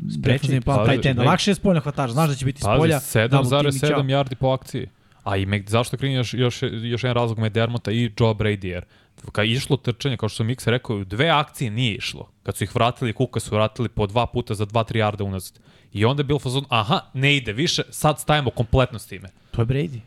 defensivni 0.00 0.60
plan 0.60 0.78
Pazi, 0.78 0.90
tight 0.90 1.06
enda. 1.06 1.22
ne- 1.22 1.28
Lakše 1.28 1.50
je 1.50 1.54
spoljna 1.54 1.80
hvatač, 1.80 2.10
znaš 2.10 2.28
da 2.28 2.34
će 2.34 2.44
biti 2.44 2.60
spolja. 2.60 2.94
Pazi, 2.96 3.28
double 3.28 3.50
team 3.50 3.66
i 3.66 3.70
7,7 3.70 3.88
ćao. 3.88 4.02
yardi 4.02 4.34
po 4.34 4.48
akciji. 4.48 4.88
A 5.24 5.36
i 5.36 5.46
Meg, 5.46 5.68
zašto 5.68 5.96
kreni 5.96 6.14
još, 6.14 6.34
još, 6.34 6.62
još 6.62 7.04
jedan 7.04 7.14
razlog 7.14 7.38
McDermotta 7.38 7.92
i 7.92 8.02
Joe 8.02 8.34
Brady, 8.34 8.66
jer 8.66 8.84
kad 9.32 9.46
je 9.46 9.52
išlo 9.52 9.76
trčanje, 9.76 10.16
kao 10.16 10.28
što 10.28 10.36
sam 10.36 10.46
Mix 10.46 10.70
rekao, 10.70 10.96
u 10.96 11.04
dve 11.04 11.28
akcije 11.28 11.70
nije 11.70 11.94
išlo. 11.94 12.28
Kad 12.42 12.56
su 12.56 12.64
ih 12.64 12.74
vratili, 12.74 13.12
Kuka 13.12 13.40
su 13.40 13.54
vratili 13.54 13.88
po 13.88 14.06
dva 14.06 14.26
puta 14.26 14.54
za 14.54 14.66
2-3 14.66 14.92
yarda 14.94 15.22
unazad. 15.22 15.58
I 15.92 16.04
onda 16.04 16.20
je 16.20 16.24
bilo 16.24 16.38
fazon, 16.38 16.64
aha, 16.68 17.00
ne 17.14 17.36
ide 17.36 17.52
više, 17.52 17.82
sad 17.90 18.20
stajemo 18.20 18.50
kompletno 18.50 18.98
s 18.98 19.06
time. 19.06 19.28
To 19.50 19.62
je 19.62 19.66
Brady. 19.66 19.98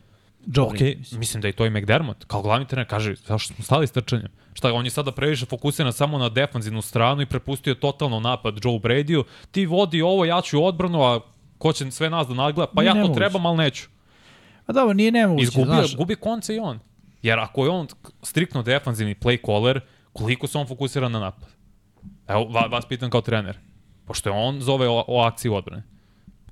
Joe 0.48 0.65
Ok, 0.65 0.74
Brady. 0.74 0.98
mislim. 0.98 1.19
mislim 1.19 1.41
da 1.41 1.48
je 1.48 1.53
to 1.53 1.65
i 1.65 1.69
McDermott. 1.69 2.26
Kao 2.26 2.41
glavni 2.41 2.68
trener 2.68 2.88
kaže, 2.88 3.15
zašto 3.18 3.53
smo 3.53 3.64
stali 3.64 3.88
s 3.88 3.91
trčanjem? 3.91 4.28
Šta, 4.53 4.74
on 4.74 4.86
je 4.86 4.91
sada 4.91 5.11
previše 5.11 5.45
fokusiran 5.45 5.94
samo 5.94 6.18
na 6.18 6.30
defanzivnu 6.30 6.82
stranu 6.82 7.22
i 7.22 7.26
prepustio 7.26 7.74
totalno 7.74 8.19
napad 8.19 8.60
Joe 8.64 8.80
Brady-u. 8.80 9.24
Ti 9.52 9.65
vodi 9.65 10.02
ovo, 10.02 10.26
ja 10.26 10.41
ću 10.41 10.64
odbranu, 10.64 11.03
a 11.03 11.19
ko 11.57 11.74
će 11.74 11.91
sve 11.91 12.10
nas 12.10 12.28
da 12.28 12.34
nadgleda? 12.34 12.72
Pa 12.72 12.82
Nije 12.82 12.88
ja 12.88 12.94
to 12.94 12.98
nemoguće. 12.98 13.18
trebam, 13.18 13.45
ali 13.45 13.57
neću. 13.57 13.88
A 14.65 14.74
dobro, 14.74 14.94
nije 14.94 15.11
nemoguće, 15.11 15.44
Izgubio, 15.44 15.65
znaš. 15.65 15.95
gubi 15.95 16.15
konce 16.15 16.56
i 16.56 16.60
on. 16.60 16.80
Jer 17.22 17.40
ako 17.40 17.64
je 17.64 17.69
on 17.69 17.88
striktno 18.24 18.64
defanzivni 18.64 19.15
play 19.15 19.45
caller, 19.45 19.80
koliko 20.14 20.48
se 20.48 20.57
on 20.57 20.68
fokusira 20.68 21.10
na 21.10 21.19
napad? 21.19 21.49
Evo, 22.28 22.44
va- 22.44 22.68
vas 22.68 22.86
pitam 22.86 23.10
kao 23.10 23.22
trener. 23.22 23.57
Pošto 24.06 24.30
je 24.30 24.36
on 24.38 24.61
zove 24.61 24.88
o, 24.88 25.03
o 25.07 25.22
akciji 25.22 25.52
odbrane. 25.52 25.84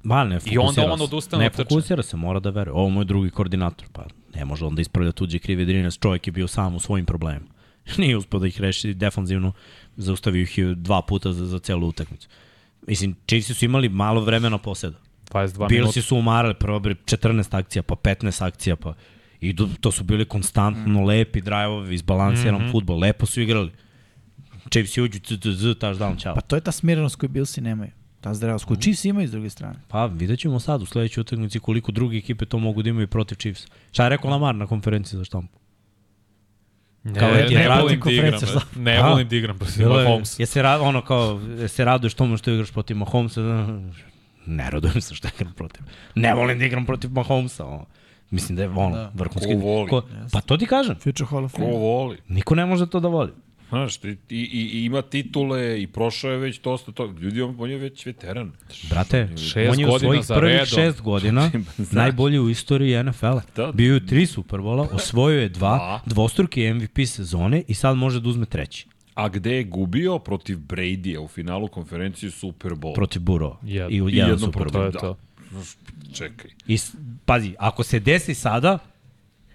Ma 0.06 0.24
ne, 0.24 0.40
I 0.46 0.58
onda 0.58 0.92
on 0.92 1.02
odustane 1.02 1.42
Ne 1.42 1.48
od 1.48 1.52
trčanja. 1.52 1.70
fokusira 1.70 2.04
se, 2.04 2.18
mora 2.18 2.40
da 2.40 2.50
veruje. 2.50 2.74
Ovo 2.74 2.90
mu 2.90 3.02
je 3.02 3.06
drugi 3.06 3.30
koordinator, 3.30 3.88
pa 3.92 4.06
ne 4.36 4.46
može 4.46 4.66
onda 4.66 4.82
ispravlja 4.82 5.12
tuđe 5.12 5.40
krive 5.40 5.66
drinac. 5.66 5.98
Čovjek 6.00 6.28
je 6.28 6.32
bio 6.32 6.48
sam 6.48 6.76
u 6.76 6.80
svojim 6.80 7.06
problemima. 7.06 7.46
Nije 7.98 8.18
uspio 8.18 8.40
da 8.40 8.48
ih 8.48 8.62
reši 8.62 8.94
defanzivno, 8.94 9.52
zaustavio 9.96 10.42
ih 10.42 10.58
je 10.58 10.76
dva 10.76 11.02
puta 11.02 11.32
za, 11.34 11.46
za 11.46 11.60
celu 11.60 11.88
utakmicu. 11.88 12.28
Mislim, 12.88 13.16
Chiefsi 13.28 13.54
su 13.54 13.66
imali 13.66 13.90
malo 13.90 14.22
vremena 14.22 14.58
poseda. 14.58 14.98
22 15.32 15.58
minuta. 15.58 15.68
Bilsi 15.68 16.02
su 16.02 16.18
umarali 16.18 16.54
prvo 16.54 16.80
bre, 16.80 16.96
14 16.96 17.58
akcija, 17.58 17.84
pa 17.84 17.96
15 17.96 18.46
akcija, 18.46 18.76
pa 18.76 18.94
i 19.40 19.54
do, 19.54 19.70
to 19.80 19.92
su 19.92 20.04
bili 20.04 20.26
konstantno 20.26 21.02
mm. 21.02 21.06
lepi 21.06 21.42
drive-ovi, 21.42 21.94
izbalansiran 21.94 22.62
mm 22.62 22.66
-hmm. 22.66 22.72
futbol, 22.72 23.00
lepo 23.00 23.26
su 23.26 23.42
igrali. 23.42 23.72
Chiefs 24.70 24.98
uđu, 24.98 25.20
z, 25.28 25.38
z, 25.44 25.52
z, 25.52 25.76
touchdown, 25.76 26.22
čao. 26.22 26.36
Pa 26.36 26.42
to 26.42 26.56
je 26.56 26.62
ta 26.62 26.72
smirenost 26.72 27.16
koju 27.16 27.30
Billsi 27.30 27.62
nemaju. 27.62 27.92
Ta 28.26 28.34
zdravost 28.34 28.66
koju 28.66 28.78
Chiefs 28.78 29.06
imaju 29.06 29.28
s 29.28 29.32
druge 29.32 29.50
strane. 29.50 29.76
Pa 29.88 30.06
vidjet 30.06 30.40
ćemo 30.40 30.60
sad 30.60 30.82
u 30.82 30.86
sledećoj 30.86 31.22
utakmici 31.22 31.60
koliko 31.60 31.92
druge 31.92 32.18
ekipe 32.18 32.46
to 32.46 32.60
mogu 32.60 32.82
da 32.82 32.90
imaju 32.90 33.08
protiv 33.08 33.36
Chiefs. 33.36 33.68
Šta 33.92 34.04
je 34.04 34.10
rekao 34.10 34.32
Lamar 34.32 34.56
na 34.56 34.68
konferenciji 34.68 35.18
za 35.18 35.24
štampu? 35.26 35.60
Ne, 37.04 37.20
Kao 37.20 37.30
ne, 37.30 37.50
ne 37.50 37.70
volim 37.72 38.00
da 38.00 38.12
igram. 38.12 38.34
Ne 38.76 38.98
A? 38.98 39.10
volim 39.10 39.28
da 39.28 39.36
igram 39.36 39.58
protiv 39.58 39.82
je, 39.82 39.88
Mahomes. 39.90 40.40
je 40.40 40.46
se 40.46 40.62
ra, 40.62 40.82
ono 40.82 41.02
kao, 41.02 41.42
je 41.60 41.68
se 41.68 41.86
raduješ 41.86 42.14
tomu 42.14 42.38
što 42.38 42.52
igraš 42.52 42.72
protiv 42.72 42.98
Mahomesa? 42.98 43.42
Ne 44.46 44.70
radujem 44.70 45.02
se 45.02 45.16
što 45.16 45.28
igram 45.30 45.54
protiv. 45.54 45.82
Ne 46.16 46.34
volim 46.34 46.60
da 46.60 46.66
igram 46.66 46.86
protiv 46.86 47.12
Mahomesa. 47.12 47.66
Ono. 47.66 47.86
Mislim 48.30 48.56
da 48.56 48.64
je 48.64 48.70
ono, 48.70 48.96
Da. 48.96 49.12
vrhunski. 49.14 49.54
Ko 49.54 49.60
voli? 49.60 49.90
pa 50.32 50.42
to 50.42 50.58
ti 50.58 50.66
kažem. 50.66 50.96
Future 50.96 51.28
Hall 51.28 51.46
of 51.46 51.52
Ko 51.52 51.58
Fame. 51.58 51.72
voli? 51.72 52.18
Niko 52.28 52.56
ne 52.56 52.66
može 52.66 52.88
to 52.88 53.00
da 53.00 53.08
voli. 53.08 53.32
Znaš, 53.70 53.96
i, 53.98 54.08
i, 54.30 54.40
i 54.74 54.86
ima 54.86 55.02
titule 55.02 55.82
i 55.82 55.88
prošao 55.88 56.32
je 56.32 56.38
već 56.38 56.62
dosta 56.62 56.92
toga. 56.92 57.20
Ljudi, 57.20 57.42
on, 57.42 57.56
on 57.60 57.70
je 57.70 57.78
već 57.78 58.06
veteran. 58.06 58.52
Brate, 58.90 59.28
Šest 59.38 59.72
on 59.72 59.80
je 59.80 59.86
u 59.86 59.90
godina 59.90 60.00
svojih 60.00 60.26
prvih 60.30 60.54
redom. 60.54 60.66
šest 60.68 61.02
godina 61.02 61.52
najbolji 61.92 62.40
u 62.40 62.50
istoriji 62.50 63.04
NFL-a. 63.04 63.42
Da. 63.56 63.72
Bio 63.72 63.92
je 63.92 63.98
u 63.98 64.06
tri 64.06 64.26
Superbola, 64.26 64.88
osvojio 64.92 65.42
je 65.42 65.50
dva, 65.50 66.02
dvostruki 66.06 66.74
MVP 66.74 66.98
sezone 67.06 67.64
i 67.68 67.74
sad 67.74 67.98
može 67.98 68.20
da 68.22 68.30
uzme 68.30 68.46
treći 68.46 68.88
A 69.14 69.30
gde 69.30 69.52
je 69.52 69.64
gubio 69.64 70.20
protiv 70.20 70.58
Brady-a 70.60 71.22
u 71.22 71.28
finalu 71.28 71.68
konferencije 71.68 72.32
Super 72.32 72.72
Bowl? 72.72 72.96
protiv 72.96 73.22
Buro. 73.22 73.58
Jed- 73.64 73.92
I 73.92 74.02
u 74.02 74.10
i 74.10 74.16
jedan 74.16 74.30
jedno 74.32 74.46
Super 74.46 74.62
protiv- 74.62 74.74
To 74.74 74.84
je 74.84 74.92
Da. 74.92 75.00
to. 75.00 75.18
Čekaj. 76.14 76.52
I, 76.68 76.78
pazi, 77.26 77.56
ako 77.60 77.84
se 77.84 78.00
desi 78.00 78.34
sada, 78.34 78.78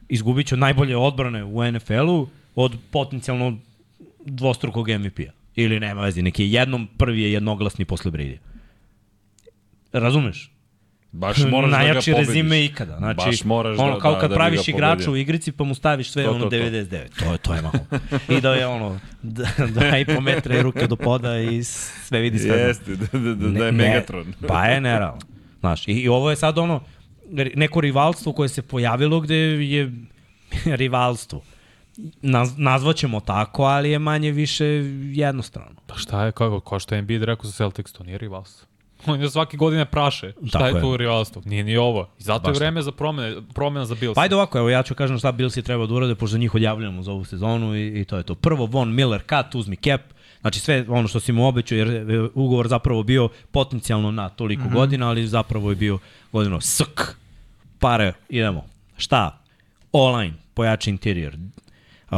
izgubit 0.08 0.46
će 0.46 0.56
najbolje 0.56 0.96
odbrane 0.96 1.44
u 1.44 1.72
NFL-u 1.72 2.28
od 2.54 2.76
potencijalno 2.90 3.58
dvostrukog 4.24 4.88
MVP-a. 4.88 5.32
Ili 5.56 5.80
nema 5.80 6.02
veze, 6.02 6.22
neki 6.22 6.42
je 6.42 6.52
jednom 6.52 6.88
prvi 6.98 7.22
je 7.22 7.32
jednoglasni 7.32 7.84
posle 7.84 8.10
Brady. 8.10 8.36
Razumeš? 9.92 10.50
Baš 11.12 11.38
moraš 11.50 11.70
Najjači 11.70 12.10
da 12.10 12.14
ga 12.16 12.18
rezime 12.26 12.64
ikada. 12.64 12.96
Znači, 12.96 13.26
Baš 13.26 13.44
moraš 13.44 13.78
ono, 13.78 13.92
da, 13.94 13.98
kao 13.98 14.12
da, 14.12 14.20
kad 14.20 14.30
da 14.30 14.34
bi 14.34 14.38
praviš 14.38 14.66
ga 14.66 14.72
igrača 14.72 15.10
u 15.10 15.16
igrici 15.16 15.52
pa 15.52 15.64
mu 15.64 15.74
staviš 15.74 16.10
sve 16.10 16.24
To, 16.24 16.30
ono 16.30 16.44
to, 16.44 16.50
to. 16.50 16.56
99. 16.56 17.24
To 17.24 17.32
je, 17.32 17.38
to 17.38 17.54
je 17.54 17.62
malo. 17.62 17.78
I 18.28 18.40
da 18.40 18.54
je 18.54 18.66
ono, 18.66 19.00
d- 19.22 19.44
dva 19.74 19.98
i 19.98 20.04
po 20.04 20.20
metra 20.20 20.58
i 20.58 20.62
ruke 20.62 20.86
do 20.86 20.96
poda 20.96 21.38
i 21.38 21.64
sve 21.64 22.20
vidi 22.20 22.38
sve. 22.38 22.56
Jeste, 22.58 22.96
da, 22.96 23.18
da, 23.18 23.34
da, 23.34 23.48
da 23.48 23.66
je 23.66 23.72
Megatron. 23.72 24.34
Pa 24.48 24.64
je 24.64 24.80
nerealno. 24.80 25.20
Znaš, 25.60 25.88
i, 25.88 25.92
i 25.92 26.08
ovo 26.08 26.30
je 26.30 26.36
sad 26.36 26.58
ono, 26.58 26.84
neko 27.54 27.80
rivalstvo 27.80 28.32
koje 28.32 28.48
se 28.48 28.62
pojavilo 28.62 29.20
gde 29.20 29.36
je 29.36 29.92
rivalstvo. 30.82 31.42
Naz, 32.22 32.58
nazvaćemo 32.58 33.20
tako, 33.20 33.62
ali 33.62 33.90
je 33.90 33.98
manje 33.98 34.30
više 34.30 34.64
jednostrano. 35.12 35.80
Pa 35.86 35.94
šta 35.94 36.24
je, 36.24 36.32
kako, 36.32 36.60
ko 36.60 36.78
što 36.78 36.94
je 36.94 36.98
Embiid 36.98 37.22
rekao 37.22 37.44
za 37.44 37.52
Celtics, 37.52 37.92
to 37.92 38.04
nije 38.04 38.18
rivalstvo. 38.18 38.70
On 39.06 39.20
je 39.20 39.30
svake 39.30 39.56
godine 39.56 39.84
praše. 39.84 40.32
Šta 40.48 40.58
Tako 40.58 40.76
je 40.76 40.78
je. 40.78 40.80
tu 40.80 40.96
rivalstvo? 40.96 41.42
Nije 41.44 41.64
ni 41.64 41.76
ovo. 41.76 42.08
I 42.18 42.22
zato 42.22 42.48
Baš 42.48 42.56
je 42.56 42.58
vreme 42.58 42.82
za 42.82 42.92
promene, 42.92 43.36
promena 43.54 43.86
za 43.86 43.94
Bills. 43.94 44.14
Pa 44.14 44.20
ajde 44.20 44.34
ovako, 44.34 44.58
evo 44.58 44.70
ja 44.70 44.82
ću 44.82 44.94
kažem 44.94 45.18
šta 45.18 45.32
Billsi 45.32 45.62
treba 45.62 45.86
da 45.86 45.94
urade, 45.94 46.14
pošto 46.14 46.38
njih 46.38 46.54
odjavljamo 46.54 47.02
za 47.02 47.12
ovu 47.12 47.24
sezonu 47.24 47.76
i, 47.76 48.00
i 48.00 48.04
to 48.04 48.16
je 48.16 48.22
to. 48.22 48.34
Prvo 48.34 48.66
Von 48.66 48.94
Miller 48.94 49.20
cut, 49.20 49.54
uzmi 49.54 49.76
cap, 49.76 50.00
znači 50.40 50.60
sve 50.60 50.84
ono 50.88 51.08
što 51.08 51.20
si 51.20 51.32
mu 51.32 51.48
obećao, 51.48 51.78
jer 51.78 51.88
je 51.88 52.28
ugovor 52.34 52.68
zapravo 52.68 53.02
bio 53.02 53.28
potencijalno 53.50 54.10
na 54.10 54.28
toliko 54.28 54.62
mm 54.62 54.68
-hmm. 54.68 54.74
godina, 54.74 55.08
ali 55.08 55.26
zapravo 55.26 55.70
je 55.70 55.76
bio 55.76 55.98
godino 56.32 56.60
sk, 56.60 57.16
pare, 57.78 58.12
idemo. 58.28 58.64
Šta? 58.96 59.38
All-line, 59.92 60.32
pojači 60.54 60.90
interior. 60.90 61.36
Uh, 62.10 62.16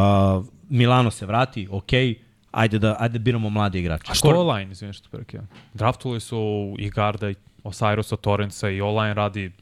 Milano 0.69 1.11
se 1.11 1.27
vrati, 1.27 1.69
okej, 1.71 2.15
ajde 2.51 2.79
da, 2.79 2.97
ajde 2.99 3.19
da 3.19 3.23
biramo 3.23 3.51
mlade 3.51 3.79
igrače. 3.81 4.13
A 4.13 4.15
što 4.15 4.29
online, 4.29 4.73
izvini 4.73 4.93
što 4.93 5.09
prekidam? 5.11 5.49
Draftovali 5.75 6.21
su 6.21 6.75
i 6.79 6.91
Garda, 6.91 7.31
i 7.31 7.35
Osirusa, 7.65 8.17
Torrensa 8.17 8.69
i 8.71 8.81
online 8.81 9.15
radi 9.15 9.53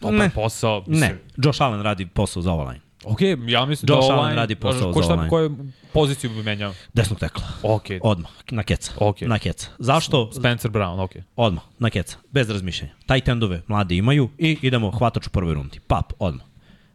dobar 0.00 0.18
Ne. 0.18 0.30
posao. 0.30 0.84
Ne, 0.86 1.18
Josh 1.36 1.62
Allen 1.62 1.82
radi 1.82 2.06
posao 2.06 2.42
za 2.42 2.52
online. 2.52 2.80
Ok, 3.04 3.20
ja 3.46 3.64
mislim 3.64 3.88
Josh 3.94 4.08
da 4.08 4.12
Allen 4.14 4.18
online... 4.18 4.36
radi 4.36 4.54
posao 4.54 4.92
ko 4.92 4.98
za 5.00 5.04
šta, 5.04 5.12
online. 5.12 5.30
Koju 5.30 5.56
poziciju 5.92 6.30
bi 6.30 6.42
menjao? 6.42 6.74
Desnog 6.92 7.18
tekla. 7.18 7.44
Ok, 7.62 7.84
Odmah, 8.02 8.30
na 8.50 8.62
keca. 8.62 8.92
Ok. 8.96 9.20
Na 9.20 9.38
keca. 9.38 9.66
Zašto? 9.78 10.32
Spencer 10.32 10.70
Brown, 10.70 11.00
ok. 11.00 11.10
Odmah, 11.36 11.62
na 11.78 11.90
keca, 11.90 12.16
bez 12.30 12.50
razmišljanja. 12.50 12.92
Tight 13.06 13.28
endove 13.28 13.62
mladi 13.66 13.96
imaju 13.96 14.28
i 14.38 14.58
idemo 14.62 14.90
hvatač 14.90 15.26
u 15.26 15.30
prvoj 15.30 15.54
rundi. 15.54 15.80
Pap, 15.86 16.12
odmah. 16.18 16.44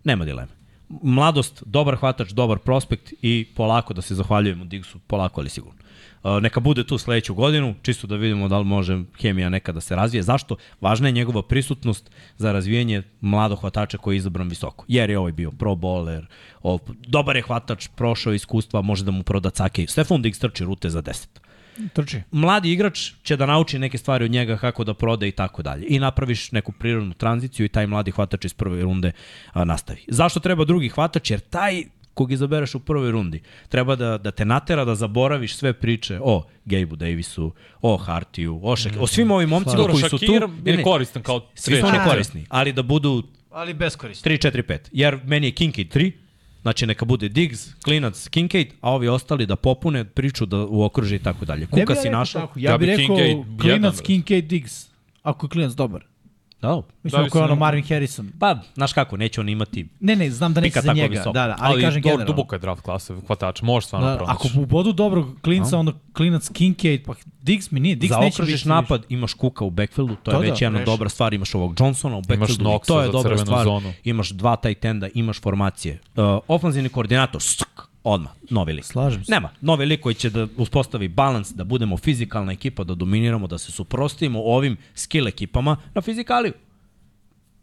Nema 0.03 0.25
dileme. 0.25 0.51
Mladost, 0.89 1.63
dobar 1.65 1.95
hvatač, 1.95 2.31
dobar 2.31 2.59
prospekt 2.59 3.13
i 3.21 3.47
polako 3.55 3.93
da 3.93 4.01
se 4.01 4.15
zahvaljujemo 4.15 4.65
Digsu, 4.65 4.99
polako 4.99 5.41
ali 5.41 5.49
sigurno. 5.49 5.79
Uh, 6.23 6.41
neka 6.41 6.59
bude 6.59 6.83
tu 6.83 6.97
sledeću 6.97 7.33
godinu, 7.33 7.75
čisto 7.81 8.07
da 8.07 8.15
vidimo 8.15 8.47
da 8.47 8.57
li 8.57 8.65
može 8.65 9.03
hemija 9.21 9.49
nekada 9.49 9.75
da 9.75 9.81
se 9.81 9.95
razvije. 9.95 10.23
Zašto? 10.23 10.55
Važna 10.81 11.07
je 11.07 11.11
njegova 11.11 11.41
prisutnost 11.41 12.11
za 12.37 12.51
razvijanje 12.51 13.03
mladog 13.21 13.59
hvatača 13.59 13.97
koji 13.97 14.15
je 14.15 14.17
izabran 14.17 14.49
visoko. 14.49 14.85
Jer 14.87 15.09
je 15.09 15.19
ovaj 15.19 15.31
bio 15.31 15.51
pro 15.51 15.71
bowler, 15.71 16.25
dobar 17.07 17.35
je 17.35 17.41
hvatač, 17.41 17.87
prošao 17.95 18.33
iskustva, 18.33 18.81
može 18.81 19.05
da 19.05 19.11
mu 19.11 19.23
proda 19.23 19.49
cake. 19.49 19.87
Stefan 19.87 20.21
Diggs 20.21 20.39
trči 20.39 20.65
rute 20.65 20.89
za 20.89 21.01
10 21.01 21.44
Trči. 21.93 22.21
mladi 22.31 22.71
igrač 22.71 23.11
će 23.23 23.37
da 23.37 23.45
nauči 23.45 23.79
neke 23.79 23.97
stvari 23.97 24.25
od 24.25 24.31
njega 24.31 24.57
kako 24.57 24.83
da 24.83 24.93
prode 24.93 25.27
i 25.27 25.31
tako 25.31 25.63
dalje. 25.63 25.85
I 25.89 25.99
napraviš 25.99 26.51
neku 26.51 26.71
prirodnu 26.71 27.13
tranziciju 27.13 27.65
i 27.65 27.69
taj 27.69 27.87
mladi 27.87 28.11
hvatač 28.11 28.45
iz 28.45 28.53
prve 28.53 28.81
runde 28.81 29.11
a, 29.53 29.63
nastavi. 29.63 30.05
Zašto 30.07 30.39
treba 30.39 30.65
drugi 30.65 30.89
hvatač? 30.89 31.31
Jer 31.31 31.39
taj 31.39 31.83
kog 32.13 32.31
izabereš 32.31 32.75
u 32.75 32.79
prvoj 32.79 33.11
rundi, 33.11 33.41
treba 33.69 33.95
da, 33.95 34.17
da 34.17 34.31
te 34.31 34.45
natera 34.45 34.85
da 34.85 34.95
zaboraviš 34.95 35.55
sve 35.55 35.73
priče 35.73 36.19
o 36.21 36.43
Gabe'u 36.65 36.95
Davisu, 36.95 37.51
o 37.81 37.97
Hartiju, 37.97 38.59
o, 38.63 38.75
Shaq, 38.75 38.99
o 38.99 39.07
svim 39.07 39.31
ovim 39.31 39.49
momcima 39.49 39.83
koji 39.83 40.03
su 40.09 40.17
tu. 40.17 40.31
Ne, 40.31 40.71
je 40.71 40.77
ne, 40.77 40.83
koristan 40.83 41.23
kao 41.23 41.47
Svi 41.55 41.79
su 41.79 41.85
oni 41.87 41.97
korisni, 42.09 42.45
ali 42.49 42.73
da 42.73 42.83
budu 42.83 43.23
Ali 43.55 43.73
beskorisno. 43.73 44.31
3, 44.31 44.51
4, 44.51 44.63
5. 44.63 44.79
Jer 44.91 45.19
meni 45.23 45.47
je 45.47 45.51
Kincaid 45.51 45.93
3, 45.93 46.11
znači 46.65 46.85
neka 46.85 47.05
bude 47.05 47.29
Diggs, 47.29 47.73
Klinac, 47.83 48.27
Kincaid, 48.27 48.67
a 48.81 48.91
ovi 48.91 49.07
ostali 49.07 49.45
da 49.45 49.55
popune 49.55 50.05
priču 50.05 50.45
da 50.45 50.57
u 50.57 50.83
okruže 50.83 51.15
i 51.15 51.19
tako 51.19 51.45
dalje. 51.45 51.67
Kuka 51.67 51.95
si 51.95 52.01
rekao 52.03 52.19
našao. 52.19 52.41
Ja, 52.55 52.71
Ja 52.71 52.77
bih 52.77 52.87
bi 52.87 52.95
rekao 52.95 53.15
Kincaid 53.15 53.37
jedan, 53.37 53.57
klinac 53.57 53.93
brate. 53.93 54.05
Kincaid 54.05 54.45
Diggs. 54.45 54.87
Ako 55.23 55.45
je 55.45 55.49
klinac 55.49 55.73
dobar. 55.73 56.05
Da, 56.65 56.81
Mislim, 57.03 57.21
Da, 57.21 57.27
ako 57.27 57.37
je 57.37 57.43
ono 57.43 57.55
Marvin 57.55 57.83
Harrison. 57.85 58.31
pa, 58.39 58.55
znaš 58.73 58.93
kako, 58.93 59.17
neće 59.17 59.41
on 59.41 59.49
imati 59.49 59.87
Ne, 59.99 60.15
ne, 60.15 60.31
znam 60.31 60.53
da 60.53 60.61
neće 60.61 60.81
za 60.81 60.93
njega. 60.93 61.07
visoko. 61.09 61.31
Da, 61.31 61.47
da, 61.47 61.55
ali, 61.59 61.73
Ali, 61.73 61.81
kažem 61.81 62.01
dobro, 62.01 62.11
generalno. 62.11 62.33
duboka 62.33 62.55
je 62.55 62.59
draft 62.59 62.81
klasa, 62.81 63.15
hvatač, 63.27 63.61
možeš 63.61 63.85
stvarno 63.85 64.07
Da, 64.07 64.17
pronaći. 64.17 64.47
ako 64.49 64.65
bodu 64.65 64.91
dobrog 64.93 65.27
klinca, 65.41 65.77
onda 65.77 65.91
klinac 66.13 66.49
Kincaid, 66.49 67.05
pa 67.05 67.13
Diggs 67.41 67.71
mi 67.71 67.79
nije. 67.79 67.95
Diggs 67.95 68.11
neće 68.11 68.19
biti 68.21 68.31
zaokružiš 68.31 68.53
više. 68.53 68.69
napad, 68.69 69.03
imaš 69.09 69.33
Kuka 69.33 69.65
u 69.65 69.69
backfieldu, 69.69 70.15
to 70.15 70.31
je 70.31 70.35
To 70.35 70.39
već 70.41 70.59
da, 70.59 70.65
jedna 70.65 70.79
rešeno. 70.79 70.93
dobra 70.93 71.09
stvar, 71.09 71.33
imaš 71.33 71.55
ovog 71.55 71.75
Johnsona 71.79 72.17
u 72.17 72.21
backfieldu, 72.21 72.53
i 72.55 72.65
Knoxa 72.65 72.85
to 72.85 73.01
je 73.01 73.09
dobra 73.09 73.37
stvar. 73.37 73.63
zonu. 73.63 73.93
Imaš 74.03 74.29
dva 74.29 74.55
tight 74.55 74.85
enda, 74.85 75.07
imaš 75.13 75.41
formacije. 75.41 75.99
Uh, 76.15 76.23
ofanzivni 76.47 76.89
koordinator, 76.89 77.41
odmah, 78.05 78.31
novi 78.49 78.73
lik. 78.73 78.85
Slažem 78.85 79.25
se. 79.25 79.31
Nema, 79.31 79.49
novi 79.61 79.85
lik 79.85 80.01
koji 80.01 80.15
će 80.15 80.29
da 80.29 80.47
uspostavi 80.57 81.07
balans, 81.07 81.51
da 81.53 81.63
budemo 81.63 81.97
fizikalna 81.97 82.51
ekipa, 82.51 82.83
da 82.83 82.95
dominiramo, 82.95 83.47
da 83.47 83.57
se 83.57 83.71
suprostimo 83.71 84.39
ovim 84.39 84.77
skill 84.95 85.27
ekipama 85.27 85.77
na 85.93 86.01
fizikaliju. 86.01 86.53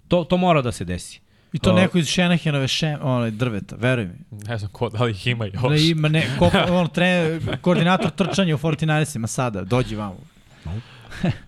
To, 0.09 0.25
to 0.25 0.37
mora 0.37 0.63
da 0.63 0.73
se 0.73 0.85
desi. 0.85 1.21
I 1.53 1.59
to 1.59 1.71
Uh, 1.71 1.77
neko 1.77 1.99
iz 1.99 2.09
Shanahanove 2.09 2.69
šem, 2.69 2.99
onaj 3.03 3.31
drveta, 3.31 3.77
veruj 3.77 4.05
mi. 4.05 4.39
Ne 4.49 4.59
znam 4.59 4.71
ko, 4.71 4.89
da 4.89 5.05
li 5.05 5.11
ih 5.11 5.27
ima 5.27 5.45
još. 5.47 5.63
Da 5.63 5.77
ima 5.77 6.09
ne, 6.09 6.27
ko, 6.39 6.51
on, 6.81 6.89
tre, 6.89 7.41
koordinator 7.61 8.11
trčanja 8.11 8.55
u 8.55 8.59
49ersima 8.59 9.27
sada, 9.27 9.65
dođi 9.65 9.97
vamo. 9.97 10.19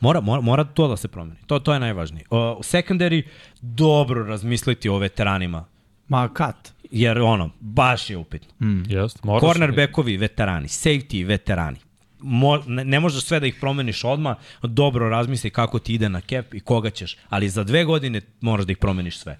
Mora, 0.00 0.20
mora, 0.20 0.40
mora 0.40 0.64
to 0.64 0.88
da 0.88 0.96
se 0.96 1.08
promeni. 1.08 1.40
To, 1.46 1.58
to 1.58 1.72
je 1.72 1.80
najvažnije. 1.80 2.26
Uh, 2.30 2.38
u 2.38 2.62
secondary 2.62 3.22
dobro 3.60 4.24
razmisliti 4.24 4.88
o 4.88 4.98
veteranima, 4.98 5.64
Ma 6.08 6.28
kat. 6.28 6.73
Jer 6.94 7.18
ono, 7.18 7.50
baš 7.60 8.10
je 8.10 8.16
upitno. 8.16 8.48
Jest, 8.88 9.24
moraš. 9.24 9.40
Cornerbackovi 9.42 10.16
veterani, 10.16 10.68
safety 10.68 11.26
veterani. 11.26 11.76
Mo, 12.20 12.56
ne, 12.58 12.84
ne 12.84 13.00
možeš 13.00 13.24
sve 13.24 13.40
da 13.40 13.46
ih 13.46 13.54
promeniš 13.54 14.04
odmah, 14.04 14.36
dobro 14.62 15.08
razmisli 15.08 15.50
kako 15.50 15.78
ti 15.78 15.94
ide 15.94 16.08
na 16.08 16.20
cap 16.20 16.54
i 16.54 16.60
koga 16.60 16.90
ćeš, 16.90 17.16
ali 17.28 17.48
za 17.48 17.64
dve 17.64 17.84
godine 17.84 18.20
moraš 18.40 18.66
da 18.66 18.72
ih 18.72 18.78
promeniš 18.78 19.18
sve. 19.18 19.38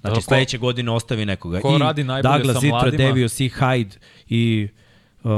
Znači 0.00 0.10
Da, 0.10 0.16
ko- 0.16 0.20
sledeće 0.22 0.58
godine 0.58 0.90
ostavi 0.90 1.26
nekoga. 1.26 1.60
ko 1.60 1.76
I 1.76 1.78
radi 1.78 2.04
najbolje 2.04 2.32
Douglas, 2.32 2.54
sa 2.54 2.60
Zitra, 2.60 2.70
mladima? 2.72 2.96
Devios 2.98 3.40
i 3.40 3.48
Hyde 3.50 3.96
i 4.28 4.68
uh, 5.22 5.30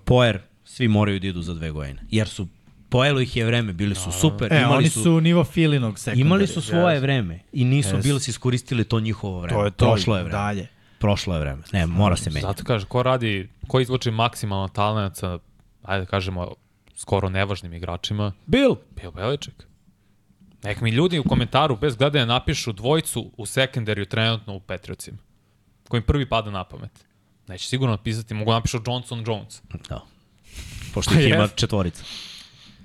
Poer, 0.00 0.38
svi 0.64 0.88
moraju 0.88 1.20
da 1.20 1.26
idu 1.26 1.42
za 1.42 1.54
dve 1.54 1.70
godine. 1.70 2.02
Jer 2.10 2.28
su, 2.28 2.48
pojelo 2.88 3.20
ih 3.20 3.36
je 3.36 3.44
vreme, 3.44 3.72
bili 3.72 3.94
su 3.94 4.12
super, 4.12 4.52
E, 4.52 4.58
imali 4.58 4.76
oni 4.76 4.88
su, 4.88 5.02
su 5.02 5.20
nivo 5.20 5.44
filinog 5.44 5.98
sekundara. 5.98 6.20
imali 6.20 6.46
su 6.46 6.60
svoje 6.62 7.00
vreme 7.00 7.38
i 7.52 7.64
nisu 7.64 7.96
Yes. 7.96 8.02
bili 8.02 8.20
su 8.20 8.30
iskoristili 8.30 8.84
to 8.84 9.00
njihovo 9.00 9.40
vreme. 9.40 9.54
To 9.54 9.64
je 9.64 9.70
to. 9.70 9.86
Prošlo 9.86 10.16
je 10.16 10.22
vreme. 10.22 10.38
Dalje. 10.38 10.66
Prošlo 10.98 11.34
je 11.34 11.40
vreme. 11.40 11.62
Ne, 11.72 11.86
mora 11.86 12.16
se 12.16 12.30
menjati. 12.30 12.46
Zato 12.46 12.64
kaže, 12.64 12.86
ko 12.86 13.02
radi, 13.02 13.48
ko 13.66 13.80
izvuče 13.80 14.10
maksimalno 14.10 14.68
talent 14.68 15.16
sa, 15.16 15.38
ajde 15.82 16.04
da 16.04 16.10
kažemo, 16.10 16.54
skoro 16.96 17.28
nevažnim 17.28 17.72
igračima, 17.74 18.32
Bill, 18.46 18.76
Bill 18.96 19.12
Belichick. 19.12 19.62
Nek 20.62 20.80
mi 20.80 20.90
ljudi 20.90 21.18
u 21.18 21.22
komentaru 21.24 21.76
bez 21.76 21.96
gledanja 21.96 22.24
napišu 22.26 22.72
dvojicu 22.72 23.30
u 23.36 23.46
sekundariju 23.46 24.06
trenutno 24.06 24.54
u 24.54 24.60
Patriotsima. 24.60 25.18
Kojim 25.88 26.02
prvi 26.02 26.28
pada 26.28 26.50
na 26.50 26.64
pamet. 26.64 27.04
Neće 27.48 27.68
sigurno 27.68 27.92
napisati, 27.96 28.34
mogu 28.34 28.52
napišu 28.52 28.78
Johnson 28.86 29.24
Jones. 29.26 29.62
Da. 29.88 30.00
Pošto 30.94 31.14
ih 31.14 31.28
ima 31.34 31.48
četvorica. 31.48 32.04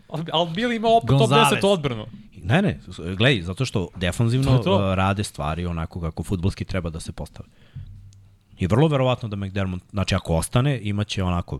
Ali, 0.09 0.25
ali 0.33 0.49
Bill 0.49 0.71
ima 0.71 0.87
opet 0.87 1.07
top 1.07 1.19
Gonzalez. 1.19 1.63
10 1.63 1.67
odbranu. 1.67 2.05
Ne, 2.43 2.61
ne, 2.61 2.79
gledaj, 3.17 3.41
zato 3.41 3.65
što 3.65 3.87
defanzivno 3.95 4.57
To 4.57 4.63
to. 4.63 4.75
uh, 4.75 4.93
rade 4.95 5.23
stvari 5.23 5.65
onako 5.65 6.01
kako 6.01 6.23
futbolski 6.23 6.65
treba 6.65 6.89
da 6.89 6.99
se 6.99 7.11
postave. 7.11 7.49
I 8.59 8.67
vrlo 8.67 8.87
verovatno 8.87 9.29
da 9.29 9.35
McDermott, 9.35 9.83
znači 9.91 10.15
ako 10.15 10.35
ostane, 10.35 10.79
imaće 10.83 11.23
onako 11.23 11.59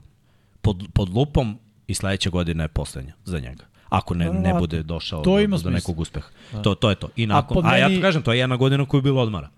pod, 0.62 0.88
pod 0.94 1.10
lupom 1.10 1.60
i 1.88 1.94
sledeće 1.94 2.30
godine 2.30 2.64
je 2.64 2.68
poslednja 2.68 3.14
za 3.26 3.40
njega. 3.40 3.64
Ako 3.90 4.14
ne, 4.14 4.34
ne 4.34 4.54
bude 4.54 4.84
došao 4.84 5.24
To 5.24 5.30
do, 5.32 5.42
do 5.42 5.48
smisla. 5.48 5.72
nekog 5.72 6.00
uspeha. 6.00 6.28
To, 6.64 6.76
to 6.76 6.90
je 6.90 6.96
to. 6.96 7.10
I 7.16 7.28
nakon, 7.28 7.56
pod 7.56 7.66
a, 7.66 7.76
ja 7.78 7.88
meni- 7.88 7.96
ti 7.96 8.02
kažem, 8.02 8.22
to 8.22 8.34
je 8.34 8.40
jedna 8.40 8.56
godina 8.58 8.86
koju 8.86 9.00
je 9.00 9.04
bilo 9.04 9.22
odmara. 9.22 9.50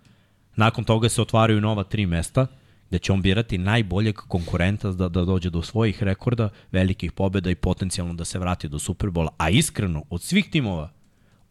Nakon 0.56 0.84
toga 0.84 1.10
se 1.10 1.22
otvaraju 1.22 1.62
nova 1.62 1.84
tri 1.84 2.06
mesta 2.06 2.48
gde 2.90 3.00
će 3.00 3.14
on 3.14 3.22
birati 3.22 3.58
najboljeg 3.58 4.16
konkurenta 4.16 4.92
da, 4.92 5.10
da 5.10 5.26
dođe 5.26 5.50
do 5.50 5.62
svojih 5.62 6.04
rekorda, 6.04 6.50
velikih 6.72 7.12
pobjeda 7.12 7.50
i 7.50 7.56
potencijalno 7.56 8.14
da 8.14 8.26
se 8.26 8.40
vrati 8.40 8.70
do 8.70 8.80
Superbola. 8.80 9.32
A 9.38 9.50
iskreno, 9.50 10.04
od 10.10 10.22
svih 10.22 10.50
timova, 10.50 10.90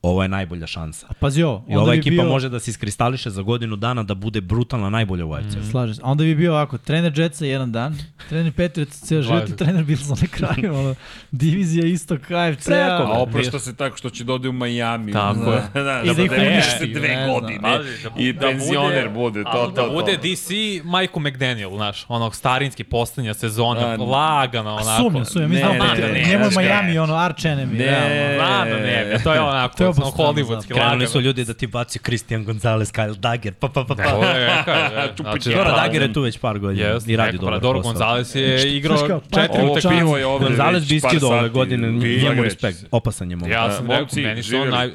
ovo 0.05 0.22
je 0.22 0.28
najbolja 0.28 0.66
šansa. 0.66 1.06
Pazi 1.20 1.43
ovo, 1.43 1.64
I 1.68 1.76
ova 1.76 1.93
bi 1.93 1.98
ekipa 1.98 2.22
bio, 2.22 2.24
može 2.24 2.48
da 2.48 2.60
se 2.60 2.70
iskristališe 2.70 3.31
za 3.31 3.43
godinu 3.43 3.76
dana 3.76 4.02
da 4.02 4.14
bude 4.14 4.40
brutalna 4.40 4.90
najbolja 4.90 5.24
u 5.26 5.32
AFC. 5.35 5.56
Mm. 5.56 5.70
Slažem 5.70 5.94
se. 5.94 6.01
A 6.05 6.06
Onda 6.06 6.24
bi 6.24 6.35
bio 6.35 6.52
ovako, 6.52 6.78
trener 6.78 7.18
Jetsa 7.18 7.44
jedan 7.47 7.72
dan, 7.72 7.97
trener 8.28 8.52
Patriots 8.52 9.01
ceo 9.01 9.22
život 9.22 9.43
i 9.43 9.52
20. 9.52 9.56
trener 9.56 9.85
Bills 9.85 10.09
na 10.10 10.16
kraju, 10.28 10.74
ono, 10.74 10.94
divizija 11.31 11.86
isto 11.86 12.16
KFC-a. 12.16 12.55
Preko, 12.64 13.12
A 13.12 13.18
oprašta 13.18 13.59
se 13.59 13.76
tako 13.76 13.97
što 13.97 14.10
će 14.10 14.24
da 14.24 14.32
ode 14.32 14.48
u 14.48 14.52
Miami. 14.52 15.12
Tako 15.12 15.52
je. 15.52 15.62
da, 15.85 16.02
I 16.02 16.14
da 16.16 16.22
ih 16.22 16.31
uništi, 16.32 16.70
se 16.78 16.86
dve 16.86 17.09
ne 17.09 17.28
godine. 17.28 17.60
Pazi, 17.62 17.89
da 18.05 18.10
I 18.16 18.32
da 18.32 18.40
penzioner 18.40 19.09
bude- 19.09 19.14
bude, 19.14 19.43
to, 19.44 19.51
ali 19.51 19.66
to, 19.66 19.82
da 19.82 19.82
to. 19.82 19.93
bude 19.93 20.16
DC 20.16 20.51
Michael 20.85 21.20
McDaniel, 21.20 21.70
znaš, 21.70 22.05
onog 22.09 22.35
starinski 22.35 22.85
poslednja 22.85 23.35
sezona, 23.35 23.81
A, 23.81 23.97
lagano 23.97 24.70
onako. 24.72 25.02
Sumnjam, 25.02 25.24
sumnjam, 25.24 25.51
mi 25.51 25.56
Ne, 25.56 25.60
znamo 25.60 25.74
ne, 25.74 26.01
da 26.01 26.06
ne, 26.06 26.24
njemu 26.28 26.44
je 26.44 26.51
ne, 26.51 26.62
Miami 26.64 26.98
ono 26.98 27.14
arch 27.14 27.40
enemy. 27.40 27.72
Ne. 27.78 28.35
Znam 28.36 28.68
da 28.68 28.76
ne 28.76 29.18
to 29.24 29.35
je 29.35 29.40
onako, 29.40 29.93
To 29.96 30.00
je 30.00 30.12
to 30.12 30.22
je 30.22 30.28
obostrano, 30.28 30.32
hollywoodski 30.32 30.46
zapravo. 30.62 30.78
Krenuli 30.78 30.92
lagano. 30.92 31.08
su 31.08 31.20
ljudi 31.20 31.44
da 31.44 31.54
ti 31.54 31.66
baci 31.66 31.98
Christian 31.98 32.44
Gonzalez, 32.44 32.92
Kyle 32.92 33.16
Dagger, 33.16 33.54
pa 33.54 33.68
pa 33.68 33.84
pa 33.84 33.94
pa. 33.94 34.02
To 34.04 34.24
je, 34.24 34.50
kaže, 34.64 35.12
Čupa 35.16 35.30
znači. 35.32 35.48
Dobro, 35.50 35.70
Ja, 35.70 35.76
Dagger 35.76 36.02
je 36.02 36.12
tu 36.12 36.20
već 36.20 36.38
par 36.38 36.58
godina 36.58 36.86
Jest, 36.86 37.08
i 37.08 37.16
radi 37.16 37.38
Dobro, 37.38 37.60
posao. 37.60 37.82
Gonzales 37.82 38.34
je 38.34 38.76
igrao 38.76 38.96
četiri 38.96 39.20
pa- 39.30 39.62
utakmice. 39.62 39.88
pivo 39.90 40.16
je 40.16 40.26
ovde 40.26 40.46
Gonzalez 40.46 40.88
bi 40.88 40.96
iskido 40.96 41.26
ove 41.28 41.48
godine, 41.48 41.92
njemu 41.92 42.42
respekt, 42.42 42.78
se. 42.78 42.86
opasan 42.90 43.30
je 43.30 43.36
momak. 43.36 43.52
Ja 43.52 43.70
sam 43.70 43.90
rekao, 43.90 44.06
meni 44.16 44.42
su 44.42 44.56
on 44.56 44.68
naj... 44.68 44.90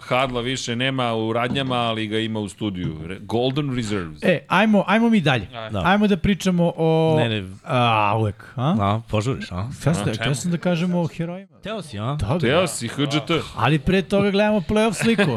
Hadla 0.00 0.40
više 0.40 0.76
nema 0.76 1.14
u 1.14 1.32
radnjama, 1.32 1.76
ali 1.76 2.06
ga 2.06 2.18
ima 2.18 2.40
u 2.40 2.48
studiju. 2.48 2.96
Golden 3.20 3.76
Reserves. 3.76 4.22
E, 4.22 4.44
ajmo, 4.48 4.84
ajmo 4.86 5.10
mi 5.10 5.20
dalje. 5.20 5.46
Da. 5.70 5.82
Ajmo 5.84 6.06
da 6.06 6.16
pričamo 6.16 6.72
o... 6.76 7.16
Ne, 7.18 7.28
ne. 7.30 7.48
A, 7.64 8.14
uvek, 8.18 8.44
a? 8.56 8.74
A, 8.80 9.00
požuriš, 9.08 9.52
a? 9.52 9.68
Htio 10.14 10.34
sam 10.34 10.50
da 10.50 10.58
kažemo 10.58 11.00
o 11.00 11.06
herojima. 11.08 11.48
Teo 11.58 11.82
si, 11.82 11.98
a? 11.98 12.02
Da, 12.14 12.26
da. 12.26 12.38
Teo 12.38 12.66
si, 12.66 12.88
HGT. 12.88 13.30
Ali 13.56 13.78
pre 13.78 14.02
toga 14.02 14.30
gledamo 14.40 14.60
playoff 14.60 14.94
sliku. 14.94 15.36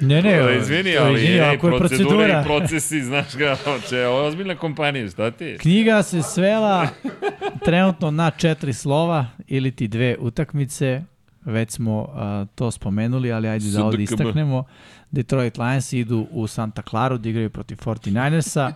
ne, 0.00 0.22
ne, 0.22 0.30
E, 0.30 0.58
Izvini, 0.58 0.96
ali 0.96 1.14
izvini, 1.14 1.34
ej, 1.34 1.40
ako 1.40 1.68
je 1.68 1.78
procedura 1.78 2.40
i 2.40 2.44
procesi, 2.44 3.02
znaš 3.02 3.36
ga, 3.36 3.56
če, 3.88 4.06
ovo 4.06 4.20
je 4.20 4.26
ozbiljna 4.26 4.56
kompanija, 4.56 5.08
šta 5.08 5.30
ti? 5.30 5.56
Knjiga 5.60 6.02
se 6.02 6.22
svela 6.22 6.88
trenutno 7.64 8.10
na 8.10 8.30
četiri 8.30 8.72
slova 8.72 9.26
ili 9.46 9.70
ti 9.70 9.88
dve 9.88 10.16
utakmice. 10.18 11.02
Već 11.44 11.70
smo 11.70 12.00
uh, 12.02 12.08
to 12.54 12.70
spomenuli, 12.70 13.32
ali 13.32 13.48
ajde 13.48 13.70
da 13.70 13.84
ovde 13.84 14.06
SDKB. 14.06 14.12
istaknemo. 14.20 14.64
Detroit 15.10 15.58
Lions 15.58 15.92
idu 15.92 16.26
u 16.30 16.46
Santa 16.46 16.82
Clara 16.90 17.16
da 17.16 17.28
igraju 17.28 17.50
protiv 17.50 17.76
49ersa, 17.76 18.72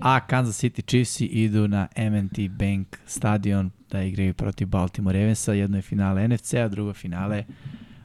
a 0.00 0.20
Kansas 0.20 0.56
City 0.56 0.82
Chiefs 0.82 1.20
idu 1.20 1.68
na 1.68 1.88
M&T 1.96 2.48
Bank 2.48 2.96
stadion 3.06 3.70
da 3.90 4.02
igraju 4.02 4.34
protiv 4.34 4.68
Baltimore 4.68 5.18
Ravensa. 5.18 5.52
Jedno 5.52 5.78
je 5.78 5.82
finale 5.82 6.28
NFC-a, 6.28 6.68
drugo 6.68 6.92
finale 6.92 7.44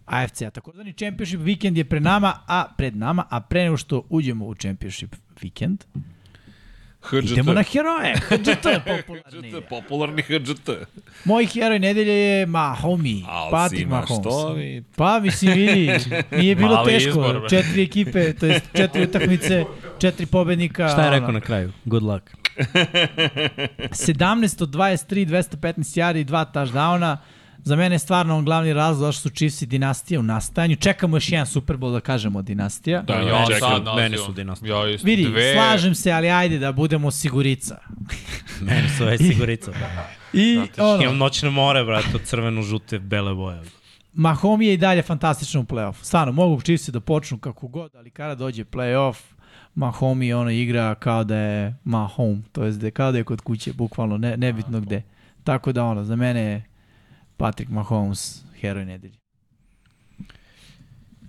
AFC-a. 0.05 0.49
Takozvani 0.49 0.93
championship 0.93 1.39
vikend 1.41 1.77
je 1.77 1.85
pred 1.85 2.03
nama, 2.03 2.33
a 2.47 2.65
pred 2.77 2.95
nama, 2.95 3.25
a 3.29 3.39
pre 3.39 3.63
nego 3.63 3.77
što 3.77 4.03
uđemo 4.09 4.45
u 4.45 4.55
championship 4.55 5.15
vikend, 5.41 5.83
HGT. 7.01 7.23
idemo 7.23 7.53
na 7.53 7.63
heroje. 7.63 8.15
HGT 8.27 8.65
popularni. 8.87 9.51
HGT, 9.51 9.69
popularni 9.69 10.21
HGT. 10.21 10.69
Moj 11.25 11.45
heroj 11.45 11.79
nedelje 11.79 12.13
je 12.13 12.45
Mahomi, 12.45 13.23
Patrick 13.51 13.89
Mahomes. 13.89 14.21
što 14.21 14.49
vi- 14.49 14.83
Pa, 14.95 15.19
mislim, 15.19 15.53
vidi, 15.53 15.91
nije 16.31 16.55
bilo 16.55 16.75
Mali 16.75 16.91
teško. 16.91 17.09
izbor, 17.09 17.41
četiri 17.49 17.83
ekipe, 17.83 18.33
to 18.33 18.45
jest 18.45 18.65
četiri 18.73 19.03
utakmice, 19.03 19.65
četiri 19.99 20.25
pobednika. 20.25 20.87
Šta 20.87 21.03
je 21.03 21.09
rekao 21.11 21.31
na 21.31 21.41
kraju? 21.41 21.71
Good 21.85 22.03
luck. 22.03 22.23
17 23.91 24.63
od 24.63 24.69
23, 24.69 25.25
215 25.25 25.57
yardi 25.97 26.17
i 26.17 26.23
dva 26.23 26.45
touchdowna. 26.45 27.17
Za 27.63 27.75
mene 27.75 27.95
je 27.95 27.99
stvarno 27.99 28.37
on 28.37 28.45
glavni 28.45 28.73
razlog 28.73 29.07
zašto 29.07 29.21
su 29.21 29.29
Chiefs 29.29 29.61
i 29.61 29.65
dinastija 29.65 30.19
u 30.19 30.23
nastajanju. 30.23 30.75
Čekamo 30.75 31.15
još 31.17 31.31
jedan 31.31 31.45
Super 31.45 31.77
Bowl 31.77 31.91
da 31.91 31.99
kažemo 31.99 32.41
dinastija. 32.41 33.01
Da, 33.01 33.13
Ja 33.13 33.45
čekaj, 33.45 33.59
sad 33.59 33.83
meni 33.85 34.09
nazivam. 34.09 34.25
su 34.25 34.33
dinastije. 34.33 34.69
Ja 34.69 34.89
isto. 34.89 35.05
Vidi, 35.05 35.25
dve, 35.25 35.53
slažem 35.53 35.95
se, 35.95 36.11
ali 36.11 36.29
ajde 36.29 36.59
da 36.59 36.71
budemo 36.71 37.11
sigurica. 37.11 37.77
Meni 38.61 38.89
su 38.89 39.05
već 39.05 39.21
sigurica. 39.21 39.71
I 40.33 40.59
ono, 40.77 41.03
Imam 41.03 41.17
noćne 41.17 41.49
more, 41.49 41.83
brate, 41.83 42.07
od 42.15 42.21
crveno-žute, 42.21 42.99
bele 42.99 43.33
boje. 43.33 43.61
Mahomi 44.13 44.65
je 44.67 44.73
i 44.73 44.77
dalje 44.77 45.01
fantastičan 45.01 45.61
u 45.61 45.65
play-off. 45.65 45.95
Stvarno, 46.01 46.33
mogu 46.33 46.61
Chiefs 46.61 46.89
da 46.89 46.99
počnu 46.99 47.37
kako 47.37 47.67
god, 47.67 47.95
ali 47.95 48.09
kada 48.09 48.35
dođe 48.35 48.63
play-off, 48.63 49.15
Mahomi 49.75 50.33
ono 50.33 50.49
igra 50.49 50.95
kao 50.95 51.23
da 51.23 51.35
je 51.35 51.75
Mahom, 51.83 52.43
to 52.51 52.63
jest 52.63 52.79
da 52.79 52.87
je 52.87 52.91
kao 52.91 53.11
da 53.11 53.17
je 53.17 53.23
kod 53.23 53.41
kuće, 53.41 53.73
bukvalno, 53.73 54.17
ne, 54.17 54.37
nebitno 54.37 54.79
gde. 54.81 55.01
Tako 55.43 55.71
da 55.71 55.83
ono, 55.83 56.03
za 56.03 56.15
mene 56.15 56.41
je 56.41 56.63
Patrick 57.41 57.71
Mahomes 57.71 58.21
heroj 58.55 58.85
nedelje. 58.85 59.13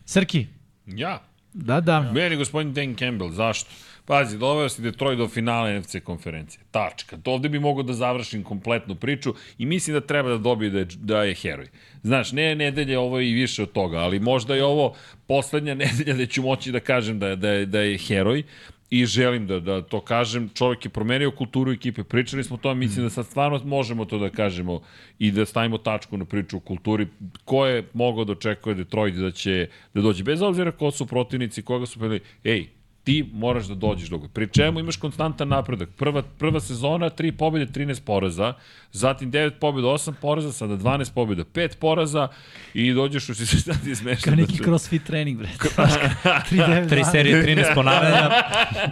Srki, 0.05 0.47
Ja, 0.86 1.22
da, 1.55 1.80
da, 1.80 2.01
Meni 2.02 2.36
gospodin 2.36 2.72
Dan 2.72 2.94
Campbell, 2.94 3.30
zašto? 3.30 3.70
Pazi, 4.05 4.39
doveo 4.39 4.68
si 4.68 4.82
Detroit 4.82 5.18
do 5.18 5.28
finala 5.28 5.78
NFC 5.78 5.97
konferencije. 6.05 6.60
Tačka. 6.70 7.16
To 7.16 7.32
ovde 7.32 7.48
bi 7.48 7.59
mogao 7.59 7.82
da 7.82 7.93
završim 7.93 8.43
kompletnu 8.43 8.94
priču 8.94 9.34
i 9.59 9.66
mislim 9.66 9.94
da 9.94 10.01
treba 10.02 10.28
da 10.28 10.39
dobije 10.39 10.70
da 10.70 10.78
je, 10.78 10.84
da 10.97 11.22
je 11.22 11.34
heroj. 11.34 11.68
Znaš, 12.02 12.32
ne 12.32 12.55
nedelje, 12.55 12.98
ovo 12.98 13.20
i 13.20 13.32
više 13.32 13.62
od 13.62 13.72
toga, 13.72 13.98
ali 13.98 14.20
možda 14.20 14.55
je 14.55 14.64
ovo 14.64 14.94
poslednja 15.26 15.74
nedelja 15.84 16.14
da 16.14 16.26
ću 16.26 16.43
moći 16.43 16.72
da 16.72 16.80
kažem 16.80 17.18
da, 17.18 17.28
je- 17.28 17.36
da, 17.36 17.48
je, 17.51 17.66
da 17.66 17.80
je 17.80 17.98
heroj 17.98 18.43
i 18.93 19.06
želim 19.06 19.47
da, 19.47 19.60
da 19.60 19.82
to 19.82 20.01
kažem. 20.01 20.51
Čovjek 20.55 20.85
je 20.85 20.90
promenio 20.90 21.31
kulturu 21.31 21.73
ekipe, 21.73 22.05
pričali 22.05 22.44
smo 22.44 22.56
o 22.56 22.59
tome, 22.59 22.74
mislim 22.74 23.06
da 23.06 23.10
sad 23.10 23.27
stvarno 23.27 23.60
možemo 23.64 24.05
to 24.05 24.19
da 24.19 24.28
kažemo 24.31 24.81
i 25.19 25.31
da 25.31 25.47
stavimo 25.47 25.78
tačku 25.78 26.16
na 26.16 26.24
priču 26.24 26.56
o 26.56 26.60
kulturi. 26.60 27.06
Ko 27.44 27.66
je 27.66 27.86
mogao 27.93 28.24
da 28.24 28.32
očekuje 28.32 28.74
Detroit 28.74 29.14
da 29.14 29.31
će 29.31 29.69
da 29.94 30.01
dođe, 30.01 30.24
bez 30.24 30.43
obzira 30.43 30.73
ko 30.73 30.90
su 30.90 31.06
protivnici, 31.06 31.62
koga 31.62 31.86
su 31.86 32.01
peli, 32.01 32.20
ej, 32.44 32.66
ti 33.04 33.30
moraš 33.32 33.66
da 33.66 33.74
dođeš 33.74 34.08
do 34.08 34.18
Pri 34.32 34.48
čemu 34.48 34.80
imaš 34.80 34.96
konstantan 34.96 35.48
napredak. 35.48 35.88
Prva, 35.96 36.22
prva 36.38 36.60
sezona, 36.60 37.10
3 37.10 37.32
pobjede, 37.32 37.72
13 37.72 38.04
poraza, 38.04 38.54
zatim 38.92 39.32
9 39.32 39.50
pobjeda, 39.60 39.88
8 39.88 40.12
poraza, 40.20 40.52
sada 40.52 40.76
12 40.76 41.14
pobjeda, 41.14 41.44
5 41.44 41.76
poraza 41.76 42.28
i 42.74 42.92
dođeš 42.92 43.28
u 43.28 43.34
se 43.34 43.46
sad 43.72 43.86
izmešati. 43.86 44.24
kao 44.24 44.34
neki 44.34 44.58
crossfit 44.58 45.04
trening, 45.04 45.38
bre. 45.38 45.48
3, 45.58 46.88
Tri 46.90 47.04
serije, 47.04 47.42
13 47.42 47.74
ponavljanja. 47.74 48.30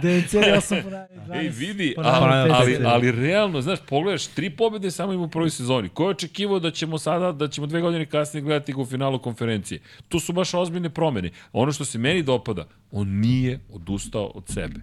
9 0.03 0.27
serije, 0.27 0.57
8 0.57 0.83
ponavljanja, 0.83 1.21
12. 1.27 1.39
Ej, 1.39 1.49
vidi, 1.49 1.93
ponavljanja, 1.95 2.55
ali, 2.55 2.75
ali, 2.75 2.85
ali 2.85 3.11
realno, 3.11 3.61
znaš, 3.61 3.79
pogledaš, 3.89 4.27
tri 4.27 4.49
pobjede 4.49 4.91
samo 4.91 5.13
ima 5.13 5.23
u 5.23 5.29
prvoj 5.29 5.49
sezoni. 5.49 5.89
Ko 5.89 6.03
je 6.03 6.09
očekivao 6.09 6.59
da 6.59 6.71
ćemo 6.71 6.97
sada, 6.97 7.31
da 7.31 7.47
ćemo 7.47 7.67
dve 7.67 7.81
godine 7.81 8.05
kasnije 8.05 8.43
gledati 8.43 8.73
ga 8.73 8.81
u 8.81 8.85
finalu 8.85 9.19
konferencije? 9.19 9.81
Tu 10.09 10.19
su 10.19 10.33
baš 10.33 10.53
ozbiljne 10.53 10.89
promene. 10.89 11.29
Ono 11.53 11.71
što 11.71 11.85
se 11.85 11.97
meni 11.97 12.23
dopada, 12.23 12.67
on 12.91 13.07
nije 13.07 13.59
odustao 13.73 14.00
od 14.33 14.43
sebe. 14.47 14.79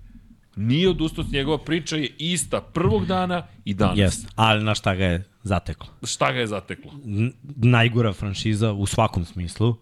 Nije 0.56 0.88
odustao, 0.88 1.24
njegova 1.32 1.58
priča 1.58 1.96
je 1.96 2.10
ista 2.18 2.60
prvog 2.60 3.06
dana 3.06 3.46
i 3.64 3.74
danas. 3.74 3.98
Jeste, 3.98 4.28
ali 4.34 4.64
na 4.64 4.74
šta 4.74 4.94
ga 4.94 5.04
je 5.04 5.24
zateklo? 5.42 5.88
Šta 6.02 6.32
ga 6.32 6.38
je 6.40 6.46
zateklo? 6.46 6.92
N- 7.04 7.32
najgora 7.56 8.12
franšiza 8.12 8.72
u 8.72 8.86
svakom 8.86 9.24
smislu, 9.24 9.76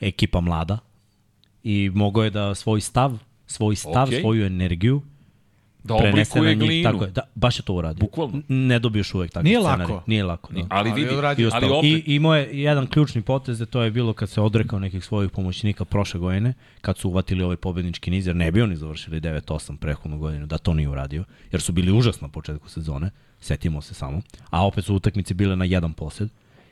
ekipa 0.00 0.40
mlada 0.40 0.78
i 1.62 1.90
mogao 1.94 2.24
je 2.24 2.30
da 2.30 2.54
svoj 2.54 2.80
stav, 2.80 3.18
svoj 3.46 3.76
stav, 3.76 4.08
okay. 4.08 4.20
svoju 4.20 4.46
energiju 4.46 5.02
Da 5.94 6.02
prenese 6.02 6.38
na 6.38 6.40
oblikuje 6.40 6.54
njih. 6.54 6.68
glinu. 6.68 6.92
Tako 6.92 7.04
je, 7.04 7.10
da, 7.10 7.20
baš 7.34 7.58
je 7.58 7.62
to 7.62 7.72
uradio. 7.72 8.00
Bukvalno. 8.00 8.42
Ne 8.48 8.78
dobiješ 8.78 9.14
uvek 9.14 9.30
takve 9.30 9.44
Nije 9.48 9.60
scenarije. 9.60 9.86
lako. 9.86 10.02
Nije 10.06 10.24
lako. 10.24 10.52
Da. 10.52 10.66
Ali 10.68 10.92
vidi, 10.92 11.14
odradio. 11.14 11.48
I, 11.48 11.50
ali 11.54 11.66
opet, 11.66 11.84
I 12.08 12.14
imao 12.14 12.36
je 12.36 12.62
jedan 12.62 12.86
ključni 12.86 13.22
potez, 13.22 13.58
da 13.58 13.66
to 13.66 13.82
je 13.82 13.90
bilo 13.90 14.12
kad 14.12 14.30
se 14.30 14.40
odrekao 14.40 14.78
nekih 14.78 15.04
svojih 15.04 15.30
pomoćnika 15.30 15.84
prošle 15.84 16.20
godine, 16.20 16.54
kad 16.80 16.98
su 16.98 17.08
uvatili 17.08 17.42
ovaj 17.42 17.56
pobednički 17.56 18.10
niz, 18.10 18.26
jer 18.26 18.36
ne 18.36 18.52
bi 18.52 18.62
oni 18.62 18.76
završili 18.76 19.20
9-8 19.20 19.76
prethodnu 19.76 20.18
godinu, 20.18 20.46
da 20.46 20.58
to 20.58 20.74
nije 20.74 20.88
uradio, 20.88 21.24
jer 21.52 21.60
su 21.60 21.72
bili 21.72 21.92
užasni 21.92 22.24
na 22.26 22.32
početku 22.32 22.68
sezone, 22.68 23.10
setimo 23.40 23.80
se 23.82 23.94
samo, 23.94 24.20
a 24.50 24.66
opet 24.66 24.84
su 24.84 24.94
utakmice 24.94 25.34
bile 25.34 25.56
na 25.56 25.64
jedan 25.64 25.92
posed 25.92 26.28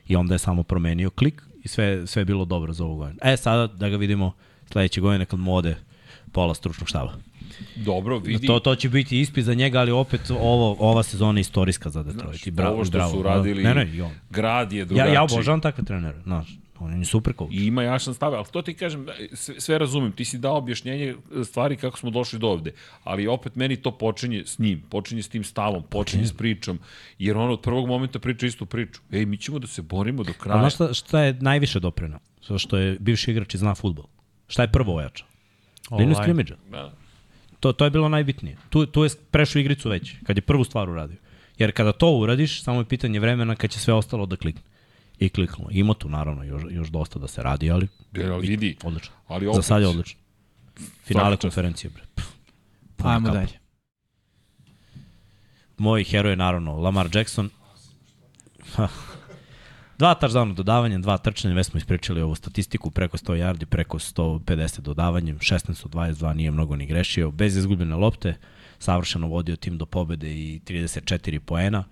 i 0.07 0.15
onda 0.15 0.35
je 0.35 0.39
samo 0.39 0.63
promenio 0.63 1.09
klik 1.09 1.43
i 1.63 1.67
sve, 1.67 2.07
sve 2.07 2.21
je 2.21 2.25
bilo 2.25 2.45
dobro 2.45 2.73
za 2.73 2.83
ovu 2.85 2.97
godinu. 2.97 3.19
E, 3.23 3.37
sada 3.37 3.67
da 3.67 3.89
ga 3.89 3.97
vidimo 3.97 4.31
sledeće 4.71 5.01
godine 5.01 5.25
kad 5.25 5.39
mu 5.39 5.55
ode 5.55 5.75
pola 6.31 6.53
stručnog 6.53 6.89
štaba. 6.89 7.13
Dobro, 7.77 8.17
vidi. 8.19 8.47
To, 8.47 8.59
to 8.59 8.75
će 8.75 8.89
biti 8.89 9.19
ispit 9.21 9.45
za 9.45 9.53
njega, 9.53 9.79
ali 9.79 9.91
opet 9.91 10.21
ovo, 10.31 10.75
ova 10.81 11.03
sezona 11.03 11.39
je 11.39 11.41
istorijska 11.41 11.89
za 11.89 12.03
Detroit. 12.03 12.47
I 12.47 12.51
bravo, 12.51 12.73
ovo 12.73 12.85
što 12.85 12.91
bravo. 12.91 13.11
su 13.11 13.23
radili, 13.23 13.63
Ne, 13.63 13.73
ne, 13.75 14.03
on. 14.03 14.11
grad 14.29 14.73
je 14.73 14.79
Ja, 14.79 14.85
drugačiji. 14.85 15.13
ja 15.13 15.23
obožavam 15.23 15.61
takve 15.61 15.83
trenere, 15.83 16.17
znaš, 16.23 16.47
on 16.79 16.99
je 16.99 17.05
super 17.05 17.33
coach. 17.33 17.53
I 17.53 17.65
ima 17.65 17.83
jasan 17.83 18.13
stav, 18.13 18.33
ali 18.33 18.45
to 18.45 18.61
ti 18.61 18.73
kažem, 18.73 19.05
da, 19.05 19.13
sve, 19.33 19.59
sve 19.59 19.77
razumem, 19.77 20.11
ti 20.11 20.25
si 20.25 20.37
dao 20.37 20.57
objašnjenje 20.57 21.15
stvari 21.43 21.77
kako 21.77 21.97
smo 21.97 22.09
došli 22.09 22.39
do 22.39 22.47
ovde, 22.47 22.71
ali 23.03 23.27
opet 23.27 23.55
meni 23.55 23.75
to 23.75 23.91
počinje 23.91 24.43
s 24.45 24.59
njim, 24.59 24.81
počinje 24.81 25.23
s 25.23 25.29
tim 25.29 25.43
stavom, 25.43 25.83
počinje 25.83 26.25
s 26.25 26.33
pričom, 26.33 26.79
jer 27.19 27.37
on 27.37 27.51
od 27.51 27.61
prvog 27.61 27.87
momenta 27.87 28.19
priča 28.19 28.45
istu 28.45 28.65
priču. 28.65 29.01
Ej, 29.11 29.25
mi 29.25 29.37
ćemo 29.37 29.59
da 29.59 29.67
se 29.67 29.81
borimo 29.81 30.23
do 30.23 30.33
kraja. 30.33 30.59
znaš 30.59 30.73
šta, 30.75 30.93
šta 30.93 31.21
je 31.21 31.33
najviše 31.33 31.79
doprinao? 31.79 32.19
Što 32.57 32.77
je 32.77 32.97
bivši 32.99 33.31
igrač 33.31 33.53
i 33.53 33.57
zna 33.57 33.75
futbol. 33.75 34.05
Šta 34.47 34.61
je 34.61 34.71
prvo 34.71 34.95
ojača? 34.95 35.25
Liniju 35.91 36.15
skrimidža. 36.15 36.55
Da. 36.71 36.93
To, 37.59 37.73
to 37.73 37.85
je 37.85 37.89
bilo 37.91 38.09
najbitnije. 38.09 38.57
Tu, 38.69 38.85
tu 38.85 39.03
je 39.03 39.09
prešao 39.31 39.59
igricu 39.59 39.89
već, 39.89 40.13
kad 40.23 40.37
je 40.37 40.41
prvu 40.41 40.63
stvar 40.63 40.89
uradio. 40.89 41.17
Jer 41.57 41.71
kada 41.71 41.91
to 41.91 42.11
uradiš, 42.11 42.63
samo 42.63 42.79
je 42.79 42.85
pitanje 42.85 43.19
vremena 43.19 43.55
kad 43.55 43.69
će 43.69 43.79
sve 43.79 43.93
ostalo 43.93 44.25
da 44.25 44.35
klikne. 44.35 44.61
I 45.19 45.29
kliknulo. 45.29 45.69
Ima 45.71 45.93
tu 45.93 46.09
naravno 46.09 46.43
još, 46.43 46.61
još 46.69 46.87
dosta 46.87 47.19
da 47.19 47.27
se 47.27 47.43
radi, 47.43 47.71
ali 47.71 47.87
Jer, 48.13 48.31
ali 48.31 48.47
vidi, 48.47 48.77
odlično. 48.83 49.15
ali 49.27 49.45
Za 49.45 49.51
opet, 49.51 49.65
sad 49.65 49.81
je 49.81 49.87
odlično. 49.87 50.19
Finale 51.03 51.31
čast. 51.35 51.41
konferencije, 51.41 51.91
bre. 51.91 52.03
Pff, 52.15 52.27
Ajmo 53.03 53.29
dalje. 53.29 53.59
Moj 55.77 56.03
heroj 56.03 56.31
je 56.31 56.35
naravno 56.35 56.75
Lamar 56.79 57.09
Jackson. 57.13 57.49
Dva 59.97 60.15
touchdowna 60.15 60.53
dodavanjem, 60.53 61.01
dva 61.01 61.17
trčanja, 61.17 61.55
već 61.55 61.67
smo 61.67 61.77
ispričali 61.77 62.21
ovu 62.21 62.35
statistiku, 62.35 62.91
preko 62.91 63.17
100 63.17 63.33
yardi, 63.33 63.65
preko 63.65 63.99
150 63.99 64.81
dodavanjem, 64.81 65.39
16 65.39 65.85
od 65.85 65.91
22 65.91 66.33
nije 66.33 66.51
mnogo 66.51 66.75
ni 66.75 66.85
grešio, 66.85 67.31
bez 67.31 67.57
izgubljene 67.57 67.95
lopte, 67.95 68.35
savršeno 68.79 69.27
vodio 69.27 69.55
tim 69.55 69.77
do 69.77 69.85
pobede 69.85 70.31
i 70.31 70.61
34 70.65 71.39
poena, 71.39 71.83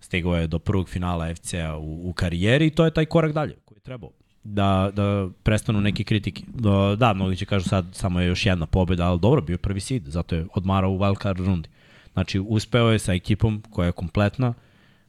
stigao 0.00 0.36
je 0.36 0.46
do 0.46 0.58
prvog 0.58 0.88
finala 0.88 1.34
FC-a 1.34 1.76
u, 1.76 2.08
u 2.08 2.12
karijeri 2.12 2.66
i 2.66 2.70
to 2.70 2.84
je 2.84 2.90
taj 2.90 3.06
korak 3.06 3.32
dalje 3.32 3.56
koji 3.64 3.76
je 3.76 3.82
trebao 3.82 4.10
da, 4.44 4.90
da 4.94 5.28
prestanu 5.42 5.80
neke 5.80 6.04
kritike. 6.04 6.42
Da, 6.54 6.96
da, 6.98 7.12
mnogi 7.12 7.36
će 7.36 7.46
kažu 7.46 7.68
sad 7.68 7.86
samo 7.92 8.20
je 8.20 8.26
još 8.26 8.46
jedna 8.46 8.66
pobeda, 8.66 9.06
ali 9.06 9.20
dobro, 9.20 9.40
bio 9.40 9.58
prvi 9.58 9.80
seed, 9.80 10.02
zato 10.06 10.34
je 10.34 10.46
odmarao 10.54 10.90
u 10.90 10.98
wildcard 10.98 11.46
rundi. 11.46 11.68
Znači, 12.12 12.40
uspeo 12.40 12.90
je 12.90 12.98
sa 12.98 13.14
ekipom 13.14 13.62
koja 13.70 13.86
je 13.86 13.92
kompletna, 13.92 14.54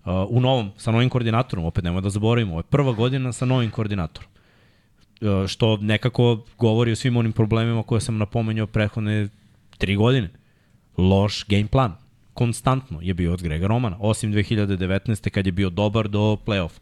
u 0.05 0.39
novom, 0.39 0.71
sa 0.77 0.91
novim 0.91 1.09
koordinatorom, 1.09 1.65
opet 1.65 1.83
nemoj 1.83 2.01
da 2.01 2.09
zaboravimo, 2.09 2.51
ovo 2.51 2.59
je 2.59 2.63
prva 2.63 2.91
godina 2.91 3.31
sa 3.31 3.45
novim 3.45 3.71
koordinatorom. 3.71 4.29
Uh, 5.21 5.47
što 5.47 5.77
nekako 5.77 6.45
govori 6.57 6.91
o 6.91 6.95
svim 6.95 7.17
onim 7.17 7.31
problemima 7.31 7.83
koje 7.83 8.01
sam 8.01 8.17
napomenuo 8.17 8.67
prethodne 8.67 9.29
tri 9.77 9.95
godine. 9.95 10.29
Loš 10.97 11.45
game 11.47 11.67
plan. 11.67 11.95
Konstantno 12.33 12.99
je 13.01 13.13
bio 13.13 13.33
od 13.33 13.41
Grega 13.41 13.67
Romana, 13.67 13.97
osim 13.99 14.33
2019. 14.33 15.29
kad 15.29 15.45
je 15.45 15.51
bio 15.51 15.69
dobar 15.69 16.07
do 16.07 16.37
play-off. 16.45 16.79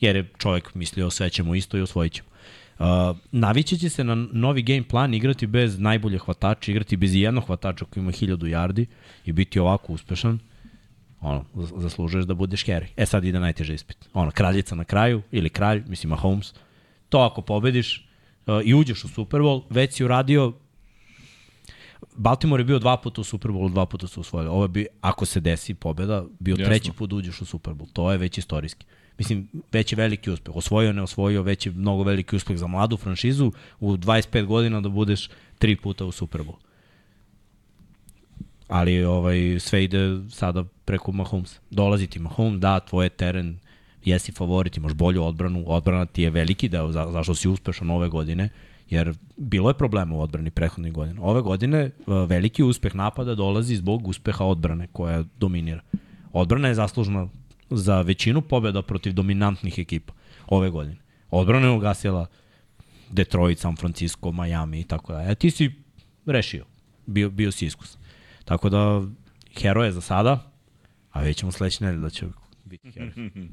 Jer 0.00 0.16
je 0.16 0.28
čovjek 0.38 0.74
mislio 0.74 1.10
sve 1.10 1.30
ćemo 1.30 1.54
isto 1.54 1.78
i 1.78 1.80
osvojit 1.80 2.12
ćemo. 2.12 2.28
Uh, 2.78 3.16
navići 3.32 3.78
će 3.78 3.88
se 3.88 4.04
na 4.04 4.14
novi 4.14 4.62
game 4.62 4.82
plan 4.82 5.14
igrati 5.14 5.46
bez 5.46 5.78
najbolje 5.78 6.18
hvatača, 6.18 6.70
igrati 6.70 6.96
bez 6.96 7.14
jednog 7.14 7.44
hvatača 7.44 7.84
koji 7.84 8.02
ima 8.02 8.12
1000 8.12 8.36
yardi 8.36 8.86
i 9.24 9.32
biti 9.32 9.58
ovako 9.58 9.92
uspešan 9.92 10.38
ono, 11.22 11.44
zas- 11.54 11.80
zaslužuješ 11.80 12.24
da 12.24 12.34
budeš 12.34 12.64
carry. 12.64 12.86
E 12.96 13.06
sad 13.06 13.24
ide 13.24 13.40
najteži 13.40 13.74
ispit. 13.74 14.08
Ono, 14.14 14.30
kraljica 14.30 14.74
na 14.74 14.84
kraju, 14.84 15.22
ili 15.30 15.50
kralj, 15.50 15.82
mislim 15.86 16.10
Mahomes, 16.10 16.54
to 17.08 17.18
ako 17.18 17.42
pobediš 17.42 18.08
uh, 18.46 18.60
i 18.64 18.74
uđeš 18.74 19.04
u 19.04 19.08
Super 19.08 19.40
Bowl, 19.40 19.62
već 19.70 19.94
si 19.94 20.04
uradio 20.04 20.52
Baltimore 22.16 22.60
je 22.60 22.64
bio 22.64 22.78
dva 22.78 22.96
puta 22.96 23.20
u 23.20 23.24
Super 23.24 23.50
Bowlu, 23.50 23.70
dva 23.70 23.86
puta 23.86 24.06
su 24.06 24.20
osvojili. 24.20 24.50
Ovo 24.50 24.68
bi, 24.68 24.86
ako 25.00 25.26
se 25.26 25.40
desi 25.40 25.74
pobeda, 25.74 26.24
bio 26.38 26.52
Jasno. 26.52 26.64
treći 26.64 26.92
put 26.92 27.10
da 27.10 27.16
uđeš 27.16 27.40
u 27.40 27.44
Super 27.44 27.74
Bowl. 27.74 27.92
To 27.92 28.12
je 28.12 28.18
već 28.18 28.38
istorijski. 28.38 28.86
Mislim, 29.18 29.48
već 29.72 29.92
je 29.92 29.96
veliki 29.96 30.30
uspeh. 30.30 30.56
Osvojio, 30.56 30.92
ne 30.92 31.02
osvojio, 31.02 31.42
već 31.42 31.66
je 31.66 31.72
mnogo 31.72 32.02
veliki 32.02 32.36
uspeh 32.36 32.56
za 32.56 32.66
mladu 32.66 32.96
franšizu 32.96 33.52
u 33.80 33.96
25 33.96 34.44
godina 34.44 34.80
da 34.80 34.88
budeš 34.88 35.28
tri 35.58 35.76
puta 35.76 36.04
u 36.04 36.12
Super 36.12 36.40
Bowl. 36.40 36.56
Ali 38.68 39.04
ovaj, 39.04 39.60
sve 39.60 39.84
ide 39.84 40.20
sada 40.30 40.64
preko 40.84 41.12
Mahomes. 41.12 41.60
Dolazi 41.70 42.06
ti 42.06 42.18
Mahomes, 42.18 42.60
da, 42.60 42.80
tvoj 42.80 43.06
je 43.06 43.10
teren, 43.10 43.58
jesi 44.04 44.32
favorit, 44.32 44.76
imaš 44.76 44.92
bolju 44.92 45.24
odbranu, 45.24 45.64
odbrana 45.66 46.06
ti 46.06 46.22
je 46.22 46.30
veliki 46.30 46.68
deo 46.68 46.92
za, 46.92 47.10
zašto 47.12 47.34
si 47.34 47.48
uspešan 47.48 47.90
ove 47.90 48.08
godine, 48.08 48.48
jer 48.90 49.14
bilo 49.36 49.70
je 49.70 49.74
problema 49.74 50.16
u 50.16 50.20
odbrani 50.20 50.50
prethodnih 50.50 50.92
godina. 50.92 51.22
Ove 51.22 51.40
godine 51.40 51.78
e, 51.78 51.90
veliki 52.06 52.62
uspeh 52.62 52.94
napada 52.94 53.34
dolazi 53.34 53.76
zbog 53.76 54.08
uspeha 54.08 54.44
odbrane 54.44 54.86
koja 54.92 55.24
dominira. 55.38 55.80
Odbrana 56.32 56.68
je 56.68 56.74
zaslužna 56.74 57.28
za 57.70 58.00
većinu 58.02 58.42
pobjeda 58.42 58.82
protiv 58.82 59.12
dominantnih 59.12 59.78
ekipa 59.78 60.12
ove 60.46 60.70
godine. 60.70 60.96
Odbrana 61.30 61.66
je 61.66 61.72
ugasila 61.72 62.26
Detroit, 63.10 63.58
San 63.58 63.76
Francisco, 63.76 64.32
Miami 64.32 64.80
i 64.80 64.84
tako 64.84 65.12
da. 65.12 65.30
E, 65.30 65.34
ti 65.34 65.50
si 65.50 65.70
rešio. 66.26 66.64
Bio, 67.06 67.30
bio 67.30 67.50
si 67.52 67.66
iskusan. 67.66 68.01
Tako 68.44 68.68
da, 68.68 69.02
heroje 69.60 69.92
za 69.92 70.00
sada, 70.00 70.52
a 71.10 71.20
vidjet 71.20 71.36
ćemo 71.36 71.52
sledeće 71.52 71.84
nedelje 71.84 72.02
da 72.02 72.10
će 72.10 72.26
biti 72.64 72.90
heroj. 72.90 73.12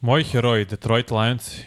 Moji 0.00 0.24
heroji, 0.24 0.64
Detroit 0.64 1.10
Lions, 1.10 1.60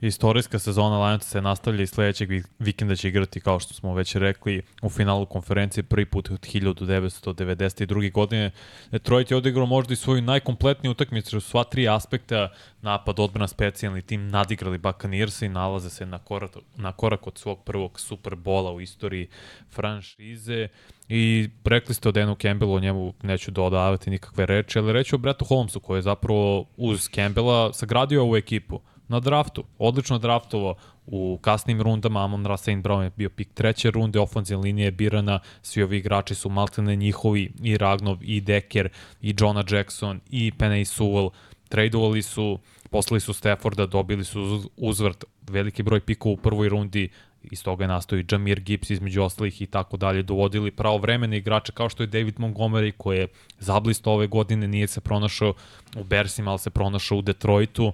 Istorijska 0.00 0.58
sezona 0.58 1.06
Lionsa 1.06 1.28
se 1.28 1.42
nastavlja 1.42 1.82
i 1.82 1.86
sledećeg 1.86 2.30
vi- 2.30 2.42
vikenda 2.58 2.96
će 2.96 3.08
igrati, 3.08 3.40
kao 3.40 3.60
što 3.60 3.74
smo 3.74 3.94
već 3.94 4.14
rekli, 4.14 4.62
u 4.82 4.90
finalu 4.90 5.26
konferencije 5.26 5.82
prvi 5.82 6.06
put 6.06 6.30
od 6.30 6.40
1992. 6.40 8.12
godine. 8.12 8.50
Detroit 8.90 9.30
je 9.30 9.36
odigrao 9.36 9.66
možda 9.66 9.92
i 9.92 9.96
svoju 9.96 10.22
najkompletniju 10.22 10.90
utakmicu 10.90 11.36
u 11.36 11.40
sva 11.40 11.64
tri 11.64 11.88
aspekta, 11.88 12.48
napad, 12.82 13.20
odbrana, 13.20 13.48
specijalni 13.48 14.02
tim, 14.02 14.28
nadigrali 14.28 14.78
Buccaneers 14.78 15.42
i 15.42 15.48
nalaze 15.48 15.90
se 15.90 16.06
na 16.06 16.18
korak, 16.18 16.50
na 16.76 16.92
korak 16.92 17.26
od 17.26 17.38
svog 17.38 17.64
prvog 17.64 18.00
Superbola 18.00 18.72
u 18.72 18.80
istoriji 18.80 19.28
franšize. 19.70 20.68
I 21.08 21.48
rekli 21.64 21.94
ste 21.94 22.08
o 22.08 22.12
Danu 22.12 22.34
Campbellu, 22.42 22.74
o 22.74 22.80
njemu 22.80 23.14
neću 23.22 23.50
dodavati 23.50 24.10
nikakve 24.10 24.46
reči, 24.46 24.78
ali 24.78 24.92
reći 24.92 25.14
o 25.14 25.18
Bretu 25.18 25.44
Holmesu 25.44 25.80
koji 25.80 25.98
je 25.98 26.02
zapravo 26.02 26.66
uz 26.76 27.08
Campbella 27.14 27.72
sagradio 27.72 28.22
ovu 28.22 28.36
ekipu 28.36 28.80
na 29.08 29.20
draftu. 29.20 29.64
Odlično 29.78 30.18
draftovao 30.18 30.74
u 31.06 31.38
kasnim 31.42 31.82
rundama, 31.82 32.24
Amon 32.24 32.46
Ra. 32.46 32.56
Brown 32.56 33.02
je 33.02 33.10
bio 33.16 33.30
pik 33.30 33.48
treće 33.54 33.90
runde, 33.90 34.20
ofenzivna 34.20 34.62
linija 34.62 34.84
je 34.84 34.90
birana, 34.90 35.40
svi 35.62 35.82
ovi 35.82 35.96
igrači 35.96 36.34
su 36.34 36.48
maltene 36.48 36.96
njihovi, 36.96 37.52
i 37.62 37.76
Ragnov, 37.78 38.18
i 38.20 38.40
Decker, 38.40 38.88
i 39.22 39.34
Jonah 39.38 39.64
Jackson, 39.70 40.20
i 40.30 40.52
Penny 40.58 40.84
Sewell, 40.84 41.30
tradeovali 41.68 42.22
su, 42.22 42.58
poslali 42.90 43.20
su 43.20 43.32
Stafforda, 43.32 43.86
dobili 43.86 44.24
su 44.24 44.42
uz- 44.42 44.66
uzvrt 44.76 45.24
veliki 45.48 45.82
broj 45.82 46.00
pikova 46.00 46.32
u 46.32 46.36
prvoj 46.36 46.68
rundi, 46.68 47.08
iz 47.42 47.62
toga 47.62 47.84
je 47.84 47.88
nastao 47.88 48.18
i 48.18 48.24
Jamir 48.30 48.60
Gibbs 48.60 48.90
između 48.90 49.22
ostalih 49.22 49.62
i 49.62 49.66
tako 49.66 49.96
dalje, 49.96 50.22
dovodili 50.22 50.70
pravovremene 50.70 51.36
igrače 51.36 51.72
kao 51.72 51.88
što 51.88 52.02
je 52.02 52.06
David 52.06 52.34
Montgomery 52.34 52.92
koji 52.96 53.18
je 53.18 53.28
zablisto 53.58 54.12
ove 54.12 54.26
godine, 54.26 54.68
nije 54.68 54.86
se 54.86 55.00
pronašao 55.00 55.54
u 55.96 56.04
Bersima, 56.04 56.50
ali 56.50 56.58
se 56.58 56.70
pronašao 56.70 57.18
u 57.18 57.22
Detroitu 57.22 57.92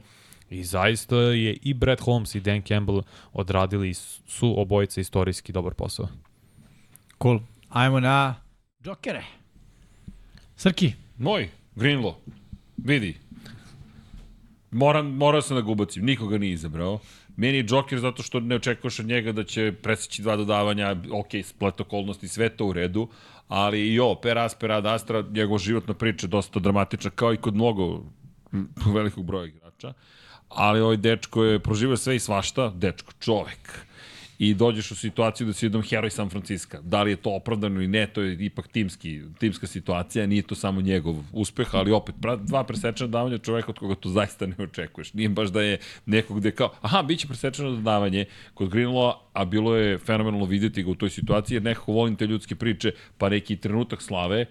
i 0.52 0.64
zaista 0.64 1.16
je 1.16 1.56
i 1.62 1.74
Brett 1.74 2.02
Holmes 2.02 2.34
i 2.34 2.40
Dan 2.40 2.62
Campbell 2.62 3.02
odradili 3.32 3.94
su 4.26 4.60
obojice 4.60 5.00
istorijski 5.00 5.52
dobar 5.52 5.74
posao. 5.74 6.08
Cool. 7.22 7.40
Ajmo 7.68 8.00
na 8.00 8.34
Jokere. 8.84 9.24
Srki, 10.56 10.92
Moj, 11.18 11.48
Greenlaw. 11.76 12.14
Vidi. 12.76 13.16
Moram, 14.70 15.06
morao 15.06 15.42
sam 15.42 15.56
da 15.56 15.60
ga 15.60 15.70
ubacim. 15.70 16.04
Nikoga 16.04 16.38
nije 16.38 16.52
izabrao. 16.52 16.98
Meni 17.36 17.56
je 17.56 17.66
Joker 17.68 17.98
zato 17.98 18.22
što 18.22 18.40
ne 18.40 18.54
očekuješ 18.54 18.98
od 18.98 19.06
njega 19.06 19.32
da 19.32 19.44
će 19.44 19.72
preseći 19.82 20.22
dva 20.22 20.36
dodavanja, 20.36 20.96
ok, 21.12 21.28
splet 21.44 21.80
okolnosti, 21.80 22.28
sve 22.28 22.48
to 22.48 22.66
u 22.66 22.72
redu, 22.72 23.08
ali 23.48 23.88
i 23.88 23.98
ovo, 24.00 24.14
per 24.14 24.38
aspera 24.38 24.76
ad 24.76 24.86
astra, 24.86 25.24
njegova 25.30 25.58
životna 25.58 25.94
priča 25.94 26.26
je 26.26 26.28
dosta 26.28 26.60
dramatična, 26.60 27.10
kao 27.10 27.34
i 27.34 27.36
kod 27.36 27.54
mnogo 27.54 28.02
velikog 28.94 29.24
broja 29.24 29.46
igrača. 29.46 29.92
Ali 30.54 30.80
ovaj 30.80 30.96
dečko 30.96 31.44
je 31.44 31.58
proživio 31.58 31.96
sve 31.96 32.16
i 32.16 32.18
svašta, 32.18 32.72
dečko, 32.74 33.12
čovek 33.20 33.86
i 34.42 34.54
dođeš 34.54 34.90
u 34.90 34.96
situaciju 34.96 35.46
da 35.46 35.52
si 35.52 35.66
jednom 35.66 35.82
heroj 35.82 36.10
San 36.10 36.30
Francisco. 36.30 36.78
Da 36.82 37.02
li 37.02 37.10
je 37.10 37.16
to 37.16 37.30
opravdano 37.30 37.80
ili 37.80 37.88
ne, 37.88 38.06
to 38.06 38.22
je 38.22 38.34
ipak 38.44 38.68
timski, 38.68 39.20
timska 39.38 39.66
situacija, 39.66 40.26
nije 40.26 40.42
to 40.42 40.54
samo 40.54 40.80
njegov 40.80 41.16
uspeh, 41.32 41.74
ali 41.74 41.92
opet, 41.92 42.14
dva 42.38 42.64
presečena 42.64 43.08
davanja 43.08 43.38
čoveka 43.38 43.70
od 43.70 43.78
koga 43.78 43.94
to 43.94 44.08
zaista 44.08 44.46
ne 44.46 44.54
očekuješ. 44.58 45.12
Nije 45.14 45.28
baš 45.28 45.48
da 45.48 45.62
je 45.62 45.78
nekog 46.06 46.40
gde 46.40 46.50
kao, 46.50 46.72
aha, 46.80 47.02
bit 47.02 47.20
će 47.20 47.26
presečeno 47.26 47.70
dodavanje 47.70 48.24
kod 48.54 48.70
Greenlaw, 48.70 49.12
a 49.32 49.44
bilo 49.44 49.76
je 49.76 49.98
fenomenalno 49.98 50.46
videti 50.46 50.82
ga 50.82 50.90
u 50.90 50.94
toj 50.94 51.10
situaciji, 51.10 51.56
jer 51.56 51.62
nekako 51.62 51.92
volim 51.92 52.16
te 52.16 52.26
ljudske 52.26 52.54
priče, 52.54 52.92
pa 53.18 53.28
neki 53.28 53.56
trenutak 53.56 54.02
slave, 54.02 54.46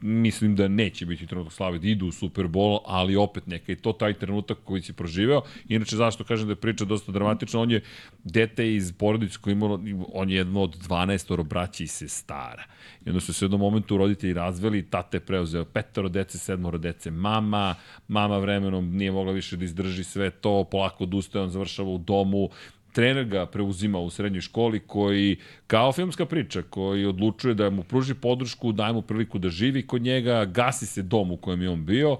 mislim 0.00 0.56
da 0.56 0.68
neće 0.68 1.06
biti 1.06 1.26
trenutak 1.26 1.52
slave 1.52 1.78
da 1.78 1.88
idu 1.88 2.06
u 2.06 2.12
Super 2.12 2.44
Bowl, 2.44 2.78
ali 2.84 3.16
opet 3.16 3.46
neka 3.46 3.72
je 3.72 3.76
to 3.76 3.92
taj 3.92 4.14
trenutak 4.14 4.58
koji 4.64 4.82
si 4.82 4.92
proživeo. 4.92 5.42
Inače, 5.68 5.96
zašto 5.96 6.24
kažem 6.24 6.46
da 6.46 6.52
je 6.52 6.56
priča 6.56 6.84
dosta 6.84 7.12
dramatična, 7.12 7.60
on 7.60 7.70
je 7.70 7.82
dete 8.24 8.74
iz 8.74 8.92
porodice 8.92 9.38
koji 9.40 9.52
imao, 9.52 9.80
on 10.12 10.30
je 10.30 10.36
jedno 10.36 10.62
od 10.62 10.76
12 10.88 11.42
braća 11.44 11.84
i 11.84 11.86
sestara. 11.86 12.64
I 13.06 13.08
onda 13.08 13.20
su 13.20 13.32
se 13.32 13.44
u 13.44 13.46
jednom 13.46 13.60
momentu 13.60 13.96
roditelji 13.96 14.32
razveli, 14.32 14.82
tata 14.90 15.16
je 15.16 15.20
preuzeo 15.20 15.64
petoro 15.64 16.08
dece, 16.08 16.38
sedmoro 16.38 16.78
dece, 16.78 17.10
mama, 17.10 17.74
mama 18.08 18.38
vremenom 18.38 18.96
nije 18.96 19.12
mogla 19.12 19.32
više 19.32 19.56
da 19.56 19.64
izdrži 19.64 20.04
sve 20.04 20.30
to, 20.30 20.64
polako 20.64 21.04
odustaje, 21.04 21.44
on 21.44 21.50
završava 21.50 21.88
u 21.88 21.98
domu, 21.98 22.50
trener 22.96 23.24
ga 23.28 23.46
preuzima 23.46 23.98
u 23.98 24.10
srednjoj 24.10 24.40
školi 24.40 24.80
koji, 24.80 25.36
kao 25.66 25.92
filmska 25.92 26.26
priča, 26.26 26.62
koji 26.62 27.04
odlučuje 27.04 27.54
da 27.54 27.70
mu 27.70 27.82
pruži 27.82 28.14
podršku, 28.14 28.72
daje 28.72 28.92
mu 28.92 29.02
priliku 29.02 29.38
da 29.38 29.50
živi 29.52 29.82
kod 29.86 30.02
njega, 30.02 30.44
gasi 30.44 30.86
se 30.86 31.02
dom 31.02 31.32
u 31.32 31.36
kojem 31.36 31.62
je 31.62 31.70
on 31.70 31.84
bio 31.86 32.16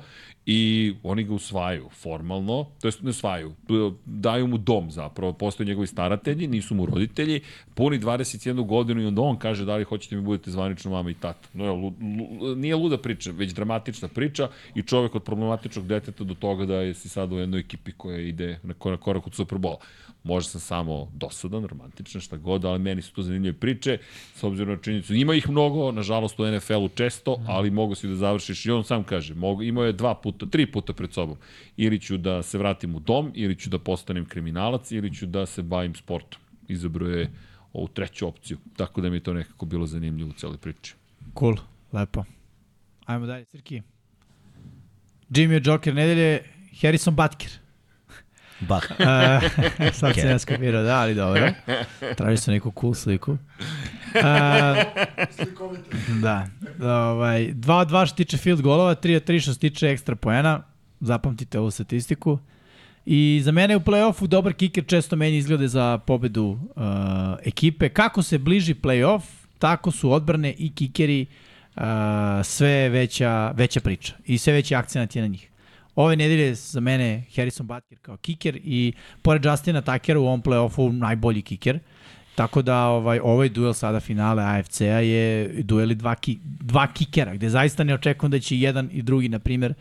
i 0.47 0.94
oni 1.02 1.24
ga 1.24 1.35
usvajaju 1.35 1.89
formalno, 1.90 2.66
to 2.81 2.89
jest 2.89 3.02
ne 3.02 3.10
usvajaju, 3.10 3.55
daju 4.05 4.47
mu 4.47 4.59
dom 4.59 4.90
zapravo, 4.90 5.32
postoje 5.32 5.66
njegovi 5.66 5.86
staratelji, 5.86 6.47
nisu 6.47 6.74
mu 6.74 6.86
roditelji, 6.86 7.40
puni 7.74 7.98
21 7.98 8.66
godinu 8.66 9.02
i 9.02 9.06
onda 9.06 9.23
on 9.23 9.36
kaže 9.36 9.64
da 9.64 9.77
li 9.77 9.85
hoćete 9.85 10.16
mi 10.16 10.23
budete 10.23 10.51
zvanično 10.51 10.90
mama 10.90 11.10
i 11.10 11.14
tata. 11.14 11.48
No, 11.55 11.74
lu, 11.74 11.93
lu, 12.40 12.56
nije 12.56 12.77
luda 12.77 12.98
priča, 12.98 13.31
već 13.31 13.52
dramatična 13.52 14.09
priča 14.09 14.48
i 14.74 14.82
čovek 14.82 15.14
od 15.14 15.23
problematičnog 15.23 15.86
deteta 15.86 16.24
do 16.24 16.35
toga 16.35 16.66
da 16.66 16.74
je 16.74 16.94
si 16.94 17.09
sad 17.09 17.32
u 17.32 17.39
jednoj 17.39 17.60
ekipi 17.60 17.93
koja 17.93 18.18
ide 18.18 18.59
na 18.62 18.74
korak, 18.74 19.01
korak 19.01 19.27
od 19.27 19.35
Superbola. 19.35 19.78
Možda 20.24 20.51
sam 20.51 20.60
samo 20.60 21.09
dosadan, 21.14 21.64
romantičan, 21.64 22.20
šta 22.20 22.36
god, 22.36 22.64
ali 22.64 22.78
meni 22.78 23.02
su 23.02 23.14
to 23.14 23.23
zanimljive 23.23 23.56
priče, 23.56 23.98
s 24.35 24.44
obzirom 24.44 24.74
na 24.74 24.82
činjenicu. 24.82 25.14
Ima 25.14 25.35
ih 25.35 25.48
mnogo, 25.48 25.93
nažalost 25.93 26.40
u 26.40 26.47
NFL-u 26.47 26.89
često, 26.89 27.40
ali 27.47 27.70
mogu 27.70 27.94
si 27.94 28.09
da 28.09 28.14
završiš 28.14 28.66
i 28.66 28.70
on 28.70 28.85
sam 28.85 29.05
kaže, 29.05 29.35
mogu, 29.35 29.62
imao 29.62 29.85
je 29.85 29.93
dva 29.93 30.14
puta, 30.14 30.35
tri 30.44 30.66
puta 30.72 30.92
pred 30.92 31.12
sobom. 31.12 31.36
Ili 31.76 32.00
ću 32.00 32.16
da 32.16 32.42
se 32.42 32.58
vratim 32.58 32.94
u 32.94 33.00
dom, 33.00 33.32
ili 33.34 33.56
ću 33.56 33.70
da 33.70 33.78
postanem 33.78 34.24
kriminalac, 34.24 34.92
ili 34.92 35.14
ću 35.14 35.26
da 35.26 35.46
se 35.46 35.62
bavim 35.62 35.94
sportom. 35.94 36.40
Izabrao 36.68 37.08
je 37.08 37.30
ovu 37.72 37.88
treću 37.88 38.26
opciju, 38.28 38.58
tako 38.76 39.00
da 39.00 39.10
mi 39.10 39.16
je 39.16 39.20
to 39.20 39.34
nekako 39.34 39.66
bilo 39.66 39.86
zanimljivo 39.86 40.30
u 40.30 40.32
celoj 40.32 40.56
priči. 40.56 40.94
cool, 41.38 41.56
lepo. 41.92 42.24
Ajmo 43.06 43.26
dalje, 43.26 43.44
Srki. 43.44 43.82
Jimmy 45.30 45.68
Joker 45.68 45.94
nedelje, 45.94 46.42
Harrison 46.80 47.16
Butker. 47.16 47.50
Bak. 48.60 48.92
Uh, 48.98 49.06
sad 50.00 50.14
se 50.14 50.28
ja 50.28 50.38
skapirao, 50.38 50.82
da, 50.82 51.00
ali 51.00 51.14
dobro. 51.14 51.48
Traži 52.16 52.36
se 52.36 52.50
neku 52.50 52.72
cool 52.80 52.94
sliku. 52.94 53.32
Uh, 53.32 53.38
da, 56.22 56.46
ovaj, 56.80 57.52
2 57.52 57.72
od 57.72 57.90
2 57.90 58.06
što 58.06 58.16
tiče 58.16 58.36
field 58.36 58.60
golova, 58.60 58.94
3 58.94 59.16
od 59.16 59.24
3 59.24 59.40
što 59.42 59.52
se 59.52 59.58
tiče 59.58 59.90
ekstra 59.90 60.16
poena. 60.16 60.62
Zapamtite 61.00 61.58
ovu 61.58 61.70
statistiku. 61.70 62.38
I 63.06 63.40
za 63.44 63.52
mene 63.52 63.76
u 63.76 63.80
play-offu 63.80 64.26
dobar 64.26 64.52
kiker 64.52 64.84
često 64.86 65.16
meni 65.16 65.36
izglede 65.36 65.68
za 65.68 65.98
pobedu 65.98 66.44
uh, 66.44 66.82
ekipe. 67.44 67.88
Kako 67.88 68.22
se 68.22 68.38
bliži 68.38 68.74
play-off, 68.74 69.22
tako 69.58 69.90
su 69.90 70.12
odbrane 70.12 70.54
i 70.58 70.72
kikeri 70.74 71.26
uh, 71.76 71.82
sve 72.44 72.88
veća, 72.88 73.50
veća 73.50 73.80
priča 73.80 74.14
i 74.24 74.38
sve 74.38 74.52
veći 74.52 74.74
akcenat 74.74 75.16
je 75.16 75.22
na 75.22 75.28
njih. 75.28 75.50
Ove 75.97 76.16
nedelje 76.16 76.55
za 76.55 76.81
mene 76.81 77.24
Harrison 77.36 77.66
Butker 77.66 77.98
kao 78.02 78.16
kiker 78.16 78.56
i 78.64 78.93
pored 79.23 79.44
Justina 79.44 79.81
Tuckera 79.81 80.20
u 80.20 80.27
ovom 80.27 80.43
play-offu 80.43 80.93
najbolji 80.93 81.43
kiker. 81.43 81.78
Tako 82.35 82.62
da 82.62 82.82
ovaj 82.85 83.18
ovaj 83.18 83.48
duel 83.48 83.73
sada 83.73 84.01
finale 84.01 84.43
AFC-a 84.44 85.01
je 85.01 85.48
dueli 85.62 85.94
dva, 85.94 86.14
ki, 86.14 86.39
dva 86.43 86.86
kikera, 86.93 87.35
gde 87.35 87.48
zaista 87.48 87.85
ne 87.85 87.94
očekujem 87.94 88.31
da 88.31 88.39
će 88.39 88.59
jedan 88.59 88.90
i 88.93 89.02
drugi, 89.02 89.28
na 89.28 89.39
primer, 89.39 89.74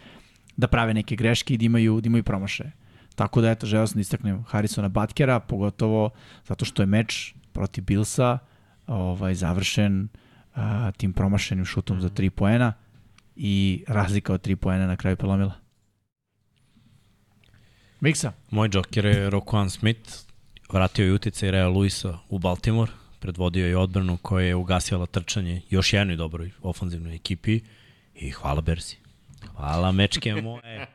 da 0.57 0.67
prave 0.67 0.93
neke 0.93 1.15
greške 1.15 1.53
i 1.53 1.57
da 1.57 1.65
imaju, 1.65 2.01
da 2.01 2.07
imaju 2.07 2.23
promašaje. 2.23 2.71
Tako 3.15 3.41
da, 3.41 3.51
eto, 3.51 3.67
želeo 3.67 3.87
sam 3.87 3.95
da 3.95 4.01
istaknem 4.01 4.43
Harrisona 4.43 4.89
Butkera, 4.89 5.39
pogotovo 5.39 6.09
zato 6.47 6.65
što 6.65 6.81
je 6.81 6.85
meč 6.85 7.33
protiv 7.51 7.83
Billsa 7.83 8.37
ovaj, 8.87 9.35
završen 9.35 10.07
a, 10.55 10.91
tim 10.91 11.13
promašenim 11.13 11.65
šutom 11.65 12.01
za 12.01 12.09
3 12.09 12.29
poena 12.29 12.73
i 13.35 13.83
razlika 13.87 14.33
od 14.33 14.47
3 14.47 14.55
poena 14.55 14.87
na 14.87 14.95
kraju 14.95 15.15
prelomila. 15.15 15.64
Miksa. 18.05 18.31
Moj 18.51 18.69
džoker 18.69 19.05
je 19.05 19.29
Roquan 19.29 19.69
Smith, 19.69 20.11
vratio 20.69 21.05
je 21.05 21.13
uticaj 21.13 21.51
Rea 21.51 21.67
Luisa 21.67 22.17
u 22.29 22.39
Baltimore, 22.39 22.91
predvodio 23.19 23.67
je 23.67 23.77
odbranu 23.77 24.17
koja 24.17 24.45
je 24.45 24.55
ugasila 24.55 25.05
trčanje 25.05 25.61
još 25.69 25.93
jednoj 25.93 26.15
dobroj 26.15 26.51
ofanzivnoj 26.61 27.15
ekipi 27.15 27.59
i 28.15 28.31
hvala 28.31 28.61
Bersi. 28.61 28.97
Hvala 29.55 29.91
mečke 29.91 30.35
moje. 30.35 30.87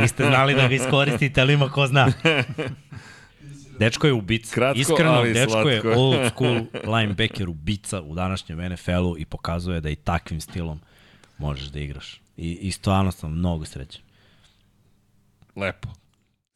Niste 0.00 0.24
znali 0.24 0.54
da 0.54 0.68
ga 0.68 0.74
iskoristite, 0.74 1.40
ali 1.40 1.52
ima 1.52 1.68
ko 1.68 1.86
zna. 1.86 2.12
Dečko 3.78 4.06
je 4.06 4.12
ubica. 4.12 4.54
Kratko, 4.54 4.80
Iskreno, 4.80 5.12
ali 5.12 5.32
dečko 5.32 5.50
slatko. 5.50 5.68
je 5.68 5.96
old 5.96 6.30
school 6.30 6.60
linebacker 6.96 7.48
ubica 7.48 8.02
u 8.02 8.14
današnjem 8.14 8.72
NFL-u 8.72 9.18
i 9.18 9.24
pokazuje 9.24 9.80
da 9.80 9.90
i 9.90 9.96
takvim 9.96 10.40
stilom 10.40 10.80
možeš 11.38 11.66
da 11.66 11.80
igraš. 11.80 12.20
I, 12.36 12.58
i 12.60 12.72
stvarno 12.72 13.12
sam 13.12 13.32
mnogo 13.32 13.64
srećan. 13.64 14.07
Lepo. 15.58 15.88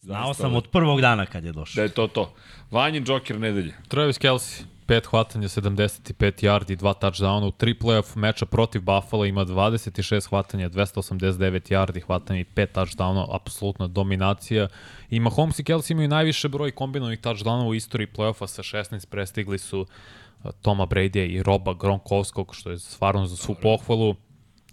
Znao 0.00 0.34
sam 0.34 0.54
od 0.54 0.68
prvog 0.68 1.00
dana 1.00 1.26
kad 1.26 1.44
je 1.44 1.52
Da 1.52 1.60
došao. 1.60 1.82
je 1.82 1.88
to 1.88 2.06
to. 2.06 2.34
Vanjin 2.70 3.04
Joker 3.08 3.40
nedelje. 3.40 3.74
Travis 3.88 4.18
Kelsey. 4.18 4.62
5 4.86 5.06
hvatanja, 5.06 5.48
75 5.48 6.42
yardi, 6.42 6.76
2 6.76 6.94
touchdowna. 7.00 7.46
U 7.46 7.50
tri 7.50 7.74
playoff 7.74 8.16
meča 8.16 8.46
protiv 8.46 8.82
Buffalo 8.82 9.24
ima 9.24 9.44
26 9.44 10.28
hvatanja, 10.28 10.68
289 10.68 11.72
yardi 11.72 12.00
hvatanja 12.00 12.40
i 12.40 12.44
5 12.44 12.66
touchdowna, 12.74 13.26
apsolutna 13.30 13.86
dominacija. 13.86 14.68
I 15.10 15.20
Mahomes 15.20 15.58
i 15.58 15.64
Kelsey 15.64 15.92
imaju 15.92 16.08
najviše 16.08 16.48
broj 16.48 16.70
kombinovanih 16.70 17.20
touchdownova 17.20 17.68
u 17.68 17.74
istoriji 17.74 18.08
playoffa 18.16 18.46
sa 18.46 18.62
16, 18.62 19.06
prestigli 19.06 19.58
su 19.58 19.86
Toma 20.62 20.86
Brady 20.86 21.26
i 21.26 21.42
Roba 21.42 21.74
Gronkovskog, 21.74 22.54
što 22.54 22.70
je 22.70 22.78
stvarno 22.78 23.26
za 23.26 23.36
svu 23.36 23.54
pohvalu. 23.62 24.14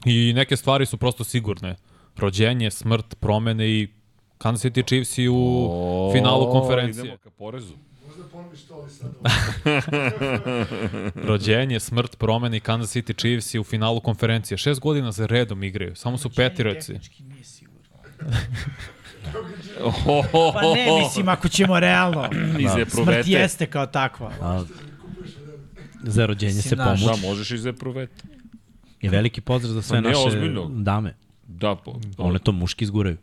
I 0.06 0.34
neke 0.36 0.56
stvari 0.58 0.86
su 0.86 0.98
prosto 0.98 1.24
sigurne. 1.24 1.76
Rođenje, 2.18 2.72
smrt, 2.72 3.16
promene 3.20 3.70
i 3.70 3.88
Kansas 4.40 4.66
City 4.66 4.86
Chiefs 4.88 5.18
i 5.18 5.28
u 5.30 5.70
finalu 6.14 6.52
konferencije. 6.52 7.04
Idemo 7.04 7.18
ka 7.18 7.30
porezu. 7.30 7.74
Možda 8.08 8.24
ponoviš 8.32 8.62
to, 8.62 8.74
ali 8.74 8.90
sad... 8.92 9.12
Rođenje, 11.28 11.80
smrt, 11.80 12.18
promene 12.18 12.58
i 12.58 12.60
Kansas 12.60 12.96
City 12.96 13.18
Chiefs 13.18 13.54
i 13.54 13.60
u 13.60 13.64
finalu 13.64 14.00
konferencije. 14.00 14.58
Šest 14.58 14.80
godina 14.80 15.12
za 15.12 15.26
redom 15.26 15.64
igraju. 15.64 15.96
Samo 15.96 16.18
su. 16.18 16.30
Ohohoho. 19.84 20.52
Pa 20.54 20.62
ne, 20.62 21.00
mislim, 21.04 21.30
ako 21.30 21.50
ćemo 21.50 21.80
realno. 21.80 22.30
Iz 22.60 22.72
Smrt 22.88 23.28
jeste 23.28 23.66
kao 23.66 23.86
takva. 23.86 24.32
A, 24.42 24.64
za 26.04 26.26
rođenje 26.26 26.62
se. 26.62 26.76
Da, 26.76 26.84
pomuči. 26.86 27.28
možeš 27.28 27.52
iz 27.52 27.66
epruvete. 27.66 28.24
I 29.02 29.10
veliki 29.10 29.42
pozdrav 29.42 29.74
za 29.74 29.82
sve 29.82 29.98
Pa 29.98 30.02
ne, 30.02 30.10
naše 30.10 30.28
ozbiljno. 30.28 30.70
dame. 30.70 31.16
Da, 31.48 31.76
po, 31.76 32.00
One 32.18 32.40
to 32.40 32.52
muški 32.52 32.84
izguraju. 32.84 33.18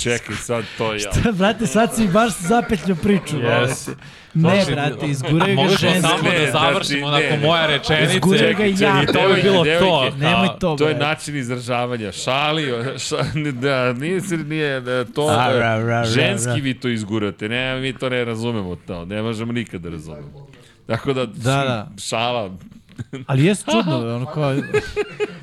Čekaj 0.00 0.36
sad, 0.36 0.64
to 0.78 0.92
je 0.92 1.00
ja. 1.00 1.32
brate, 1.32 1.66
sad 1.66 1.96
si 1.96 2.08
baš 2.08 2.32
zapetlju 2.38 2.96
priču. 2.96 3.36
Yes. 3.36 3.88
Ne, 4.34 4.50
Znači, 4.64 4.72
brate, 4.72 5.06
izguraju 5.06 5.56
ga 5.58 5.68
ženski. 5.70 6.00
samo 6.02 6.22
Ne, 6.22 6.38
da 6.40 6.50
završimo 6.52 7.08
znači, 7.08 7.24
nakon 7.24 7.40
ne. 7.40 7.46
moje 7.46 7.66
rečenice. 7.68 8.14
Izguraju 8.14 8.56
ga 8.56 8.64
ja. 8.64 9.02
I 9.02 9.06
to 9.06 9.28
bi 9.28 9.42
bilo 9.42 9.56
to. 9.56 9.64
Devojke, 9.64 10.16
Nemoj 10.16 10.48
to, 10.60 10.76
To 10.76 10.88
je 10.88 10.94
način 10.96 11.36
izražavanja. 11.36 12.12
Šalio, 12.14 12.98
ša, 12.98 13.16
da, 13.52 13.92
nije, 13.92 14.20
se- 14.20 14.36
nije 14.38 14.80
da, 14.80 15.04
to, 15.04 15.26
A, 15.28 15.48
ra, 15.48 15.58
ra, 15.58 15.78
ra, 15.78 16.04
ženski 16.04 16.48
ra. 16.48 16.54
vi 16.54 16.74
to 16.74 16.88
izgurate. 16.88 17.48
Ne, 17.48 17.80
mi 17.80 17.92
to 17.92 18.08
ne 18.08 18.24
razumemo 18.24 18.76
to. 18.76 19.04
Ne 19.04 19.22
možemo 19.22 19.52
nikad 19.52 19.80
da 19.80 19.88
razumemo. 19.88 20.46
Tako 20.86 21.12
da, 21.12 21.26
Da, 21.26 21.32
da. 21.34 21.88
šala. 22.00 22.56
Ali 23.26 23.44
jeste 23.44 23.70
čudno, 23.72 24.16
ono 24.16 24.26
kao... 24.26 24.54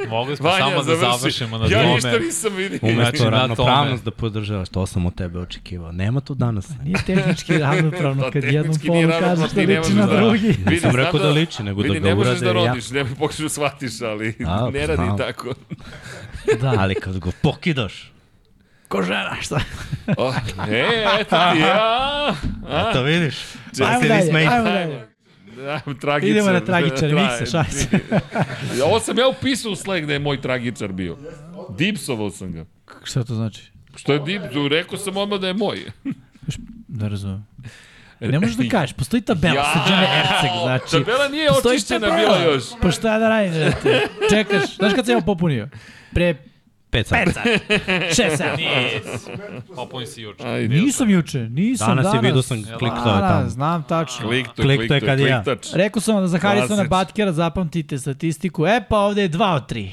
Mogli 0.09 0.37
smo 0.37 0.45
Vanja, 0.45 0.59
samo 0.59 0.75
da 0.75 0.83
završi. 0.85 1.17
završimo 1.19 1.57
na 1.57 1.65
Ja 1.65 1.81
tome. 1.81 1.93
ništa 1.93 2.19
nisam 2.19 2.55
vidio. 2.55 2.79
Znači, 2.79 2.93
Umesto 2.93 3.23
na 3.23 3.29
ravnopravnost 3.31 4.03
da 4.03 4.11
podržavaš, 4.11 4.69
to 4.69 4.85
sam 4.85 5.05
od 5.05 5.15
tebe 5.15 5.39
očekivao. 5.39 5.91
Nema 5.91 6.19
to 6.19 6.33
danas. 6.35 6.69
Nije 6.83 6.97
tehnički 7.05 7.57
ravnopravno 7.57 8.23
Pa 8.23 8.31
kad 8.31 8.43
jednom 8.43 8.75
polu 8.87 9.09
kažeš 9.09 9.49
da 9.51 9.61
liči 9.61 9.93
na 9.93 10.05
da- 10.05 10.15
drugi. 10.17 10.47
Vidi, 10.47 10.63
Nisam 10.65 10.91
znam 10.91 10.95
rekao 10.95 11.19
da 11.19 11.29
liči, 11.29 11.63
nego 11.63 11.81
da 11.81 11.87
vidi, 11.87 11.99
ga 11.99 12.05
ne 12.05 12.15
možeš 12.15 12.31
urade 12.31 12.53
da 12.53 12.59
ja. 12.59 12.67
rodiš, 12.67 12.89
ne 12.89 13.03
bi 13.03 13.15
pokušao 13.15 13.49
shvatiš, 13.49 14.01
ali 14.01 14.35
A, 14.47 14.69
ne 14.69 14.87
radi 14.87 14.95
znam. 14.95 15.17
tako. 15.17 15.53
Da, 16.61 16.73
Ali 16.77 16.95
kad 16.95 17.19
ga 17.19 17.29
pokidaš, 17.41 18.11
ko 18.87 19.01
žena, 19.01 19.35
šta? 19.41 19.59
O, 20.17 20.33
e, 20.69 20.85
eto 21.19 21.35
ti, 21.53 21.61
a, 21.63 22.33
a, 22.69 22.93
to 22.93 23.03
vidiš. 23.03 23.35
Ajmo 23.81 24.01
dalje, 24.01 24.47
ajmo 24.47 24.63
dalje. 24.63 25.07
Da, 25.55 25.81
tragičar. 26.01 26.29
Idemo 26.31 26.51
na 26.51 26.59
tragičar, 26.59 27.09
Tra- 27.11 27.39
miksa, 27.39 27.45
šaj 27.51 27.71
se. 27.71 27.99
Ovo 28.83 28.99
sam 28.99 29.17
ja 29.17 29.27
upisao 29.27 29.71
u 29.71 29.75
Slack 29.75 30.05
da 30.05 30.13
je 30.13 30.19
moj 30.19 30.41
tragičar 30.41 30.91
bio. 30.91 31.17
Dipsovao 31.77 32.29
sam 32.29 32.51
ga. 32.51 32.65
Šta 33.03 33.23
to 33.23 33.35
znači? 33.35 33.71
Što 33.95 34.13
je 34.13 34.19
Dips? 34.19 34.45
Rekao 34.69 34.97
sam 34.97 35.17
odmah 35.17 35.39
da 35.39 35.47
je 35.47 35.53
moj. 35.53 35.85
Ne 36.87 37.09
razumem. 37.13 37.47
Ne 38.19 38.39
možeš 38.39 38.55
da 38.55 38.63
kažeš, 38.69 38.93
postoji 38.93 39.21
tabela, 39.21 39.55
ja, 39.55 39.73
srđane 39.73 40.07
Erceg, 40.19 40.49
znači... 40.63 41.05
Tabela 41.05 41.27
nije 41.27 41.49
očišćena 41.51 42.07
tabela. 42.09 42.37
bila 42.37 42.53
još. 42.53 42.63
Pa 42.81 42.91
šta 42.91 43.19
da 43.19 43.29
radim? 43.29 43.53
Čekaš, 44.29 44.75
znaš 44.75 44.93
kad 44.93 45.05
sam 45.05 45.15
ja 45.15 45.21
popunio? 45.21 45.69
Pre 46.13 46.35
Pet 46.95 47.07
sati. 47.07 47.21
5 47.21 47.33
sati, 47.33 47.49
6 48.21 48.37
sati. 48.37 48.65
Popuni 49.75 50.07
si 50.07 50.21
juče. 50.21 50.43
Ajde. 50.43 50.75
Nisam 50.75 51.09
juče, 51.09 51.39
nisam 51.41 51.87
Danas 51.87 52.03
danas. 52.03 52.15
je 52.15 52.21
vidio 52.21 52.41
sam 52.41 52.63
kliknuo 52.79 52.89
je 53.07 53.21
Da, 53.21 53.27
tamo. 53.29 53.49
znam 53.49 53.83
tačno. 53.83 54.27
Klik 54.27 54.47
to, 54.47 54.53
Klik 54.55 54.77
klik 54.77 54.87
to 54.87 54.93
je 54.95 55.01
kad 55.01 55.19
ja. 55.19 55.43
Rekao 55.73 56.01
sam 56.01 56.15
vam 56.15 56.23
da 56.23 56.27
za 56.27 56.37
Harrisona. 56.39 56.83
Batkera 56.83 57.31
zapamtite 57.31 57.97
statistiku. 57.97 58.67
E 58.67 58.81
pa 58.89 58.97
ovde 58.97 59.21
je 59.21 59.29
2 59.29 59.55
od 59.55 59.71
3. 59.71 59.89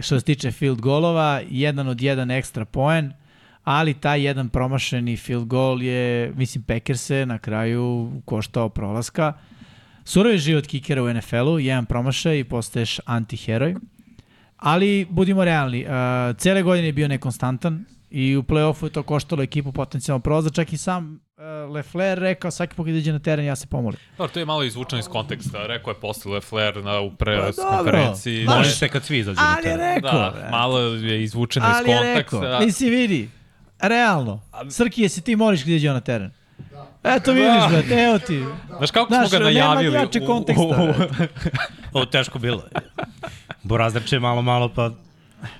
Što 0.00 0.18
se 0.18 0.24
tiče 0.24 0.50
field 0.50 0.80
golova, 0.80 1.40
jedan 1.50 1.88
od 1.88 2.02
jedan 2.02 2.30
ekstra 2.30 2.64
poen, 2.64 3.12
ali 3.64 3.94
taj 3.94 4.22
jedan 4.22 4.48
promašeni 4.48 5.16
field 5.16 5.44
goal 5.44 5.82
je, 5.82 6.32
mislim, 6.36 6.64
Packers 6.64 7.00
se 7.00 7.26
na 7.26 7.38
kraju 7.38 8.12
koštao 8.24 8.68
prolaska. 8.68 9.32
Surov 10.04 10.32
je 10.32 10.38
život 10.38 10.66
kikera 10.66 11.02
u 11.02 11.14
NFL-u, 11.14 11.58
jedan 11.58 11.86
promašaj 11.86 12.38
i 12.38 12.44
postaješ 12.44 13.00
antiheroj. 13.04 13.74
Ali 14.66 15.06
budimo 15.06 15.44
realni, 15.44 15.80
uh, 15.80 15.90
cele 16.36 16.62
godine 16.62 16.88
je 16.88 16.92
bio 16.92 17.08
nekonstantan 17.08 17.84
i 18.10 18.36
u 18.36 18.42
play-offu 18.42 18.84
je 18.84 18.90
to 18.90 19.02
koštalo 19.02 19.42
ekipu 19.42 19.72
potencijalno 19.72 20.20
prolaza, 20.20 20.50
čak 20.50 20.72
i 20.72 20.76
sam 20.76 21.20
uh, 21.66 21.72
Lefler 21.72 22.18
rekao 22.18 22.50
svaki 22.50 22.74
put 22.74 22.86
kad 22.86 22.94
iđe 22.94 23.12
na 23.12 23.18
teren 23.18 23.44
ja 23.44 23.56
se 23.56 23.66
pomolim. 23.66 23.98
Dobro, 24.10 24.28
to 24.28 24.38
je 24.38 24.44
malo 24.44 24.62
izvučeno 24.64 25.00
iz 25.00 25.08
konteksta. 25.08 25.66
Rekao 25.66 25.90
je 25.90 25.94
posle 25.96 26.32
Lefler 26.32 26.84
na, 26.84 27.00
u 27.00 27.10
pre 27.12 27.36
Pa 27.36 27.42
dobro. 27.52 27.76
konferenciji. 27.76 28.44
Znaš, 28.44 28.56
Može 28.56 28.70
se 28.70 28.88
kad 28.88 29.04
svi 29.04 29.18
izađu 29.18 29.36
na 29.36 29.48
Ali 29.48 29.58
je 29.58 29.62
teren. 29.72 29.94
rekao, 29.94 30.20
Da, 30.20 30.48
malo 30.50 30.78
je 30.80 31.22
izvučeno 31.24 31.66
ali 31.68 31.82
iz 31.82 31.88
je 31.88 31.96
konteksta. 31.98 32.40
rekao, 32.40 32.60
nisi 32.60 32.90
vidi, 32.90 33.30
realno, 33.80 34.40
Srki, 34.70 35.02
jesi 35.02 35.20
ti 35.20 35.36
moliš 35.36 35.62
gdje 35.62 35.76
iđe 35.76 35.88
on 35.88 35.94
na 35.94 36.00
teren? 36.00 36.30
Eto 37.04 37.32
vidiš, 37.32 37.62
brate, 37.70 37.94
evo 38.02 38.18
ti. 38.18 38.44
Znaš 38.76 38.90
kako 38.90 39.08
Znaš, 39.08 39.28
smo 39.28 39.38
ga 39.38 39.44
nema 39.44 39.60
najavili? 39.60 39.94
jačeg 39.94 40.22
u- 40.22 40.24
u- 40.24 40.28
konteksta, 40.28 40.64
u- 40.82 40.94
Ovo 41.92 42.02
je 42.02 42.10
teško 42.10 42.38
bilo. 42.38 42.62
Borazdar 42.62 43.06
će 44.06 44.18
malo, 44.18 44.42
malo 44.42 44.68
pa... 44.68 44.90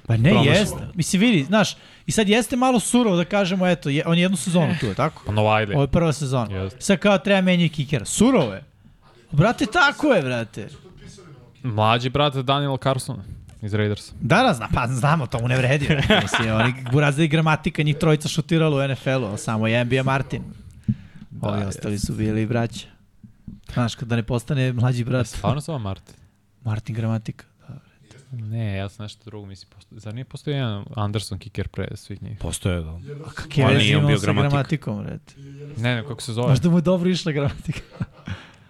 Pa 0.06 0.16
ne, 0.16 0.30
Promašaj. 0.30 0.58
jeste. 0.58 0.88
Mislim, 0.94 1.20
vidi, 1.20 1.44
znaš, 1.44 1.76
i 2.06 2.12
sad 2.12 2.28
jeste 2.28 2.56
malo 2.56 2.80
surovo 2.80 3.16
da 3.16 3.24
kažemo, 3.24 3.66
eto, 3.66 3.88
je, 3.88 4.02
on 4.06 4.18
je 4.18 4.22
jednu 4.22 4.36
sezonu 4.36 4.74
tu, 4.80 4.86
je 4.86 4.94
tako? 4.94 5.22
Pa 5.26 5.32
Novajde. 5.32 5.72
Ovo 5.72 5.82
je 5.82 5.88
prva 5.88 6.12
sezona. 6.12 6.56
Jeste. 6.56 6.80
Sad 6.80 6.98
kao 6.98 7.18
treba 7.18 7.40
menjati 7.40 7.74
kikera. 7.74 8.04
Surovo 8.04 8.54
je. 8.54 8.64
Brate, 9.32 9.66
tako 9.66 10.12
je, 10.12 10.22
brate. 10.22 10.68
Mlađi 11.62 12.10
brat 12.10 12.34
Daniel 12.34 12.76
Carson 12.76 13.22
iz 13.62 13.74
Raidersa. 13.74 14.12
Da, 14.20 14.42
da, 14.42 14.54
zna, 14.54 14.68
pa 14.74 14.86
znamo, 14.86 15.26
to 15.26 15.38
mu 15.40 15.48
ne 15.48 15.56
vredi. 15.56 15.86
brate. 15.88 16.20
Mislim, 16.22 16.54
oni 16.54 16.74
burazda 16.92 17.22
i 17.22 17.28
gramatika, 17.28 17.82
njih 17.82 17.96
trojica 17.96 18.28
šutiralo 18.28 18.76
u 18.76 18.88
NFL-u, 18.88 19.36
samo 19.36 19.66
je 19.66 19.84
NBA 19.84 20.02
Martin. 20.02 20.42
Ovi 21.40 21.64
ostali 21.64 21.98
su 21.98 22.12
bili 22.12 22.46
braća. 22.46 22.86
Znaš, 23.72 23.94
kada 23.94 24.16
ne 24.16 24.22
postane 24.22 24.72
mlađi 24.72 25.04
brat, 25.04 25.26
Stvarno 25.26 25.60
sam 25.60 25.82
Martin? 25.82 26.14
Martin 26.64 26.94
gramatika. 26.94 27.44
Da. 28.36 28.46
Ne, 28.46 28.76
ja 28.76 28.88
sam 28.88 29.04
nešto 29.04 29.22
drugo 29.24 29.46
mislim. 29.46 29.70
Posto... 29.74 29.94
Zar 29.98 30.14
nije 30.14 30.24
postoji 30.24 30.56
jedan 30.56 30.84
Anderson 30.94 31.38
kicker 31.38 31.68
pre 31.68 31.88
svih 31.96 32.22
njih? 32.22 32.38
Postoje 32.38 32.80
da. 32.80 32.90
A 33.26 33.30
kak 33.34 33.58
je 33.58 33.78
nije 33.78 33.98
on 33.98 34.06
bio 34.06 34.18
sa 34.18 34.24
gramatik. 34.24 34.50
gramatikom, 34.50 35.04
brate? 35.04 35.34
Ne, 35.76 35.94
ne, 35.94 36.02
kako 36.02 36.22
se 36.22 36.32
zove? 36.32 36.48
Možda 36.48 36.70
mu 36.70 36.78
je 36.78 36.82
dobro 36.82 37.10
išla 37.10 37.32
gramatika. 37.32 37.80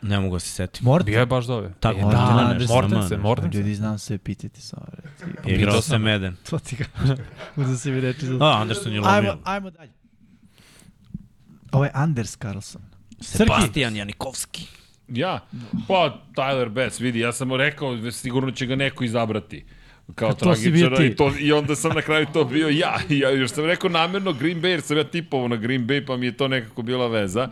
Ne 0.03 0.21
mogu 0.21 0.37
da 0.37 0.41
se 0.41 0.49
setim. 0.49 0.85
Morten. 0.85 1.07
Bio 1.07 1.21
je 1.21 1.27
baš 1.27 1.45
zove. 1.45 1.73
Tako, 1.81 1.99
e, 1.99 2.03
Morten 2.03 2.21
da, 2.21 2.49
Anderson. 2.51 2.77
Mortensen, 2.77 3.21
Mortensen. 3.21 3.61
Ljudi, 3.61 3.75
znam 3.75 3.99
sve, 3.99 4.19
pitati 4.19 4.61
samo, 4.61 4.87
brate. 4.93 5.51
Igrao 5.55 5.83
se 5.83 5.89
sam. 5.89 6.03
Meden. 6.03 6.37
To 6.51 6.59
ti 6.59 6.77
kažem. 6.77 7.17
Uzem 7.57 7.77
se 7.77 7.91
mi 7.91 8.01
reči 8.01 8.27
za... 8.27 8.39
A, 8.41 8.61
Anderson 8.61 8.93
je 8.93 9.01
lomio. 9.01 9.39
ajmo 9.45 9.71
dalje. 9.71 9.93
Ovo 11.73 11.85
je 11.85 11.91
Anders 11.95 12.37
Carlson. 12.37 12.83
Sebastian 13.21 13.97
Janikovski. 13.97 14.67
Ja? 15.09 15.41
Pa, 15.89 16.23
Tyler 16.35 16.69
Bass, 16.69 17.01
vidi, 17.01 17.19
ja 17.19 17.33
sam 17.33 17.49
mu 17.49 17.57
rekao, 17.57 18.11
sigurno 18.11 18.51
će 18.51 18.67
ga 18.67 18.77
neko 18.77 19.05
izabrati 19.05 19.65
kao 20.15 20.33
to 20.33 20.45
tragičara 20.45 21.05
i, 21.05 21.17
to, 21.17 21.33
i 21.39 21.53
onda 21.53 21.77
sam 21.77 21.95
na 21.95 22.03
kraju 22.03 22.27
to 22.33 22.45
bio 22.45 22.69
ja. 22.69 22.99
Ja 23.09 23.31
još 23.31 23.51
sam 23.51 23.65
rekao 23.65 23.91
namjerno 23.91 24.33
Green 24.33 24.63
Bay, 24.63 24.67
jer 24.67 24.83
sam 24.83 24.97
ja 24.97 25.05
tipovao 25.05 25.49
na 25.49 25.57
Green 25.57 25.87
Bay, 25.87 26.07
pa 26.07 26.17
mi 26.17 26.27
je 26.27 26.37
to 26.37 26.49
nekako 26.49 26.83
bila 26.83 27.09
veza. 27.09 27.49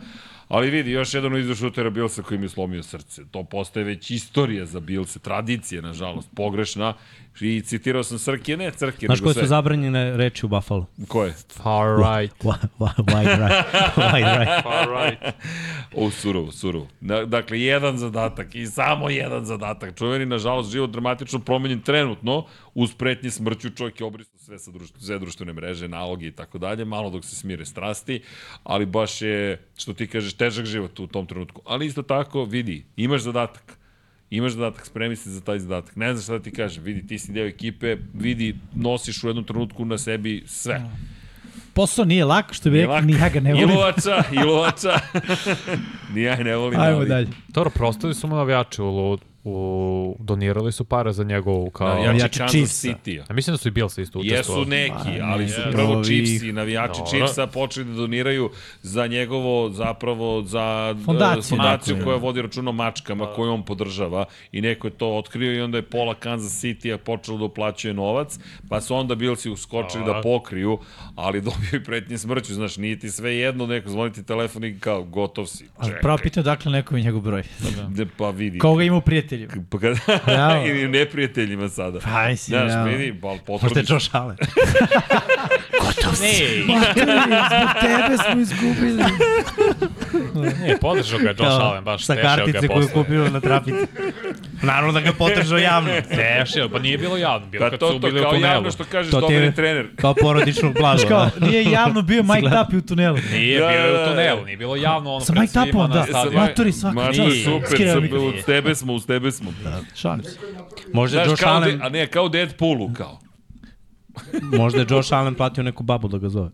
Ali 0.47 0.69
vidi, 0.69 0.91
još 0.91 1.13
jedan 1.13 1.33
od 1.33 1.39
izašutera 1.39 1.89
Bilsa 1.89 2.21
koji 2.21 2.37
mi 2.37 2.45
je 2.45 2.49
slomio 2.49 2.83
srce. 2.83 3.21
To 3.31 3.43
postaje 3.43 3.83
već 3.83 4.11
istorija 4.11 4.65
za 4.65 4.79
Bilse, 4.79 5.19
tradicija, 5.19 5.81
nažalost, 5.81 6.29
pogrešna. 6.35 6.93
I 7.41 7.61
citirao 7.61 8.03
sam 8.03 8.19
Srke, 8.19 8.57
ne 8.57 8.71
Crke, 8.71 9.05
Znaš 9.05 9.21
koje 9.21 9.33
sve. 9.33 9.43
su 9.43 9.47
zabranjene 9.47 10.17
reči 10.17 10.45
u 10.45 10.49
Buffalo? 10.49 10.85
Ko 11.07 11.23
je? 11.23 11.33
Far 11.49 11.97
right. 11.97 12.43
Wide 12.43 13.37
right. 13.37 13.65
Wide 13.97 14.39
right. 14.39 14.63
Far 14.63 14.87
right. 14.89 15.35
O, 15.93 16.11
surovo, 16.11 16.51
surovo. 16.51 16.87
Na, 17.01 17.25
dakle, 17.25 17.61
jedan 17.61 17.97
zadatak 17.97 18.55
i 18.55 18.65
samo 18.67 19.09
jedan 19.09 19.45
zadatak. 19.45 19.97
Čuveni, 19.97 20.25
nažalost, 20.25 20.71
život 20.71 20.89
dramatično 20.91 21.39
promenjen 21.39 21.81
trenutno, 21.81 22.45
uz 22.73 22.93
pretnje 22.93 23.31
smrću 23.31 23.69
čovjek 23.69 23.99
je 23.99 24.05
obrisao 24.05 24.39
sve, 24.39 24.59
sa 24.59 24.71
društvo, 24.71 25.01
sve 25.01 25.19
društvene 25.19 25.53
mreže, 25.53 25.87
naloge 25.87 26.27
i 26.27 26.31
tako 26.31 26.57
dalje, 26.57 26.85
malo 26.85 27.09
dok 27.09 27.25
se 27.25 27.35
smire 27.35 27.65
strasti, 27.65 28.21
ali 28.63 28.85
baš 28.85 29.21
je, 29.21 29.61
što 29.77 29.93
ti 29.93 30.07
kažeš, 30.07 30.33
težak 30.33 30.65
život 30.65 30.99
u 30.99 31.07
tom 31.07 31.25
trenutku. 31.25 31.61
Ali 31.65 31.85
isto 31.85 32.01
tako, 32.01 32.43
vidi, 32.43 32.85
imaš 32.97 33.21
zadatak. 33.21 33.77
Imaš 34.29 34.51
zadatak, 34.51 34.85
spremi 34.85 35.15
se 35.15 35.29
za 35.29 35.41
taj 35.41 35.59
zadatak. 35.59 35.95
Ne 35.95 36.13
znam 36.13 36.23
šta 36.23 36.33
da 36.33 36.39
ti 36.39 36.51
kažem, 36.51 36.83
vidi, 36.83 37.07
ti 37.07 37.19
si 37.19 37.31
deo 37.31 37.45
ekipe, 37.47 37.97
vidi, 38.13 38.55
nosiš 38.75 39.23
u 39.23 39.27
jednom 39.27 39.45
trenutku 39.45 39.85
na 39.85 39.97
sebi 39.97 40.43
sve. 40.47 40.81
posao 41.73 42.05
nije 42.05 42.25
lak, 42.25 42.53
što 42.53 42.69
bi 42.69 42.85
lak. 42.85 43.03
ni 43.05 43.13
ja 43.13 43.29
ga 43.29 43.39
ne 43.39 43.53
volim. 43.53 43.69
Ilovača, 43.69 44.23
ilovača. 44.43 44.99
Ni 46.13 46.21
ja 46.21 46.35
ne 46.43 46.55
volim. 46.55 46.79
Ajmo 46.79 46.97
ali- 46.97 47.09
dalje. 47.09 47.27
Dobro, 47.47 47.69
prostali 47.69 48.13
su 48.13 48.27
mu 48.27 48.35
navijači 48.35 48.81
u, 48.81 49.17
u, 49.45 50.17
donirali 50.19 50.71
su 50.71 50.85
pare 50.85 51.13
za 51.13 51.23
njegovu 51.23 51.69
kao... 51.69 52.03
Navijači 52.03 52.39
Kansas. 52.39 52.85
City-a. 52.85 53.23
Ja 53.29 53.35
mislim 53.35 53.53
da 53.53 53.57
su 53.57 53.67
i 53.67 53.71
Bills 53.71 53.97
isto 53.97 54.19
učestvovali. 54.19 54.61
Jesu 54.61 54.69
neki, 54.69 55.19
Ma, 55.21 55.25
ali 55.25 55.43
ne, 55.43 55.49
su 55.49 55.61
prvo 55.71 56.03
Chiefs 56.03 56.43
i 56.43 56.51
navijači 56.51 56.99
Dobro. 56.99 57.09
Chiefsa 57.09 57.47
počeli 57.47 57.85
da 57.85 57.93
doniraju 57.93 58.49
za 58.81 59.07
njegovo, 59.07 59.69
zapravo 59.69 60.41
za 60.41 60.95
e, 60.99 61.03
Fondaciju 61.05 61.43
fondaciju 61.57 61.97
koja 62.03 62.15
ja. 62.15 62.19
vodi 62.19 62.41
račun 62.41 62.67
o 62.67 62.71
mačkama 62.71 63.33
koju 63.33 63.51
on 63.51 63.65
podržava 63.65 64.25
i 64.51 64.61
neko 64.61 64.87
je 64.87 64.91
to 64.91 65.17
otkrio 65.17 65.53
i 65.53 65.61
onda 65.61 65.77
je 65.77 65.81
pola 65.81 66.15
Kansas 66.15 66.63
City-a 66.63 66.97
počelo 66.97 67.37
da 67.37 67.43
uplaćuje 67.43 67.93
novac, 67.93 68.39
pa 68.69 68.81
su 68.81 68.95
onda 68.95 69.15
Billsi 69.15 69.49
uskočili 69.49 70.05
da 70.05 70.21
pokriju, 70.23 70.77
ali 71.15 71.41
dobio 71.47 71.79
i 71.79 71.83
pretnje 71.83 72.17
smrću, 72.17 72.53
znaš, 72.53 72.77
nije 72.77 72.99
ti 72.99 73.09
sve 73.09 73.35
jedno, 73.35 73.67
neko 73.67 73.89
zvoni 73.89 74.13
ti 74.13 74.23
telefon 74.23 74.63
i 74.63 74.79
kao, 74.79 75.03
gotov 75.03 75.45
si. 75.45 75.65
Ali 75.77 75.89
Čekaj. 75.89 76.01
pravo 76.01 76.17
pitanje 76.23 76.43
dakle 76.43 76.71
neko 76.71 76.97
je 76.97 77.03
njegov 77.03 77.21
broj. 77.21 77.43
De, 77.97 78.05
pa 78.17 78.29
vidi. 78.29 78.59
Koga 78.59 78.83
ima 78.83 78.97
u 78.97 79.01
prijatelju? 79.37 79.65
Pa 79.69 79.79
kad, 79.79 79.97
Bravo. 80.25 80.65
ili 80.69 80.87
neprijateljima 80.87 81.69
sada. 81.69 81.99
Pa, 81.99 82.35
si, 82.35 82.51
Znaš, 82.51 82.71
bravo. 82.71 82.85
vidi, 82.87 83.19
pa 83.21 83.27
Možda 83.27 83.41
je 83.53 83.59
potvrdiš. 83.59 83.89
Josh 83.89 84.15
Allen. 84.15 84.37
Zbog 86.63 86.83
tebe 87.81 88.17
smo 88.31 88.41
izgubili. 88.41 89.03
Ne, 90.59 90.77
podržao 90.77 91.19
ga 91.19 91.25
je 91.25 91.35
Josh 91.39 91.61
Allen, 91.61 91.83
baš 91.83 92.05
sa 92.05 92.15
tešio 92.15 92.29
ga 92.29 92.35
kartice 92.35 92.67
koju 92.67 92.81
je 92.81 92.87
kupio 92.89 93.29
na 93.29 93.39
trafici. 93.39 93.77
Naravno 94.63 94.91
da 94.91 95.01
ga 95.01 95.11
podržao 95.13 95.57
javno. 95.59 95.89
Tešio, 96.09 96.69
pa 96.69 96.79
nije 96.79 96.97
bilo 96.97 97.17
javno, 97.17 97.47
bilo 97.47 97.65
Pa 97.65 97.69
kad 97.69 97.79
to, 97.79 97.87
su 97.87 97.93
to 97.93 98.07
bili 98.07 98.19
u 98.19 98.23
kao 98.23 98.31
tunelu. 98.31 98.53
javno 98.53 98.71
što 98.71 98.83
kažeš, 98.83 99.11
To 99.11 99.19
dobar 99.21 99.33
je- 99.33 99.55
trener. 99.55 99.87
Kao 99.95 100.13
porodičnog 100.13 100.73
blaga. 100.73 101.07
Kao, 101.07 101.29
nije 101.41 101.63
javno 101.63 102.01
bio 102.01 102.23
Mike 102.33 102.47
Up 102.67 102.73
u 102.75 102.81
tunelu. 102.83 103.17
Nije, 103.31 103.59
Da, 103.59 103.67
bio 103.67 103.75
je 103.75 103.83
da, 103.83 103.93
u 103.93 103.97
da. 103.97 104.05
tunelu, 104.05 104.45
nije 104.45 104.57
bilo 104.57 104.75
javno 104.75 105.11
ono 105.11 105.25
Sa 105.25 105.33
pred 105.33 105.41
Mike 105.41 105.51
svima 105.51 105.65
Tapom, 105.65 105.89
na 105.89 105.95
da. 105.95 106.03
stadionu. 106.03 106.37
Matori 106.37 106.71
svaka 106.71 106.95
Mačo, 106.95 107.13
čast. 107.15 107.43
super, 107.43 108.13
uz 108.13 108.45
tebe 108.45 108.75
smo, 108.75 108.93
uz 108.93 109.05
tebe 109.05 109.31
smo. 109.31 109.53
Šalim 109.95 110.23
se. 110.23 110.37
Možda 110.93 111.21
Josh 111.21 111.43
kao, 111.43 111.53
Allen, 111.53 111.81
a 111.81 111.89
ne, 111.89 112.07
kao 112.07 112.29
Deadpoolu, 112.29 112.93
kao. 112.93 113.19
možda 114.43 114.79
je 114.79 114.85
Josh 114.89 115.13
Allen 115.13 115.35
platio 115.35 115.63
neku 115.63 115.83
babu 115.83 116.07
da 116.07 116.17
ga 116.17 116.29
zove. 116.29 116.49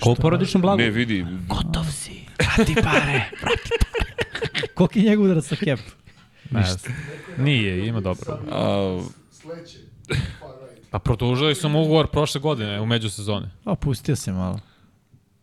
Ko 0.00 0.10
u 0.10 0.14
porodičnom 0.14 0.60
blagu? 0.62 0.78
Ne, 0.78 0.90
vidi, 0.90 1.26
Gotov 1.48 1.84
si. 1.84 2.21
Vrati 2.56 2.74
pare. 2.74 3.30
Koliki 4.74 4.98
je 4.98 5.04
njegov 5.04 5.24
udarac 5.24 5.44
sa 5.46 5.56
kep? 5.56 5.78
Ne 6.50 6.62
znam. 6.64 6.96
Nije, 7.38 7.86
ima 7.86 8.00
dobro. 8.00 8.38
a. 8.50 9.02
Far 9.42 9.56
right. 10.70 10.90
Pa 10.90 10.98
produžili 10.98 11.54
su 11.54 11.68
mu 11.68 11.82
ugovor 11.82 12.06
prošle 12.06 12.40
godine 12.40 12.80
u 12.80 12.86
međusezoni. 12.86 13.46
O, 13.64 13.74
pustio 13.74 14.16
se 14.16 14.32
malo. 14.32 14.60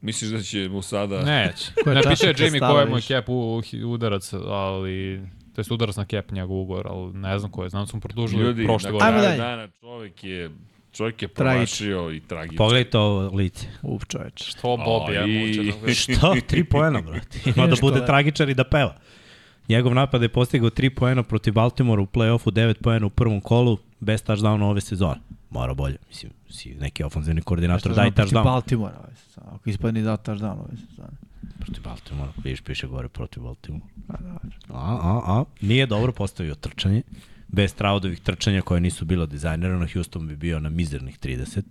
misliš 0.02 0.32
da 0.32 0.42
će 0.42 0.70
mu 0.70 0.82
sada... 0.82 1.22
Neće. 1.22 1.72
Ko 1.84 1.90
je 1.90 1.96
Ne, 1.96 2.04
čaša 2.04 2.10
piše 2.10 2.28
je 2.28 2.34
Jimmy 2.34 2.60
koja 2.72 2.86
mu 2.86 2.98
je 2.98 3.02
kep 3.02 3.30
u, 3.30 3.62
udarac, 3.86 4.34
ali... 4.34 5.22
To 5.56 5.62
je 5.62 5.66
udarac 5.74 5.96
na 5.96 6.06
kep 6.06 6.32
njegov 6.32 6.58
ugovor, 6.62 6.88
ali 6.88 7.14
ne 7.14 7.40
znam 7.40 7.52
ko 7.52 7.64
je. 7.64 7.70
Znam 7.70 7.84
da 7.84 7.88
su 7.88 7.98
mu 7.98 8.02
produžili 8.02 8.44
Ljudi, 8.44 8.66
prošle 8.66 8.88
na 8.88 8.92
godine. 8.92 9.10
Ajmo 9.10 9.20
kraju 9.22 9.38
dalje. 9.38 9.56
dana 9.56 9.68
čovjek 9.80 10.24
je, 10.24 10.50
čovjek 10.92 11.22
je 11.22 11.28
Tragičan. 11.28 11.54
promašio 11.78 12.12
i 12.12 12.20
tragičan. 12.20 12.58
Pogledajte 12.58 12.98
ovo 12.98 13.30
lice. 13.30 13.68
Uf, 13.84 14.04
čoveče. 14.08 14.44
Što 14.46 14.68
Bobby, 14.70 15.12
ja 15.12 15.26
i- 15.26 15.72
muče 15.74 15.94
Što? 15.96 16.36
Tri 16.42 16.64
poena, 16.64 17.02
brate. 17.02 17.40
Ima 17.52 17.68
da 17.68 17.76
bude 17.82 18.06
tragičar 18.06 18.50
i 18.50 18.54
da 18.54 18.64
peva. 18.64 18.96
Njegov 19.70 19.94
napad 19.94 20.22
je 20.22 20.30
postigao 20.30 20.70
3 20.70 20.90
poena 20.90 21.24
protiv 21.24 21.54
Baltimora 21.54 22.02
u 22.02 22.08
play-offu, 22.08 22.52
9 22.52 22.74
poena 22.74 23.06
u 23.06 23.10
prvom 23.10 23.42
kolu, 23.42 23.78
bez 24.00 24.24
touchdowna 24.24 24.64
ove 24.64 24.82
sezone. 24.82 25.20
Mora 25.50 25.74
bolje. 25.74 25.98
Mislim, 26.08 26.32
si 26.50 26.76
neki 26.76 27.04
ofenzivni 27.04 27.42
koordinator, 27.42 27.94
daj 27.94 28.12
Protiv 28.12 28.26
touchdown. 28.26 28.44
Baltimora. 28.44 28.98
ovaj 28.98 29.16
sezon. 29.18 29.44
Ako 29.46 29.70
ispadne 29.70 30.02
da 30.02 30.18
touchdown 30.18 30.60
ove 30.60 30.78
sezone. 30.80 31.10
Protiv 31.60 31.84
Baltimora. 31.84 32.32
Vidiš, 32.38 32.62
piše 32.62 32.88
gore 32.88 33.08
protiv 33.10 33.44
Baltimora. 33.44 33.86
Pa. 34.08 34.14
A, 34.70 34.98
a, 35.02 35.22
a. 35.30 35.44
Nije 35.62 35.86
dobro 35.86 36.12
postavio 36.12 36.56
trčanje. 36.56 37.02
Bez 37.52 37.72
Straudovih 37.72 38.20
trčanja 38.20 38.62
koje 38.62 38.82
nisu 38.82 39.06
bilo 39.06 39.26
dizajnirano, 39.26 39.88
Houston 39.94 40.28
bi 40.28 40.36
bio 40.36 40.60
na 40.60 40.70
mizernih 40.70 41.20
30. 41.20 41.62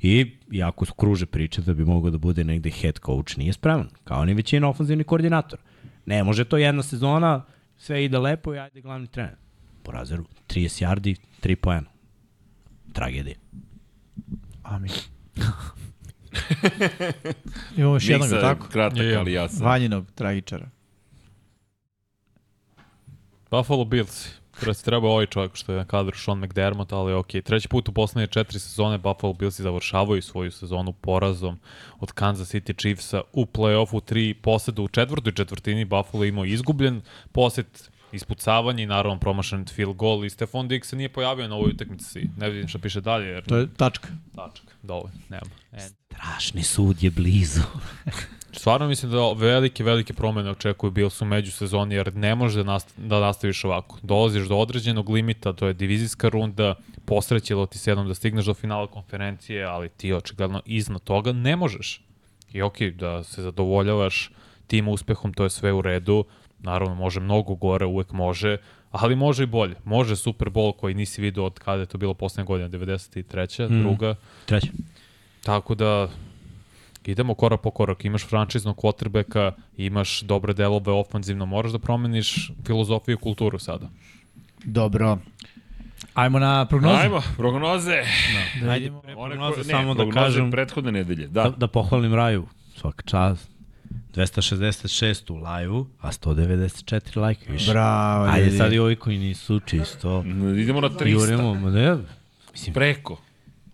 I 0.00 0.36
jako 0.50 0.84
su 0.84 0.94
kruže 0.94 1.26
priče 1.26 1.62
da 1.62 1.74
bi 1.74 1.84
mogao 1.84 2.10
da 2.10 2.18
bude 2.18 2.44
negde 2.44 2.70
head 2.70 2.98
coach, 3.06 3.38
nije 3.38 3.52
spreman. 3.52 3.88
Kao 4.04 4.24
ni 4.24 4.34
većina 4.34 4.68
ofenzivnih 4.68 5.06
koordinatora. 5.06 5.62
Ne 6.06 6.24
može 6.24 6.44
to 6.44 6.56
jedna 6.56 6.82
sezona, 6.82 7.44
sve 7.76 8.04
ide 8.04 8.18
lepo 8.18 8.54
i 8.54 8.58
ajde 8.58 8.80
glavni 8.80 9.06
trener. 9.06 9.36
Po 9.82 9.92
razeru, 9.92 10.24
30 10.48 10.84
yardi, 10.86 11.16
3 11.42 11.54
poena. 11.54 11.86
Tragedija. 12.92 13.36
Amin. 14.62 14.90
Imamo 17.76 17.94
još 17.94 18.08
jednog, 18.08 18.30
tako? 18.30 18.68
kratak, 18.68 18.98
Je, 18.98 19.04
je. 19.04 19.16
ali 19.16 19.32
jasan. 19.32 19.66
Vanjinog 19.66 20.06
tragičara. 20.14 20.70
Buffalo 23.50 23.84
Bills. 23.84 24.37
Treba 24.60 24.74
se 24.74 24.84
treba 24.84 25.08
ovaj 25.08 25.26
čovjek 25.26 25.56
što 25.56 25.72
je 25.72 25.78
na 25.78 25.84
kadru 25.84 26.16
Sean 26.16 26.38
McDermott, 26.38 26.92
ali 26.92 27.12
ok. 27.12 27.28
Treći 27.44 27.68
put 27.68 27.88
u 27.88 27.92
poslednje 27.92 28.26
četiri 28.26 28.58
sezone 28.58 28.98
Buffalo 28.98 29.32
Billsi 29.32 29.62
završavaju 29.62 30.22
svoju 30.22 30.50
sezonu 30.50 30.92
porazom 30.92 31.58
od 32.00 32.12
Kansas 32.12 32.54
City 32.54 32.80
Chiefsa 32.80 33.20
u 33.32 33.44
play-offu 33.46 34.04
tri 34.04 34.34
poseda 34.34 34.82
u 34.82 34.88
četvrtoj 34.88 35.32
četvrtini 35.32 35.84
Buffalo 35.84 36.24
imao 36.24 36.44
izgubljen 36.44 37.00
posed 37.32 37.66
ispucavanje 38.12 38.82
i 38.82 38.86
naravno 38.86 39.20
promašan 39.20 39.66
field 39.66 39.96
goal 39.96 40.24
i 40.24 40.30
Stefan 40.30 40.68
Diggs 40.68 40.88
se 40.88 40.96
nije 40.96 41.08
pojavio 41.08 41.48
na 41.48 41.54
ovoj 41.54 41.70
utakmici. 41.70 42.28
Ne 42.36 42.50
vidim 42.50 42.68
šta 42.68 42.78
piše 42.78 43.00
dalje 43.00 43.26
jer 43.26 43.44
To 43.44 43.56
je 43.56 43.74
tačka. 43.76 44.08
tačak. 44.36 44.76
Dovoljno, 44.82 45.18
nema. 45.28 45.46
E, 45.72 45.88
Strašni 46.06 46.62
sud 46.62 47.02
je 47.02 47.10
blizu. 47.10 47.60
Stvarno 48.52 48.88
mislim 48.88 49.12
da 49.12 49.32
velike, 49.32 49.84
velike 49.84 50.12
promene 50.12 50.50
očekuju 50.50 50.90
Bills 50.90 51.22
u 51.22 51.24
međusezoni, 51.24 51.94
jer 51.94 52.14
ne 52.14 52.34
može 52.34 52.58
da, 52.58 52.72
nast 52.72 52.94
da 52.96 53.20
nastaviš 53.20 53.64
ovako. 53.64 53.98
Dolaziš 54.02 54.48
do 54.48 54.56
određenog 54.56 55.08
limita, 55.08 55.52
to 55.52 55.66
je 55.66 55.74
divizijska 55.74 56.28
runda, 56.28 56.74
posrećilo 57.04 57.66
ti 57.66 57.78
se 57.78 57.90
jednom 57.90 58.08
da 58.08 58.14
stigneš 58.14 58.44
do 58.44 58.54
finala 58.54 58.86
konferencije, 58.86 59.64
ali 59.64 59.88
ti 59.88 60.12
očigledno 60.12 60.62
iznad 60.64 61.02
toga 61.02 61.32
ne 61.32 61.56
možeš. 61.56 62.02
I 62.52 62.62
okej, 62.62 62.90
da 62.90 63.24
se 63.24 63.42
zadovoljavaš 63.42 64.30
tim 64.66 64.88
uspehom, 64.88 65.32
to 65.32 65.44
je 65.44 65.50
sve 65.50 65.72
u 65.72 65.82
redu. 65.82 66.24
Naravno, 66.58 66.94
može 66.94 67.20
mnogo 67.20 67.54
gore, 67.54 67.86
uvek 67.86 68.12
može, 68.12 68.56
ali 68.90 69.16
može 69.16 69.42
i 69.42 69.46
bolje. 69.46 69.74
Može 69.84 70.16
Super 70.16 70.48
Bowl 70.48 70.76
koji 70.76 70.94
nisi 70.94 71.22
vidio 71.22 71.44
od 71.44 71.58
kada 71.58 71.80
je 71.80 71.86
to 71.86 71.98
bilo 71.98 72.14
poslednje 72.14 72.46
godine, 72.46 72.68
93. 72.68 73.70
Mm. 73.70 73.82
druga. 73.82 74.14
Treće. 74.46 74.70
Tako 75.42 75.74
da 75.74 76.08
idemo 77.04 77.34
korak 77.34 77.60
po 77.60 77.70
korak. 77.70 78.04
Imaš 78.04 78.24
frančiznog 78.24 78.76
quarterbacka, 78.76 79.52
imaš 79.76 80.20
dobre 80.20 80.54
delove 80.54 80.92
ofanzivno, 80.92 81.46
moraš 81.46 81.72
da 81.72 81.78
promeniš 81.78 82.50
filozofiju 82.66 83.12
i 83.12 83.18
kulturu 83.18 83.58
sada. 83.58 83.88
Dobro. 84.64 85.18
Ajmo 86.14 86.38
na 86.38 86.64
prognozu. 86.64 86.94
Ajmo, 86.96 87.22
prognoze. 87.36 87.96
Da 88.60 88.66
Ajde, 88.66 88.74
vidimo. 88.74 89.00
pre 89.00 89.14
One 89.14 89.30
prognoze 89.30 89.54
koje- 89.54 89.64
ne, 89.64 89.70
samo 89.70 89.94
da 89.94 89.96
prognoze 89.96 90.26
kažem, 90.26 90.50
prethodne 90.50 90.92
nedelje, 90.92 91.26
da, 91.28 91.42
da. 91.42 91.50
da 91.50 91.66
pohvalim 91.68 92.14
Raju, 92.14 92.46
svaka 92.76 93.02
čast. 93.02 93.50
266 94.14 95.30
u 95.30 95.36
live-u, 95.36 95.86
a 96.00 96.08
194 96.08 97.16
lajka 97.16 97.52
više. 97.52 97.70
Bravo. 97.70 98.24
Ajde 98.24 98.44
ljudi. 98.44 98.56
sad 98.56 98.72
i 98.72 98.78
ovi 98.78 98.96
koji 98.96 99.18
nisu 99.18 99.60
čisto. 99.60 100.24
Idemo 100.56 100.80
na 100.80 100.88
300. 100.90 101.06
Jurimo, 101.10 101.54
ma 101.54 101.70
ne, 101.70 101.96
mislim, 102.52 102.74
Preko. 102.74 103.16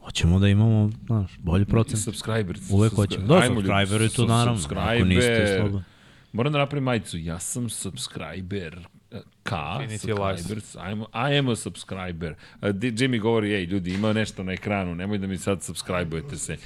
Hoćemo 0.05 0.39
da 0.39 0.48
imamo, 0.48 0.90
znaš, 1.06 1.39
bolji 1.39 1.64
procent. 1.64 2.02
Subscribers. 2.02 2.60
Uvek 2.70 2.93
hoćemo. 2.93 3.26
Da, 3.26 3.43
subscriber 3.47 4.01
je 4.01 4.09
to 4.09 4.26
naravno. 4.26 4.60
Ako 4.76 5.05
niste, 5.05 5.22
subscriber. 5.22 5.56
slobodno. 5.59 5.82
Moram 6.32 6.52
da 6.52 6.59
napravim 6.59 6.85
majicu. 6.85 7.18
Ja 7.18 7.39
sam 7.39 7.68
subscriber. 7.68 8.86
K, 9.43 9.51
Infinity 9.51 10.26
Lives. 10.26 10.40
subscribers, 10.40 10.76
I'm, 10.76 11.05
I 11.32 11.39
am 11.39 11.48
a 11.48 11.56
subscriber. 11.56 12.35
Di- 12.72 12.93
Jimmy 12.93 13.20
govori, 13.20 13.55
ej, 13.55 13.64
ljudi, 13.64 13.94
ima 13.94 14.12
nešto 14.12 14.43
na 14.43 14.52
ekranu, 14.52 14.94
nemoj 14.94 15.18
da 15.18 15.26
mi 15.26 15.39
sad 15.39 15.59
subscribe-ujete 15.59 16.36
se. 16.36 16.56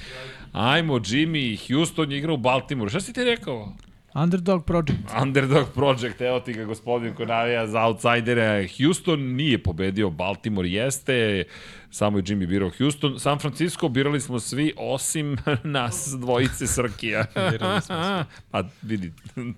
Ajmo, 0.51 0.93
Jimmy, 0.99 1.67
Houston 1.67 2.11
je 2.11 2.17
igrao 2.17 2.33
u 2.33 2.37
Baltimore. 2.37 2.89
Šta 2.89 2.99
si 2.99 3.13
ti 3.13 3.23
rekao? 3.23 3.73
Underdog 4.13 4.65
Project. 4.65 4.99
Underdog 5.21 5.67
Project, 5.73 6.21
evo 6.21 6.39
ti 6.39 6.53
ga 6.53 6.65
gospodin 6.65 7.13
ko 7.13 7.25
navija 7.25 7.67
za 7.67 7.85
outsidere. 7.85 8.67
Houston 8.77 9.19
nije 9.19 9.63
pobedio, 9.63 10.09
Baltimore 10.09 10.69
jeste, 10.69 11.43
samo 11.91 12.17
je 12.17 12.23
Jimmy 12.23 12.47
birao 12.47 12.71
Houston. 12.77 13.19
San 13.19 13.39
Francisco 13.39 13.89
birali 13.89 14.21
smo 14.21 14.39
svi, 14.39 14.73
osim 14.77 15.37
nas 15.63 16.15
dvojice 16.19 16.67
Srkija. 16.67 17.25
Birali 17.51 17.81
smo 17.81 17.95
pa 18.51 18.63
vidi 18.81 19.11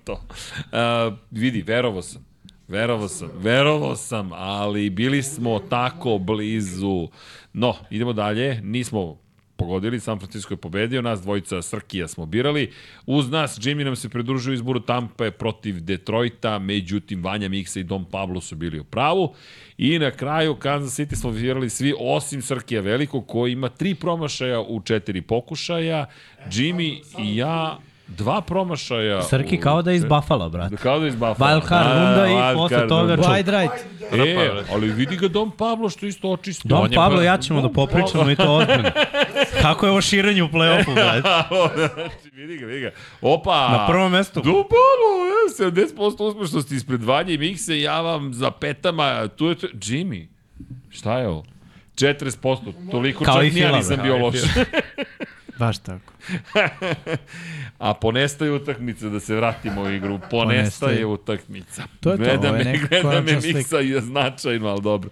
to. 0.04 0.12
Uh, 0.12 1.14
vidi, 1.30 1.62
verovo 1.62 2.02
sam. 2.02 2.32
Verovo 2.68 3.08
sam, 3.08 3.30
verovo 3.36 3.96
sam, 3.96 4.30
ali 4.32 4.90
bili 4.90 5.22
smo 5.22 5.58
tako 5.58 6.18
blizu. 6.18 7.08
No, 7.52 7.74
idemo 7.90 8.12
dalje, 8.12 8.60
nismo 8.62 9.21
pogodili, 9.62 10.00
San 10.00 10.18
Francisco 10.18 10.54
je 10.54 10.58
pobedio, 10.58 11.02
nas 11.02 11.22
dvojica 11.22 11.62
Srkija 11.62 12.08
smo 12.08 12.26
birali. 12.26 12.72
Uz 13.06 13.30
nas 13.30 13.58
Jimmy 13.58 13.84
nam 13.84 13.96
se 13.96 14.08
pridružio 14.08 14.52
izboru 14.52 14.80
Tampa 14.80 15.30
protiv 15.30 15.80
Detroita, 15.80 16.58
međutim 16.58 17.24
Vanja 17.24 17.48
Miksa 17.48 17.80
i 17.80 17.84
Dom 17.84 18.04
Pablo 18.04 18.40
su 18.40 18.56
bili 18.56 18.80
u 18.80 18.84
pravu. 18.84 19.34
I 19.78 19.98
na 19.98 20.10
kraju 20.10 20.56
Kansas 20.56 20.98
City 20.98 21.14
smo 21.14 21.30
birali 21.30 21.70
svi 21.70 21.94
osim 21.98 22.42
Srkija 22.42 22.80
Velikog 22.80 23.26
koji 23.26 23.52
ima 23.52 23.68
tri 23.68 23.94
promašaja 23.94 24.60
u 24.60 24.80
četiri 24.80 25.22
pokušaja. 25.22 26.06
Jimmy 26.50 27.02
i 27.18 27.36
ja 27.36 27.78
dva 28.16 28.40
promašaja. 28.40 29.22
Srki 29.22 29.60
kao 29.60 29.82
da 29.82 29.90
je 29.90 29.96
iz 29.96 30.04
Buffalo, 30.04 30.48
brate. 30.48 30.76
Kao 30.76 30.98
da 30.98 31.04
je 31.04 31.08
iz 31.08 31.14
Buffalo. 31.14 31.50
Wild 31.50 31.68
card 31.68 31.88
Da, 31.88 31.94
runda 31.94 32.26
i 32.26 32.54
posle 32.56 32.88
toga 32.88 33.14
runda. 33.14 33.28
Wide 33.28 33.60
right. 33.60 34.02
E, 34.12 34.64
ali 34.72 34.92
vidi 34.92 35.16
ga 35.16 35.28
Dom 35.28 35.50
Pablo 35.50 35.88
što 35.88 36.06
isto 36.06 36.36
On 36.70 36.92
je 36.92 36.96
Pablo, 36.96 37.22
ja 37.22 37.38
ćemo 37.38 37.60
da 37.60 37.68
popričamo 37.68 38.30
i 38.30 38.36
to 38.36 38.54
ozbiljno. 38.54 38.90
Kako 39.62 39.86
je 39.86 39.90
ovo 39.90 40.00
širenje 40.00 40.42
u 40.42 40.48
play-offu, 40.48 40.94
brate? 40.94 41.20
znači, 41.94 42.30
vidi 42.32 42.58
ga, 42.58 42.66
vidi 42.66 42.80
ga. 42.80 42.90
Opa! 43.20 43.68
Na 43.68 43.86
prvom 43.86 44.12
mestu. 44.12 44.40
Dom 44.40 44.54
Pablo, 44.62 45.72
e, 45.72 45.72
70% 45.96 46.22
uspešnosti 46.22 46.74
ispred 46.74 47.02
Vanje 47.02 47.34
i 47.34 47.38
Mikse, 47.38 47.80
ja 47.80 48.00
vam 48.00 48.34
za 48.34 48.50
petama, 48.50 49.28
tu 49.28 49.46
je 49.46 49.54
to, 49.54 49.66
Jimmy, 49.66 50.26
šta 50.90 51.18
je 51.18 51.28
ovo? 51.28 51.44
40%, 51.94 52.90
toliko 52.90 53.24
Kao 53.24 53.34
čak 53.34 53.44
i 53.44 53.50
ni 53.50 53.60
ja 53.60 53.66
Fila, 53.66 53.78
nisam 53.78 53.98
bio 54.02 54.16
loš. 54.16 54.36
Baš 55.58 55.78
tako. 55.78 56.12
A 57.78 57.94
ponestaje 57.94 58.52
utakmica, 58.52 59.08
da 59.08 59.20
se 59.20 59.36
vratimo 59.36 59.82
u 59.82 59.90
igru. 59.90 60.20
Ponestaje 60.30 61.06
utakmica. 61.06 61.82
To 62.00 62.10
je 62.10 62.16
to, 62.16 62.24
gleda 62.24 62.52
me, 62.52 62.78
gleda 62.88 63.20
me. 63.20 63.40
Miksa 63.54 63.78
je 63.78 64.00
značajno, 64.00 64.68
ali 64.68 64.82
dobro. 64.82 65.10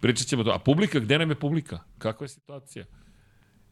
Pričat 0.00 0.26
ćemo 0.26 0.44
to. 0.44 0.50
A 0.50 0.58
publika, 0.58 0.98
gde 0.98 1.18
nam 1.18 1.30
je 1.30 1.34
publika? 1.34 1.78
Kakva 1.98 2.24
je 2.24 2.28
situacija? 2.28 2.84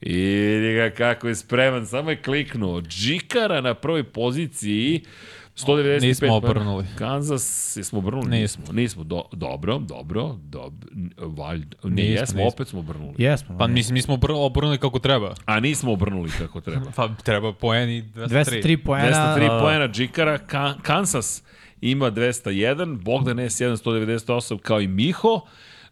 I 0.01 0.15
vidi 0.15 0.75
ga 0.75 0.91
kako 0.91 1.29
je 1.29 1.35
spreman, 1.35 1.87
samo 1.87 2.11
je 2.11 2.23
kliknuo. 2.23 2.81
Džikara 2.81 3.61
na 3.61 3.75
prvoj 3.75 4.05
poziciji, 4.05 5.05
195. 5.57 6.01
Nismo 6.01 6.35
obrnuli. 6.37 6.85
Kansas, 6.97 7.77
jesmo 7.77 7.99
obrnuli? 7.99 8.29
Nismo. 8.31 8.65
Nismo, 8.73 9.05
do, 9.05 9.23
dobro, 9.33 9.79
dobro, 9.79 10.39
dobro, 10.43 10.81
valjda. 11.19 11.77
Ne, 11.85 11.91
Nismo, 11.93 12.11
jesmo, 12.11 12.37
nismo. 12.37 12.49
opet 12.49 12.69
smo 12.69 12.81
obrnuli. 12.81 13.15
Jesmo. 13.19 13.59
Pa 13.59 13.67
mislim, 13.67 13.95
mi 13.95 14.03
smo 14.03 14.17
obr- 14.17 14.37
obrnuli 14.37 14.79
kako 14.79 14.99
treba. 14.99 15.35
A 15.45 15.61
nismo 15.61 15.93
obrnuli 15.93 16.31
kako 16.31 16.61
treba. 16.61 16.91
Pa 16.97 17.09
treba 17.15 17.53
poeni 17.53 18.03
203. 18.05 18.29
203 18.63 18.77
poena. 18.77 19.37
203 19.37 19.61
poena 19.61 19.89
Džikara, 19.89 20.39
Ka 20.39 20.75
Kansas 20.83 21.43
ima 21.81 22.11
201, 22.11 22.99
Bogdan 22.99 23.37
S1 23.37 23.77
198 23.77 24.59
kao 24.59 24.81
i 24.81 24.89
Miho, 24.89 25.41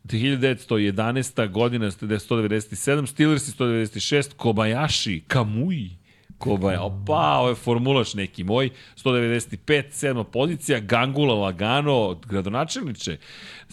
1911. 0.05 1.49
godina 1.49 1.87
197, 1.87 3.07
Steelers 3.07 3.49
196, 3.51 4.35
Kobayashi, 4.35 5.21
Kamui, 5.21 5.91
Kobaj, 6.39 6.77
opa, 6.77 7.13
ovo 7.33 7.49
je 7.49 7.55
formulaš 7.55 8.15
neki 8.15 8.45
moj, 8.45 8.71
195, 8.97 9.57
sedma 9.91 10.25
pozicija, 10.25 10.81
Gangula 10.81 11.35
Lagano, 11.35 12.21
gradonačelniče, 12.27 13.17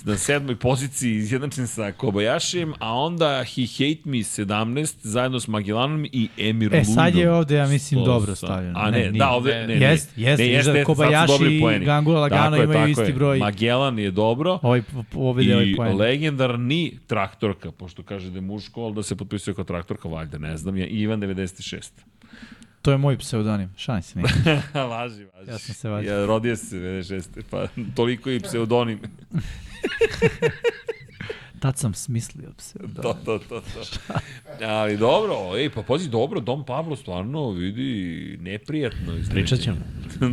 na 0.03 0.17
sedmoj 0.17 0.55
poziciji 0.55 1.15
izjednačen 1.15 1.67
sa 1.67 1.91
Kobayashijem, 1.93 2.73
a 2.79 2.93
onda 2.93 3.43
He 3.45 3.61
Hate 3.67 4.01
Me 4.05 4.17
17, 4.17 4.95
zajedno 5.01 5.39
s 5.39 5.47
Magilanom 5.47 6.05
i 6.05 6.29
Emir 6.39 6.75
E, 6.75 6.83
sad 6.85 7.15
je 7.15 7.21
Ludom. 7.21 7.39
ovde, 7.39 7.55
ja 7.55 7.67
mislim, 7.67 7.99
Sto 7.99 8.05
dobro 8.05 8.35
stavljeno. 8.35 8.79
A 8.79 8.85
ne, 8.85 8.91
Ne, 8.91 8.97
ne 8.97 9.09
nije. 9.09 9.19
da, 9.19 9.29
ovde, 9.29 9.53
ne, 9.57 9.67
ne. 9.67 9.85
Jest, 9.85 10.17
jest, 10.17 10.39
ne, 10.39 10.63
sad 10.63 10.75
su 10.75 10.83
Kobayashi 10.85 11.43
i. 11.75 11.85
Gangula 11.85 12.19
Lagano 12.19 12.43
Tako 12.43 12.55
je, 12.55 12.63
imaju 12.63 12.79
tako 12.79 12.89
isti 12.91 13.03
je. 13.03 13.13
broj. 13.13 13.39
Magellan 13.39 13.99
je 13.99 14.11
dobro. 14.11 14.59
Ovaj 14.61 14.81
ovaj 15.15 15.43
I 15.65 15.75
poen. 15.75 15.97
legendarni 15.97 16.99
traktorka, 17.07 17.71
pošto 17.71 18.03
kaže 18.03 18.29
da 18.29 18.37
je 18.37 18.41
muško, 18.41 18.81
ali 18.81 18.95
da 18.95 19.03
se 19.03 19.15
potpisuje 19.15 19.53
kao 19.53 19.63
traktorka, 19.63 20.07
valjda, 20.07 20.37
ne 20.37 20.57
znam, 20.57 20.77
je 20.77 20.87
Ivan 20.87 21.21
96. 21.21 21.91
To 22.85 22.91
je 22.91 22.97
moj 22.97 23.17
pseudonim. 23.17 23.69
Šalim 23.77 24.01
se 24.01 24.19
neki. 24.19 24.33
važi, 24.73 25.23
važi. 25.23 25.51
Ja 25.51 25.59
sam 25.59 25.75
se 25.75 25.89
vađao. 25.89 26.19
Ja, 26.19 26.25
rodio 26.25 26.55
se 26.55 26.75
96. 26.75 27.41
Pa 27.49 27.67
toliko 27.95 28.29
i 28.29 28.39
pseudonim. 28.39 28.99
Tad 31.59 31.77
sam 31.77 31.93
smislio 31.93 32.49
pseudonim. 32.57 33.01
to, 33.01 33.13
to, 33.25 33.39
to, 33.39 33.61
to. 33.61 34.13
Ali 34.65 34.97
dobro, 34.97 35.57
ej, 35.57 35.69
pa 35.69 35.81
pazi, 35.81 36.09
dobro, 36.09 36.39
Dom 36.39 36.65
Pablo 36.65 36.95
stvarno 36.95 37.51
vidi 37.51 38.37
neprijatno. 38.41 39.13
Pričat 39.29 39.59
ćemo. 39.59 39.77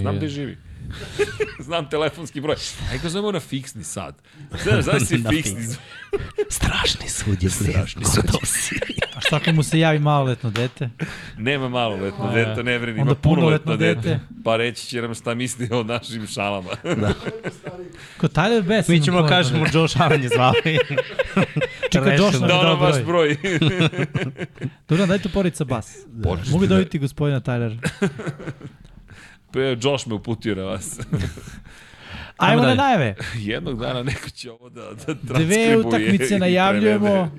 Znam 0.00 0.16
gde 0.16 0.28
živi. 0.28 0.56
Znam 1.66 1.90
telefonski 1.90 2.40
broj. 2.40 2.56
Ajde 2.90 3.02
ga 3.02 3.08
zovemo 3.08 3.32
na 3.32 3.40
fiksni 3.40 3.84
sad. 3.84 4.14
Znaš, 4.62 4.84
znaš 4.84 5.02
si 5.02 5.24
fiksni. 5.30 5.66
Strašni 6.50 7.08
sud 7.08 7.42
je 7.42 7.50
Strašni 7.50 8.04
sud. 8.04 8.24
A 9.16 9.20
šta 9.20 9.36
ako 9.36 9.52
mu 9.52 9.62
se 9.62 9.78
javi 9.78 9.98
maloletno 9.98 10.50
dete? 10.50 10.90
Nema 11.38 11.68
maloletno 11.68 12.32
dete, 12.32 12.62
ne 12.62 12.78
vredi, 12.78 13.00
Onda 13.00 13.10
ima 13.10 13.14
punoletno 13.14 13.76
dete. 13.76 14.00
dete. 14.00 14.20
Pa 14.44 14.56
reći 14.56 14.86
će 14.86 15.02
nam 15.02 15.14
šta 15.14 15.34
misli 15.34 15.68
o 15.72 15.82
našim 15.82 16.26
šalama. 16.26 16.70
Ko 18.18 18.28
Tyler 18.28 18.62
Bass. 18.62 18.88
Mi 18.88 19.02
ćemo 19.02 19.22
da 19.22 19.28
kažemo. 19.28 19.66
Josh 19.72 20.00
Allen 20.00 20.22
je 20.22 20.28
zvali. 20.28 20.78
Čekaj. 21.90 22.16
Josh 22.16 22.40
nam 22.40 22.48
da 22.48 22.54
je 22.54 22.60
ono 22.60 22.68
dao 22.68 22.76
vaš 22.76 23.02
broj. 23.04 23.36
broj. 23.60 24.06
Dobro, 24.88 25.06
daj 25.06 25.18
tu 25.18 25.28
porica 25.28 25.64
bas. 25.64 25.96
Počeš 26.22 26.48
Mogu 26.48 26.66
da 26.66 26.74
dobiti 26.74 26.98
gospodina 26.98 27.40
Tyler. 27.40 27.78
Josh 29.60 30.06
me 30.06 30.14
uputio 30.14 30.54
na 30.54 30.62
vas. 30.62 31.00
Ajmo 32.36 32.62
na 32.62 32.74
najave. 32.74 33.14
Jednog 33.36 33.80
dana 33.80 34.02
neko 34.02 34.30
će 34.30 34.50
ovo 34.50 34.68
da, 34.68 34.80
da 34.82 35.14
Dve 35.14 35.26
transkribuje 35.26 35.78
utakmice 35.78 36.36
i 36.36 36.38
najavljujemo. 36.38 37.30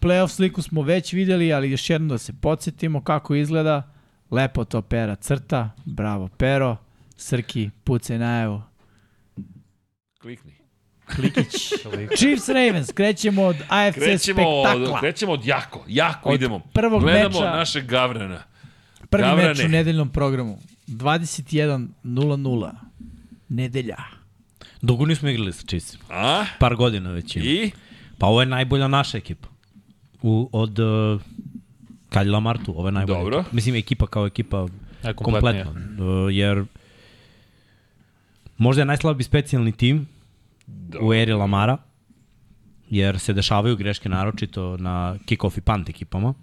Playoff 0.00 0.28
sliku 0.28 0.62
smo 0.62 0.82
već 0.82 1.12
videli, 1.12 1.52
ali 1.52 1.70
još 1.70 1.90
jednom 1.90 2.08
da 2.08 2.18
se 2.18 2.32
podsjetimo 2.32 3.02
kako 3.02 3.34
izgleda. 3.34 3.92
Lepo 4.30 4.64
to 4.64 4.82
pera 4.82 5.14
crta. 5.16 5.70
Bravo 5.84 6.28
pero. 6.28 6.76
Srki, 7.16 7.70
pucaj 7.84 8.18
najavu. 8.18 8.62
Klikni. 10.20 10.52
Klikić. 11.16 11.72
Chiefs 12.18 12.48
Ravens, 12.48 12.92
krećemo 12.92 13.42
od 13.42 13.56
AFC 13.68 13.94
Krećemo 13.94 14.40
spektakla. 14.62 14.94
od, 14.94 15.00
krećemo 15.00 15.32
od 15.32 15.44
jako, 15.46 15.84
jako 15.88 16.28
Od 16.28 16.34
idemo. 16.34 16.60
prvog 16.74 17.02
Gledamo 17.02 17.40
meča- 17.40 17.56
našeg 17.56 17.86
Gavrana. 17.86 18.42
Prvi 19.10 19.22
Gavrane. 19.24 19.48
meč 19.48 19.58
u 19.58 19.68
nedeljnom 19.68 20.08
programu. 20.08 20.58
21.00. 20.86 22.70
Nedelja. 23.48 23.96
Dugo 24.82 25.06
nismo 25.06 25.28
igrali 25.28 25.52
sa 25.52 25.62
Chiefsima. 25.66 26.04
A? 26.10 26.44
Par 26.58 26.76
godina 26.76 27.10
već 27.10 27.36
ima. 27.36 27.44
I? 27.44 27.70
Pa 28.18 28.26
ovo 28.26 28.40
je 28.40 28.46
najbolja 28.46 28.88
naša 28.88 29.18
ekipa. 29.18 29.48
U, 30.22 30.48
od 30.52 30.78
uh, 30.78 31.20
Kalj 32.08 32.28
Lamartu, 32.28 32.74
ovo 32.78 32.88
je 32.88 32.92
najbolja 32.92 33.18
Dobro. 33.18 33.38
ekipa. 33.40 33.54
Mislim, 33.56 33.74
ekipa 33.74 34.06
kao 34.06 34.26
ekipa 34.26 34.66
E, 35.04 35.14
kompletno. 35.14 35.70
Uh, 35.70 35.76
jer 36.34 36.64
možda 38.58 38.82
je 38.82 38.86
najslabiji 38.86 39.24
specijalni 39.24 39.72
tim 39.72 40.06
u 41.00 41.14
eri 41.14 41.32
Lamara, 41.32 41.76
jer 42.90 43.18
se 43.18 43.32
dešavaju 43.32 43.76
greške 43.76 44.08
naročito 44.08 44.76
na 44.76 45.16
kick-off 45.26 45.58
i 45.58 45.60
punt 45.60 45.88
ekipama, 45.88 46.34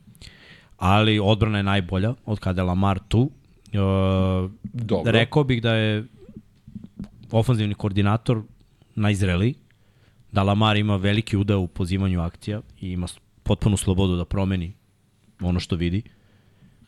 ali 0.78 1.20
odbrana 1.20 1.57
je 1.57 1.64
najbolja 1.64 2.14
od 2.26 2.40
kada 2.40 2.61
je 2.61 2.65
Lamar 2.65 2.99
tu. 3.07 3.32
Uh, 3.74 4.52
Dobro. 4.64 5.12
Rekao 5.12 5.44
bih 5.44 5.62
da 5.62 5.76
je 5.76 6.06
ofanzivni 7.32 7.74
koordinator 7.74 8.41
najzreliji, 8.95 9.56
da 10.32 10.44
Lamar 10.44 10.78
ima 10.78 10.95
veliki 10.95 11.38
udeo 11.38 11.60
u 11.60 11.68
pozivanju 11.68 12.22
akcija 12.22 12.62
i 12.82 12.91
ima 12.91 13.08
potpunu 13.44 13.78
slobodu 13.78 14.16
da 14.16 14.26
promeni 14.26 14.74
ono 15.41 15.60
što 15.60 15.76
vidi, 15.76 16.02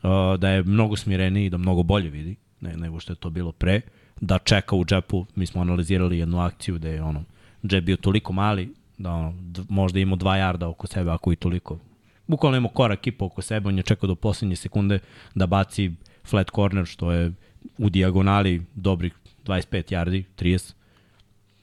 uh, 0.02 0.10
da 0.38 0.48
je 0.48 0.62
mnogo 0.62 0.96
smireniji 0.96 1.46
i 1.46 1.50
da 1.50 1.58
mnogo 1.58 1.82
bolje 1.82 2.10
vidi 2.10 2.36
ne, 2.60 2.76
nego 2.76 3.00
što 3.00 3.12
je 3.12 3.16
to 3.16 3.30
bilo 3.30 3.52
pre, 3.52 3.80
da 4.20 4.38
čeka 4.38 4.76
u 4.76 4.84
džepu, 4.84 5.26
mi 5.34 5.46
smo 5.46 5.60
analizirali 5.60 6.18
jednu 6.18 6.40
akciju 6.40 6.78
da 6.78 6.88
je 6.88 7.02
ono, 7.02 7.24
džep 7.64 7.84
bio 7.84 7.96
toliko 7.96 8.32
mali 8.32 8.74
da 8.98 9.12
ono, 9.12 9.34
možda 9.68 10.00
imao 10.00 10.16
dva 10.16 10.36
jarda 10.36 10.68
oko 10.68 10.86
sebe, 10.86 11.10
ako 11.10 11.32
i 11.32 11.36
toliko. 11.36 11.78
Bukvalno 12.26 12.58
imao 12.58 12.70
korak 12.70 13.06
i 13.06 13.12
po 13.12 13.24
oko 13.24 13.42
sebe, 13.42 13.68
on 13.68 13.76
je 13.76 13.82
čekao 13.82 14.06
do 14.06 14.14
poslednje 14.14 14.56
sekunde 14.56 14.98
da 15.34 15.46
baci 15.46 15.92
flat 16.26 16.50
corner, 16.54 16.86
što 16.86 17.12
je 17.12 17.32
u 17.78 17.90
dijagonali 17.90 18.62
dobrih 18.74 19.12
25 19.44 19.92
yardi, 19.92 20.24
30 20.38 20.72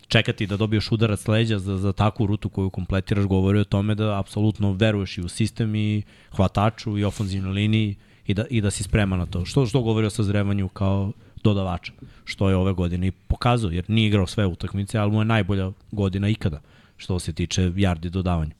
čekati 0.07 0.47
da 0.47 0.57
dobiješ 0.57 0.91
udarac 0.91 1.27
leđa 1.27 1.59
za, 1.59 1.77
za 1.77 1.93
takvu 1.93 2.25
rutu 2.27 2.49
koju 2.49 2.69
kompletiraš 2.69 3.25
govori 3.25 3.59
o 3.59 3.63
tome 3.63 3.95
da 3.95 4.19
apsolutno 4.19 4.71
veruješ 4.71 5.17
i 5.17 5.21
u 5.21 5.29
sistem 5.29 5.75
i 5.75 6.03
hvataču 6.35 6.97
i 6.97 7.03
ofenzivnoj 7.03 7.53
liniji 7.53 7.95
i 8.27 8.33
da, 8.33 8.45
i 8.49 8.61
da 8.61 8.71
si 8.71 8.83
spreman 8.83 9.19
na 9.19 9.25
to. 9.25 9.45
Što, 9.45 9.65
što 9.65 9.81
govori 9.81 10.07
o 10.07 10.09
sazrevanju 10.09 10.67
kao 10.69 11.11
dodavača, 11.43 11.91
što 12.25 12.49
je 12.49 12.55
ove 12.55 12.73
godine 12.73 13.07
i 13.07 13.11
pokazao, 13.11 13.71
jer 13.71 13.85
nije 13.87 14.07
igrao 14.07 14.27
sve 14.27 14.45
utakmice, 14.45 14.97
ali 14.97 15.11
mu 15.11 15.21
je 15.21 15.25
najbolja 15.25 15.71
godina 15.91 16.29
ikada, 16.29 16.61
što 16.97 17.19
se 17.19 17.33
tiče 17.33 17.61
yardi 17.61 18.09
dodavanja. 18.09 18.53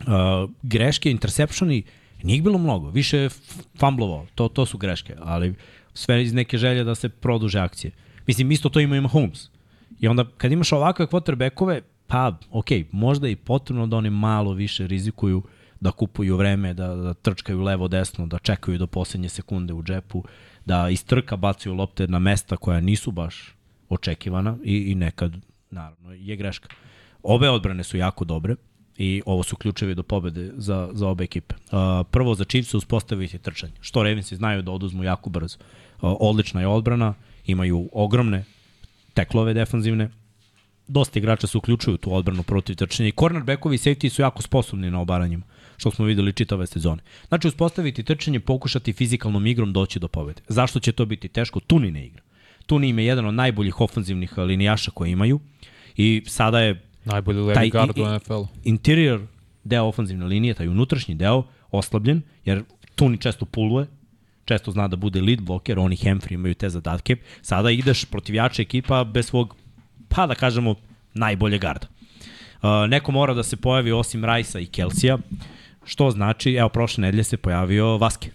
Uh, 0.00 0.50
greške, 0.62 1.10
interceptioni, 1.10 1.82
nije 2.24 2.42
bilo 2.42 2.58
mnogo, 2.58 2.90
više 2.90 3.18
je 3.18 3.30
fumblovao, 3.78 4.26
to, 4.34 4.48
to 4.48 4.66
su 4.66 4.78
greške, 4.78 5.14
ali 5.18 5.54
sve 5.94 6.22
iz 6.22 6.32
neke 6.32 6.58
želje 6.58 6.84
da 6.84 6.94
se 6.94 7.08
produže 7.08 7.58
akcije. 7.58 7.90
Mislim, 8.26 8.52
isto 8.52 8.68
to 8.68 8.80
ima 8.80 8.96
i 8.96 9.00
Mahomes. 9.00 9.50
I 10.00 10.08
onda 10.08 10.24
kad 10.36 10.52
imaš 10.52 10.72
ovakve 10.72 11.06
quarterbackove, 11.06 11.80
pa, 12.06 12.38
ok, 12.50 12.68
možda 12.92 13.26
je 13.26 13.32
i 13.32 13.36
potrebno 13.36 13.86
da 13.86 13.96
oni 13.96 14.10
malo 14.10 14.52
više 14.52 14.86
rizikuju 14.86 15.42
da 15.80 15.92
kupuju 15.92 16.36
vreme, 16.36 16.74
da, 16.74 16.94
da 16.94 17.14
trčkaju 17.14 17.62
levo-desno, 17.62 18.26
da 18.26 18.38
čekaju 18.38 18.78
do 18.78 18.86
poslednje 18.86 19.28
sekunde 19.28 19.72
u 19.72 19.82
džepu, 19.82 20.24
da 20.64 20.88
iz 20.90 21.04
trka 21.04 21.36
bacaju 21.36 21.74
lopte 21.74 22.06
na 22.08 22.18
mesta 22.18 22.56
koja 22.56 22.80
nisu 22.80 23.10
baš 23.10 23.54
očekivana 23.88 24.56
i, 24.64 24.76
i 24.76 24.94
nekad, 24.94 25.36
naravno, 25.70 26.12
je 26.12 26.36
greška. 26.36 26.68
Obe 27.22 27.50
odbrane 27.50 27.84
su 27.84 27.96
jako 27.96 28.24
dobre 28.24 28.56
i 28.98 29.22
ovo 29.26 29.42
su 29.42 29.56
ključevi 29.56 29.94
do 29.94 30.02
pobede 30.02 30.50
za, 30.56 30.90
za 30.92 31.08
obe 31.08 31.24
ekipe. 31.24 31.54
Uh, 31.54 32.06
prvo 32.10 32.34
za 32.34 32.44
Chiefs 32.44 32.74
uspostaviti 32.74 33.38
trčanje, 33.38 33.72
što 33.80 34.02
Ravensi 34.02 34.36
znaju 34.36 34.62
da 34.62 34.72
oduzmu 34.72 35.04
jako 35.04 35.30
brzo. 35.30 35.58
Uh, 35.58 36.16
odlična 36.20 36.60
je 36.60 36.66
odbrana, 36.66 37.14
imaju 37.46 37.88
ogromne 37.92 38.44
teklove 39.14 39.54
defanzivne, 39.54 40.10
dosta 40.88 41.18
igrača 41.18 41.46
se 41.46 41.58
uključuju 41.58 41.94
u 41.94 41.98
tu 41.98 42.14
odbranu 42.14 42.42
protiv 42.42 42.76
trčanja 42.76 43.08
i 43.08 43.12
cornerbackovi 43.12 43.74
i 43.74 43.78
safety 43.78 44.08
su 44.08 44.22
jako 44.22 44.42
sposobni 44.42 44.90
na 44.90 45.00
obaranjima, 45.00 45.44
što 45.76 45.90
smo 45.90 46.04
videli 46.04 46.32
čitave 46.32 46.66
sezone. 46.66 47.02
Znači, 47.28 47.48
uspostaviti 47.48 48.02
trčanje, 48.02 48.40
pokušati 48.40 48.92
fizikalnom 48.92 49.46
igrom 49.46 49.72
doći 49.72 49.98
do 49.98 50.08
pobede. 50.08 50.42
Zašto 50.48 50.80
će 50.80 50.92
to 50.92 51.06
biti 51.06 51.28
teško? 51.28 51.60
Tuni 51.60 51.90
ne 51.90 52.06
igra. 52.06 52.22
Tuni 52.66 52.88
im 52.88 52.98
je 52.98 53.06
jedan 53.06 53.26
od 53.26 53.34
najboljih 53.34 53.80
ofanzivnih 53.80 54.38
linijaša 54.38 54.90
koje 54.90 55.10
imaju 55.10 55.40
i 55.96 56.22
sada 56.26 56.60
je 56.60 56.82
Najbolji 57.04 57.40
levi 57.40 57.70
guard 57.70 57.98
u 57.98 58.14
NFL-u. 58.14 58.46
interior 58.64 59.20
deo 59.64 59.84
ofanzivne 59.84 60.26
linije, 60.26 60.54
taj 60.54 60.68
unutrašnji 60.68 61.14
deo, 61.14 61.42
oslabljen, 61.70 62.22
jer 62.44 62.62
Tuni 62.94 63.18
često 63.18 63.44
puluje, 63.44 63.86
često 64.44 64.70
zna 64.70 64.88
da 64.88 64.96
bude 64.96 65.22
lead 65.22 65.40
blocker, 65.40 65.78
oni 65.78 65.96
Hemfrey 65.96 66.34
imaju 66.34 66.54
te 66.54 66.68
zadatke. 66.70 67.16
Sada 67.42 67.70
ideš 67.70 68.04
protiv 68.04 68.34
jače 68.34 68.62
ekipa 68.62 69.04
bez 69.04 69.26
svog, 69.26 69.56
pa 70.08 70.26
da 70.26 70.34
kažemo, 70.34 70.74
najbolje 71.14 71.58
garda. 71.58 71.86
Uh, 72.62 72.70
neko 72.88 73.12
mora 73.12 73.34
da 73.34 73.42
se 73.42 73.56
pojavi 73.56 73.92
osim 73.92 74.24
Rajsa 74.24 74.60
i 74.60 74.66
Kelsija, 74.66 75.18
što 75.84 76.10
znači, 76.10 76.52
evo, 76.52 76.68
prošle 76.68 77.02
nedelje 77.02 77.24
se 77.24 77.36
pojavio 77.36 77.96
Vaske. 77.98 78.30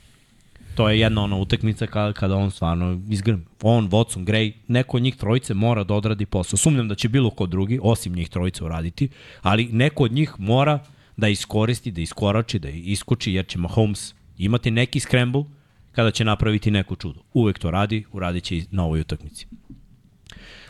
To 0.79 0.89
je 0.89 0.99
jedna 0.99 1.23
ona 1.23 1.35
utakmica 1.35 1.87
kada, 1.87 2.13
kada 2.13 2.35
on 2.35 2.51
stvarno 2.51 3.01
izgrmi. 3.09 3.43
On, 3.61 3.89
Watson, 3.89 4.25
Gray, 4.25 4.51
neko 4.67 4.97
od 4.97 5.03
njih 5.03 5.15
trojice 5.15 5.53
mora 5.53 5.83
da 5.83 5.93
odradi 5.93 6.25
posao. 6.25 6.57
Sumnjam 6.57 6.87
da 6.87 6.95
će 6.95 7.09
bilo 7.09 7.29
ko 7.29 7.45
drugi, 7.45 7.79
osim 7.83 8.13
njih 8.13 8.29
trojice 8.29 8.63
uraditi, 8.63 9.09
ali 9.41 9.65
neko 9.71 10.03
od 10.03 10.11
njih 10.11 10.33
mora 10.37 10.79
da 11.17 11.27
iskoristi, 11.27 11.91
da 11.91 12.01
iskorači, 12.01 12.59
da 12.59 12.69
iskoči, 12.69 13.33
jer 13.33 13.47
će 13.47 13.59
Mahomes 13.59 14.13
imati 14.37 14.71
neki 14.71 14.99
scramble 14.99 15.43
kada 15.91 16.11
će 16.11 16.25
napraviti 16.25 16.71
neko 16.71 16.95
čudo. 16.95 17.19
Uvek 17.33 17.59
to 17.59 17.71
radi, 17.71 18.05
uradit 18.11 18.43
će 18.43 18.57
i 18.57 18.65
na 18.71 18.85
ovoj 18.85 19.01
utakmici. 19.01 19.47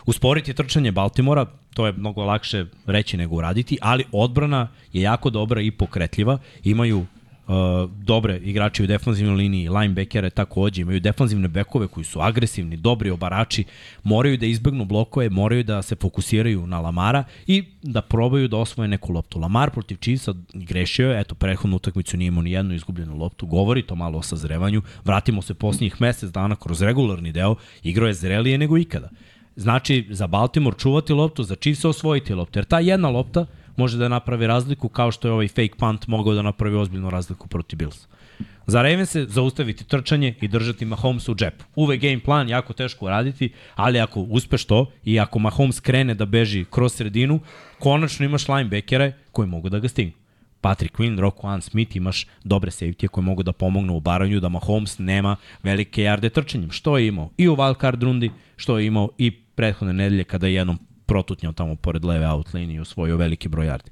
Usporiti 0.05 0.53
trčanje 0.53 0.91
Baltimora, 0.91 1.45
to 1.73 1.85
je 1.85 1.93
mnogo 1.93 2.25
lakše 2.25 2.65
reći 2.85 3.17
nego 3.17 3.35
uraditi, 3.35 3.77
ali 3.81 4.03
odbrana 4.11 4.67
je 4.93 5.01
jako 5.01 5.29
dobra 5.29 5.61
i 5.61 5.71
pokretljiva. 5.71 6.37
Imaju 6.63 7.05
uh, 7.49 7.89
dobre 8.03 8.37
igrače 8.37 8.83
u 8.83 8.87
defanzivnoj 8.87 9.35
liniji, 9.35 9.69
linebackere 9.69 10.29
takođe, 10.29 10.81
imaju 10.81 10.99
defanzivne 10.99 11.47
bekove 11.47 11.87
koji 11.87 12.03
su 12.03 12.21
agresivni, 12.21 12.77
dobri 12.77 13.09
obarači, 13.09 13.63
moraju 14.03 14.37
da 14.37 14.45
izbegnu 14.45 14.85
blokove, 14.85 15.29
moraju 15.29 15.63
da 15.63 15.81
se 15.81 15.95
fokusiraju 15.95 16.67
na 16.67 16.79
Lamara 16.79 17.23
i 17.47 17.63
da 17.81 18.01
probaju 18.01 18.47
da 18.47 18.57
osvoje 18.57 18.87
neku 18.87 19.13
loptu. 19.13 19.39
Lamar 19.39 19.71
protiv 19.71 19.97
Chiefsa 19.97 20.33
grešio 20.53 21.11
je, 21.11 21.19
eto, 21.21 21.35
prethodnu 21.35 21.75
utakmicu 21.75 22.17
nije 22.17 22.27
imao 22.27 22.43
ni 22.43 22.51
jednu 22.51 22.73
izgubljenu 22.73 23.17
loptu, 23.17 23.45
govori 23.45 23.81
to 23.81 23.95
malo 23.95 24.19
o 24.19 24.21
sazrevanju, 24.21 24.81
vratimo 25.05 25.41
se 25.41 25.53
posljednjih 25.53 26.01
mesec 26.01 26.31
dana 26.31 26.55
kroz 26.55 26.81
regularni 26.81 27.31
deo, 27.31 27.55
igrao 27.83 28.07
je 28.07 28.13
zrelije 28.13 28.57
nego 28.57 28.77
ikada. 28.77 29.09
Znači, 29.55 30.07
za 30.09 30.27
Baltimore 30.27 30.77
čuvati 30.77 31.13
loptu, 31.13 31.43
za 31.43 31.55
Chiefs 31.55 31.85
osvojiti 31.85 32.33
loptu, 32.33 32.59
jer 32.59 32.65
ta 32.65 32.79
jedna 32.79 33.09
lopta 33.09 33.45
može 33.79 33.97
da 33.97 34.07
napravi 34.11 34.47
razliku 34.47 34.89
kao 34.89 35.11
što 35.11 35.27
je 35.27 35.31
ovaj 35.31 35.47
fake 35.47 35.77
punt 35.77 36.07
mogao 36.07 36.33
da 36.33 36.41
napravi 36.41 36.75
ozbiljnu 36.75 37.09
razliku 37.09 37.47
protiv 37.47 37.77
Bills. 37.77 38.07
Za 38.67 38.81
Ravens 38.81 39.15
zaustaviti 39.15 39.87
trčanje 39.87 40.35
i 40.41 40.47
držati 40.47 40.85
Mahomes 40.85 41.29
u 41.29 41.35
džepu. 41.35 41.65
Uvek 41.75 42.01
game 42.01 42.19
plan, 42.19 42.49
jako 42.49 42.73
teško 42.73 43.05
uraditi, 43.05 43.49
ali 43.75 43.99
ako 43.99 44.21
uspeš 44.21 44.65
to 44.65 44.91
i 45.03 45.19
ako 45.19 45.39
Mahomes 45.39 45.79
krene 45.79 46.13
da 46.15 46.25
beži 46.25 46.65
kroz 46.69 46.93
sredinu, 46.93 47.39
konačno 47.79 48.25
imaš 48.25 48.47
linebackere 48.47 49.13
koji 49.31 49.47
mogu 49.47 49.69
da 49.69 49.79
ga 49.79 49.87
stignu. 49.87 50.13
Patrick 50.61 50.95
Quinn, 50.97 51.19
Roquan 51.19 51.61
Smith, 51.61 51.95
imaš 51.95 52.27
dobre 52.43 52.71
safety 52.71 53.07
koje 53.07 53.23
mogu 53.23 53.43
da 53.43 53.51
pomognu 53.51 53.95
u 53.95 53.99
baranju 53.99 54.39
da 54.39 54.49
Mahomes 54.49 54.99
nema 54.99 55.35
velike 55.63 56.03
jarde 56.03 56.29
trčanjem. 56.29 56.71
Što 56.71 56.97
je 56.97 57.07
imao 57.07 57.29
i 57.37 57.47
u 57.47 57.55
wildcard 57.55 58.03
rundi, 58.03 58.31
što 58.55 58.79
je 58.79 58.85
imao 58.85 59.09
i 59.17 59.31
prethodne 59.31 59.93
nedelje 59.93 60.23
kada 60.23 60.47
je 60.47 60.53
jednom 60.53 60.79
protutnjao 61.09 61.53
tamo 61.53 61.75
pored 61.75 62.05
leve 62.05 62.27
out 62.27 62.53
linije 62.53 62.77
i 62.77 62.79
osvojio 62.79 63.17
veliki 63.17 63.47
broj 63.47 63.65
jardi. 63.65 63.91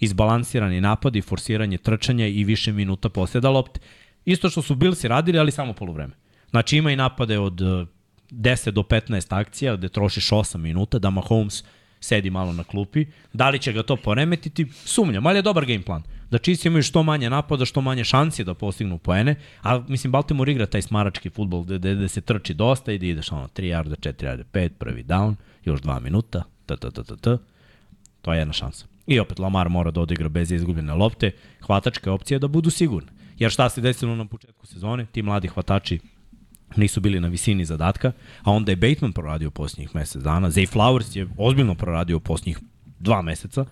Izbalansirani 0.00 0.80
napadi, 0.80 1.20
forsiranje 1.20 1.78
trčanja 1.78 2.26
i 2.26 2.44
više 2.44 2.72
minuta 2.72 3.08
posljeda 3.08 3.50
lopte. 3.50 3.80
Isto 4.24 4.50
što 4.50 4.62
su 4.62 4.74
Billsi 4.74 5.08
radili, 5.08 5.38
ali 5.38 5.52
samo 5.52 5.72
polovreme. 5.72 6.12
Znači 6.50 6.76
ima 6.76 6.90
i 6.90 6.96
napade 6.96 7.38
od 7.38 7.60
eh, 7.60 7.86
10 8.30 8.70
do 8.70 8.82
15 8.82 9.40
akcija, 9.40 9.76
gde 9.76 9.88
trošiš 9.88 10.30
8 10.30 10.56
minuta, 10.56 10.98
da 10.98 11.10
Mahomes 11.10 11.64
sedi 12.00 12.30
malo 12.30 12.52
na 12.52 12.64
klupi. 12.64 13.06
Da 13.32 13.50
li 13.50 13.58
će 13.58 13.72
ga 13.72 13.82
to 13.82 13.96
poremetiti? 13.96 14.66
Sumnjam, 14.84 15.26
ali 15.26 15.38
je 15.38 15.42
dobar 15.42 15.66
game 15.66 15.82
plan. 15.82 16.02
Da 16.30 16.38
Chiefs 16.38 16.64
imaju 16.64 16.82
što 16.82 17.02
manje 17.02 17.30
napada, 17.30 17.64
što 17.64 17.80
manje 17.80 18.04
šansi 18.04 18.44
da 18.44 18.54
postignu 18.54 18.98
poene, 18.98 19.34
a 19.62 19.78
mislim 19.88 20.12
Baltimore 20.12 20.52
igra 20.52 20.66
taj 20.66 20.82
smarački 20.82 21.30
futbol 21.30 21.62
gde, 21.62 21.94
gde 21.94 22.08
se 22.08 22.20
trči 22.20 22.54
dosta 22.54 22.92
i 22.92 22.98
da 22.98 23.06
ideš 23.06 23.32
ono 23.32 23.48
3 23.48 23.62
yarda, 23.62 23.96
4 23.96 24.24
yarda, 24.24 24.44
5, 24.52 24.68
prvi 24.68 25.04
down, 25.04 25.34
još 25.64 25.80
2 25.80 26.00
minuta, 26.00 26.42
t, 26.66 26.76
t, 26.76 26.90
t, 26.90 27.02
t, 27.02 27.16
t. 27.16 27.38
To 28.22 28.32
je 28.32 28.38
jedna 28.38 28.52
šansa. 28.52 28.86
I 29.06 29.20
opet 29.20 29.38
Lamar 29.38 29.68
mora 29.68 29.90
da 29.90 30.00
odigra 30.00 30.28
bez 30.28 30.52
izgubljene 30.52 30.94
lopte. 30.94 31.30
Hvatačka 31.66 32.12
opcija 32.12 32.36
je 32.36 32.38
da 32.38 32.48
budu 32.48 32.70
sigurni. 32.70 33.10
Jer 33.38 33.50
šta 33.50 33.68
se 33.68 33.80
desilo 33.80 34.16
na 34.16 34.26
početku 34.26 34.66
sezone? 34.66 35.06
Ti 35.06 35.22
mladi 35.22 35.48
hvatači 35.48 36.00
nisu 36.76 37.00
bili 37.00 37.20
na 37.20 37.28
visini 37.28 37.64
zadatka, 37.64 38.12
a 38.42 38.50
onda 38.50 38.72
je 38.72 38.76
Bateman 38.76 39.12
proradio 39.12 39.50
posljednjih 39.50 39.94
mesec 39.94 40.22
dana, 40.22 40.50
Zay 40.50 40.72
Flowers 40.72 41.16
je 41.16 41.28
ozbiljno 41.38 41.74
proradio 41.74 42.20
posljednjih 42.20 42.58
dva 42.98 43.22
meseca, 43.22 43.64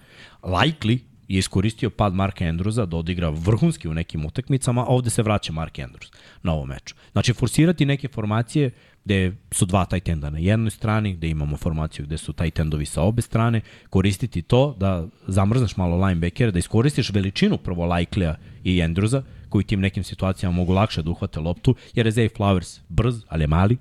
Likely 0.43 0.99
je 1.29 1.39
iskoristio 1.39 1.91
pad 1.91 2.15
Marka 2.15 2.45
Andrewsa 2.45 2.87
da 2.87 2.97
odigra 2.97 3.29
vrhunski 3.29 3.89
u 3.89 3.95
nekim 3.95 4.27
utakmicama, 4.27 4.83
a 4.83 4.87
ovde 4.89 5.11
se 5.11 5.23
vraća 5.23 5.53
Mark 5.53 5.75
Andrews 5.79 6.13
na 6.43 6.53
ovom 6.53 6.69
meču. 6.69 6.95
Znači, 7.13 7.33
forsirati 7.33 7.87
neke 7.87 8.09
formacije 8.09 8.71
gde 9.05 9.33
su 9.51 9.67
dva 9.67 9.85
tight 9.85 10.09
enda 10.09 10.31
na 10.31 10.39
jednoj 10.39 10.71
strani, 10.71 11.15
gde 11.15 11.29
imamo 11.29 11.57
formaciju 11.57 12.07
gde 12.07 12.19
su 12.19 12.33
tight 12.33 12.59
endovi 12.59 12.87
sa 12.87 13.03
obe 13.03 13.23
strane, 13.23 13.61
koristiti 13.91 14.43
to 14.43 14.77
da 14.79 15.07
zamrzneš 15.27 15.77
malo 15.77 16.07
linebackera, 16.07 16.51
da 16.51 16.59
iskoristiš 16.59 17.11
veličinu 17.11 17.59
prvo 17.59 17.85
Likely-a 17.85 18.35
i 18.65 18.77
Andrewsa, 18.77 19.23
koji 19.49 19.65
tim 19.65 19.81
nekim 19.81 20.05
situacijama 20.05 20.57
mogu 20.57 20.73
lakše 20.73 21.03
da 21.03 21.11
uhvate 21.11 21.41
loptu, 21.41 21.75
jer 21.95 22.07
je 22.07 22.13
Zay 22.13 22.37
Flowers 22.37 22.81
brz, 22.89 23.25
ali 23.29 23.43
je 23.43 23.47
mali, 23.47 23.77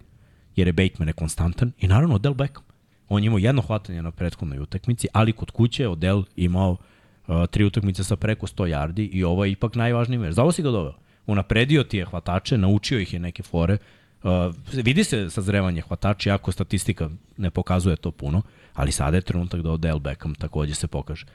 jer 0.55 0.67
je 0.67 0.73
Bateman 0.73 1.07
nekonstantan 1.07 1.71
i 1.79 1.87
naravno 1.87 2.15
Odell 2.15 2.35
Beckham. 2.35 2.63
On 3.09 3.23
je 3.23 3.27
imao 3.27 3.39
jedno 3.39 3.61
hvatanje 3.61 4.01
na 4.01 4.11
prethodnoj 4.11 4.59
utakmici, 4.59 5.07
ali 5.13 5.33
kod 5.33 5.51
kuće 5.51 5.83
je 5.83 5.89
Odell 5.89 6.23
imao 6.35 6.71
uh, 6.71 7.45
tri 7.51 7.63
utakmice 7.63 8.03
sa 8.03 8.15
preko 8.15 8.47
100 8.47 8.69
yardi 8.75 9.09
i 9.11 9.23
ovo 9.23 9.45
je 9.45 9.51
ipak 9.51 9.75
najvažniji 9.75 10.19
mer. 10.19 10.33
Za 10.33 10.41
ovo 10.41 10.51
si 10.51 10.61
ga 10.61 10.71
doveo. 10.71 10.93
Unapredio 11.27 11.83
ti 11.83 11.97
je 11.97 12.05
hvatače, 12.05 12.57
naučio 12.57 12.99
ih 12.99 13.13
je 13.13 13.19
neke 13.19 13.43
fore, 13.43 13.77
Uh, 14.23 14.55
vidi 14.73 15.03
se 15.03 15.29
sazrevanje 15.29 15.81
hvatača, 15.81 16.33
ako 16.33 16.51
statistika 16.51 17.09
ne 17.37 17.49
pokazuje 17.49 17.95
to 17.95 18.11
puno, 18.11 18.41
ali 18.73 18.91
sada 18.91 19.17
je 19.17 19.21
trenutak 19.21 19.61
da 19.61 19.71
Odell 19.71 19.99
Beckham 19.99 20.35
takođe 20.35 20.75
se 20.75 20.87
pokaže. 20.87 21.25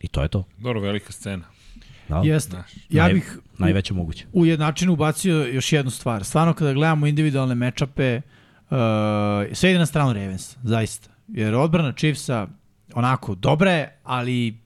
I 0.00 0.08
to 0.08 0.22
je 0.22 0.28
to. 0.28 0.44
Dobro, 0.58 0.80
velika 0.80 1.12
scena. 1.12 1.44
Da? 2.08 2.20
Jeste. 2.24 2.56
Ja 2.90 3.04
Naj- 3.08 3.12
bih 3.14 3.38
Najveće 3.58 3.94
moguće. 3.94 4.26
u 4.32 4.46
jednačinu 4.46 4.92
ubacio 4.92 5.46
još 5.46 5.72
jednu 5.72 5.90
stvar. 5.90 6.24
Stvarno 6.24 6.54
kada 6.54 6.72
gledamo 6.72 7.06
individualne 7.06 7.54
mečape, 7.54 8.16
uh, 8.16 8.76
sve 9.52 9.70
ide 9.70 9.78
na 9.78 9.86
stranu 9.86 10.12
Ravens, 10.12 10.56
zaista. 10.62 11.10
Jer 11.28 11.54
odbrana 11.54 11.92
Chiefsa 11.92 12.48
onako 12.94 13.34
dobra 13.34 13.72
je, 13.72 13.98
ali 14.02 14.56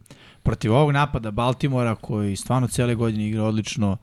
protiv 0.42 0.72
ovog 0.74 0.92
napada 0.92 1.30
Baltimora 1.30 1.94
koji 1.94 2.36
stvarno 2.36 2.68
cele 2.68 2.94
godine 2.94 3.28
igra 3.28 3.42
odlično, 3.44 3.96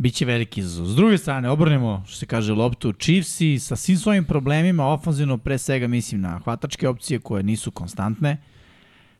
biće 0.00 0.24
veliki 0.24 0.60
izazov. 0.60 0.86
S 0.86 0.96
druge 0.96 1.18
strane, 1.18 1.50
obrnemo, 1.50 2.04
što 2.06 2.16
se 2.16 2.26
kaže, 2.26 2.52
loptu 2.52 2.92
Chiefsi 2.92 3.58
sa 3.58 3.76
svim 3.76 3.96
svojim 3.96 4.24
problemima, 4.24 4.86
ofanzivno 4.86 5.38
pre 5.38 5.58
svega 5.58 5.88
mislim 5.88 6.20
na 6.20 6.38
hvatačke 6.44 6.88
opcije 6.88 7.18
koje 7.18 7.42
nisu 7.42 7.70
konstantne. 7.70 8.36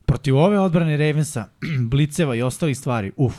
Protiv 0.07 0.36
ove 0.36 0.59
odbrane 0.59 0.97
Ravensa, 0.97 1.48
bliceva 1.90 2.35
i 2.35 2.43
ostalih 2.43 2.78
stvari, 2.78 3.12
uf, 3.16 3.35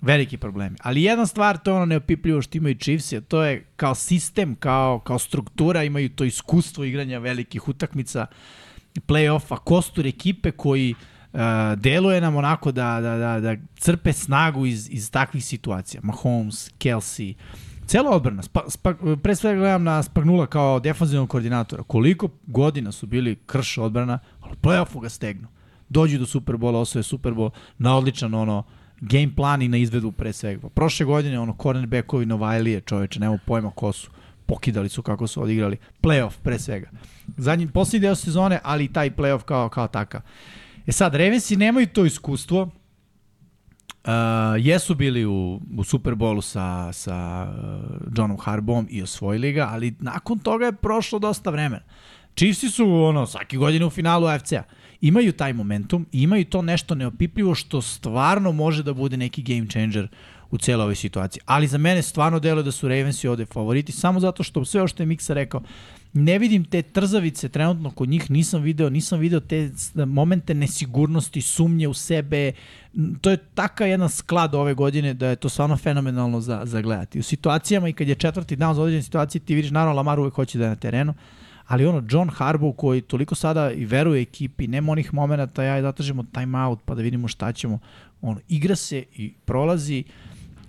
veliki 0.00 0.36
problemi. 0.36 0.76
Ali 0.82 1.02
jedna 1.02 1.26
stvar, 1.26 1.58
to 1.58 1.70
je 1.70 1.74
ono 1.74 1.86
neopipljivo 1.86 2.42
što 2.42 2.58
imaju 2.58 2.74
Chiefs, 2.74 3.12
a 3.12 3.20
to 3.20 3.44
je 3.44 3.64
kao 3.76 3.94
sistem, 3.94 4.54
kao, 4.54 4.98
kao 4.98 5.18
struktura, 5.18 5.84
imaju 5.84 6.08
to 6.08 6.24
iskustvo 6.24 6.84
igranja 6.84 7.18
velikih 7.18 7.68
utakmica, 7.68 8.26
play-offa, 9.06 9.58
kostur 9.58 10.06
ekipe 10.06 10.50
koji 10.50 10.94
deluje 11.76 12.20
nam 12.20 12.36
onako 12.36 12.72
da, 12.72 13.00
da, 13.00 13.16
da, 13.16 13.40
da 13.40 13.56
crpe 13.76 14.12
snagu 14.12 14.66
iz, 14.66 14.88
iz 14.90 15.10
takvih 15.10 15.44
situacija. 15.44 16.00
Mahomes, 16.04 16.70
Kelsey, 16.78 17.34
Cela 17.90 18.10
odbrana, 18.10 18.42
spa, 18.42 18.60
spa, 18.68 18.94
pre 19.22 19.34
svega 19.36 19.58
gledam 19.58 19.82
na 19.84 20.02
Spagnula 20.02 20.46
kao 20.46 20.80
defanzivnog 20.80 21.28
koordinatora. 21.28 21.82
Koliko 21.82 22.28
godina 22.46 22.92
su 22.92 23.06
bili 23.06 23.36
krš 23.46 23.78
odbrana, 23.78 24.18
ali 24.40 24.56
play-offu 24.62 25.00
ga 25.00 25.08
stegnu. 25.08 25.48
Dođu 25.88 26.18
do 26.18 26.26
Superbola, 26.26 26.80
osvoje 26.80 27.02
Superbol 27.02 27.50
na 27.78 27.96
odličan 27.96 28.34
ono 28.34 28.62
game 29.00 29.34
plan 29.36 29.62
i 29.62 29.68
na 29.68 29.76
izvedu 29.76 30.12
pre 30.12 30.32
svega. 30.32 30.68
Prošle 30.68 31.06
godine, 31.06 31.40
ono, 31.40 31.56
cornerbackovi 31.62 32.26
Novajlije, 32.26 32.80
čoveče, 32.80 33.20
nema 33.20 33.38
pojma 33.46 33.70
ko 33.70 33.92
su. 33.92 34.10
Pokidali 34.46 34.88
su 34.88 35.02
kako 35.02 35.26
su 35.26 35.42
odigrali. 35.42 35.76
Playoff 36.02 36.32
pre 36.42 36.58
svega. 36.58 36.90
Zadnji, 37.36 37.68
posljednji 37.68 38.06
deo 38.06 38.14
sezone, 38.14 38.60
ali 38.62 38.84
i 38.84 38.92
taj 38.92 39.10
playoff 39.10 39.42
kao, 39.42 39.68
kao 39.68 39.88
takav. 39.88 40.20
E 40.86 40.92
sad, 40.92 41.14
Ravensi 41.14 41.56
nemaju 41.56 41.86
to 41.86 42.04
iskustvo, 42.04 42.70
Uh, 44.04 44.10
jesu 44.58 44.94
bili 44.94 45.26
u, 45.26 45.60
u 45.76 45.84
Superbolu 45.84 46.42
sa, 46.42 46.92
sa 46.92 47.48
uh, 47.48 48.16
Johnom 48.16 48.38
Harbom 48.40 48.86
i 48.90 49.02
osvojili 49.02 49.52
ga, 49.52 49.68
ali 49.72 49.94
nakon 49.98 50.38
toga 50.38 50.66
je 50.66 50.72
prošlo 50.72 51.18
dosta 51.18 51.50
vremena. 51.50 51.82
Chiefsi 52.36 52.68
su 52.68 52.92
ono, 52.92 53.26
svaki 53.26 53.56
godine 53.56 53.86
u 53.86 53.90
finalu 53.90 54.26
AFC-a. 54.26 54.62
Imaju 55.00 55.32
taj 55.32 55.52
momentum, 55.52 56.06
imaju 56.12 56.44
to 56.44 56.62
nešto 56.62 56.94
neopipljivo 56.94 57.54
što 57.54 57.82
stvarno 57.82 58.52
može 58.52 58.82
da 58.82 58.94
bude 58.94 59.16
neki 59.16 59.42
game 59.42 59.66
changer 59.70 60.08
u 60.50 60.58
cijeloj 60.58 60.82
ovoj 60.82 60.94
situaciji. 60.94 61.42
Ali 61.46 61.66
za 61.66 61.78
mene 61.78 62.02
stvarno 62.02 62.38
deluje 62.38 62.62
da 62.62 62.72
su 62.72 62.88
Ravensi 62.88 63.28
ovde 63.28 63.46
favoriti, 63.46 63.92
samo 63.92 64.20
zato 64.20 64.42
što 64.42 64.64
sve 64.64 64.80
ovo 64.80 64.88
što 64.88 65.02
je 65.02 65.06
Miksa 65.06 65.34
rekao, 65.34 65.62
ne 66.12 66.38
vidim 66.38 66.64
te 66.64 66.82
trzavice 66.82 67.48
trenutno 67.48 67.90
kod 67.90 68.08
njih, 68.08 68.30
nisam 68.30 68.62
video, 68.62 68.90
nisam 68.90 69.18
video 69.18 69.40
te 69.40 69.70
momente 70.06 70.54
nesigurnosti, 70.54 71.40
sumnje 71.40 71.88
u 71.88 71.94
sebe. 71.94 72.52
To 73.20 73.30
je 73.30 73.36
taka 73.36 73.86
jedna 73.86 74.08
sklad 74.08 74.54
ove 74.54 74.74
godine 74.74 75.14
da 75.14 75.28
je 75.28 75.36
to 75.36 75.48
stvarno 75.48 75.76
fenomenalno 75.76 76.40
za, 76.40 76.60
za 76.64 76.80
gledati. 76.80 77.18
U 77.18 77.22
situacijama 77.22 77.88
i 77.88 77.92
kad 77.92 78.08
je 78.08 78.14
četvrti 78.14 78.56
dan 78.56 78.74
za 78.74 78.82
određene 78.82 79.02
situacije, 79.02 79.40
ti 79.40 79.54
vidiš, 79.54 79.70
naravno, 79.70 79.96
Lamar 79.96 80.20
uvek 80.20 80.34
hoće 80.34 80.58
da 80.58 80.64
je 80.64 80.70
na 80.70 80.76
terenu, 80.76 81.14
ali 81.66 81.86
ono, 81.86 82.02
John 82.10 82.28
Harbaugh 82.28 82.76
koji 82.76 83.00
toliko 83.00 83.34
sada 83.34 83.70
i 83.70 83.84
veruje 83.84 84.22
ekipi, 84.22 84.66
nema 84.66 84.92
onih 84.92 85.14
momenta, 85.14 85.62
ja 85.62 85.78
i 85.78 85.82
zatražimo 85.82 86.24
time 86.34 86.58
out 86.58 86.78
pa 86.84 86.94
da 86.94 87.02
vidimo 87.02 87.28
šta 87.28 87.52
ćemo, 87.52 87.78
on 88.22 88.38
igra 88.48 88.76
se 88.76 89.04
i 89.16 89.32
prolazi 89.44 90.04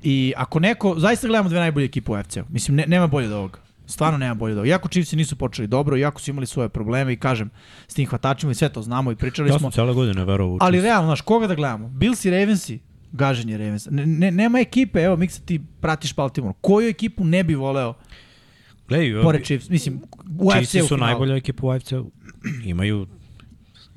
i 0.04 0.34
ako 0.38 0.60
neko, 0.60 0.96
zaista 1.00 1.28
gledamo 1.28 1.50
dve 1.50 1.60
najbolje 1.60 1.86
ekipe 1.86 2.12
u 2.12 2.24
FC-u, 2.24 2.44
mislim, 2.50 2.78
ne, 2.78 2.86
nema 2.88 3.08
bolje 3.08 3.28
od 3.28 3.34
ovoga. 3.34 3.71
Stvarno 3.92 4.18
nema 4.18 4.34
bolje 4.34 4.56
do. 4.56 4.66
Iako 4.66 4.90
Chiefs 4.90 5.12
nisu 5.12 5.36
počeli 5.36 5.68
dobro, 5.68 5.98
iako 5.98 6.22
su 6.22 6.32
imali 6.32 6.46
svoje 6.46 6.70
probleme 6.70 7.14
i 7.14 7.18
kažem, 7.18 7.50
s 7.88 7.94
tim 7.94 8.08
hvatačima 8.08 8.52
i 8.52 8.56
sve 8.56 8.70
to 8.70 8.82
znamo 8.82 9.12
i 9.12 9.16
pričali 9.16 9.50
Ja 9.50 9.60
smo. 9.60 9.60
sam 9.60 9.72
cijela 9.72 9.94
godina 9.94 10.24
verovao 10.24 10.58
Ali 10.62 10.72
Chiefs. 10.74 10.84
realno, 10.84 11.08
znaš, 11.08 11.22
koga 11.22 11.48
da 11.48 11.56
gledamo? 11.56 11.88
Bills 11.90 12.26
i 12.26 12.30
Ravensi? 12.30 12.80
Gaženje 13.12 13.58
Ravensa. 13.58 13.92
Ne, 13.92 14.06
ne, 14.06 14.32
nema 14.32 14.60
ekipe, 14.60 15.00
evo 15.00 15.16
Miksa 15.18 15.42
ti 15.46 15.62
pratiš 15.82 16.16
Baltimore. 16.16 16.54
Koju 16.62 16.90
ekipu 16.90 17.24
ne 17.24 17.44
bi 17.44 17.56
voleo 17.56 17.94
Gledaj, 18.88 19.22
pored 19.24 19.44
Chiefs? 19.44 19.70
Mislim, 19.70 20.02
u 20.40 20.52
Chiefs 20.52 20.76
AFC-u 20.76 20.88
su 20.88 20.98
najbolja 20.98 21.36
ekipa 21.36 21.68
u 21.68 21.72
AFC-u. 21.72 22.12
Imaju 22.66 23.08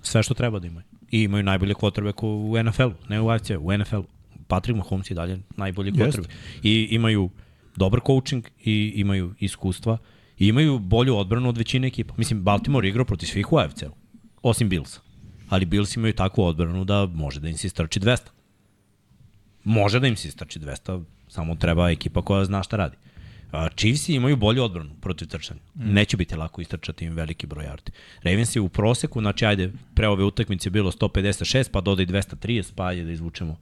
sve 0.03 0.23
što 0.23 0.35
treba 0.35 0.59
da 0.59 0.67
imaju. 0.67 0.85
I 1.11 1.23
imaju 1.23 1.43
najbolje 1.43 1.75
quarterbacka 1.75 2.25
u 2.27 2.63
NFL-u, 2.63 2.93
ne 3.09 3.21
u 3.21 3.29
AFC-u, 3.31 3.61
u 3.63 3.79
NFL-u. 3.79 4.05
Patrick 4.47 4.77
Mahomes 4.77 5.11
je 5.11 5.15
dalje 5.15 5.39
najbolji 5.57 5.93
quarterback. 5.93 6.29
I 6.63 6.89
imaju 6.91 7.31
dobar 7.77 8.01
coaching 8.07 8.45
i 8.65 8.93
imaju 8.97 9.35
iskustva 9.41 9.99
i 10.39 10.47
imaju 10.49 10.79
bolju 10.79 11.17
odbranu 11.17 11.49
od 11.49 11.59
većine 11.59 11.87
ekipa. 11.87 12.15
Mislim, 12.17 12.43
Baltimore 12.43 12.89
igrao 12.89 13.05
protiv 13.05 13.27
svih 13.27 13.53
u 13.53 13.59
AFC-u, 13.59 13.91
osim 14.43 14.69
Billsa. 14.69 15.01
Ali 15.49 15.67
Bills 15.67 15.97
imaju 15.97 16.13
takvu 16.13 16.45
odbranu 16.45 16.85
da 16.85 17.07
može 17.07 17.41
da 17.41 17.49
im 17.49 17.57
se 17.57 17.67
istrči 17.67 18.01
200. 18.01 18.19
Može 19.65 20.01
da 20.01 20.07
im 20.07 20.17
se 20.17 20.29
istrči 20.29 20.59
200, 20.59 21.05
samo 21.29 21.55
treba 21.55 21.91
ekipa 21.91 22.23
koja 22.23 22.45
zna 22.45 22.63
šta 22.63 22.77
radi. 22.77 22.97
Chiefs 23.77 24.09
imaju 24.09 24.37
bolju 24.37 24.65
odbranu 24.65 24.95
protiv 25.01 25.29
trčanja. 25.29 25.61
Mm. 25.75 25.93
Neće 25.93 26.17
biti 26.17 26.37
lako 26.37 26.61
istrčati 26.61 27.05
im 27.05 27.15
veliki 27.15 27.47
broj 27.47 27.65
yardi. 27.65 27.91
Ravens 28.23 28.57
je 28.57 28.61
u 28.61 28.69
proseku, 28.69 29.21
znači 29.21 29.47
ajde, 29.47 29.73
pre 29.95 30.09
ove 30.09 30.25
utakmice 30.25 30.71
bilo 30.71 30.93
156, 30.93 31.71
pa 31.71 31.81
dodaj 31.81 32.07
230, 32.07 32.73
pa 32.75 32.87
ajde 32.87 33.05
da 33.05 33.13
izvučemo 33.13 33.57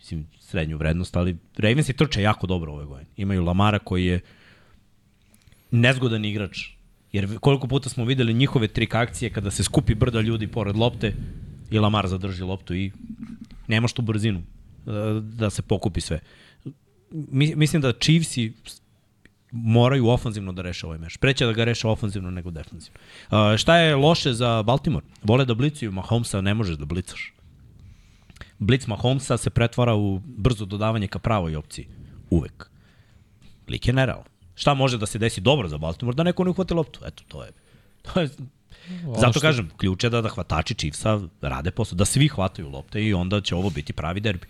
mislim, 0.00 0.26
srednju 0.40 0.76
vrednost, 0.76 1.16
ali 1.16 1.36
Ravens 1.56 1.88
i 1.88 1.92
trče 1.92 2.22
jako 2.22 2.46
dobro 2.46 2.72
ove 2.72 2.84
godine. 2.84 3.10
Imaju 3.16 3.44
Lamara 3.44 3.78
koji 3.78 4.06
je 4.06 4.20
nezgodan 5.70 6.24
igrač, 6.24 6.68
jer 7.12 7.38
koliko 7.38 7.68
puta 7.68 7.88
smo 7.88 8.04
videli 8.04 8.34
njihove 8.34 8.68
trik 8.68 8.94
akcije 8.94 9.30
kada 9.30 9.50
se 9.50 9.64
skupi 9.64 9.94
brda 9.94 10.20
ljudi 10.20 10.46
pored 10.46 10.76
lopte 10.76 11.14
i 11.70 11.78
Lamar 11.78 12.06
zadrži 12.06 12.42
loptu 12.42 12.74
i 12.74 12.92
nemaš 13.68 13.92
tu 13.92 14.02
brzinu 14.02 14.38
e, 14.38 14.42
da 15.20 15.50
se 15.50 15.62
pokupi 15.62 16.00
sve. 16.00 16.20
Mi, 17.10 17.54
mislim 17.54 17.82
da 17.82 17.92
Chiefsi 17.92 18.52
moraju 19.52 20.08
ofanzivno 20.08 20.52
da 20.52 20.62
reše 20.62 20.86
ovaj 20.86 20.98
meč. 20.98 21.16
Preće 21.16 21.46
da 21.46 21.52
ga 21.52 21.64
reše 21.64 21.88
ofanzivno 21.88 22.30
nego 22.30 22.50
defanzivno. 22.50 22.98
Uh, 23.30 23.56
šta 23.56 23.76
je 23.76 23.96
loše 23.96 24.32
za 24.32 24.62
Baltimore? 24.62 25.06
Vole 25.22 25.44
da 25.44 25.54
blicuju, 25.54 25.92
Mahomesa 25.92 26.40
ne 26.40 26.54
možeš 26.54 26.76
da 26.76 26.84
blicaš. 26.84 27.32
Blic 28.60 28.86
Mahomesa 28.86 29.36
se 29.36 29.50
pretvara 29.50 29.94
u 29.94 30.18
brzo 30.24 30.64
dodavanje 30.64 31.08
ka 31.08 31.18
pravoj 31.18 31.56
opciji. 31.56 31.88
Uvek. 32.30 32.70
Lik 33.68 33.86
je 33.86 33.92
nerealan. 33.92 34.24
Šta 34.54 34.74
može 34.74 34.98
da 34.98 35.06
se 35.06 35.18
desi 35.18 35.40
dobro 35.40 35.68
za 35.68 35.78
Baltimore? 35.78 36.16
Da 36.16 36.22
neko 36.22 36.44
ne 36.44 36.50
uhvati 36.50 36.74
loptu. 36.74 37.00
Eto, 37.06 37.22
to 37.28 37.44
je... 37.44 37.50
To 38.02 38.20
je 38.20 38.28
Zato 39.18 39.32
što- 39.32 39.40
kažem, 39.40 39.70
ključ 39.76 40.04
je 40.04 40.10
da, 40.10 40.20
da 40.20 40.28
hvatači 40.28 40.74
Chiefsa 40.74 41.20
rade 41.40 41.70
posao, 41.70 41.96
da 41.96 42.04
svi 42.04 42.28
hvataju 42.28 42.68
lopte 42.68 43.04
i 43.04 43.14
onda 43.14 43.40
će 43.40 43.54
ovo 43.54 43.70
biti 43.70 43.92
pravi 43.92 44.20
derbi. 44.20 44.46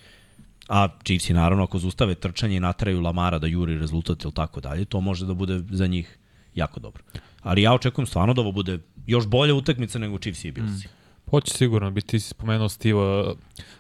A 0.68 0.88
Chiefsi 1.04 1.32
naravno 1.34 1.64
ako 1.64 1.78
zustave 1.78 2.14
trčanje 2.14 2.56
i 2.56 2.60
nateraju 2.60 3.00
Lamara 3.00 3.38
da 3.38 3.46
juri 3.46 3.78
rezultat 3.78 4.24
ili 4.24 4.32
tako 4.32 4.60
dalje, 4.60 4.84
to 4.84 5.00
može 5.00 5.26
da 5.26 5.34
bude 5.34 5.62
za 5.70 5.86
njih 5.86 6.18
jako 6.54 6.80
dobro. 6.80 7.02
Ali 7.42 7.62
ja 7.62 7.72
očekujem 7.74 8.06
stvarno 8.06 8.34
da 8.34 8.40
ovo 8.40 8.52
bude 8.52 8.78
još 9.06 9.26
bolja 9.26 9.54
utakmica 9.54 9.98
nego 9.98 10.18
Chiefsi 10.18 10.48
i 10.48 10.52
Billsi. 10.52 10.86
Mm. 10.88 10.99
Hoće 11.30 11.54
sigurno 11.54 11.90
biti, 11.90 12.06
ti 12.06 12.20
si 12.20 12.28
spomenuo 12.28 12.68
Steva 12.68 13.34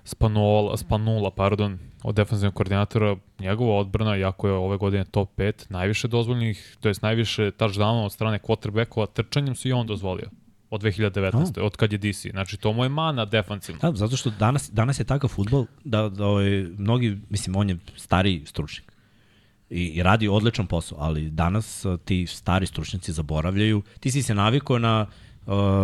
Spanola, 0.04 0.76
Spanula, 0.76 1.30
pardon, 1.30 1.78
od 2.02 2.14
defensivnog 2.14 2.54
koordinatora, 2.54 3.16
njegova 3.38 3.78
odbrana, 3.78 4.14
jako 4.14 4.48
je 4.48 4.54
ove 4.54 4.76
godine 4.76 5.04
top 5.04 5.30
5, 5.36 5.52
najviše 5.68 6.08
dozvoljenih, 6.08 6.76
to 6.80 6.88
jest 6.88 7.02
najviše 7.02 7.50
touchdownova 7.50 8.04
od 8.04 8.12
strane 8.12 8.38
quarterbackova, 8.38 9.06
trčanjem 9.06 9.54
su 9.54 9.68
i 9.68 9.72
on 9.72 9.86
dozvolio 9.86 10.30
od 10.70 10.82
2019. 10.82 11.60
od 11.60 11.76
kad 11.76 11.92
je 11.92 11.98
DC. 11.98 12.30
Znači, 12.30 12.56
to 12.56 12.72
mu 12.72 12.84
je 12.84 12.88
mana 12.88 13.24
defanzivno. 13.24 13.80
Da, 13.80 13.96
zato 13.96 14.16
što 14.16 14.30
danas, 14.30 14.70
danas 14.72 15.00
je 15.00 15.04
takav 15.04 15.30
futbol 15.30 15.66
da, 15.84 16.08
da 16.08 16.26
ovaj, 16.26 16.66
mnogi, 16.78 17.18
mislim, 17.30 17.56
on 17.56 17.68
je 17.68 17.78
stari 17.96 18.42
stručnik 18.46 18.92
i, 19.70 19.84
i 19.84 20.02
radi 20.02 20.28
odličan 20.28 20.66
posao, 20.66 20.98
ali 21.00 21.30
danas 21.30 21.84
a, 21.84 21.96
ti 22.04 22.26
stari 22.26 22.66
stručnjaci 22.66 23.12
zaboravljaju. 23.12 23.82
Ti 24.00 24.10
si 24.10 24.22
se 24.22 24.34
navikao 24.34 24.78
na 24.78 25.06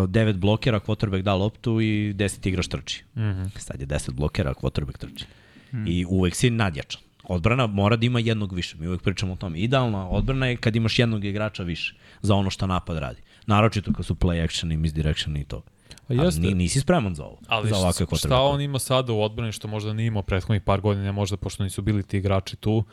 devet 0.09 0.37
blokera, 0.37 0.81
quarterback 0.81 1.23
da 1.23 1.35
loptu 1.35 1.81
i 1.81 2.15
10 2.15 2.49
igrač 2.49 2.69
trči. 2.69 3.05
Mm 3.15 3.21
-hmm. 3.21 3.59
Sad 3.59 3.81
je 3.81 3.87
10 3.87 4.13
blokera, 4.13 4.55
quarterback 4.55 4.99
trči. 4.99 5.25
Mm. 5.73 5.87
I 5.87 6.05
uvek 6.09 6.35
si 6.35 6.51
nadjačan. 6.51 7.01
Odbrana 7.25 7.67
mora 7.67 7.97
da 7.97 8.07
ima 8.07 8.21
jednog 8.21 8.53
više. 8.53 8.77
Mi 8.77 8.87
uvek 8.87 9.03
pričamo 9.03 9.33
o 9.33 9.37
tome. 9.37 9.59
Idealna 9.59 10.09
odbrana 10.09 10.47
je 10.47 10.57
kad 10.57 10.77
imaš 10.77 10.99
jednog 10.99 11.25
igrača 11.25 11.63
više 11.63 11.95
za 12.23 12.35
ono 12.35 12.51
što 12.51 12.67
napad 12.67 12.99
radi. 12.99 13.21
Naročito 13.47 13.93
kad 13.93 14.07
su 14.07 14.15
play 14.15 14.45
action 14.45 14.73
i 14.73 14.77
misdirection 14.77 15.37
i 15.37 15.45
to. 15.45 15.57
A 15.57 16.03
Ali 16.09 16.25
jeste. 16.25 16.41
ni, 16.41 16.55
nisi 16.55 16.81
spreman 16.81 17.15
za 17.15 17.25
ovo. 17.25 17.39
Ali 17.49 17.69
za 17.69 17.77
ovakve 17.77 18.07
šta, 18.07 18.17
šta 18.17 18.41
on 18.41 18.61
ima 18.61 18.79
sada 18.79 19.13
u 19.13 19.23
odbrani 19.23 19.53
što 19.53 19.69
možda 19.69 19.93
nije 19.93 20.07
imao 20.07 20.23
prethodnih 20.23 20.63
par 20.63 20.81
godina, 20.81 21.13
možda 21.13 21.37
pošto 21.37 21.65
nisu 21.65 21.83
bili 21.83 22.03
ti 22.03 22.19
igrači 22.19 22.57
tu. 22.57 22.85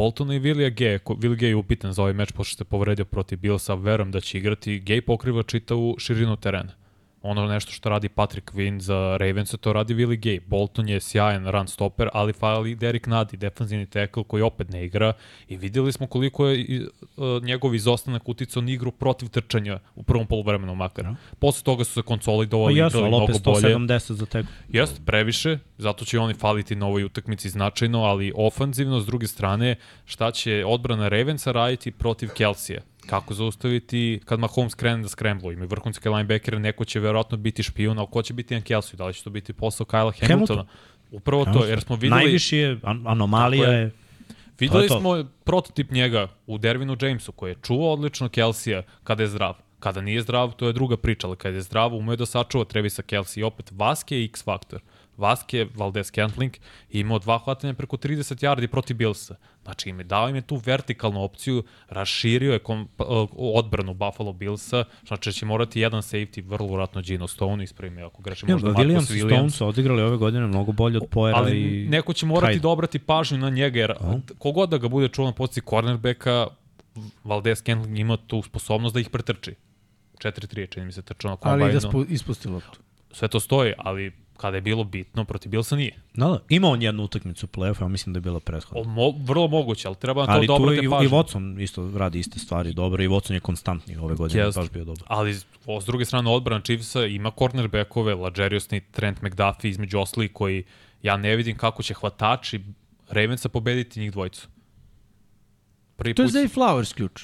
Bolton 0.00 0.32
i 0.32 0.40
Gay, 0.70 0.98
ko- 0.98 1.14
Will 1.14 1.36
Gay 1.36 1.48
je 1.48 1.56
upitan 1.56 1.92
za 1.92 2.02
ovaj 2.02 2.12
meč 2.12 2.32
pošto 2.32 2.56
se 2.56 2.64
povredio 2.64 3.04
protiv 3.04 3.38
Billsa, 3.38 3.74
verujem 3.74 4.12
da 4.12 4.20
će 4.20 4.38
igrati. 4.38 4.80
Gay 4.80 5.00
pokriva 5.00 5.42
čitavu 5.42 5.96
širinu 5.98 6.36
terena. 6.36 6.72
Ono 7.22 7.46
nešto 7.46 7.72
što 7.72 7.88
radi 7.88 8.08
Patrick 8.08 8.52
Quinn 8.52 8.78
za 8.78 9.16
Ravens, 9.20 9.54
to 9.60 9.72
radi 9.72 9.94
Willie 9.94 10.20
Gay. 10.20 10.40
Bolton 10.46 10.88
je 10.88 11.00
sjajan 11.00 11.46
run 11.50 11.68
stopper, 11.68 12.08
ali 12.12 12.32
fali 12.32 12.74
Derek 12.74 13.06
Nadi, 13.06 13.36
defanzivni 13.36 13.86
tackle 13.86 14.24
koji 14.24 14.42
opet 14.42 14.70
ne 14.70 14.84
igra 14.84 15.12
i 15.48 15.56
videli 15.56 15.92
smo 15.92 16.06
koliko 16.06 16.46
je 16.46 16.80
uh, 16.80 17.42
njegov 17.42 17.74
izostanak 17.74 18.28
uticao 18.28 18.62
na 18.62 18.72
igru 18.72 18.90
protiv 18.90 19.28
trčanja 19.28 19.78
u 19.94 20.02
prvom 20.02 20.26
polovremenu 20.26 20.74
makar. 20.74 21.04
Da. 21.04 21.14
Posle 21.38 21.64
toga 21.64 21.84
su 21.84 21.92
se 21.92 22.02
Pa 22.02 22.06
konsolidovali, 22.06 22.76
jesu, 22.76 22.98
igrali 22.98 23.14
ali 23.14 23.24
mnogo 23.24 23.38
bolje. 23.44 23.74
170 23.74 24.12
za 24.12 24.26
tegu. 24.26 24.48
Jeste, 24.68 25.00
previše, 25.06 25.58
zato 25.78 26.04
će 26.04 26.18
oni 26.18 26.34
faliti 26.34 26.76
na 26.76 26.86
ovoj 26.86 27.04
utakmici 27.04 27.48
značajno, 27.48 28.02
ali 28.02 28.32
ofanzivno, 28.36 29.00
s 29.00 29.06
druge 29.06 29.26
strane, 29.26 29.76
šta 30.04 30.30
će 30.30 30.64
odbrana 30.66 31.08
Ravensa 31.08 31.52
raditi 31.52 31.90
protiv 31.90 32.28
Kelsija? 32.28 32.80
Kako 33.06 33.34
zaustaviti 33.34 34.20
kad 34.24 34.40
Mahomes 34.40 34.74
krene 34.74 35.02
da 35.02 35.08
skremblu? 35.08 35.52
Ima 35.52 35.64
vrhunske 35.64 36.10
linebackere, 36.10 36.58
neko 36.58 36.84
će 36.84 37.00
verovatno 37.00 37.36
biti 37.36 37.62
špijun, 37.62 37.98
ali 37.98 38.08
ko 38.10 38.22
će 38.22 38.34
biti 38.34 38.54
na 38.54 38.60
Kelsiju? 38.60 38.96
Da 38.96 39.06
li 39.06 39.14
će 39.14 39.24
to 39.24 39.30
biti 39.30 39.52
posao 39.52 39.86
Kyla 39.86 40.20
Hamiltona? 40.20 40.28
Hamilton. 40.28 40.66
Upravo 41.10 41.44
to, 41.44 41.64
jer 41.64 41.80
smo 41.80 41.96
videli... 41.96 42.22
Najviši 42.22 42.56
je, 42.56 42.78
an 42.82 43.06
anomalija 43.06 43.70
je. 43.70 43.80
je, 43.80 43.90
Videli 44.60 44.78
To 44.78 44.82
je 44.82 44.88
to. 44.88 45.00
smo 45.00 45.24
prototip 45.44 45.90
njega 45.90 46.28
u 46.46 46.58
Dervinu 46.58 46.96
Jamesu, 47.00 47.32
koji 47.32 47.50
je 47.50 47.56
čuvao 47.62 47.92
odlično 47.92 48.28
Kelsija 48.28 48.82
kada 49.04 49.22
je 49.22 49.28
zdrav. 49.28 49.54
Kada 49.78 50.00
nije 50.00 50.22
zdrav, 50.22 50.52
to 50.52 50.66
je 50.66 50.72
druga 50.72 50.96
priča, 50.96 51.26
ali 51.26 51.36
kada 51.36 51.56
je 51.56 51.62
zdrav, 51.62 51.94
umeo 51.94 52.16
da 52.16 52.26
sačuva 52.26 52.64
Trevisa 52.64 53.02
Kelsey. 53.02 53.40
I 53.40 53.42
opet, 53.42 53.72
Vaske 53.72 54.18
je 54.18 54.24
X 54.24 54.44
faktor. 54.44 54.80
Vaske, 55.20 55.66
Valdez 55.74 56.10
Kentling 56.10 56.56
imao 56.90 57.18
dva 57.18 57.38
hvatanja 57.38 57.74
preko 57.74 57.96
30 57.96 58.44
yardi 58.44 58.66
protiv 58.66 58.96
Billsa. 58.96 59.36
Znači, 59.62 59.90
im 59.90 60.00
je 60.00 60.04
dao 60.04 60.28
im 60.28 60.34
je 60.34 60.42
tu 60.42 60.56
vertikalnu 60.56 61.22
opciju, 61.22 61.62
raširio 61.88 62.52
je 62.52 62.58
kom, 62.58 62.88
uh, 62.98 63.28
odbranu 63.36 63.94
Buffalo 63.94 64.32
Billsa, 64.32 64.84
znači 65.06 65.28
da 65.28 65.32
će 65.32 65.46
morati 65.46 65.80
jedan 65.80 66.02
safety, 66.02 66.44
vrlo 66.46 66.66
vratno 66.66 67.02
Gino 67.02 67.28
Stone, 67.28 67.66
me 67.90 68.02
ako 68.02 68.22
grešim, 68.22 68.48
Ja, 68.48 68.54
možda 68.54 68.68
Marcus 68.68 68.84
Williams 68.86 69.16
i 69.16 69.22
Williams. 69.22 69.36
Stone 69.36 69.50
su 69.50 69.66
odigrali 69.66 70.02
ove 70.02 70.16
godine 70.16 70.46
mnogo 70.46 70.72
bolje 70.72 70.96
od 70.96 71.08
Poera 71.10 71.38
Ali 71.38 71.60
i... 71.60 71.88
neko 71.88 72.12
će 72.12 72.26
morati 72.26 72.58
Hyde. 72.58 72.62
da 72.62 72.68
obrati 72.68 72.98
pažnju 72.98 73.38
na 73.38 73.50
njega, 73.50 73.80
jer 73.80 73.94
kogod 74.38 74.68
da 74.70 74.78
ga 74.78 74.88
bude 74.88 75.08
čuo 75.08 75.26
na 75.26 75.32
poziciji 75.32 75.62
cornerbacka, 75.70 76.46
Valdez 77.24 77.62
Kentling 77.62 77.98
ima 77.98 78.16
tu 78.16 78.42
sposobnost 78.42 78.94
da 78.94 79.00
ih 79.00 79.10
pretrči. 79.10 79.54
4-3 80.18 80.58
je, 80.58 80.66
čini 80.66 80.86
mi 80.86 80.92
se 80.92 81.02
trčao 81.02 81.30
na 81.30 81.36
kombajnu. 81.36 81.64
Ali 81.64 81.72
i 81.72 81.74
da 81.74 81.80
spu, 81.80 82.04
ispusti 82.08 82.48
loptu. 82.48 82.80
Sve 83.12 83.28
to 83.28 83.40
stoji, 83.40 83.72
ali 83.78 84.12
kada 84.40 84.56
je 84.56 84.60
bilo 84.60 84.84
bitno, 84.84 85.24
protiv 85.24 85.50
Bilsa 85.50 85.76
nije. 85.76 85.94
Da, 86.14 86.26
da. 86.26 86.38
Ima 86.48 86.68
on 86.68 86.82
jednu 86.82 87.02
utakmicu 87.02 87.46
u 87.46 87.48
play-offu, 87.48 87.82
ja 87.82 87.88
mislim 87.88 88.12
da 88.12 88.16
je 88.16 88.20
bila 88.20 88.40
prethodna. 88.40 88.80
O, 88.80 88.84
mo, 88.84 89.10
vrlo 89.24 89.48
moguće, 89.48 89.88
ali 89.88 89.96
treba 89.96 90.20
na 90.20 90.26
to 90.26 90.32
Ali 90.32 90.46
da 90.46 90.56
tu 90.56 90.62
obrate 90.62 90.82
i, 90.82 90.86
i 90.86 90.90
pažnju. 90.90 91.10
Watson 91.10 91.62
isto 91.62 91.90
radi 91.96 92.18
iste 92.18 92.38
stvari 92.38 92.72
dobro 92.72 93.02
i 93.02 93.08
Watson 93.08 93.32
je 93.32 93.40
konstantni 93.40 93.96
ove 93.96 94.14
godine, 94.14 94.44
Jeste. 94.44 94.60
baš 94.60 94.70
bio 94.70 94.84
dobar. 94.84 95.04
Ali 95.06 95.36
o, 95.66 95.80
s 95.80 95.84
druge 95.84 96.04
strane 96.04 96.30
odbrana 96.30 96.62
Chiefsa 96.62 97.06
ima 97.06 97.30
cornerbackove, 97.38 98.14
Lajeriusni, 98.14 98.80
Trent 98.80 99.22
McDuffie 99.22 99.70
između 99.70 99.98
ostali 99.98 100.28
koji 100.28 100.64
ja 101.02 101.16
ne 101.16 101.36
vidim 101.36 101.56
kako 101.56 101.82
će 101.82 101.94
hvatači 101.94 102.60
Ravensa 103.08 103.48
pobediti 103.48 104.00
njih 104.00 104.12
dvojicu. 104.12 104.48
Prvi 105.96 106.14
To 106.14 106.22
je 106.22 106.26
put, 106.26 106.34
Zay 106.34 106.54
Flowers 106.54 106.94
ključ. 106.94 107.22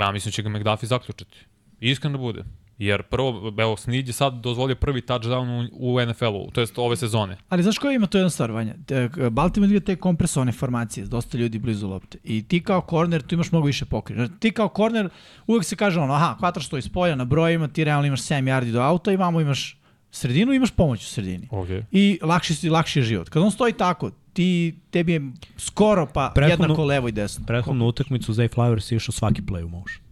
ja 0.00 0.12
mislim 0.12 0.30
da 0.30 0.34
će 0.34 0.42
ga 0.42 0.48
McDuffie 0.48 0.86
zaključiti. 0.86 1.38
Iskreno 1.80 2.18
da 2.18 2.22
bude. 2.22 2.44
Jer 2.78 3.02
prvo, 3.02 3.52
evo, 3.58 3.76
Snid 3.76 4.06
je 4.06 4.12
sad 4.12 4.34
dozvolio 4.34 4.76
prvi 4.76 5.00
touchdown 5.00 5.68
u, 5.72 5.94
u 5.94 6.06
NFL-u, 6.06 6.50
to 6.50 6.60
jest 6.60 6.78
ove 6.78 6.96
sezone. 6.96 7.36
Ali 7.48 7.62
znaš 7.62 7.78
koja 7.78 7.92
ima 7.92 8.06
to 8.06 8.18
jedna 8.18 8.30
stvar, 8.30 8.50
Vanja? 8.50 8.74
Te- 8.86 9.08
Baltimore 9.30 9.70
igra 9.70 9.80
te 9.80 9.96
kompresovane 9.96 10.52
formacije, 10.52 11.06
dosta 11.06 11.38
ljudi 11.38 11.58
blizu 11.58 11.88
lopte. 11.88 12.18
I 12.24 12.42
ti 12.42 12.62
kao 12.62 12.80
korner, 12.80 13.22
tu 13.22 13.34
imaš 13.34 13.52
mnogo 13.52 13.66
više 13.66 13.84
pokrije. 13.84 14.28
Ti 14.38 14.50
kao 14.50 14.68
korner, 14.68 15.08
uvek 15.46 15.64
se 15.64 15.76
kaže 15.76 16.00
ono, 16.00 16.12
aha, 16.14 16.36
hvataš 16.38 16.66
stoji 16.66 16.82
s 16.82 16.88
polja 16.88 17.14
na 17.14 17.24
brojima, 17.24 17.68
ti 17.68 17.84
realno 17.84 18.06
imaš 18.06 18.20
7 18.22 18.34
yardi 18.44 18.72
do 18.72 18.80
auta 18.80 19.12
i 19.12 19.16
vamo 19.16 19.40
imaš 19.40 19.78
sredinu 20.10 20.52
i 20.52 20.56
imaš 20.56 20.70
pomoć 20.70 21.02
u 21.02 21.08
sredini. 21.08 21.48
Okay. 21.48 21.82
I 21.92 22.18
lakši, 22.22 22.54
si, 22.54 22.70
lakši 22.70 22.98
je 22.98 23.04
život. 23.04 23.28
Kad 23.28 23.42
on 23.42 23.50
stoji 23.50 23.72
tako, 23.72 24.10
ti, 24.32 24.78
tebi 24.90 25.12
je 25.12 25.20
skoro 25.56 26.06
pa 26.06 26.32
Prethodno- 26.36 26.50
jednako 26.62 26.84
levo 26.84 27.08
i 27.08 27.12
desno. 27.12 27.46
Prethodnu 27.46 27.86
utakmicu 27.86 28.32
Zay 28.32 28.48
Flowers 28.48 28.92
je 28.92 28.96
išao 28.96 29.12
svaki 29.12 29.42
play 29.42 29.64
u 29.64 29.68
motion. 29.68 30.02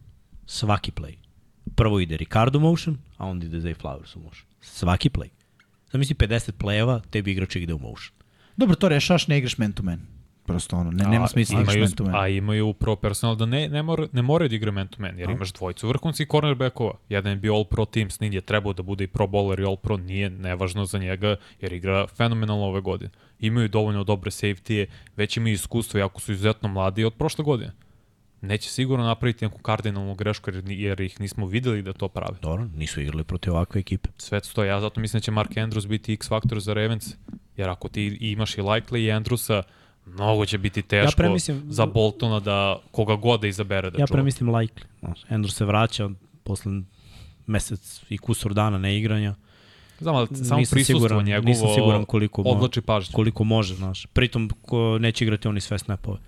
Svaki 0.47 0.93
play. 0.93 1.22
Prvo 1.77 2.01
ide 2.01 2.17
Ricardo 2.17 2.61
motion, 2.61 2.99
a 3.17 3.27
onda 3.27 3.47
ide 3.47 3.61
Zay 3.61 3.75
Flowers 3.83 4.17
u 4.17 4.21
motion. 4.21 4.47
Svaki 4.61 5.09
play. 5.11 5.29
Zamisli 5.93 6.15
50 6.15 6.53
play-eva, 6.53 7.01
tebi 7.11 7.33
igrač 7.33 7.57
ide 7.57 7.75
u 7.75 7.79
motion. 7.79 8.15
Dobro, 8.57 8.77
to 8.77 8.89
rešaš, 8.89 9.27
ne 9.29 9.39
igraš 9.39 9.59
man 9.59 9.73
to 9.73 9.83
man. 9.83 10.01
Prosto 10.47 10.77
ono, 10.77 10.91
ne, 10.91 11.05
nema 11.05 11.25
A, 11.25 11.29
smisla 11.29 11.61
igraš 11.61 11.75
imaju, 11.75 11.85
man 11.85 11.97
to 11.97 12.05
man. 12.05 12.15
A 12.15 12.29
imaju 12.29 12.67
upravo 12.67 12.97
personal 12.97 13.37
da 13.37 13.47
ne, 13.47 13.69
ne, 13.69 13.83
mora, 13.83 14.07
ne 14.13 14.23
moraju 14.23 14.49
da 14.49 14.55
igraju 14.55 14.73
man 14.73 14.89
to 14.89 15.03
man, 15.03 15.19
jer 15.19 15.31
imaš 15.31 15.53
dvojicu 15.53 15.89
vrhunskih 15.89 16.27
cornerbackova. 16.31 16.93
Jedan 17.09 17.33
je 17.33 17.37
bio 17.37 17.55
all 17.55 17.65
pro 17.65 17.85
team, 17.85 18.11
Snid 18.11 18.35
je 18.35 18.41
trebao 18.41 18.73
da 18.73 18.83
bude 18.83 19.05
i 19.05 19.07
pro 19.07 19.27
bowler 19.27 19.61
i 19.61 19.65
all 19.65 19.77
pro, 19.77 19.97
nije 19.97 20.31
nevažno 20.31 20.85
za 20.85 20.99
njega, 20.99 21.37
jer 21.61 21.73
igra 21.73 22.07
fenomenalno 22.07 22.65
ove 22.65 22.81
godine. 22.81 23.11
Imaju 23.41 23.69
dovoljno 23.69 24.05
dobre 24.05 24.31
safety-je, 24.31 24.87
već 25.17 25.37
imaju 25.37 25.55
iskustvo, 25.55 26.01
jako 26.01 26.21
su 26.21 26.33
izuzetno 26.33 26.69
mladi 26.69 27.05
od 27.05 27.15
prošle 27.15 27.45
godine. 27.45 27.73
Neće 28.43 28.71
sigurno 28.71 29.05
napraviti 29.05 29.45
neku 29.45 29.59
kardinalnu 29.59 30.15
grešku, 30.15 30.51
jer, 30.51 30.65
jer 30.67 31.01
ih 31.01 31.21
nismo 31.21 31.47
videli 31.47 31.83
da 31.83 31.93
to 31.93 32.09
prave. 32.09 32.37
Dobro, 32.43 32.65
nisu 32.67 33.01
igrali 33.01 33.25
protiv 33.25 33.53
ovakve 33.53 33.81
ekipe. 33.81 34.09
Sve 34.19 34.41
to 34.45 34.65
ja 34.65 34.81
zato 34.81 35.01
mislim 35.01 35.19
da 35.19 35.25
će 35.25 35.31
Mark 35.31 35.51
Andrews 35.51 35.87
biti 35.87 36.13
X 36.13 36.29
faktor 36.29 36.61
za 36.61 36.75
Ravens, 36.75 37.15
jer 37.57 37.69
ako 37.69 37.89
ti 37.89 38.19
imaš 38.21 38.59
i 38.59 38.61
Likely 38.61 38.99
i 38.99 39.11
Andrewsa, 39.13 39.63
mnogo 40.07 40.47
će 40.47 40.59
biti 40.59 40.83
teško 40.83 41.23
premislim- 41.23 41.63
za 41.65 41.87
Boltona 41.87 42.41
da 42.41 42.81
koga 42.91 43.17
god 43.17 43.41
da 43.41 43.47
izabere 43.47 43.91
da 43.91 43.99
ja 43.99 44.07
čuva. 44.07 44.15
premislim 44.15 44.49
likely. 44.51 44.83
Znaš, 44.99 45.23
Andrew 45.23 45.51
se 45.51 45.65
vraća 45.65 46.11
posle 46.45 46.73
mesec 47.47 48.03
i 48.09 48.19
kusur 48.19 48.55
dana 48.55 48.79
neigranja. 48.79 49.35
Znam, 50.01 50.15
ali 50.17 50.27
samo 50.29 50.59
Nisam 50.59 50.75
prisustvo 50.75 50.99
siguran- 51.01 51.25
njegovo 51.25 51.49
nisam 51.49 51.69
siguran 51.75 52.05
koliko 52.05 52.43
mo-. 52.43 53.13
Koliko 53.13 53.45
može, 53.45 53.75
znaš. 53.75 54.07
Pritom 54.07 54.51
ko 54.63 54.99
neće 54.99 55.25
igrati 55.25 55.49
oni 55.49 55.61
sve 55.61 55.79
snapove. 55.79 56.19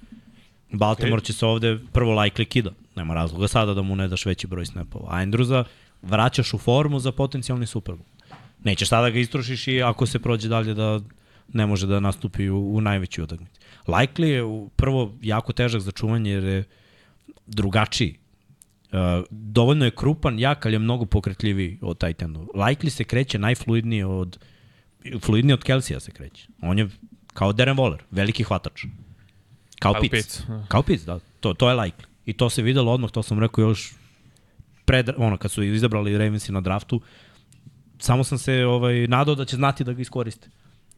Baltimore 0.78 1.22
okay. 1.22 1.24
će 1.24 1.32
se 1.32 1.46
ovde 1.46 1.78
prvo 1.92 2.14
likely 2.14 2.44
kida. 2.44 2.70
Nema 2.96 3.14
razloga 3.14 3.48
sada 3.48 3.74
da 3.74 3.82
mu 3.82 3.96
ne 3.96 4.08
daš 4.08 4.26
veći 4.26 4.46
broj 4.46 4.66
snapova. 4.66 5.08
A 5.10 5.24
Andrewsa 5.24 5.64
vraćaš 6.02 6.54
u 6.54 6.58
formu 6.58 7.00
za 7.00 7.12
potencijalni 7.12 7.66
Super 7.66 7.94
Bowl. 7.94 8.36
Nećeš 8.64 8.88
sada 8.88 9.10
ga 9.10 9.18
istrošiš 9.18 9.68
i 9.68 9.82
ako 9.82 10.06
se 10.06 10.18
prođe 10.18 10.48
dalje 10.48 10.74
da 10.74 11.00
ne 11.52 11.66
može 11.66 11.86
da 11.86 12.00
nastupi 12.00 12.48
u, 12.48 12.74
u 12.74 12.80
najvećoj 12.80 13.24
utakmici. 13.24 13.60
Likely 13.86 14.24
je 14.24 14.42
u- 14.44 14.68
prvo 14.76 15.14
jako 15.22 15.52
težak 15.52 15.80
za 15.80 15.92
čuvanje 15.92 16.30
jer 16.30 16.44
je 16.44 16.64
drugačiji. 17.46 18.18
Uh, 18.92 18.98
dovoljno 19.30 19.84
je 19.84 19.90
krupan, 19.90 20.38
jak, 20.38 20.66
ali 20.66 20.74
je 20.74 20.78
mnogo 20.78 21.04
pokretljiviji 21.04 21.78
od 21.82 21.98
Titanu. 21.98 22.48
Likely 22.54 22.88
se 22.88 23.04
kreće 23.04 23.38
najfluidnije 23.38 24.06
od 24.06 24.38
fluidnije 25.20 25.54
od 25.54 25.62
Kelsija 25.62 26.00
se 26.00 26.10
kreće. 26.10 26.48
On 26.62 26.78
je 26.78 26.88
kao 27.32 27.52
Darren 27.52 27.76
Waller, 27.76 27.98
veliki 28.10 28.44
hvatač. 28.44 28.84
Kao. 29.92 30.00
Pitts, 30.10 30.40
da. 30.48 30.64
Kao 30.68 30.82
Pitts, 30.82 31.04
da. 31.04 31.18
To, 31.40 31.54
to 31.54 31.70
je 31.70 31.76
likely. 31.76 32.04
I 32.26 32.32
to 32.32 32.50
se 32.50 32.62
videlo 32.62 32.92
odmah, 32.92 33.10
to 33.10 33.22
sam 33.22 33.38
rekao 33.38 33.62
još 33.62 33.92
pred, 34.84 35.10
ono, 35.16 35.36
kad 35.36 35.50
su 35.50 35.62
izabrali 35.62 36.18
Ravensi 36.18 36.52
na 36.52 36.60
draftu, 36.60 37.00
samo 37.98 38.24
sam 38.24 38.38
se 38.38 38.64
ovaj, 38.64 39.06
nadao 39.06 39.34
da 39.34 39.44
će 39.44 39.56
znati 39.56 39.84
da 39.84 39.92
ga 39.92 40.02
iskoriste. 40.02 40.48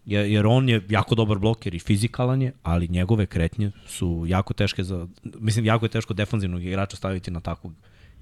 Jer, 0.07 0.27
jer 0.27 0.47
on 0.47 0.69
je 0.69 0.83
jako 0.89 1.15
dobar 1.15 1.39
bloker 1.39 1.75
i 1.75 1.79
fizikalan 1.79 2.43
je, 2.43 2.53
ali 2.63 2.89
njegove 2.89 3.27
kretnje 3.27 3.71
su 3.87 4.25
jako 4.27 4.55
teške 4.55 4.85
za, 4.85 5.07
mislim, 5.25 5.65
jako 5.65 5.85
je 5.85 5.91
teško 5.91 6.15
defanzivnog 6.15 6.65
igrača 6.65 6.97
staviti 6.97 7.31
na 7.31 7.41
takvog, 7.41 7.73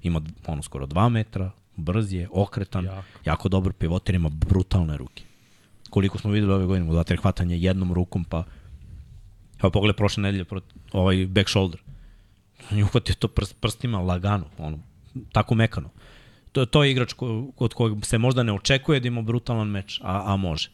ima 0.03 0.21
ono 0.47 0.61
skoro 0.61 0.85
2 0.85 1.09
metra, 1.09 1.51
brz 1.75 2.13
je, 2.13 2.27
okretan, 2.31 2.85
jako, 2.85 3.03
jako 3.25 3.49
dobar 3.49 3.73
pivoter, 3.73 4.15
ima 4.15 4.29
brutalne 4.29 4.97
ruke. 4.97 5.23
Koliko 5.89 6.17
smo 6.17 6.31
videli 6.31 6.53
ove 6.53 6.65
godine, 6.65 6.91
udater 6.91 7.17
hvatanje 7.17 7.57
jednom 7.57 7.93
rukom, 7.93 8.23
pa 8.23 8.43
Evo 9.65 9.71
pogledaj 9.71 9.97
prošle 9.97 10.23
nedelje 10.23 10.45
ovaj 10.91 11.25
back 11.25 11.49
shoulder. 11.49 11.81
On 12.71 12.77
je 12.77 12.83
uhvatio 12.83 13.15
to 13.15 13.27
prst, 13.27 13.55
prstima 13.59 13.99
lagano, 13.99 14.45
ono, 14.57 14.79
tako 15.31 15.55
mekano. 15.55 15.89
To, 16.51 16.65
to 16.65 16.83
je 16.83 16.91
igrač 16.91 17.13
ko, 17.13 17.47
od 17.57 17.73
kojeg 17.73 18.05
se 18.05 18.17
možda 18.17 18.43
ne 18.43 18.53
očekuje 18.53 18.99
da 18.99 19.07
ima 19.07 19.21
brutalan 19.21 19.67
meč, 19.67 19.99
a, 20.03 20.33
a 20.33 20.35
može. 20.35 20.69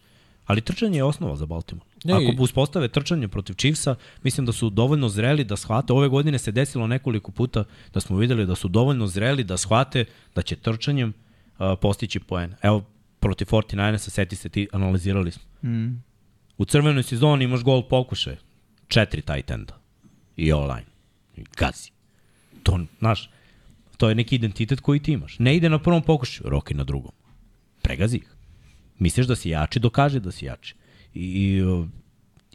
Ali 0.45 0.61
trčanje 0.61 0.97
je 0.97 1.03
osnova 1.03 1.35
za 1.35 1.45
Baltimore. 1.45 1.87
Ne, 2.03 2.13
Ako 2.13 2.43
uspostave 2.43 2.87
trčanje 2.87 3.27
protiv 3.27 3.53
Chiefsa, 3.53 3.95
mislim 4.23 4.45
da 4.45 4.51
su 4.51 4.69
dovoljno 4.69 5.09
zreli 5.09 5.43
da 5.43 5.57
shvate. 5.57 5.93
Ove 5.93 6.07
godine 6.07 6.39
se 6.39 6.51
desilo 6.51 6.87
nekoliko 6.87 7.31
puta 7.31 7.63
da 7.93 7.99
smo 7.99 8.17
videli 8.17 8.45
da 8.45 8.55
su 8.55 8.67
dovoljno 8.67 9.07
zreli 9.07 9.43
da 9.43 9.57
shvate 9.57 10.05
da 10.35 10.41
će 10.41 10.55
trčanjem 10.55 11.09
uh, 11.09 11.79
postići 11.81 12.19
poen. 12.19 12.55
Evo, 12.61 12.83
protiv 13.19 13.45
49ersa, 13.45 14.09
seti 14.09 14.35
se 14.35 14.49
ti, 14.49 14.67
analizirali 14.71 15.31
smo. 15.31 15.43
Mm. 15.63 16.03
U 16.57 16.65
crvenoj 16.65 17.03
sezoni 17.03 17.45
imaš 17.45 17.63
gol 17.63 17.83
pokušaj, 17.87 18.35
četiri 18.91 19.21
tight 19.21 19.51
enda 19.51 19.79
i 20.37 20.51
all-line. 20.53 20.89
I 21.37 21.43
gazi. 21.57 21.91
To, 22.63 22.79
znaš, 22.99 23.29
to 23.97 24.09
je 24.09 24.15
neki 24.15 24.35
identitet 24.35 24.79
koji 24.79 24.99
ti 24.99 25.11
imaš. 25.11 25.39
Ne 25.39 25.55
ide 25.55 25.69
na 25.69 25.79
prvom 25.79 26.03
pokušaju, 26.03 26.49
Roki 26.49 26.73
na 26.73 26.83
drugom. 26.83 27.11
Pregazi 27.81 28.17
ih. 28.17 28.27
Misliš 28.99 29.27
da 29.27 29.35
si 29.35 29.49
jači, 29.49 29.79
dokaže 29.79 30.19
da 30.19 30.31
si 30.31 30.45
jači. 30.45 30.75
I, 31.13 31.21
i 31.21 31.61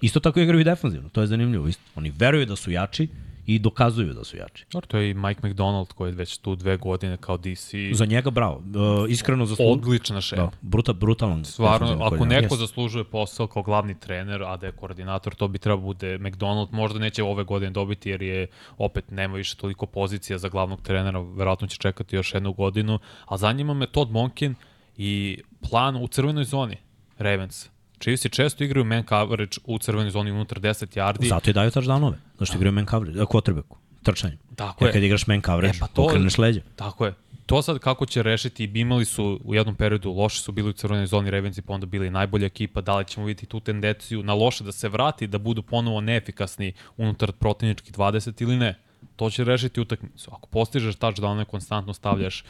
isto 0.00 0.20
tako 0.20 0.40
igraju 0.40 0.60
i 0.60 0.64
defanzivno, 0.64 1.08
to 1.08 1.20
je 1.20 1.26
zanimljivo. 1.26 1.68
Isto. 1.68 1.82
Oni 1.94 2.12
veruju 2.18 2.46
da 2.46 2.56
su 2.56 2.70
jači 2.70 3.08
i 3.46 3.58
dokazuju 3.58 4.14
da 4.14 4.24
su 4.24 4.36
jači. 4.36 4.66
Dobro, 4.72 4.86
to 4.86 4.98
je 4.98 5.10
i 5.10 5.14
Mike 5.14 5.48
McDonald 5.48 5.92
koji 5.92 6.10
je 6.10 6.14
već 6.14 6.38
tu 6.38 6.56
dve 6.56 6.76
godine 6.76 7.16
kao 7.16 7.36
DC. 7.36 7.74
Za 7.92 8.06
njega 8.06 8.30
bravo. 8.30 8.56
Uh, 8.56 9.10
iskreno 9.10 9.46
zaslužuje. 9.46 9.72
Odlična 9.72 10.20
šema. 10.20 10.42
Da, 10.42 10.50
bruta, 10.60 10.92
brutalan. 10.92 11.44
Stvarno, 11.44 12.04
ako 12.04 12.24
neko 12.24 12.54
Jeste. 12.54 12.56
zaslužuje 12.56 13.04
posao 13.04 13.46
kao 13.46 13.62
glavni 13.62 14.00
trener, 14.00 14.42
a 14.42 14.56
da 14.56 14.66
je 14.66 14.72
koordinator, 14.72 15.34
to 15.34 15.48
bi 15.48 15.58
trebao 15.58 15.84
bude 15.84 16.18
McDonald. 16.18 16.68
Možda 16.72 16.98
neće 16.98 17.22
ove 17.22 17.44
godine 17.44 17.70
dobiti 17.70 18.10
jer 18.10 18.22
je 18.22 18.46
opet 18.78 19.10
nema 19.10 19.36
više 19.36 19.56
toliko 19.56 19.86
pozicija 19.86 20.38
za 20.38 20.48
glavnog 20.48 20.82
trenera, 20.82 21.20
verovatno 21.20 21.66
će 21.66 21.76
čekati 21.76 22.16
još 22.16 22.34
jednu 22.34 22.52
godinu, 22.52 22.98
a 23.26 23.36
zanima 23.36 23.74
me 23.74 23.86
Todd 23.86 24.10
Monkin 24.10 24.54
i 24.96 25.38
plan 25.70 25.96
u 25.96 26.08
crvenoj 26.08 26.44
zoni 26.44 26.76
Ravens. 27.18 27.75
Chiefs 28.00 28.26
često 28.30 28.64
igraju 28.64 28.84
man 28.84 29.04
coverage 29.08 29.56
u 29.64 29.78
crvenoj 29.78 30.10
zoni 30.10 30.30
unutar 30.30 30.60
10 30.60 30.96
yardi. 30.96 31.28
Zato 31.28 31.50
i 31.50 31.52
daju 31.52 31.70
touchdownove. 31.70 32.14
Zašto 32.38 32.56
igraju 32.56 32.72
man 32.72 32.86
coverage, 32.86 33.18
quarterbacku, 33.20 33.76
trčanjem. 34.02 34.38
Tako 34.56 34.84
Jer 34.84 34.88
je. 34.88 34.92
kad 34.92 35.02
igraš 35.02 35.26
man 35.26 35.42
coverage, 35.42 35.76
E, 35.76 35.80
pa 35.80 35.86
to- 35.86 36.04
okreneš 36.04 36.38
leđa. 36.38 36.60
Tako 36.76 37.06
je. 37.06 37.14
To 37.46 37.62
sad 37.62 37.78
kako 37.78 38.06
će 38.06 38.22
rešiti, 38.22 38.64
imali 38.64 39.04
su 39.04 39.40
u 39.44 39.54
jednom 39.54 39.74
periodu, 39.74 40.12
loše 40.12 40.40
su 40.40 40.52
bili 40.52 40.70
u 40.70 40.72
crvenoj 40.72 41.06
zoni 41.06 41.30
Ravensi, 41.30 41.62
pa 41.62 41.72
onda 41.72 41.86
bili 41.86 42.10
najbolja 42.10 42.46
ekipa, 42.46 42.80
da 42.80 42.96
li 42.96 43.04
ćemo 43.04 43.26
vidjeti 43.26 43.46
tu 43.46 43.60
tendenciju 43.60 44.22
na 44.22 44.34
loše 44.34 44.64
da 44.64 44.72
se 44.72 44.88
vrati, 44.88 45.26
da 45.26 45.38
budu 45.38 45.62
ponovo 45.62 46.00
neefikasni 46.00 46.72
unutar 46.96 47.32
protivničkih 47.32 47.92
20 47.92 48.42
ili 48.42 48.56
ne. 48.56 48.74
To 49.16 49.30
će 49.30 49.44
rešiti 49.44 49.80
utakmicu. 49.80 50.30
Ako 50.32 50.48
postižeš 50.48 50.96
touchdown, 50.96 51.44
konstantno 51.44 51.94
stavljaš 51.94 52.44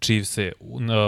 Chiefs-e, 0.00 0.52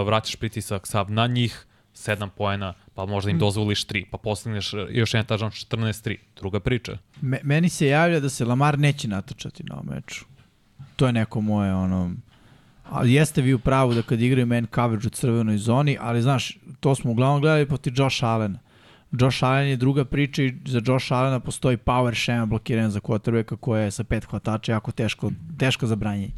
vraćaš 0.05 0.35
pritisak 0.35 0.87
sav 0.87 1.11
na 1.11 1.27
njih, 1.27 1.65
7 1.99 2.29
poena, 2.37 2.73
pa 2.95 3.05
možda 3.05 3.31
im 3.31 3.39
dozvoliš 3.39 3.87
3, 3.87 4.05
pa 4.11 4.17
postigneš 4.17 4.73
još 4.89 5.13
jedan 5.13 5.25
tažan 5.25 5.49
14-3. 5.49 6.17
Druga 6.35 6.59
priča. 6.59 6.97
Me, 7.21 7.39
meni 7.43 7.69
se 7.69 7.87
javlja 7.87 8.19
da 8.19 8.29
se 8.29 8.45
Lamar 8.45 8.79
neće 8.79 9.07
natočati 9.07 9.63
na 9.63 9.75
ovom 9.75 9.87
meču. 9.95 10.25
To 10.95 11.07
je 11.07 11.13
neko 11.13 11.41
moje, 11.41 11.73
ono... 11.73 12.11
Ali 12.89 13.13
jeste 13.13 13.41
vi 13.41 13.53
u 13.53 13.59
pravu 13.59 13.93
da 13.93 14.01
kad 14.01 14.21
igraju 14.21 14.45
man 14.45 14.67
coverage 14.75 15.07
u 15.07 15.09
crvenoj 15.09 15.57
zoni, 15.57 15.97
ali 16.01 16.21
znaš, 16.21 16.57
to 16.79 16.95
smo 16.95 17.11
uglavnom 17.11 17.41
gledali 17.41 17.67
poti 17.67 17.91
Josh 17.95 18.23
Allena. 18.23 18.59
Josh 19.11 19.43
Allen 19.43 19.67
je 19.67 19.77
druga 19.77 20.05
priča 20.05 20.43
i 20.43 20.53
za 20.65 20.81
Josh 20.85 21.11
Allena 21.11 21.39
postoji 21.39 21.77
power 21.77 22.23
shema 22.23 22.45
blokiran 22.45 22.91
za 22.91 22.99
quarterbacka 22.99 23.55
koja 23.55 23.83
je 23.83 23.91
sa 23.91 24.03
pet 24.03 24.25
hvatača 24.25 24.71
jako 24.71 24.91
teško, 24.91 25.31
teško 25.57 25.87
za 25.87 25.95
branjenje. 25.95 26.31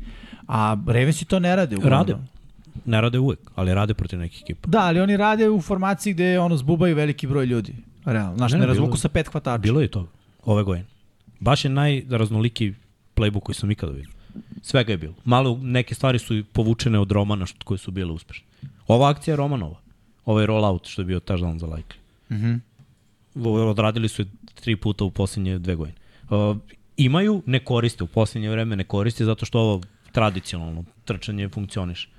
A 0.48 0.78
Ravensi 0.88 1.26
to 1.26 1.40
ne 1.40 1.56
rade. 1.56 1.78
uglavnom. 1.78 2.08
Rade. 2.08 2.40
Ne 2.85 3.02
rade 3.02 3.19
uvek, 3.19 3.39
ali 3.56 3.73
rade 3.73 3.93
protiv 3.93 4.19
nekih 4.19 4.41
ekipa. 4.41 4.68
Da, 4.68 4.80
ali 4.80 4.99
oni 4.99 5.18
rade 5.18 5.49
u 5.49 5.61
formaciji 5.61 6.14
gde 6.14 6.39
ono 6.39 6.57
zbubaju 6.57 6.95
veliki 6.95 7.27
broj 7.27 7.45
ljudi. 7.45 7.76
Realno. 8.06 8.38
Znaš, 8.38 8.52
Ne, 8.52 8.60
ne, 8.60 8.65
razvuku 8.65 8.98
sa 8.98 9.10
pet 9.10 9.27
hvatača. 9.27 9.57
Bilo 9.57 9.81
je 9.81 9.88
to 9.88 10.07
ove 10.45 10.64
godine. 10.64 10.85
Baš 11.39 11.65
je 11.65 11.69
najraznoliki 11.69 12.73
playbook 13.15 13.39
koji 13.39 13.56
sam 13.56 13.72
ikada 13.72 13.91
vidio. 13.91 14.11
Svega 14.61 14.91
je 14.91 14.98
bilo. 14.98 15.14
Malo 15.26 15.60
neke 15.61 15.95
stvari 15.95 16.19
su 16.19 16.43
povučene 16.53 16.99
od 16.99 17.11
Romana 17.11 17.45
što, 17.45 17.65
koje 17.65 17.77
su 17.77 17.91
bile 17.91 18.11
uspešne. 18.11 18.45
Ova 18.88 19.10
akcija 19.10 19.31
je 19.31 19.35
Romanova. 19.35 19.80
Ovaj 20.26 20.45
rollout 20.45 20.88
što 20.88 21.02
je 21.02 21.06
bio 21.06 21.19
touchdown 21.19 21.57
za 21.57 21.68
Likely. 21.68 21.98
Mhm. 22.31 22.56
Ovo 23.35 23.69
Odradili 23.69 24.07
su 24.07 24.22
je 24.22 24.26
tri 24.56 24.76
puta 24.76 25.03
u 25.03 25.11
posljednje 25.11 25.60
dve 25.60 25.76
godine. 25.76 25.98
Uh, 26.30 26.57
imaju, 26.98 27.43
ne 27.45 27.60
koriste, 27.60 28.03
u 28.03 28.07
posljednje 28.07 28.49
vreme 28.49 28.76
ne 28.76 28.84
koriste 28.84 29.26
zato 29.26 29.45
što 29.45 29.60
ovo 29.60 29.81
tradicionalno 30.11 30.84
trčanje 31.06 31.49
funkcioniše. 31.49 32.10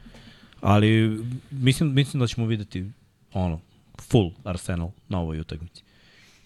Ali 0.62 1.18
mislim, 1.50 1.92
mislim 1.94 2.20
da 2.20 2.26
ćemo 2.26 2.46
videti 2.46 2.90
ono, 3.32 3.60
full 4.00 4.30
Arsenal 4.44 4.90
na 5.08 5.20
ovoj 5.20 5.40
utakmici. 5.40 5.82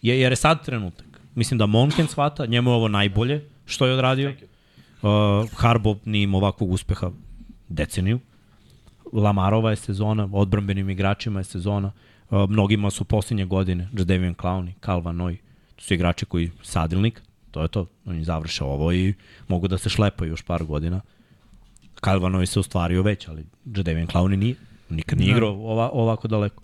Je, 0.02 0.20
jer 0.20 0.32
je 0.32 0.36
sad 0.36 0.64
trenutak. 0.64 1.06
Mislim 1.34 1.58
da 1.58 1.66
Monken 1.66 2.08
shvata, 2.08 2.46
njemu 2.46 2.70
je 2.70 2.74
ovo 2.74 2.88
najbolje 2.88 3.48
što 3.66 3.86
je 3.86 3.92
odradio. 3.92 4.30
Uh, 5.02 5.50
Harbo 5.52 5.96
nije 6.04 6.22
imao 6.22 6.38
ovakvog 6.38 6.70
uspeha 6.70 7.10
deceniju. 7.68 8.20
Lamarova 9.12 9.70
je 9.70 9.76
sezona, 9.76 10.28
odbrambenim 10.32 10.90
igračima 10.90 11.40
je 11.40 11.44
sezona. 11.44 11.92
Uh, 12.30 12.50
mnogima 12.50 12.90
su 12.90 13.04
posljednje 13.04 13.44
godine, 13.44 13.88
Jadavian 13.98 14.34
Clowney, 14.34 14.72
Calvin 14.84 15.12
Noy, 15.12 15.36
to 15.76 15.82
su 15.82 15.94
igrači 15.94 16.26
koji 16.26 16.50
sadilnik, 16.62 17.22
to 17.50 17.62
je 17.62 17.68
to, 17.68 17.86
oni 18.04 18.24
završe 18.24 18.64
ovo 18.64 18.92
i 18.92 19.14
mogu 19.48 19.68
da 19.68 19.78
se 19.78 19.88
šlepaju 19.88 20.30
još 20.30 20.42
par 20.42 20.64
godina. 20.64 21.00
Calvin 22.00 22.28
Noy 22.30 22.46
se 22.46 22.60
ostvario 22.60 23.02
već, 23.02 23.28
ali 23.28 23.44
Jadavian 23.66 24.06
Clowney 24.06 24.36
nije, 24.36 24.54
nikad 24.90 25.18
nije 25.18 25.30
igrao 25.30 25.50
ova, 25.50 25.90
ovako 25.90 26.28
daleko. 26.28 26.62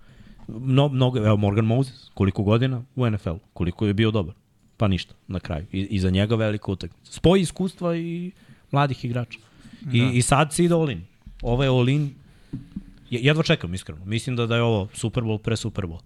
Mno, 0.48 0.88
mnogo, 0.88 1.18
evo 1.18 1.36
Morgan 1.36 1.64
Moses, 1.64 2.10
koliko 2.14 2.42
godina 2.42 2.82
u 2.96 3.10
NFL, 3.10 3.34
koliko 3.52 3.86
je 3.86 3.94
bio 3.94 4.10
dobar. 4.10 4.34
Pa 4.76 4.88
ništa, 4.88 5.14
na 5.28 5.40
kraju. 5.40 5.66
I, 5.72 5.80
i 5.80 5.98
za 5.98 6.10
njega 6.10 6.34
velika 6.34 6.72
utakmica. 6.72 7.12
Spoj 7.12 7.40
iskustva 7.40 7.96
i 7.96 8.30
mladih 8.70 9.04
igrača. 9.04 9.38
I, 9.92 10.00
da. 10.00 10.10
I 10.12 10.22
sad 10.22 10.52
se 10.52 10.64
ide 10.64 10.74
all 10.74 10.90
in. 10.90 11.02
Ovo 11.42 11.62
je 11.62 11.68
all 11.68 11.88
in. 11.88 12.14
Je- 13.10 13.20
Jedva 13.20 13.42
čekam, 13.42 13.74
iskreno. 13.74 14.04
Mislim 14.04 14.36
da, 14.36 14.46
da 14.46 14.56
je 14.56 14.62
ovo 14.62 14.88
Super 14.94 15.22
Bowl 15.22 15.38
pre 15.38 15.56
Super 15.56 15.84
Bowl. 15.84 16.00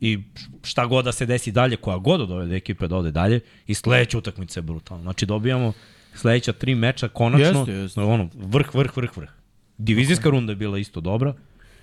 I 0.00 0.18
šta 0.62 0.86
god 0.86 1.04
da 1.04 1.12
se 1.12 1.26
desi 1.26 1.52
dalje, 1.52 1.76
koja 1.76 1.96
god 1.96 2.20
od 2.20 2.30
ove 2.30 2.56
ekipe 2.56 2.88
da 2.88 2.96
ode 2.96 3.10
dalje, 3.10 3.40
i 3.66 3.74
sledeća 3.74 4.18
utakmica 4.18 4.58
je 4.58 4.62
brutalna. 4.62 5.02
Znači 5.02 5.26
dobijamo 5.26 5.72
sledeća 6.14 6.52
tri 6.52 6.74
meča 6.74 7.08
konačno, 7.08 7.58
Jeste, 7.58 7.72
jeste. 7.72 8.00
ono, 8.00 8.28
vrh, 8.34 8.74
vrh, 8.74 8.96
vrh, 8.96 9.16
vrh. 9.16 9.28
Divizijska 9.78 10.28
okay. 10.28 10.32
runda 10.32 10.52
je 10.52 10.56
bila 10.56 10.78
isto 10.78 11.00
dobra, 11.00 11.34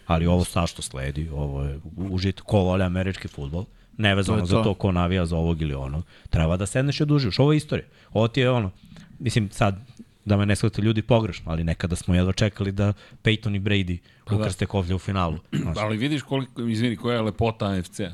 ali 0.05 0.27
ovo 0.27 0.43
sa 0.43 0.67
što 0.67 0.81
sledi, 0.81 1.29
ovo 1.33 1.63
je 1.63 1.79
užit, 1.97 2.41
ko 2.41 2.59
vole 2.59 2.85
američki 2.85 3.27
futbol, 3.27 3.65
nevezano 3.97 4.37
To 4.37 4.43
je 4.43 4.47
za 4.47 4.57
to. 4.57 4.63
to 4.63 4.73
ko 4.73 4.91
navija 4.91 5.25
za 5.25 5.37
ovog 5.37 5.61
ili 5.61 5.73
ono, 5.73 6.01
treba 6.29 6.57
da 6.57 6.65
sedneš 6.65 6.99
i 6.99 7.03
odužiš. 7.03 7.39
Ovo 7.39 7.53
je 7.53 7.57
istorija. 7.57 7.87
Ovo 8.13 8.27
ti 8.27 8.39
je 8.39 8.51
ono, 8.51 8.71
mislim 9.19 9.49
sad, 9.51 9.79
da 10.25 10.37
me 10.37 10.45
ne 10.45 10.55
shvate 10.55 10.81
ljudi 10.81 11.01
pogrešno, 11.01 11.51
ali 11.51 11.63
nekada 11.63 11.95
smo 11.95 12.15
jedva 12.15 12.33
čekali 12.33 12.71
da 12.71 12.93
Peyton 13.23 13.55
i 13.55 13.59
Brady 13.59 13.97
ukrste 14.31 14.65
koplje 14.65 14.95
u 14.95 14.99
finalu. 14.99 15.37
Znaš, 15.51 15.77
Ali 15.77 15.97
vidiš 15.97 16.21
koliko, 16.21 16.61
izvini, 16.61 16.95
koja 16.95 17.15
je 17.15 17.21
lepota 17.21 17.65
AFC-a. 17.65 18.13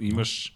Imaš 0.00 0.55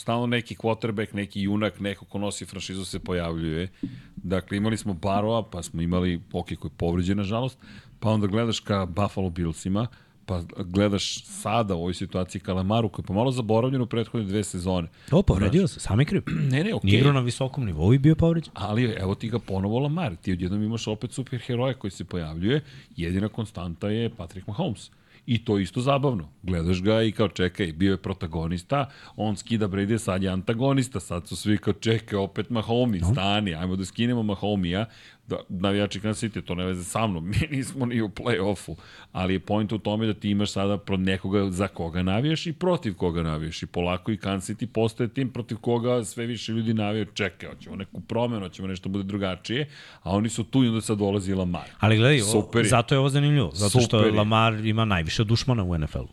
stalno 0.00 0.26
neki 0.26 0.54
quarterback, 0.54 1.14
neki 1.14 1.42
junak, 1.42 1.80
neko 1.80 2.04
ko 2.04 2.18
nosi 2.18 2.44
franšizu 2.44 2.84
se 2.84 2.98
pojavljuje. 2.98 3.68
Dakle, 4.16 4.56
imali 4.56 4.76
smo 4.76 4.94
Baroa, 4.94 5.42
pa 5.50 5.62
smo 5.62 5.82
imali 5.82 6.20
Poki 6.30 6.56
koji 6.56 6.70
je 6.70 6.76
povređen, 6.76 7.16
nažalost, 7.16 7.58
pa 8.00 8.10
onda 8.10 8.26
gledaš 8.26 8.60
ka 8.60 8.86
Buffalo 8.86 9.30
Billsima, 9.30 9.86
pa 10.26 10.42
gledaš 10.56 11.24
sada 11.24 11.74
u 11.74 11.78
ovoj 11.78 11.94
situaciji 11.94 12.40
Kalamaru 12.40 12.88
koji 12.88 13.02
je 13.02 13.06
pomalo 13.06 13.32
zaboravljen 13.32 13.82
u 13.82 13.86
prethodne 13.86 14.26
dve 14.26 14.44
sezone. 14.44 14.88
Ovo 15.10 15.22
povredio 15.22 15.68
se, 15.68 15.80
sam 15.80 16.00
je 16.00 16.04
kriv. 16.04 16.22
Ne, 16.52 16.64
ne, 16.64 16.74
okej. 16.74 16.86
Nije 16.86 16.98
igrao 16.98 17.12
na 17.12 17.20
visokom 17.20 17.64
nivou 17.64 17.94
i 17.94 17.98
bio 17.98 18.14
povređen. 18.14 18.52
Ali 18.54 18.84
evo 18.84 19.14
ti 19.14 19.28
ga 19.28 19.38
ponovo 19.38 19.78
Lamar. 19.78 20.16
Ti 20.16 20.32
odjednom 20.32 20.62
imaš 20.62 20.86
opet 20.86 21.12
superheroja 21.12 21.74
koji 21.74 21.90
se 21.90 22.04
pojavljuje. 22.04 22.60
Jedina 22.96 23.28
konstanta 23.28 23.88
je 23.88 24.10
Patrick 24.10 24.46
Mahomes. 24.46 24.90
I 25.30 25.44
to 25.44 25.56
je 25.58 25.62
isto 25.62 25.80
zabavno. 25.80 26.28
Gledaš 26.42 26.82
ga 26.82 27.02
i 27.02 27.12
kao 27.12 27.28
čekaj, 27.28 27.72
bio 27.72 27.90
je 27.90 28.02
protagonista, 28.02 28.90
on 29.16 29.36
skida 29.36 29.68
Brady, 29.68 29.98
sad 29.98 30.22
je 30.22 30.28
antagonista, 30.28 31.00
sad 31.00 31.28
su 31.28 31.36
svi 31.36 31.58
kao 31.58 31.72
čekaj, 31.72 32.18
opet 32.18 32.50
Mahomes, 32.50 33.02
stani, 33.12 33.54
ajmo 33.54 33.76
da 33.76 33.84
skinemo 33.84 34.22
Mahomija, 34.22 34.86
da, 35.30 35.36
navijači 35.48 36.00
Kansas 36.00 36.22
City, 36.22 36.44
to 36.44 36.54
ne 36.54 36.64
veze 36.64 36.84
sa 36.84 37.06
mnom, 37.06 37.28
mi 37.30 37.56
nismo 37.56 37.86
ni 37.86 38.02
u 38.02 38.08
play-offu, 38.08 38.76
ali 39.12 39.34
je 39.34 39.40
point 39.40 39.72
u 39.72 39.78
tome 39.78 40.06
da 40.06 40.14
ti 40.14 40.30
imaš 40.30 40.52
sada 40.52 40.78
pro 40.78 40.96
nekoga 40.96 41.50
za 41.50 41.68
koga 41.68 42.02
navijaš 42.02 42.46
i 42.46 42.52
protiv 42.52 42.94
koga 42.94 43.22
navijaš 43.22 43.62
i 43.62 43.66
polako 43.66 44.12
i 44.12 44.16
Kansas 44.16 44.50
City 44.50 44.66
postaje 44.66 45.08
tim 45.08 45.32
protiv 45.32 45.58
koga 45.58 46.04
sve 46.04 46.26
više 46.26 46.52
ljudi 46.52 46.74
navijaju, 46.74 47.06
čekaj, 47.14 47.48
hoćemo 47.48 47.76
neku 47.76 48.00
promenu, 48.00 48.42
hoćemo 48.46 48.68
nešto 48.68 48.88
bude 48.88 49.04
drugačije, 49.04 49.68
a 50.02 50.10
oni 50.10 50.28
su 50.28 50.44
tu 50.44 50.64
i 50.64 50.68
onda 50.68 50.80
sad 50.80 50.98
dolazi 50.98 51.34
Lamar. 51.34 51.70
Ali 51.78 51.96
gledaj, 51.96 52.20
Super 52.20 52.66
zato 52.66 52.94
je 52.94 52.98
ovo 52.98 53.08
zanimljivo. 53.08 53.50
Zato 53.54 53.70
što 53.70 53.80
Super 53.80 54.06
je. 54.06 54.12
Lamar 54.12 54.66
ima 54.66 54.84
najviše 54.84 55.24
dušmana 55.24 55.64
u 55.64 55.78
NFL-u. 55.78 56.08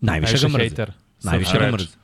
Najviše, 0.00 0.32
Najviše 0.32 0.46
ga 0.46 0.52
mrze. 0.52 0.62
hejter. 0.62 0.92
Najviše 1.22 1.58
ga 1.58 1.70
mrze. 1.72 1.99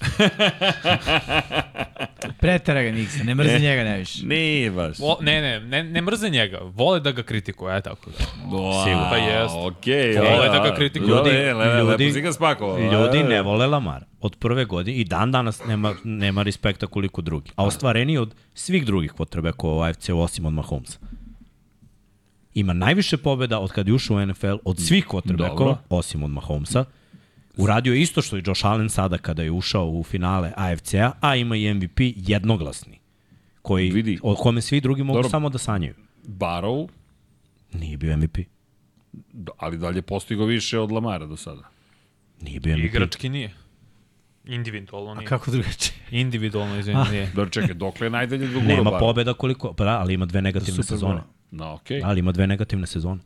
Pretera 2.40 2.82
ga 2.82 2.90
Niksa, 2.90 3.24
ne 3.24 3.34
mrzi 3.34 3.60
njega 3.60 3.84
najviše. 3.84 4.26
Nije 4.26 4.70
baš. 4.70 4.98
Vo, 4.98 5.18
ne, 5.20 5.40
ne, 5.40 5.60
ne, 5.60 5.84
ne 5.84 6.02
mrze 6.02 6.30
njega. 6.30 6.58
Vole 6.62 7.00
da 7.00 7.12
ga 7.12 7.22
kritikuju, 7.22 7.70
aj 7.70 7.80
tako 7.80 8.10
da. 8.10 8.16
Wow, 8.56 8.84
Sigurno. 8.84 9.06
Pa 9.10 9.16
jest. 9.16 9.54
Okej. 9.56 10.16
Vole 10.16 10.46
ja, 10.46 10.52
da 10.52 10.68
ga 10.68 10.74
kritikuju. 10.74 11.08
Ljudi, 11.08 11.30
Ljudi- 11.30 11.36
le, 11.36 11.54
le, 11.82 11.96
ljudi- 11.96 12.20
ga 12.20 12.32
spakovao. 12.32 12.78
Ljudi 12.78 13.22
ne 13.22 13.42
vole 13.42 13.66
Lamar. 13.66 14.04
Od 14.20 14.36
prve 14.36 14.64
godine 14.64 14.96
i 14.96 15.04
dan 15.04 15.32
danas 15.32 15.64
nema, 15.64 15.94
nema 16.04 16.42
respekta 16.42 16.86
koliko 16.86 17.22
drugi. 17.22 17.50
A 17.56 17.64
ostvareni 17.64 18.18
od 18.18 18.34
svih 18.54 18.86
drugih 18.86 19.12
quarterbacka 19.14 19.66
u 19.66 19.80
AFC 19.80 20.08
osim 20.08 20.46
od 20.46 20.52
Mahomesa. 20.52 20.98
Ima 22.54 22.72
najviše 22.72 23.16
pobjeda 23.16 23.58
od 23.58 23.72
kad 23.72 23.88
je 23.88 23.94
ušao 23.94 24.16
u 24.16 24.26
NFL 24.26 24.56
od 24.64 24.78
svih 24.78 25.04
Dobro. 25.12 25.20
quarterbacka 25.20 25.76
osim 25.90 26.22
od 26.22 26.30
Mahomesa. 26.30 26.84
Uradio 27.60 27.92
je 27.94 28.00
isto 28.00 28.22
što 28.22 28.36
i 28.36 28.42
Josh 28.46 28.66
Allen 28.66 28.88
sada 28.88 29.18
kada 29.18 29.42
je 29.42 29.50
ušao 29.50 29.88
u 29.88 30.02
finale 30.02 30.52
AFC-a, 30.56 31.12
a 31.20 31.36
ima 31.36 31.56
i 31.56 31.74
MVP 31.74 31.98
jednoglasni. 32.16 32.98
Koji, 33.62 33.90
Vidi. 33.90 34.18
o 34.22 34.34
kome 34.34 34.60
svi 34.60 34.80
drugi 34.80 35.02
mogu 35.02 35.16
Dobro. 35.16 35.30
samo 35.30 35.48
da 35.48 35.58
sanjaju. 35.58 35.94
Barrow, 36.26 36.88
Nije 37.72 37.96
bio 37.96 38.16
MVP. 38.16 38.38
ali 39.58 39.78
dalje 39.78 40.02
postigo 40.02 40.44
više 40.44 40.78
od 40.78 40.92
Lamara 40.92 41.26
do 41.26 41.36
sada. 41.36 41.62
Nije 42.40 42.60
bio 42.60 42.76
MVP. 42.76 42.84
Igrački 42.84 43.28
nije. 43.28 43.54
Individualno 44.44 45.10
A 45.10 45.14
nije. 45.14 45.26
kako 45.28 45.50
drugačije? 45.50 45.94
Individualno, 46.10 46.78
izvini, 46.78 47.00
nije. 47.10 47.26
Dobro, 47.34 47.50
čekaj, 47.50 47.74
dokle 47.74 48.06
je 48.06 48.10
najdalje 48.10 48.46
do 48.46 48.52
gura 48.60 48.66
Nema 48.66 48.90
Barrow? 48.90 48.98
pobjeda 48.98 49.34
koliko, 49.34 49.72
pa 49.72 49.84
da, 49.84 49.98
ali 50.00 50.14
ima 50.14 50.26
dve 50.26 50.42
negativne 50.42 50.82
Super 50.82 50.86
sezone. 50.98 51.20
No, 51.50 51.72
okej. 51.74 52.00
Ali 52.04 52.20
ima 52.20 52.32
dve 52.32 52.46
negativne 52.46 52.86
sezone. 52.86 53.20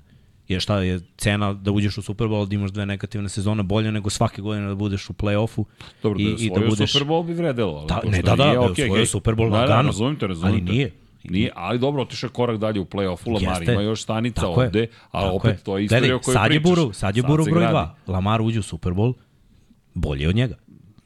Jer 0.49 0.61
šta 0.61 0.79
je 0.79 1.01
cena 1.17 1.53
da 1.53 1.71
uđeš 1.73 1.99
u 1.99 2.03
Super 2.03 2.27
Bowl, 2.27 2.49
da 2.49 2.55
imaš 2.55 2.71
dve 2.71 2.87
negativne 2.87 3.29
sezone, 3.29 3.63
bolje 3.63 3.93
nego 3.93 4.11
svake 4.11 4.43
godine 4.43 4.69
da 4.69 4.75
budeš 4.75 5.11
u 5.11 5.13
play-offu 5.13 5.65
Dobro, 6.03 6.19
da 6.19 6.25
je 6.25 6.31
i, 6.31 6.47
i 6.47 6.51
da 6.51 6.61
budeš... 6.69 6.93
Super 6.93 7.09
Bowl 7.09 7.27
bi 7.27 7.33
vredelo. 7.33 7.77
Ali 7.79 7.87
Da, 7.89 8.01
ne, 8.11 8.23
da, 8.23 8.37
da, 8.37 8.45
nije, 8.45 8.47
da 8.47 8.53
je 8.53 8.59
okej, 8.59 8.85
osvojio 8.85 8.93
okej. 8.93 9.07
Super 9.07 9.35
Bowl 9.35 9.51
Da, 9.51 9.57
da, 9.57 9.61
lagano. 9.63 9.87
razumim 9.87 10.17
te, 10.17 10.27
razumim 10.27 10.55
Ali 10.55 10.67
te. 10.67 10.73
nije. 10.73 10.93
Nije, 11.25 11.51
ali 11.55 11.79
dobro, 11.79 12.03
otišao 12.03 12.29
je 12.29 12.33
korak 12.33 12.59
dalje 12.59 12.81
u 12.81 12.85
play-offu, 12.85 13.27
Lamar 13.27 13.61
Jeste. 13.61 13.73
ima 13.73 13.83
još 13.83 14.03
stanica 14.03 14.41
Tako 14.41 14.61
je. 14.63 14.67
ovde, 14.67 14.87
ali 15.11 15.25
Tako 15.25 15.37
opet 15.37 15.63
to 15.63 15.79
je 15.79 15.85
istorija 15.85 16.17
o 16.17 16.19
kojoj 16.19 16.35
sad 16.35 16.53
je 16.53 16.61
pričaš. 16.61 16.77
Buru, 16.77 16.93
sad 16.93 17.17
je 17.17 17.23
Buru 17.23 17.45
broj 17.45 17.61
gradi. 17.61 17.75
2. 17.75 17.89
Lamar 18.07 18.43
uđe 18.43 18.59
u 18.59 18.63
Super 18.63 18.93
Bowl, 18.93 19.13
bolje 19.95 20.29
od 20.29 20.35
njega. 20.37 20.55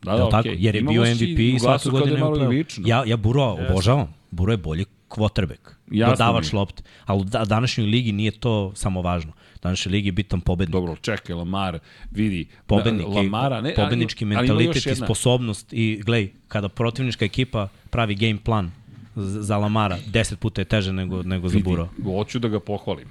Da, 0.03 0.13
da, 0.13 0.29
tako? 0.29 0.39
okej. 0.39 0.57
Jer 0.59 0.75
je 0.75 0.81
Imamo 0.81 0.93
bio 0.93 1.15
MVP 1.15 1.39
i 1.39 1.59
svake 1.59 1.89
da 1.91 1.97
je 1.97 2.01
godine 2.01 2.17
u 2.17 2.25
malo 2.25 2.37
i 2.37 2.41
play 2.41 2.49
lično. 2.49 2.89
Ja, 2.89 3.03
ja 3.07 3.17
Buro 3.17 3.43
obožavam. 3.43 4.15
Buro 4.31 4.53
je 4.53 4.57
bolji 4.57 4.85
quarterback. 5.09 5.78
Jasno 5.91 6.13
Dodavač 6.13 6.53
mi 6.53 6.59
lopte. 6.59 6.83
Ali 7.05 7.21
u 7.21 7.25
da, 7.25 7.45
današnjoj 7.45 7.87
ligi 7.87 8.13
nije 8.13 8.31
to 8.31 8.73
samo 8.75 9.03
važno. 9.03 9.33
U 9.55 9.59
današnjoj 9.63 9.93
ligi 9.93 10.09
je 10.09 10.13
bitan 10.13 10.41
pobednik. 10.41 10.73
Dobro, 10.73 10.97
čekaj, 10.97 11.35
Lamar, 11.37 11.79
vidi, 12.11 12.47
pobednik 12.67 13.07
da, 13.07 13.13
Lamara, 13.13 13.61
ne, 13.61 13.75
pobednički 13.75 14.25
ali- 14.25 14.35
ali 14.37 14.47
mentalitet 14.49 14.87
još 14.87 14.93
i 14.93 14.97
sposobnost 14.97 15.73
i 15.73 16.03
glej, 16.05 16.33
kada 16.49 16.69
protivnička 16.69 17.25
ekipa 17.25 17.69
pravi 17.91 18.15
game 18.15 18.39
plan 18.45 18.71
za 19.17 19.57
Lamara, 19.57 19.99
10 20.07 20.37
puta 20.37 20.61
je 20.61 20.65
teže 20.65 20.93
nego, 20.93 21.23
nego 21.23 21.49
za 21.49 21.57
Vidi, 21.57 21.65
Buro. 21.65 21.89
hoću 22.05 22.39
da 22.39 22.49
ga 22.49 22.61
pohvalim. 22.61 23.09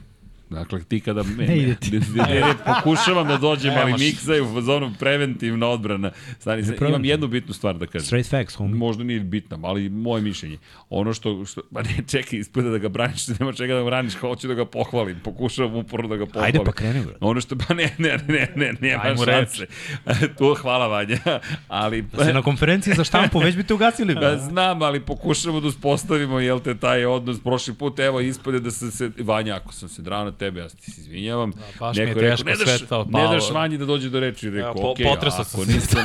Dakle, 0.49 0.84
ti 0.84 0.99
kada 0.99 1.24
me, 1.38 1.48
Ne 1.48 1.56
ne, 1.56 1.76
ne, 2.15 2.40
ne, 2.40 2.53
pokušavam 2.65 3.28
da 3.28 3.38
dođem, 3.38 3.74
ali 3.78 3.94
miksa 3.94 4.34
je 4.34 4.41
u 4.41 4.61
zonu 4.61 4.94
preventivna 4.99 5.68
odbrana. 5.68 6.11
Stani, 6.40 6.61
imam 6.61 6.76
preventivna. 6.78 7.07
jednu 7.07 7.28
bitnu 7.28 7.53
stvar 7.53 7.78
da 7.78 7.88
kažem. 7.88 8.06
Straight 8.06 8.32
facts, 8.32 8.56
homie. 8.56 8.76
Možda 8.76 9.03
nije 9.03 9.19
bitna, 9.19 9.60
ali 9.64 9.90
moje 9.90 10.22
mišljenje. 10.22 10.57
Ono 10.90 11.14
što, 11.14 11.45
što 11.45 11.61
pa 11.74 11.82
ne, 11.82 11.98
čekaj, 12.07 12.40
ispada 12.40 12.69
da 12.69 12.78
ga 12.78 12.90
braniš, 12.90 13.28
nema 13.40 13.53
čega 13.53 13.74
da 13.74 13.80
ga 13.80 13.86
braniš, 13.86 14.15
hoću 14.15 14.48
da 14.48 14.53
ga 14.53 14.65
pohvalim, 14.65 15.19
pokušavam 15.24 15.76
uporno 15.76 16.07
da 16.07 16.15
ga 16.15 16.26
pohvalim. 16.26 16.56
Ajde 16.56 16.65
pa 16.65 16.72
kreni, 16.72 17.06
bre. 17.06 17.15
Ono 17.19 17.41
što, 17.41 17.56
pa 17.68 17.74
ne, 17.74 17.95
ne, 17.98 18.18
ne, 18.28 18.52
ne, 18.56 18.74
nema 18.82 19.03
reč. 19.03 19.26
šanse. 19.26 19.68
tu 20.38 20.56
hvala 20.61 20.88
Vanja, 20.88 21.18
ali... 21.68 22.02
Da 22.02 22.26
se 22.26 22.34
na 22.34 22.41
konferenciji 22.41 22.94
za 22.94 23.03
štampu 23.03 23.40
već 23.40 23.56
bi 23.56 23.64
te 23.64 23.74
ugasili. 23.74 24.15
Bre. 24.15 24.38
znam, 24.38 24.82
ali 24.82 24.99
pokušamo 24.99 25.60
da 25.60 25.68
uspostavimo, 25.68 26.40
jel 26.40 26.60
te, 26.60 26.76
taj 26.76 27.06
odnos. 27.06 27.40
Prošli 27.40 27.74
put, 27.74 27.99
evo, 27.99 28.19
ispade 28.22 28.60
da 28.60 28.72
sam 28.72 28.91
se... 28.91 29.11
Vanja, 29.19 29.56
ako 29.56 29.74
sam 29.74 29.90
se 29.90 30.02
drao 30.02 30.36
tebe, 30.38 30.59
ja 30.59 30.69
ti 30.69 30.91
se 30.91 31.01
izvinjavam. 31.01 31.51
Da, 31.51 31.57
baš 31.80 31.97
mi 31.97 32.03
je 32.03 32.14
teško 32.14 32.45
ne 32.45 32.55
daš, 32.55 32.64
sve 32.65 32.80
ne 32.80 32.88
palo. 32.88 33.27
daš 33.27 33.51
Vanji 33.51 33.77
da 33.77 33.85
dođe 33.85 34.09
do 34.09 34.19
reči. 34.19 34.49
Rekao, 34.49 34.69
Evo, 34.69 34.81
po- 34.81 34.89
okej, 34.89 35.05
potresao 35.05 35.41
ako 35.41 35.65
se. 35.65 35.73
nisam... 35.73 36.03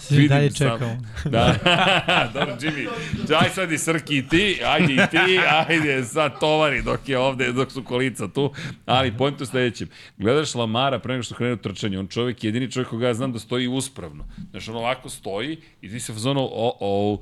Svi 0.00 0.28
dalje 0.28 0.42
vidim 0.42 0.56
sam- 0.56 0.68
čekamo. 0.70 0.96
Da, 1.24 1.54
dobro, 2.34 2.56
Jimmy, 2.56 2.88
daj 3.28 3.50
sad 3.50 3.72
i 3.72 3.78
Srki 3.78 4.16
i 4.18 4.28
ti, 4.28 4.60
ajde 4.66 4.94
i 4.94 5.06
ti, 5.10 5.38
ajde 5.68 6.04
sad 6.04 6.40
tovari 6.40 6.82
dok 6.82 7.08
je 7.08 7.18
ovde, 7.18 7.52
dok 7.52 7.72
su 7.72 7.82
kolica 7.84 8.28
tu, 8.28 8.52
ali 8.86 9.16
pojent 9.16 9.40
u 9.40 9.46
sledećem. 9.46 9.88
Gledaš 10.18 10.54
Lamara 10.54 10.98
pre 10.98 11.12
nego 11.12 11.22
što 11.22 11.34
krene 11.34 11.52
u 11.52 11.56
trčanje, 11.56 11.98
on 11.98 12.08
čovjek, 12.08 12.44
jedini 12.44 12.70
čovjek 12.70 12.88
koga 12.88 13.06
ja 13.06 13.14
znam 13.14 13.32
da 13.32 13.38
stoji 13.38 13.68
uspravno. 13.68 14.24
Znaš, 14.50 14.68
on 14.68 14.76
ovako 14.76 15.08
stoji 15.08 15.56
i 15.82 15.90
ti 15.90 16.00
se 16.00 16.12
fazonu, 16.12 16.40
o, 16.42 16.76
o, 16.80 17.20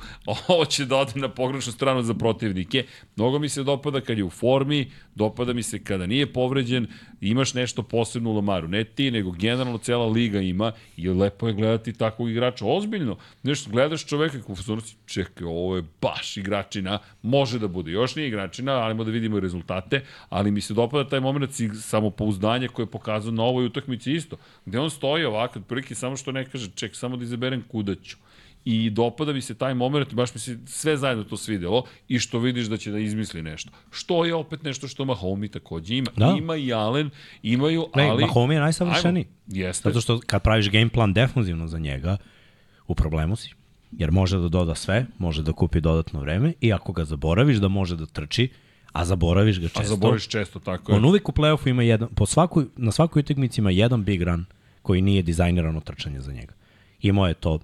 ovo 0.49 0.65
će 0.65 0.85
da 0.85 0.97
ode 0.97 1.13
na 1.15 1.29
pogrešnu 1.29 1.73
stranu 1.73 2.03
za 2.03 2.15
protivnike. 2.15 2.85
Mnogo 3.17 3.39
mi 3.39 3.49
se 3.49 3.63
dopada 3.63 4.01
kad 4.01 4.19
je 4.19 4.25
u 4.25 4.31
formi, 4.31 4.91
dopada 5.15 5.53
mi 5.53 5.63
se 5.63 5.85
kada 5.85 6.07
nije 6.07 6.33
povređen, 6.49 6.87
imaš 7.21 7.55
nešto 7.55 7.83
posebno 7.83 8.31
u 8.31 8.35
Lamaru. 8.35 8.69
Ne 8.69 8.85
ti, 8.85 9.11
nego 9.11 9.31
generalno 9.31 9.79
cela 9.79 10.07
liga 10.07 10.41
ima 10.41 10.73
i 10.97 11.09
lepo 11.09 11.49
je 11.49 11.55
gledati 11.55 11.93
takvog 11.93 12.31
igrača. 12.31 12.65
Ozbiljno. 12.67 13.17
Nešto, 13.43 13.71
gledaš 13.71 14.07
čoveka 14.07 14.43
koji 14.43 14.57
fazonu 14.57 14.81
si, 14.81 14.97
čekaj, 15.07 15.47
ovo 15.47 15.77
je 15.77 15.85
baš 16.01 16.37
igračina, 16.37 16.99
može 17.23 17.59
da 17.59 17.69
bude. 17.69 17.91
Još 17.91 18.17
nije 18.17 18.29
igračina, 18.29 18.73
ali 18.73 19.05
da 19.05 19.11
vidimo 19.11 19.41
rezultate, 19.41 20.05
ali 20.29 20.51
mi 20.51 20.61
se 20.61 20.75
dopada 20.75 21.09
taj 21.09 21.21
moment 21.21 21.53
samopouzdanja 21.83 22.69
koje 22.69 22.85
je 22.85 22.91
pokazao 22.91 23.33
na 23.33 23.43
ovoj 23.43 23.67
utakmici 23.67 24.13
isto. 24.13 24.37
Gde 24.67 24.79
on 24.79 24.91
stoji 24.91 25.25
ovako, 25.25 25.59
otprilike 25.59 25.95
samo 25.95 26.17
što 26.17 26.33
ne 26.33 26.45
kaže, 26.45 26.71
ček, 26.75 26.97
samo 26.97 27.17
da 27.17 27.25
izaberem 27.25 27.63
kuda 27.69 27.95
ću 27.95 28.17
i 28.65 28.91
dopada 28.91 29.33
mi 29.33 29.41
se 29.41 29.55
taj 29.55 29.75
moment, 29.75 30.15
baš 30.15 30.35
mi 30.35 30.41
se 30.41 30.59
sve 30.67 30.97
zajedno 30.97 31.25
to 31.25 31.37
svidelo 31.37 31.85
i 32.09 32.19
što 32.19 32.39
vidiš 32.39 32.67
da 32.67 32.77
će 32.77 32.91
da 32.91 32.99
izmisli 32.99 33.43
nešto. 33.43 33.71
Što 33.91 34.25
je 34.25 34.35
opet 34.35 34.63
nešto 34.63 34.89
što 34.89 35.05
Mahomi 35.05 35.49
takođe 35.49 35.97
ima. 35.97 36.11
Da. 36.17 36.37
Ima 36.39 36.57
i 36.57 36.73
Allen, 36.73 37.11
imaju, 37.43 37.87
Ne, 37.97 38.09
ali... 38.09 38.25
Mahomes 38.25 38.55
je 38.55 38.61
najsavršeniji. 38.61 39.27
Jeste. 39.47 39.89
Zato 39.89 40.01
što 40.01 40.21
kad 40.27 40.43
praviš 40.43 40.71
game 40.71 40.89
plan 40.89 41.13
defanzivno 41.13 41.69
za 41.69 41.79
njega, 41.79 42.17
u 42.87 42.95
problemu 42.95 43.37
si. 43.37 43.55
Jer 43.93 44.11
može 44.13 44.39
da 44.39 44.49
doda 44.49 44.75
sve, 44.75 45.07
može 45.19 45.43
da 45.43 45.53
kupi 45.53 45.81
dodatno 45.81 46.21
vreme 46.21 46.53
i 46.61 46.73
ako 46.73 46.93
ga 46.93 47.05
zaboraviš 47.05 47.57
da 47.57 47.69
može 47.69 47.97
da 47.97 48.07
trči, 48.07 48.49
a 48.93 49.05
zaboraviš 49.05 49.61
ga 49.61 49.69
često. 49.69 49.81
A 49.81 49.85
zaboriš 49.85 50.29
često, 50.29 50.59
tako 50.59 50.93
je. 50.93 50.99
On 50.99 51.05
uvijek 51.05 51.29
u 51.29 51.33
play-offu 51.33 51.71
ima 51.71 51.83
jedan, 51.83 52.09
po 52.15 52.27
svakoj, 52.27 52.67
na 52.77 52.93
svakoj 52.93 53.21
utakmici 53.21 53.61
ima 53.61 53.71
jedan 53.71 54.05
big 54.05 54.23
run 54.23 54.45
koji 54.83 55.03
nije 55.03 55.23
dizajnirano 55.23 55.81
trčanje 55.81 56.21
za 56.21 56.33
njega. 56.33 56.55
Imao 57.01 57.29
je 57.29 57.35
to 57.35 57.59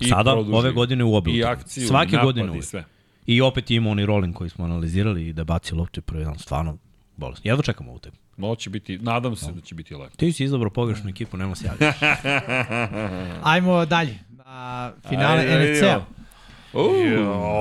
I 0.00 0.08
sada, 0.08 0.32
produži. 0.32 0.56
ove 0.56 0.72
godine 0.72 1.04
u 1.04 1.14
obi 1.14 1.30
I 1.30 1.44
akciju, 1.44 1.88
Svake 1.88 2.08
i 2.08 2.12
napad, 2.12 2.24
godine 2.24 2.58
i 2.58 2.62
sve. 2.62 2.84
I 3.26 3.40
opet 3.40 3.70
ima 3.70 3.90
onaj 3.90 4.06
rolling 4.06 4.34
koji 4.36 4.50
smo 4.50 4.64
analizirali 4.64 5.28
i 5.28 5.32
da 5.32 5.44
baci 5.44 5.74
loptu 5.74 6.02
prvi 6.02 6.24
dan, 6.24 6.38
stvarno 6.38 6.76
bolesno. 7.16 7.50
Jedva 7.50 7.62
čekamo 7.62 7.90
ovu 7.90 7.96
utakmicu. 7.96 8.24
No, 8.36 8.54
će 8.54 8.70
biti, 8.70 8.98
nadam 8.98 9.36
se 9.36 9.52
da 9.52 9.60
će 9.60 9.74
biti 9.74 9.94
lepo. 9.94 10.16
Ti 10.16 10.32
si 10.32 10.44
izabrao 10.44 10.70
pogrešnu 10.70 11.10
ekipu, 11.10 11.36
nema 11.36 11.54
se 11.54 11.66
javiti. 11.66 11.84
Ajmo 13.52 13.86
dalje. 13.86 14.18
Na 14.30 14.92
finale 15.08 15.40
Ajde, 15.40 15.72
NFC-a. 15.72 16.04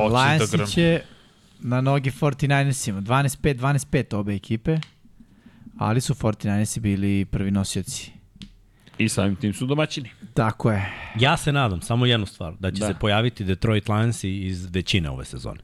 Lionsi 0.09 0.73
će 0.73 1.01
na 1.59 1.81
nogi 1.81 2.11
49ersima. 2.11 3.01
12-5, 3.01 3.55
12-5 3.55 4.15
obe 4.15 4.35
ekipe. 4.35 4.77
Ali 5.77 6.01
su 6.01 6.13
49ersi 6.13 6.79
bili 6.79 7.25
prvi 7.25 7.51
nosioci. 7.51 8.11
I 8.97 9.09
samim 9.09 9.35
tim 9.35 9.53
su 9.53 9.65
domaćini. 9.65 10.09
Tako 10.33 10.71
je. 10.71 10.93
Ja 11.19 11.37
se 11.37 11.51
nadam, 11.51 11.81
samo 11.81 12.05
jednu 12.05 12.25
stvar, 12.25 12.53
da 12.59 12.71
će 12.71 12.79
Da. 12.79 12.87
se 12.87 12.93
pojaviti 12.99 13.43
Detroit 13.43 13.89
Lionsi 13.89 14.37
iz 14.37 14.65
većine 14.71 15.09
ove 15.09 15.25
sezone. 15.25 15.59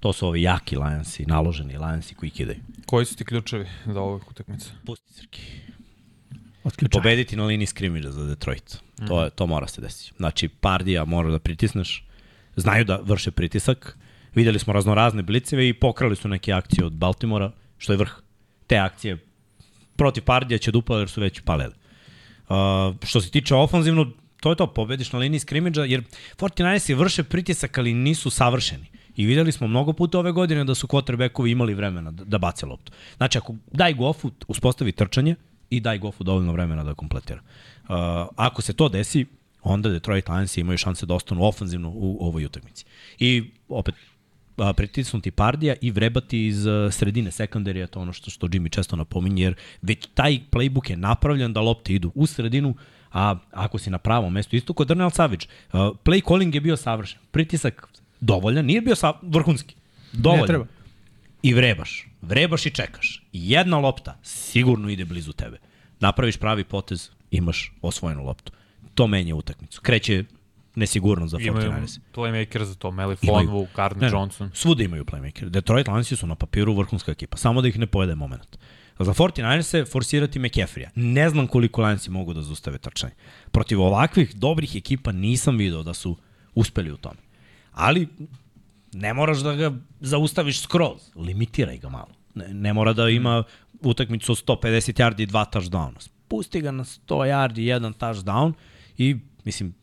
To 0.00 0.12
su 0.12 0.26
ovi 0.26 0.42
jaki 0.42 0.76
Lionsi, 0.76 1.26
naloženi 1.26 1.78
Lionsi 1.78 2.14
koji 2.14 2.30
kidaju. 2.30 2.58
Koji 2.86 3.06
su 3.06 3.16
ti 3.16 3.24
ključevi 3.24 3.66
za 3.86 4.00
ovu 4.00 4.20
utakmicu? 4.30 4.70
Pusti 4.86 5.12
Srki. 5.12 5.40
Otključaj. 6.64 7.00
Pobediti 7.00 7.36
na 7.36 7.44
liniji 7.44 7.66
skrimidža 7.66 8.10
za 8.10 8.26
Detroit. 8.26 8.78
To, 9.08 9.24
je, 9.24 9.30
to 9.30 9.46
mora 9.46 9.66
se 9.66 9.80
desiti. 9.80 10.12
Znači, 10.16 10.48
Pardija 10.48 11.04
mora 11.04 11.30
da 11.30 11.38
pritisneš. 11.38 12.04
Znaju 12.56 12.84
da 12.84 13.00
vrše 13.04 13.30
pritisak. 13.30 13.98
Videli 14.34 14.58
smo 14.58 14.72
raznorazne 14.72 15.22
bliceve 15.22 15.68
i 15.68 15.74
pokrali 15.74 16.16
su 16.16 16.28
neke 16.28 16.52
akcije 16.52 16.84
od 16.86 16.92
Baltimora, 16.92 17.52
što 17.78 17.92
je 17.92 17.96
vrh. 17.96 18.12
Te 18.66 18.76
akcije 18.78 19.18
protiv 19.96 20.24
Pardija 20.24 20.58
će 20.58 20.70
dupla 20.70 20.98
jer 20.98 21.08
su 21.08 21.20
već 21.20 21.40
paleli. 21.40 21.74
Uh, 22.48 22.96
što 23.02 23.20
se 23.20 23.30
tiče 23.30 23.54
ofanzivno, 23.54 24.10
to 24.40 24.50
je 24.50 24.56
to, 24.56 24.66
pobediš 24.66 25.12
na 25.12 25.18
liniji 25.18 25.40
skrimidža, 25.40 25.84
jer 25.84 26.02
49ersi 26.36 26.96
vrše 26.96 27.22
pritisak, 27.24 27.78
ali 27.78 27.94
nisu 27.94 28.30
savršeni. 28.30 28.86
I 29.16 29.26
videli 29.26 29.52
smo 29.52 29.66
mnogo 29.66 29.92
puta 29.92 30.18
ove 30.18 30.32
godine 30.32 30.64
da 30.64 30.74
su 30.74 30.86
quarterbackovi 30.86 31.50
imali 31.50 31.74
vremena 31.74 32.10
da, 32.10 32.24
da 32.24 32.38
bace 32.38 32.66
loptu. 32.66 32.92
Znači, 33.16 33.38
ako 33.38 33.54
daj 33.72 33.94
Goffu, 33.94 34.30
uspostavi 34.48 34.92
trčanje 34.92 35.34
i 35.70 35.80
daj 35.80 35.98
Goffu 35.98 36.24
dovoljno 36.24 36.52
vremena 36.52 36.84
da 36.84 36.94
kompletira. 36.94 37.40
Uh, 37.40 37.94
ako 38.36 38.62
se 38.62 38.72
to 38.72 38.88
desi, 38.88 39.26
onda 39.62 39.88
Detroit 39.88 40.28
Lions 40.28 40.56
imaju 40.56 40.78
šanse 40.78 41.06
da 41.06 41.14
ostanu 41.14 41.44
ofanzivno 41.44 41.90
u 41.94 42.18
ovoj 42.20 42.44
utakmici. 42.44 42.84
I 43.18 43.50
opet, 43.68 43.94
a, 44.56 44.72
pritisnuti 44.72 45.30
Pardija 45.30 45.74
i 45.80 45.90
vrebati 45.90 46.46
iz 46.46 46.66
a, 46.66 46.90
sredine 46.90 47.30
sekundarija, 47.30 47.86
to 47.86 48.00
ono 48.00 48.12
što, 48.12 48.30
što 48.30 48.46
Jimmy 48.46 48.70
često 48.70 48.96
napominje, 48.96 49.42
jer 49.42 49.54
već 49.82 50.06
taj 50.14 50.40
playbook 50.50 50.90
je 50.90 50.96
napravljen 50.96 51.52
da 51.52 51.60
lopte 51.60 51.94
idu 51.94 52.12
u 52.14 52.26
sredinu, 52.26 52.74
a 53.12 53.36
ako 53.52 53.78
si 53.78 53.90
na 53.90 53.98
pravom 53.98 54.32
mestu, 54.32 54.56
isto 54.56 54.72
kod 54.72 54.88
Dernel 54.88 55.10
Savage, 55.10 55.46
uh, 55.72 55.80
play 55.80 56.28
calling 56.28 56.54
je 56.54 56.60
bio 56.60 56.76
savršen, 56.76 57.18
pritisak 57.30 57.88
dovoljan, 58.20 58.66
nije 58.66 58.80
bio 58.80 58.94
sa, 58.94 59.12
vrhunski, 59.22 59.74
dovoljan. 60.12 60.42
Ne 60.42 60.46
treba. 60.46 60.66
I 61.42 61.54
vrebaš, 61.54 62.08
vrebaš 62.22 62.66
i 62.66 62.70
čekaš. 62.70 63.22
Jedna 63.32 63.78
lopta 63.78 64.18
sigurno 64.22 64.88
ide 64.88 65.04
blizu 65.04 65.32
tebe. 65.32 65.58
Napraviš 66.00 66.36
pravi 66.36 66.64
potez, 66.64 67.10
imaš 67.30 67.72
osvojenu 67.82 68.24
loptu. 68.24 68.52
To 68.94 69.06
menja 69.06 69.34
utakmicu. 69.34 69.80
Kreće 69.82 70.24
nesigurno 70.74 71.26
za 71.26 71.38
Imaju 71.40 71.70
49ers. 71.70 71.98
playmaker 72.14 72.62
za 72.62 72.74
to, 72.74 72.90
Meli 72.90 73.16
Imaju. 73.22 73.48
Fonvu, 73.48 73.66
Gardner 73.76 74.02
Ne, 74.02 74.08
ne, 74.08 74.20
Johnson. 74.20 74.50
Svuda 74.54 74.82
imaju 74.82 75.04
playmaker. 75.04 75.48
Detroit 75.48 75.88
Lionsi 75.88 76.16
su 76.16 76.26
na 76.26 76.34
papiru 76.34 76.74
vrhunska 76.74 77.12
ekipa, 77.12 77.36
samo 77.36 77.62
da 77.62 77.68
ih 77.68 77.78
ne 77.78 77.86
pojede 77.86 78.14
moment. 78.14 78.58
Za 78.98 79.14
49ers 79.14 79.62
se 79.62 79.84
forsirati 79.84 80.38
McCaffrey-a. 80.38 80.90
Ne 80.94 81.28
znam 81.30 81.46
koliko 81.46 81.82
Lionsi 81.82 82.10
mogu 82.10 82.34
da 82.34 82.42
zaustave 82.42 82.78
trčanje. 82.78 83.12
Protiv 83.50 83.80
ovakvih 83.82 84.34
dobrih 84.36 84.76
ekipa 84.76 85.12
nisam 85.12 85.56
video 85.56 85.82
da 85.82 85.94
su 85.94 86.16
uspeli 86.54 86.92
u 86.92 86.96
tome. 86.96 87.16
Ali 87.72 88.08
ne 88.92 89.14
moraš 89.14 89.38
da 89.38 89.54
ga 89.54 89.72
zaustaviš 90.00 90.60
skroz. 90.60 91.00
Limitiraj 91.16 91.78
ga 91.78 91.88
malo. 91.88 92.10
Ne, 92.34 92.48
ne 92.54 92.72
mora 92.72 92.92
da 92.92 93.08
ima 93.08 93.44
utakmicu 93.80 94.32
od 94.32 94.44
150 94.44 95.00
yardi 95.00 95.22
i 95.22 95.26
dva 95.26 95.44
touchdowna. 95.52 96.00
Spusti 96.00 96.60
ga 96.60 96.70
na 96.70 96.84
100 96.84 96.98
yardi 97.08 97.58
i 97.58 97.66
jedan 97.66 97.94
touchdown 97.94 98.52
i, 98.98 99.16
mislim, 99.44 99.74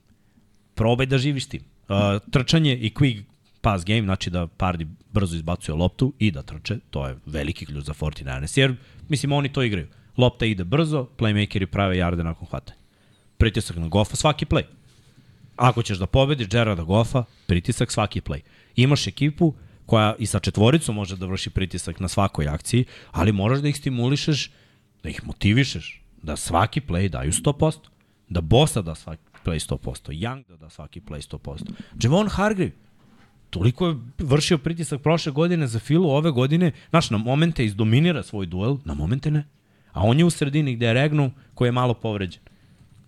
probaj 0.81 1.05
da 1.05 1.17
živiš 1.17 1.45
tim. 1.45 1.61
Uh, 1.61 1.97
trčanje 2.31 2.77
i 2.77 2.89
quick 2.89 3.23
pass 3.61 3.85
game, 3.85 4.01
znači 4.01 4.29
da 4.29 4.47
Pardi 4.47 4.87
brzo 5.13 5.35
izbacuje 5.35 5.75
loptu 5.75 6.13
i 6.19 6.31
da 6.31 6.41
trče, 6.41 6.77
to 6.89 7.07
je 7.07 7.17
veliki 7.25 7.65
ključ 7.65 7.85
za 7.85 7.93
49ers, 7.93 8.57
jer 8.57 8.75
mislim 9.09 9.31
oni 9.31 9.53
to 9.53 9.63
igraju. 9.63 9.87
Lopta 10.17 10.45
ide 10.45 10.63
brzo, 10.63 11.07
playmakeri 11.17 11.65
prave 11.65 11.97
jarde 11.97 12.23
nakon 12.23 12.47
hvatanja. 12.47 12.79
Pritisak 13.37 13.77
na 13.77 13.87
Goffa, 13.87 14.15
svaki 14.15 14.45
play. 14.45 14.63
Ako 15.55 15.83
ćeš 15.83 15.97
da 15.97 16.05
pobediš 16.05 16.47
Gerarda 16.47 16.83
Goffa, 16.83 17.23
pritisak 17.45 17.91
svaki 17.91 18.21
play. 18.21 18.41
Imaš 18.75 19.07
ekipu 19.07 19.53
koja 19.85 20.15
i 20.19 20.25
sa 20.25 20.39
četvoricom 20.39 20.95
može 20.95 21.17
da 21.17 21.25
vrši 21.25 21.49
pritisak 21.49 21.99
na 21.99 22.07
svakoj 22.07 22.47
akciji, 22.47 22.85
ali 23.11 23.31
moraš 23.31 23.59
da 23.59 23.67
ih 23.67 23.77
stimulišeš, 23.77 24.51
da 25.03 25.09
ih 25.09 25.21
motivišeš, 25.25 26.01
da 26.23 26.35
svaki 26.35 26.81
play 26.81 27.09
daju 27.09 27.31
100%, 27.31 27.77
da 28.29 28.41
Bosa 28.41 28.81
da 28.81 28.95
svaki 28.95 29.30
play 29.45 29.59
100%, 29.59 30.11
Young 30.11 30.43
da 30.47 30.57
da 30.57 30.69
svaki 30.69 31.01
play 31.01 31.37
100%. 31.37 31.71
Javon 32.03 32.27
Hargrave, 32.27 32.71
toliko 33.49 33.87
je 33.87 33.95
vršio 34.19 34.57
pritisak 34.57 35.01
prošle 35.01 35.31
godine 35.31 35.67
za 35.67 35.79
Filu, 35.79 36.09
ove 36.09 36.31
godine, 36.31 36.71
znaš, 36.89 37.09
na 37.09 37.17
momente 37.17 37.65
izdominira 37.65 38.23
svoj 38.23 38.45
duel, 38.45 38.77
na 38.85 38.93
momente 38.93 39.31
ne. 39.31 39.47
A 39.91 40.03
on 40.03 40.19
je 40.19 40.25
u 40.25 40.29
sredini 40.29 40.75
gde 40.75 40.85
je 40.85 40.93
Regnu, 40.93 41.31
koji 41.53 41.67
je 41.67 41.71
malo 41.71 41.93
povređen, 41.93 42.41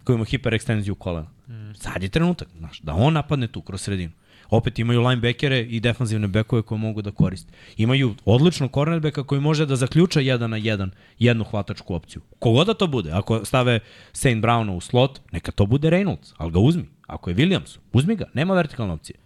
koji 0.03 0.15
ima 0.15 0.25
hiperekstenziju 0.25 0.95
kolena. 0.95 1.29
Mm. 1.47 1.73
Sad 1.75 2.03
je 2.03 2.09
trenutak, 2.09 2.47
znaš, 2.57 2.79
da 2.79 2.93
on 2.93 3.13
napadne 3.13 3.47
tu 3.47 3.61
kroz 3.61 3.81
sredinu. 3.81 4.11
Opet 4.53 4.80
imaju 4.80 5.01
linebackere 5.01 5.61
i 5.61 5.80
defanzivne 5.80 6.27
bekove 6.27 6.61
koje 6.61 6.80
mogu 6.80 7.01
da 7.01 7.11
koriste. 7.11 7.53
Imaju 7.77 8.15
odličnog 8.25 8.72
cornerbacka 8.73 9.23
koji 9.23 9.41
može 9.41 9.65
da 9.65 9.75
zaključa 9.75 10.19
jedan 10.19 10.49
na 10.49 10.57
jedan 10.57 10.91
jednu 11.19 11.43
hvatačku 11.43 11.95
opciju. 11.95 12.22
Kogoda 12.40 12.73
da 12.73 12.77
to 12.77 12.88
bude, 12.88 13.11
ako 13.11 13.45
stave 13.45 13.80
St. 14.14 14.25
Browna 14.25 14.72
u 14.72 14.82
slot, 14.82 15.19
neka 15.32 15.51
to 15.51 15.65
bude 15.65 15.90
Reynolds, 15.90 16.33
ali 16.38 16.51
ga 16.51 16.59
uzmi. 16.59 16.85
Ako 17.07 17.30
je 17.30 17.35
Williams, 17.35 17.77
uzmi 17.93 18.15
ga, 18.15 18.25
nema 18.33 18.53
vertikalne 18.53 18.93
opcije. 18.93 19.17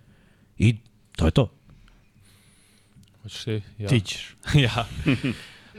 I 0.58 0.76
to 1.16 1.26
je 1.26 1.32
to. 1.32 1.52
Hoćeš 3.22 3.44
ti? 3.44 3.62
Ja. 3.78 3.88
Ti 3.88 4.02
ćeš. 4.02 4.36
ja. 4.66 4.86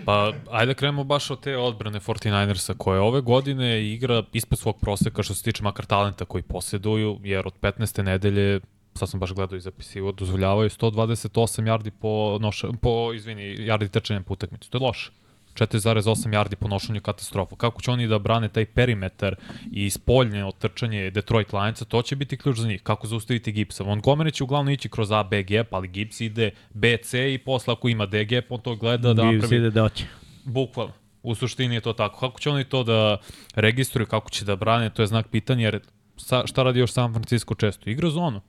Pa, 0.05 0.33
ajde 0.51 0.67
da 0.67 0.75
krenemo 0.75 1.05
baš 1.05 1.31
od 1.31 1.41
te 1.41 1.57
odbrane 1.57 2.01
49ersa 2.01 2.75
koje 2.77 3.01
ove 3.01 3.21
godine 3.21 3.93
igra 3.93 4.23
ispod 4.33 4.59
svog 4.59 4.81
proseka 4.81 5.23
što 5.23 5.35
se 5.35 5.43
tiče 5.43 5.63
makar 5.63 5.87
talenta 5.87 6.25
koji 6.25 6.43
posjeduju, 6.43 7.21
jer 7.25 7.47
od 7.47 7.55
15. 7.63 8.03
nedelje 8.03 8.61
sad 8.99 9.11
sam 9.11 9.21
baš 9.21 9.33
gledao 9.33 9.57
i 9.57 9.61
zapisivo, 9.61 10.13
dozvoljavaju 10.13 10.71
128 10.71 11.63
yardi 11.63 11.91
po, 11.91 12.39
noša, 12.41 12.69
po 12.83 13.13
izvini, 13.15 13.43
yardi 13.43 13.89
trčanjem 13.89 14.25
po 14.25 14.33
utakmici. 14.33 14.71
To 14.71 14.79
je 14.79 14.83
loše. 14.83 15.11
4,8 15.55 16.35
yardi 16.35 16.55
po 16.55 16.69
nošenju 16.69 17.01
katastrofa. 17.01 17.57
Kako 17.57 17.83
će 17.83 17.91
oni 17.91 18.07
da 18.07 18.19
brane 18.19 18.49
taj 18.49 18.65
perimetar 18.67 19.35
i 19.73 19.91
spoljne 19.91 20.45
otrčanje 20.45 21.11
Detroit 21.11 21.53
Lionsa, 21.53 21.85
to 21.85 22.03
će 22.03 22.17
biti 22.17 22.37
ključ 22.37 22.57
za 22.59 22.69
njih. 22.69 22.83
Kako 22.83 23.07
zaustaviti 23.07 23.53
Gipsa. 23.53 23.85
Montgomery 23.85 24.33
će 24.33 24.45
uglavnom 24.45 24.75
ići 24.75 24.89
kroz 24.89 25.13
A, 25.13 25.23
B 25.23 25.43
gap, 25.43 25.75
ali 25.75 25.89
Gibbs 25.89 26.21
ide 26.21 26.51
B, 26.71 26.97
C 26.97 27.35
i 27.35 27.39
posle 27.39 27.73
ako 27.73 27.89
ima 27.89 28.07
D 28.07 28.25
gap, 28.25 28.45
on 28.53 28.61
to 28.61 28.77
gleda 28.77 29.15
da 29.15 29.23
Gibbs 29.23 29.43
napravi... 29.43 29.57
ide 29.57 29.71
da 29.71 29.85
oće. 29.85 30.05
Bukvalno. 30.45 30.93
U 31.23 31.35
suštini 31.35 31.75
je 31.75 31.81
to 31.81 31.93
tako. 31.93 32.21
Kako 32.21 32.41
će 32.41 32.51
oni 32.51 32.65
to 32.65 32.85
da 32.85 33.17
registruju, 33.55 34.07
kako 34.07 34.31
će 34.31 34.45
da 34.45 34.57
brane, 34.57 34.91
to 34.91 35.03
je 35.03 35.07
znak 35.07 35.29
pitanja, 35.29 35.65
jer 35.65 35.81
sa, 36.17 36.47
šta 36.47 36.63
radi 36.63 36.79
još 36.79 36.93
San 36.93 37.13
Francisco 37.13 37.55
često? 37.55 37.91
Igra 37.91 38.11
zonu. 38.11 38.41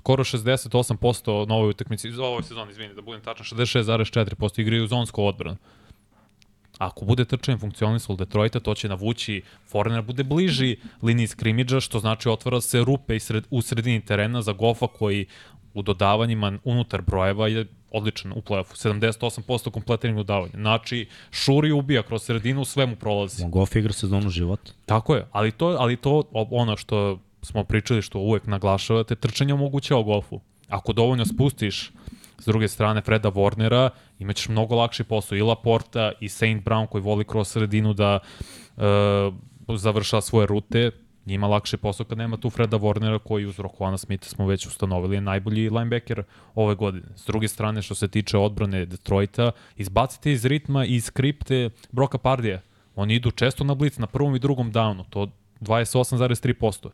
Skoro 0.00 0.24
68% 0.24 1.48
na 1.48 1.54
ovoj 1.54 1.70
utakmici, 1.70 2.12
za 2.12 2.24
ovoj 2.24 2.42
sezoni, 2.42 2.70
izvini, 2.70 2.94
da 2.94 3.02
budem 3.02 3.20
tačan, 3.20 3.46
66,4% 3.46 4.60
igraju 4.60 4.86
zonsku 4.86 5.24
odbranu. 5.24 5.56
Ako 6.78 7.04
bude 7.04 7.24
trčanje 7.24 7.58
funkcionisalo 7.58 8.16
Detroita, 8.16 8.60
to 8.60 8.74
će 8.74 8.88
navući 8.88 9.42
Foreigner 9.68 10.02
bude 10.02 10.24
bliži 10.24 10.76
liniji 11.02 11.26
skrimidža, 11.26 11.80
što 11.80 12.00
znači 12.00 12.28
otvara 12.28 12.60
se 12.60 12.80
rupe 12.84 13.16
i 13.16 13.20
sred, 13.20 13.44
u 13.50 13.62
sredini 13.62 14.00
terena 14.00 14.42
za 14.42 14.52
Goffa 14.52 14.86
koji 14.86 15.26
u 15.74 15.82
dodavanjima 15.82 16.58
unutar 16.64 17.02
brojeva 17.02 17.48
je 17.48 17.66
odličan 17.90 18.32
u 18.32 18.40
play-offu. 18.40 18.88
78% 18.88 19.70
kompletiranih 19.70 20.16
dodavanja. 20.16 20.52
Znači, 20.54 21.08
šuri 21.30 21.72
ubija 21.72 22.02
kroz 22.02 22.22
sredinu, 22.22 22.64
sve 22.64 22.86
mu 22.86 22.96
prolazi. 22.96 23.44
Goff 23.48 23.76
igra 23.76 23.92
sezonu 23.92 24.30
života. 24.30 24.72
Tako 24.86 25.14
je, 25.14 25.26
ali 25.32 25.52
to, 25.52 25.76
ali 25.78 25.96
to 25.96 26.22
ono 26.32 26.76
što 26.76 27.18
smo 27.42 27.64
pričali, 27.64 28.02
što 28.02 28.18
uvek 28.18 28.46
naglašavate, 28.46 29.14
trčanje 29.14 29.54
omogućava 29.54 30.02
golfu. 30.02 30.40
Ako 30.68 30.92
dovoljno 30.92 31.24
spustiš 31.24 31.92
s 32.38 32.44
druge 32.46 32.68
strane 32.68 33.00
Freda 33.00 33.30
Warnera, 33.30 33.90
imaćeš 34.18 34.48
mnogo 34.48 34.74
lakši 34.74 35.04
posao 35.04 35.38
i 35.38 35.42
Laporta 35.42 36.12
i 36.20 36.28
Saint 36.28 36.64
Brown 36.64 36.86
koji 36.86 37.02
voli 37.02 37.24
kroz 37.24 37.48
sredinu 37.48 37.94
da 37.94 38.18
uh, 38.76 38.84
završa 39.78 40.20
svoje 40.20 40.46
rute, 40.46 40.90
njima 41.26 41.46
lakše 41.46 41.76
posao 41.76 42.06
kad 42.06 42.18
nema 42.18 42.36
tu 42.36 42.50
Freda 42.50 42.78
Warnera 42.78 43.18
koji 43.18 43.46
uz 43.46 43.58
Rokovana 43.58 43.98
Smitha 43.98 44.28
smo 44.28 44.46
već 44.46 44.66
ustanovili 44.66 45.16
je 45.16 45.20
najbolji 45.20 45.70
linebacker 45.70 46.22
ove 46.54 46.74
godine. 46.74 47.06
S 47.16 47.26
druge 47.26 47.48
strane 47.48 47.82
što 47.82 47.94
se 47.94 48.08
tiče 48.08 48.38
odbrane 48.38 48.86
Detroita, 48.86 49.52
izbacite 49.76 50.32
iz 50.32 50.44
ritma 50.44 50.84
i 50.84 50.94
iz 50.94 51.04
skripte 51.04 51.70
Broka 51.90 52.18
Pardija. 52.18 52.60
Oni 52.94 53.14
idu 53.14 53.30
često 53.30 53.64
na 53.64 53.74
blic 53.74 53.98
na 53.98 54.06
prvom 54.06 54.36
i 54.36 54.38
drugom 54.38 54.72
downu, 54.72 55.04
to 55.10 55.28
28,3% 55.60 56.88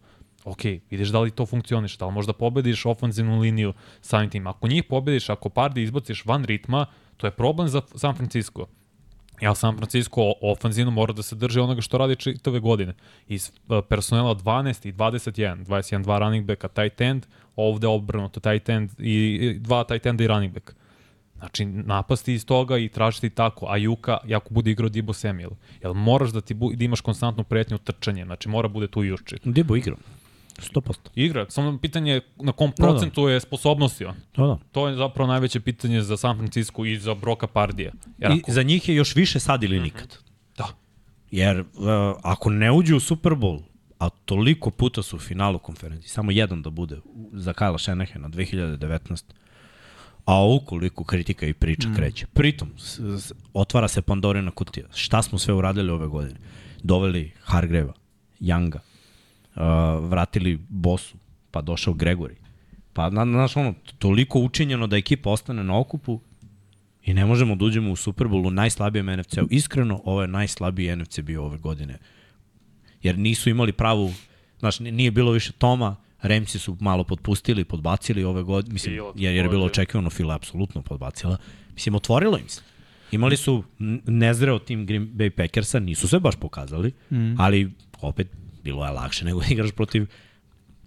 ok, 0.47 0.65
vidiš 0.91 1.09
da 1.09 1.21
li 1.21 1.31
to 1.31 1.47
funkcioniš, 1.47 1.99
da 1.99 2.07
li 2.07 2.13
možda 2.13 2.33
pobediš 2.33 2.87
ofanzivnu 2.87 3.41
liniju 3.41 3.73
samim 4.01 4.31
tim. 4.31 4.47
Ako 4.47 4.69
njih 4.69 4.85
pobediš, 4.85 5.29
ako 5.29 5.49
Pardi 5.49 5.83
izbaciš 5.83 6.25
van 6.25 6.45
ritma, 6.45 6.87
to 7.17 7.27
je 7.27 7.31
problem 7.31 7.69
za 7.69 7.83
San 7.95 8.15
Francisco. 8.15 8.67
Ja 9.41 9.55
San 9.55 9.77
Francisco 9.77 10.33
ofanzivno 10.43 10.91
mora 10.91 11.13
da 11.13 11.23
se 11.23 11.37
drži 11.37 11.61
onoga 11.61 11.81
što 11.81 11.99
radi 11.99 12.17
čitave 12.17 12.61
godine. 12.61 12.95
Iz 13.29 13.53
uh, 13.69 13.85
personela 13.89 14.35
12 14.35 14.89
i 14.89 14.93
21, 14.93 15.67
21 15.67 16.03
dva 16.03 16.19
running 16.19 16.47
backa 16.47 16.69
tight 16.69 17.01
end, 17.01 17.27
ovde 17.57 17.87
obrnuto 17.87 18.41
tight 18.41 18.69
end 18.69 18.91
i 18.99 19.57
dva 19.61 19.85
tight 19.85 20.07
enda 20.07 20.25
i 20.25 20.27
running 20.27 20.55
back. 20.55 20.75
Znači, 21.39 21.65
napasti 21.65 22.35
iz 22.35 22.47
toga 22.47 22.79
i 22.79 22.89
tražiti 22.89 23.31
tako, 23.31 23.67
a 23.69 23.77
Juka, 23.77 24.19
jako 24.27 24.55
bude 24.55 24.71
igrao 24.71 24.89
Dibo 24.89 25.13
Samuel. 25.13 25.51
Jel 25.83 25.95
moraš 25.95 26.31
da 26.31 26.41
ti 26.41 26.55
bu, 26.55 26.73
da 26.75 26.85
imaš 26.85 27.01
konstantnu 27.01 27.45
pretnju 27.45 27.79
trčanje, 27.79 28.25
znači 28.25 28.49
mora 28.49 28.69
bude 28.69 28.89
tu 28.89 29.05
Juščik. 29.05 29.41
Dibo 29.45 29.77
igra. 29.77 29.97
100%. 30.59 30.95
Igra, 31.15 31.47
samo 31.49 31.79
pitanje 31.79 32.13
je 32.13 32.21
na 32.37 32.53
kom 32.53 32.73
procentu 32.73 33.21
da, 33.21 33.27
da. 33.27 33.33
je 33.33 33.41
sposobnosti 33.41 34.05
on. 34.05 34.15
Da, 34.37 34.47
da. 34.47 34.59
To 34.73 34.89
je 34.89 34.95
zapravo 34.95 35.29
najveće 35.29 35.61
pitanje 35.61 36.03
za 36.03 36.17
San 36.17 36.37
Francisco 36.37 36.85
i 36.85 36.99
za 36.99 37.15
Broka 37.15 37.47
Pardija. 37.47 37.93
Jer 38.19 38.31
I 38.31 38.41
ako... 38.43 38.53
za 38.53 38.63
njih 38.63 38.89
je 38.89 38.95
još 38.95 39.17
više 39.17 39.41
sad 39.41 39.63
ili 39.63 39.81
nikad. 39.81 40.07
Mm 40.07 40.09
-hmm. 40.09 40.57
Da. 40.57 40.69
Jer 41.31 41.61
uh, 41.61 41.67
ako 42.23 42.51
ne 42.51 42.73
uđu 42.73 42.97
u 42.97 43.01
Super 43.01 43.33
Bowl, 43.33 43.63
a 43.99 44.09
toliko 44.09 44.71
puta 44.71 45.03
su 45.03 45.17
u 45.17 45.19
finalu 45.19 45.59
konferenciji, 45.59 46.09
samo 46.09 46.31
jedan 46.31 46.63
da 46.63 46.71
bude 46.71 46.97
za 47.33 47.53
Kajla 47.53 47.79
Šenehena 47.79 48.29
2019. 48.29 49.23
A 50.25 50.45
ukoliko 50.47 51.05
kritika 51.05 51.47
i 51.47 51.55
priča 51.55 51.89
mm. 51.89 51.95
kreće. 51.95 52.27
Pritom, 52.27 52.69
s, 52.79 52.99
s, 52.99 53.33
otvara 53.55 53.89
se 53.89 54.03
Pandorina 54.03 54.51
kutija. 54.51 54.87
Šta 54.95 55.23
smo 55.23 55.39
sve 55.39 55.55
uradili 55.55 55.91
ove 55.91 56.07
godine? 56.07 56.39
Doveli 56.83 57.33
Hargreva, 57.43 57.93
Younga, 58.41 58.79
uh, 59.57 59.63
vratili 60.09 60.59
Bosu, 60.69 61.17
pa 61.51 61.61
došao 61.61 61.95
Gregori. 61.95 62.35
Pa, 62.93 63.11
znaš, 63.11 63.57
ono, 63.57 63.75
toliko 63.99 64.41
učinjeno 64.41 64.87
da 64.87 64.97
ekipa 64.97 65.31
ostane 65.31 65.65
na 65.65 65.79
okupu 65.79 66.21
i 67.03 67.15
ne 67.15 67.27
možemo 67.27 67.55
da 67.55 67.65
uđemo 67.65 67.93
u 67.93 67.97
Super 67.97 68.27
Bowl 68.27 68.47
u 68.47 68.51
najslabijem 68.51 69.07
NFC-u. 69.07 69.47
Iskreno, 69.51 70.01
ovo 70.05 70.23
je 70.23 70.29
najslabiji 70.29 70.97
NFC 70.97 71.21
bio 71.21 71.45
ove 71.45 71.59
godine. 71.59 71.99
Jer 73.03 73.19
nisu 73.19 73.51
imali 73.51 73.73
pravu, 73.73 74.13
znaš, 74.59 74.81
nije 74.81 75.11
bilo 75.11 75.33
više 75.33 75.53
Toma, 75.53 75.97
Remsi 76.23 76.59
su 76.59 76.77
malo 76.81 77.05
potpustili, 77.05 77.65
podbacili 77.65 78.25
ove 78.25 78.43
godine, 78.43 78.73
mislim, 78.73 78.95
jer, 78.95 79.35
jer 79.35 79.45
je 79.45 79.49
bilo 79.49 79.65
očekivano, 79.65 80.11
Fila 80.11 80.35
apsolutno 80.35 80.83
podbacila. 80.83 81.37
Mislim, 81.75 81.95
otvorilo 81.95 82.39
im 82.39 82.49
se. 82.49 82.63
Imali 83.13 83.37
su 83.37 83.65
nezreo 84.07 84.59
tim 84.59 84.87
Green 84.87 85.09
Bay 85.15 85.31
Packersa, 85.31 85.79
nisu 85.81 86.09
se 86.09 86.19
baš 86.19 86.37
pokazali, 86.37 86.93
mm. 87.11 87.41
ali 87.41 87.73
opet 88.01 88.29
bilo 88.67 88.87
je 88.87 88.91
lakše 88.91 89.25
nego 89.25 89.41
da 89.41 89.47
igraš 89.55 89.73
protiv 89.73 90.07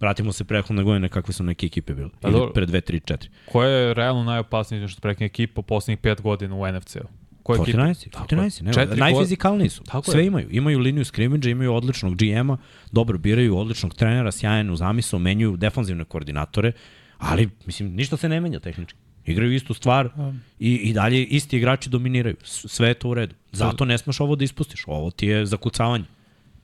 Vratimo 0.00 0.32
se 0.32 0.44
prethodne 0.44 0.82
godine 0.82 1.08
kakve 1.08 1.34
su 1.34 1.44
neke 1.44 1.66
ekipe 1.66 1.94
bile. 1.94 2.08
Pa 2.20 2.28
Ili 2.28 2.40
pre 2.54 2.66
2, 2.66 2.92
3, 2.92 3.00
4. 3.14 3.28
Koja 3.52 3.68
je 3.68 3.94
realno 3.94 4.24
najopasniji 4.24 4.88
što 4.88 5.00
prekne 5.00 5.26
ekipa 5.26 5.62
poslednjih 5.62 5.98
5 5.98 6.20
godina 6.20 6.54
u 6.54 6.72
NFC-u? 6.72 7.08
Koje 7.42 7.60
49 7.60 8.10
49 8.28 8.90
ne, 8.90 8.96
najfizikalniji 8.96 9.68
su. 9.68 9.82
Tako 9.84 10.10
Sve 10.10 10.22
je. 10.22 10.26
imaju. 10.26 10.48
Imaju 10.50 10.78
liniju 10.78 11.04
skrimidža, 11.04 11.50
imaju 11.50 11.74
odličnog 11.74 12.16
GM-a, 12.16 12.56
dobro 12.92 13.18
biraju 13.18 13.56
odličnog 13.56 13.94
trenera, 13.94 14.32
sjajenu 14.32 14.76
zamisao, 14.76 15.18
menjuju 15.18 15.56
defanzivne 15.56 16.04
koordinatore, 16.04 16.72
ali 17.18 17.48
mislim 17.66 17.94
ništa 17.94 18.16
se 18.16 18.28
ne 18.28 18.40
menja 18.40 18.60
tehnički. 18.60 18.98
Igraju 19.26 19.54
istu 19.54 19.74
stvar 19.74 20.08
i, 20.58 20.74
i 20.74 20.92
dalje 20.92 21.24
isti 21.24 21.56
igrači 21.56 21.90
dominiraju. 21.90 22.36
Sve 22.44 22.88
je 22.88 22.94
to 22.94 23.08
u 23.08 23.14
redu. 23.14 23.34
Zato 23.52 23.84
ne 23.84 23.98
smeš 23.98 24.20
ovo 24.20 24.36
da 24.36 24.44
ispustiš. 24.44 24.84
Ovo 24.86 25.10
ti 25.10 25.26
je 25.26 25.46
zakucavanje. 25.46 26.04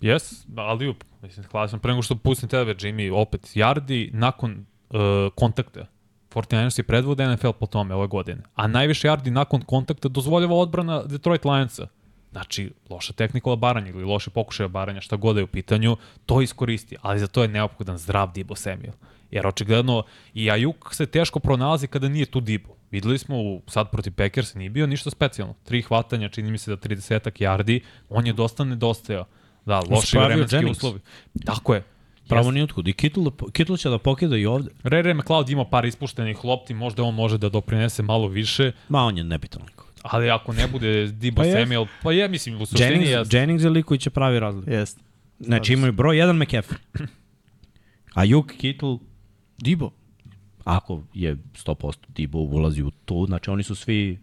Jes, 0.00 0.47
ali 0.57 0.94
mislim, 1.23 1.47
hvala 1.50 1.68
sam 1.68 1.81
pre 1.81 1.92
nego 1.92 2.02
što 2.02 2.16
pustim 2.16 2.49
tebe, 2.49 2.75
Jimmy, 2.75 3.12
opet, 3.15 3.41
yardi 3.55 4.10
nakon 4.12 4.66
uh, 4.91 4.99
kontakta. 5.34 5.86
49ers 6.31 6.78
je 6.78 6.83
predvode 6.83 7.26
NFL 7.26 7.50
po 7.60 7.66
tome 7.66 7.94
ove 7.94 8.07
godine. 8.07 8.42
A 8.55 8.66
najviše 8.66 9.08
yardi 9.08 9.31
nakon 9.31 9.62
kontakta 9.62 10.08
dozvoljava 10.08 10.55
odbrana 10.55 11.02
Detroit 11.02 11.44
Lionsa. 11.44 11.86
Znači, 12.33 12.73
loša 12.91 13.12
tehnika 13.12 13.57
baranja 13.57 13.89
ili 13.89 14.05
loše 14.05 14.31
pokušaja 14.31 14.68
baranja, 14.68 15.00
šta 15.00 15.16
god 15.16 15.36
je 15.36 15.44
u 15.44 15.47
pitanju, 15.47 15.97
to 16.26 16.41
iskoristi, 16.41 16.97
ali 17.02 17.18
za 17.18 17.26
to 17.26 17.42
je 17.42 17.49
neophodan 17.49 17.99
zdrav 17.99 18.33
Dibo 18.33 18.55
Samuel. 18.55 18.92
Jer 19.31 19.47
očigledno 19.47 20.02
i 20.34 20.50
Ajuk 20.50 20.94
se 20.94 21.07
teško 21.07 21.41
pronalazi 21.41 21.86
kada 21.86 22.08
nije 22.08 22.26
tu 22.26 22.41
Dibo. 22.41 22.76
Videli 22.91 23.18
smo 23.18 23.36
u, 23.36 23.62
sad 23.66 23.91
protiv 23.91 24.12
Packers 24.12 24.55
nije 24.55 24.70
bio 24.70 24.86
ništa 24.86 25.10
specijalno. 25.10 25.55
Tri 25.65 25.83
hvatanja, 25.83 26.28
čini 26.28 26.50
mi 26.50 26.58
se 26.58 26.70
da 26.70 26.76
30 26.76 27.20
yardi, 27.20 27.81
on 28.08 28.26
je 28.26 28.33
dosta 28.33 28.65
nedostajao. 28.65 29.25
Da, 29.66 29.82
loši 29.90 30.18
vremenski 30.18 30.64
uslovi. 30.70 31.00
Tako 31.44 31.74
je. 31.74 31.82
Pravo 32.28 32.50
nije 32.50 32.64
otkud. 32.64 32.88
I 32.88 32.92
Kittle, 32.92 33.24
da 33.24 33.30
Kittle 33.52 33.76
će 33.76 33.88
da 33.88 33.98
pokida 33.98 34.36
i 34.36 34.46
ovde. 34.46 34.70
Rere 34.82 35.14
McLeod 35.14 35.50
ima 35.50 35.64
par 35.64 35.84
ispuštenih 35.84 36.44
lopti, 36.44 36.74
možda 36.74 37.02
on 37.02 37.14
može 37.14 37.38
da 37.38 37.48
doprinese 37.48 38.02
malo 38.02 38.28
više. 38.28 38.72
Ma 38.88 39.02
on 39.02 39.18
je 39.18 39.24
nebitan 39.24 39.62
liko. 39.62 39.86
Ali 40.02 40.30
ako 40.30 40.52
ne 40.52 40.66
bude 40.66 41.06
Dibo 41.06 41.42
pa 41.42 41.44
Samuel, 41.44 41.86
pa 42.02 42.12
je, 42.12 42.28
mislim, 42.28 42.60
u 42.60 42.66
suštini 42.66 42.90
Jennings, 42.90 43.10
jest. 43.10 43.32
Jennings 43.32 43.64
je 43.64 43.70
liko 43.70 43.94
i 43.94 43.98
će 43.98 44.10
pravi 44.10 44.40
razlik. 44.40 44.68
Jest. 44.68 45.00
Znači 45.38 45.72
imaju 45.72 45.92
broj 45.92 46.16
1 46.16 46.44
McAfee. 46.44 46.78
Ayuk, 48.14 48.56
Kittle, 48.58 48.98
Dibo. 49.58 49.90
Ako 50.64 51.02
je 51.14 51.36
100% 51.36 51.96
Dibo 52.08 52.38
ulazi 52.38 52.82
u 52.82 52.90
to, 52.90 53.24
znači 53.26 53.50
oni 53.50 53.62
su 53.62 53.74
svi 53.74 54.18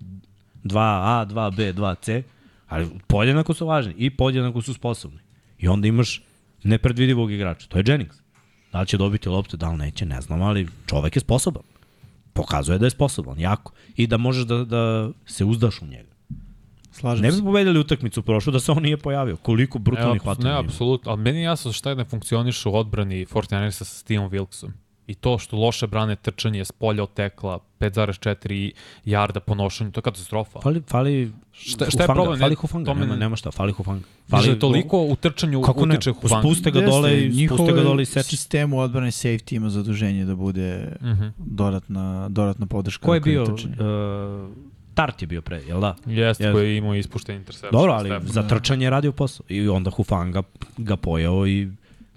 2A, 0.64 1.28
2B, 1.28 1.74
2C, 1.74 2.24
ali 2.68 2.88
podjednako 3.08 3.54
su 3.54 3.68
važni 3.68 3.94
i 3.98 4.10
podjednako 4.10 4.62
su 4.62 4.74
sposobni. 4.74 5.20
I 5.64 5.68
onda 5.68 5.88
imaš 5.88 6.22
nepredvidivog 6.64 7.32
igrača. 7.32 7.68
To 7.68 7.78
je 7.78 7.84
Jennings. 7.88 8.18
Da 8.72 8.82
li 8.82 8.88
će 8.88 8.98
dobiti 8.98 9.30
loptu, 9.30 9.58
da 9.58 9.70
li 9.70 9.78
neće, 9.78 10.06
ne 10.06 10.22
znam, 10.22 10.42
ali 10.42 10.68
čovek 10.86 11.16
je 11.16 11.20
sposoban. 11.20 11.64
Pokazuje 12.34 12.80
da 12.80 12.86
je 12.86 12.90
sposoban, 12.90 13.40
jako. 13.40 13.72
I 13.96 14.08
da 14.08 14.18
možeš 14.18 14.46
da, 14.46 14.66
da 14.66 15.10
se 15.26 15.46
uzdaš 15.46 15.82
u 15.82 15.86
njega. 15.86 16.10
Slažem 16.92 17.24
Ne 17.24 17.32
se. 17.32 17.38
bi 17.38 17.46
pobedili 17.46 17.80
utakmicu 17.80 18.22
prošlu 18.22 18.54
da 18.54 18.60
se 18.60 18.72
on 18.72 18.84
nije 18.84 18.98
pojavio. 18.98 19.38
Koliko 19.38 19.80
brutalnih 19.80 20.22
Evo, 20.22 20.24
hvatanja 20.24 20.54
Ne, 20.54 20.60
apsolutno. 20.60 21.12
Ali 21.12 21.22
meni 21.22 21.38
je 21.38 21.44
jasno 21.44 21.72
šta 21.72 21.96
ne 21.96 22.06
funkcioniše 22.06 22.70
u 22.70 22.76
odbrani 22.76 23.26
49ersa 23.26 23.72
sa 23.72 23.86
Stevom 23.86 24.30
Wilksom. 24.32 24.70
I 25.08 25.16
to 25.16 25.38
što 25.38 25.58
loše 25.58 25.88
brane 25.88 26.16
trčanje 26.16 26.62
s 26.62 26.72
polja 26.72 27.04
od 27.04 27.14
tekla, 27.14 27.60
5,4 27.80 28.72
jarda 29.06 29.40
po 29.40 29.56
nošenju, 29.56 29.92
to 29.92 29.98
je 29.98 30.04
katastrofa. 30.04 30.60
Fali, 30.60 30.82
fali 30.84 31.32
Šta- 31.54 31.68
šta 31.86 32.04
je 32.04 32.08
Hufanga, 32.08 32.14
problem? 32.14 32.40
Fali 32.40 32.50
Ne, 32.52 32.56
Hufanga, 32.56 32.94
me 32.94 33.00
nema, 33.00 33.14
ne- 33.14 33.20
nema 33.20 33.36
šta, 33.36 33.52
fali 33.52 33.72
Hufanga. 33.72 34.04
Fali, 34.30 34.46
Fali, 34.46 34.60
toliko 34.60 35.00
u 35.00 35.16
trčanju 35.16 35.62
Kako 35.62 35.86
ne? 35.86 35.94
utiče 35.94 36.12
Hufanga. 36.12 36.42
Spuste 36.42 36.72
ga 36.72 36.82
dole 36.82 37.12
i 37.14 37.24
Jeste, 37.32 37.48
spuste 37.48 37.74
ga 37.74 37.82
dole 37.82 38.04
i 38.04 38.08
seče. 38.08 38.24
sistemu 38.26 38.80
odbrane 38.80 39.08
safety 39.10 39.56
ima 39.56 39.70
zaduženje 39.70 40.26
da 40.26 40.36
bude 40.36 40.70
Mhm. 41.02 41.28
dodatna, 41.38 42.04
dodatna 42.30 42.66
podrška. 42.66 43.06
Ko 43.06 43.14
je 43.14 43.20
bio? 43.22 43.44
Uh, 43.44 43.50
Tart 44.94 45.22
je 45.22 45.28
bio 45.28 45.42
pre, 45.42 45.58
jel 45.60 45.80
da? 45.82 45.96
Jeste, 45.98 46.12
Jeste. 46.14 46.52
koji 46.52 46.70
je 46.70 46.78
imao 46.78 46.96
ispušten 46.96 47.36
interception. 47.36 47.72
Dobro, 47.74 47.94
ali 47.94 48.10
Step. 48.10 48.24
za 48.24 48.44
trčanje 48.44 48.86
je 48.86 48.90
radio 48.90 49.12
posao. 49.12 49.46
I 49.50 49.70
onda 49.70 49.90
Hufanga 49.90 50.44
ga 50.78 50.96
pojao 50.98 51.48
i 51.48 51.68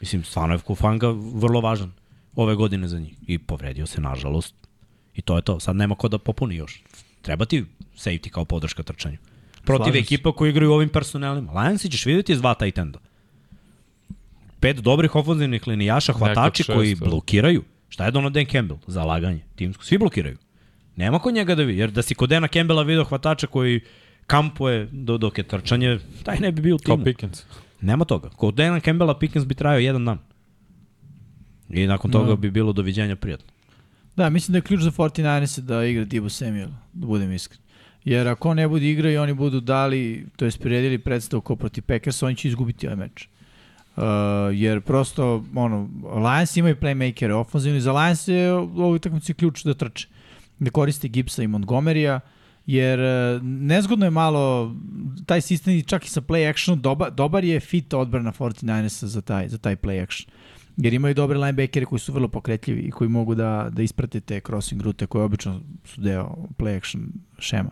mislim, 0.01 0.25
stvarno 0.25 0.55
je 0.55 0.61
Hufanga 0.61 1.07
vrlo 1.35 1.61
važan 1.61 1.93
ove 2.37 2.55
godine 2.55 2.89
za 2.89 2.99
njih. 2.99 3.15
I 3.27 3.39
povredio 3.39 3.87
se, 3.87 4.01
nažalost. 4.01 4.55
I 5.15 5.23
to 5.23 5.37
je 5.37 5.43
to. 5.43 5.61
Sad 5.61 5.77
nema 5.77 5.95
ko 5.95 6.09
da 6.09 6.19
popuni 6.19 6.57
još. 6.57 6.83
Treba 7.23 7.45
ti 7.45 7.65
safety 7.97 8.31
kao 8.31 8.45
podrška 8.45 8.83
trčanju. 8.83 9.17
Protiv 9.65 9.93
Slažem 9.93 10.03
ekipa 10.03 10.33
koji 10.33 10.51
igraju 10.51 10.73
ovim 10.73 10.89
personelima. 10.89 11.53
Lionsi 11.53 11.91
ćeš 11.91 12.07
vidjeti 12.07 12.33
iz 12.33 12.41
dva 12.41 12.55
tight 12.55 12.79
enda. 12.79 12.99
Pet 14.61 14.77
dobrih 14.77 15.15
ofenzivnih 15.15 15.69
linijaša, 15.69 16.13
hvatači 16.13 16.65
koji 16.65 16.95
blokiraju. 16.95 17.65
Šta 17.89 18.05
je 18.05 18.11
dono 18.11 18.31
Dan 18.31 18.47
Campbell? 18.47 18.81
Zalaganje. 18.87 19.41
Timsko. 19.57 19.85
Svi 19.85 19.99
blokiraju. 19.99 20.37
Nema 20.97 21.19
kod 21.19 21.35
njega 21.35 21.55
da 21.55 21.63
vidi. 21.63 21.79
Jer 21.79 21.91
da 21.91 22.03
si 22.03 22.15
kod 22.15 22.29
Dana 22.29 22.49
Campbella 22.49 22.83
video 22.83 23.05
hvatača 23.05 23.47
koji 23.47 23.81
kampuje 24.27 24.89
do, 24.93 25.19
dok 25.19 25.39
je 25.39 25.45
trčanje, 25.45 25.99
taj 26.23 26.39
ne 26.39 26.53
bi 26.53 26.63
bio 26.63 26.75
u 26.75 26.79
Kao 26.79 26.97
timu. 26.97 27.05
Pickens. 27.05 27.43
Nema 27.81 28.05
toga. 28.05 28.29
Kod 28.29 28.55
Dana 28.55 28.81
Campbella 28.81 29.19
Pickens 29.19 29.47
bi 29.47 29.55
trajao 29.55 29.79
jedan 29.79 30.05
dan. 30.05 30.19
I 31.71 31.87
nakon 31.87 32.11
toga 32.11 32.29
Da. 32.29 32.37
bi 32.37 32.51
bilo 32.51 32.73
doviđenja 32.73 33.17
prijatno. 33.17 33.47
Da, 34.17 34.31
mislim 34.31 34.53
da 34.53 34.59
je 34.59 34.63
ključ 34.63 34.81
za 34.81 34.91
49ers 34.91 35.61
da 35.61 35.85
igra 35.85 36.05
Dibu 36.05 36.29
Samuel, 36.29 36.69
da 36.93 37.07
budem 37.07 37.33
iskren. 37.33 37.61
Jer 38.05 38.29
ako 38.29 38.55
ne 38.55 38.69
bude 38.69 38.91
igrao 38.91 39.11
i 39.11 39.17
oni 39.17 39.35
budu 39.35 39.61
dali, 39.61 40.27
to 40.37 40.45
je 40.45 40.51
priredili 40.61 40.99
predstavu 40.99 41.41
ko 41.41 41.57
protiv 41.57 41.83
Packersa, 41.83 42.27
oni 42.27 42.37
će 42.37 42.49
izgubiti 42.49 42.87
ovaj 42.87 42.97
meč. 42.97 43.29
Uh, 43.97 44.03
jer 44.53 44.81
prosto, 44.81 45.45
ono, 45.55 45.89
Lions 46.15 46.57
imaju 46.57 46.77
playmakere 46.77 47.33
ofenzivni, 47.33 47.81
za 47.81 47.93
Lions 47.93 48.29
je 48.29 48.53
u 48.53 48.59
ovoj 48.59 48.97
utakmici 48.97 49.35
ključ 49.35 49.65
da 49.65 49.75
trče. 49.75 50.09
Da 50.59 50.71
koriste 50.71 51.09
Gibsa 51.09 51.43
i 51.43 51.47
Montgomerya, 51.47 52.21
jer 52.67 53.01
uh, 53.01 53.43
nezgodno 53.43 54.07
je 54.07 54.11
malo 54.11 54.75
taj 55.27 55.41
sistem 55.41 55.83
čak 55.83 56.07
i 56.07 56.11
sa 56.11 56.21
play 56.21 56.51
actionom 56.51 56.83
dobar, 56.83 57.11
dobar 57.11 57.45
je 57.45 57.61
fit 57.61 57.95
odbrana 57.95 58.33
49ersa 58.33 59.05
za 59.05 59.21
taj, 59.21 59.49
za 59.49 59.59
taj 59.59 59.77
play 59.77 60.03
action 60.03 60.31
jer 60.77 60.95
imaju 60.95 61.15
dobre 61.15 61.39
linebackere 61.39 61.87
koji 61.87 61.99
su 61.99 62.13
vrlo 62.13 62.29
pokretljivi 62.29 62.81
i 62.81 62.91
koji 62.91 63.09
mogu 63.09 63.35
da, 63.35 63.69
da 63.73 63.83
isprate 63.83 64.21
te 64.21 64.41
crossing 64.41 64.83
rute 64.83 65.07
koje 65.07 65.25
obično 65.25 65.61
su 65.85 66.01
deo 66.01 66.37
play 66.59 66.77
action 66.77 67.09
šema. 67.39 67.71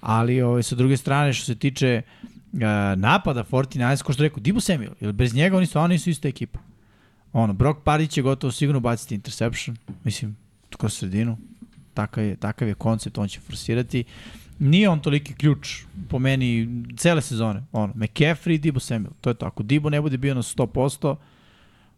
Ali 0.00 0.42
ovaj, 0.42 0.62
sa 0.62 0.74
druge 0.74 0.96
strane, 0.96 1.32
što 1.32 1.46
se 1.46 1.54
tiče 1.54 2.02
uh, 2.52 2.60
napada 2.96 3.44
49ers, 3.44 4.02
ko 4.02 4.12
što 4.12 4.22
rekao, 4.22 4.40
Dibu 4.40 4.60
Samuel, 4.60 4.92
jer 5.00 5.12
bez 5.12 5.34
njega 5.34 5.56
oni 5.56 5.66
stvarno 5.66 5.88
nisu 5.88 6.10
ista 6.10 6.28
ekipa. 6.28 6.58
Ono, 7.32 7.52
Brock 7.52 7.80
Pardy 7.84 8.10
će 8.10 8.22
gotovo 8.22 8.50
sigurno 8.50 8.80
baciti 8.80 9.14
interception, 9.14 9.76
mislim, 10.04 10.36
kroz 10.78 10.92
sredinu. 10.92 11.38
Takav 11.94 12.24
je, 12.24 12.36
takav 12.36 12.68
je 12.68 12.74
koncept, 12.74 13.18
on 13.18 13.28
će 13.28 13.40
forsirati. 13.40 14.04
Nije 14.58 14.88
on 14.88 15.00
toliki 15.00 15.34
ključ 15.34 15.82
po 16.08 16.18
meni 16.18 16.68
cele 16.96 17.22
sezone. 17.22 17.62
Ono, 17.72 17.92
McCaffrey 17.92 18.54
i 18.54 18.58
Dibu 18.58 18.80
Samuel, 18.80 19.12
to 19.20 19.30
je 19.30 19.34
to. 19.34 19.46
Ako 19.46 19.62
Dibu 19.62 19.90
ne 19.90 20.00
bude 20.00 20.16
bio 20.16 20.34
na 20.34 20.42
100%, 20.42 21.16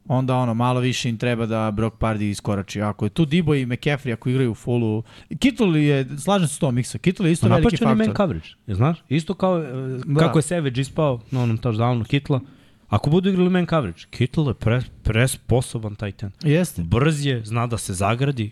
onda 0.07 0.37
ono 0.37 0.55
malo 0.55 0.81
više 0.81 1.09
im 1.09 1.19
treba 1.19 1.47
da 1.47 1.71
Brock 1.71 1.97
Pardy 1.97 2.23
iskorači. 2.23 2.83
Ako 2.83 3.05
je 3.07 3.11
tu 3.11 3.25
Dibo 3.25 3.55
i 3.55 3.67
McCaffrey 3.67 4.13
ako 4.13 4.29
igraju 4.29 4.51
u 4.51 4.55
fullu, 4.55 5.03
Kittle 5.31 5.81
je, 5.81 6.07
slažem 6.19 6.49
se 6.49 6.55
s 6.55 6.59
tom 6.59 6.75
miksa, 6.75 6.99
Kittle 6.99 7.29
je 7.29 7.33
isto 7.33 7.49
Pa 7.49 7.55
veliki 7.57 7.77
je 7.77 7.87
man 7.87 7.99
faktor. 7.99 8.17
coverage, 8.17 8.49
je, 8.67 8.75
znaš? 8.75 8.99
Isto 9.09 9.35
kao 9.35 9.59
e, 9.59 9.67
Da. 10.05 10.21
kako 10.21 10.39
je 10.39 10.43
Savage 10.43 10.81
ispao 10.81 11.21
na 11.31 11.43
onom 11.43 11.59
touchdownu 11.59 12.05
Kitla. 12.05 12.41
Ako 12.89 13.11
budu 13.11 13.31
igrali 13.31 13.51
man 13.51 13.67
coverage, 13.67 14.01
Kittle 14.11 14.45
je 14.45 14.55
pre, 14.55 14.83
presposoban 15.03 15.95
tight 15.95 16.23
end. 16.23 16.33
Jeste, 16.43 16.83
Brz 16.83 17.27
je, 17.27 17.45
zna 17.45 17.67
da 17.67 17.79
se 17.79 17.95
zagradi. 17.95 18.51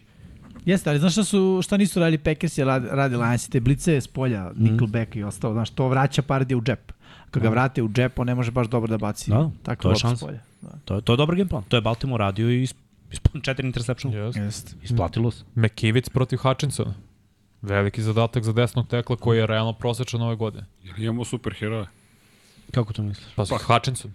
jeste, 0.64 0.90
ali 0.90 0.98
znaš 0.98 1.12
šta, 1.12 1.24
su, 1.24 1.60
šta 1.62 1.76
nisu 1.76 2.00
radili 2.00 2.18
Packers 2.18 2.58
i 2.58 2.64
radi, 2.64 2.86
radi 2.90 3.16
Lions, 3.16 3.48
te 3.48 3.60
blice 3.60 3.97
s 3.97 4.06
polja, 4.06 4.50
Mhm. 4.50 4.64
Nickelback 4.64 5.16
i 5.16 5.22
ostalo, 5.22 5.55
znaš, 5.55 5.70
to 5.70 5.89
vraća 5.89 6.22
Pardy 6.22 6.55
u 6.55 6.62
džep. 6.62 6.92
Kad 7.31 7.42
ga 7.42 7.48
vrate 7.48 7.82
u 7.82 7.89
džep, 7.89 8.18
on 8.18 8.26
ne 8.26 8.34
može 8.34 8.50
baš 8.50 8.66
dobro 8.66 8.89
da 8.89 8.98
baci 8.98 9.31
Da, 9.31 9.50
takvu 9.62 9.82
to 9.82 9.90
je 9.90 9.97
šansa. 9.97 10.26
polja. 10.26 10.39
Da. 10.62 10.68
To, 10.84 10.94
je- 10.94 11.00
to 11.02 11.12
je 11.12 11.16
dobar 11.16 11.36
game 11.36 11.49
plan. 11.49 11.62
To 11.65 11.76
je 11.76 11.81
Baltimore 11.81 12.20
radio 12.20 12.50
i 12.50 12.62
is- 12.62 12.74
ispun 13.12 13.41
četiri 13.41 13.66
interception. 13.66 14.12
Jeste. 14.15 14.41
Jeste. 14.41 14.76
Isplatilo 14.82 15.31
se. 15.31 15.44
McKivic 15.57 16.08
protiv 16.08 16.39
Hutchinsona. 16.39 16.94
Veliki 17.62 18.02
zadatak 18.02 18.44
za 18.44 18.52
desnog 18.52 18.89
tekla 18.89 19.16
koji 19.16 19.39
je 19.39 19.47
realno 19.47 19.73
prosečan 19.73 20.23
ove 20.23 20.36
godine. 20.36 20.65
Jer 20.84 20.99
imamo 20.99 21.24
superheroje. 21.24 21.86
Kako 22.70 22.92
to 22.92 23.02
misliš? 23.02 23.34
Pa, 23.34 23.44
pa 23.47 23.58
Hutchinson. 23.66 24.12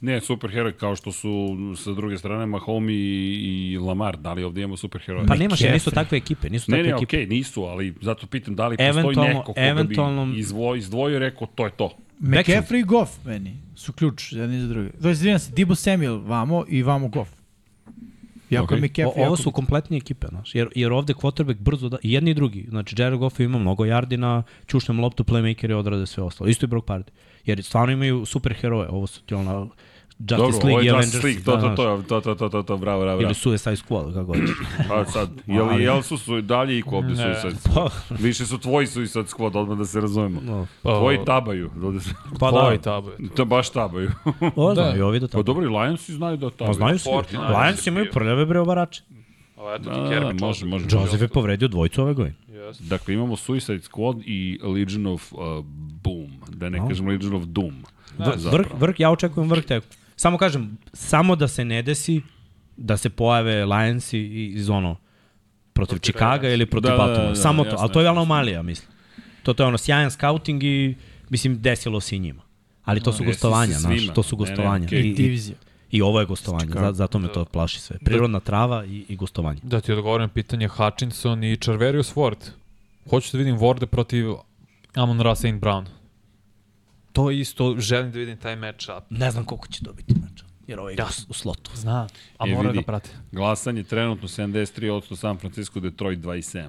Ne, 0.00 0.20
superheroj 0.20 0.72
kao 0.72 0.96
što 0.96 1.12
su 1.12 1.48
sa 1.76 1.92
druge 1.92 2.18
strane 2.18 2.46
Mahomes 2.46 2.90
i, 2.90 2.94
i 3.72 3.78
Lamar. 3.78 4.16
Da 4.16 4.32
li 4.32 4.44
ovdje 4.44 4.62
imamo 4.62 4.76
superheroje? 4.76 5.26
Pa 5.26 5.34
nemaš, 5.36 5.60
jer 5.60 5.72
nisu 5.72 5.90
takve 5.90 6.18
ekipe. 6.18 6.50
Nisu 6.50 6.70
Ne, 6.70 6.76
takve 6.76 6.90
ne, 6.90 6.96
ekipe. 6.96 7.16
okej, 7.16 7.26
nisu, 7.26 7.62
ali 7.62 7.94
zato 8.00 8.26
pitam 8.26 8.54
da 8.56 8.68
li 8.68 8.76
postoji 8.76 9.16
neko 9.16 9.42
koga 9.42 9.60
eventualno- 9.60 10.26
bi 10.26 10.38
izvo, 10.38 10.74
izdvojio 10.74 11.16
i 11.16 11.18
rekao 11.18 11.46
to 11.46 11.64
je 11.64 11.70
to. 11.70 11.90
McCaffrey 12.20 12.78
i 12.78 12.84
Goff 12.84 13.24
meni 13.24 13.56
su 13.76 13.92
ključ 13.92 14.32
jedni 14.32 14.60
za 14.60 14.66
druge. 14.68 14.90
To 14.92 15.08
je, 15.08 15.12
izvinjam 15.12 15.38
se, 15.38 15.52
Dibu 15.52 15.74
Samuel 15.74 16.18
vamo 16.18 16.64
i 16.68 16.82
vamo 16.82 17.08
Goff. 17.08 17.30
Iako 18.50 18.64
Okej. 18.64 18.76
je 18.76 18.82
McCaffrey... 18.82 19.06
O, 19.06 19.10
ovo 19.10 19.22
jako 19.22 19.36
su 19.36 19.50
kompletnije 19.50 19.98
ekipe, 19.98 20.26
znaš, 20.26 20.54
jer, 20.54 20.68
jer 20.74 20.92
ovde 20.92 21.14
quarterback 21.14 21.58
brzo 21.58 21.88
da, 21.88 21.96
i 22.02 22.12
jedni 22.12 22.30
i 22.30 22.34
drugi, 22.34 22.66
znači 22.68 22.94
Jared 22.98 23.18
Goff 23.18 23.40
ima 23.40 23.58
mnogo 23.58 23.84
yardi 23.84 24.16
na 24.16 24.42
čušnem 24.66 25.00
loptu, 25.00 25.24
playmakeri 25.24 25.72
odrade 25.72 26.06
sve 26.06 26.22
ostalo, 26.22 26.50
isto 26.50 26.64
i 26.64 26.68
Brock 26.68 26.88
Party, 26.88 27.08
jer 27.44 27.62
stvarno 27.64 27.92
imaju 27.92 28.24
super 28.26 28.54
heroje, 28.54 28.88
ovo 28.88 29.06
su 29.06 29.22
ti 29.22 29.34
ona 29.34 29.66
Justice 30.20 30.36
Dobro, 30.36 30.46
League 30.58 30.70
ovo 30.70 30.80
i 30.80 30.84
je 30.84 30.90
Avengers, 30.90 31.14
Justice 31.14 31.26
League, 31.26 31.42
to, 31.42 31.56
da, 31.58 31.74
to, 31.76 31.82
znaš, 31.96 32.08
to, 32.08 32.20
to, 32.20 32.34
to, 32.34 32.34
to, 32.36 32.48
to, 32.50 32.62
to, 32.62 32.76
bravo, 32.76 33.00
bravo, 33.00 33.12
ili 33.12 33.20
bravo. 33.20 33.34
Suicide 33.34 33.76
Squad, 33.78 34.14
kako 34.14 34.26
hoćeš. 34.28 34.50
Pa 34.88 35.04
sad, 35.06 35.28
jel, 35.46 35.80
jel 35.80 36.02
su, 36.02 36.18
su 36.18 36.40
dalje 36.42 36.78
i 36.78 36.82
ko 36.82 36.96
ovde. 36.96 37.16
Suicide 37.16 37.60
Squad? 37.64 37.90
Više 38.12 38.46
su 38.46 38.58
tvoji 38.58 38.86
Suicide 38.86 39.24
Squad, 39.26 39.54
odmah 39.54 39.78
da 39.78 39.84
se 39.84 40.00
razumemo. 40.00 40.40
No. 40.42 40.66
Pa, 40.82 40.90
Tvoji 40.92 41.18
tabaju. 41.26 41.70
Se- 42.00 42.10
Pa 42.40 42.50
Tvoj 42.50 42.76
da, 42.76 42.82
tabu. 42.82 43.10
To 43.36 43.44
baš 43.44 43.70
tabaju. 43.70 44.10
o, 44.56 44.74
da, 44.74 44.82
Da. 44.82 44.96
i 44.96 45.00
ovi 45.00 45.20
da 45.20 45.26
Pa 45.26 45.30
tako. 45.30 45.42
dobro, 45.42 45.64
i 45.64 45.68
Lionsi 45.68 46.12
znaju 46.12 46.36
da 46.36 46.50
Pa 46.50 46.56
tabaju. 46.56 46.74
znaju 46.74 46.98
svi, 46.98 47.10
49ers 47.10 47.60
Lions 47.60 47.86
imaju 47.86 48.06
prljave 48.12 48.46
bre 48.46 48.60
obarače. 48.60 49.02
A 49.58 49.74
eto 49.74 49.84
ti 49.84 49.90
Da, 49.90 50.06
Kerby 50.06 50.40
može, 50.40 50.66
može. 50.66 50.84
Joseph 50.90 51.22
je 51.22 51.28
povredio 51.28 51.68
dvojicu 51.68 52.02
ove 52.02 52.14
godine. 52.14 52.34
Dakle, 52.80 53.14
imamo 53.14 53.36
Suicide 53.36 53.78
Squad 53.80 54.22
i 54.22 54.58
Legion 54.64 55.06
of 55.06 55.32
uh, 55.32 55.38
Boom. 56.02 56.26
Da 56.48 56.68
ne 56.68 56.78
No. 56.78 56.88
kažem 56.88 57.08
Legion 57.08 57.34
of 57.34 57.42
Doom. 57.44 57.72
Zapravo. 58.18 58.50
vrh, 58.50 58.66
vrh, 58.74 58.94
ja 58.98 59.10
očekujem 59.10 59.50
vrh 59.50 59.64
teku. 59.64 59.86
Samo 60.18 60.38
kažem, 60.38 60.78
samo 60.92 61.36
da 61.36 61.48
se 61.48 61.64
ne 61.64 61.82
desi 61.82 62.22
da 62.76 62.96
se 62.96 63.10
pojave 63.10 63.64
Lions 63.64 64.12
i, 64.12 64.18
i 64.18 64.46
iz 64.54 64.70
ono 64.70 64.96
protiv, 65.72 65.98
Chicaga 65.98 66.48
ili 66.48 66.66
protiv 66.66 66.90
Da, 66.90 66.96
da, 66.96 66.98
Baltimore. 66.98 67.28
da, 67.28 67.34
da, 67.34 67.34
samo 67.34 67.62
to, 67.64 67.68
jasno, 67.70 67.82
ali 67.82 67.92
to 67.92 68.00
je 68.00 68.08
anomalija, 68.08 68.62
mislim. 68.62 68.90
To, 69.42 69.52
to 69.54 69.62
je 69.62 69.66
ono 69.66 69.78
sjajan 69.78 70.10
scouting 70.10 70.64
i 70.64 70.94
mislim 71.30 71.62
desilo 71.62 72.00
se 72.00 72.16
i 72.16 72.18
njima. 72.18 72.42
Ali 72.84 73.00
to 73.00 73.12
su 73.12 73.22
Desi 73.22 73.24
se 73.24 73.26
gostovanja, 73.26 73.74
znaš, 73.74 74.06
to 74.14 74.22
su 74.22 74.36
Ne, 74.36 74.40
ne, 74.40 74.46
gostovanja. 74.46 74.86
okej. 74.86 75.00
I, 75.00 75.10
i, 75.10 75.14
divizija. 75.14 75.56
I 75.90 76.02
ovo 76.02 76.20
je 76.20 76.26
gostovanje, 76.26 76.72
za, 76.72 76.92
zato 76.92 77.18
me 77.18 77.32
to 77.32 77.44
plaši 77.44 77.80
sve. 77.80 77.98
Prirodna 77.98 78.40
trava 78.40 78.84
i, 78.84 79.04
i 79.08 79.16
gostovanje. 79.16 79.60
Da 79.62 79.80
ti 79.80 79.92
odgovorim 79.92 80.24
na 80.24 80.28
pitanje 80.28 80.68
Hutchinson 80.68 81.44
i 81.44 81.56
Charverius 81.56 82.14
Ward. 82.14 82.50
Hoću 83.10 83.28
da 83.32 83.38
vidim 83.38 83.58
Warde 83.58 83.86
protiv 83.86 84.26
Amon 84.94 85.20
Ra 85.20 85.34
St. 85.34 85.44
Brown. 85.44 85.84
To 87.18 87.30
isto, 87.30 87.74
želim 87.78 88.12
da 88.12 88.18
vidim 88.18 88.36
taj 88.36 88.56
matchup. 88.56 89.04
Ne 89.10 89.30
znam 89.30 89.44
koliko 89.44 89.68
će 89.68 89.82
dobiti 89.82 90.14
meč. 90.14 90.42
Jer 90.66 90.78
ovo 90.80 90.88
je 90.88 90.96
Ja. 90.96 91.06
u 91.28 91.32
slotu. 91.32 91.70
Zna, 91.74 92.06
a 92.38 92.48
E, 92.48 92.50
mora 92.50 92.68
vidi. 92.68 92.78
da 92.78 92.84
prati. 92.84 93.10
Glasanje 93.32 93.82
trenutno 93.82 94.28
73% 94.28 95.16
San 95.16 95.38
Francisco, 95.38 95.80
Detroit 95.80 96.18
27. 96.18 96.68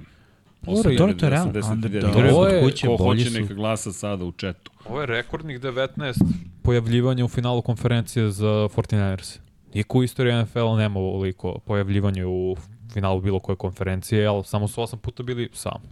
Dobro, 0.62 0.82
to- 0.82 1.12
to 1.12 1.26
je 1.26 1.30
realno. 1.30 1.52
89. 1.52 1.72
Underdog. 1.72 2.10
Igraju 2.10 2.34
Ovo 2.34 2.46
je- 2.46 2.62
kuće, 2.62 2.86
Ko 2.86 2.96
hoće 2.96 3.24
su. 3.24 3.40
neka 3.40 3.54
glasa 3.54 3.92
sada 3.92 4.24
u 4.24 4.32
četu. 4.32 4.70
Ovo 4.84 5.00
je 5.00 5.06
rekordnih 5.06 5.60
19 5.60 6.20
pojavljivanja 6.62 7.24
u 7.24 7.28
finalu 7.28 7.62
konferencije 7.62 8.30
za 8.30 8.46
49ers. 8.68 9.38
Niko 9.74 9.98
u 9.98 10.02
istoriji 10.02 10.34
NFL 10.34 10.76
nema 10.76 11.00
ovoliko 11.00 11.58
pojavljivanja 11.58 12.28
u 12.28 12.56
finalu 12.92 13.20
bilo 13.20 13.38
koje 13.38 13.56
konferencije, 13.56 14.26
ali 14.26 14.44
samo 14.44 14.68
su 14.68 14.82
osam 14.82 14.98
puta 14.98 15.22
bili 15.22 15.48
sam. 15.52 15.82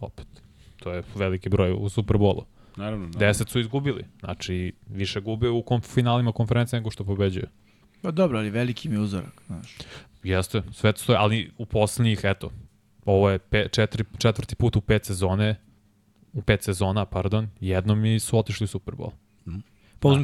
Opet. 0.00 0.26
To 0.76 0.92
je 0.92 1.02
veliki 1.14 1.48
broj 1.48 1.72
u 1.72 1.88
Superbolu. 1.88 2.44
Naravno. 2.78 3.06
naravno. 3.06 3.26
10 3.26 3.48
su 3.48 3.60
izgubili. 3.60 4.04
Znači, 4.20 4.72
više 4.86 5.20
gube 5.20 5.48
u 5.48 5.62
konf 5.62 5.86
finalima 5.94 6.32
konferencije 6.32 6.80
nego 6.80 6.90
što 6.90 7.04
pobeđuju. 7.04 7.46
Pa 8.02 8.10
dobro, 8.10 8.38
ali 8.38 8.50
veliki 8.50 8.88
mi 8.88 8.94
je 8.94 9.00
uzorak, 9.00 9.42
znaš. 9.46 9.76
Jeste, 10.22 10.62
sve 10.72 10.92
to 10.92 10.98
stoje, 10.98 11.18
ali 11.18 11.50
u 11.58 11.66
poslednjih, 11.66 12.20
eto, 12.22 12.50
ovo 13.04 13.30
je 13.30 13.38
pe, 13.38 13.68
četiri, 13.68 14.04
četvrti 14.18 14.54
put 14.54 14.76
u 14.76 14.80
pet 14.80 15.04
sezone, 15.04 15.56
u 16.32 16.42
pet 16.42 16.62
sezona, 16.62 17.04
pardon, 17.04 17.48
jednom 17.60 18.04
i 18.04 18.20
su 18.20 18.38
otišli 18.38 18.64
u 18.64 18.68
Super 18.68 18.94
Bowl. 18.94 19.10
Poznim 19.44 19.62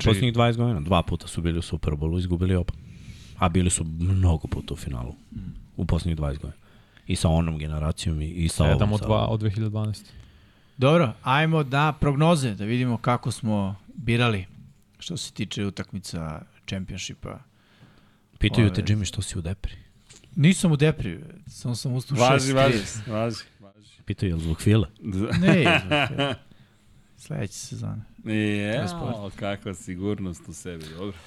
Znači- 0.01 0.03
znači, 0.03 0.09
posljednjih 0.09 0.35
20 0.35 0.57
godina, 0.57 0.81
dva 0.81 1.03
puta 1.03 1.27
su 1.27 1.43
bili 1.43 1.59
u 1.59 1.63
Superbowlu, 1.63 2.19
izgubili 2.19 2.55
oba. 2.55 2.73
A 3.39 3.49
bili 3.49 3.71
su 3.71 3.85
mnogo 3.85 4.49
puta 4.49 4.75
u 4.75 4.77
finalu. 4.77 5.15
U 5.77 5.85
posljednjih 5.87 6.17
20 6.17 6.39
godina. 6.39 6.63
I 7.07 7.17
sa 7.17 7.29
onom 7.29 7.59
generacijom 7.59 8.23
i, 8.23 8.29
i 8.29 8.49
sa 8.49 8.65
Sedam 8.65 8.75
ovom. 8.83 8.93
od, 8.93 9.01
sa 9.01 9.07
dva, 9.07 9.19
ovom. 9.19 9.35
od 9.35 9.41
2012. 9.41 10.05
Dobro, 10.79 11.13
ajmo 11.23 11.63
da 11.63 11.93
prognoze, 12.01 12.55
da 12.55 12.65
vidimo 12.65 12.97
kako 12.97 13.31
smo 13.31 13.77
birali 13.95 14.47
što 14.99 15.17
se 15.17 15.33
tiče 15.33 15.67
utakmica 15.67 16.43
čempionšipa. 16.65 17.39
Pitaju 18.39 18.67
Ove. 18.67 18.75
te, 18.75 18.83
Jimmy, 18.83 19.05
što 19.05 19.23
si 19.23 19.39
u 19.39 19.43
depri? 19.43 19.73
Nisam 20.37 20.73
u 20.73 20.77
depri, 20.77 21.21
samo 21.47 21.75
sam 21.75 21.93
ustao 21.93 22.17
u 22.17 22.21
Važi, 22.21 22.53
6.30. 22.53 22.55
važi, 22.55 22.79
važi. 23.07 23.45
važi. 23.61 23.91
Pitaju, 24.05 24.31
je 24.31 24.35
li 24.35 24.41
zbog 24.41 24.61
file? 24.61 24.89
Ne, 25.41 25.61
izvuk, 25.63 26.37
sledeće 27.17 27.53
sezone. 27.53 28.03
Je, 28.25 28.89
sport. 28.89 29.37
kakva 29.37 29.75
sigurnost 29.75 30.49
u 30.49 30.53
sebi, 30.53 30.85
dobro. 30.99 31.19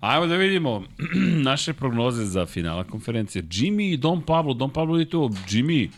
Ajmo 0.00 0.26
da 0.26 0.36
vidimo 0.36 0.84
naše 1.50 1.72
prognoze 1.72 2.24
za 2.24 2.46
finala 2.46 2.84
konferencije. 2.84 3.42
Jimmy 3.42 3.92
i 3.92 3.96
Don 3.96 4.22
Pablo. 4.22 4.54
Don 4.54 4.70
Pablo 4.70 4.98
je 4.98 5.10
tu. 5.10 5.30
Jimmy, 5.48 5.88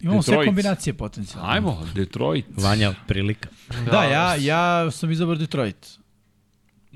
Imamo 0.00 0.22
sve 0.22 0.32
Detroit. 0.32 0.48
kombinacije 0.48 0.94
potencijalne. 0.94 1.52
ajmo, 1.52 1.86
Detroit. 1.94 2.46
Vanja, 2.56 2.94
prilika. 3.06 3.48
Da, 3.90 4.04
ja, 4.04 4.34
ja 4.36 4.90
sam 4.90 5.10
izabrao 5.10 5.36
Detroit. 5.36 5.98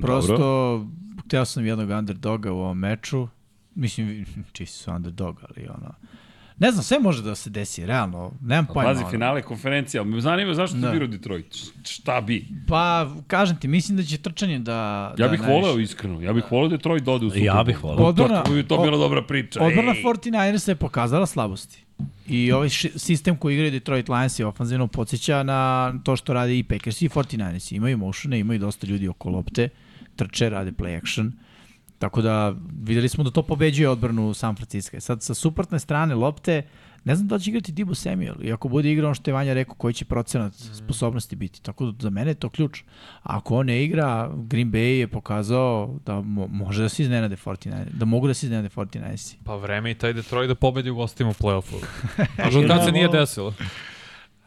Prosto, 0.01 0.37
Dobro. 0.37 0.87
hteo 1.25 1.45
sam 1.45 1.67
jednog 1.67 1.91
underdoga 1.91 2.53
u 2.53 2.59
ovom 2.59 2.79
meču. 2.79 3.29
Mislim, 3.75 4.27
čisti 4.53 4.79
su 4.79 4.91
underdog, 4.91 5.41
ali 5.49 5.69
ono... 5.69 5.95
Ne 6.63 6.71
znam, 6.71 6.83
sve 6.83 6.99
može 7.01 7.23
da 7.23 7.35
se 7.35 7.51
desi, 7.51 7.87
realno. 7.87 8.33
Nemam 8.43 8.67
pojma. 8.67 8.83
Pazi, 8.85 9.05
finale 9.11 9.43
konferencije, 9.43 10.01
ali 10.01 10.11
me 10.11 10.21
zanima 10.21 10.55
zašto 10.55 10.77
Da. 10.77 10.87
ti 10.87 10.93
birao 10.93 11.09
Detroit. 11.09 11.47
Šta 11.85 12.21
bi? 12.21 12.45
Pa, 12.69 12.85
kažem 13.27 13.57
ti, 13.57 13.69
mislim 13.69 13.97
da 13.97 14.05
će 14.05 14.19
trčanje 14.19 14.59
da... 14.61 14.73
Ja 15.11 15.15
da 15.19 15.29
bih 15.29 15.41
najviše- 15.41 15.61
voleo 15.61 15.79
iskreno. 15.79 16.21
Ja 16.21 16.33
bih 16.33 16.45
voleo 16.51 16.69
Detroit 16.69 17.03
da 17.03 17.13
ode 17.13 17.27
u 17.27 17.31
Super 17.31 17.43
Ja 17.45 17.65
bih 17.65 17.85
voleo. 17.85 18.07
Odbrana- 18.07 18.43
To 18.43 18.53
bi 18.53 18.63
to 18.65 18.79
bila 18.79 18.97
dobra 18.99 19.23
priča. 19.23 19.63
Odbrana 19.63 19.91
Ej. 19.91 20.03
49ersa 20.03 20.69
je 20.69 20.77
pokazala 20.77 21.27
slabosti. 21.27 21.83
I 22.29 22.53
ovaj 22.53 22.69
ši- 22.69 22.93
sistem 22.97 23.37
koji 23.37 23.55
igraju 23.55 23.71
Detroit 23.73 24.09
Lions 24.09 24.39
je 24.39 24.47
ofanzivno 24.47 24.87
podsjeća 24.87 25.43
na 25.43 25.61
to 26.05 26.17
što 26.17 26.33
rade 26.33 26.59
i 26.59 26.63
Packers 26.63 27.03
i 27.03 27.09
49ers. 27.09 27.73
Imaju 27.73 27.99
motione, 27.99 28.39
imaju 28.39 28.59
dosta 28.59 28.87
ljudi 28.87 29.09
oko 29.09 29.29
lopte, 29.31 29.69
trče, 30.17 30.49
rade 30.51 30.73
play 30.73 30.99
action. 30.99 31.33
Tako 32.03 32.23
da 32.23 32.55
videli 32.83 33.09
smo 33.09 33.25
da 33.25 33.31
to 33.31 33.43
pobeđuje 33.43 33.89
odbranu 33.89 34.35
San 34.35 34.57
Francisco. 34.57 35.01
Sad 35.01 35.23
sa 35.23 35.35
suprotne 35.35 35.79
strane 35.79 36.15
lopte, 36.15 36.63
ne 37.05 37.15
znam 37.15 37.29
da 37.29 37.35
li 37.35 37.41
će 37.41 37.51
igrati 37.51 37.73
Dibu 37.73 37.95
Samuel. 37.95 38.35
I 38.43 38.53
ako 38.53 38.69
bude 38.69 38.93
igrao 38.93 39.09
ono 39.09 39.15
što 39.15 39.31
je 39.31 39.35
Vanja 39.35 39.55
rekao, 39.55 39.75
koji 39.75 39.95
će 39.95 40.05
procenat 40.05 40.55
sposobnosti 40.55 41.37
biti. 41.37 41.63
Tako 41.63 41.85
da 41.85 42.03
za 42.03 42.11
mene 42.11 42.31
je 42.31 42.35
to 42.35 42.49
ključ. 42.49 42.83
A 43.23 43.37
ako 43.37 43.57
on 43.57 43.67
ne 43.67 43.85
igra, 43.85 44.31
Green 44.37 44.73
Bay 44.73 44.99
je 44.99 45.09
pokazao 45.09 45.99
da 46.07 46.21
mo 46.21 46.47
može 46.47 46.83
da 46.83 46.89
se 46.89 47.03
iznenade 47.03 47.37
49 47.37 47.85
da 47.93 48.05
mogu 48.05 48.27
da 48.27 48.35
se 48.35 48.47
iznenade 48.47 48.69
49 48.69 49.37
Pa 49.45 49.57
vreme 49.57 49.91
i 49.91 49.95
taj 49.95 50.13
Detroit 50.13 50.49
da 50.49 50.55
pobedi 50.55 50.91
u 50.91 50.95
gostima 50.95 51.31
u 51.31 51.33
play-offu. 51.33 51.85
A 52.45 52.51
što 52.51 52.67
kad 52.69 52.85
se 52.85 52.93
nije 52.93 53.09
desilo? 53.09 53.55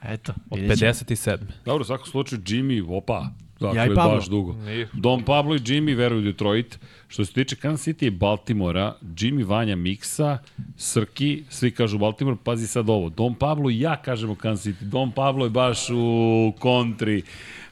Eto, 0.04 0.34
Od 0.50 0.60
vidjet 0.60 0.80
ćemo. 0.80 0.92
57. 0.92 1.38
Dobro, 1.66 1.82
u 1.82 1.86
svakom 1.86 2.08
slučaju 2.08 2.42
Jimmy, 2.42 2.98
opa, 2.98 3.30
dakle, 3.60 3.78
Ja 3.80 3.86
i 3.86 3.96
Pablo. 3.96 4.16
baš 4.16 4.28
dugo. 4.28 4.54
Nije. 4.54 4.90
Don 4.94 5.24
Pablo 5.24 5.56
i 5.56 5.60
Jimmy 5.60 5.98
veruju 5.98 6.20
u 6.20 6.24
Detroit. 6.24 6.80
Što 7.08 7.26
se 7.26 7.34
tiče 7.34 7.56
Kansas 7.56 7.88
City 7.88 8.06
i 8.06 8.10
Baltimora, 8.10 8.96
Jimmy 9.02 9.46
Vanja 9.46 9.76
Miksa, 9.76 10.38
Srki, 10.78 11.44
svi 11.50 11.72
kažu 11.72 11.98
Baltimore, 11.98 12.38
pazi 12.44 12.68
sad 12.68 12.90
ovo. 12.90 13.10
Don 13.10 13.36
Pablo 13.36 13.70
i 13.70 13.80
ja 13.80 14.02
kažemo 14.02 14.36
Kansas 14.36 14.66
City. 14.66 14.84
Don 14.84 15.12
Pablo 15.12 15.46
je 15.46 15.50
baš 15.50 15.90
u 15.90 16.54
kontri. 16.60 17.22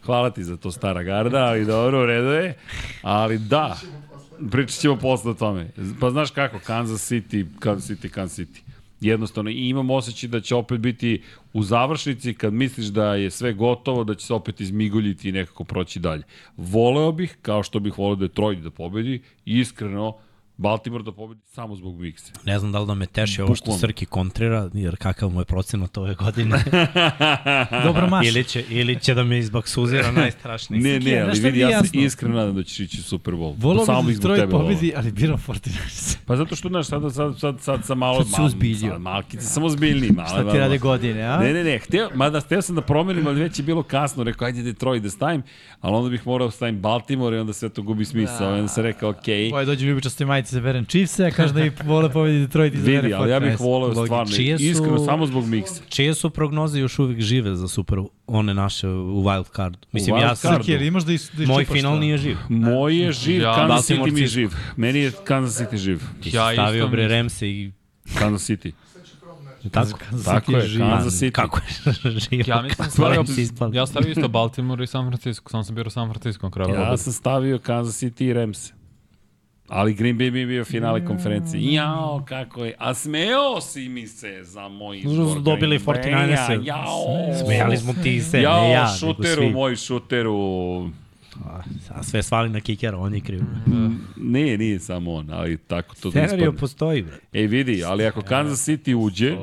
Hvala 0.06 0.30
ti 0.30 0.44
za 0.44 0.58
to, 0.58 0.72
stara 0.72 1.04
garda, 1.04 1.38
ali 1.38 1.66
dobro, 1.66 2.04
u 2.04 2.06
redu 2.06 2.28
je. 2.28 2.54
Ali 3.02 3.38
da, 3.40 3.78
pričat 4.52 4.80
ćemo 4.80 4.96
posle 4.98 5.32
o 5.32 5.34
tome. 5.34 5.68
Pa 6.00 6.10
znaš 6.10 6.32
kako, 6.32 6.60
Kansas 6.60 7.12
City, 7.12 7.46
Kansas 7.60 7.90
City, 7.90 8.10
Kansas 8.10 8.40
City. 8.40 8.60
Jednostavno, 9.04 9.50
i 9.50 9.70
imam 9.70 9.90
osjećaj 9.90 10.30
da 10.30 10.42
će 10.42 10.56
opet 10.56 10.80
biti 10.80 11.22
u 11.54 11.64
završnici 11.64 12.34
kad 12.34 12.54
misliš 12.54 12.88
da 12.88 13.16
je 13.16 13.32
sve 13.32 13.54
gotovo, 13.54 14.04
da 14.04 14.16
će 14.16 14.26
se 14.26 14.34
opet 14.34 14.62
izmigoljiti 14.62 15.30
i 15.30 15.32
nekako 15.32 15.64
proći 15.64 16.00
dalje. 16.00 16.24
Voleo 16.58 17.12
bih, 17.12 17.38
kao 17.42 17.64
što 17.64 17.80
bih 17.80 17.98
voleo 17.98 18.16
Detroit 18.16 18.60
da 18.60 18.72
pobedi, 18.72 19.22
iskreno, 19.46 20.16
Baltimore 20.58 21.04
da 21.04 21.12
pobedi 21.12 21.42
samo 21.46 21.76
zbog 21.76 22.00
Mikse. 22.00 22.32
Ne 22.46 22.60
znam 22.60 22.72
da 22.72 22.80
li 22.80 22.88
da 22.88 22.94
me 22.94 23.06
teši 23.06 23.42
ovo 23.42 23.56
što. 23.56 23.78
Srki 23.78 24.06
kontrira, 24.06 24.70
jer 24.74 24.96
kakav 24.96 25.30
mu 25.30 25.42
je 25.42 25.46
procenat 25.46 25.98
ove 25.98 26.16
godine. 26.16 26.64
Dobro 27.86 28.10
maš. 28.10 28.28
ili, 28.28 28.44
će, 28.44 28.64
ili 28.70 29.00
će 29.00 29.14
da 29.14 29.24
me 29.24 29.40
izbaksuzira 29.40 30.12
najstrašniji. 30.12 30.82
Ne, 30.82 31.00
ne, 31.00 31.22
ali 31.22 31.40
vidi, 31.40 31.60
je 31.60 31.70
ja 31.70 31.84
se 31.84 31.98
iskreno 31.98 32.36
nadam 32.36 32.56
da 32.56 32.64
ćeš 32.64 32.80
ići 32.80 33.00
u 33.00 33.04
Super 33.04 33.34
Bowl. 33.34 33.56
Volao 33.58 33.86
Samo 33.86 34.02
bi 34.02 34.14
da 34.14 34.16
zbog 34.16 34.32
Detroit 34.32 34.52
pobedi, 34.52 34.94
ali 34.96 35.12
biram 35.12 35.38
49ers. 35.48 36.18
Pa 36.28 36.36
zato 36.36 36.56
što, 36.56 36.70
znaš, 36.70 36.88
sad, 36.88 37.14
sad, 37.14 37.40
sad, 37.40 37.62
sad 37.62 37.86
sam 37.86 37.98
malo... 37.98 38.24
Sad 38.24 38.36
si 38.36 38.42
uzbiljio. 38.42 38.92
sad 38.92 39.02
Malkice, 39.02 39.44
sam 39.46 39.64
ozbiljniji. 39.64 40.12
Malo, 40.12 40.28
Šta 40.28 40.52
ti 40.52 40.58
rade 40.58 40.78
godine, 40.78 41.22
a? 41.22 41.38
Ne, 41.38 41.54
ne, 41.54 41.64
ne, 41.64 41.80
hteo, 41.80 42.10
mada 42.16 42.40
hteo 42.40 42.62
sam 42.62 42.76
da 42.76 42.82
promenim, 42.82 43.28
ali 43.28 43.42
već 43.42 43.60
je 43.60 43.64
bilo 43.64 43.84
kasno, 43.84 44.24
rekao, 44.24 44.46
ajde 44.46 44.62
Detroit 44.62 45.04
da 45.04 45.10
stavim, 45.10 45.44
ali 45.82 45.96
onda 45.96 46.10
bih 46.10 46.28
morao 46.28 46.48
da 46.48 46.52
stavim 46.52 46.80
Baltimore 46.80 47.38
i 47.38 47.40
onda 47.40 47.54
sve 47.54 47.70
to 47.70 47.82
gubi 47.82 48.06
smisla. 48.06 48.40
Da. 48.40 48.54
Onda 48.54 48.68
sam 48.68 48.84
rekao, 48.84 49.10
okej, 49.10 49.50
Boje 49.50 49.66
dođe 49.66 49.86
u 49.86 49.90
ljubičastoj 49.90 50.26
majici 50.44 50.56
za 50.56 50.62
Beren 50.62 50.86
Chiefs, 50.86 51.20
a 51.20 51.32
kaže 51.32 51.54
da 51.54 51.66
ih 51.66 51.74
vole 51.86 52.10
pobedi 52.10 52.40
Detroit 52.40 52.74
i 52.74 52.78
vidi, 52.78 53.14
ali 53.14 53.32
ja 53.32 53.40
bih 53.40 53.60
voleo 53.60 54.06
stvarno, 54.06 54.34
čije 54.36 54.58
su- 54.58 54.64
iskreno, 54.64 55.06
samo 55.06 55.26
zbog 55.26 55.46
miksa. 55.48 55.82
Čije 55.90 56.14
su 56.14 56.30
prognoze 56.30 56.80
još 56.80 57.00
uvijek 57.00 57.22
žive 57.22 57.56
za 57.56 57.68
super, 57.68 58.00
one 58.28 58.54
naše 58.54 58.88
u 58.88 59.24
wild 59.24 59.56
card? 59.56 59.78
Mislim, 59.92 60.16
wild 60.16 60.22
ja 60.22 60.36
sam, 60.36 60.56
Srki, 60.56 60.72
ili 60.72 60.88
imaš 60.88 61.04
da, 61.04 61.14
is, 61.14 61.32
da 61.34 61.46
moj 61.46 61.66
final 61.66 62.00
nije 62.00 62.18
živ. 62.18 62.38
Moj 62.50 62.98
je 62.98 63.12
živ, 63.12 63.42
Ja, 63.42 63.56
Kansas 63.56 63.90
City 63.90 64.12
mi 64.12 64.22
je 64.22 64.28
živ. 64.28 64.50
Meni 64.76 65.00
je 65.00 65.12
Kansas 65.24 65.62
City 65.62 65.78
živ. 65.78 66.02
Ja 66.24 66.54
stavio 66.54 66.88
bre. 66.88 67.08
Remse 67.08 67.50
i 67.50 67.72
Kansas 68.20 68.50
City. 68.50 68.72
tako. 69.72 70.00
Tako 70.26 70.52
je, 70.52 70.78
Kansas 70.80 71.14
City. 71.14 71.32
Kako 71.32 71.60
je 71.60 72.12
živ? 72.32 72.44
Ja 72.48 72.62
mislim 72.62 73.46
ispali? 73.46 73.78
ja 73.78 73.86
stavio 73.88 74.12
isto 74.12 74.28
Baltimore 74.28 74.84
i 74.84 74.88
San 74.88 75.08
Francisco, 75.08 75.50
sam 75.50 75.64
sam 75.64 75.76
birao 75.76 75.90
San 75.90 76.10
Francisco 76.10 76.48
na 76.48 76.52
kraju. 76.52 76.76
Ja 76.76 76.98
sam 76.98 77.14
stavio 77.14 77.60
Kansas 77.60 78.04
City 78.04 78.24
i 78.24 78.34
Rams. 78.34 78.83
Ali 79.74 79.94
Green 79.94 80.18
Bay 80.18 80.32
mi 80.32 80.40
je 80.40 80.46
bio 80.46 80.66
finale 80.66 81.06
konferencije. 81.06 81.74
Jao, 81.74 82.24
kako 82.28 82.66
je. 82.66 82.76
A 82.80 82.94
smeo 82.94 83.62
si 83.62 83.90
mi 83.90 84.08
se 84.08 84.40
za 84.44 84.68
moj 84.68 84.98
izbor. 84.98 85.42
Dobili 85.42 85.78
Green 85.78 85.98
Baya. 85.98 86.48
49ers. 86.48 86.66
Jao. 86.66 87.06
Smejali 87.46 87.78
smo 87.78 87.94
ti 87.94 88.22
se, 88.22 88.42
Jao, 88.42 88.64
ne 88.64 88.72
ja, 88.72 88.88
šuteru, 89.00 89.42
svi. 89.42 89.50
moj 89.50 89.76
šuteru. 89.76 90.36
A 91.90 92.04
sve 92.04 92.24
svali 92.24 92.50
na 92.50 92.60
kikera, 92.60 92.98
on 92.98 93.14
je 93.16 93.22
kriv. 93.22 93.42
Nije, 94.18 94.58
nije 94.58 94.80
samo 94.80 95.14
on, 95.14 95.30
ali 95.32 95.58
tako 95.58 95.96
to 95.96 96.08
da 96.08 96.12
Scenario 96.12 96.36
ispadne. 96.36 96.60
postoji, 96.60 97.02
bre. 97.02 97.20
Ej, 97.34 97.48
vidi, 97.48 97.84
ali 97.84 98.06
ako 98.06 98.22
Kansas 98.22 98.70
City 98.70 98.96
uđe 98.96 99.38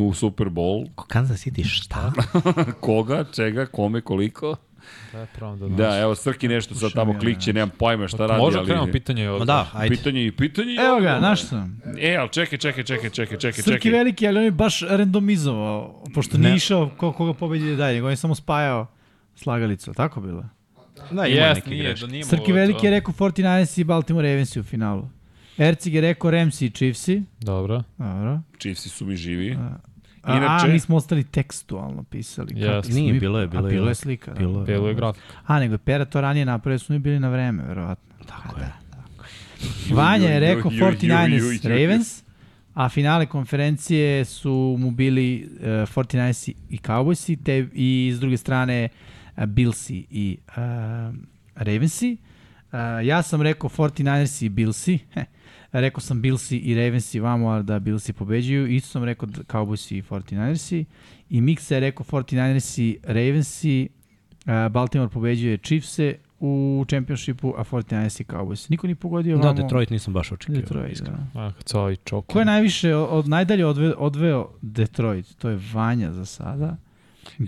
u 0.00 0.14
Super 0.14 0.46
Bowl, 0.46 0.88
Ko 0.94 1.04
Kansas 1.08 1.46
City, 1.46 1.64
šta? 1.68 2.12
koga, 2.80 3.24
čega, 3.34 3.66
kome, 3.66 4.00
koliko? 4.00 4.56
Da, 5.12 5.26
da, 5.68 5.98
evo 5.98 6.14
Srki 6.14 6.48
nešto 6.48 6.74
sad 6.74 6.92
tamo 6.92 7.18
klikće, 7.18 7.52
nemam 7.52 7.70
pojma 7.70 8.08
šta 8.08 8.26
radi, 8.26 8.40
Može 8.40 8.64
krenemo 8.64 8.86
pitanje 8.86 9.30
od... 9.30 9.38
Ma 9.38 9.44
da, 9.44 9.70
ajde. 9.74 9.96
Pitanje 9.96 10.26
i 10.26 10.32
pitanje 10.32 10.74
Evo 10.74 10.90
ga, 10.90 10.94
odgovor. 10.96 11.20
naš 11.20 11.42
sam. 11.42 11.80
E, 11.98 12.16
ali 12.16 12.28
čekaj, 12.28 12.58
čekaj, 12.58 12.84
čekaj, 12.84 13.10
čekaj, 13.10 13.38
čekaj, 13.38 13.62
Srki 13.62 13.72
čekaj. 13.80 13.90
veliki, 13.92 14.28
ali 14.28 14.38
on 14.38 14.44
je 14.44 14.50
baš 14.50 14.80
randomizovao, 14.82 16.04
pošto 16.14 16.38
nije 16.38 16.54
išao 16.56 16.90
ko, 16.96 17.12
koga 17.12 17.34
pobedi 17.34 17.76
dalje, 17.76 18.04
on 18.04 18.10
je 18.10 18.16
samo 18.16 18.34
spajao 18.34 18.86
slagalicu, 19.36 19.92
tako 19.92 20.20
bilo? 20.20 20.44
Da, 21.10 21.26
ima 21.26 21.40
Jest, 21.40 21.54
neke 21.56 21.70
nije, 21.70 21.82
greške. 21.82 22.06
da 22.06 22.12
nije 22.12 22.24
Srki 22.24 22.52
veliki 22.52 22.86
je 22.86 22.90
rekao 22.90 23.14
49ers 23.14 23.80
i 23.80 23.84
Baltimore 23.84 24.28
Ravensi 24.28 24.60
u 24.60 24.62
finalu. 24.62 25.08
Ercig 25.58 25.94
je 25.94 26.00
rekao 26.00 26.30
Ramsi 26.30 26.66
i 26.66 26.70
Chiefsi. 26.70 27.22
Dobro. 27.40 27.82
Dobro. 27.98 28.40
Chiefsi 28.58 28.88
su 28.88 29.06
mi 29.06 29.16
živi. 29.16 29.52
A, 29.52 29.76
Inače- 30.26 30.66
a, 30.66 30.72
mi 30.72 30.80
smo 30.80 30.96
ostali 30.96 31.24
tekstualno 31.24 32.02
pisali. 32.04 32.54
Smo 32.82 32.94
Nije, 32.94 33.12
mi- 33.12 33.20
bilo 33.20 33.40
je, 33.40 33.46
bilo 33.46 33.62
a, 33.62 33.66
je. 33.66 33.72
bilo 33.72 33.88
je 33.88 33.94
slika. 33.94 34.32
Da. 34.32 34.38
Bilo 34.38 34.60
je. 34.60 34.66
Bilo 34.66 34.88
je 34.88 34.94
grafik. 34.94 35.22
A, 35.46 35.60
nego 35.60 35.74
je 35.74 35.78
Pera 35.78 36.04
to 36.04 36.20
ranije 36.20 36.44
napravio, 36.44 36.78
su 36.78 36.92
mi 36.92 36.98
bili 36.98 37.20
na 37.20 37.28
vreme, 37.28 37.62
verovatno. 37.62 38.14
Tako 38.26 38.58
Da, 38.58 38.64
je. 38.64 38.72
Vanja 39.90 40.28
je 40.28 40.40
rekao 40.40 40.70
ju, 40.70 40.76
ju, 40.76 40.84
ju, 40.84 40.92
49ers 40.92 41.28
ju, 41.38 41.70
ju. 41.70 41.76
Ravens, 41.76 42.22
a 42.74 42.88
finale 42.88 43.26
konferencije 43.26 44.24
su 44.24 44.50
mu 44.78 44.90
bili 44.90 45.48
uh, 45.52 45.66
49ers 45.66 46.52
i 46.70 46.78
Cowboysi, 46.78 47.36
te 47.44 47.68
i 47.72 48.12
s 48.14 48.20
druge 48.20 48.36
strane 48.36 48.88
uh, 49.36 49.44
Billsi 49.44 50.06
i 50.10 50.38
uh, 50.48 50.54
Ravensi. 51.56 52.16
Uh, 52.64 52.78
ja 53.02 53.22
sam 53.22 53.42
rekao 53.42 53.70
49ers 53.70 54.44
i 54.44 54.48
Billsi, 54.48 54.98
Heh, 55.12 55.24
rekao 55.80 56.00
sam 56.00 56.20
Billsi 56.20 56.56
i 56.56 56.74
Ravensi 56.74 57.20
vamo, 57.20 57.48
ali 57.48 57.64
da 57.64 57.78
Billsi 57.78 58.12
pobeđuju, 58.12 58.66
isto 58.66 58.88
sam 58.88 59.04
rekao 59.04 59.28
Cowboysi 59.28 59.98
i 59.98 60.02
49ersi, 60.02 60.84
i 61.30 61.40
Miksa 61.40 61.74
je 61.74 61.80
rekao 61.80 62.06
49ersi, 62.06 62.96
Ravensi, 63.02 63.88
uh, 64.46 64.72
Baltimore 64.72 65.10
pobeđuje 65.10 65.58
Chiefse, 65.58 66.14
u 66.40 66.84
čempionšipu, 66.88 67.54
a 67.56 67.64
49ers 67.64 68.20
i 68.20 68.24
Cowboys. 68.24 68.70
Niko 68.70 68.86
ni 68.86 68.94
pogodio 68.94 69.36
Da, 69.36 69.42
vamo. 69.42 69.62
Detroit 69.62 69.90
nisam 69.90 70.14
baš 70.14 70.32
očekivao. 70.32 70.60
Detroit, 70.60 70.92
iskreno. 70.92 71.18
da. 71.34 71.40
Ah. 71.40 72.22
Ko 72.26 72.38
je 72.38 72.44
najviše, 72.44 72.94
od, 72.94 73.28
najdalje 73.28 73.66
odve, 73.66 73.94
odveo 73.94 74.50
Detroit? 74.62 75.36
To 75.36 75.48
je 75.48 75.58
Vanja 75.72 76.12
za 76.12 76.24
sada. 76.24 76.76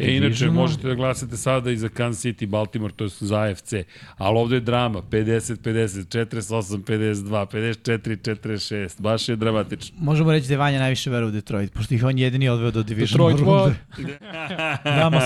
E, 0.00 0.16
inače, 0.16 0.50
možete 0.50 0.88
da 0.88 0.94
glasate 0.94 1.36
sada 1.36 1.70
i 1.70 1.76
za 1.76 1.88
Kansas 1.88 2.24
City, 2.24 2.46
Baltimore, 2.46 2.92
to 2.96 3.04
je 3.04 3.10
za 3.20 3.40
AFC, 3.40 3.72
ali 4.16 4.38
ovde 4.38 4.56
je 4.56 4.60
drama, 4.60 5.02
50-50, 5.10 6.26
48-52, 6.26 7.46
54-46, 7.46 9.02
baš 9.02 9.28
je 9.28 9.36
dramatično. 9.36 9.96
Možemo 10.00 10.32
reći 10.32 10.48
da 10.48 10.54
je 10.54 10.58
Vanja 10.58 10.78
najviše 10.78 11.10
vera 11.10 11.26
u 11.26 11.30
Detroit, 11.30 11.72
pošto 11.72 11.94
ih 11.94 12.04
on 12.04 12.18
jedini 12.18 12.48
odveo 12.48 12.70
do 12.70 12.82
division 12.82 13.30
Detroit 13.30 13.40
runde. 13.40 13.76
Nama 15.00 15.20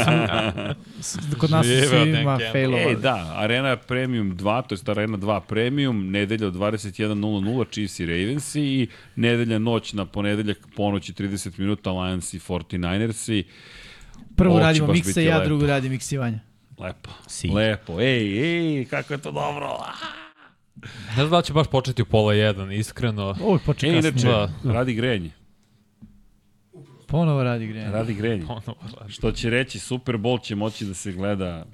su, 1.00 1.18
kod 1.38 1.50
nas 1.50 1.66
su 1.66 1.72
svima 1.88 2.38
failovali. 2.52 2.90
Ej, 2.90 2.96
da, 2.96 3.34
Arena 3.36 3.76
Premium 3.76 4.36
2, 4.36 4.66
to 4.66 4.74
je 4.74 4.80
Arena 4.86 5.18
2 5.18 5.40
Premium, 5.40 6.10
nedelja 6.10 6.46
od 6.46 6.54
21.00 6.54 7.70
Chiefs 7.70 8.00
i 8.00 8.06
Ravens 8.06 8.54
i 8.54 8.88
nedelja 9.16 9.58
noć 9.58 9.92
na 9.92 10.04
ponedeljak 10.04 10.58
ponoći 10.76 11.12
30 11.12 11.58
minuta 11.58 11.90
Lions 11.90 12.34
i 12.34 12.38
49ersi. 12.38 13.44
Prvo 14.36 14.50
Ovo 14.50 14.60
će 14.60 14.64
radimo 14.64 14.86
biti 14.88 15.20
ja, 15.20 15.36
lepo. 15.36 15.46
drugo 15.46 15.66
radi 15.66 15.88
Miksa 15.88 16.14
i 16.14 16.18
Vanja. 16.18 16.38
Lepo, 16.78 17.10
Si. 17.26 17.48
lepo, 17.48 18.00
ej, 18.00 18.38
ej, 18.78 18.84
kako 18.84 19.12
je 19.12 19.18
to 19.18 19.30
dobro. 19.32 19.68
Ne 21.08 21.14
znam 21.16 21.30
da 21.30 21.42
će 21.42 21.52
baš 21.52 21.66
početi 21.68 22.02
u 22.02 22.06
pola 22.06 22.34
jedan, 22.34 22.72
iskreno. 22.72 23.36
Ovo 23.40 23.54
je 23.54 23.60
počeo 23.60 23.90
E, 23.90 23.94
kasno. 23.94 24.08
inače, 24.10 24.26
Da. 24.64 24.72
radi 24.72 24.94
grenje, 24.94 25.30
Ponovo 27.06 27.42
radi 27.42 27.66
grenje. 27.66 27.90
radi 27.90 28.14
grenje. 28.14 28.44
Ono, 28.48 28.74
Što 29.08 29.32
će 29.32 29.50
reći, 29.50 29.78
Super 29.78 30.14
Bowl 30.14 30.42
će 30.42 30.54
moći 30.54 30.84
da 30.84 30.94
se 30.94 31.12
gleda 31.12 31.64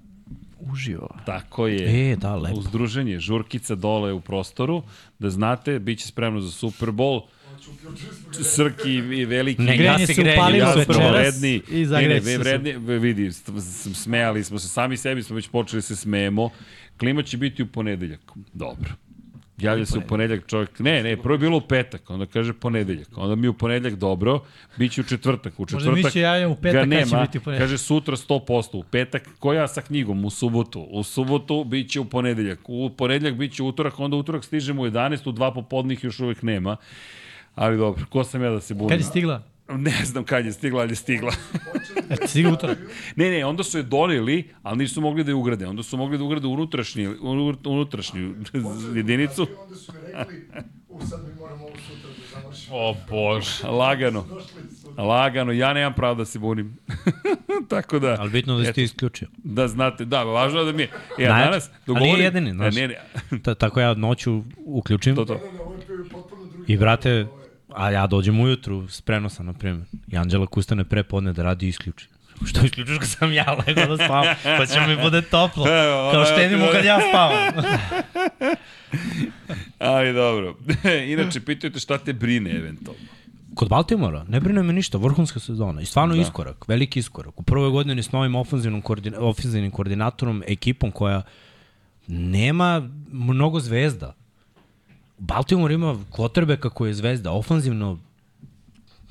Uživo. 0.62 1.08
tako 1.26 1.66
je. 1.66 2.12
E, 2.12 2.16
da, 2.16 2.36
lepo. 2.36 2.57
Uzdruženje, 2.57 3.18
žurkica 3.18 3.75
dole 3.75 4.12
u 4.12 4.20
prostoru, 4.20 4.83
da 5.18 5.31
znate, 5.31 5.78
bit 5.78 5.99
će 5.99 6.07
spremno 6.07 6.41
za 6.41 6.50
Super 6.50 6.89
Bowl. 6.89 7.20
Srki 8.43 8.95
i 8.95 9.25
veliki 9.25 9.62
Ne 9.62 9.77
gasi 9.77 10.15
se 10.15 10.20
upalilo 10.20 10.69
ja 10.69 10.75
večeras 10.75 11.12
vredni. 11.12 11.62
i 11.70 11.86
zagreće 11.86 12.20
se. 12.20 12.39
vredni, 12.39 12.73
vidi, 12.99 13.33
smejali 13.95 14.45
smo 14.45 14.59
se, 14.59 14.69
sami 14.69 14.97
sebi 14.97 15.23
smo 15.23 15.36
već 15.36 15.49
počeli 15.49 15.78
da 15.78 15.83
se 15.83 15.97
smejemo. 15.97 16.51
Klima 16.99 17.23
će 17.23 17.36
biti 17.36 17.62
u 17.62 17.67
ponedeljak. 17.67 18.20
Dobro. 18.53 18.91
Javlja 19.59 19.86
se 19.86 19.99
u 19.99 20.01
ponedeljak 20.01 20.47
čovjek, 20.47 20.78
ne, 20.78 21.03
ne, 21.03 21.17
prvo 21.17 21.35
je 21.35 21.39
bilo 21.39 21.57
u 21.57 21.61
petak, 21.61 22.11
onda 22.11 22.27
kaže 22.27 22.53
ponedeljak, 22.53 23.09
onda 23.17 23.35
mi 23.35 23.49
u 23.49 23.55
ponedeljak 23.55 23.99
dobro, 23.99 24.41
bit 24.77 24.93
će 24.93 25.01
u 25.01 25.05
četvrtak, 25.05 25.61
u 25.61 25.62
Možda 25.62 25.78
četvrtak 25.78 26.05
mi 26.05 26.11
će 26.11 26.20
javljamo 26.20 26.53
u 26.53 26.57
petak 26.57 26.89
ga 26.89 26.97
kad 26.97 27.09
će 27.09 27.17
biti 27.17 27.39
u 27.39 27.41
ponedeljak. 27.41 27.69
kaže 27.69 27.78
sutra 27.78 28.17
100%, 28.17 28.77
u 28.77 28.83
petak, 28.83 29.28
koja 29.39 29.69
sa 29.69 29.83
knjigom, 29.83 30.25
u 30.25 30.31
subotu, 30.31 30.81
u 30.81 31.03
subotu 31.03 31.65
bit 31.65 31.91
će 31.91 32.01
u 32.01 32.05
ponedeljak, 32.05 32.59
u 32.65 32.91
ponedeljak 32.97 33.35
bit 33.35 33.53
će 33.53 33.62
utorak, 33.62 34.01
onda 34.01 34.17
utorak 34.17 34.45
stižemo 34.45 34.83
u 34.83 34.86
11, 34.86 35.28
u 35.28 35.33
dva 35.33 35.55
popodnih 35.55 36.05
još 36.05 36.20
uvijek 36.20 36.43
nema, 36.43 36.77
ali 37.57 37.76
dobro, 37.76 38.05
ko 38.09 38.25
sam 38.25 38.43
ja 38.43 38.51
da 38.51 38.60
se 38.60 38.75
bunim? 38.75 38.89
Kad 38.89 38.99
je 38.99 39.05
stigla? 39.05 39.43
Ne 39.68 40.05
znam 40.05 40.25
kad 40.25 40.47
je 40.47 40.52
stigla, 40.52 40.81
ali 40.81 40.93
je 40.93 40.97
stigla. 40.97 41.33
E, 42.10 42.26
stigla 42.26 42.52
utorak. 42.52 42.78
Ne, 43.17 43.31
ne, 43.31 43.44
onda 43.44 43.62
su 43.62 43.78
je 43.78 43.83
doneli, 43.83 44.49
ali 44.62 44.78
nisu 44.78 45.01
mogli 45.01 45.25
da 45.25 45.31
je 45.31 45.35
ugrade. 45.35 45.67
Onda 45.67 45.83
su 45.83 45.97
mogli 45.97 46.18
da 46.18 46.25
ugrade 46.25 46.47
unutrašnji, 46.47 47.09
unu- 47.09 47.57
unutrašnju 47.67 48.35
jedinicu. 48.94 49.47
Onda 49.62 49.76
su 49.76 49.93
mi 49.93 49.99
rekli, 50.12 50.47
u 50.89 51.01
sad 51.01 51.20
mi 51.25 51.35
moramo 51.35 51.65
ovo 51.65 51.75
sutra 51.78 52.10
da 52.10 52.41
završimo. 52.43 52.76
O 52.76 52.94
bože. 53.10 53.67
Lagano, 53.68 54.25
lagano. 54.99 55.52
Ja 55.52 55.73
nemam 55.73 55.94
pravo 55.94 56.15
da 56.15 56.25
se 56.25 56.39
bunim. 56.39 56.76
Tako 57.68 57.99
da, 57.99 58.17
Ali 58.20 58.31
bitno 58.31 58.59
da 58.59 58.65
si 58.65 58.73
ti 58.73 58.83
isključio. 58.83 59.28
da 59.36 59.68
znate, 59.68 60.05
da, 60.05 60.23
važno 60.23 60.59
je 60.60 60.65
da 60.65 60.73
mi 60.73 60.83
je. 60.83 60.89
Ja 61.18 61.31
Najjače. 61.31 61.51
danas 61.51 61.68
Ali 61.68 61.78
dogovorim... 61.86 62.15
nije 62.15 62.25
jedini, 62.25 62.52
znaš. 62.52 62.75
Ne, 62.75 62.89
ne, 62.89 62.97
Ta, 63.43 63.55
tako 63.55 63.81
ja 63.81 63.94
noću 63.94 64.43
uključim 64.57 65.17
to, 65.17 65.25
to. 65.25 65.35
Je 65.35 65.41
i 66.67 66.76
brate, 66.76 67.26
a 67.77 67.91
ja 67.91 68.07
dođem 68.07 68.41
ujutru, 68.41 68.89
spremno 68.89 69.29
sam, 69.29 69.47
na 69.47 69.53
primjer. 69.53 69.87
I 70.09 70.17
Anđela 70.17 70.47
kustane 70.47 70.85
pre 70.85 71.03
podne 71.03 71.33
da 71.33 71.43
radi 71.43 71.69
isključi. 71.69 72.09
Što 72.45 72.65
isključiš 72.65 72.99
kad 72.99 73.09
sam 73.09 73.33
ja 73.33 73.57
legao 73.67 73.97
da 73.97 74.05
spavam? 74.05 74.35
Pa 74.59 74.67
će 74.67 74.81
mi 74.81 75.03
bude 75.03 75.23
toplo. 75.23 75.65
Kao 76.13 76.25
štedimo 76.25 76.67
kad 76.73 76.85
ja 76.85 77.01
spavam. 77.09 77.53
Ali 79.79 80.13
dobro. 80.13 80.57
Inače, 81.13 81.41
pitajte 81.41 81.79
šta 81.79 81.99
te 81.99 82.13
brine 82.13 82.51
eventualno. 82.51 83.03
Kod 83.55 83.69
Baltimora 83.69 84.25
ne 84.29 84.41
brine 84.41 84.63
me 84.63 84.73
ništa, 84.73 84.99
vrhunska 84.99 85.41
sezona. 85.41 85.81
I 85.81 85.87
stvarno 85.87 86.15
da. 86.15 86.21
iskorak, 86.21 86.69
veliki 86.69 86.99
iskorak. 86.99 87.41
U 87.41 87.43
prvoj 87.43 87.71
godini 87.71 88.03
s 88.03 88.13
novim 88.13 88.35
ofenzivnim, 88.35 88.83
koordina, 88.83 89.19
ofenzivnim 89.21 89.71
koordinatorom, 89.71 90.43
ekipom 90.47 90.91
koja 90.91 91.23
nema 92.07 92.89
mnogo 93.13 93.61
zvezda. 93.61 94.15
Baltimore 95.19 95.75
ima 95.75 95.97
quarterbacka 96.11 96.70
koji 96.70 96.91
je 96.91 96.95
zvezda, 96.95 97.33
ofanzivno 97.33 97.99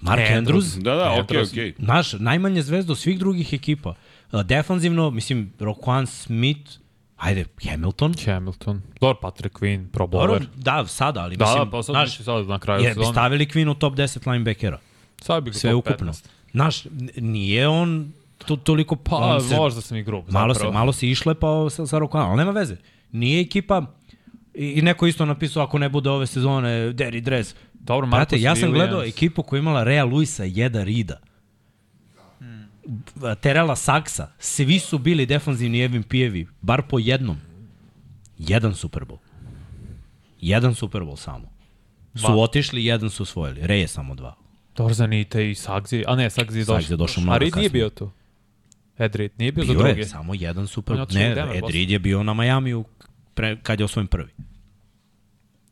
Mark 0.01 0.22
Andrews, 0.32 0.75
Da, 0.75 0.95
da, 0.95 1.11
okej, 1.11 1.22
Andrews. 1.22 1.51
okej. 1.51 1.74
naš 1.77 2.14
najmanje 2.14 2.61
zvezda 2.61 2.92
od 2.92 3.00
svih 3.00 3.19
drugih 3.19 3.53
ekipa. 3.53 3.93
A, 4.32 4.43
Defanzivno, 4.43 5.09
mislim, 5.09 5.53
Roquan 5.59 6.06
Smith, 6.06 6.72
ajde, 7.17 7.45
Hamilton. 7.64 8.14
Hamilton. 8.25 8.82
Dobro, 9.01 9.17
Patrick 9.22 9.56
Quinn, 9.56 9.88
pro 9.88 10.08
Dobro, 10.08 10.27
bowler. 10.27 10.48
da, 10.56 10.88
sada, 10.88 11.19
ali 11.19 11.35
Da, 11.38 11.45
mislim, 11.45 11.66
da, 11.66 11.72
pa 11.72 11.84
sad 11.84 11.95
misli 11.98 12.25
sad 12.25 12.48
na 12.48 12.59
kraju 12.59 12.82
je, 12.82 12.90
bi 12.90 12.93
sezone. 12.93 13.11
stavili 13.11 13.45
Quinn 13.45 13.69
u 13.69 13.75
top 13.75 13.93
10 13.93 14.27
linebackera. 14.27 14.80
Sad 15.17 15.43
bi 15.43 15.50
ga 15.51 15.58
Sve 15.58 15.74
ukupno. 15.74 16.08
15. 16.08 16.25
Znaš, 16.51 16.85
n- 16.85 16.92
nije 17.17 17.67
on 17.67 18.11
to, 18.38 18.56
toliko... 18.58 18.95
Pa, 18.95 19.16
on 19.16 19.42
se, 19.42 19.56
možda 19.56 19.82
sam 19.82 19.98
i 19.98 20.03
grub. 20.03 20.24
malo, 20.30 20.53
zapravo. 20.53 20.72
se, 20.72 20.74
malo 20.74 20.93
se 20.93 21.09
išlepao 21.09 21.69
sa, 21.69 21.88
sa 21.88 21.98
Rokanom, 21.98 22.30
ali 22.30 22.38
nema 22.38 22.51
veze. 22.51 22.77
Nije 23.11 23.42
ekipa... 23.42 23.85
I, 24.56 24.66
I 24.66 24.82
neko 24.82 25.08
isto 25.08 25.25
napisao, 25.25 25.64
ako 25.64 25.77
ne 25.77 25.90
bude 25.90 26.09
ove 26.09 26.27
sezone, 26.27 26.69
Derry 26.93 27.22
Dress. 27.22 27.56
Dobro, 27.74 28.08
Brate, 28.08 28.17
Marcus 28.17 28.42
ja 28.42 28.56
sam 28.56 28.69
Williams. 28.69 28.74
gledao 28.74 29.03
ekipu 29.03 29.43
koja 29.43 29.59
imala 29.59 29.84
Rea 29.84 30.06
Luisa, 30.06 30.43
Jeda 30.43 30.84
Rida. 30.84 31.19
Terela 33.42 33.75
Saksa, 33.75 34.27
svi 34.40 34.80
su 34.80 34.98
bili 34.98 35.25
defanzivni 35.25 35.90
MVP-evi, 35.90 36.48
bar 36.61 36.82
po 36.90 37.00
jednom. 37.00 37.38
Jedan 38.38 38.75
Super 38.75 39.03
Bowl. 39.03 39.17
Jedan 40.42 40.75
Super 40.75 41.01
Bowl 41.01 41.16
samo. 41.17 41.50
Su 42.16 42.22
Dva. 42.22 42.35
otišli, 42.35 42.85
jedan 42.85 43.09
su 43.09 43.24
osvojili. 43.24 43.67
Re 43.67 43.80
je 43.80 43.88
samo 43.88 44.16
dva. 44.16 44.35
Dorzanite 44.75 45.50
i 45.51 45.56
Sagzi. 45.56 46.03
A 46.08 46.16
ne, 46.16 46.30
Sagzi 46.30 46.59
je 46.59 46.66
došao. 46.66 46.82
Sagzi 46.82 46.93
je 46.93 46.98
došao 46.98 47.22
mnogo 47.22 47.35
A 47.35 47.38
Reed 47.38 47.56
nije 47.56 47.69
bio 47.69 47.90
tu. 47.90 48.11
Ed 48.98 49.16
Reed 49.16 49.32
nije 49.38 49.51
bio, 49.51 49.64
za 49.66 49.74
Bio 49.74 49.84
drugi. 49.84 50.00
je 50.00 50.06
samo 50.06 50.34
jedan 50.34 50.67
Super 50.67 50.95
Bowl. 50.98 51.14
Ne, 51.14 51.58
Ed. 51.58 51.64
Reed 51.69 51.90
je 51.90 52.00
bio 52.00 52.24
na 52.24 52.34
Majamiju 52.34 52.84
pre, 53.35 53.57
kad 53.64 53.80
je 53.80 53.85
osvojen 53.85 54.07
prvi. 54.07 54.31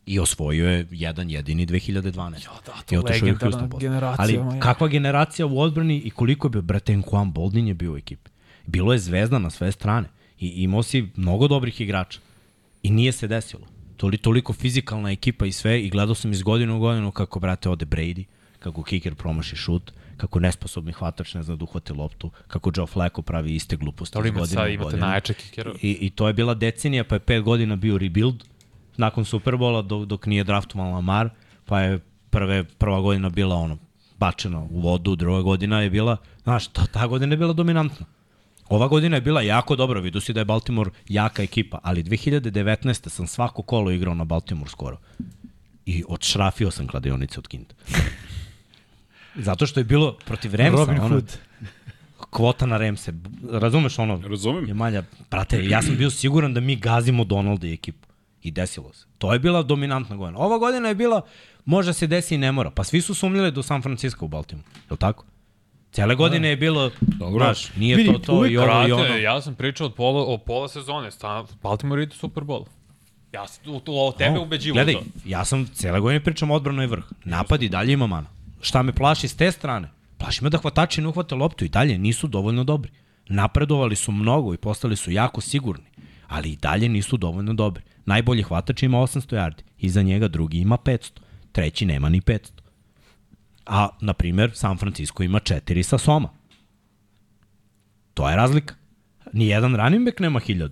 I 0.05 0.19
osvojio 0.19 0.69
je 0.69 0.87
jedan 0.91 1.29
jedini 1.29 1.65
2012. 1.67 2.45
Ja, 2.45 2.51
da, 2.65 2.73
I 2.87 2.95
to 2.95 2.99
otišao 2.99 3.27
je 3.27 3.33
u 3.33 3.35
legendarna 3.35 3.59
Houston 3.59 3.79
generacija. 3.79 4.23
Ali 4.23 4.33
Miami. 4.33 4.59
kakva 4.59 4.87
generacija 4.87 5.45
u 5.45 5.59
odbrani 5.59 5.97
i 5.97 6.09
koliko 6.09 6.47
je 6.47 6.51
bio, 6.51 6.61
brate, 6.61 6.93
Nquan 6.93 7.31
Boldin 7.31 7.67
je 7.67 7.73
bio 7.73 7.93
u 7.93 7.97
ekipi. 7.97 8.31
Bilo 8.65 8.93
je 8.93 8.99
zvezda 8.99 9.39
na 9.39 9.49
sve 9.49 9.71
strane. 9.71 10.07
I 10.39 10.47
imao 10.47 10.83
si 10.83 11.07
mnogo 11.15 11.47
dobrih 11.47 11.81
igrača. 11.81 12.19
I 12.83 12.91
nije 12.91 13.11
se 13.11 13.27
desilo. 13.27 13.67
Toli, 13.97 14.17
toliko 14.17 14.53
fizikalna 14.53 15.11
ekipa 15.11 15.45
i 15.45 15.51
sve 15.51 15.81
i 15.81 15.89
gledao 15.89 16.15
sam 16.15 16.31
iz 16.31 16.41
godine 16.41 16.73
u 16.73 16.79
godinu 16.79 17.11
kako, 17.11 17.39
brate, 17.39 17.69
ode 17.69 17.85
Brady, 17.85 18.23
kako 18.59 18.83
kicker 18.83 19.15
promaši 19.15 19.55
šut, 19.55 19.93
kako 20.17 20.39
nesposobni 20.39 20.91
hvatač 20.91 21.33
ne 21.33 21.43
zna 21.43 21.55
da 21.55 21.63
uhvati 21.63 21.93
loptu, 21.93 22.31
kako 22.47 22.71
Joe 22.75 22.87
Flacco 22.87 23.21
pravi 23.21 23.55
iste 23.55 23.75
gluposti 23.75 24.13
Dobro, 24.15 24.27
iz 24.27 24.31
ima 24.31 24.39
godine 24.39 24.61
sad, 24.61 24.71
imate 24.71 24.97
najjače 24.97 25.33
kikera. 25.33 25.73
I, 25.81 25.97
I 26.01 26.09
to 26.09 26.27
je 26.27 26.33
bila 26.33 26.53
decenija, 26.53 27.03
pa 27.03 27.15
je 27.15 27.19
pet 27.19 27.43
godina 27.43 27.75
bio 27.75 27.97
rebuild 27.97 28.43
nakon 28.97 29.25
Superbola 29.25 29.81
dok, 29.81 30.05
dok 30.05 30.25
nije 30.25 30.43
draftovan 30.43 30.93
Lamar, 30.93 31.29
pa 31.65 31.79
je 31.81 31.99
prve, 32.29 32.63
prva 32.63 33.01
godina 33.01 33.29
bila 33.29 33.55
ono, 33.55 33.77
bačena 34.19 34.59
u 34.59 34.81
vodu, 34.81 35.15
druga 35.15 35.41
godina 35.41 35.81
je 35.81 35.89
bila, 35.89 36.17
znaš, 36.43 36.67
ta, 36.67 36.85
ta 36.85 37.07
godina 37.07 37.33
je 37.33 37.37
bila 37.37 37.53
dominantna. 37.53 38.05
Ova 38.69 38.87
godina 38.87 39.17
je 39.17 39.21
bila 39.21 39.41
jako 39.41 39.75
dobra, 39.75 39.99
vidu 39.99 40.21
si 40.21 40.33
da 40.33 40.41
je 40.41 40.45
Baltimore 40.45 40.91
jaka 41.09 41.43
ekipa, 41.43 41.79
ali 41.83 42.03
2019. 42.03 43.09
sam 43.09 43.27
svako 43.27 43.61
kolo 43.61 43.91
igrao 43.91 44.13
na 44.13 44.23
Baltimore 44.23 44.69
skoro. 44.69 44.97
I 45.85 46.03
odšrafio 46.07 46.71
sam 46.71 46.87
kladionice 46.87 47.39
od 47.39 47.47
Kinta. 47.47 47.75
Zato 49.35 49.65
što 49.65 49.79
je 49.79 49.83
bilo 49.83 50.17
protiv 50.25 50.55
Ramsa, 50.55 50.77
Robin 50.77 50.99
ono, 50.99 51.07
Hood. 51.09 51.37
kvota 52.29 52.65
na 52.65 52.77
Ramse. 52.77 53.13
Razumeš 53.51 53.99
ono? 53.99 54.21
Razumem. 54.27 54.67
Je 54.67 54.73
malja, 54.73 55.03
brate, 55.31 55.65
ja 55.65 55.81
sam 55.81 55.97
bio 55.97 56.09
siguran 56.09 56.53
da 56.53 56.59
mi 56.59 56.75
gazimo 56.75 57.23
Donalda 57.23 57.67
i 57.67 57.73
ekipu. 57.73 58.07
I 58.41 58.51
desilo 58.51 58.93
se. 58.93 59.05
To 59.17 59.33
je 59.33 59.39
bila 59.39 59.63
dominantna 59.63 60.15
godina. 60.15 60.39
Ova 60.39 60.57
godina 60.57 60.89
je 60.89 60.95
bila, 60.95 61.21
može 61.65 61.93
se 61.93 62.07
desi 62.07 62.35
i 62.35 62.37
ne 62.37 62.51
mora. 62.51 62.69
Pa 62.71 62.83
svi 62.83 63.01
su 63.01 63.13
sumnjali 63.13 63.51
do 63.51 63.63
San 63.63 63.81
Francisco 63.81 64.25
u 64.25 64.27
Baltimore. 64.27 64.67
Je 64.75 64.91
li 64.91 64.97
tako? 64.97 65.25
Cele 65.91 66.15
godine 66.15 66.49
je 66.49 66.57
bilo, 66.57 66.91
Dobro. 67.01 67.45
znaš, 67.45 67.75
nije 67.75 67.95
Vidi, 67.95 68.13
to 68.13 68.19
to 68.19 68.45
i 68.45 68.57
ovo 68.57 68.87
i 68.87 68.91
ono. 68.91 69.15
Ja 69.15 69.41
sam 69.41 69.55
pričao 69.55 69.87
od 69.87 69.93
pola, 69.93 70.23
o 70.23 70.37
pola 70.37 70.67
sezone. 70.67 71.11
Sta, 71.11 71.45
Baltimore 71.61 72.03
ide 72.03 72.11
u 72.11 72.17
Super 72.17 72.43
Bowl. 72.43 72.65
Ja 73.33 73.47
sam 73.47 73.63
o 73.87 74.13
tebe 74.17 74.39
ubeđivo 74.39 74.73
Gledaj, 74.73 74.93
to. 74.93 75.03
ja 75.25 75.45
sam 75.45 75.65
cele 75.65 75.99
godine 75.99 76.23
pričam 76.23 76.51
odbrano 76.51 76.83
i 76.83 76.87
vrh. 76.87 77.03
Napad 77.23 77.63
i 77.63 77.69
dalje 77.69 77.93
ima 77.93 78.07
mana. 78.07 78.27
Šta 78.63 78.81
me 78.83 78.93
plaši 78.95 79.27
s 79.27 79.35
te 79.35 79.51
strane? 79.51 79.89
Plaši 80.17 80.43
me 80.43 80.49
da 80.49 80.57
hvatači 80.57 81.01
ne 81.01 81.07
uhvate 81.07 81.35
loptu 81.35 81.65
i 81.65 81.69
dalje 81.69 81.97
nisu 81.97 82.27
dovoljno 82.27 82.63
dobri. 82.63 82.91
Napredovali 83.27 83.95
su 83.95 84.11
mnogo 84.11 84.53
i 84.53 84.57
postali 84.57 84.95
su 84.95 85.11
jako 85.11 85.41
sigurni. 85.41 85.85
ali 86.27 86.51
i 86.51 86.55
dalje 86.55 86.89
nisu 86.89 87.17
dovoljno 87.17 87.53
dobri. 87.53 87.83
Najbolji 88.05 88.43
hvatač 88.43 88.83
ima 88.83 88.97
800 88.97 89.35
yardi, 89.35 89.61
iza 89.77 90.01
njega 90.01 90.27
drugi 90.27 90.57
ima 90.57 90.77
500, 90.77 91.19
treći 91.51 91.85
nema 91.85 92.09
ni 92.09 92.21
500. 92.21 92.49
A, 93.65 93.89
na 94.01 94.13
primer, 94.13 94.51
San 94.53 94.77
Francisco 94.77 95.23
ima 95.23 95.39
4 95.39 95.83
sa 95.83 95.97
Soma. 95.97 96.29
To 98.13 98.29
je 98.29 98.35
razlika. 98.35 98.75
Nijedan 99.33 99.75
running 99.75 100.05
back 100.05 100.19
nema 100.19 100.39
1000. 100.39 100.69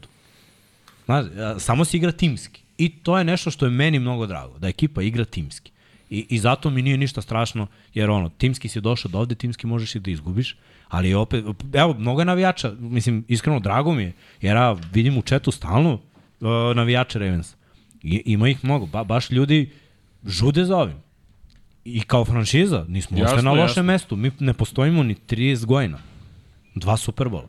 Znaš, 1.06 1.26
samo 1.60 1.86
se 1.86 1.98
igra 1.98 2.12
timski. 2.12 2.62
I 2.78 2.90
to 2.90 3.18
je 3.18 3.24
nešto 3.24 3.52
što 3.52 3.66
je 3.66 3.72
meni 3.72 4.00
mnogo 4.00 4.28
drago, 4.28 4.60
da 4.60 4.68
ekipa 4.68 5.02
igra 5.02 5.26
timski. 5.26 5.71
I, 6.12 6.26
I 6.30 6.40
zato 6.40 6.70
mi 6.70 6.82
nije 6.82 6.98
ništa 6.98 7.22
strašno, 7.22 7.68
jer 7.94 8.10
ono, 8.10 8.30
timski 8.30 8.68
si 8.68 8.82
došao 8.82 9.12
do 9.12 9.20
ovde, 9.20 9.36
timski 9.36 9.68
možeš 9.68 9.96
i 9.96 10.00
da 10.00 10.12
izgubiš, 10.12 10.56
ali 10.88 11.14
opet, 11.14 11.46
evo, 11.74 11.94
mnogo 11.94 12.22
je 12.22 12.26
navijača, 12.26 12.74
mislim, 12.80 13.26
iskreno 13.28 13.60
drago 13.60 13.94
mi 13.94 14.04
je, 14.04 14.14
jer 14.42 14.56
ja 14.56 14.72
vidim 14.94 15.18
u 15.18 15.22
četu 15.22 15.52
stalno 15.52 15.94
uh, 15.94 16.48
navijače 16.76 17.20
Ravens. 17.20 17.56
I, 18.04 18.22
ima 18.26 18.50
ih 18.50 18.64
mnogo, 18.64 18.86
ba, 18.86 19.04
baš 19.04 19.32
ljudi 19.32 19.72
žude 20.26 20.66
za 20.66 20.78
ovim. 20.78 20.98
I 21.86 22.02
kao 22.02 22.26
franšiza, 22.26 22.86
nismo 22.88 23.18
Jasno, 23.18 23.36
jasno, 23.36 23.56
na 23.56 23.62
lošem 23.62 23.86
mestu, 23.86 24.16
mi 24.16 24.32
ne 24.40 24.54
postojimo 24.54 25.04
ni 25.04 25.16
30 25.16 25.66
godina. 25.66 26.00
Dva 26.76 26.98
Superbola. 26.98 27.48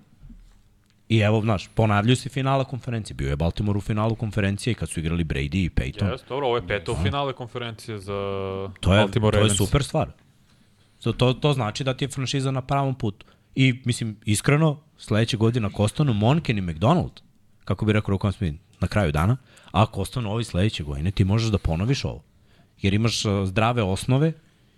I 1.12 1.18
evo, 1.18 1.40
znaš, 1.40 1.68
ponavljaju 1.74 2.16
se 2.16 2.28
finala 2.28 2.64
konferencije. 2.64 3.14
Bio 3.14 3.28
je 3.28 3.36
Baltimore 3.36 3.78
u 3.78 3.80
finalu 3.80 4.14
konferencije 4.14 4.72
i 4.72 4.74
kad 4.74 4.88
su 4.88 5.00
igrali 5.00 5.24
Brady 5.24 5.64
i 5.64 5.70
Peyton. 5.70 6.10
Jes, 6.10 6.20
dobro, 6.28 6.46
ovo 6.46 6.56
je 6.56 6.66
peto 6.66 6.96
finale 7.02 7.32
konferencije 7.32 7.98
za 7.98 8.12
To 8.80 8.94
je, 8.94 9.00
Baltimore 9.00 9.38
to 9.38 9.44
je 9.44 9.50
super 9.50 9.84
stvar. 9.84 10.10
To, 11.02 11.12
to, 11.12 11.32
to 11.32 11.52
znači 11.52 11.84
da 11.84 11.94
ti 11.94 12.04
je 12.04 12.08
franšiza 12.08 12.50
na 12.50 12.62
pravom 12.62 12.94
putu. 12.94 13.26
I, 13.54 13.82
mislim, 13.84 14.16
iskreno, 14.24 14.80
sledeće 14.98 15.36
godine 15.36 15.66
ako 15.66 15.82
ostanu 15.82 16.14
Monken 16.14 16.58
i 16.58 16.60
McDonald, 16.60 17.20
kako 17.64 17.84
bi 17.84 17.92
rekao 17.92 18.12
Rukom 18.12 18.32
Smith, 18.32 18.58
na 18.80 18.88
kraju 18.88 19.12
dana, 19.12 19.36
a 19.64 19.82
ako 19.82 20.00
ostanu 20.00 20.32
ovi 20.32 20.44
sledeće 20.44 20.82
godine, 20.82 21.10
ti 21.10 21.24
možeš 21.24 21.50
da 21.50 21.58
ponoviš 21.58 22.04
ovo. 22.04 22.22
Jer 22.82 22.94
imaš 22.94 23.22
zdrave 23.44 23.82
osnove 23.82 24.32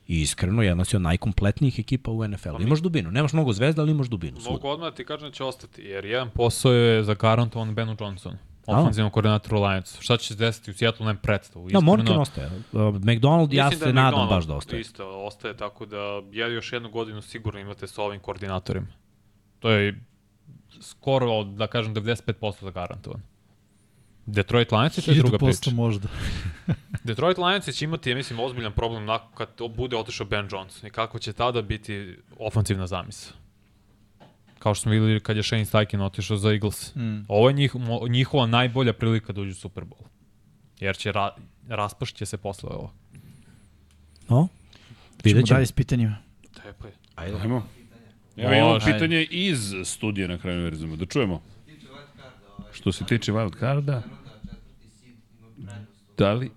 i 0.06 0.20
iskreno, 0.20 0.62
jedna 0.62 0.84
si 0.84 0.96
od 0.96 1.02
najkompletnijih 1.02 1.78
ekipa 1.78 2.10
u 2.10 2.28
NFL-u. 2.28 2.62
Imaš 2.62 2.80
dubinu. 2.80 3.10
Nemaš 3.10 3.32
mnogo 3.32 3.52
zvezda, 3.52 3.82
ali 3.82 3.90
imaš 3.90 4.06
dubinu. 4.06 4.40
Svuda. 4.40 4.52
Mogu 4.52 4.68
odmah 4.68 4.90
da 4.90 4.94
ti 4.94 5.04
kažem 5.04 5.28
da 5.28 5.34
će 5.34 5.44
ostati, 5.44 5.82
jer 5.82 6.04
jedan 6.04 6.30
posao 6.30 6.72
je 6.72 7.04
zagarantovan 7.04 7.74
Benu 7.74 7.96
Johnsonu, 8.00 8.36
ofenzivnom 8.66 9.12
koordinatoru 9.12 9.62
Lions. 9.62 10.00
Šta 10.00 10.16
će 10.16 10.26
se 10.26 10.34
desiti 10.34 10.70
u 10.70 10.74
Seattle, 10.74 11.06
nemam 11.06 11.20
predstavu. 11.22 11.68
Da, 11.70 11.80
Monken 11.80 12.18
ostaje. 12.18 12.50
Uh, 12.72 12.94
McDonald, 12.94 13.52
ja 13.52 13.70
se 13.70 13.76
da 13.76 13.92
nadam 13.92 14.08
McDonald 14.08 14.30
baš 14.30 14.44
da 14.44 14.54
ostaje. 14.54 14.80
Isto, 14.80 15.24
ostaje, 15.26 15.56
tako 15.56 15.86
da 15.86 16.22
ja 16.32 16.46
još 16.46 16.72
jednu 16.72 16.90
godinu 16.90 17.22
sigurno 17.22 17.60
imate 17.60 17.86
sa 17.86 18.02
ovim 18.02 18.20
koordinatorima. 18.20 18.86
To 19.58 19.70
je 19.70 20.00
skoro, 20.80 21.44
da 21.44 21.66
kažem, 21.66 21.94
95% 21.94 22.64
zagarantovan. 22.64 23.20
Detroit 24.26 24.72
Lions 24.72 24.94
to 24.94 25.10
je 25.10 25.16
druga 25.16 25.38
priča. 25.38 25.70
možda. 25.70 26.08
Detroit 27.04 27.38
Lions 27.38 27.68
će 27.68 27.84
imati, 27.84 28.10
ja 28.10 28.16
mislim, 28.16 28.40
ozbiljan 28.40 28.72
problem 28.72 29.04
nakon 29.04 29.28
kad 29.34 29.48
bude 29.76 29.96
otišao 29.96 30.26
Ben 30.26 30.48
Johnson 30.52 30.86
i 30.86 30.90
kako 30.90 31.18
će 31.18 31.32
tada 31.32 31.62
biti 31.62 32.16
ofanzivna 32.38 32.86
zamisa. 32.86 33.32
Kao 34.58 34.74
što 34.74 34.82
smo 34.82 34.92
videli 34.92 35.20
kad 35.20 35.36
je 35.36 35.42
Shane 35.42 35.64
Steichen 35.64 36.00
otišao 36.00 36.36
za 36.36 36.50
Eagles. 36.50 36.94
Mm. 36.94 37.24
Ovo 37.28 37.48
je 37.48 37.54
njih, 37.54 37.74
mo- 37.74 38.08
njihova 38.10 38.46
najbolja 38.46 38.92
prilika 38.92 39.32
da 39.32 39.40
uđu 39.40 39.50
u 39.50 39.54
Super 39.54 39.84
Bowl. 39.84 40.06
Jer 40.80 40.96
će 40.96 41.12
ra, 41.12 41.30
raspašće 41.68 42.26
se 42.26 42.36
posle 42.36 42.70
ovo. 42.70 42.92
No? 44.28 44.48
Vidjet 45.24 45.46
ćemo. 45.46 45.56
dalje 45.56 45.66
s 45.66 45.72
pitanjima. 45.72 46.16
Tepe. 46.54 46.88
Ajmo. 47.14 47.66
Evo 48.36 48.54
imamo 48.54 48.78
pitanje 48.84 49.22
iz 49.30 49.74
studija 49.84 50.28
na 50.28 50.38
kraju 50.38 50.56
univerzuma. 50.56 50.96
Da 50.96 51.06
čujemo. 51.06 51.42
Što 52.74 52.92
se 52.92 53.04
tiče 53.04 53.32
wild 53.32 53.58
carda, 53.58 54.02
da 56.18 56.32
li 56.32 56.50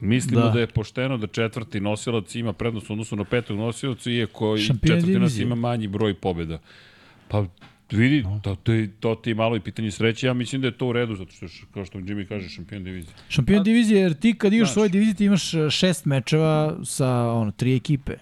mislimo 0.00 0.40
da. 0.40 0.46
Da. 0.46 0.52
da 0.52 0.60
je 0.60 0.66
pošteno 0.66 1.16
da 1.18 1.26
četvrti 1.26 1.80
nosilac 1.80 2.34
ima 2.34 2.52
prednost 2.52 2.90
u 2.90 2.92
odnosu 2.92 3.16
na 3.16 3.24
petog 3.24 3.58
nosioca, 3.58 4.10
iako 4.10 4.56
i 4.56 4.60
Šampion 4.60 4.96
četvrti 4.96 5.18
nas 5.18 5.38
ima 5.38 5.54
manji 5.54 5.88
broj 5.88 6.14
pobjeda. 6.14 6.58
Pa 7.28 7.44
vidi, 7.90 8.24
to, 8.42 8.54
to, 8.54 8.72
to 9.00 9.14
ti 9.14 9.30
je 9.30 9.34
malo 9.34 9.56
i 9.56 9.60
pitanje 9.60 9.90
sreće. 9.90 10.26
Ja 10.26 10.34
mislim 10.34 10.62
da 10.62 10.68
je 10.68 10.78
to 10.78 10.86
u 10.86 10.92
redu, 10.92 11.16
zato 11.16 11.32
što, 11.32 11.46
kao 11.74 11.84
što 11.84 11.98
Jimmy 11.98 12.28
kaže, 12.28 12.48
šampion 12.48 12.84
divizije. 12.84 13.14
Šampion 13.28 13.64
divizije, 13.64 14.00
jer 14.00 14.14
ti 14.14 14.34
kad 14.38 14.52
igraš 14.52 14.72
svoje 14.72 14.88
divizije, 14.88 15.14
ti 15.14 15.24
imaš 15.24 15.54
e, 15.54 15.70
šest 15.70 16.04
mečeva 16.04 16.76
sa 16.84 17.30
ono, 17.32 17.50
tri 17.50 17.76
ekipe. 17.76 18.16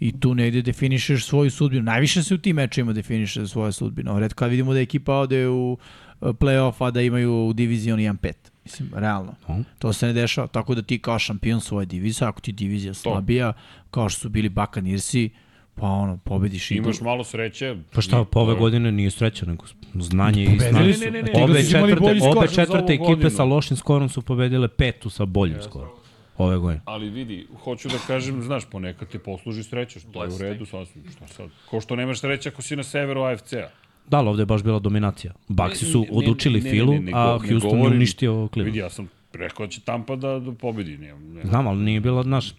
I 0.00 0.20
tu 0.20 0.34
negde 0.34 0.62
definišeš 0.62 1.24
svoju 1.26 1.50
sudbinu. 1.50 1.82
Najviše 1.82 2.22
se 2.22 2.34
u 2.34 2.38
tim 2.38 2.56
mečevima 2.56 2.92
definiše 2.92 3.46
svoja 3.46 3.72
sudbina. 3.72 4.18
Redko 4.18 4.38
kad 4.38 4.50
vidimo 4.50 4.72
da 4.72 4.80
ekipa 4.80 5.14
ode 5.14 5.48
u 5.48 5.78
e, 6.20 6.24
play-off, 6.26 6.86
a 6.86 6.90
da 6.90 7.02
imaju 7.02 7.46
u 7.46 7.52
divizion 7.52 7.98
1-5. 7.98 8.32
Mislim, 8.64 8.90
realno. 8.94 9.34
Mhm. 9.50 9.60
To 9.78 9.92
se 9.92 10.06
ne 10.06 10.12
dešava. 10.12 10.46
Tako 10.46 10.74
da 10.74 10.82
ti 10.82 10.98
kao 10.98 11.18
šampion 11.18 11.60
svoje 11.60 11.86
divizije, 11.86 12.28
ako 12.28 12.40
ti 12.40 12.52
divizija 12.52 12.94
slabija, 12.94 13.52
kao 13.90 14.08
što 14.08 14.20
su 14.20 14.28
bili 14.28 14.48
Buccaneersi, 14.48 15.30
pa 15.74 15.86
ono, 15.86 16.16
pobediš 16.16 16.70
i 16.70 16.74
Imaš 16.74 17.00
malo 17.00 17.24
sreće. 17.24 17.76
Pa 17.92 18.00
šta, 18.00 18.24
pa 18.24 18.40
ove 18.40 18.54
godine 18.54 18.92
nije 18.92 19.10
sreća, 19.10 19.46
nego 19.46 19.64
znanje 19.94 20.44
i 20.44 20.58
znanje. 20.58 20.92
su. 20.92 21.00
Ne, 21.00 21.10
ne, 21.10 21.22
ne, 21.22 21.32
ne. 21.32 21.32
Imali 21.40 21.70
četvrte, 21.70 22.18
za 22.20 22.46
četvrte 22.54 22.92
ekipe 22.92 23.06
godinu. 23.06 23.30
sa 23.30 23.44
lošim 23.44 23.76
skorom 23.76 24.08
su 24.08 24.22
pobedile 24.22 24.68
petu 24.68 25.10
sa 25.10 25.24
boljim 25.24 25.62
skorom. 25.62 25.90
Ove 26.38 26.56
godine. 26.58 26.80
Ali 26.84 27.10
vidi, 27.10 27.46
hoću 27.64 27.88
da 27.88 27.98
kažem, 28.06 28.42
znaš, 28.42 28.64
ponekad 28.70 29.08
te 29.08 29.18
posluži 29.18 29.62
sreća, 29.62 30.00
što 30.00 30.24
je 30.24 30.34
u 30.34 30.38
redu, 30.38 30.66
sasvim, 30.66 31.04
šta 31.16 31.26
sad. 31.26 31.50
Ko 31.70 31.80
što 31.80 31.96
nemaš 31.96 32.20
sreće 32.20 32.48
ako 32.48 32.62
si 32.62 32.76
na 32.76 32.82
severu 32.82 33.22
AFC-a. 33.22 33.68
Da, 34.08 34.16
ali 34.18 34.28
ovde 34.28 34.42
je 34.42 34.46
baš 34.46 34.62
bila 34.62 34.78
dominacija. 34.78 35.32
Baxi 35.48 35.84
su 35.92 36.06
odučili 36.12 36.60
ne, 36.60 36.64
ne, 36.64 36.70
Filu, 36.70 36.92
ne, 36.92 37.00
ne, 37.00 37.12
a 37.14 37.38
Houston 37.48 37.78
je 37.78 37.86
uništio 37.86 38.34
Vidi, 38.34 38.48
Cleveland. 38.52 38.76
ja 38.76 38.90
sam 38.90 39.08
rekao 39.32 39.66
da 39.66 39.70
će 39.72 39.80
Tampa 39.80 40.16
da, 40.16 40.38
da 40.38 40.52
pobedi. 40.52 40.98
Ne, 40.98 41.14
ne, 41.14 41.42
Znam, 41.44 41.66
ali 41.66 41.78
nije 41.78 42.00
bilo, 42.00 42.22
znaš, 42.22 42.54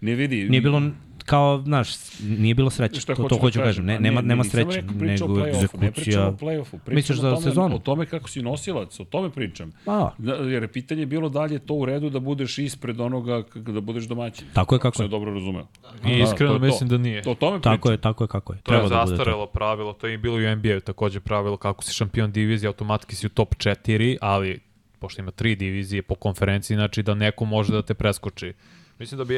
ne 0.00 0.14
vidi. 0.14 0.48
nije 0.48 0.60
bilo 0.60 0.82
kao, 1.22 1.62
znaš, 1.62 1.88
nije 2.20 2.54
bilo 2.54 2.70
sreće. 2.70 3.00
Šta 3.00 3.14
To, 3.14 3.22
hoću 3.22 3.28
to 3.28 3.34
da 3.34 3.40
hoću 3.40 3.58
kažem, 3.58 3.66
kažem. 3.66 3.84
Ne, 3.84 3.96
pa 3.96 4.00
nema, 4.00 4.20
ne, 4.20 4.26
nema 4.26 4.44
sreće, 4.44 4.82
nego 4.82 4.92
play-offu, 4.94 5.30
Ne 5.30 5.42
pričam 5.42 5.44
egzekucija. 5.44 6.28
o 6.28 6.32
play-offu, 6.32 6.64
pričam 6.76 6.94
Misliš 6.94 7.18
o 7.18 7.22
za 7.22 7.30
tome, 7.30 7.42
sezonu? 7.42 7.76
O 7.76 7.80
tome 7.80 8.06
kako 8.06 8.28
si 8.28 8.42
nosilac, 8.42 9.00
o 9.00 9.04
tome 9.04 9.30
pričam. 9.30 9.72
A, 9.86 10.10
Da, 10.18 10.32
jer 10.34 10.62
je 10.62 10.68
pitanje 10.68 11.06
bilo 11.06 11.28
da 11.28 11.44
li 11.44 11.54
je 11.54 11.58
to 11.58 11.74
u 11.74 11.84
redu 11.84 12.10
da 12.10 12.20
budeš 12.20 12.58
ispred 12.58 13.00
onoga 13.00 13.42
da 13.54 13.80
budeš 13.80 14.04
domaćin. 14.04 14.46
tako 14.48 14.74
je 14.74 14.76
Ako 14.76 14.82
kako 14.82 14.96
sam 14.96 15.04
je. 15.04 15.08
dobro 15.10 15.34
razumeo. 15.34 15.66
I 16.04 16.08
Da, 16.08 16.10
iskreno 16.14 16.50
to 16.50 16.56
je 16.56 16.60
to. 16.60 16.66
mislim 16.66 16.88
da 16.88 16.98
nije. 16.98 17.22
To, 17.22 17.30
o 17.30 17.34
tome 17.34 17.52
pričam. 17.52 17.72
Tako 17.72 17.90
je, 17.90 17.96
tako 17.98 18.24
je 18.24 18.28
kako 18.28 18.52
je. 18.52 18.58
To 18.58 18.72
je 18.72 18.78
Treba 18.78 18.88
da 18.88 18.94
bude 18.96 19.00
to. 19.02 19.06
zastarelo 19.08 19.46
pravilo, 19.46 19.92
to 19.92 20.06
je 20.06 20.14
i 20.14 20.18
bilo 20.18 20.40
i 20.40 20.46
u 20.46 20.56
NBA-u 20.56 20.80
takođe 20.82 21.20
pravilo 21.20 21.56
kako 21.56 21.84
si 21.84 21.94
šampion 21.94 22.32
divizije, 22.32 22.68
automatski 22.68 23.16
si 23.16 23.26
u 23.26 23.30
top 23.30 23.54
4, 23.54 24.16
ali 24.20 24.60
pošto 24.98 25.22
ima 25.22 25.30
tri 25.30 25.56
divizije 25.56 26.02
po 26.02 26.14
konferenciji, 26.14 26.74
znači 26.74 27.02
da 27.02 27.14
neko 27.14 27.44
može 27.44 27.72
da 27.72 27.82
te 27.82 27.94
preskoči. 27.94 28.52
Mislim 28.98 29.18
da 29.18 29.24
bi 29.24 29.34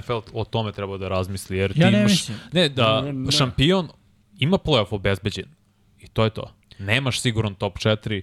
NFL 0.00 0.12
o 0.32 0.44
tome 0.44 0.72
trebao 0.72 0.98
da 0.98 1.08
razmisli, 1.08 1.58
jer 1.58 1.72
ti 1.72 1.80
Ja 1.80 1.90
ne 1.90 1.98
imaš... 1.98 2.10
mislim. 2.12 2.38
Ne, 2.52 2.68
da 2.68 3.00
Ne, 3.00 3.12
ne. 3.12 3.30
šampion 3.30 3.88
ima 4.34 4.58
playoff 4.58 4.86
obezbeđen. 4.90 5.46
I 5.98 6.08
to 6.08 6.24
je 6.24 6.30
to. 6.30 6.54
Nemaš 6.78 7.20
siguran 7.20 7.54
top 7.54 7.78
4, 7.78 8.22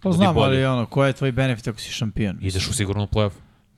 Pa 0.00 0.08
Budi 0.08 0.16
znam, 0.16 0.34
bolji. 0.34 0.56
ali 0.56 0.64
ono, 0.66 0.86
koji 0.86 1.08
je 1.08 1.12
tvoj 1.12 1.32
benefit 1.32 1.68
ako 1.68 1.78
si 1.78 1.92
šampion? 1.92 2.38
ideš 2.40 2.68
u 2.68 2.72
sigurno 2.72 3.06
playoff. 3.06 3.32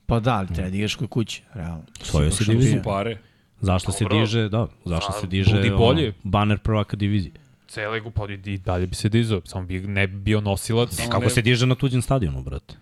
Pa 0.05 0.19
da, 0.19 0.33
ali 0.33 0.47
treba 0.47 0.69
da 0.69 0.75
igraš 0.75 0.95
kod 0.95 1.09
kuće, 1.09 1.41
realno. 1.53 1.83
Svoju 2.01 2.31
si 2.31 2.45
diviziju. 2.45 2.81
Pare. 2.83 3.17
Zašto 3.61 3.91
se 3.91 4.03
Dobro. 4.03 4.19
diže, 4.19 4.49
da, 4.49 4.67
zašto 4.85 5.11
A, 5.11 5.21
se 5.21 5.27
diže 5.27 5.51
budi 5.51 5.67
ono, 5.67 5.77
bolji. 5.77 6.13
baner 6.23 6.57
prvaka 6.57 6.97
divizije. 6.97 7.31
Cele 7.67 7.99
gu, 7.99 8.11
pa 8.11 8.23
i 8.45 8.57
dalje 8.57 8.87
bi 8.87 8.95
se 8.95 9.09
dizao, 9.09 9.41
samo 9.45 9.65
bi 9.65 9.79
ne 9.79 10.07
bi 10.07 10.17
bio 10.17 10.41
nosilac. 10.41 10.89
Samo 10.91 11.09
Kako 11.09 11.23
ne- 11.23 11.29
se 11.29 11.41
diže 11.41 11.65
na 11.65 11.75
tuđem 11.75 12.01
stadionu, 12.01 12.41
brate? 12.41 12.75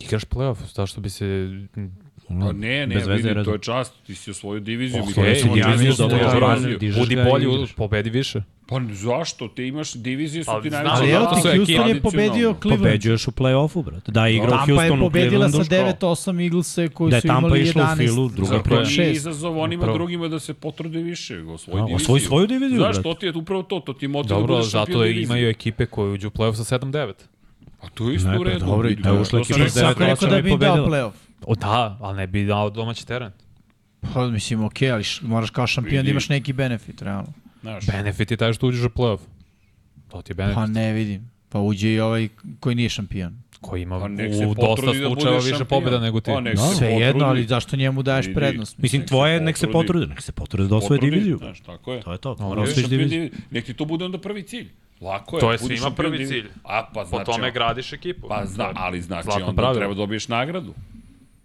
Igraš 0.00 0.24
playoff, 0.24 0.74
zašto 0.74 1.00
bi 1.00 1.10
se... 1.10 1.48
Pa 2.28 2.52
ne, 2.52 2.86
ne, 2.86 2.94
je 2.94 3.04
vidi, 3.06 3.44
to 3.44 3.52
je 3.52 3.58
čast, 3.60 3.94
ti 4.02 4.14
si 4.14 4.30
osvojio 4.30 4.60
diviziju. 4.60 5.02
mi 5.02 5.08
Ok, 5.08 5.14
hoćemo 5.16 5.34
si 5.36 5.60
da 5.60 5.66
diviziju, 5.66 5.90
izvozimo 5.90 6.08
dobro, 6.10 6.40
dobro, 6.40 6.56
diviziju. 6.68 7.00
Budi 7.00 7.14
i 7.14 7.18
bolji, 7.24 7.46
pobedi 7.76 8.10
više. 8.10 8.42
Pa 8.68 8.80
zašto? 8.92 9.48
Ti 9.48 9.62
imaš 9.64 9.92
divizije 9.92 10.44
su 10.44 10.50
Ali 10.50 10.62
ti 10.62 10.70
najveće. 10.70 10.94
Ali 10.94 11.10
evo 11.10 11.24
zato 11.24 11.34
ti, 11.42 11.56
Houston 11.56 11.88
je 11.88 12.00
pobedio 12.02 12.54
Cleveland. 12.54 12.82
Pobeđuješ 12.82 13.28
u 13.28 13.32
play-offu, 13.32 13.84
brate. 13.84 14.12
Da, 14.12 14.26
je 14.26 14.36
igrao 14.36 14.50
Tampa 14.50 14.72
je 14.72 14.76
Houston 14.78 14.98
u 14.98 15.02
pobedila 15.02 15.48
sa 15.48 15.64
Clevelandu. 15.64 15.96
9-8 16.00 16.44
Eaglese 16.44 16.88
koji 16.88 17.10
Da 17.10 17.16
je 17.16 17.20
su 17.20 17.28
Tampa 17.28 17.46
imali 17.46 17.62
išla 17.62 17.82
u 17.82 17.86
11. 17.86 17.96
filu, 17.98 18.28
druga 18.28 18.48
Zato 18.48 18.62
priča. 18.62 19.02
je 19.02 19.12
izazov 19.12 19.58
onima 19.58 19.82
Upravo. 19.82 19.98
drugima 19.98 20.28
da 20.28 20.38
se 20.40 20.54
potrude 20.54 20.98
više. 21.00 21.38
Osvoji 21.38 21.74
Da, 21.74 21.80
diviziju. 21.80 21.96
osvoji 21.96 22.20
svoju 22.20 22.46
diviziju, 22.48 22.78
Znaš, 22.78 22.92
brate. 22.92 23.02
to 23.04 23.14
ti 23.14 23.26
je 23.26 23.32
upravo 23.32 23.62
to, 23.62 23.80
to 23.80 23.92
ti 23.92 24.08
motiv 24.08 24.28
da 24.28 24.34
Dobro, 24.34 24.54
budeš 24.54 24.70
šampion 24.70 24.86
zato 24.86 25.04
je, 25.04 25.08
divizije. 25.08 25.24
imaju 25.26 25.48
ekipe 25.48 25.86
koje 25.86 26.10
uđu 26.10 26.28
u 26.28 26.32
play-off 26.32 26.54
sa 26.54 26.78
7-9. 26.78 27.12
A 27.80 27.88
to 27.88 28.08
je 28.08 28.14
isto 28.14 28.28
u 28.30 28.38
pa 28.38 28.44
redu. 28.44 28.66
dobro, 28.66 28.88
i 28.88 28.92
je 28.92 28.96
da, 28.96 29.12
ušla 29.12 29.40
ekipa 29.40 29.58
sa 29.60 29.68
Svako 29.70 30.02
je 30.02 30.08
rekao 30.08 30.28
da 30.28 30.42
bi 30.42 30.50
im 30.50 30.58
dao 30.58 30.76
pobedila. 30.76 30.88
playoff. 30.98 31.25
O 31.42 31.54
da, 31.54 31.98
ali 32.00 32.16
ne 32.16 32.26
bi 32.26 32.44
dao 32.44 32.70
domaći 32.70 33.06
teren. 33.06 33.30
Pa 34.14 34.26
mislim, 34.26 34.64
okej, 34.64 34.90
ali 34.90 35.02
š- 35.02 35.20
moraš 35.22 35.50
kao 35.50 35.66
šampion 35.66 36.04
da 36.04 36.10
imaš 36.10 36.28
neki 36.28 36.52
benefit, 36.52 37.02
realno. 37.02 37.32
Znaš, 37.62 37.86
Benefit 37.86 38.30
je 38.30 38.36
taj 38.36 38.52
što 38.52 38.66
uđeš 38.66 38.82
u 38.82 38.88
play-off. 38.88 39.18
To 40.08 40.22
ti 40.22 40.30
je 40.30 40.34
benefit. 40.34 40.54
Pa 40.54 40.66
ne 40.66 40.92
vidim. 40.92 41.30
Pa 41.48 41.60
uđe 41.60 41.88
i 41.90 42.00
ovaj 42.00 42.28
koji 42.60 42.74
nije 42.74 42.88
šampion. 42.88 43.38
koji 43.60 43.82
ima 43.82 43.98
Pa 44.00 44.04
u 44.04 44.08
dosta 44.08 44.56
potrudi 44.56 44.98
da 45.00 45.06
slučajeva 45.06 45.36
više 45.38 45.48
šampion. 45.50 45.66
pobjeda 45.68 46.00
nego 46.00 46.20
ti. 46.20 46.30
Pa 46.30 46.40
nek 46.40 46.56
Da. 46.56 46.62
se 46.62 46.74
Sve 46.74 46.88
jedno, 46.88 47.12
potrudi. 47.12 47.24
ali 47.30 47.44
zašto 47.44 47.76
njemu 47.76 48.02
daješ 48.02 48.26
Vidi. 48.26 48.34
prednost? 48.34 48.78
Mislim, 48.78 49.00
Nek 49.00 49.04
se 49.04 49.08
tvoje, 49.08 49.40
nek 49.40 49.56
se 49.56 49.66
potrudi. 49.66 49.86
potrude, 49.86 50.06
nek 50.06 50.22
se 50.22 50.32
potrude 50.32 50.68
da 50.68 50.76
osvoje 50.76 50.88
Potrudi, 50.90 51.10
diviziju. 51.10 51.38
Znaš, 51.38 51.60
tako 51.60 51.92
je. 51.92 52.00
To 52.02 52.12
je 52.12 52.18
to, 52.18 52.36
mora 52.36 52.62
osvojiš 52.62 52.88
diviziju. 52.88 53.30
Nek 53.50 53.64
ti 53.64 53.74
to 53.74 53.84
bude 53.84 54.04
onda 54.04 54.18
prvi 54.18 54.42
cilj. 54.42 54.68
Lako 55.00 55.36
je. 55.36 55.40
To 55.40 55.52
je 55.52 55.58
svima 55.58 55.90
prvi 55.90 56.26
cilj. 56.26 56.46
A, 56.64 56.84
pa 56.84 57.00
Po 57.00 57.04
znači... 57.04 57.24
tome 57.26 57.50
gradiš 57.50 57.92
ekipu. 57.92 58.28
Pa 58.28 58.46
zna, 58.46 58.72
ali 58.74 59.02
znači 59.02 59.28
onda 59.42 59.72
treba 59.72 59.88
da 59.88 59.94
dobiješ 59.96 60.28
nagradu. 60.28 60.74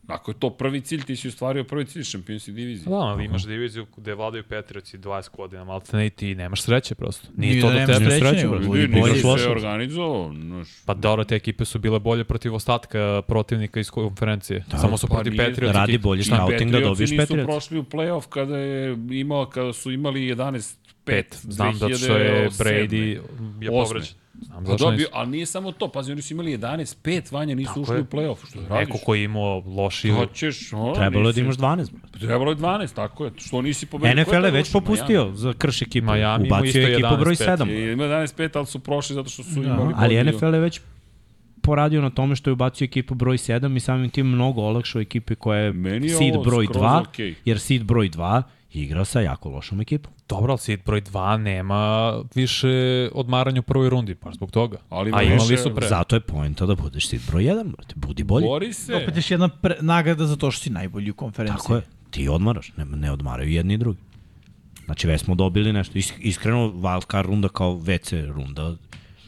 Ako 0.07 0.31
je 0.31 0.35
to 0.35 0.49
prvi 0.51 0.81
cilj, 0.81 1.03
ti 1.03 1.15
si 1.15 1.27
ostvario 1.27 1.63
prvi 1.63 1.85
cilj 1.85 2.03
šampionske 2.03 2.51
divizije. 2.51 2.85
Da, 2.85 2.95
ali 2.95 3.25
imaš 3.25 3.43
diviziju 3.43 3.85
gde 3.97 4.13
vladaju 4.13 4.43
Petrioci 4.43 4.97
20 4.97 5.29
godina, 5.31 5.63
malte 5.63 5.97
ne 5.97 6.05
i 6.05 6.09
ti 6.09 6.35
nemaš 6.35 6.61
sreće 6.61 6.95
prosto. 6.95 7.27
Nije 7.37 7.51
Nije 7.51 7.61
to 7.61 7.67
da 7.67 7.73
nemaš 7.75 7.97
tebe. 7.97 8.09
sreće, 8.11 8.47
nisi 8.89 9.25
loše. 9.25 9.43
se 9.43 9.49
organizovao. 9.49 10.33
Pa 10.85 10.93
dobro, 10.93 11.23
te 11.23 11.35
ekipe 11.35 11.65
su 11.65 11.79
bile 11.79 11.99
bolje 11.99 12.23
protiv 12.23 12.55
ostatka 12.55 13.21
protivnika 13.21 13.79
iz 13.79 13.89
konferencije. 13.89 14.63
Da, 14.67 14.77
Samo 14.77 14.97
su 14.97 15.07
pa 15.07 15.13
protiv 15.13 15.33
nije- 15.33 15.45
Patriotsi. 15.45 15.77
Radi 15.77 15.99
šta- 16.23 16.35
scouting 16.37 16.71
da 16.71 16.79
dobiješ 16.79 17.09
nisu 17.11 17.21
Patriots. 17.21 17.45
prošli 17.45 17.79
u 17.79 17.83
play-off 17.83 18.27
kada, 18.27 18.57
je 18.57 18.97
imao, 19.11 19.45
kada 19.45 19.73
su 19.73 19.91
imali 19.91 20.21
11 20.27 20.77
Pet. 21.03 21.37
Znam 21.43 21.73
zato 21.75 21.95
što 21.95 22.17
je 22.17 22.49
2007. 22.49 22.63
Brady 22.63 23.21
je 23.61 23.69
povređen. 23.69 24.15
Znam 24.35 24.65
zašto 24.65 24.85
dobio, 24.85 24.97
nisu. 24.97 25.09
ali 25.13 25.29
nije 25.29 25.45
samo 25.45 25.71
to, 25.71 25.87
pazi, 25.87 26.11
oni 26.11 26.21
su 26.21 26.33
imali 26.33 26.51
11-5, 26.53 27.33
Vanja, 27.33 27.55
nisu 27.55 27.67
Tako 27.67 27.81
ušli 27.81 27.95
je. 27.95 28.01
u 28.01 28.05
play-off, 28.05 28.47
što 28.47 28.59
radiš? 28.59 28.87
Neko 28.87 28.97
ko 28.97 29.15
je 29.15 29.23
imao 29.23 29.63
loši 29.67 30.09
Hoćeš, 30.09 30.73
o, 30.73 30.93
Trebalo 30.95 31.29
je 31.29 31.33
da 31.33 31.41
imaš 31.41 31.55
12. 31.55 31.91
brate. 31.91 32.19
Trebalo 32.19 32.51
je 32.51 32.57
12, 32.57 32.93
tako 32.93 33.25
je. 33.25 33.31
Što 33.37 33.61
nisi 33.61 33.85
pobedio? 33.85 34.23
NFL 34.23 34.45
je 34.45 34.51
već 34.51 34.71
popustio 34.71 35.31
za 35.33 35.53
krš 35.53 35.81
ekipu. 35.81 36.05
Miami 36.07 36.47
Ubacio 36.47 36.65
isto 36.65 36.79
je 36.79 36.85
ekipu 36.85 37.07
11-5. 37.07 37.19
broj 37.19 37.35
7. 37.35 37.91
Ima 37.93 38.03
11-5, 38.03 38.49
ali 38.53 38.65
su 38.65 38.79
prošli 38.79 39.13
zato 39.13 39.29
što 39.29 39.43
su 39.43 39.49
Da. 39.51 39.61
imali... 39.63 39.93
Ali 39.97 40.15
bolji- 40.15 40.23
NFL 40.27 40.45
je 40.45 40.59
već 40.59 40.81
poradio 41.61 42.01
na 42.01 42.09
tome 42.09 42.35
što 42.35 42.49
je 42.49 42.53
ubacio 42.53 42.85
ekipu 42.85 43.15
broj 43.15 43.37
7 43.37 43.75
i 43.75 43.81
samim 43.81 44.09
tim 44.09 44.27
mnogo 44.27 44.61
olakšao 44.61 45.01
ekipe 45.01 45.35
koja 45.35 45.59
je 45.59 45.73
Meni 45.73 46.09
seed 46.09 46.33
broj 46.43 46.65
skroz 46.65 46.81
2, 46.81 47.01
okej. 47.01 47.35
jer 47.45 47.59
seed 47.59 47.83
broj 47.83 48.09
2 48.09 48.41
igra 48.73 49.05
sa 49.05 49.21
jako 49.21 49.49
lošom 49.49 49.81
ekipom. 49.81 50.13
Dobro, 50.29 50.51
ali 50.51 50.59
seed 50.59 50.79
broj 50.85 51.01
2 51.01 51.37
nema 51.37 52.13
više 52.35 52.69
odmaranja 53.13 53.59
u 53.59 53.63
prvoj 53.63 53.89
rundi, 53.89 54.15
pa 54.15 54.31
zbog 54.31 54.51
toga. 54.51 54.77
Ali 54.89 55.11
A 55.13 55.23
imali 55.23 55.49
više- 55.49 55.57
su 55.57 55.75
pre. 55.75 55.87
Zato 55.87 56.15
je 56.15 56.19
poenta 56.19 56.65
da 56.65 56.75
budeš 56.75 57.07
seed 57.07 57.21
broj 57.27 57.43
1, 57.43 57.71
brate. 57.71 57.93
Budi 57.97 58.23
bolji. 58.23 58.45
Bori 58.45 58.73
se. 58.73 58.95
Opet 58.95 59.15
još 59.15 59.31
jedna 59.31 59.47
pre, 59.49 59.75
nagrada 59.81 60.25
za 60.25 60.35
to 60.35 60.51
što 60.51 60.63
si 60.63 60.69
najbolji 60.69 61.11
u 61.11 61.15
konferenciji. 61.15 61.57
Tako 61.57 61.75
je. 61.75 61.81
Ti 62.09 62.29
odmaraš, 62.29 62.71
ne, 62.77 62.85
ne 62.85 63.11
odmaraju 63.11 63.49
jedni 63.51 63.73
i 63.73 63.77
drugi. 63.77 63.99
Znači 64.85 65.07
već 65.07 65.21
smo 65.21 65.35
dobili 65.35 65.73
nešto. 65.73 65.97
Is, 65.97 66.13
iskreno, 66.19 66.67
wildcard 66.67 67.25
runda 67.25 67.49
kao 67.49 67.71
WC 67.73 68.25
runda 68.27 68.75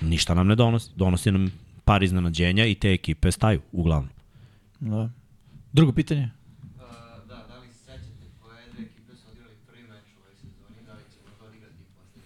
ništa 0.01 0.33
nam 0.33 0.47
ne 0.47 0.55
donosi. 0.55 0.89
Donosi 0.95 1.31
nam 1.31 1.51
par 1.85 2.03
iznenađenja 2.03 2.65
i 2.65 2.75
te 2.75 2.91
ekipe 2.91 3.31
staju, 3.31 3.61
uglavnom. 3.71 4.09
Da. 4.79 5.09
Drugo 5.73 5.91
pitanje. 5.91 6.29
Uh, 6.75 6.81
da, 7.27 7.35
da 7.47 7.59
li 7.59 7.67
se 7.67 7.73
sećate 7.75 8.01
koje 8.41 8.57
dve 8.73 8.83
ekipe 8.83 9.15
su 9.15 9.27
odigrali 9.27 9.55
prvi 9.67 9.81
meč 9.81 10.03
u 10.07 10.19
ovoj 10.19 10.35
sezoni, 10.35 10.85
da 10.87 10.93
li 10.93 11.03
ćemo 11.13 11.29
to 11.39 11.45
odigrati 11.45 11.75
posle? 11.95 12.21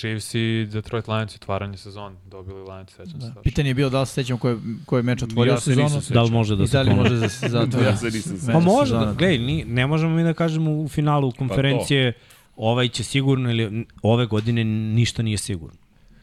Chiefs 0.00 0.34
i 0.34 0.68
Detroit 0.72 1.08
Lions 1.08 1.34
otvaranje 1.36 1.76
sezon, 1.76 2.16
dobili 2.30 2.60
Lions, 2.62 2.90
sećam 2.90 3.20
se. 3.20 3.30
Da. 3.34 3.40
Pitanje 3.42 3.70
je 3.70 3.74
bilo 3.74 3.90
da 3.90 4.00
li 4.00 4.06
se 4.06 4.12
sećam 4.12 4.38
koje, 4.38 4.56
koje 4.86 5.02
meč 5.02 5.22
otvorio 5.22 5.52
Ja 5.52 5.60
se 5.60 5.64
sezonu. 5.64 6.00
sećam. 6.00 6.14
Da 6.14 6.22
li 6.22 6.30
može 6.30 6.56
da 6.56 6.64
I 6.64 6.66
se 6.66 6.76
da 6.76 6.82
li 6.82 6.94
može 6.94 7.16
da 7.16 7.28
se 7.28 7.48
zatvori? 7.58 7.86
Ja 7.86 7.96
se 7.96 8.06
nisam 8.06 8.36
sećam. 8.36 8.52
Pa 8.52 8.60
može, 8.60 8.94
da, 8.94 9.14
gledaj, 9.18 9.38
ni, 9.38 9.64
ne 9.64 9.86
možemo 9.86 10.16
mi 10.16 10.22
da 10.22 10.34
kažemo 10.34 10.70
u 10.72 10.88
finalu 10.88 11.32
konferencije 11.32 12.12
ovaj 12.56 12.88
će 12.88 13.04
sigurno 13.04 13.50
ili 13.50 13.86
ove 14.02 14.26
godine 14.26 14.64
ništa 14.64 15.22
nije 15.22 15.38
sigurno. 15.38 15.76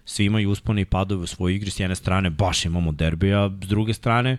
Svi 0.06 0.26
imaju 0.26 0.52
uspone 0.52 0.82
i 0.82 0.86
padove 0.86 1.24
u 1.24 1.28
svojoj 1.28 1.56
igri, 1.56 1.72
s 1.72 1.80
jedne 1.80 1.96
strane 1.96 2.30
baš 2.30 2.66
imamo 2.66 2.92
derbija, 2.92 3.50
s 3.64 3.68
druge 3.68 3.94
strane 3.94 4.38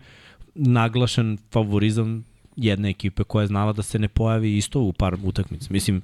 naglašen 0.55 1.39
favorizam 1.53 2.25
jedne 2.57 2.91
ekipe 2.91 3.25
koja 3.25 3.43
je 3.43 3.47
znala 3.47 3.73
da 3.73 3.83
se 3.83 3.99
ne 3.99 4.09
pojavi 4.09 4.57
isto 4.57 4.81
u 4.81 4.93
par 4.93 5.17
utakmica. 5.25 5.67
Mislim, 5.71 6.03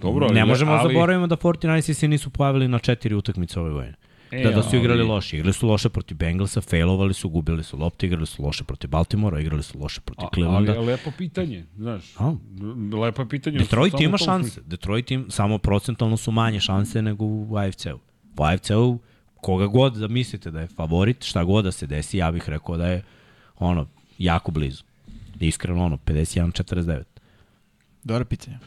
Dobro, 0.00 0.28
ne 0.28 0.40
ali- 0.40 0.48
možemo 0.48 0.72
ali... 0.72 0.80
ali- 0.80 0.94
zaboravimo 0.94 1.26
da 1.26 1.36
49 1.36 1.92
se 1.92 2.08
nisu 2.08 2.30
pojavili 2.30 2.68
na 2.68 2.78
četiri 2.78 3.14
utakmice 3.14 3.60
ove 3.60 3.72
godine. 3.72 3.94
E, 4.30 4.42
da, 4.44 4.50
da 4.50 4.62
su 4.62 4.76
igrali 4.76 5.00
ali- 5.00 5.08
loše. 5.08 5.36
Igrali 5.36 5.52
su 5.52 5.68
loše 5.68 5.88
protiv 5.88 6.16
Bengalsa, 6.16 6.60
failovali 6.60 7.14
su, 7.14 7.28
gubili 7.28 7.64
su 7.64 7.78
lopte, 7.78 8.06
igrali 8.06 8.26
su 8.26 8.42
loše 8.42 8.64
protiv 8.64 8.90
Baltimora, 8.90 9.40
igrali 9.40 9.62
su 9.62 9.78
loše 9.78 10.00
protiv 10.00 10.24
Ali 10.24 10.30
Clevelanda. 10.34 10.72
je 10.72 10.78
lepo 10.80 11.10
pitanje, 11.18 11.66
znaš. 11.76 12.14
A. 12.18 12.34
Lepo 13.02 13.22
je 13.22 13.28
pitanje. 13.28 13.58
Detroit 13.58 14.00
ima 14.00 14.18
šanse. 14.18 14.60
Detroit 14.60 15.10
im 15.10 15.26
samo 15.28 15.58
procentalno 15.58 16.16
su 16.16 16.30
manje 16.32 16.60
šanse 16.60 17.02
nego 17.02 17.24
u 17.24 17.56
AFC-u. 17.56 17.98
U 18.38 18.44
AFC-u 18.44 18.98
koga 19.34 19.66
god 19.66 19.96
da 19.96 20.08
mislite 20.08 20.50
da 20.50 20.60
je 20.60 20.66
favorit, 20.66 21.24
šta 21.24 21.44
god 21.44 21.64
da 21.64 21.72
se 21.72 21.86
desi, 21.86 22.18
ja 22.18 22.30
bih 22.32 22.48
rekao 22.48 22.76
da 22.76 22.86
je 22.86 23.02
ono 23.58 23.86
jako 24.18 24.50
blizu. 24.50 24.82
Iskreno 25.40 25.84
ono 25.84 25.96
51-49. 25.96 26.84
Da, 26.84 27.02
Dobro 28.04 28.24
pitanje. 28.24 28.58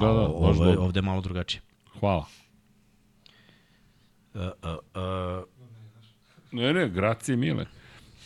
Da, 0.00 0.06
je, 0.06 0.12
dobro. 0.12 0.82
ovde 0.82 0.98
je 0.98 1.02
malo 1.02 1.20
drugačije. 1.20 1.60
Hvala. 2.00 2.26
Uh, 4.34 4.40
uh, 4.40 4.48
uh, 4.94 5.44
Ne, 6.52 6.72
ne, 6.72 6.88
gracije 6.88 7.36
mile. 7.36 7.66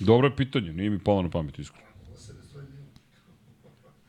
Dobro 0.00 0.28
je 0.28 0.36
pitanje, 0.36 0.72
nije 0.72 0.90
mi 0.90 0.98
palo 0.98 1.22
na 1.22 1.30
pamet, 1.30 1.58
iskreno. 1.58 1.86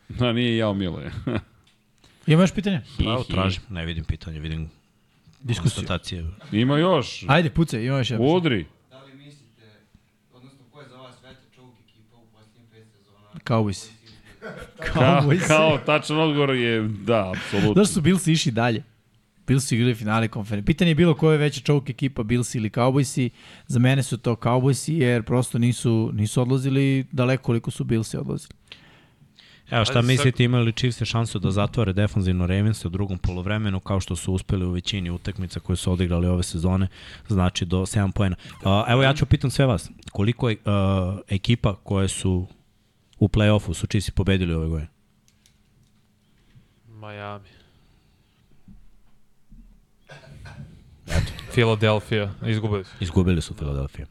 Da, 0.09 0.33
nije 0.33 0.57
jao 0.57 0.73
mile. 0.73 1.11
Ima 2.27 2.41
još 2.43 2.53
pitanje? 2.53 2.81
pravo 2.97 3.23
tražim, 3.23 3.61
ne 3.69 3.85
vidim 3.85 4.03
pitanje, 4.03 4.39
vidim 4.39 4.69
Diskusiju. 5.39 5.73
konstatacije. 5.75 6.25
Ima 6.51 6.77
još. 6.77 7.25
Ajde, 7.27 7.49
pucaj, 7.49 7.83
ima 7.85 7.97
još 7.97 8.09
jedno. 8.11 8.25
Udri. 8.27 8.65
Da 8.89 9.03
li 9.03 9.13
mislite, 9.13 9.63
odnosno 10.33 10.59
ko 10.71 10.81
je 10.81 10.89
za 10.89 10.95
vas 10.97 11.15
veća 11.23 11.41
čovuk 11.55 11.73
ekipa 11.89 12.15
u 12.15 12.25
posljednjih 12.33 12.65
pet 12.71 12.87
sezona? 12.97 13.39
Cowboys. 13.45 13.89
Kao, 14.93 15.03
Cowboys. 15.03 15.47
kao, 15.47 15.77
tačan 15.85 16.19
odgovor 16.19 16.55
je 16.55 16.81
da, 16.81 17.31
apsolutno. 17.31 17.83
Zašto 17.83 17.93
su 17.93 18.01
Bills 18.01 18.27
išli 18.27 18.51
dalje? 18.51 18.83
Bills 19.47 19.67
su 19.67 19.75
igrali 19.75 19.95
finale 19.95 20.27
konferencije. 20.27 20.65
Pitanje 20.65 20.91
je 20.91 20.95
bilo 20.95 21.13
ko 21.13 21.31
je 21.31 21.37
veća 21.37 21.61
čovuk 21.61 21.89
ekipa, 21.89 22.23
Bills 22.23 22.55
ili 22.55 22.69
Cowboysi. 22.69 23.29
Za 23.67 23.79
mene 23.79 24.03
su 24.03 24.17
to 24.17 24.35
Cowboysi 24.35 24.93
jer 24.93 25.23
prosto 25.23 25.57
nisu, 25.57 26.11
nisu 26.13 26.41
odlazili 26.41 27.05
daleko 27.11 27.43
koliko 27.43 27.71
su 27.71 27.83
Billsi 27.83 28.17
odlazili. 28.17 28.53
Evo 29.71 29.85
šta 29.85 29.99
Ajde, 29.99 30.07
mislite, 30.07 30.43
imali 30.43 30.65
li 30.65 30.71
Chiefs 30.71 31.03
šansu 31.03 31.39
da 31.39 31.51
zatvore 31.51 31.93
defanzivno 31.93 32.47
Ravens 32.47 32.85
u 32.85 32.89
drugom 32.89 33.17
polovremenu 33.17 33.79
kao 33.79 33.99
što 33.99 34.15
su 34.15 34.33
uspeli 34.33 34.65
u 34.65 34.71
većini 34.71 35.09
utakmica 35.09 35.59
koje 35.59 35.77
su 35.77 35.91
odigrali 35.91 36.27
ove 36.27 36.43
sezone, 36.43 36.87
znači 37.27 37.65
do 37.65 37.77
7 37.77 38.11
poena. 38.11 38.35
Uh, 38.51 38.67
evo 38.87 39.03
ja 39.03 39.13
ću 39.13 39.25
pitam 39.25 39.49
sve 39.49 39.65
vas, 39.65 39.89
koliko 40.11 40.49
je 40.49 40.57
uh, 40.65 41.19
ekipa 41.29 41.75
koje 41.75 42.07
su 42.07 42.47
u 43.19 43.27
play-offu 43.27 43.73
su 43.73 43.87
Chiefs 43.87 44.11
pobedili 44.11 44.53
ove 44.53 44.67
godine? 44.67 44.89
Miami. 46.87 47.49
Philadelphia, 51.51 52.33
izgubili 52.45 52.83
su. 52.83 52.91
Izgubili 52.99 53.41
su 53.41 53.53
Philadelphia. 53.53 54.05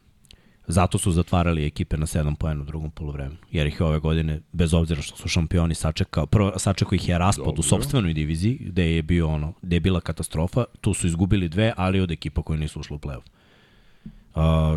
Zato 0.67 0.97
su 0.97 1.11
zatvarali 1.11 1.65
ekipe 1.65 1.97
na 1.97 2.05
7 2.05 2.35
poena 2.35 2.61
u 2.61 2.65
drugom 2.65 2.91
polovremenu. 2.91 3.37
Jer 3.51 3.67
ih 3.67 3.79
je 3.79 3.85
ove 3.85 3.99
godine, 3.99 4.41
bez 4.51 4.73
obzira 4.73 5.01
što 5.01 5.17
su 5.17 5.27
šampioni, 5.27 5.75
sačekao, 5.75 6.25
prvo, 6.25 6.59
sačekao 6.59 6.95
ih 6.95 7.09
je 7.09 7.17
raspad 7.17 7.45
Dobro. 7.45 7.59
u 7.59 7.63
sobstvenoj 7.63 8.13
diviziji, 8.13 8.57
gde 8.61 8.95
je 8.95 9.01
bio 9.01 9.27
ono, 9.27 9.53
gde 9.61 9.75
je 9.75 9.79
bila 9.79 10.01
katastrofa. 10.01 10.63
Tu 10.81 10.93
su 10.93 11.07
izgubili 11.07 11.49
dve, 11.49 11.73
ali 11.77 12.01
od 12.01 12.11
ekipa 12.11 12.41
koje 12.41 12.59
nisu 12.59 12.79
ušle 12.79 12.95
u 12.95 12.99
play-off. 12.99 13.36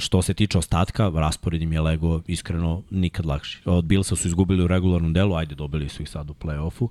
Što 0.00 0.22
se 0.22 0.34
tiče 0.34 0.58
ostatka, 0.58 1.12
raspored 1.14 1.62
im 1.62 1.72
je 1.72 1.80
lego 1.80 2.22
iskreno 2.26 2.82
nikad 2.90 3.26
lakši. 3.26 3.62
Od 3.64 3.84
Billsa 3.84 4.16
su 4.16 4.28
izgubili 4.28 4.64
u 4.64 4.66
regularnom 4.66 5.12
delu, 5.12 5.34
ajde 5.34 5.55
dobili 5.55 5.89
su 5.89 6.02
ih 6.02 6.10
sad 6.10 6.30
u 6.30 6.34
play-offu. 6.34 6.89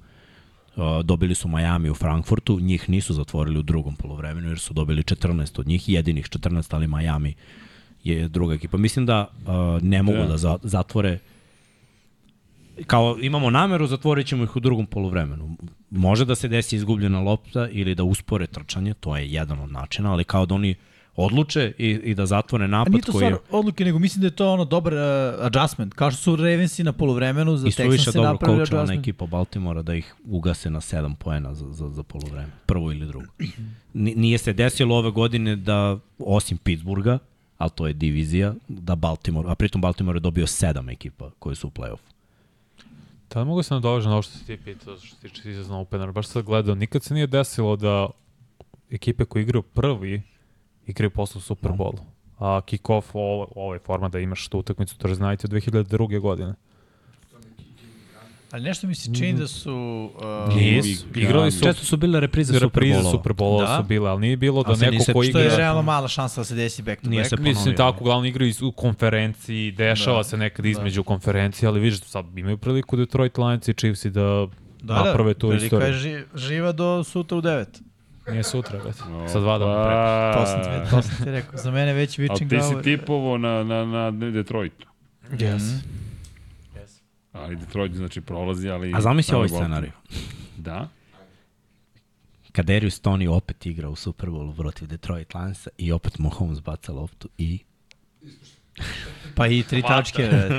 Dobili 1.03 1.35
su 1.35 1.47
Miami 1.47 1.89
u 1.89 1.95
Frankfurtu, 1.95 2.59
njih 2.59 2.89
nisu 2.89 3.13
zatvorili 3.13 3.59
u 3.59 3.63
drugom 3.63 3.95
polovremenu 3.95 4.47
jer 4.47 4.59
su 4.59 4.73
dobili 4.73 5.03
14 5.03 5.59
od 5.59 5.67
njih, 5.67 5.89
jedinih 5.89 6.25
14, 6.25 6.75
ali 6.75 6.87
Miami 6.87 7.33
je 8.03 8.27
druga 8.27 8.53
ekipa. 8.53 8.77
Mislim 8.77 9.05
da 9.05 9.27
ne 9.81 10.03
mogu 10.03 10.17
Da. 10.17 10.25
da, 10.27 10.37
za, 10.37 10.57
zatvore 10.63 11.19
kao 12.85 13.17
imamo 13.21 13.49
nameru, 13.49 13.87
zatvorit 13.87 14.27
ćemo 14.27 14.43
ih 14.43 14.55
u 14.55 14.59
drugom 14.59 14.85
polovremenu. 14.85 15.57
Može 15.89 16.25
da 16.25 16.35
se 16.35 16.47
desi 16.47 16.75
izgubljena 16.75 17.19
lopta 17.19 17.69
ili 17.69 17.95
da 17.95 18.03
uspore 18.03 18.47
trčanje, 18.47 18.93
to 18.93 19.17
je 19.17 19.31
jedan 19.31 19.59
od 19.59 19.71
načina, 19.71 20.11
ali 20.11 20.23
kao 20.23 20.45
da 20.45 20.55
oni 20.55 20.75
odluče 21.15 21.73
i, 21.77 21.89
i 21.89 22.15
da 22.15 22.25
zatvore 22.25 22.67
napad 22.67 22.93
nije 22.93 23.01
to 23.01 23.11
koji 23.11 23.25
je... 23.25 23.35
stvar 23.35 23.59
odluke, 23.59 23.85
nego 23.85 23.99
mislim 23.99 24.21
da 24.21 24.27
je 24.27 24.31
to 24.35 24.53
ono 24.53 24.65
dobar 24.65 24.93
uh, 24.93 24.99
adjustment. 25.45 25.93
Kao 25.93 26.11
što 26.11 26.21
su 26.21 26.35
Ravensi 26.35 26.83
na 26.83 26.93
polovremenu, 26.93 27.57
za 27.57 27.67
I 27.67 27.71
su 27.71 27.81
Texans 27.81 27.91
više 27.91 28.11
se 28.11 28.17
dobro 28.17 28.31
napravili 28.31 28.61
adjustment. 28.61 28.99
ekipa 28.99 29.25
Baltimora 29.25 29.81
da 29.81 29.95
ih 29.95 30.15
ugase 30.25 30.69
na 30.69 30.81
7 30.81 31.15
poena 31.15 31.53
za, 31.53 31.65
za, 31.71 31.89
za 31.89 32.03
polovreme. 32.03 32.49
Prvo 32.65 32.91
ili 32.91 33.05
drugo. 33.07 33.25
Ni- 33.93 34.15
Nije 34.15 34.37
se 34.37 34.53
desilo 34.53 34.95
ove 34.97 35.11
godine 35.11 35.55
da, 35.55 35.97
osim 36.19 36.57
Pittsburgha, 36.57 37.19
ali 37.57 37.71
to 37.75 37.87
je 37.87 37.93
divizija, 37.93 38.53
da 38.67 38.95
Baltimore, 38.95 39.49
a 39.51 39.55
pritom 39.55 39.81
Baltimore 39.81 40.15
je 40.17 40.21
dobio 40.21 40.47
7 40.47 40.91
ekipa 40.91 41.29
koje 41.39 41.55
su 41.55 41.67
u 41.67 41.71
play-offu. 41.71 42.09
Da 43.33 43.43
mogu 43.43 43.63
se 43.63 43.73
nadovežati 43.73 44.07
na 44.07 44.13
ovo 44.13 44.21
što 44.21 44.37
si 44.37 44.45
ti 44.45 44.57
pitao, 44.57 44.97
što 44.97 45.15
se 45.15 45.21
tiče 45.21 45.41
season 45.41 45.75
opener, 45.75 46.11
baš 46.11 46.27
sad 46.27 46.43
gledao, 46.45 46.75
nikad 46.75 47.03
se 47.03 47.13
nije 47.13 47.27
desilo 47.27 47.75
da 47.75 48.07
ekipe 48.89 49.25
koje 49.25 49.43
igraju 49.43 49.61
prvi 49.61 50.21
igraju 50.89 51.09
posle 51.11 51.39
u 51.39 51.41
Superbolu. 51.41 51.97
A 52.37 52.61
kick-off 52.61 53.03
ovo, 53.13 53.47
ovo 53.55 53.73
je 53.73 53.79
forma 53.79 54.09
da 54.09 54.19
imaš 54.19 54.47
tu 54.47 54.59
utakmicu 54.59 54.95
Thursday 54.97 55.29
Night 55.29 55.45
od 55.45 55.51
2002. 55.51 56.19
godine. 56.19 56.53
Ali 58.51 58.63
nešto 58.63 58.87
mi 58.87 58.95
se 58.95 59.15
čini 59.15 59.33
da 59.33 59.47
su... 59.47 60.09
Uh, 60.47 60.55
Nisu. 60.55 61.05
Igrali 61.15 61.51
su 61.51 61.63
Često 61.63 61.85
su 61.85 61.97
bile 61.97 62.19
reprize 62.19 62.59
reprize. 62.59 63.01
Superbola 63.03 63.65
Da. 63.65 63.77
su 63.77 63.83
bile, 63.83 64.09
ali 64.09 64.21
nije 64.21 64.37
bilo 64.37 64.63
da 64.63 64.75
neko 64.75 65.03
ko 65.13 65.23
što 65.23 65.39
je 65.39 65.45
igra... 65.45 65.57
realno 65.57 65.81
mala 65.81 66.07
šansa 66.07 66.41
da 66.41 66.45
se 66.45 66.55
desi 66.55 66.81
back 66.81 67.01
to 67.01 67.09
Nije 67.09 67.19
back. 67.19 67.29
se 67.29 67.35
Mislim, 67.35 67.55
ponovio. 67.55 67.77
tako, 67.77 68.03
uglavnom 68.03 68.25
igraju 68.25 68.53
u 68.61 68.71
konferenciji, 68.71 69.71
dešava 69.71 70.17
Da. 70.17 70.23
se 70.23 70.37
nekad 70.37 70.65
između 70.65 71.03
konferencije, 71.03 71.67
ali 71.69 71.79
vidiš, 71.79 71.99
sad 71.99 72.37
imaju 72.37 72.57
priliku 72.57 72.95
Detroit 72.95 73.37
Lions 73.37 73.67
i 73.67 73.73
Chiefs 73.73 74.05
i 74.05 74.09
da, 74.09 74.47
Da, 74.81 74.93
naprave 74.95 75.33
da, 75.33 75.39
tu 75.39 75.53
istoriju. 75.53 75.87
je 75.87 75.93
ži, 75.93 76.23
živa 76.35 76.71
do 76.71 77.03
sutra 77.03 77.37
u 77.37 77.41
9. 77.41 77.65
Nije 78.31 78.43
sutra, 78.43 78.79
već. 78.79 78.95
Sa 79.31 79.39
dva 79.39 79.57
dana 79.57 79.83
pre. 79.83 79.93
Pa, 79.93 80.33
To 80.33 80.45
sam 80.45 80.63
ti, 80.63 80.89
to 80.89 81.01
sam 81.01 81.25
ti 81.25 81.31
rekao. 81.31 81.59
Za 81.59 81.71
mene 81.71 81.93
već 81.93 82.19
Ali 82.19 82.27
Witching 82.27 82.49
ti 82.49 82.61
si 82.61 82.73
Hour. 82.73 82.83
tipovo 82.83 83.37
na, 83.37 83.63
na, 83.63 83.85
na 83.85 84.11
Detroitu. 84.11 84.87
Yes. 85.31 85.79
Ali 87.33 87.55
Detroit 87.55 87.93
znači 87.95 88.21
prolazi, 88.21 88.69
ali... 88.69 88.93
A 88.95 89.01
zamisli 89.01 89.35
ovaj 89.35 89.47
Baltimore. 89.47 89.65
scenarij. 89.65 89.91
Da. 90.57 90.87
Kad 92.51 92.65
Darius 92.65 93.01
Tony 93.01 93.29
opet 93.29 93.65
igra 93.65 93.89
u 93.89 93.95
Superbowlu 93.95 94.55
protiv 94.55 94.87
Detroit 94.87 95.33
Lionsa 95.33 95.69
i 95.77 95.91
opet 95.91 96.19
Mahomes 96.19 96.61
baca 96.61 96.91
loptu 96.91 97.29
i... 97.37 97.59
Pa 99.35 99.47
i 99.47 99.63
tri 99.63 99.81
tačke, 99.81 100.23
vred. 100.23 100.51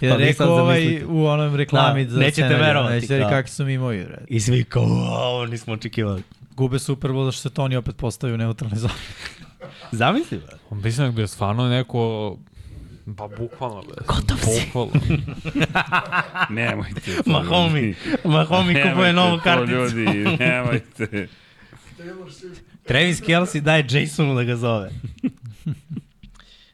Je 0.00 0.10
Pa 0.10 0.16
vi 0.16 0.32
sad 0.32 0.46
rekao 0.46 0.54
ovaj 0.54 1.04
u 1.04 1.26
onom 1.26 1.54
reklami 1.56 2.04
Da, 2.04 2.10
za 2.10 2.18
nećete 2.18 2.32
scenarij, 2.32 2.66
verovati, 2.66 2.94
Nećete 2.94 3.20
kao. 3.20 3.30
kakvi 3.30 3.50
su 3.50 3.64
mi 3.64 3.78
moji, 3.78 4.04
vred. 4.04 4.20
I 4.28 4.40
svi 4.40 4.64
kao, 4.64 4.82
wow, 4.84 5.50
nismo 5.50 5.72
očekivali. 5.72 6.22
Gube 6.58 6.78
Super 6.78 7.10
Bowl 7.10 7.32
što 7.32 7.42
se 7.42 7.50
Toni 7.50 7.76
opet 7.76 7.96
postavi 7.96 8.32
u 8.32 8.36
neutralni 8.36 8.78
zoni. 8.78 8.94
Zamisli, 9.92 10.38
bre. 10.38 10.56
Mislim 10.70 11.06
da 11.06 11.22
bi 11.22 11.28
stvarno 11.28 11.68
neko 11.68 12.36
Pa 13.16 13.28
bukvalno, 13.28 13.82
bre. 13.82 13.96
Gotov 14.06 14.36
si. 14.38 14.66
Bukvalno. 14.66 14.92
Nemojte. 16.60 17.00
to, 17.00 17.30
Mahomi. 17.30 17.94
Mahomi 18.24 18.74
kupuje 18.74 18.84
Nemojte 18.84 19.12
novu 19.12 19.36
to, 19.36 19.42
karticu. 19.42 19.72
ljudi, 19.72 20.36
nemojte. 20.38 21.28
Travis 22.84 23.22
Kelsey 23.22 23.60
daje 23.60 23.86
Jasonu 23.90 24.34
da 24.34 24.44
ga 24.44 24.56
zove. 24.56 24.90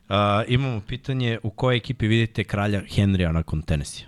Uh, 0.08 0.16
imamo 0.48 0.80
pitanje 0.80 1.38
u 1.42 1.50
kojoj 1.50 1.76
ekipi 1.76 2.06
vidite 2.06 2.44
kralja 2.44 2.82
Henrya 2.94 3.32
nakon 3.32 3.62
Tennessee? 3.62 4.06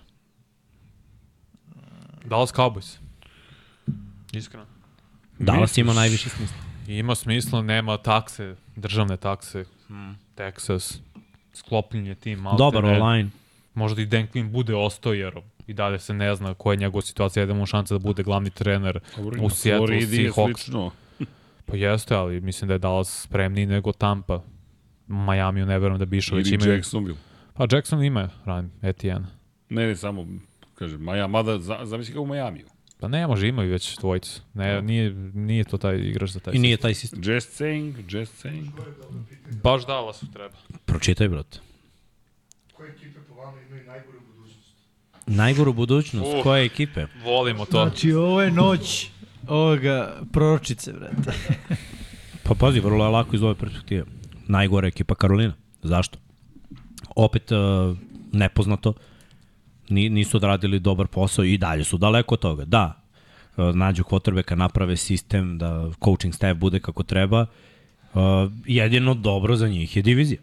Dallas 2.24 2.52
Cowboys. 2.52 2.96
Iskreno. 4.32 4.75
Dallas 5.38 5.78
ima 5.78 5.92
najviše 5.92 6.28
smisla. 6.28 6.56
Ima 6.88 7.14
smisla, 7.14 7.62
nema 7.62 7.96
takse, 7.96 8.54
državne 8.76 9.16
takse, 9.16 9.64
hmm. 9.88 10.16
Texas, 10.36 10.98
sklopljen 11.52 12.06
je 12.06 12.14
tim. 12.14 12.38
malte 12.38 12.58
Dobar 12.58 12.84
ne. 12.84 13.00
online. 13.00 13.30
Možda 13.74 14.02
i 14.02 14.06
Dan 14.06 14.26
Quinn 14.34 14.50
bude 14.50 14.74
ostao, 14.74 15.12
jer 15.12 15.34
i 15.66 15.74
dalje 15.74 15.98
se 15.98 16.14
ne 16.14 16.34
zna 16.34 16.54
koja 16.54 16.74
je 16.74 16.78
njegova 16.78 17.02
situacija, 17.02 17.40
jedemo 17.40 17.58
mu 17.58 17.66
šanse 17.66 17.94
da 17.94 17.98
bude 17.98 18.22
glavni 18.22 18.50
trener 18.50 19.00
u 19.40 19.50
Seattle 19.50 20.00
Seahawks. 20.00 20.90
Pa 21.66 21.76
jeste, 21.76 22.14
ali 22.14 22.40
mislim 22.40 22.68
da 22.68 22.74
je 22.74 22.78
Dallas 22.78 23.22
spremniji 23.22 23.66
nego 23.66 23.92
Tampa. 23.92 24.42
Miami 25.06 25.64
ne 25.64 25.78
verujem 25.78 25.98
da 25.98 26.04
bi 26.04 26.16
išao 26.16 26.36
već 26.38 26.46
Ili 26.46 26.54
imaju. 26.54 26.72
Jacksonville. 26.72 27.18
Pa 27.54 27.66
Jackson 27.72 28.02
ima 28.02 28.28
ran 28.44 28.70
Etienne. 28.82 29.26
Ne, 29.68 29.86
ne, 29.86 29.96
samo, 29.96 30.26
kaže, 30.74 30.98
Maja, 30.98 31.26
mada, 31.26 31.58
za, 31.58 31.78
zamisli 31.84 32.14
kao 32.14 32.22
u 32.22 32.26
Majamiju. 32.26 32.66
Pa 33.00 33.08
ne 33.08 33.26
može, 33.26 33.48
imaju 33.48 33.70
već 33.72 33.96
dvojicu. 33.98 34.40
Ne, 34.54 34.82
nije, 34.82 35.10
nije 35.34 35.64
to 35.64 35.78
taj 35.78 35.96
igrač 35.96 36.30
za 36.30 36.40
taj 36.40 36.54
I 36.54 36.58
nije 36.58 36.76
taj 36.76 36.94
sistem. 36.94 37.20
Just 37.24 37.60
saying, 37.60 37.94
just 38.08 38.44
saying. 38.44 38.64
sistem. 39.28 39.60
Baš 39.62 39.86
Dallasu 39.86 40.32
treba. 40.32 40.54
Pročitaj, 40.84 41.28
brate. 41.28 41.58
Koje 42.72 42.90
ekipe 42.90 43.20
po 43.28 43.34
vama 43.34 43.60
imaju 43.68 43.86
najgoru 43.86 44.18
budućnost? 44.20 44.76
Najgoru 45.26 45.72
budućnost, 45.72 46.34
Uh. 46.36 46.42
koje 46.42 46.64
ekipe? 46.64 47.06
Volimo 47.24 47.64
to. 47.64 47.70
Znači, 47.70 48.12
ovo 48.12 48.42
je 48.42 48.50
noć 48.50 49.10
ovoga 49.48 50.22
proročice, 50.32 50.92
brate. 50.92 51.32
Pa 52.44 52.54
pazi, 52.54 52.80
vrlo 52.80 53.04
je 53.04 53.10
lako 53.10 53.36
iz 53.36 53.42
ove 53.42 53.54
perspektive. 53.54 54.04
Najgore 54.46 54.88
ekipa 54.88 55.14
Karolina. 55.14 55.54
Zašto? 55.82 56.18
Opet 57.16 57.52
uh, 57.52 57.58
nepoznato. 58.32 58.92
Ni, 58.92 58.96
nisu 59.88 60.36
odradili 60.36 60.80
dobar 60.80 61.06
posao 61.06 61.44
i 61.44 61.58
dalje 61.58 61.84
su 61.84 61.98
daleko 61.98 62.34
od 62.34 62.40
toga. 62.40 62.64
Da, 62.64 63.02
uh, 63.56 63.74
nađu 63.74 64.02
quarterbacka, 64.04 64.54
naprave 64.54 64.96
sistem, 64.96 65.58
da 65.58 65.90
coaching 66.04 66.34
staff 66.34 66.58
bude 66.60 66.80
kako 66.80 67.02
treba. 67.02 67.46
Uh, 68.14 68.20
jedino 68.66 69.14
dobro 69.14 69.56
za 69.56 69.68
njih 69.68 69.96
je 69.96 70.02
divizija. 70.02 70.40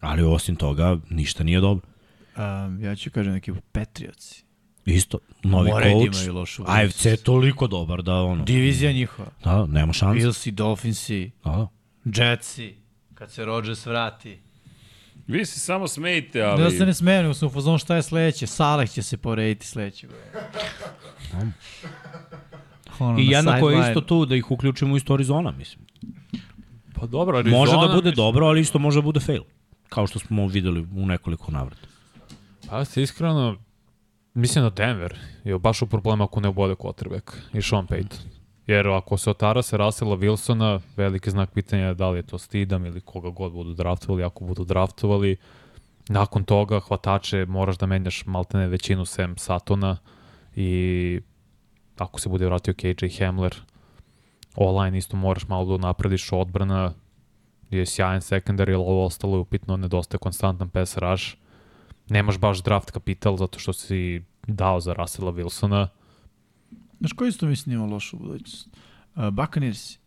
Ali 0.00 0.22
osim 0.22 0.56
toga, 0.56 0.98
ništa 1.10 1.44
nije 1.44 1.60
dobro. 1.60 1.86
Um, 2.36 2.82
ja 2.82 2.96
ću 2.96 3.10
kažem 3.10 3.34
ekipu 3.34 3.60
Patriotsi. 3.72 4.44
Isto, 4.86 5.18
novi 5.42 5.70
Moraju 5.70 5.98
da 5.98 6.04
coach. 6.04 6.16
imaju 6.16 6.34
lošu 6.34 6.64
AFC 6.66 7.04
je 7.04 7.16
toliko 7.16 7.66
dobar 7.66 8.02
da 8.02 8.14
ono... 8.14 8.44
Divizija 8.44 8.92
njihova. 8.92 9.28
Da, 9.44 9.66
nema 9.66 9.92
šanse. 9.92 10.18
Billsi, 10.18 10.50
Dolphinsi, 10.50 11.30
Da, 11.44 11.68
da. 12.04 12.24
Jetsi, 12.24 12.74
kad 13.14 13.30
se 13.32 13.44
Rodgers 13.44 13.86
vrati. 13.86 14.38
Vi 15.26 15.46
se 15.46 15.60
samo 15.60 15.88
smejte, 15.88 16.42
Ali... 16.42 16.62
Da 16.62 16.70
se 16.70 16.86
ne 16.86 16.94
smejem, 16.94 17.30
u 17.30 17.48
fazonu 17.50 17.78
šta 17.78 17.96
je 17.96 18.02
sledeće. 18.02 18.46
Saleh 18.46 18.90
će 18.90 19.02
se 19.02 19.16
povrediti 19.16 19.66
sledeće 19.66 20.06
godine. 20.06 20.48
ono, 22.98 23.18
I 23.18 23.24
na 23.28 23.36
jednako 23.36 23.70
je 23.70 23.74
sideline. 23.74 23.90
isto 23.90 24.00
tu 24.00 24.26
da 24.26 24.36
ih 24.36 24.50
uključimo 24.50 24.94
u 24.94 24.96
isto 24.96 25.14
Arizona, 25.14 25.50
mislim. 25.50 25.86
Pa 26.94 27.06
dobro, 27.06 27.38
Arizona... 27.38 27.58
Može 27.60 27.72
da 27.72 27.78
bude 27.78 27.94
mislim- 27.94 28.14
dobro, 28.14 28.46
ali 28.46 28.60
isto 28.60 28.78
može 28.78 28.98
da 28.98 29.02
bude 29.04 29.20
fail. 29.20 29.42
Kao 29.88 30.06
što 30.06 30.18
smo 30.18 30.46
videli 30.46 30.80
u 30.80 31.06
nekoliko 31.06 31.52
navrata. 31.52 31.86
Pa 32.68 32.84
se 32.84 33.02
iskreno, 33.02 33.56
mislim 34.34 34.64
da 34.64 34.70
Denver 34.70 35.18
je 35.44 35.58
baš 35.58 35.82
u 35.82 35.86
problemu 35.86 36.24
ako 36.24 36.40
ne 36.40 36.48
obode 36.48 36.74
quarterback 36.74 37.32
i 37.52 37.62
Sean 37.62 37.86
Payton. 37.86 38.33
Jer 38.66 38.88
ako 38.88 39.16
se 39.16 39.30
otara 39.30 39.62
se 39.62 39.76
Russella 39.76 40.16
Wilsona, 40.16 40.80
veliki 40.96 41.30
znak 41.30 41.50
pitanja 41.50 41.86
je 41.86 41.94
da 41.94 42.10
li 42.10 42.18
je 42.18 42.22
to 42.22 42.38
Stidham 42.38 42.86
ili 42.86 43.00
koga 43.00 43.30
god 43.30 43.52
budu 43.52 43.74
draftovali, 43.74 44.24
ako 44.24 44.44
budu 44.44 44.64
draftovali. 44.64 45.36
Nakon 46.08 46.44
toga 46.44 46.80
hvatače 46.80 47.46
moraš 47.46 47.78
da 47.78 47.86
menjaš 47.86 48.26
maltene 48.26 48.66
većinu 48.66 49.04
sem 49.04 49.36
Satona 49.36 49.96
i 50.56 51.20
ako 51.98 52.20
se 52.20 52.28
bude 52.28 52.46
vratio 52.46 52.74
KJ 52.74 53.06
Hamler, 53.18 53.54
online 54.56 54.98
isto 54.98 55.16
moraš 55.16 55.48
malo 55.48 55.76
da 55.76 55.86
naprediš 55.86 56.32
odbrana, 56.32 56.92
je 57.70 57.86
sjajan 57.86 58.20
secondary, 58.20 58.74
ali 58.74 58.84
ovo 58.84 59.04
ostalo 59.04 59.36
je 59.36 59.40
upitno, 59.40 59.76
nedostaje 59.76 60.18
konstantan 60.18 60.68
pass 60.68 60.96
rush 60.96 61.36
nemaš 62.08 62.38
baš 62.38 62.62
draft 62.62 62.90
kapital 62.90 63.36
zato 63.36 63.58
što 63.58 63.72
si 63.72 64.22
dao 64.46 64.80
za 64.80 64.92
Russella 64.92 65.32
Wilsona. 65.32 65.86
Znaš 66.98 67.12
ko 67.12 67.24
isto 67.24 67.46
mislim 67.46 67.74
ima 67.74 67.86
lošu 67.86 68.18
budućnost? 68.18 68.68
Uh, 69.16 69.28
Buccaneers. 69.28 69.98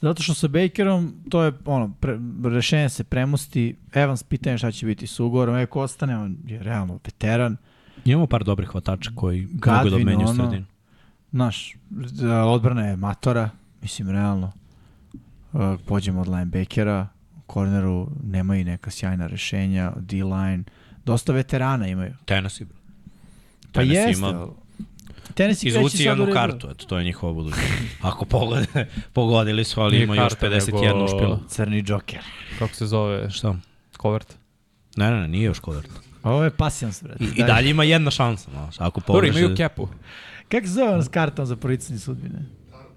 Zato 0.00 0.22
što 0.22 0.34
sa 0.34 0.48
Bakerom, 0.48 1.14
to 1.30 1.42
je 1.42 1.52
ono, 1.64 1.92
pre, 1.92 2.18
rešenje 2.44 2.88
se 2.88 3.04
premosti, 3.04 3.76
Evans 3.94 4.22
pitanje 4.22 4.58
šta 4.58 4.72
će 4.72 4.86
biti 4.86 5.06
sa 5.06 5.24
ugovorom, 5.24 5.56
Eko 5.56 5.80
ostane, 5.80 6.18
on 6.18 6.36
je 6.46 6.62
realno 6.62 6.98
veteran, 7.04 7.56
Imamo 8.04 8.26
par 8.26 8.44
dobrih 8.44 8.68
hvatača 8.68 9.10
koji 9.14 9.42
mogu 9.42 9.60
da 9.90 9.96
obmenju 9.96 10.20
ono, 10.20 10.34
sredinu. 10.36 10.66
Znaš, 11.30 11.76
za- 11.90 12.44
odbrana 12.44 12.82
je 12.82 12.96
matora, 12.96 13.50
mislim, 13.82 14.10
realno. 14.10 14.52
Uh, 15.52 15.60
pođemo 15.86 16.20
od 16.20 16.28
linebackera, 16.28 17.06
u 17.36 17.42
korneru 17.42 18.08
nema 18.24 18.56
i 18.56 18.64
neka 18.64 18.90
sjajna 18.90 19.26
rešenja, 19.26 19.92
D-line, 19.96 20.64
dosta 21.04 21.32
veterana 21.32 21.86
imaju. 21.86 22.14
Tennessee, 22.24 22.66
bro. 22.66 22.76
Pa 23.62 23.72
Tennessee 23.72 24.02
jeste, 24.02 24.20
ima- 24.20 24.48
Tennessee 25.34 25.68
Izvuci 25.68 26.02
jednu 26.04 26.24
redu. 26.24 26.34
kartu, 26.34 26.68
eto, 26.70 26.86
to 26.86 26.98
je 26.98 27.04
njihova 27.04 27.32
budućnost. 27.32 27.68
Ako 28.02 28.24
pogode, 28.24 28.66
pogodili 29.12 29.64
su, 29.64 29.80
ali 29.80 29.92
Nije 29.92 30.04
ima 30.04 30.14
još 30.14 30.34
karta, 30.34 30.46
51 30.46 30.94
nego- 30.94 31.08
špila. 31.08 31.40
Crni 31.48 31.82
džoker. 31.82 32.20
Kako 32.58 32.74
se 32.74 32.86
zove? 32.86 33.30
Šta? 33.30 33.54
Covert? 34.02 34.34
Ne, 34.96 35.10
ne, 35.10 35.20
ne, 35.20 35.28
nije 35.28 35.44
još 35.44 35.58
kovert. 35.58 35.88
Ovo 36.22 36.44
je 36.44 36.50
pasijans, 36.50 37.02
brate. 37.02 37.24
I, 37.24 37.28
I 37.36 37.42
dalje 37.44 37.70
ima 37.70 37.84
jedna 37.84 38.10
šansa, 38.10 38.50
znaš, 38.50 38.74
ako 38.78 39.00
Dobro, 39.00 39.06
pogledaš... 39.06 39.36
imaju 39.38 39.56
kepu. 39.56 39.88
Kako 40.48 40.66
se 40.66 40.72
zove 40.72 40.88
on 40.90 41.04
s 41.04 41.08
kartom 41.08 41.46
za 41.46 41.56
poricanje 41.56 41.98
sudbine? 41.98 42.38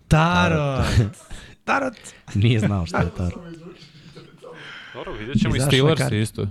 Tarot. 0.07 0.85
Tarot. 1.63 1.93
Nije 2.35 2.59
znao 2.59 2.85
šta 2.85 2.97
je 2.99 3.09
to. 3.17 3.29
Dobro, 4.93 5.11
vidjet 5.13 5.41
ćemo 5.41 5.55
i 5.55 5.59
Steelers 5.59 6.11
isto. 6.11 6.47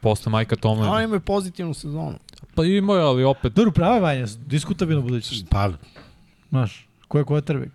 Posle 0.00 0.30
Majka 0.30 0.56
Tomlina. 0.56 0.92
Oni 0.92 1.04
imaju 1.04 1.20
pozitivnu 1.20 1.74
sezonu. 1.74 2.18
Pa 2.54 2.64
imaju, 2.64 3.00
ali 3.00 3.24
opet... 3.24 3.52
Dobro, 3.52 3.70
prava 3.72 3.94
je 3.94 4.00
Vanja, 4.00 4.26
diskutabilno 4.38 5.02
budućnost. 5.02 5.46
Pa, 5.50 5.70
Znaš, 6.50 6.86
ko 7.08 7.18
je 7.18 7.24
quarterback? 7.24 7.68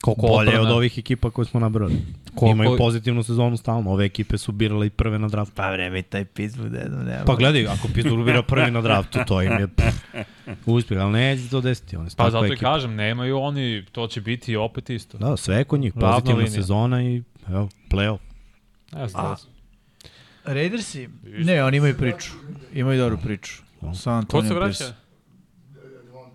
Koliko 0.00 0.20
bolje 0.22 0.38
odbrana. 0.40 0.60
od 0.62 0.70
ovih 0.70 0.98
ekipa 0.98 1.30
koje 1.30 1.46
smo 1.46 1.60
nabrali. 1.60 1.94
Koliko- 2.34 2.46
Imaju 2.52 2.78
pozitivnu 2.78 3.22
sezonu 3.22 3.56
stalno. 3.56 3.90
Ove 3.90 4.04
ekipe 4.04 4.38
su 4.38 4.52
birale 4.52 4.86
i 4.86 4.90
prve 4.90 5.18
na 5.18 5.28
draftu. 5.28 5.52
Pa 5.54 5.70
vreme 5.70 5.98
i 5.98 6.02
taj 6.02 6.24
Pittsburgh, 6.24 6.74
jedno 6.74 6.98
nema. 6.98 7.24
Pa 7.24 7.34
gledaj, 7.34 7.66
ako 7.66 7.88
Pittsburgh 7.88 8.24
bira 8.24 8.42
prvi 8.42 8.70
na 8.70 8.80
draftu, 8.80 9.18
to 9.26 9.42
im 9.42 9.52
je 9.52 9.68
pff, 9.76 9.96
uspjeh, 10.66 11.00
ali 11.00 11.12
neće 11.12 11.48
to 11.48 11.60
desiti. 11.60 11.96
Oni 11.96 12.08
Pa 12.16 12.30
zato 12.30 12.44
i 12.44 12.48
ekipa. 12.48 12.60
kažem, 12.64 12.94
nemaju 12.94 13.38
oni, 13.38 13.84
to 13.92 14.06
će 14.06 14.20
biti 14.20 14.56
opet 14.56 14.90
isto. 14.90 15.18
Da, 15.18 15.36
sve 15.36 15.56
je 15.56 15.64
kod 15.64 15.80
njih. 15.80 15.92
Pozitivna 15.94 16.46
sezona 16.48 17.02
i 17.02 17.22
evo, 17.48 17.68
play-off. 17.90 18.18
Ne 18.92 19.08
znam. 19.08 19.36
Raidersi? 20.44 21.08
Ne, 21.22 21.64
oni 21.64 21.76
imaju 21.76 21.96
priču. 21.96 22.32
Imaju 22.74 22.98
dobru 23.00 23.18
priču. 23.22 23.62
Sa 23.94 24.22
Ko 24.28 24.42
se 24.42 24.54
vraća? 24.54 24.78
Pierce. 24.78 24.94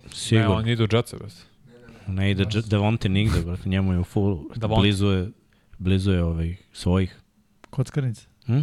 Ne, 0.06 0.12
Sigurno. 0.12 0.54
on 0.54 0.68
ide 0.68 0.84
u 0.84 0.86
Jetsa, 0.92 1.16
bez. 1.22 1.42
Ne 2.06 2.30
ide 2.30 2.44
Devonte 2.66 3.08
nigde, 3.08 3.40
brate, 3.40 3.68
njemu 3.68 3.92
je 3.92 3.98
u 3.98 4.04
full, 4.04 4.44
Devonte. 4.56 4.80
blizu 4.80 5.06
je, 5.06 5.30
blizu 5.78 6.12
je 6.12 6.24
ovaj, 6.24 6.56
svojih. 6.72 7.16
Kockarnice. 7.70 8.26
Hm? 8.46 8.60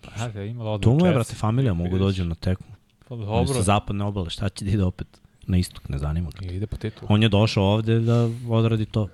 Pa, 0.00 0.24
ajde, 0.24 0.46
ima 0.46 0.64
da 0.64 0.70
ode 0.70 0.82
Tu 0.82 0.90
mu 0.92 1.06
je, 1.06 1.12
brate, 1.12 1.34
familija, 1.34 1.74
mogu 1.74 1.98
dođu 1.98 2.24
na 2.24 2.34
tekmu. 2.34 2.66
Pa 3.08 3.14
Oni 3.14 3.24
dobro. 3.26 3.54
sa 3.54 3.62
zapadne 3.62 4.04
obale, 4.04 4.30
šta 4.30 4.48
će 4.48 4.64
da 4.64 4.70
ide 4.70 4.84
opet 4.84 5.20
na 5.46 5.56
istok, 5.56 5.88
ne 5.88 5.98
zanima 5.98 6.30
ga. 6.40 6.46
Ide 6.52 6.66
po 6.66 6.76
titulu. 6.76 7.06
On 7.10 7.22
je 7.22 7.28
došao 7.28 7.64
ovde 7.64 8.00
da 8.00 8.28
odradi 8.48 8.86
to. 8.86 9.08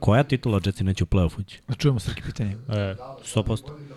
Koja 0.00 0.22
titula 0.22 0.60
Jetsi 0.64 0.84
neće 0.84 1.04
u 1.04 1.06
play-off 1.06 1.40
ući? 1.40 1.60
Da 1.68 1.74
čujemo 1.74 1.98
Srki 2.00 2.22
pitanje. 2.22 2.50
E, 2.68 2.94
100%. 3.34 3.62
da 3.88 3.94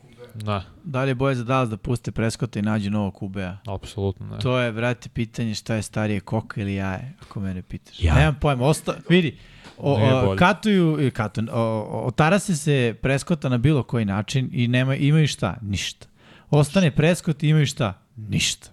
kumbe. 0.00 0.44
da, 0.44 0.64
Da 0.84 1.02
li 1.04 1.10
je 1.10 1.14
boje 1.14 1.34
za 1.34 1.44
Dallas 1.44 1.68
da 1.70 1.76
puste 1.76 2.12
Preskota 2.12 2.58
i 2.58 2.62
nađe 2.62 2.90
novog 2.90 3.14
QB-a? 3.20 3.72
apsolutno 3.74 4.26
ne. 4.26 4.38
To 4.38 4.58
je, 4.58 4.70
vrati, 4.70 5.08
pitanje 5.08 5.54
šta 5.54 5.74
je 5.74 5.82
starije, 5.82 6.20
koka 6.20 6.60
ili 6.60 6.74
jaje, 6.74 7.12
ako 7.22 7.40
mene 7.40 7.62
pitaš. 7.62 8.00
Jaje. 8.02 8.18
Nemam 8.18 8.36
pojma, 8.40 8.64
osta, 8.66 8.94
vidi, 9.08 9.38
o, 9.78 9.92
o, 10.32 10.36
katuju, 10.36 11.06
i 11.06 11.10
katuju, 11.10 11.48
o, 11.52 12.02
otarase 12.06 12.56
se 12.56 12.94
Preskota 13.02 13.48
na 13.48 13.58
bilo 13.58 13.82
koji 13.82 14.04
način 14.04 14.50
i 14.52 14.68
nema, 14.68 14.94
imaju 14.96 15.28
šta? 15.28 15.56
Ništa. 15.62 16.06
Ostane 16.50 16.90
Preskot 16.90 17.42
i 17.42 17.48
imaju 17.48 17.66
šta? 17.66 18.02
Ništa. 18.16 18.68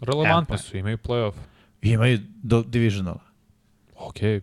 Relevantne 0.00 0.58
su, 0.58 0.76
imaju 0.76 0.98
playoff. 0.98 1.32
Imaju 1.82 2.18
do 2.42 2.62
divisionala. 2.62 3.20
Okej, 3.96 4.40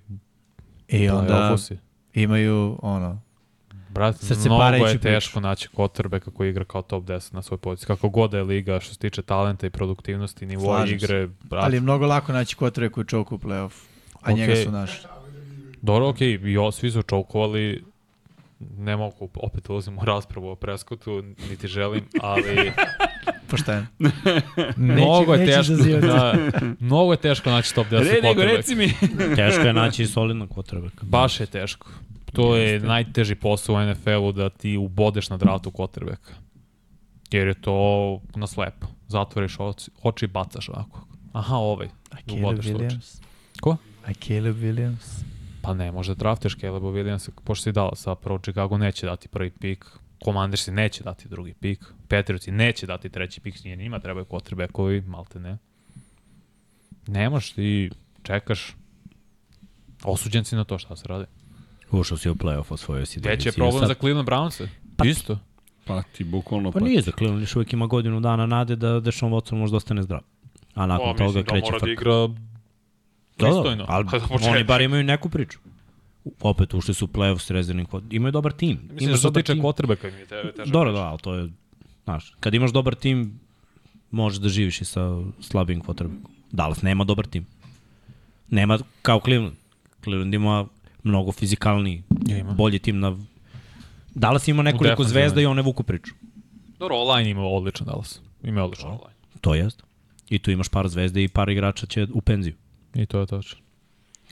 I 0.87 1.09
onda 1.09 1.33
play-offu 1.33 1.57
si. 1.57 1.77
imaju, 2.13 2.79
ono, 2.81 3.21
Brate, 3.89 4.17
Srce 4.17 4.49
mnogo 4.49 4.63
je 4.65 4.83
priču. 4.83 4.99
teško 4.99 5.39
naći 5.39 5.67
kotrbe 5.67 6.19
kako 6.19 6.43
igra 6.43 6.65
kao 6.65 6.81
top 6.81 7.03
10 7.03 7.33
na 7.33 7.41
svoj 7.41 7.57
poziciji. 7.57 7.87
Kako 7.87 8.09
god 8.09 8.31
da 8.31 8.37
je 8.37 8.43
liga 8.43 8.79
što 8.79 8.93
se 8.93 8.99
tiče 8.99 9.21
talenta 9.21 9.67
i 9.67 9.69
produktivnosti, 9.69 10.45
nivoa 10.45 10.77
Slažem 10.77 10.99
se. 10.99 11.05
igre, 11.05 11.27
brate. 11.27 11.65
ali 11.65 11.77
je 11.77 11.81
mnogo 11.81 12.05
lako 12.05 12.33
naći 12.33 12.55
kotre 12.55 12.89
koji 12.89 13.05
čoku 13.05 13.35
u 13.35 13.39
playoff. 13.39 13.71
A 14.21 14.31
njega 14.31 14.51
Okej. 14.53 14.63
su 14.65 14.71
našli. 14.71 15.09
Dobro, 15.81 16.09
okej, 16.09 16.39
i 16.43 16.57
o, 16.57 16.71
svi 16.71 16.91
su 16.91 17.01
čokovali, 17.01 17.83
ne 18.59 18.97
mogu, 18.97 19.29
opet 19.35 19.69
ulazim 19.69 19.97
u 19.97 20.05
raspravu 20.05 20.49
o 20.49 20.55
Preskotu, 20.55 21.21
niti 21.49 21.67
želim, 21.67 22.05
ali 22.21 22.71
Pošteno. 23.47 23.85
mnogo 24.77 25.33
je 25.33 25.45
teško, 25.45 25.73
da, 26.01 26.33
mnogo 26.79 27.11
je 27.13 27.17
teško 27.17 27.49
naći 27.49 27.75
top 27.75 27.87
10 27.87 27.99
Re, 27.99 28.21
nego 28.23 28.41
quarterback. 28.41 28.55
reci 28.57 28.75
mi. 28.75 28.87
Teško 29.35 29.61
je 29.61 29.73
naći 29.73 30.05
solidnog 30.05 30.49
quarterbacka. 30.49 31.03
Baš 31.03 31.39
je 31.39 31.45
teško. 31.45 31.87
To 32.33 32.55
je 32.55 32.79
najteži 32.79 33.35
posao 33.35 33.75
u 33.75 33.85
NFL-u 33.85 34.31
da 34.31 34.49
ti 34.49 34.77
ubodeš 34.77 35.29
na 35.29 35.37
draftu 35.37 35.71
quarterbacka. 35.71 36.33
Jer 37.31 37.47
je 37.47 37.53
to 37.53 38.19
na 38.35 38.47
slepo. 38.47 38.87
Zatvoriš 39.07 39.55
oči, 39.59 39.91
oči 40.03 40.25
i 40.25 40.27
bacaš 40.27 40.69
ovako. 40.69 41.07
Aha, 41.33 41.55
ovaj. 41.55 41.87
A 42.11 42.15
Caleb 42.29 42.43
Ubodeš 42.43 42.65
slučaj. 42.65 42.87
Williams? 42.87 43.21
Ko? 43.61 43.77
A 44.05 44.13
Caleb 44.13 44.55
Williams? 44.55 45.23
Pa 45.61 45.73
ne, 45.73 45.91
možda 45.91 46.13
draftiš 46.13 46.57
Caleba 46.57 46.87
Williamsa, 46.87 47.29
pošto 47.43 47.63
si 47.63 47.71
dala 47.71 47.95
sa 47.95 48.15
prvo 48.15 48.39
Chicago 48.39 48.77
neće 48.77 49.05
dati 49.05 49.27
prvi 49.27 49.49
pik, 49.49 49.85
Commandersi 50.25 50.71
neće 50.71 51.03
dati 51.03 51.29
drugi 51.29 51.53
pik, 51.53 51.79
Patriotsi 52.07 52.51
neće 52.51 52.85
dati 52.85 53.09
treći 53.09 53.41
pik, 53.41 53.63
nije 53.63 53.75
njima 53.75 53.99
trebaju 53.99 54.25
quarterbackovi, 54.25 55.01
malte 55.01 55.39
ne. 55.39 55.57
Nemaš 57.07 57.51
ti, 57.51 57.89
čekaš, 58.23 58.75
osuđen 60.03 60.45
si 60.45 60.55
na 60.55 60.63
to 60.63 60.77
šta 60.77 60.95
se 60.95 61.07
radi. 61.07 61.25
Ušao 61.91 62.17
si 62.17 62.29
u 62.29 62.35
play-off, 62.35 62.65
osvojio 62.69 63.05
si 63.05 63.19
Veći 63.19 63.47
je 63.47 63.51
problem 63.51 63.79
Sad- 63.79 63.87
za 63.87 63.93
Cleveland 63.93 64.29
Brownse. 64.29 64.67
Isto. 65.05 65.39
Pa 65.85 66.03
ti 66.03 66.23
bukvalno 66.23 66.71
Pa 66.71 66.79
nije 66.79 67.01
za 67.01 67.11
Cleveland, 67.11 67.41
još 67.41 67.55
uvijek 67.55 67.73
ima 67.73 67.87
godinu 67.87 68.19
dana 68.19 68.45
nade 68.45 68.75
da 68.75 68.99
Deshaun 68.99 69.33
Watson 69.33 69.55
možda 69.55 69.77
ostane 69.77 70.03
zdrav. 70.03 70.21
A 70.73 70.85
nakon 70.85 71.05
Pa, 71.07 71.13
toga 71.13 71.23
mislim 71.23 71.43
da 71.43 71.49
kreće 71.49 71.65
mora 71.65 71.73
da 71.73 71.79
frka. 71.79 71.91
igra 71.91 72.11
Da, 72.13 72.27
da, 72.27 72.37
pristojno. 73.37 73.85
ali 73.87 74.05
Za 74.11 74.19
početak. 74.19 74.47
oni 74.47 74.63
bar 74.63 74.81
imaju 74.81 75.03
neku 75.03 75.29
priču. 75.29 75.59
Opet 76.41 76.73
ušli 76.73 76.93
su 76.93 77.05
u 77.05 77.07
play-off 77.07 77.39
s 77.39 77.49
rezervnim 77.51 77.85
kvot. 77.85 78.03
Imaju 78.11 78.31
dobar 78.31 78.51
tim. 78.51 78.69
Mislim 78.81 78.97
da 78.97 79.03
Imaš 79.03 79.09
što 79.09 79.17
se 79.17 79.27
dobar 79.27 79.43
tiče 79.43 79.53
tim. 79.53 79.63
quarterbacka 79.63 80.11
mi 80.13 80.19
je 80.19 80.25
te, 80.25 80.51
težak. 80.55 80.73
Dobro, 80.73 80.91
da, 80.91 81.01
ali 81.03 81.19
to 81.19 81.33
je, 81.33 81.49
znaš, 82.03 82.33
kad 82.39 82.53
imaš 82.53 82.71
dobar 82.71 82.95
tim, 82.95 83.39
možeš 84.11 84.39
da 84.39 84.49
živiš 84.49 84.81
i 84.81 84.85
sa 84.85 85.01
slabim 85.41 85.81
quarterbackom. 85.81 86.29
Dallas 86.51 86.81
nema 86.81 87.03
dobar 87.03 87.25
tim. 87.27 87.45
Nema 88.49 88.79
kao 89.01 89.19
Cleveland. 89.19 89.55
Cleveland 90.03 90.33
ima 90.33 90.65
mnogo 91.03 91.31
fizikalniji, 91.31 92.03
Ja, 92.27 92.37
ima. 92.37 92.53
bolji 92.53 92.79
tim 92.79 92.99
na... 92.99 93.17
Dallas 94.15 94.47
ima 94.47 94.63
nekoliko 94.63 95.03
zvezda 95.03 95.41
i 95.41 95.45
one 95.45 95.61
vuku 95.61 95.83
priču. 95.83 96.13
Dobro, 96.79 96.95
online 96.97 97.29
ima 97.29 97.41
odličan 97.41 97.87
Dallas. 97.87 98.21
Ima 98.43 98.63
odličan 98.63 98.89
online. 98.89 99.15
To 99.41 99.55
jest. 99.55 99.83
I 100.29 100.39
tu 100.39 100.51
imaš 100.51 100.69
par 100.69 100.87
zvezde 100.87 101.23
i 101.23 101.27
par 101.27 101.49
igrača 101.49 101.85
će 101.85 102.07
u 102.13 102.21
penziju. 102.21 102.53
I 102.95 103.05
to 103.05 103.19
je 103.19 103.25
točno. 103.25 103.59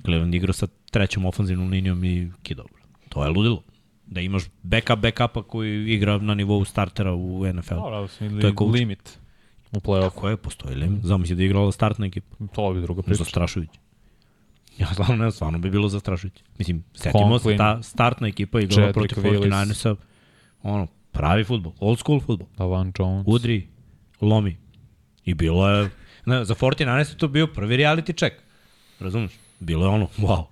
Cleveland 0.06 0.35
igra 0.35 0.53
sa 0.53 0.67
trećom 0.91 1.25
ofanzivnom 1.25 1.69
linijom 1.69 2.03
i 2.03 2.32
kidao. 2.43 2.65
To 3.09 3.23
je 3.23 3.30
ludilo. 3.30 3.64
Da 4.06 4.22
imaš 4.22 4.43
backup 4.64 4.99
backupa 4.99 5.43
koji 5.43 5.93
igra 5.93 6.17
na 6.17 6.33
nivou 6.33 6.65
startera 6.65 7.14
u 7.14 7.53
NFL. 7.53 7.75
Dobro, 7.75 7.95
ali 7.95 8.07
smo 8.07 8.30
To 8.30 8.48
je 8.48 8.53
coach. 8.57 8.73
limit 8.73 9.19
u 9.72 9.80
play-offu. 9.80 10.09
Kako 10.09 10.30
je, 10.30 10.38
postoji 10.38 10.75
limit. 10.75 11.03
Zamisli 11.06 11.35
da 11.35 11.41
je 11.41 11.45
igrala 11.45 11.72
startna 11.72 12.06
ekipa. 12.06 12.35
To 12.53 12.73
bi 12.73 12.82
druga 12.82 13.01
priča. 13.01 13.23
Zastrašujuće. 13.23 13.80
Ja 14.80 14.88
stvarno 14.93 15.25
ne, 15.25 15.32
stvarno 15.32 15.59
bi 15.59 15.69
bilo 15.69 15.90
zastrašujuće. 15.90 16.43
Mislim, 16.57 16.83
setimo 16.93 17.40
se, 17.40 17.57
ta 17.57 17.83
startna 17.83 18.27
ekipa 18.27 18.59
igrala 18.59 18.93
protiv 18.93 19.17
Willis. 19.17 19.49
49ersa, 19.49 19.95
ono, 20.64 20.88
pravi 21.11 21.43
futbol, 21.43 21.73
old 21.80 21.99
school 21.99 22.19
futbol. 22.19 22.48
Davan 22.57 22.93
Jones. 22.99 23.23
Udri, 23.27 23.67
lomi. 24.22 24.57
I 25.25 25.33
bilo 25.33 25.69
je, 25.69 25.90
ne, 26.25 26.45
za 26.45 26.56
49ers 26.56 27.11
je 27.11 27.17
to 27.17 27.27
bio 27.27 27.48
prvi 27.48 27.77
reality 27.77 28.17
check. 28.17 28.35
Razumeš? 28.99 29.32
Bilo 29.64 29.85
je 29.85 29.90
ono, 29.90 30.08
wow, 30.17 30.43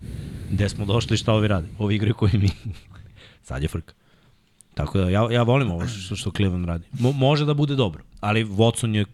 gde 0.50 0.70
smo 0.70 0.86
došli, 0.86 1.18
šta 1.18 1.34
ovi 1.34 1.48
radi? 1.48 1.68
Ovi 1.80 1.96
igraju 1.96 2.14
koji 2.14 2.32
mi. 2.34 2.50
Sad 3.44 3.62
je 3.62 3.68
frka. 3.68 3.94
Tako 4.74 4.98
da, 4.98 5.10
ja, 5.10 5.28
ja 5.32 5.44
volim 5.44 5.72
ovo 5.72 5.88
što, 5.88 6.16
što 6.16 6.32
Cleveland 6.32 6.66
radi. 6.66 6.88
Mo, 6.92 7.12
može 7.12 7.46
da 7.46 7.54
bude 7.54 7.76
dobro, 7.76 8.04
ali 8.20 8.46
Watson 8.46 8.96
je 8.96 9.06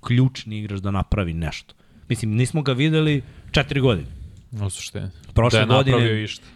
ključni 0.00 0.58
igrač 0.58 0.80
da 0.80 0.90
napravi 0.90 1.32
nešto. 1.32 1.74
Mislim, 2.08 2.30
nismo 2.30 2.62
ga 2.62 2.72
videli 2.72 3.22
četiri 3.50 3.80
godine. 3.80 4.08
U 4.52 4.70
suštini. 4.70 5.10
Prošle 5.34 5.56
da 5.56 5.60
je 5.60 5.66
napravio 5.66 5.92
godine- 5.98 6.24
išta. 6.24 6.46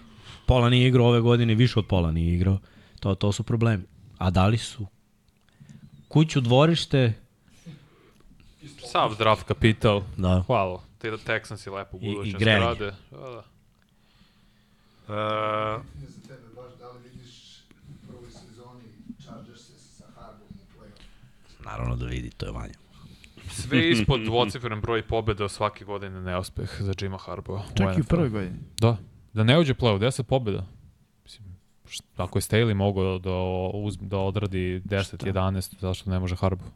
Pola 0.47 0.71
nije 0.71 0.89
igrao 0.89 1.07
ove 1.07 1.21
godine, 1.21 1.55
više 1.55 1.79
od 1.79 1.87
pola 1.87 2.13
nije 2.13 2.35
igrao. 2.35 2.59
To, 3.01 3.15
to 3.15 3.33
su 3.33 3.43
problemi. 3.43 3.83
A 4.19 4.31
da 4.31 4.47
li 4.47 4.59
su 4.59 4.87
kuću, 6.09 6.41
dvorište, 6.41 7.13
Sav 8.93 9.15
draft 9.19 9.43
kapital. 9.43 10.03
da. 10.17 10.43
Hvala. 10.47 10.83
Te 11.05 11.11
da 11.11 11.17
Texans 11.19 11.67
i 11.67 11.71
lepo 11.71 11.97
I- 11.97 12.01
i 12.01 12.09
budućnost 12.09 12.39
grejanje. 12.39 12.65
rade. 12.65 12.93
Da, 13.11 13.19
da. 13.19 13.43
Pitanje 15.07 16.09
za 16.09 16.29
tebe 16.29 16.43
baš 16.57 16.79
da 16.79 16.89
li 16.89 16.99
vidiš 17.05 17.59
u 17.89 18.07
prvoj 18.07 18.31
sezoni 18.31 18.83
Chargers 19.21 19.61
sa 19.89 20.05
Harbom 20.17 20.47
u 20.51 20.79
play-off. 20.79 21.65
Naravno 21.65 21.97
da 21.97 22.07
vidi, 22.07 22.31
to 22.31 22.47
je 22.47 22.53
vanja. 22.53 22.75
Sve 23.51 23.91
ispod 23.91 24.21
dvocifren 24.21 24.81
broj 24.81 25.03
pobjeda 25.03 25.49
svake 25.49 25.85
godine 25.85 26.21
neuspeh 26.21 26.71
za 26.81 26.93
Jima 27.01 27.19
Harbaugh. 27.19 27.63
Čak 27.75 27.99
i 27.99 28.01
u 28.01 28.05
prvoj 28.05 28.29
godini. 28.29 28.57
Da. 28.81 28.97
Da 29.33 29.45
ne 29.45 29.59
uđe 29.59 29.73
u 29.73 29.77
play-off, 29.77 29.99
10 30.01 30.23
pobjeda. 30.23 30.67
Mislim, 31.25 31.57
št- 31.87 32.03
ako 32.17 32.39
je 32.39 32.43
Staley 32.43 32.75
mogao 32.75 33.19
da, 33.19 33.35
uzme, 33.75 34.07
da 34.09 34.19
odradi 34.19 34.81
10, 34.81 35.25
11, 35.25 35.81
zašto 35.81 36.11
ne 36.11 36.19
može 36.19 36.37
Harbaugh? 36.37 36.71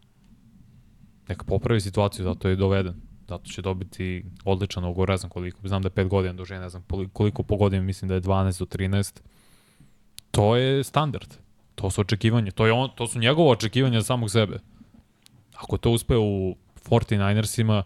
Neka 1.29 1.45
popravi 1.45 1.81
situaciju, 1.81 2.25
zato 2.25 2.49
je 2.49 2.57
doveden. 2.57 3.08
Zato 3.29 3.51
će 3.51 3.63
dobiti 3.63 4.25
odličan 4.45 4.85
ugovor, 4.85 5.09
ne 5.09 5.17
znam 5.17 5.31
koliko, 5.31 5.69
znam 5.69 5.83
da 5.83 5.87
je 5.87 6.05
5 6.05 6.09
godina 6.09 6.35
duže, 6.35 6.59
ne 6.59 6.69
znam 6.69 6.85
koliko 7.13 7.43
po 7.43 7.57
godinu, 7.57 7.83
mislim 7.83 8.09
da 8.09 8.15
je 8.15 8.21
12 8.21 8.59
do 8.59 8.67
13. 8.67 9.21
To 10.31 10.57
je 10.57 10.85
standard. 10.85 11.35
To 11.75 11.91
su 11.91 12.01
očekivanja. 12.01 12.51
To, 12.51 12.67
je 12.67 12.73
on, 12.73 12.91
to 12.95 13.07
su 13.07 13.19
njegove 13.19 13.51
očekivanja 13.51 14.03
samog 14.03 14.31
sebe. 14.31 14.59
Ako 15.57 15.77
to 15.77 15.91
uspe 15.91 16.17
u 16.17 16.57
49ersima, 16.91 17.83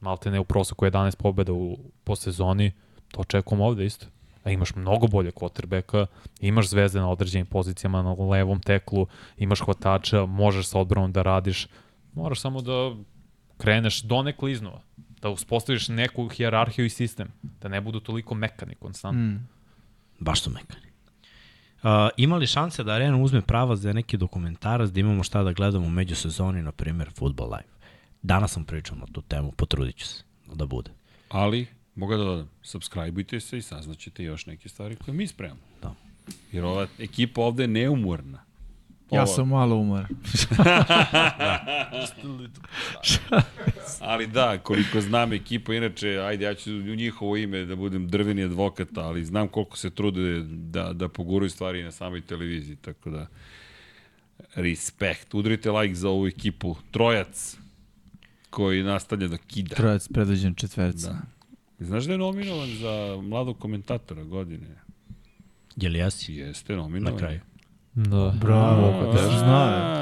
malte 0.00 0.30
ne 0.30 0.40
u 0.40 0.44
proseku 0.44 0.84
11 0.84 1.16
pobjeda 1.16 1.52
u, 1.52 1.78
po 2.04 2.16
sezoni, 2.16 2.72
to 3.10 3.20
očekujemo 3.20 3.66
ovde 3.66 3.86
isto. 3.86 4.06
A 4.44 4.50
imaš 4.50 4.74
mnogo 4.74 5.06
bolje 5.06 5.30
quarterbacka, 5.30 6.06
imaš 6.40 6.68
zvezde 6.68 7.00
na 7.00 7.10
određenim 7.10 7.46
pozicijama 7.46 8.02
na 8.02 8.12
levom 8.12 8.60
teklu, 8.60 9.06
imaš 9.36 9.60
hvatača, 9.60 10.26
možeš 10.26 10.66
sa 10.66 10.78
odbranom 10.78 11.12
da 11.12 11.22
radiš, 11.22 11.66
moraš 12.14 12.40
samo 12.40 12.62
da 12.62 12.94
kreneš 13.58 14.02
do 14.02 14.22
nekle 14.22 14.52
iznova, 14.52 14.80
da 15.22 15.28
uspostaviš 15.28 15.88
neku 15.88 16.28
hijerarhiju 16.28 16.86
i 16.86 16.90
sistem, 16.90 17.28
da 17.42 17.68
ne 17.68 17.80
budu 17.80 18.00
toliko 18.00 18.34
mekani 18.34 18.74
konstantno. 18.74 19.22
Mm. 19.22 19.48
Baš 20.18 20.42
su 20.42 20.50
mekani. 20.50 20.88
Uh, 21.82 21.90
ima 22.16 22.36
li 22.36 22.46
šanse 22.46 22.84
da 22.84 22.92
Arena 22.92 23.16
uzme 23.16 23.42
prava 23.42 23.76
za 23.76 23.92
neki 23.92 24.16
dokumentarac, 24.16 24.90
da 24.90 25.00
imamo 25.00 25.22
šta 25.22 25.42
da 25.42 25.52
gledamo 25.52 25.86
u 25.86 25.90
međusezoni, 25.90 26.62
na 26.62 26.72
primjer 26.72 27.10
Football 27.14 27.50
Live? 27.50 27.78
Danas 28.22 28.52
sam 28.52 28.64
pričao 28.64 28.96
na 28.96 29.06
tu 29.12 29.22
temu, 29.22 29.52
potrudit 29.52 29.96
ću 29.96 30.06
se 30.06 30.24
da 30.54 30.66
bude. 30.66 30.90
Ali, 31.28 31.66
mogu 31.94 32.16
da 32.16 32.24
dodam, 32.24 32.50
subscribeujte 32.62 33.40
se 33.40 33.58
i 33.58 33.62
saznaćete 33.62 34.24
još 34.24 34.46
neke 34.46 34.68
stvari 34.68 34.96
koje 34.96 35.14
mi 35.14 35.26
spremamo. 35.26 35.60
Da. 35.82 35.94
Jer 36.52 36.64
ova 36.64 36.86
ekipa 36.98 37.40
ovde 37.40 37.62
je 37.62 37.68
neumorna. 37.68 38.47
Ja 39.10 39.22
Ovo- 39.22 39.34
sam 39.34 39.48
malo 39.48 39.76
umoran. 39.76 40.06
Ali 44.00 44.26
da, 44.26 44.58
koliko 44.58 45.00
znam 45.00 45.32
ekipa, 45.32 45.74
inače, 45.74 46.18
ajde, 46.18 46.44
ja 46.44 46.54
ću 46.54 46.70
u 46.70 46.94
njihovo 46.96 47.36
ime 47.36 47.64
da 47.64 47.76
budem 47.76 48.08
drveni 48.08 48.44
advokat, 48.44 48.88
ali 48.96 49.24
znam 49.24 49.48
koliko 49.48 49.76
se 49.76 49.90
trude 49.90 50.42
da, 50.48 50.92
da 50.92 51.08
poguraju 51.08 51.50
stvari 51.50 51.82
na 51.82 51.90
samoj 51.90 52.20
televiziji, 52.20 52.76
tako 52.76 53.10
da 53.10 53.26
respekt. 54.54 55.34
Udrite 55.34 55.70
like 55.70 55.94
za 55.94 56.08
ovu 56.08 56.26
ekipu. 56.26 56.76
Trojac 56.90 57.56
koji 58.50 58.82
nastavlja 58.82 59.28
da 59.28 59.36
kida. 59.36 59.74
Trojac 59.74 60.08
predviđen 60.08 60.54
četverca. 60.54 61.12
Da. 61.12 61.20
Znaš 61.84 62.04
da 62.04 62.12
je 62.12 62.18
nominovan 62.18 62.68
za 62.68 63.22
mladog 63.22 63.58
komentatora 63.58 64.22
godine? 64.24 64.66
Je 65.76 65.88
li 65.88 65.98
jesi? 65.98 66.34
Jeste 66.34 66.76
nominovan. 66.76 67.12
Na 67.12 67.18
kraju. 67.18 67.40
Da. 67.98 68.32
Bravo, 68.36 69.12
da 69.14 69.20
je 69.20 69.38
znao. 69.38 69.98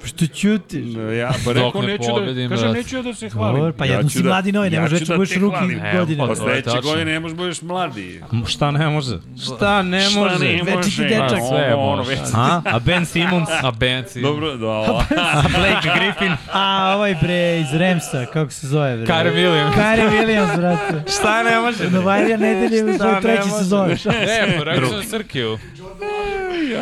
Pa 0.00 0.06
Što 0.06 0.26
ćutiš? 0.26 0.84
Ja, 1.18 1.30
pa 1.44 1.52
rekao, 1.52 1.82
ne 1.82 1.86
neću 1.86 2.04
da, 2.38 2.48
kažem, 2.48 2.72
neću 2.72 2.96
ja 2.96 3.02
da 3.02 3.14
se 3.14 3.28
hvalim. 3.28 3.56
Dobro, 3.56 3.72
pa 3.72 3.84
jedno 3.84 4.02
ću 4.02 4.18
si 4.18 4.24
mladi 4.24 4.52
novi, 4.52 4.70
ne 4.70 4.76
ja 4.76 4.82
možeš 4.82 5.00
da 5.00 5.16
budeš 5.16 5.36
ruki 5.36 5.56
godine. 5.96 6.24
Pa 6.28 6.34
sledeće 6.34 6.80
godine 6.82 7.12
ne 7.12 7.20
možeš 7.20 7.36
da 7.36 7.42
budeš 7.42 7.62
mladi. 7.62 8.22
Šta 8.46 8.70
ne 8.70 8.88
može? 8.88 9.18
Šta 9.44 9.82
ne 9.82 10.00
Šta 10.00 10.20
može? 10.20 10.38
ne 10.38 10.52
Večiti 10.52 10.76
može? 10.76 11.04
dečak. 11.04 11.22
A, 11.32 11.48
Sve 11.48 11.74
ono, 11.74 11.96
može. 11.96 12.10
već- 12.10 12.20
A? 12.34 12.62
A 12.64 12.78
Ben 12.78 13.06
Simmons? 13.06 13.48
A 13.62 13.70
Benci. 13.70 14.20
Dobro, 14.20 14.56
da, 14.56 14.66
A 15.34 15.44
Blake 15.48 15.88
Griffin? 15.96 16.32
A, 16.52 16.92
ovaj 16.96 17.14
bre 17.22 17.60
iz 17.60 17.74
Remsa, 17.74 18.26
kako 18.26 18.50
se 18.50 18.66
zove 18.66 18.96
bre? 18.96 19.06
Kyrie 19.06 19.32
Williams. 19.34 19.74
Kyrie 19.74 20.10
Williams, 20.10 20.56
brate. 20.56 21.12
Šta 21.12 21.42
ne 21.42 21.60
može? 21.60 21.90
Novajlija 21.90 22.36
nedelje 22.36 22.84
u 22.84 22.88
Šta 22.88 22.98
svoj 22.98 23.14
ne 23.14 23.20
treći 23.20 23.50
sezon. 23.50 23.88
Ne, 24.06 24.54
pa 24.58 24.64
rekao 24.64 24.88
sam 24.88 25.02
Srkiju. 25.02 25.58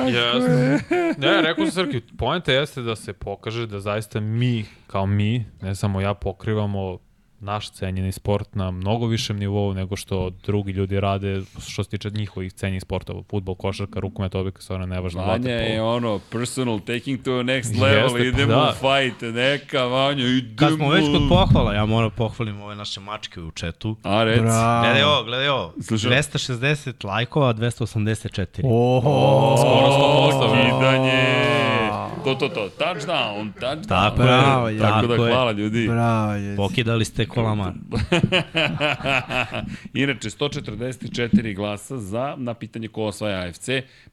Jeste. 0.06 0.80
Ne, 1.18 1.42
rekao 1.42 1.66
sam 1.66 1.84
Srkiju. 1.84 2.00
Poenta 2.18 2.52
jeste 2.52 2.82
da 2.82 2.96
se 2.96 3.12
pokaže 3.12 3.66
da 3.66 3.80
zaista 3.80 4.20
mi, 4.20 4.64
kao 4.86 5.06
mi, 5.06 5.44
ne 5.62 5.74
samo 5.74 6.00
ja, 6.00 6.14
pokrivamo 6.14 6.98
naš 7.40 7.70
cenjeni 7.70 8.12
sport 8.12 8.54
na 8.54 8.70
mnogo 8.70 9.06
višem 9.06 9.38
nivou 9.38 9.74
nego 9.74 9.96
što 9.96 10.30
drugi 10.30 10.72
ljudi 10.72 11.00
rade 11.00 11.42
što 11.68 11.84
se 11.84 11.90
tiče 11.90 12.10
njihovih 12.10 12.52
cenjenih 12.52 12.82
sportova. 12.82 13.22
Futbol, 13.30 13.54
košarka, 13.54 14.00
rukomet, 14.00 14.34
objeka, 14.34 14.60
stvarno 14.62 14.86
nevažno. 14.86 15.22
Vanja 15.26 15.50
je 15.50 15.82
ono, 15.82 16.20
personal, 16.30 16.80
taking 16.80 17.22
to 17.22 17.32
a 17.32 17.42
next 17.42 17.70
Jeste, 17.70 17.80
level, 17.84 18.10
pa 18.10 18.18
idemo 18.18 18.52
da. 18.52 18.70
u 18.70 18.72
fight, 18.72 19.22
neka, 19.34 19.84
Vanja, 19.84 20.26
idemo. 20.26 20.56
Kad 20.56 20.74
smo 20.74 20.90
već 20.90 21.04
kod 21.04 21.28
pohvala, 21.28 21.74
ja 21.74 21.86
moram 21.86 22.10
pohvalim 22.10 22.62
ove 22.62 22.76
naše 22.76 23.00
mačke 23.00 23.40
u 23.40 23.50
četu. 23.50 23.96
A, 24.02 24.24
reci. 24.24 24.40
Gledaj 24.82 25.02
ovo, 25.02 25.24
gledaj 25.24 25.48
ovo. 25.48 25.72
Slušaj. 25.82 26.10
260 26.10 27.06
lajkova, 27.06 27.54
284. 27.54 28.60
Oho. 28.64 29.56
Skoro 29.58 29.86
100%. 30.32 30.78
Kidanje. 30.78 31.57
To, 32.24 32.34
to, 32.34 32.48
to. 32.48 32.70
Touchdown, 32.78 33.52
touchdown. 33.52 33.88
Tako 33.88 34.22
je, 34.22 34.26
Bravo, 34.26 34.68
ja. 34.68 34.80
Tako 34.80 35.02
da, 35.02 35.08
tako 35.08 35.24
je. 35.24 35.32
hvala 35.32 35.52
ljudi. 35.52 35.86
Bravo, 35.88 36.32
je. 36.32 36.56
Pokidali 36.56 37.04
ste 37.04 37.26
kolamar. 37.26 37.72
Inače, 39.94 40.30
144 40.30 41.54
glasa 41.56 41.98
za 41.98 42.34
na 42.38 42.54
pitanje 42.54 42.88
ko 42.88 43.02
osvaja 43.02 43.40
AFC, 43.40 43.68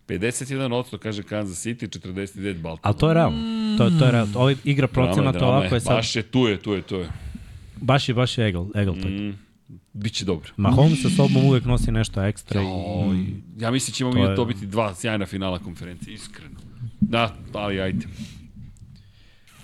51% 0.08 0.98
kaže 0.98 1.24
Kansas 1.24 1.58
City, 1.58 2.00
49 2.00 2.54
Baltimore. 2.54 2.80
Ali 2.82 2.96
to 2.96 3.08
je 3.08 3.14
realno. 3.14 3.38
To, 3.78 3.90
to 3.90 4.06
je 4.06 4.12
realno. 4.12 4.32
Ovo 4.36 4.52
igra 4.64 4.88
procenat 4.88 5.34
Drama 5.36 5.48
je, 5.48 5.52
ovako 5.52 5.76
je 5.76 5.82
sad. 5.82 5.96
Baš 5.96 6.16
je, 6.16 6.24
tu 6.24 6.48
je, 6.48 6.58
tu 6.58 6.74
je, 6.74 6.82
tu 6.82 6.96
je. 6.96 7.10
Baš 7.76 8.10
je, 8.10 8.16
baš 8.16 8.38
je 8.38 8.46
Eagle, 8.46 8.66
Eagle 8.76 9.02
to. 9.02 9.08
Mm, 9.08 9.38
biće 9.94 10.26
dobro. 10.26 10.50
Mahomes 10.58 11.02
sa 11.02 11.10
sobom 11.10 11.46
uvek 11.46 11.66
nosi 11.66 11.92
nešto 11.92 12.24
ekstra 12.24 12.62
i... 12.62 12.66
Ja 13.58 13.72
mislim 13.72 13.94
ćemo 13.94 14.12
To 14.12 14.18
mi 14.18 14.24
je- 14.24 14.36
dobiti 14.36 14.66
dva 14.66 14.96
sjajna 14.96 15.26
finala 15.26 15.60
konferencije, 15.60 16.14
iskreno. 16.14 16.56
Da, 17.02 17.32
ali 17.54 17.82
ajde. 17.82 18.06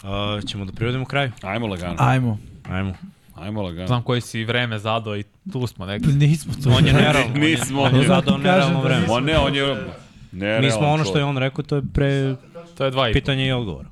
Uh, 0.04 0.10
ćemo 0.44 0.66
da 0.66 0.72
privedemo 0.72 1.06
kraju? 1.06 1.32
Ajmo 1.42 1.68
lagano. 1.68 1.96
Ajmo. 2.00 2.38
Ajmo. 2.64 2.94
Ajmo 3.36 3.62
lagano. 3.62 3.88
Znam 3.88 4.04
koji 4.04 4.22
si 4.22 4.44
vreme 4.44 4.80
zadao 4.80 5.18
i 5.18 5.24
tu 5.52 5.68
smo 5.68 5.86
negde. 5.86 6.14
Nismo 6.18 6.54
to. 6.64 6.70
On 6.70 6.86
je 6.88 6.94
nerealno. 7.04 7.36
Nismo. 7.36 7.82
On 7.82 7.96
je 7.96 8.08
zadao 8.08 8.38
nerealno 8.38 8.74
da 8.74 8.84
vreme. 8.84 9.06
On 9.10 9.24
ne, 9.24 9.38
on 9.38 9.56
je... 9.56 9.88
Ne, 10.32 10.60
Mi 10.60 10.72
smo 10.72 10.88
ono 10.88 11.04
što 11.04 11.18
je 11.18 11.24
on 11.24 11.38
rekao, 11.38 11.64
to 11.64 11.76
je 11.76 11.82
pre 11.94 12.36
To 12.78 12.86
je 12.86 12.92
dva 12.92 13.10
i 13.10 13.14
pitanje 13.14 13.48
i 13.48 13.52
odgovor. 13.52 13.86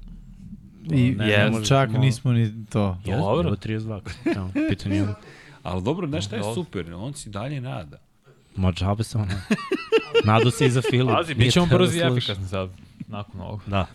I 0.85 1.11
Ne, 1.11 1.25
ne 1.49 1.65
čak 1.65 1.89
mo- 1.89 1.99
nismo 1.99 2.31
ni 2.31 2.65
to. 2.65 2.97
Dobro. 3.07 3.43
Bilo 3.43 3.55
32. 3.55 3.99
Evo, 4.27 4.49
pitanje 4.69 4.97
i 4.97 5.01
odgovor. 5.01 5.21
Ali 5.63 5.83
dobro, 5.83 6.07
znaš 6.07 6.25
šta 6.25 6.35
je 6.35 6.43
super? 6.55 6.93
On 6.93 7.13
si 7.13 7.29
dalje 7.29 7.61
nada. 7.61 7.97
Ma 8.59 8.71
džabe 8.71 9.03
se 9.03 9.17
ono. 9.17 9.33
Nadu 10.25 10.51
se 10.51 10.65
i 10.65 10.69
za 10.69 10.81
Filip. 10.81 11.15
Pazi, 11.15 11.33
bit 11.33 11.53
ćemo 11.53 11.65
trebalo 11.65 11.87
brzi 11.87 11.99
i 11.99 12.01
efikasni 12.01 12.47
sad. 12.47 12.69
Nakon 13.07 13.41
ovoga. 13.41 13.63
Da. 13.67 13.85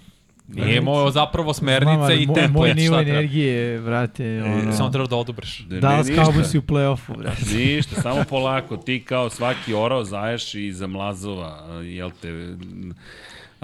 Nije 0.48 0.80
moj 0.80 1.10
zapravo 1.10 1.54
smernice 1.54 2.22
i 2.22 2.26
moj, 2.26 2.48
moj 2.48 2.74
nivo 2.74 3.00
energije, 3.00 3.78
vrate, 3.78 4.42
ono... 4.44 4.72
Samo 4.72 4.90
treba 4.90 5.06
da 5.06 5.16
odobriš. 5.16 5.58
Da, 5.58 5.80
Dallas 5.80 6.08
ništa. 6.08 6.24
Cowboys 6.24 6.58
u 6.58 6.62
play-offu, 6.62 7.18
brate. 7.18 7.56
Ništa, 7.56 8.02
samo 8.02 8.24
polako. 8.30 8.76
Ti 8.76 9.04
kao 9.08 9.30
svaki 9.30 9.74
orao 9.74 10.04
zaješ 10.04 10.54
i 10.54 10.72
za 10.72 10.86
mlazova, 10.86 11.80
jel 11.82 12.10
te, 12.22 12.56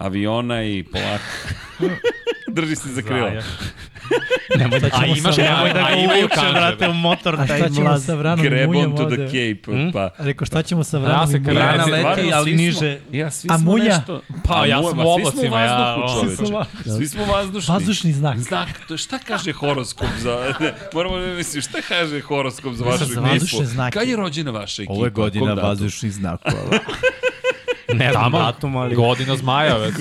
aviona 0.01 0.63
i 0.65 0.85
polako. 0.85 1.25
Drži 2.49 2.77
se 2.77 2.89
za 2.89 3.03
krilo. 3.03 3.31
Nemoj 4.59 4.81
da 4.81 4.87
A 4.87 4.91
ćemo 4.93 5.17
imaš 5.17 5.35
sa- 5.35 5.43
nemoj 5.43 5.73
da 5.73 5.81
a 5.81 5.83
ga 5.85 5.97
imaju 5.97 6.19
uvuče, 6.21 6.35
kanđe, 6.35 6.53
brate, 6.53 6.89
u 6.89 6.95
motor, 6.95 7.35
A 7.35 7.47
taj 7.47 7.59
šta 7.59 7.69
ćemo 7.69 7.81
mlaz. 7.83 8.07
sa 8.07 8.15
Vranom 8.15 8.47
i 8.47 8.49
Grab 8.49 8.77
onto 8.77 9.05
the 9.07 9.27
cape. 9.27 9.77
Hm? 9.77 9.91
Pa, 9.93 10.11
Rekao, 10.19 10.47
šta 10.47 10.63
ćemo 10.63 10.85
sa 10.85 10.97
Ja 10.97 11.03
Vranom 11.03 11.27
se 11.27 11.37
i 11.37 11.41
Stvarno, 11.43 11.87
leti, 11.87 12.33
ali 12.33 12.55
niže. 12.55 12.99
Ja, 13.13 13.31
svi 13.31 13.49
A 13.51 13.59
smo 13.59 13.65
munja? 13.67 13.85
nešto... 13.87 14.21
Pa, 14.45 14.55
A 14.55 14.67
ja 14.67 14.77
sam 14.77 14.85
u 14.85 14.89
Svi 14.89 14.95
smo 14.95 15.05
u 15.05 15.13
oblacima, 15.13 15.61
ja. 15.61 15.97
Svi 16.21 16.29
smo 16.29 16.47
čoveče. 16.47 16.53
va- 16.55 16.97
Svi 16.97 17.09
smo 17.09 17.25
vazdušni. 17.27 17.75
Vazdušni 17.75 18.13
znak. 18.13 18.39
Znak, 18.39 18.69
to 18.89 18.97
šta 18.97 19.19
kaže 19.19 19.53
horoskop 19.53 20.09
za... 20.19 20.55
Ne, 20.61 20.75
moramo 20.95 21.19
da 21.19 21.27
mislim, 21.27 21.63
šta 21.63 21.79
kaže 21.83 22.21
horoskop 22.21 22.75
za 22.75 22.85
vašu 22.85 22.99
za 22.99 23.13
ekipu? 23.13 23.21
vazdušne 23.23 23.67
znake. 23.67 23.99
Kad 23.99 24.09
je 24.09 24.17
rođena 24.17 24.51
vaša 24.51 24.83
ekipa? 24.83 24.93
Ovo 24.93 25.05
je 25.05 25.11
godina 25.11 25.55
vazdušnih 25.55 26.13
znakova. 26.13 26.79
Ne 28.01 28.13
znam 28.13 28.33
datum, 28.33 28.77
ali... 28.77 28.95
godina 28.97 29.37
zmaja 29.37 29.77
već. 29.77 29.95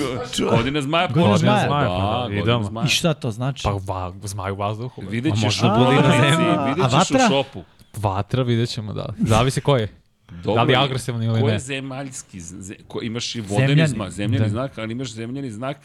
Godina 0.50 0.80
zmaja. 0.82 1.06
Godina 1.06 1.28
Godina 1.28 1.36
zmaja. 1.38 1.66
Zmaja, 1.66 1.82
Da, 1.82 1.88
pa 1.90 2.12
da, 2.12 2.22
godina 2.22 2.42
idemo. 2.42 2.62
zmaja. 2.64 2.84
I 2.84 2.90
šta 2.90 3.14
to 3.14 3.30
znači? 3.30 3.62
Pa 3.62 3.70
va, 3.84 4.12
zmaj 4.22 4.52
u 4.52 4.56
vazduhu. 4.56 5.02
Vidjet 5.02 5.34
ćeš 5.36 5.60
na 5.60 5.74
zemlji. 6.12 6.46
vidjet 6.66 6.86
A 6.86 6.88
ćeš 6.90 7.10
u 7.10 7.14
vatra? 7.14 7.28
šopu. 7.28 7.62
Vatra 7.96 8.42
vidjet 8.42 8.68
ćemo 8.68 8.92
da. 8.92 9.14
Zavisi 9.18 9.60
ko 9.60 9.76
je. 9.76 9.88
Dobro, 10.34 10.54
Da 10.54 10.62
li 10.62 10.72
je 10.72 10.78
agresivan 10.78 11.22
ili 11.22 11.40
Ko 11.40 11.46
je 11.46 11.52
ne? 11.52 11.58
zemaljski? 11.58 12.40
z- 12.40 12.74
Ko, 12.88 13.02
imaš 13.02 13.34
i 13.34 13.40
vodeni 13.40 13.68
Zemljani. 13.68 13.88
znak, 13.88 14.10
zemljani 14.10 14.44
Da. 14.44 14.48
znak, 14.50 14.78
ali 14.78 14.92
imaš 14.92 15.12
zemljani 15.12 15.50
znak, 15.50 15.76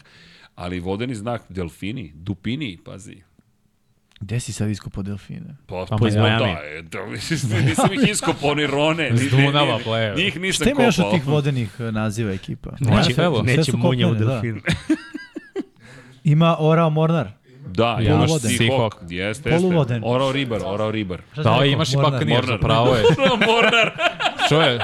ali 0.54 0.80
vodeni 0.80 1.14
znak 1.14 1.42
delfini, 1.48 2.12
dupini, 2.14 2.78
pazi. 2.84 3.22
Gde 4.20 4.40
si 4.40 4.52
sad 4.52 4.70
iskopao 4.70 5.02
delfine? 5.02 5.56
Pa, 5.66 5.86
Pa 5.86 5.96
pa 5.96 6.08
iz 6.08 6.14
da, 6.14 6.22
Miami. 6.22 6.44
je, 6.44 6.82
da, 6.82 7.06
nisam 7.60 7.92
ih 7.94 8.10
iskopao, 8.10 8.54
ni 8.54 8.66
Rone. 8.66 9.10
Iz 9.10 9.30
Dunava, 9.32 9.78
ple. 9.78 10.12
Njih 10.16 10.40
nisam 10.40 10.52
Šta 10.56 10.70
ima 10.70 10.82
još 10.82 10.98
od 10.98 11.04
kopao. 11.04 11.18
tih 11.18 11.26
vodenih 11.26 11.70
eh, 11.78 11.92
naziva 11.92 12.32
ekipa? 12.32 12.70
Neće- 12.80 13.14
Sve 13.14 13.30
Neće 13.44 13.72
munja 13.74 14.06
u 14.06 14.10
kopnene, 14.10 14.26
da. 14.26 14.32
delfinu. 14.32 14.60
Ima 16.24 16.56
Orao 16.58 16.90
Mornar. 16.90 17.28
Da, 17.68 17.98
Ja, 18.00 18.14
imaš. 18.14 18.30
Seahawk. 18.30 18.92
Jeste, 19.02 19.14
jeste. 19.16 19.50
Poluvoden. 19.52 20.02
Orao 20.04 20.32
ribar, 20.32 20.60
orao 20.64 20.90
ribar. 20.90 21.20
Da, 21.36 21.64
imaš 21.64 21.92
i. 21.92 21.96
Buccaneers, 21.96 22.28
Mornar. 22.28 22.60
pravo 22.60 22.94
je. 22.94 23.02
Mornar. 23.46 23.90
Čuje, 24.48 24.78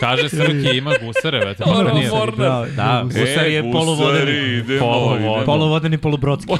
kaže 0.00 0.28
Srki, 0.28 0.76
ima 0.76 0.92
gusare, 1.02 1.38
vete. 1.38 1.64
Buccaneers. 1.66 2.10
Mornar. 2.12 2.68
Da, 2.68 3.00
Gusar. 3.04 3.20
Gusar 3.22 3.46
je 3.46 3.58
E, 3.58 3.62
poluvodeni. 3.62 4.18
gusari, 4.20 4.56
idemo, 4.56 4.80
Poluvoden. 4.82 5.22
idemo. 5.22 5.44
Poluvoden 5.44 5.92
i 5.92 5.98
polubrodski. 5.98 6.52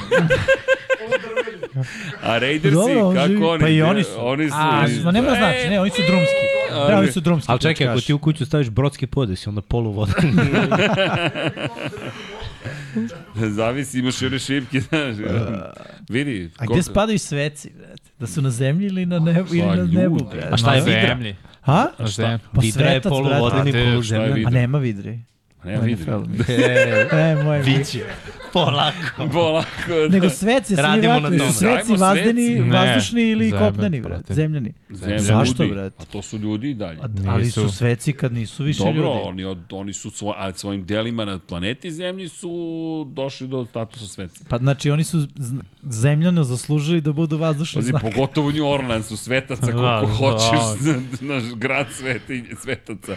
A 2.23 2.37
Raidersi, 2.37 2.75
Dobro, 2.75 2.99
on 3.01 3.15
živi- 3.17 3.35
kako 3.35 3.47
oni? 3.47 3.61
pa 3.61 3.67
i 3.69 3.81
oni 3.81 4.03
su. 4.03 4.09
Oni 4.17 4.49
su. 4.49 4.55
A, 4.55 4.85
ma 5.03 5.11
nema 5.11 5.29
znači, 5.29 5.69
ne, 5.69 5.79
oni 5.79 5.89
su 5.91 6.01
drumski. 6.01 6.35
Da, 6.87 6.97
oni 6.97 7.11
su 7.11 7.19
drumski. 7.21 7.51
Ali 7.51 7.59
čekaj, 7.59 7.87
ako 7.87 7.93
pljačkaši. 7.93 8.07
ti 8.07 8.13
u 8.13 8.19
kuću 8.19 8.45
staviš 8.45 8.69
brodski 8.69 9.07
podes, 9.07 9.47
onda 9.47 9.61
poluvoden. 9.61 10.15
Zavisi, 13.49 13.99
imaš 13.99 14.21
i 14.21 14.25
one 14.25 14.39
šipke, 14.39 14.79
znaš. 14.89 15.15
Vidi. 16.09 16.49
A 16.57 16.65
gde 16.65 16.83
spadaju 16.83 17.19
sveci, 17.19 17.71
brate? 17.71 18.03
Da 18.19 18.27
su 18.27 18.41
na 18.41 18.49
zemlji 18.49 18.87
ili 18.87 19.05
na 19.05 19.19
nebu, 19.19 19.55
ili 19.55 19.61
Pa, 19.61 19.75
na 19.75 19.83
nebu, 19.83 20.15
brate? 20.23 20.47
A 20.51 20.57
šta 20.57 20.73
je 20.73 20.79
Na 20.79 20.85
vidra? 20.85 21.07
zemlji. 21.07 21.35
Ha? 21.61 21.85
Na 21.99 22.07
zemlji. 22.07 22.39
Pa 22.53 22.61
Vidra 22.61 22.85
je 22.85 22.91
svetac, 22.91 23.11
brate. 23.25 23.69
Šta 23.69 23.77
je 23.79 23.85
poluzemljan. 23.85 24.33
vidra? 24.33 24.47
A 24.47 24.51
nema 24.51 24.77
vidri. 24.77 25.19
Ne 25.63 25.81
vidi. 25.81 26.03
E, 27.11 27.43
moj 27.43 27.59
Biće. 27.59 27.99
Polako. 28.53 29.27
Polako. 29.31 29.67
Nego 30.11 30.29
sveci, 30.29 30.67
svi 30.67 30.81
Radimo 30.81 31.13
na 31.13 31.21
tome. 31.21 31.39
sveci, 31.39 31.65
Radimo 31.65 31.97
vazdeni, 31.97 32.47
sveci. 32.47 32.59
Ne, 32.61 32.77
vazdušni 32.77 33.21
ili 33.23 33.45
zemljani, 33.45 33.67
kopneni, 33.67 34.01
brate. 34.01 34.15
brate, 34.15 34.33
zemljani. 34.33 34.73
Zemlja 34.89 35.19
Zašto, 35.19 35.67
brate? 35.67 35.95
A 35.99 36.05
to 36.05 36.21
su 36.21 36.37
ljudi 36.37 36.69
i 36.69 36.73
dalje. 36.73 36.99
A, 36.99 37.07
ali 37.27 37.43
Nisu. 37.43 37.61
su 37.61 37.71
sveci 37.71 38.13
kad 38.13 38.33
nisu 38.33 38.63
više 38.63 38.79
Dobro, 38.79 38.93
ljudi. 38.95 39.19
oni, 39.23 39.43
od, 39.43 39.59
oni 39.71 39.93
su 39.93 40.09
svoj, 40.11 40.33
a 40.37 40.53
svojim 40.53 40.85
delima 40.85 41.25
na 41.25 41.39
planeti 41.39 41.91
Zemlji 41.91 42.27
su 42.27 42.49
došli 43.07 43.47
do 43.47 43.65
statusa 43.65 44.05
sveca. 44.07 44.43
Pa 44.49 44.57
znači 44.57 44.91
oni 44.91 45.03
su 45.03 45.27
zemljano 45.83 46.43
zaslužili 46.43 47.01
da 47.01 47.11
budu 47.11 47.37
vazdušni 47.37 47.81
znak. 47.81 48.01
pogotovo 48.03 48.47
u 48.47 48.51
New 48.51 48.67
Orleansu, 48.67 49.17
svetaca 49.17 49.65
Da, 49.65 49.71
koliko 49.71 50.05
da. 50.07 50.13
hoćeš, 50.13 50.59
naš 51.21 51.43
grad 51.55 51.87
svetinje, 51.91 52.49
svetaca. 52.61 53.15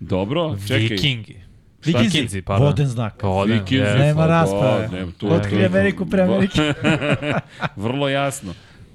Dobro, 0.00 0.56
čekaj. 0.60 0.78
Vikingi. 0.80 1.36
Vikinzi, 1.84 2.08
Vikinzi, 2.10 2.42
pardon. 2.42 2.66
voden 2.66 2.86
znak. 2.86 3.22
Voden, 3.22 3.54
Vikinzi. 3.54 3.98
Nema 3.98 4.14
pa 4.16 4.26
rasprave. 4.26 4.88
da, 4.88 4.96
nema 4.96 5.12
tu- 5.12 5.28
Otkrije 5.28 5.66
Ameriku 5.66 6.06
pre 6.06 6.22
Amerike. 6.22 6.74
Vrlo 7.76 8.08
jasno. 8.08 8.54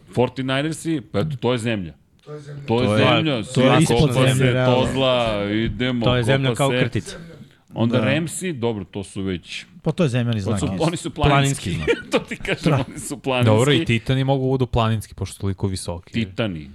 49ersi, 0.09 1.01
pa 1.01 1.19
eto, 1.19 1.35
to 1.37 1.51
je 1.51 1.57
zemlja. 1.59 1.93
To 2.17 2.33
je 2.33 2.39
zemlja. 2.39 2.65
To 2.65 2.81
je 2.81 2.87
To 2.87 2.93
je- 2.93 3.07
zemlja, 3.07 3.43
to 3.45 3.61
je 3.63 3.81
ispod 3.81 4.11
zemlje, 4.13 4.65
tozla, 4.65 5.15
idemo. 5.45 6.05
To 6.05 6.15
je 6.15 6.23
zemlja 6.23 6.55
kao 6.55 6.71
se. 6.71 6.79
krtica. 6.79 7.15
Onda 7.73 7.97
Da. 7.97 8.05
Ramsi, 8.05 8.53
dobro, 8.53 8.83
to 8.83 9.03
su 9.03 9.21
već... 9.21 9.65
Pa 9.81 9.91
to 9.91 10.03
je 10.03 10.09
zemljani 10.09 10.41
znak. 10.41 10.59
su, 10.59 10.67
oni 10.79 10.97
su 10.97 11.09
planinski. 11.09 11.75
Planinski 11.75 12.01
to 12.11 12.19
ti 12.19 12.35
kažem, 12.37 12.73
oni 12.73 12.99
su 12.99 13.19
planinski. 13.19 13.45
Dobro, 13.47 13.73
i 13.73 13.85
Titani 13.85 14.23
mogu 14.23 14.45
budu 14.45 14.67
planinski, 14.67 15.13
pošto 15.13 15.33
su 15.33 15.39
toliko 15.39 15.67
visoki. 15.67 16.13
Titani. 16.13 16.69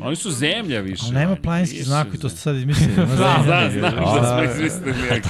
Oni 0.00 0.16
su 0.16 0.30
zemlja 0.30 0.80
više. 0.80 1.02
Ali 1.04 1.14
nema 1.14 1.36
planinski 1.36 1.82
znak, 1.82 2.06
i 2.14 2.18
to 2.18 2.28
ste 2.28 2.38
sad 2.38 2.56
izmislili. 2.56 2.94
Da, 2.96 3.04
da, 3.06 3.70
znam 3.70 3.82
Da, 3.82 3.90
da 3.90 4.26
smo 4.26 4.36
da. 4.36 4.44
izmislili. 4.44 5.22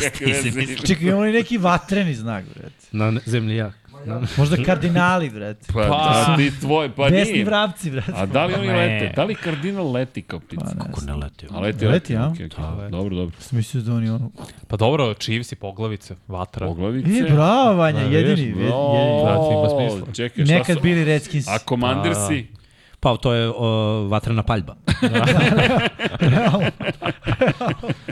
Čekaj, 0.87 1.09
imamo 1.09 1.27
i 1.27 1.33
neki 1.33 1.59
vatreni 1.59 2.15
znak, 2.15 2.45
brate. 2.55 2.87
Na 2.93 3.11
ne- 3.11 3.21
zemlji 3.27 3.57
jak. 3.57 3.84
Možda 4.39 4.57
kardinali, 4.58 5.31
brate. 5.31 5.73
Pa, 5.73 5.81
da, 5.81 6.34
ti 6.36 6.60
tvoj, 6.60 6.91
pa 6.91 7.10
Desni 7.10 7.33
nije. 7.33 7.44
vrapci, 7.44 7.91
brate. 7.91 8.12
A 8.15 8.26
da 8.26 8.44
li 8.47 8.55
oni 8.55 8.66
Ne. 8.66 8.74
lete? 8.74 9.12
Da 9.16 9.24
li 9.24 9.34
kardinal 9.34 9.92
leti 9.92 10.23
kao 10.23 10.41
ptica? 10.41 10.65
Pa 10.65 10.70
ne 10.74 10.78
Kako 10.81 11.00
ne 11.02 11.15
leti? 11.15 11.47
A 11.50 11.60
leti, 11.60 11.84
Leti, 11.84 11.86
leti, 11.86 12.16
a? 12.16 12.28
okej, 12.28 12.47
okej. 12.47 12.89
Dobro, 12.91 13.16
dobro. 13.16 13.36
Sam 13.39 13.57
mislio 13.57 13.83
da 13.83 13.94
oni 13.94 14.08
ono... 14.10 14.31
Pa 14.68 14.76
dobro, 14.76 15.15
Chiefs 15.15 15.52
i 15.52 15.57
poglavice, 15.57 16.15
vatra. 16.28 16.66
Poglavice. 16.66 17.10
E, 17.20 17.33
bravo, 17.33 17.74
Vanja, 17.74 17.99
Da, 17.99 18.05
jedini. 18.07 18.24
vidiš, 18.26 18.44
jedini. 18.44 18.62
Brate, 19.23 19.50
ima 19.50 19.60
O, 19.62 19.89
smisla. 19.91 20.12
Čekaj, 20.15 20.44
šta 20.44 20.55
Nekad 20.55 20.76
su? 20.76 20.83
bili 20.83 21.05
Redskins. 21.05 21.49
A 21.49 21.58
Commandersi? 21.60 22.47
Pa 23.05 23.16
to 23.16 23.33
je 23.34 23.52
o, 23.57 23.66
vatrena 24.08 24.42
paljba. 24.42 24.76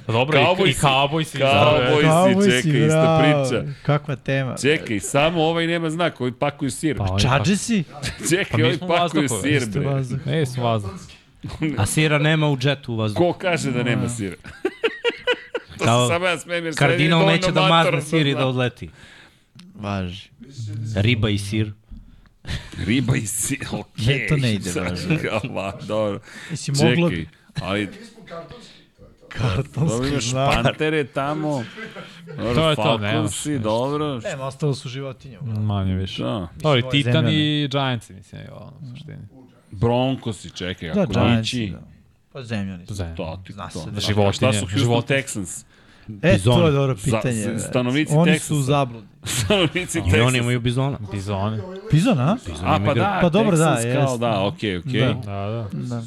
Pa 0.06 0.12
dobro, 0.12 0.38
i, 0.38 0.42
i. 0.42 0.44
Cowboysi. 0.74 0.80
Cowboysi. 0.80 1.38
da, 1.38 2.26
čekaj, 2.44 2.86
ista 2.86 3.20
priča. 3.22 3.64
Kakva 3.82 4.16
tema. 4.16 4.56
Čekaj, 4.62 5.00
samo 5.00 5.42
ovaj 5.42 5.66
nema 5.66 5.90
znak, 5.90 6.20
ovi 6.20 6.32
pakuju 6.32 6.70
sir. 6.70 6.96
Pa, 6.96 7.18
Čadžesi? 7.18 7.84
Čekaj, 8.30 8.64
Pa 8.64 8.76
smo 8.78 8.88
pakuju 8.88 9.28
sir, 9.28 9.62
bre. 9.66 9.80
vazduh. 9.80 10.26
Ne, 10.26 10.46
smo 10.46 10.64
vazduh. 10.64 10.90
A 11.78 11.86
sira 11.86 12.18
nema 12.18 12.48
u 12.48 12.56
džetu 12.56 12.92
u 12.92 12.96
vazduhu. 12.96 13.32
Ko 13.32 13.38
kaže 13.38 13.70
da 13.70 13.82
nema 13.82 14.08
sira? 14.08 14.36
to 15.78 15.84
Kao 15.84 16.08
sam 16.08 16.14
samo 16.14 16.26
ja 16.26 16.38
smem, 16.38 16.64
jer 16.64 16.74
Kardinal 16.76 17.26
neće 17.26 17.52
da 17.52 17.68
mazne 17.68 18.02
sir 18.02 18.26
i 18.26 18.34
da 18.34 18.46
odleti. 18.46 18.90
Važi. 19.74 20.28
Riba 20.96 21.28
i 21.28 21.38
sir. 21.38 21.72
Riba 22.86 23.16
i 23.16 23.26
sir, 23.26 23.58
okej. 23.72 24.06
Ne, 24.08 24.26
to 24.28 24.36
ne 24.36 24.54
ide, 24.54 24.70
kao, 25.22 25.40
va, 25.54 25.72
dobro. 25.80 26.20
Mislim, 26.50 26.76
moglo 26.80 27.10
Čekaj, 27.10 27.16
bi. 27.18 27.28
ali 27.56 27.88
kartonski. 29.28 29.88
Dobro 29.88 30.08
imaš 30.08 30.24
znak. 30.24 30.54
pantere 30.54 31.04
tamo. 31.04 31.64
Dobro, 32.28 32.54
To 32.54 32.70
je 32.70 32.76
to, 32.76 32.82
Falconsi, 32.82 33.48
nemaš 33.48 33.62
dobro. 33.62 34.20
Nema, 34.20 34.44
ostalo 34.44 34.74
su 34.74 34.88
životinje. 34.88 35.38
Manje 35.42 35.94
više. 35.94 36.22
Da. 36.22 36.48
Dobro, 36.56 36.78
i 36.78 36.90
Titan 36.92 37.12
zemljani. 37.14 37.34
i 37.62 37.68
Giants, 37.68 38.10
mislim, 38.10 38.40
je 38.40 38.52
ono, 38.52 38.72
u 38.82 38.90
suštini. 38.90 39.18
Broncosi, 39.70 40.50
čekaj, 40.50 40.90
Da, 40.90 41.02
ako 41.02 41.12
Giantsi, 41.12 41.60
nići. 41.60 41.72
da. 41.72 41.82
Pa 42.32 42.42
zemljani 42.42 42.86
su. 42.86 42.94
Zajedno. 42.94 43.16
To 43.16 43.42
ti 43.46 43.52
Zna 43.52 43.70
se 43.70 43.78
da- 43.80 43.96
A 43.96 44.00
Životinje, 44.00 44.32
Šta 44.32 44.52
su 44.52 44.58
Houston 44.58 44.78
životinje. 44.78 45.18
Texans? 45.18 45.64
E, 46.22 46.32
Bizoni. 46.32 46.56
to 46.56 46.66
je 46.66 46.72
dobro 46.72 46.94
Za- 46.96 47.04
pitanje. 47.04 47.44
brate. 47.44 47.58
stanovnici 47.60 48.12
Oni 48.14 48.32
Teksasa. 48.32 48.46
su 48.46 48.56
u 48.56 48.62
zabludi. 48.62 49.06
Stanovnici 49.24 50.02
I 50.08 50.20
oni 50.20 50.38
imaju 50.38 50.60
bizona. 50.60 50.98
Bizoni. 51.12 51.58
Pizon, 51.90 52.18
a? 52.20 52.36
A, 52.64 52.80
pa 52.86 52.94
da, 52.94 53.18
Pa 53.20 53.28
dobro, 53.28 53.56
da, 53.56 53.64
Texans 53.66 53.94
kao, 53.94 54.02
jest. 54.02 54.20
da, 54.20 54.40
okej, 54.42 54.76
okej. 54.78 55.00
Da. 55.00 55.12
Da, 55.14 55.66
da. 55.72 55.96
Da. 55.96 56.02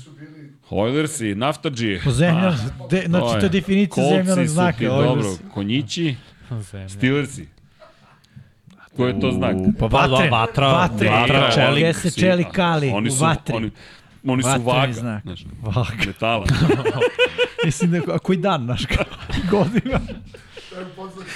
Oilersi, 0.69 1.35
Naftađije. 1.35 2.01
Po 2.03 2.11
zemljan, 2.11 2.55
de, 2.89 3.03
znači 3.07 3.39
to 3.39 3.45
je 3.45 3.49
definicija 3.51 4.05
zemljanog 4.05 4.25
Kolci 4.27 4.39
su 4.39 4.41
ti, 4.43 4.53
znaka. 4.53 4.85
dobro, 4.85 5.09
Oilers. 5.11 5.39
konjići, 5.53 6.15
Zemlja. 6.61 6.89
Steelersi. 6.89 7.47
Ko 8.97 9.07
je 9.07 9.19
to 9.19 9.31
znak? 9.31 9.55
Pa 9.79 9.87
Pa 9.89 9.97
vatren. 9.97 10.31
vatra, 10.31 10.67
Vatren. 10.67 11.13
vatra, 11.13 11.51
čelik. 11.51 11.83
Gde 11.83 11.93
se 11.93 12.11
čeli 12.11 12.45
kali 12.45 12.89
oni 12.89 13.09
u 13.09 13.11
su, 13.11 13.23
vatri. 13.23 13.55
Oni, 13.55 13.71
oni 14.25 14.43
su 14.43 14.49
vaga. 14.61 14.93
znak. 14.93 15.23
Znaš, 15.23 15.45
Vaga. 15.61 16.05
metala. 16.05 16.45
Mislim 17.65 17.91
da, 17.91 18.13
a 18.13 18.19
koji 18.19 18.37
dan, 18.37 18.63
znaš, 18.63 18.85
kao 18.85 19.05
godina. 19.51 19.99
To 20.69 20.79
je 20.79 20.85
podznak. 20.87 21.27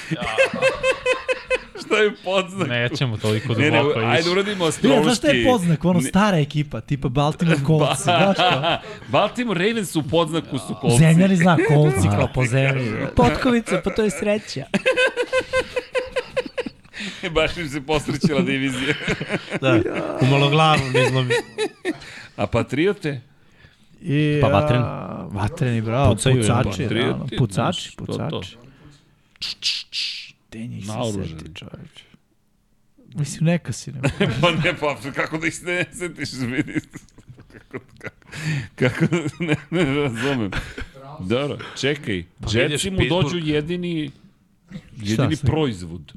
Šta 1.86 1.98
je 1.98 2.12
podznak? 2.16 2.68
Nećemo 2.82 3.18
toliko 3.18 3.54
Ne, 3.54 3.72
ne, 3.72 3.80
duboko 3.80 4.00
ajde 4.00 4.30
uradimo 4.30 4.64
Ne, 4.64 4.70
astrološki. 4.70 5.04
znaš 5.04 5.18
šta 5.18 5.28
je 5.28 5.46
podznak? 5.46 5.86
Ono 5.86 6.00
Ne- 6.00 6.06
stara 6.06 6.38
ekipa, 6.38 6.82
tipa 6.82 7.10
Baltimore 7.10 7.58
Colts, 7.68 8.04
znaš 8.04 8.38
kao? 8.38 8.78
Baltimore 9.08 9.60
Ravens 9.60 9.90
su 9.90 10.00
u 10.00 10.04
podznaku 10.04 10.58
su 10.58 10.76
kolci. 10.82 10.98
Zemljani 10.98 11.36
znak, 11.36 11.60
kolci 11.68 12.08
kao 12.10 12.28
po 12.36 12.46
zemlji. 12.46 12.92
Potkovica, 13.16 13.82
pa 13.84 13.90
to 13.90 14.04
je 14.04 14.10
sreća. 14.12 14.66
Baš 17.36 17.58
im 17.58 17.70
se 17.70 17.82
posrećila 17.82 18.42
divizija. 18.42 18.94
Da, 19.62 19.82
umalo 20.22 20.50
glavu 20.50 20.82
mi 20.86 21.10
zlomi. 21.10 21.34
A 22.36 22.48
Patriote? 22.48 23.22
I, 24.02 24.40
Pa 24.42 24.48
vatreni. 24.48 24.84
a, 24.84 25.28
Vatreni, 25.32 25.82
bravo, 25.82 26.16
Pucaju, 26.16 26.36
pucači, 26.38 26.64
Patrioti, 26.70 26.94
realno, 26.94 27.28
pucači, 27.38 27.96
pucači. 27.98 28.58
Gde 30.50 30.60
njih 30.60 30.86
se 30.86 30.92
Naoružani. 30.92 31.28
seti, 31.40 31.56
čovječe. 31.56 32.04
Mislim, 33.16 33.46
neka 33.46 33.74
si 33.74 33.92
ne. 33.92 34.00
pa 34.42 34.52
ne, 34.52 34.74
pa 34.80 34.96
kako 35.16 35.38
da 35.38 35.48
ih 35.48 35.56
se 35.56 35.66
ne 35.66 35.86
setiš, 35.94 36.30
vidi. 36.34 36.74
kako, 37.54 37.86
kako, 38.00 38.16
kako 38.76 39.16
ne, 39.40 39.56
ne 39.72 39.96
razumem. 39.96 40.52
Dobro, 41.20 41.58
čekaj. 41.78 42.24
Pa 42.42 42.48
Jetsi 42.60 42.92
mu 42.92 43.00
dođu 43.10 43.38
jedini, 43.38 44.12
jedini 44.98 45.36
proizvod 45.38 46.14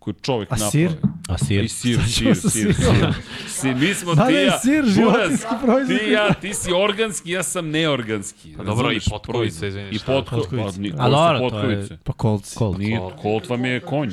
koji 0.00 0.14
čovek 0.16 0.48
A 0.48 0.54
napravi. 0.54 0.70
sir? 0.72 0.90
A 1.28 1.38
sir? 1.38 1.64
I 1.64 1.68
sir, 1.70 1.98
sir, 2.08 2.34
sir, 2.36 2.74
sir. 2.74 3.14
Si, 3.48 3.74
mi 3.74 3.94
smo 3.94 4.14
Da 4.14 4.26
ti 4.26 4.32
li 4.32 4.38
je 4.38 4.44
ja. 4.44 4.58
sir 4.58 4.82
Buraz, 4.82 4.94
životinjski 4.94 5.54
proizvod? 5.62 5.98
Ti 5.98 6.04
ja, 6.06 6.34
ti 6.34 6.54
si 6.54 6.72
organski, 6.74 7.30
ja 7.30 7.42
sam 7.42 7.70
neorganski. 7.70 8.54
Pa 8.56 8.64
dobro, 8.64 8.92
i 8.92 8.98
potkovice, 9.00 9.32
Proizvod. 9.58 9.68
izvini, 9.68 9.88
I 9.88 9.98
potko, 9.98 10.36
Potkovice. 10.36 10.76
pa, 10.76 10.82
ni, 10.82 10.90
A 10.90 11.04
ko 11.04 11.10
dobro, 11.10 11.38
su 11.38 11.50
to 11.50 11.58
je- 11.60 11.62
potkovice? 11.68 11.98
Pa 12.04 12.12
kolci. 12.12 12.56
Colt. 12.56 12.78
Nije, 12.78 13.00
Colt 13.22 13.48
vam 13.48 13.64
je 13.64 13.80
konj. 13.80 14.10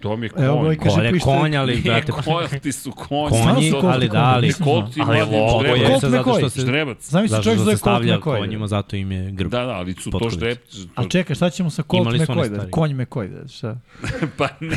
To 0.00 0.08
vam 0.08 0.22
je 0.22 0.28
konj. 0.28 0.44
Evo, 0.44 0.54
ovaj 0.54 0.76
kaže 0.76 0.96
Kolje 0.96 1.12
pište. 1.12 1.24
konj, 1.30 1.56
ali, 1.56 1.72
Nije 1.72 1.82
brate, 1.92 2.12
konj, 2.12 2.58
ti 2.58 2.72
su 2.72 2.92
konj. 2.92 3.30
konji, 3.30 3.70
Colt 3.70 3.84
ali 3.84 3.98
konji. 3.98 4.08
da, 4.10 4.24
ali, 4.24 4.46
Nisam 4.46 4.64
Colt 4.64 4.96
i 4.96 5.00
ali 5.00 5.18
ždrebac. 5.18 5.90
je 5.90 6.00
se 6.00 6.10
zato 6.10 6.34
što 6.34 6.50
se... 6.50 6.60
Ždrebac. 6.60 7.08
Znam 7.08 7.28
se 7.28 7.42
čovjek 7.42 7.58
zove 7.60 7.76
Colt 7.76 8.02
McCoy. 8.02 8.20
konjima, 8.20 8.66
zato 8.66 8.96
im 8.96 9.12
je 9.12 9.30
grb. 9.30 9.50
Da, 9.50 9.62
da, 9.62 9.70
ali 9.70 9.94
su 9.94 10.10
to 10.10 10.30
ždrep... 10.30 10.58
Ali 10.94 11.10
čekaj, 11.10 11.36
šta 11.36 11.50
ćemo 11.50 11.70
sa 11.70 11.82
Colt 11.82 12.08
McCoy? 12.08 12.48
Da, 12.48 12.70
konj 12.70 12.92
McCoy, 12.92 13.28
da, 13.30 13.48
šta? 13.48 13.76
Pa 14.38 14.48
ne, 14.60 14.76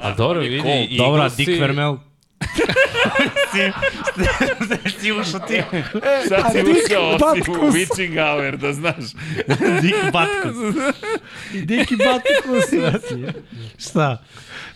A 0.00 0.14
dobro, 0.14 0.40
vidi, 0.40 0.62
Eaglesi- 0.92 1.36
Dick 1.36 1.60
Vermel. 1.60 1.96
Sad 6.28 6.52
si 6.52 6.58
a 6.58 6.62
Dick 6.62 6.86
ušao 6.86 7.10
osim 7.14 7.54
u 7.54 7.72
witching 7.72 8.14
hour, 8.18 8.56
da 8.56 8.72
znaš. 8.72 9.04
Dick 9.82 10.12
Batkus. 10.12 10.56
I 11.54 11.60
Diki 11.60 11.96
Batikus, 11.96 12.80
brati. 12.80 13.38
Šta? 13.88 14.24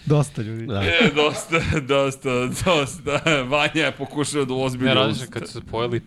Dosta 0.04 0.42
ljudi. 0.42 0.66
Da. 0.66 0.82
E, 0.84 1.10
dosta, 1.14 1.60
dosta, 1.80 2.30
dosta. 2.64 3.42
Vanja 3.48 3.84
je 3.84 3.92
pokušao 3.92 4.44
da 4.44 4.54
Ne 4.54 4.60
ozbiljno 4.60 4.94
različite 4.94 5.30
kad 5.30 5.46
su 5.46 5.52
se 5.52 5.60
pojeli 5.70 6.00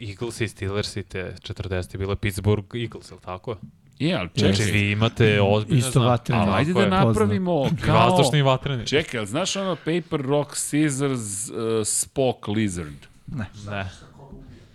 Eagles 0.00 0.40
i 0.40 0.48
Steelers 0.48 0.96
i 0.96 1.02
te 1.02 1.34
40. 1.42 1.96
bile 1.96 2.16
Pittsburgh 2.16 2.66
Eagles, 2.74 3.10
je 3.10 3.14
li 3.14 3.20
tako? 3.24 3.56
Je, 3.98 4.14
ali 4.14 4.28
Znači 4.34 4.56
čekaj. 4.56 4.72
vi 4.72 4.90
imate 4.90 5.40
ozbiljne 5.42 5.78
Isto 5.78 5.90
znake. 5.90 6.06
vatreni. 6.06 6.42
Ali 6.42 6.50
ajde 6.52 6.72
da 6.74 6.86
napravimo 6.88 7.66
kao... 7.80 8.10
Vazdušni 8.10 8.38
i 8.38 8.42
vatreni. 8.42 8.86
Čekaj, 8.86 9.18
ali 9.18 9.26
znaš 9.26 9.56
ono 9.56 9.76
Paper 9.76 10.20
Rock 10.20 10.50
Scissors 10.52 11.20
uh, 11.48 11.54
Spock 11.84 12.48
Lizard? 12.48 13.06
Ne. 13.26 13.46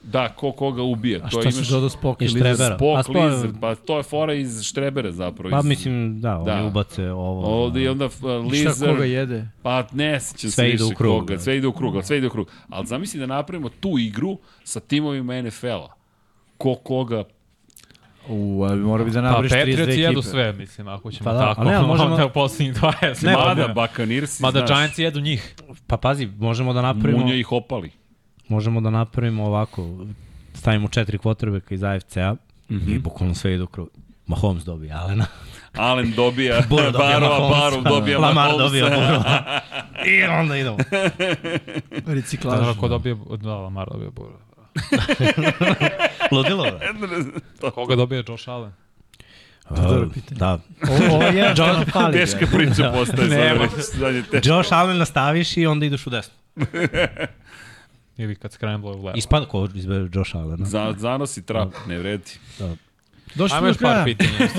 Da, 0.04 0.30
ko 0.30 0.52
koga 0.52 0.82
ubija. 0.84 1.20
A 1.20 1.30
to 1.30 1.42
šta 1.42 1.50
imaš 1.50 1.68
dodao 1.68 1.90
Spock 1.90 2.22
I 2.22 2.28
Štrebera. 2.28 2.54
A 2.74 2.78
Spock 2.78 3.08
spo- 3.10 3.26
Lizard, 3.26 3.56
pa 3.62 3.76
to 3.76 3.98
je 3.98 4.04
fora 4.04 4.34
iz 4.34 4.64
Štrebera 4.64 5.12
zapravo. 5.12 5.50
Pa 5.52 5.60
iz- 5.60 5.66
mislim, 5.66 6.22
da, 6.22 6.42
Da. 6.46 6.54
oni 6.54 6.68
ubace 6.68 7.12
ovo. 7.12 7.64
Ovde 7.64 7.82
i 7.82 7.88
onda 7.88 8.06
uh, 8.06 8.12
Šta 8.12 8.28
Lizard, 8.38 8.92
koga 8.92 9.06
jede? 9.06 9.48
pa 9.62 9.88
ne 9.92 10.20
se 10.20 10.52
Sve 10.52 10.66
ide 10.66 10.72
više 10.74 10.84
u 10.86 10.90
krug, 10.90 11.20
koga, 11.20 11.34
da. 11.34 11.40
sve 11.40 11.58
ide 11.58 11.68
u 11.68 11.74
krug, 11.74 11.96
ali 11.96 12.04
sve 12.04 12.18
ide 12.18 12.28
u 12.28 12.32
krug. 12.32 12.48
Ali 12.70 12.88
zamisli 12.88 13.20
da 13.20 13.26
napravimo 13.26 13.70
tu 13.70 13.98
igru 14.00 14.38
sa 14.64 14.80
timovima 14.80 15.42
NFL-a. 15.42 15.88
Ko 16.58 16.76
koga 16.76 17.24
U, 18.28 18.36
mora 18.78 19.04
bi 19.04 19.12
da 19.12 19.22
Pa 19.22 19.22
nabriš 19.24 19.52
32 19.52 19.56
Patriots 19.60 19.82
ekipe. 19.84 20.02
jedu 20.02 20.22
sve, 20.22 20.54
mislim, 20.54 20.88
ako 20.88 21.12
ćemo 21.12 21.24
Pa 21.24 21.34
da, 21.34 21.40
tako. 21.40 21.62
a 21.62 21.64
ne, 21.64 21.80
možemo- 21.88 22.12
Onda 22.12 22.26
u 22.26 22.30
poslednjih 22.30 22.76
20. 22.76 23.24
Ne, 23.24 23.34
pa 23.34 23.40
Mada, 23.40 23.50
godina. 23.50 23.68
Bakanirsi, 23.68 24.44
Mada 24.44 24.60
znaš, 24.60 24.70
Giants 24.70 25.00
jedu 25.00 25.20
njih. 25.20 25.56
Pa 25.88 25.98
pazi, 25.98 26.30
možemo 26.30 26.74
da 26.74 26.82
napravimo, 26.84 27.20
Munja 27.20 27.36
ih 27.36 27.52
opali. 27.52 27.92
možemo 28.48 28.82
da 28.82 28.90
napravimo 28.90 29.46
ovako, 29.46 30.06
stavimo 30.54 30.88
četiri 30.88 31.18
kvotrbeka 31.18 31.76
iz 31.76 31.84
AFC-a 31.84 32.36
i 32.70 33.00
bukvalno 33.00 33.36
sve 33.36 33.54
ide 33.54 33.64
u 33.64 33.68
krug. 33.68 33.90
Mahomes 34.28 34.64
dobije 34.64 34.94
Alena. 34.94 35.26
Allen 35.78 36.12
dobija 36.12 36.62
Burrow 36.70 36.92
dobija 36.92 37.20
Barova. 37.20 37.50
Barov 37.50 37.84
dobija 37.86 38.20
Lamar 38.20 38.36
Mahomesa. 38.36 38.64
dobija 38.64 38.86
Burrowa. 38.88 39.60
I 40.08 40.24
onda 40.24 40.58
idemo. 40.58 40.78
Reciklaža. 42.08 42.62
Da, 42.64 42.74
ko 42.74 42.88
dobije, 42.88 43.16
da, 43.38 43.50
Lamar 43.52 43.88
dobije 43.92 44.10
Bura. 44.12 44.36
Ludilo, 46.32 46.66
bro. 47.60 47.72
Koga 47.72 47.96
dobije 47.96 48.24
Josh 48.28 48.50
Allen? 48.50 48.72
To 49.76 49.82
dobro 49.82 50.10
pitanje. 50.14 50.40
Da. 50.40 50.60
Ovo, 50.90 51.24
je 51.24 51.36
jedan 51.36 51.56
nam 51.58 51.86
fali. 51.86 52.14
Teška 52.14 52.46
priča 52.58 52.92
postaje. 52.96 53.30
Nema. 53.30 53.70
sad, 53.70 53.84
sad 54.00 54.16
je 54.16 54.24
teška. 54.24 54.54
Josh 54.54 54.74
Allen 54.74 54.98
nastaviš 54.98 55.58
i 55.58 55.66
onda 55.66 55.86
ideš 55.86 56.08
u 56.08 56.10
desno. 56.10 56.34
Ili 58.18 58.36
kad 58.36 58.52
scramble 58.52 58.92
u 58.92 59.06
levo. 59.06 59.14
Ispada 59.16 59.46
ko 59.46 59.68
izbere 59.76 60.10
Josh 60.14 60.36
Allen. 60.36 60.66
Za, 60.66 60.94
zanosi 60.98 61.46
trap, 61.46 61.74
ne 61.88 61.98
vredi. 61.98 62.32
Došli 63.36 63.58
Ajmo 63.58 63.74
smo 63.74 63.88
još 63.90 63.96
par 63.96 64.06
pitanja. 64.06 64.50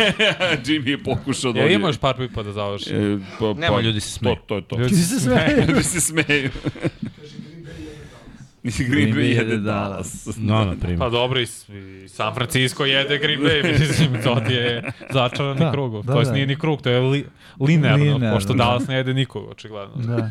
Jimmy 0.64 0.88
je 0.88 1.02
pokušao 1.02 1.52
da 1.52 1.60
Ja, 1.60 1.68
ima 1.68 1.86
još 1.86 1.98
par 1.98 2.16
pipa 2.16 2.42
da 2.42 2.52
završim. 2.52 2.96
E, 2.96 3.18
pa, 3.38 3.52
Nema, 3.52 3.80
ljudi 3.80 4.00
se 4.00 4.10
smeju. 4.10 4.36
To, 4.36 4.42
to 4.46 4.56
je 4.56 4.62
to. 4.62 4.78
Ljudi 4.78 4.96
se 4.96 5.20
sve. 5.20 5.64
Ljudi 5.68 5.82
se 5.82 6.00
smeju. 6.00 6.50
Green 8.62 9.14
Bay 9.14 9.36
jede 9.36 9.56
Dallas. 9.56 10.28
No, 10.38 10.64
na 10.64 10.74
primjer. 10.76 10.98
Pa 10.98 11.08
dobro, 11.08 11.40
i, 11.40 11.46
San 12.08 12.34
Francisco 12.34 12.84
jede 12.84 13.18
Green 13.18 13.40
Bay, 13.40 13.78
mislim, 13.80 14.22
to 14.22 14.40
ti 14.46 14.52
je 14.52 14.92
začarani 15.10 15.60
Da, 15.60 15.72
krug. 15.72 16.04
da, 16.06 16.12
to 16.12 16.22
da. 16.22 16.32
nije 16.32 16.46
ni 16.46 16.56
krug, 16.58 16.82
to 16.82 16.90
je 16.90 17.00
li, 17.00 17.26
linearno, 17.60 18.04
Linearno, 18.04 18.34
pošto 18.34 18.52
da. 18.52 18.64
Dallas 18.64 18.86
ne 18.88 18.96
jede 18.96 19.14
nikog, 19.14 19.48
očigledno. 19.50 19.94
Da. 19.96 20.30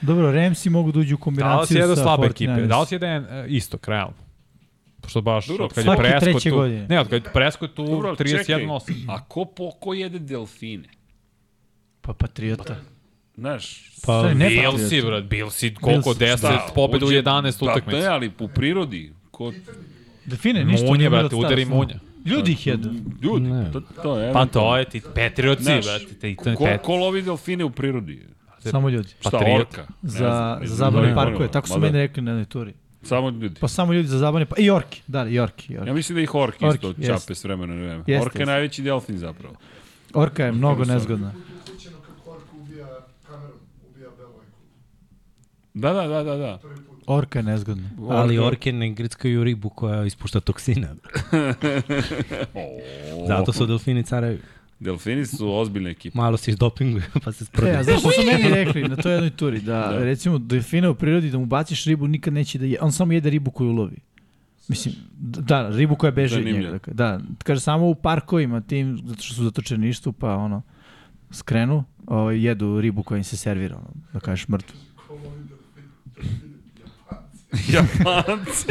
Dobro, 0.00 0.32
Ramsi 0.32 0.70
mogu 0.70 0.92
da 0.92 1.00
uđu 1.00 1.14
u 1.14 1.18
Dallas 1.18 1.24
kombinaciju 1.24 1.78
jede 1.78 1.96
sa 1.96 2.02
slabe 2.02 2.26
49ers. 2.26 2.30
ekipe. 2.30 2.66
Dallas 2.66 2.92
jede 2.92 3.18
uh, 3.18 3.24
istok, 3.48 3.88
realno. 3.88 4.14
Pošto 5.00 5.20
baš, 5.20 5.46
Dobro, 5.46 5.64
od 5.64 5.72
kad 5.72 5.84
je 5.86 5.96
Presko 6.20 6.40
tu... 6.40 6.56
godine. 6.56 6.86
Ne, 6.88 7.00
od 7.00 7.08
kad 7.08 7.24
je 7.24 7.30
Presko 7.32 7.68
tu 7.68 7.86
Dobro, 7.86 8.08
ali 8.08 8.30
čekaj. 8.30 8.54
31-8. 8.56 8.92
A 9.08 9.24
ko, 9.24 9.44
po, 9.44 9.70
ko 9.70 9.94
jede 9.94 10.18
delfine? 10.18 10.88
Pa 12.00 12.12
Patriota. 12.12 12.76
Znaš, 13.42 13.90
Pa, 14.02 14.22
ne 14.24 14.48
Bilsi, 14.48 14.62
Patriota. 14.64 15.06
brat, 15.06 15.24
Bilsi, 15.24 15.74
koliko, 15.74 16.14
Bilsi, 16.14 16.18
10 16.36 16.74
pobjeda 16.74 17.04
u 17.04 17.08
hoće- 17.08 17.16
11 17.16 17.60
Da, 17.60 17.64
utakmica. 17.66 17.98
ne, 17.98 18.06
ali 18.06 18.30
po 18.30 18.48
prirodi. 18.48 19.12
Ko, 19.30 19.52
Delfine, 20.26 20.64
ništa. 20.64 20.86
Munje, 20.86 21.10
brate, 21.10 21.34
udari 21.36 21.64
munja. 21.64 21.94
Ljudi 22.24 22.52
ih 22.52 22.66
jedu. 22.66 22.90
ljudi, 23.22 23.46
Ne. 23.46 23.70
to, 23.72 23.80
to 23.80 24.18
je. 24.18 24.32
Pa 24.32 24.46
to 24.46 24.76
je 24.76 24.84
ti, 24.84 25.00
Znaš, 25.58 25.84
brate, 25.84 26.14
ti, 26.14 26.36
to 26.36 26.50
je 26.50 26.56
Ko, 26.56 26.64
pet. 26.64 26.82
ko 26.82 26.96
lovi 26.96 27.22
delfine 27.22 27.64
u 27.64 27.70
prirodi? 27.70 28.26
Samo 28.60 28.88
ljudi. 28.88 29.08
Šta, 29.20 29.30
Patriot. 29.30 29.60
orka? 29.60 29.86
Za, 30.02 30.18
za 30.18 30.58
ne 30.60 30.66
zabavne 30.66 31.14
parkove. 31.14 31.48
Tako 31.48 31.68
su 31.68 31.74
da, 31.74 31.80
meni 31.80 31.98
rekli 31.98 32.22
na 32.22 32.30
jednoj 32.30 32.44
turi. 32.44 32.72
Samo 33.02 33.30
ljudi. 33.30 33.60
Pa 33.60 33.68
samo 33.68 33.92
ljudi 33.92 34.08
za 34.08 34.18
zabavne 34.18 34.46
pa 34.46 34.56
I 34.58 34.64
Jorki. 34.64 35.02
Da, 35.06 35.20
Jorki. 35.20 35.72
Jorki. 35.72 35.88
Ja 35.88 35.94
mislim 35.94 36.16
da 36.16 36.22
ih 36.22 36.34
orki 36.34 36.64
Orki, 36.64 36.76
isto 36.76 36.94
jest. 36.98 37.22
čape 37.22 37.34
s 37.34 37.44
vremena 37.44 37.74
na 37.74 37.82
vreme. 37.82 38.20
Orka 38.20 38.38
je 38.38 38.46
najveći 38.46 38.82
delfin 38.82 39.18
zapravo. 39.18 39.54
Orka 40.14 40.44
je 40.44 40.52
mnogo 40.52 40.84
nezgodna. 40.84 41.32
Sjećano 41.66 41.96
kako 41.98 42.30
Ork 42.30 42.42
ubija 42.54 42.86
kamerom, 43.22 43.58
ubija 43.86 44.08
Belojku. 44.10 44.40
Da, 45.74 45.92
da, 45.92 46.06
da, 46.06 46.22
da, 46.22 46.36
da. 46.36 46.58
Orka 47.06 47.38
je 47.38 47.42
nezgodna. 47.42 47.90
Ali 48.00 48.36
Orka- 48.36 48.46
orke 48.46 48.72
ne 48.72 48.90
grickaju 48.90 49.44
ribu 49.44 49.68
koja 49.68 50.04
ispušta 50.04 50.40
toksina. 50.40 50.88
O, 52.54 53.26
Zato 53.28 53.52
su 53.52 53.66
delfini 53.66 54.02
carevi. 54.02 54.38
Delfini 54.80 55.26
su 55.26 55.54
ozbiljna 55.54 55.90
ekipa. 55.90 56.18
Malo 56.18 56.36
se 56.36 56.50
izdopinguju 56.50 57.02
pa 57.24 57.32
se 57.32 57.44
E, 57.62 57.70
a 57.70 57.82
znaš 57.82 58.00
što 58.00 58.10
su 58.10 58.20
meni 58.26 58.54
rekli 58.54 58.88
na 58.88 58.96
toj 58.96 59.12
jednoj 59.12 59.30
turi? 59.30 59.60
Da, 59.60 59.72
Da. 59.78 59.92
da. 59.92 60.04
recimo, 60.04 60.38
delfina 60.38 60.90
u 60.90 60.94
prirodi, 60.94 61.30
da 61.30 61.38
mu 61.38 61.46
baciš 61.46 61.84
ribu, 61.84 62.06
nikad 62.08 62.32
neće 62.34 62.58
da 62.58 62.66
je. 62.66 62.78
On 62.80 62.92
samo 62.92 63.12
jede 63.12 63.30
ribu 63.30 63.50
koju 63.50 63.70
ulovi. 63.70 63.96
Mislim, 64.68 64.94
da, 65.20 65.68
ribu 65.68 65.96
koja 65.96 66.10
beže 66.10 66.38
od 66.38 66.44
njega. 66.44 66.70
Dakle, 66.70 66.94
da, 66.94 67.20
kaže 67.44 67.60
samo 67.60 67.86
u 67.86 67.94
parkovima 67.94 68.60
tim, 68.60 69.00
zato 69.04 69.22
što 69.22 69.34
su 69.34 69.44
zatočeništvu, 69.44 70.12
pa 70.12 70.34
ono, 70.34 70.62
skrenu, 71.30 71.84
ovaj, 72.06 72.44
jedu 72.44 72.80
ribu 72.80 73.02
koja 73.02 73.18
im 73.18 73.24
se 73.24 73.36
servira, 73.36 73.76
ono, 73.76 73.88
da 74.12 74.20
kažeš 74.20 74.48
mrtvu. 74.48 74.76
Japanci. 77.68 78.66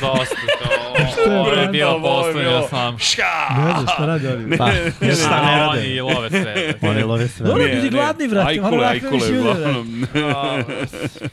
Dosta, 0.00 0.36
to, 1.24 1.30
ovo 1.30 1.52
je 1.52 1.68
bio 1.68 1.98
bilo- 1.98 2.68
sam. 2.70 2.94
Ne 3.56 3.70
znam 3.72 3.86
šta 3.94 4.06
radi 4.06 4.26
oni. 4.26 4.56
Pa, 4.56 4.70
šta 5.14 5.42
ne 5.42 5.58
rade? 5.58 5.80
Oni 5.80 6.00
love 6.00 6.30
sve. 6.30 6.74
Oni 6.82 7.02
love 7.02 7.28
sve. 7.28 7.46
Dobro, 7.46 7.62
Ne, 7.62 7.74
ljudi 7.74 7.84
ne. 7.84 7.90
gladni, 7.90 8.28
brate, 8.28 8.48
Ajkule, 8.50 8.86
ajkule, 8.86 9.38
uglavnom. 9.40 10.06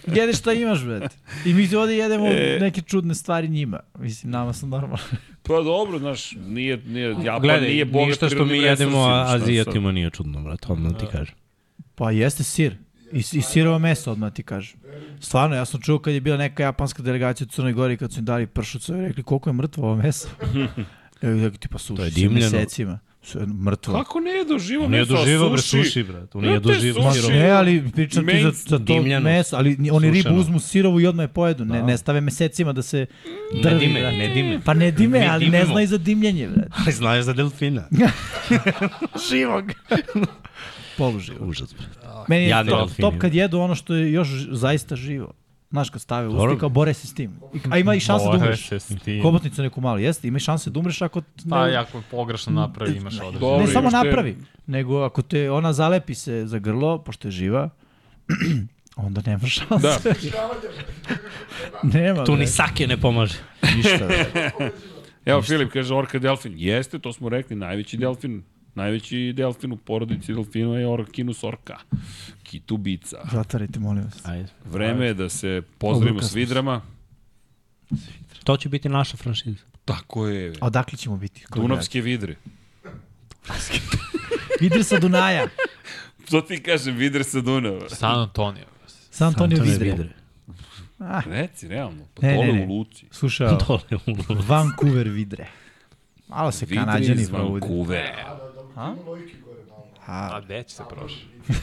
Jedeš 0.07 0.37
šta 0.37 0.53
imaš, 0.53 0.83
brate. 0.83 1.15
I 1.45 1.53
mi 1.53 1.75
ovde 1.75 1.95
jedemo 1.95 2.27
E. 2.27 2.57
neke 2.61 2.81
čudne 2.81 3.15
stvari 3.15 3.47
njima. 3.47 3.79
Mislim, 3.99 4.31
nama 4.31 4.53
su 4.53 4.67
normalno. 4.67 5.03
Pa 5.43 5.53
dobro, 5.53 5.99
znaš, 5.99 6.31
nije, 6.37 6.77
nije, 6.77 7.15
Japan 7.23 7.41
Gledaj, 7.41 7.69
nije 7.69 7.85
bogat 7.85 8.07
ništa 8.07 8.29
što 8.29 8.45
mi 8.45 8.57
jedemo? 8.57 9.05
Azijatima 9.27 9.91
nije 9.91 10.09
čudno, 10.09 10.41
brate, 10.41 10.67
odmah 10.69 10.91
ti 10.99 11.05
kažem. 11.11 11.35
Pa 11.95 12.11
jeste 12.11 12.43
sir. 12.43 12.75
I, 13.11 13.17
i 13.17 13.41
sirovo 13.41 13.79
meso, 13.79 14.11
odmah 14.11 14.33
ti 14.33 14.43
kažem. 14.43 14.79
Stvarno, 15.19 15.55
ja 15.55 15.65
sam 15.65 15.81
čuo 15.81 15.99
kad 15.99 16.13
je 16.13 16.21
bila 16.21 16.37
neka 16.37 16.63
japanska 16.63 17.03
delegacija 17.03 17.45
u 17.45 17.49
Crnoj 17.49 17.73
Gori, 17.73 17.97
kad 17.97 18.13
su 18.13 18.19
im 18.19 18.25
dali 18.25 18.47
pršucu, 18.47 18.95
i 18.95 19.01
rekli 19.01 19.23
koliko 19.23 19.49
je 19.49 19.53
mrtvo 19.53 19.83
ovo 19.83 19.95
meso. 19.97 20.27
Ja 21.23 21.49
bih 21.49 21.59
tipa 21.59 21.77
suši 21.77 21.95
To 21.95 22.03
je 22.03 22.11
se 22.11 22.15
dimljeno. 22.15 22.51
mesecima. 22.51 22.99
Su, 23.21 23.39
mrtvo. 23.47 23.93
Kako 23.93 24.19
ne 24.19 24.31
je 24.31 24.45
doživo 24.45 24.85
On 24.85 24.93
je 24.93 24.99
meso, 24.99 25.13
a 25.13 25.17
doživao 25.17 25.49
bre 25.49 25.61
suši? 25.61 25.83
suši, 25.83 26.03
brate. 26.03 26.37
On 26.37 26.43
je 26.43 26.49
Brate, 26.51 26.63
doživao 26.67 27.13
suši. 27.13 27.31
Ne, 27.31 27.49
ali 27.49 27.91
pričam 27.91 28.27
ti 28.27 28.41
za, 28.43 28.51
za 28.51 28.69
to 28.69 28.83
Dimljeno. 28.93 29.21
meso, 29.21 29.55
ali 29.55 29.75
ni- 29.77 29.91
oni 29.91 30.11
ribu 30.11 30.29
uzmu 30.31 30.59
sirovu 30.59 30.99
i 31.01 31.07
odmah 31.07 31.23
je 31.23 31.27
pojedu, 31.29 31.65
ne, 31.65 31.79
Da. 31.79 31.85
ne 31.85 31.97
stave 31.97 32.21
mesecima 32.21 32.73
da 32.73 32.81
se 32.81 33.05
Ne 33.53 33.61
drvi, 33.61 33.79
dime, 33.79 33.99
brate. 33.99 34.17
ne 34.17 34.27
dime. 34.29 34.59
Pa 34.61 34.73
ne 34.73 34.91
dime, 34.91 35.19
Mi 35.19 35.27
ali 35.27 35.45
ne 35.45 35.51
dimimo. 35.51 35.65
zna 35.65 35.81
i 35.81 35.87
za 35.87 35.97
dimljenje, 35.97 36.47
brate. 36.47 36.69
Ali 36.77 36.91
znaš 36.91 37.21
za 37.21 37.33
delfina. 37.33 37.83
Živog. 39.29 39.63
Poluživo. 40.97 41.45
Užas, 41.45 41.73
brate. 41.73 42.07
Meni 42.27 42.43
je 42.43 42.49
Jadni 42.49 42.69
top, 42.69 42.79
delfini. 42.79 43.01
top 43.01 43.17
kad 43.17 43.33
jedu 43.33 43.59
ono 43.59 43.75
što 43.75 43.95
je 43.95 44.11
još 44.11 44.27
zaista 44.51 44.95
živo. 44.95 45.33
Znaš, 45.69 45.89
kad 45.89 46.01
stave 46.01 46.27
u 46.27 46.29
usta 46.29 46.37
Dobro. 46.37 46.53
i 46.53 46.59
kao 46.59 46.69
bore 46.69 46.93
se 46.93 47.07
s 47.07 47.13
tim. 47.13 47.31
I- 47.55 47.59
A 47.69 47.77
ima 47.77 47.95
i 47.95 47.99
šanse 47.99 48.25
da 48.25 48.31
umreš. 48.33 48.67
se 48.67 48.79
s 48.79 48.87
tim. 48.97 49.21
Hobotnicu 49.21 49.61
neku 49.61 49.81
malu, 49.81 49.99
jeste? 49.99 50.27
Ima 50.27 50.37
i 50.37 50.41
šanse 50.41 50.69
da 50.69 50.79
umreš 50.79 51.01
ako... 51.01 51.19
Ne, 51.19 51.49
Pa, 51.49 51.67
jako 51.67 52.01
pogrešno 52.11 52.53
napravi, 52.53 52.97
imaš 52.97 53.13
određen. 53.15 53.39
Dobro, 53.39 53.59
ne 53.59 53.67
samo 53.67 53.79
imaš 53.81 53.91
te- 53.93 53.97
napravi, 53.99 54.37
nego 54.67 54.97
ako 54.97 55.21
te 55.21 55.51
ona 55.51 55.73
zalepi 55.73 56.15
se 56.15 56.43
za 56.45 56.59
grlo, 56.59 56.97
pošto 56.97 57.27
je 57.27 57.31
živa, 57.33 57.69
onda 58.97 59.21
nema 59.25 59.47
šanse. 59.47 59.77
Da. 59.79 59.97
nema, 61.93 62.23
Tu 62.23 62.31
bre, 62.31 62.39
ni 62.39 62.47
sake 62.47 62.87
ne 62.87 62.97
pomaže. 62.97 63.35
ništa. 63.75 63.97
bre. 63.97 64.51
Evo, 65.25 65.41
Filip 65.41 65.71
kaže 65.71 65.93
orka 65.93 66.19
delfin. 66.19 66.53
Jeste, 66.55 66.99
to 66.99 67.13
smo 67.13 67.29
rekli, 67.29 67.55
najveći 67.55 67.97
delfin. 67.97 68.43
Najveći 68.77 69.33
delfin 69.35 69.71
u 69.71 69.77
porodici 69.77 70.33
delfina 70.33 70.79
je 70.79 70.87
orkinus 70.87 71.43
orka. 71.43 71.77
Kitubica. 72.43 73.17
Zatvarajte, 73.31 73.79
molim 73.79 74.03
vas. 74.03 74.25
Ajde. 74.25 74.49
Vreme 74.65 75.05
je 75.05 75.13
da 75.13 75.29
se 75.29 75.61
pozdravimo 75.77 76.21
s 76.21 76.35
vidrama. 76.35 76.81
To 78.43 78.57
će 78.57 78.69
biti 78.69 78.89
naša 78.89 79.17
franšiza. 79.17 79.63
Tako 79.85 80.27
je. 80.27 80.53
A 80.61 80.65
odakle 80.65 80.97
ćemo 80.97 81.17
biti? 81.17 81.45
Dunavske 81.55 82.01
vidre. 82.01 82.35
Vidri 84.61 84.83
sa 84.83 84.99
Dunaja. 84.99 85.47
To 86.29 86.41
ti 86.41 86.63
kažem, 86.63 86.95
vidre 86.95 87.23
sa 87.23 87.41
Dunava. 87.41 87.89
San 87.89 88.19
Antonio. 88.19 88.65
San 89.11 89.27
Antonio 89.27 89.57
Antonio 89.57 89.73
Vidre. 89.73 89.91
Vidre. 89.91 90.09
Ah, 90.99 91.21
Reci, 91.25 91.67
realno. 91.67 92.03
Pa 92.13 92.21
Ne, 92.21 92.33
dole 92.35 92.47
ne, 92.47 92.53
ne. 92.53 92.65
u 92.65 92.69
Luci. 92.69 93.05
slušaj, 93.11 93.47
Dole 93.67 93.79
u 94.07 94.35
Vancouver 94.47 95.07
Vidre. 95.07 95.47
Malo 96.27 96.51
se 96.51 96.65
Vidre 96.65 96.85
kanadjani 96.85 97.21
iz 97.21 97.29
probude. 97.29 97.59
Vancouvera. 97.59 98.46
A? 98.77 98.95
Lojki 99.07 99.33
gore 99.45 99.61
malo. 99.69 99.83
A 100.07 100.35
A, 100.35 100.41
gde 100.41 100.63
će 100.63 100.75
se 100.75 100.83
prošli? 100.89 101.21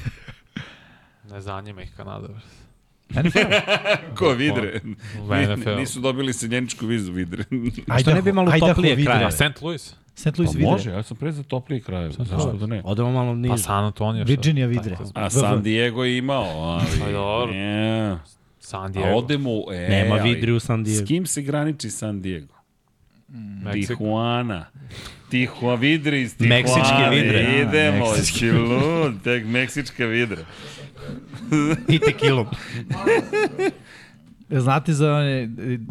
Ne 1.31 1.41
zanima 1.41 1.83
ih 1.83 1.93
Kanada. 1.97 2.29
Ko 4.19 4.29
vidre? 4.29 4.81
U 5.21 5.35
NFL. 5.57 5.71
Nisu 5.71 6.01
dobili 6.01 6.33
seljeničku 6.33 6.87
vizu 6.87 7.13
vidre. 7.13 7.45
Što 8.01 8.15
ne 8.15 8.23
bi 8.23 8.33
malo 8.33 8.57
Idaho 8.57 8.75
toplije 8.75 8.95
Vidre. 8.95 9.13
kraje? 9.13 9.27
A 9.27 9.31
St. 9.31 9.63
Louis? 9.63 9.95
St. 10.15 10.39
Louis 10.39 10.51
Pa 10.53 10.59
Vidre. 10.59 10.71
može, 10.73 10.91
ja 10.91 11.03
sam 11.03 11.17
pre 11.17 11.33
za 11.33 11.43
toplije 11.43 11.81
krajeve. 11.81 12.13
Zašto 12.13 12.53
da 12.53 12.67
ne? 12.67 12.83
Odemo 12.85 13.13
malo 13.13 13.35
niže. 13.35 13.51
Pa 13.51 13.59
San 13.59 13.85
Antonio. 13.85 14.25
Virginia 14.25 14.67
Vidre. 14.67 14.97
A 15.15 15.31
San 15.31 15.63
Diego 15.63 16.05
je 16.05 16.19
imao, 16.19 16.45
ali... 16.61 16.87
Pa 17.01 17.13
dobro. 17.13 17.55
Yeah. 17.55 18.17
San 18.61 18.85
A 18.85 18.89
Diego. 18.89 19.09
odemo... 19.09 19.51
E, 19.73 19.89
Nema 19.89 20.15
ali 20.15 20.31
vidri 20.31 20.53
u 20.53 20.61
San 20.61 20.85
Diego. 20.85 21.05
S 21.05 21.09
kim 21.09 21.27
se 21.27 21.43
graniči 21.43 21.91
San 21.91 22.23
Diego? 22.23 22.55
Meksiko. 23.65 23.97
Tijuana. 23.97 24.65
Tihua 25.31 25.75
vidre 25.75 26.23
iz 26.23 26.37
Tijuane. 26.37 26.57
Meksičke 26.57 27.11
vidre. 27.11 27.63
Idemo, 27.63 28.07
Meksičke. 28.07 28.39
si 28.39 28.53
lud, 28.53 29.23
tek 29.25 29.45
meksička 29.47 30.07
vidre. 30.07 30.45
I 31.89 31.99
tekilom. 31.99 32.47
Znate 34.51 34.93
za 34.93 35.13
one 35.13 35.43
e, 35.43 35.49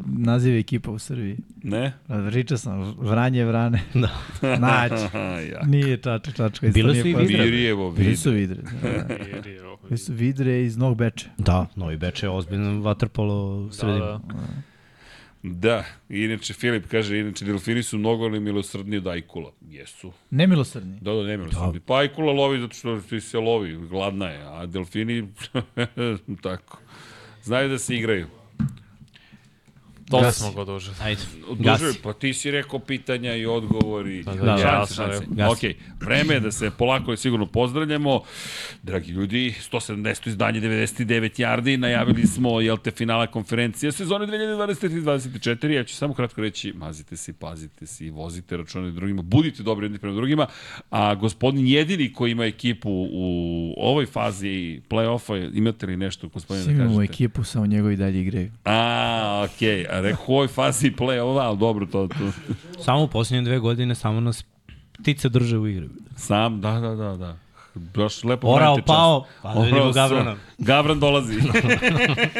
nazive 0.07 0.59
ekipa 0.59 0.91
u 0.91 0.99
Srbiji? 0.99 1.37
Ne? 1.63 1.93
Pričao 2.29 2.57
sam, 2.57 2.95
Vranje, 2.99 3.45
Vrane. 3.45 3.79
Da. 3.93 4.09
Ja. 5.51 5.61
Nije 5.65 5.97
čača, 5.97 6.31
čačka. 6.31 6.67
nije 6.67 7.01
su 7.01 7.07
i. 7.07 7.13
Vidre. 7.15 7.43
Virjevo 7.43 7.91
Bili 7.91 8.15
su 8.17 8.31
vidre. 8.31 8.61
vidre. 8.61 9.53
da. 9.61 9.77
Bili 9.83 9.97
su 9.97 10.13
vidre 10.13 10.63
iz 10.63 10.77
Nog 10.77 10.97
Beče. 10.97 11.29
Da, 11.37 11.65
Novi 11.75 11.97
Beč 11.97 12.23
je 12.23 12.29
ozbiljno 12.29 12.81
vaterpolo 12.81 13.69
sredina. 13.71 13.99
da. 13.99 14.11
Da, 14.11 14.43
inače 16.09 16.53
Filip 16.53 16.87
kaže, 16.87 17.19
inače 17.19 17.45
delfini 17.45 17.83
su 17.83 17.97
mnogo 17.97 18.27
li 18.27 18.39
milosrdniji 18.39 18.97
od 18.97 19.07
ajkula. 19.07 19.51
Jesu. 19.69 20.11
Nemilosrdni. 20.29 20.99
Da, 21.01 21.13
da, 21.13 21.23
ne 21.23 21.37
milosrdni. 21.37 21.79
Pa 21.79 21.97
ajkula 21.97 22.33
lovi 22.33 22.59
zato 22.59 22.73
što 22.73 23.01
ti 23.01 23.21
se 23.21 23.39
lovi, 23.39 23.87
gladna 23.87 24.29
je, 24.29 24.43
a 24.43 24.65
delfini, 24.65 25.27
tako, 26.43 26.79
znaju 27.43 27.69
da 27.69 27.79
se 27.79 27.95
igraju. 27.95 28.27
Dosta 30.17 30.27
Gasi. 30.27 30.39
smo 30.39 30.51
ga 30.51 30.61
odužili. 30.61 30.95
Ajde, 31.01 31.21
gasi. 31.59 31.99
pa 32.03 32.13
ti 32.13 32.33
si 32.33 32.51
rekao 32.51 32.79
pitanja 32.79 33.35
i 33.35 33.45
odgovori. 33.45 34.23
Da, 34.23 34.33
da, 34.33 34.57
šanse. 34.57 34.93
sam 34.93 35.05
rekao. 35.05 35.27
Gasi. 35.27 35.67
Ok, 35.67 35.75
vreme 35.99 36.33
je 36.33 36.39
da 36.39 36.51
se 36.51 36.71
polako 36.77 37.13
i 37.13 37.17
sigurno 37.17 37.45
pozdravljamo. 37.45 38.21
Dragi 38.83 39.11
ljudi, 39.11 39.55
170. 39.71 40.27
izdanje 40.27 40.61
99 40.61 41.41
yardi, 41.41 41.77
najavili 41.77 42.27
smo, 42.27 42.61
jel 42.61 42.77
te, 42.77 42.91
finala 42.91 43.27
konferencije 43.27 43.91
sezone 43.91 44.27
2023-2024. 44.27 45.69
Ja 45.69 45.83
ću 45.83 45.95
samo 45.95 46.13
kratko 46.13 46.41
reći, 46.41 46.73
mazite 46.75 47.17
se, 47.17 47.33
pazite 47.33 47.85
se 47.85 48.05
i 48.05 48.09
vozite 48.09 48.57
račune 48.57 48.91
drugima, 48.91 49.21
budite 49.21 49.63
dobri 49.63 49.85
jedni 49.85 49.97
prema 49.97 50.15
drugima, 50.15 50.47
a 50.89 51.15
gospodin 51.15 51.67
jedini 51.67 52.13
koji 52.13 52.31
ima 52.31 52.45
ekipu 52.45 52.89
u 53.11 53.73
ovoj 53.77 54.05
fazi 54.05 54.81
play-offa, 54.89 55.51
imate 55.53 55.85
li 55.85 55.97
nešto, 55.97 56.27
gospodine, 56.27 56.63
Svi 56.63 56.73
da 56.73 56.81
imamo 56.83 56.97
kažete? 56.97 57.13
ekipu, 57.13 57.43
samo 57.43 57.65
njegovi 57.65 57.95
dalje 57.95 58.21
igraju. 58.21 58.51
A, 58.65 59.47
okej, 59.49 59.85
okay. 59.85 60.02
Rekao 60.03 60.25
u 60.27 60.33
ovoj 60.33 60.47
fazi 60.47 60.91
play-offa, 60.91 61.41
ali 61.41 61.57
dobro, 61.57 61.85
to, 61.85 62.07
to, 62.07 62.31
Samo 62.83 63.03
u 63.03 63.07
posljednje 63.07 63.41
dve 63.41 63.59
godine 63.59 63.95
samo 63.95 64.19
nas 64.19 64.45
ptice 64.99 65.29
drže 65.29 65.57
u 65.57 65.67
igri. 65.67 65.89
Sam, 66.17 66.61
da, 66.61 66.71
da, 66.71 66.95
da, 66.95 67.17
da. 67.17 67.37
Baš 67.75 68.23
lepo 68.23 68.47
Orao 68.47 68.77
pao, 68.85 69.25
pa 69.41 69.53
da 69.53 69.61
vidimo 69.61 69.91
Gavrana. 69.91 70.35
Gavran 70.57 70.99
dolazi. 70.99 71.33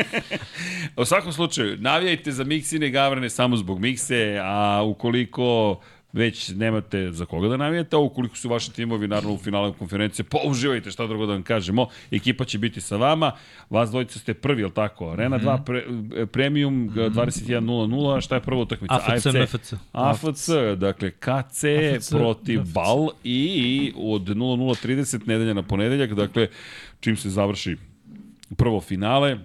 u 0.98 1.06
svakom 1.06 1.32
slučaju, 1.32 1.78
navijajte 1.80 2.32
za 2.32 2.44
Miksine 2.44 2.90
Gavrane 2.90 3.30
samo 3.30 3.58
zbog 3.58 3.80
Mikse, 3.80 4.40
a 4.44 4.84
ukoliko 4.86 5.80
već 6.14 6.50
nemate 6.50 7.12
za 7.12 7.26
koga 7.26 7.48
da 7.48 7.58
navijate, 7.58 7.96
a 7.96 8.00
ukoliko 8.00 8.36
su 8.36 8.50
vaši 8.50 8.74
timovi 8.74 9.08
naravno 9.08 9.34
u 9.34 9.38
finalu 9.38 9.74
konferencije, 9.74 10.26
pa 10.26 10.38
uživajte 10.46 10.92
šta 10.92 11.08
drugo 11.08 11.26
da 11.26 11.34
vam 11.34 11.44
kažemo, 11.44 11.88
ekipa 12.12 12.46
će 12.46 12.58
biti 12.58 12.82
sa 12.82 12.98
vama, 12.98 13.32
vas 13.70 13.90
dvojica 13.90 14.20
ste 14.20 14.34
prvi, 14.34 14.62
je 14.62 14.66
li 14.66 14.74
tako? 14.74 15.10
Arena 15.10 15.40
2 15.40 15.64
pre, 15.64 15.84
Premium 16.26 16.90
21.00, 16.90 18.22
šta 18.22 18.36
je 18.36 18.42
prva 18.42 18.62
utakmica? 18.62 19.00
AFC, 19.08 19.26
MFC. 19.26 19.74
AFC, 19.92 20.50
dakle 20.78 21.12
KC 21.12 21.64
AFC, 21.64 22.10
protiv 22.10 22.60
AFC. 22.60 22.74
Bal 22.74 23.10
i 23.24 23.94
od 23.98 24.22
00.30 24.22 25.28
nedelja 25.28 25.54
na 25.54 25.64
ponedeljak, 25.64 26.14
dakle 26.14 26.48
čim 27.00 27.18
se 27.18 27.30
završi 27.30 27.78
prvo 28.58 28.82
finale, 28.82 29.38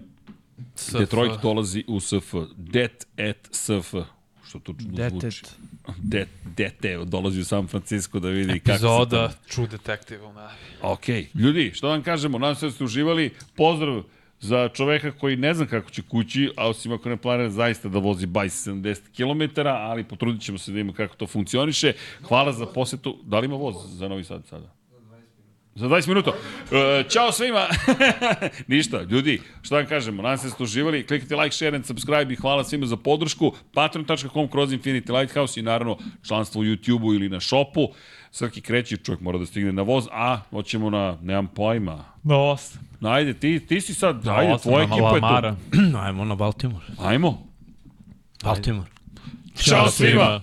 SF. 0.74 0.98
Detroit 0.98 1.32
dolazi 1.42 1.84
u 1.86 2.00
SF. 2.00 2.34
Det 2.56 3.06
et 3.16 3.48
SF. 3.52 3.94
Što 4.48 4.58
to 4.58 4.74
zvuči. 4.78 4.96
Detet. 4.96 5.56
Det, 5.96 6.28
dete 6.56 6.98
dolazi 7.04 7.40
u 7.40 7.44
San 7.44 7.66
Francisco 7.66 8.18
da 8.18 8.28
vidi 8.28 8.60
kako 8.60 8.66
se 8.66 8.72
Epizoda. 8.72 9.32
True 9.54 9.68
Detective 9.68 10.26
u 10.26 10.32
navi. 10.32 10.54
Ok, 10.82 11.08
ljudi, 11.34 11.70
što 11.74 11.88
vam 11.88 12.02
kažemo, 12.02 12.38
nadam 12.38 12.56
se 12.56 12.66
da 12.66 12.72
ste 12.72 12.84
uživali. 12.84 13.30
Pozdrav 13.56 14.02
za 14.40 14.68
čoveka 14.68 15.12
koji 15.12 15.36
ne 15.36 15.54
znam 15.54 15.68
kako 15.68 15.90
će 15.90 16.02
kući, 16.02 16.50
a 16.56 16.68
osim 16.68 16.92
ako 16.92 17.08
ne 17.08 17.16
planira 17.16 17.50
zaista 17.50 17.88
da 17.88 17.98
vozi 17.98 18.26
bajs 18.26 18.66
70 18.66 19.00
km, 19.16 19.60
ali 19.66 20.04
potrudit 20.04 20.42
ćemo 20.42 20.58
se 20.58 20.72
da 20.72 20.78
imamo 20.78 20.96
kako 20.96 21.16
to 21.16 21.26
funkcioniše. 21.26 21.92
Hvala 22.22 22.52
za 22.52 22.66
posetu. 22.66 23.18
Da 23.24 23.38
li 23.38 23.44
ima 23.44 23.56
voz 23.56 23.76
za 23.86 24.08
Novi 24.08 24.24
Sad 24.24 24.46
sada? 24.46 24.77
Za 25.78 25.86
20 25.86 26.08
minuta. 26.08 26.30
E, 26.72 27.04
ćao 27.08 27.32
svima. 27.32 27.66
Ništa, 28.66 29.02
ljudi, 29.02 29.40
što 29.62 29.74
vam 29.74 29.86
kažemo, 29.86 30.22
nadam 30.22 30.38
se 30.38 30.46
da 30.46 30.50
ste 30.50 30.62
uživali. 30.62 31.06
Kliknite 31.06 31.36
like, 31.36 31.56
share 31.56 31.76
and 31.76 31.86
subscribe 31.86 32.32
i 32.34 32.36
hvala 32.36 32.64
svima 32.64 32.86
za 32.86 32.96
podršku. 32.96 33.52
Patreon.com 33.74 34.48
kroz 34.48 34.72
Infinity 34.72 35.18
Lighthouse 35.18 35.60
i 35.60 35.62
naravno 35.62 35.98
članstvo 36.26 36.60
u 36.60 36.64
YouTube-u 36.64 37.14
ili 37.14 37.28
na 37.28 37.40
shopu. 37.40 37.88
Srki 38.30 38.60
kreće, 38.60 38.96
čovjek 38.96 39.20
mora 39.20 39.38
da 39.38 39.46
stigne 39.46 39.72
na 39.72 39.82
voz, 39.82 40.04
a 40.12 40.40
hoćemo 40.50 40.90
na, 40.90 41.18
nemam 41.22 41.46
pojma. 41.46 42.04
Na 42.22 42.38
osam. 42.38 42.80
Ajde, 43.02 43.34
ti, 43.34 43.66
ti 43.66 43.80
si 43.80 43.94
sad, 43.94 44.24
Na 44.24 44.36
ajde, 44.36 44.52
osam, 44.52 44.70
tvoja 44.70 44.84
ekipa 44.84 45.46
je 45.46 45.52
tu. 45.52 45.98
Ajmo 46.04 46.24
na 46.24 46.34
Baltimore. 46.34 46.86
Ajmo. 46.98 47.46
Baltimore. 48.44 48.90
Ćao 49.56 49.88
svima. 49.90 50.42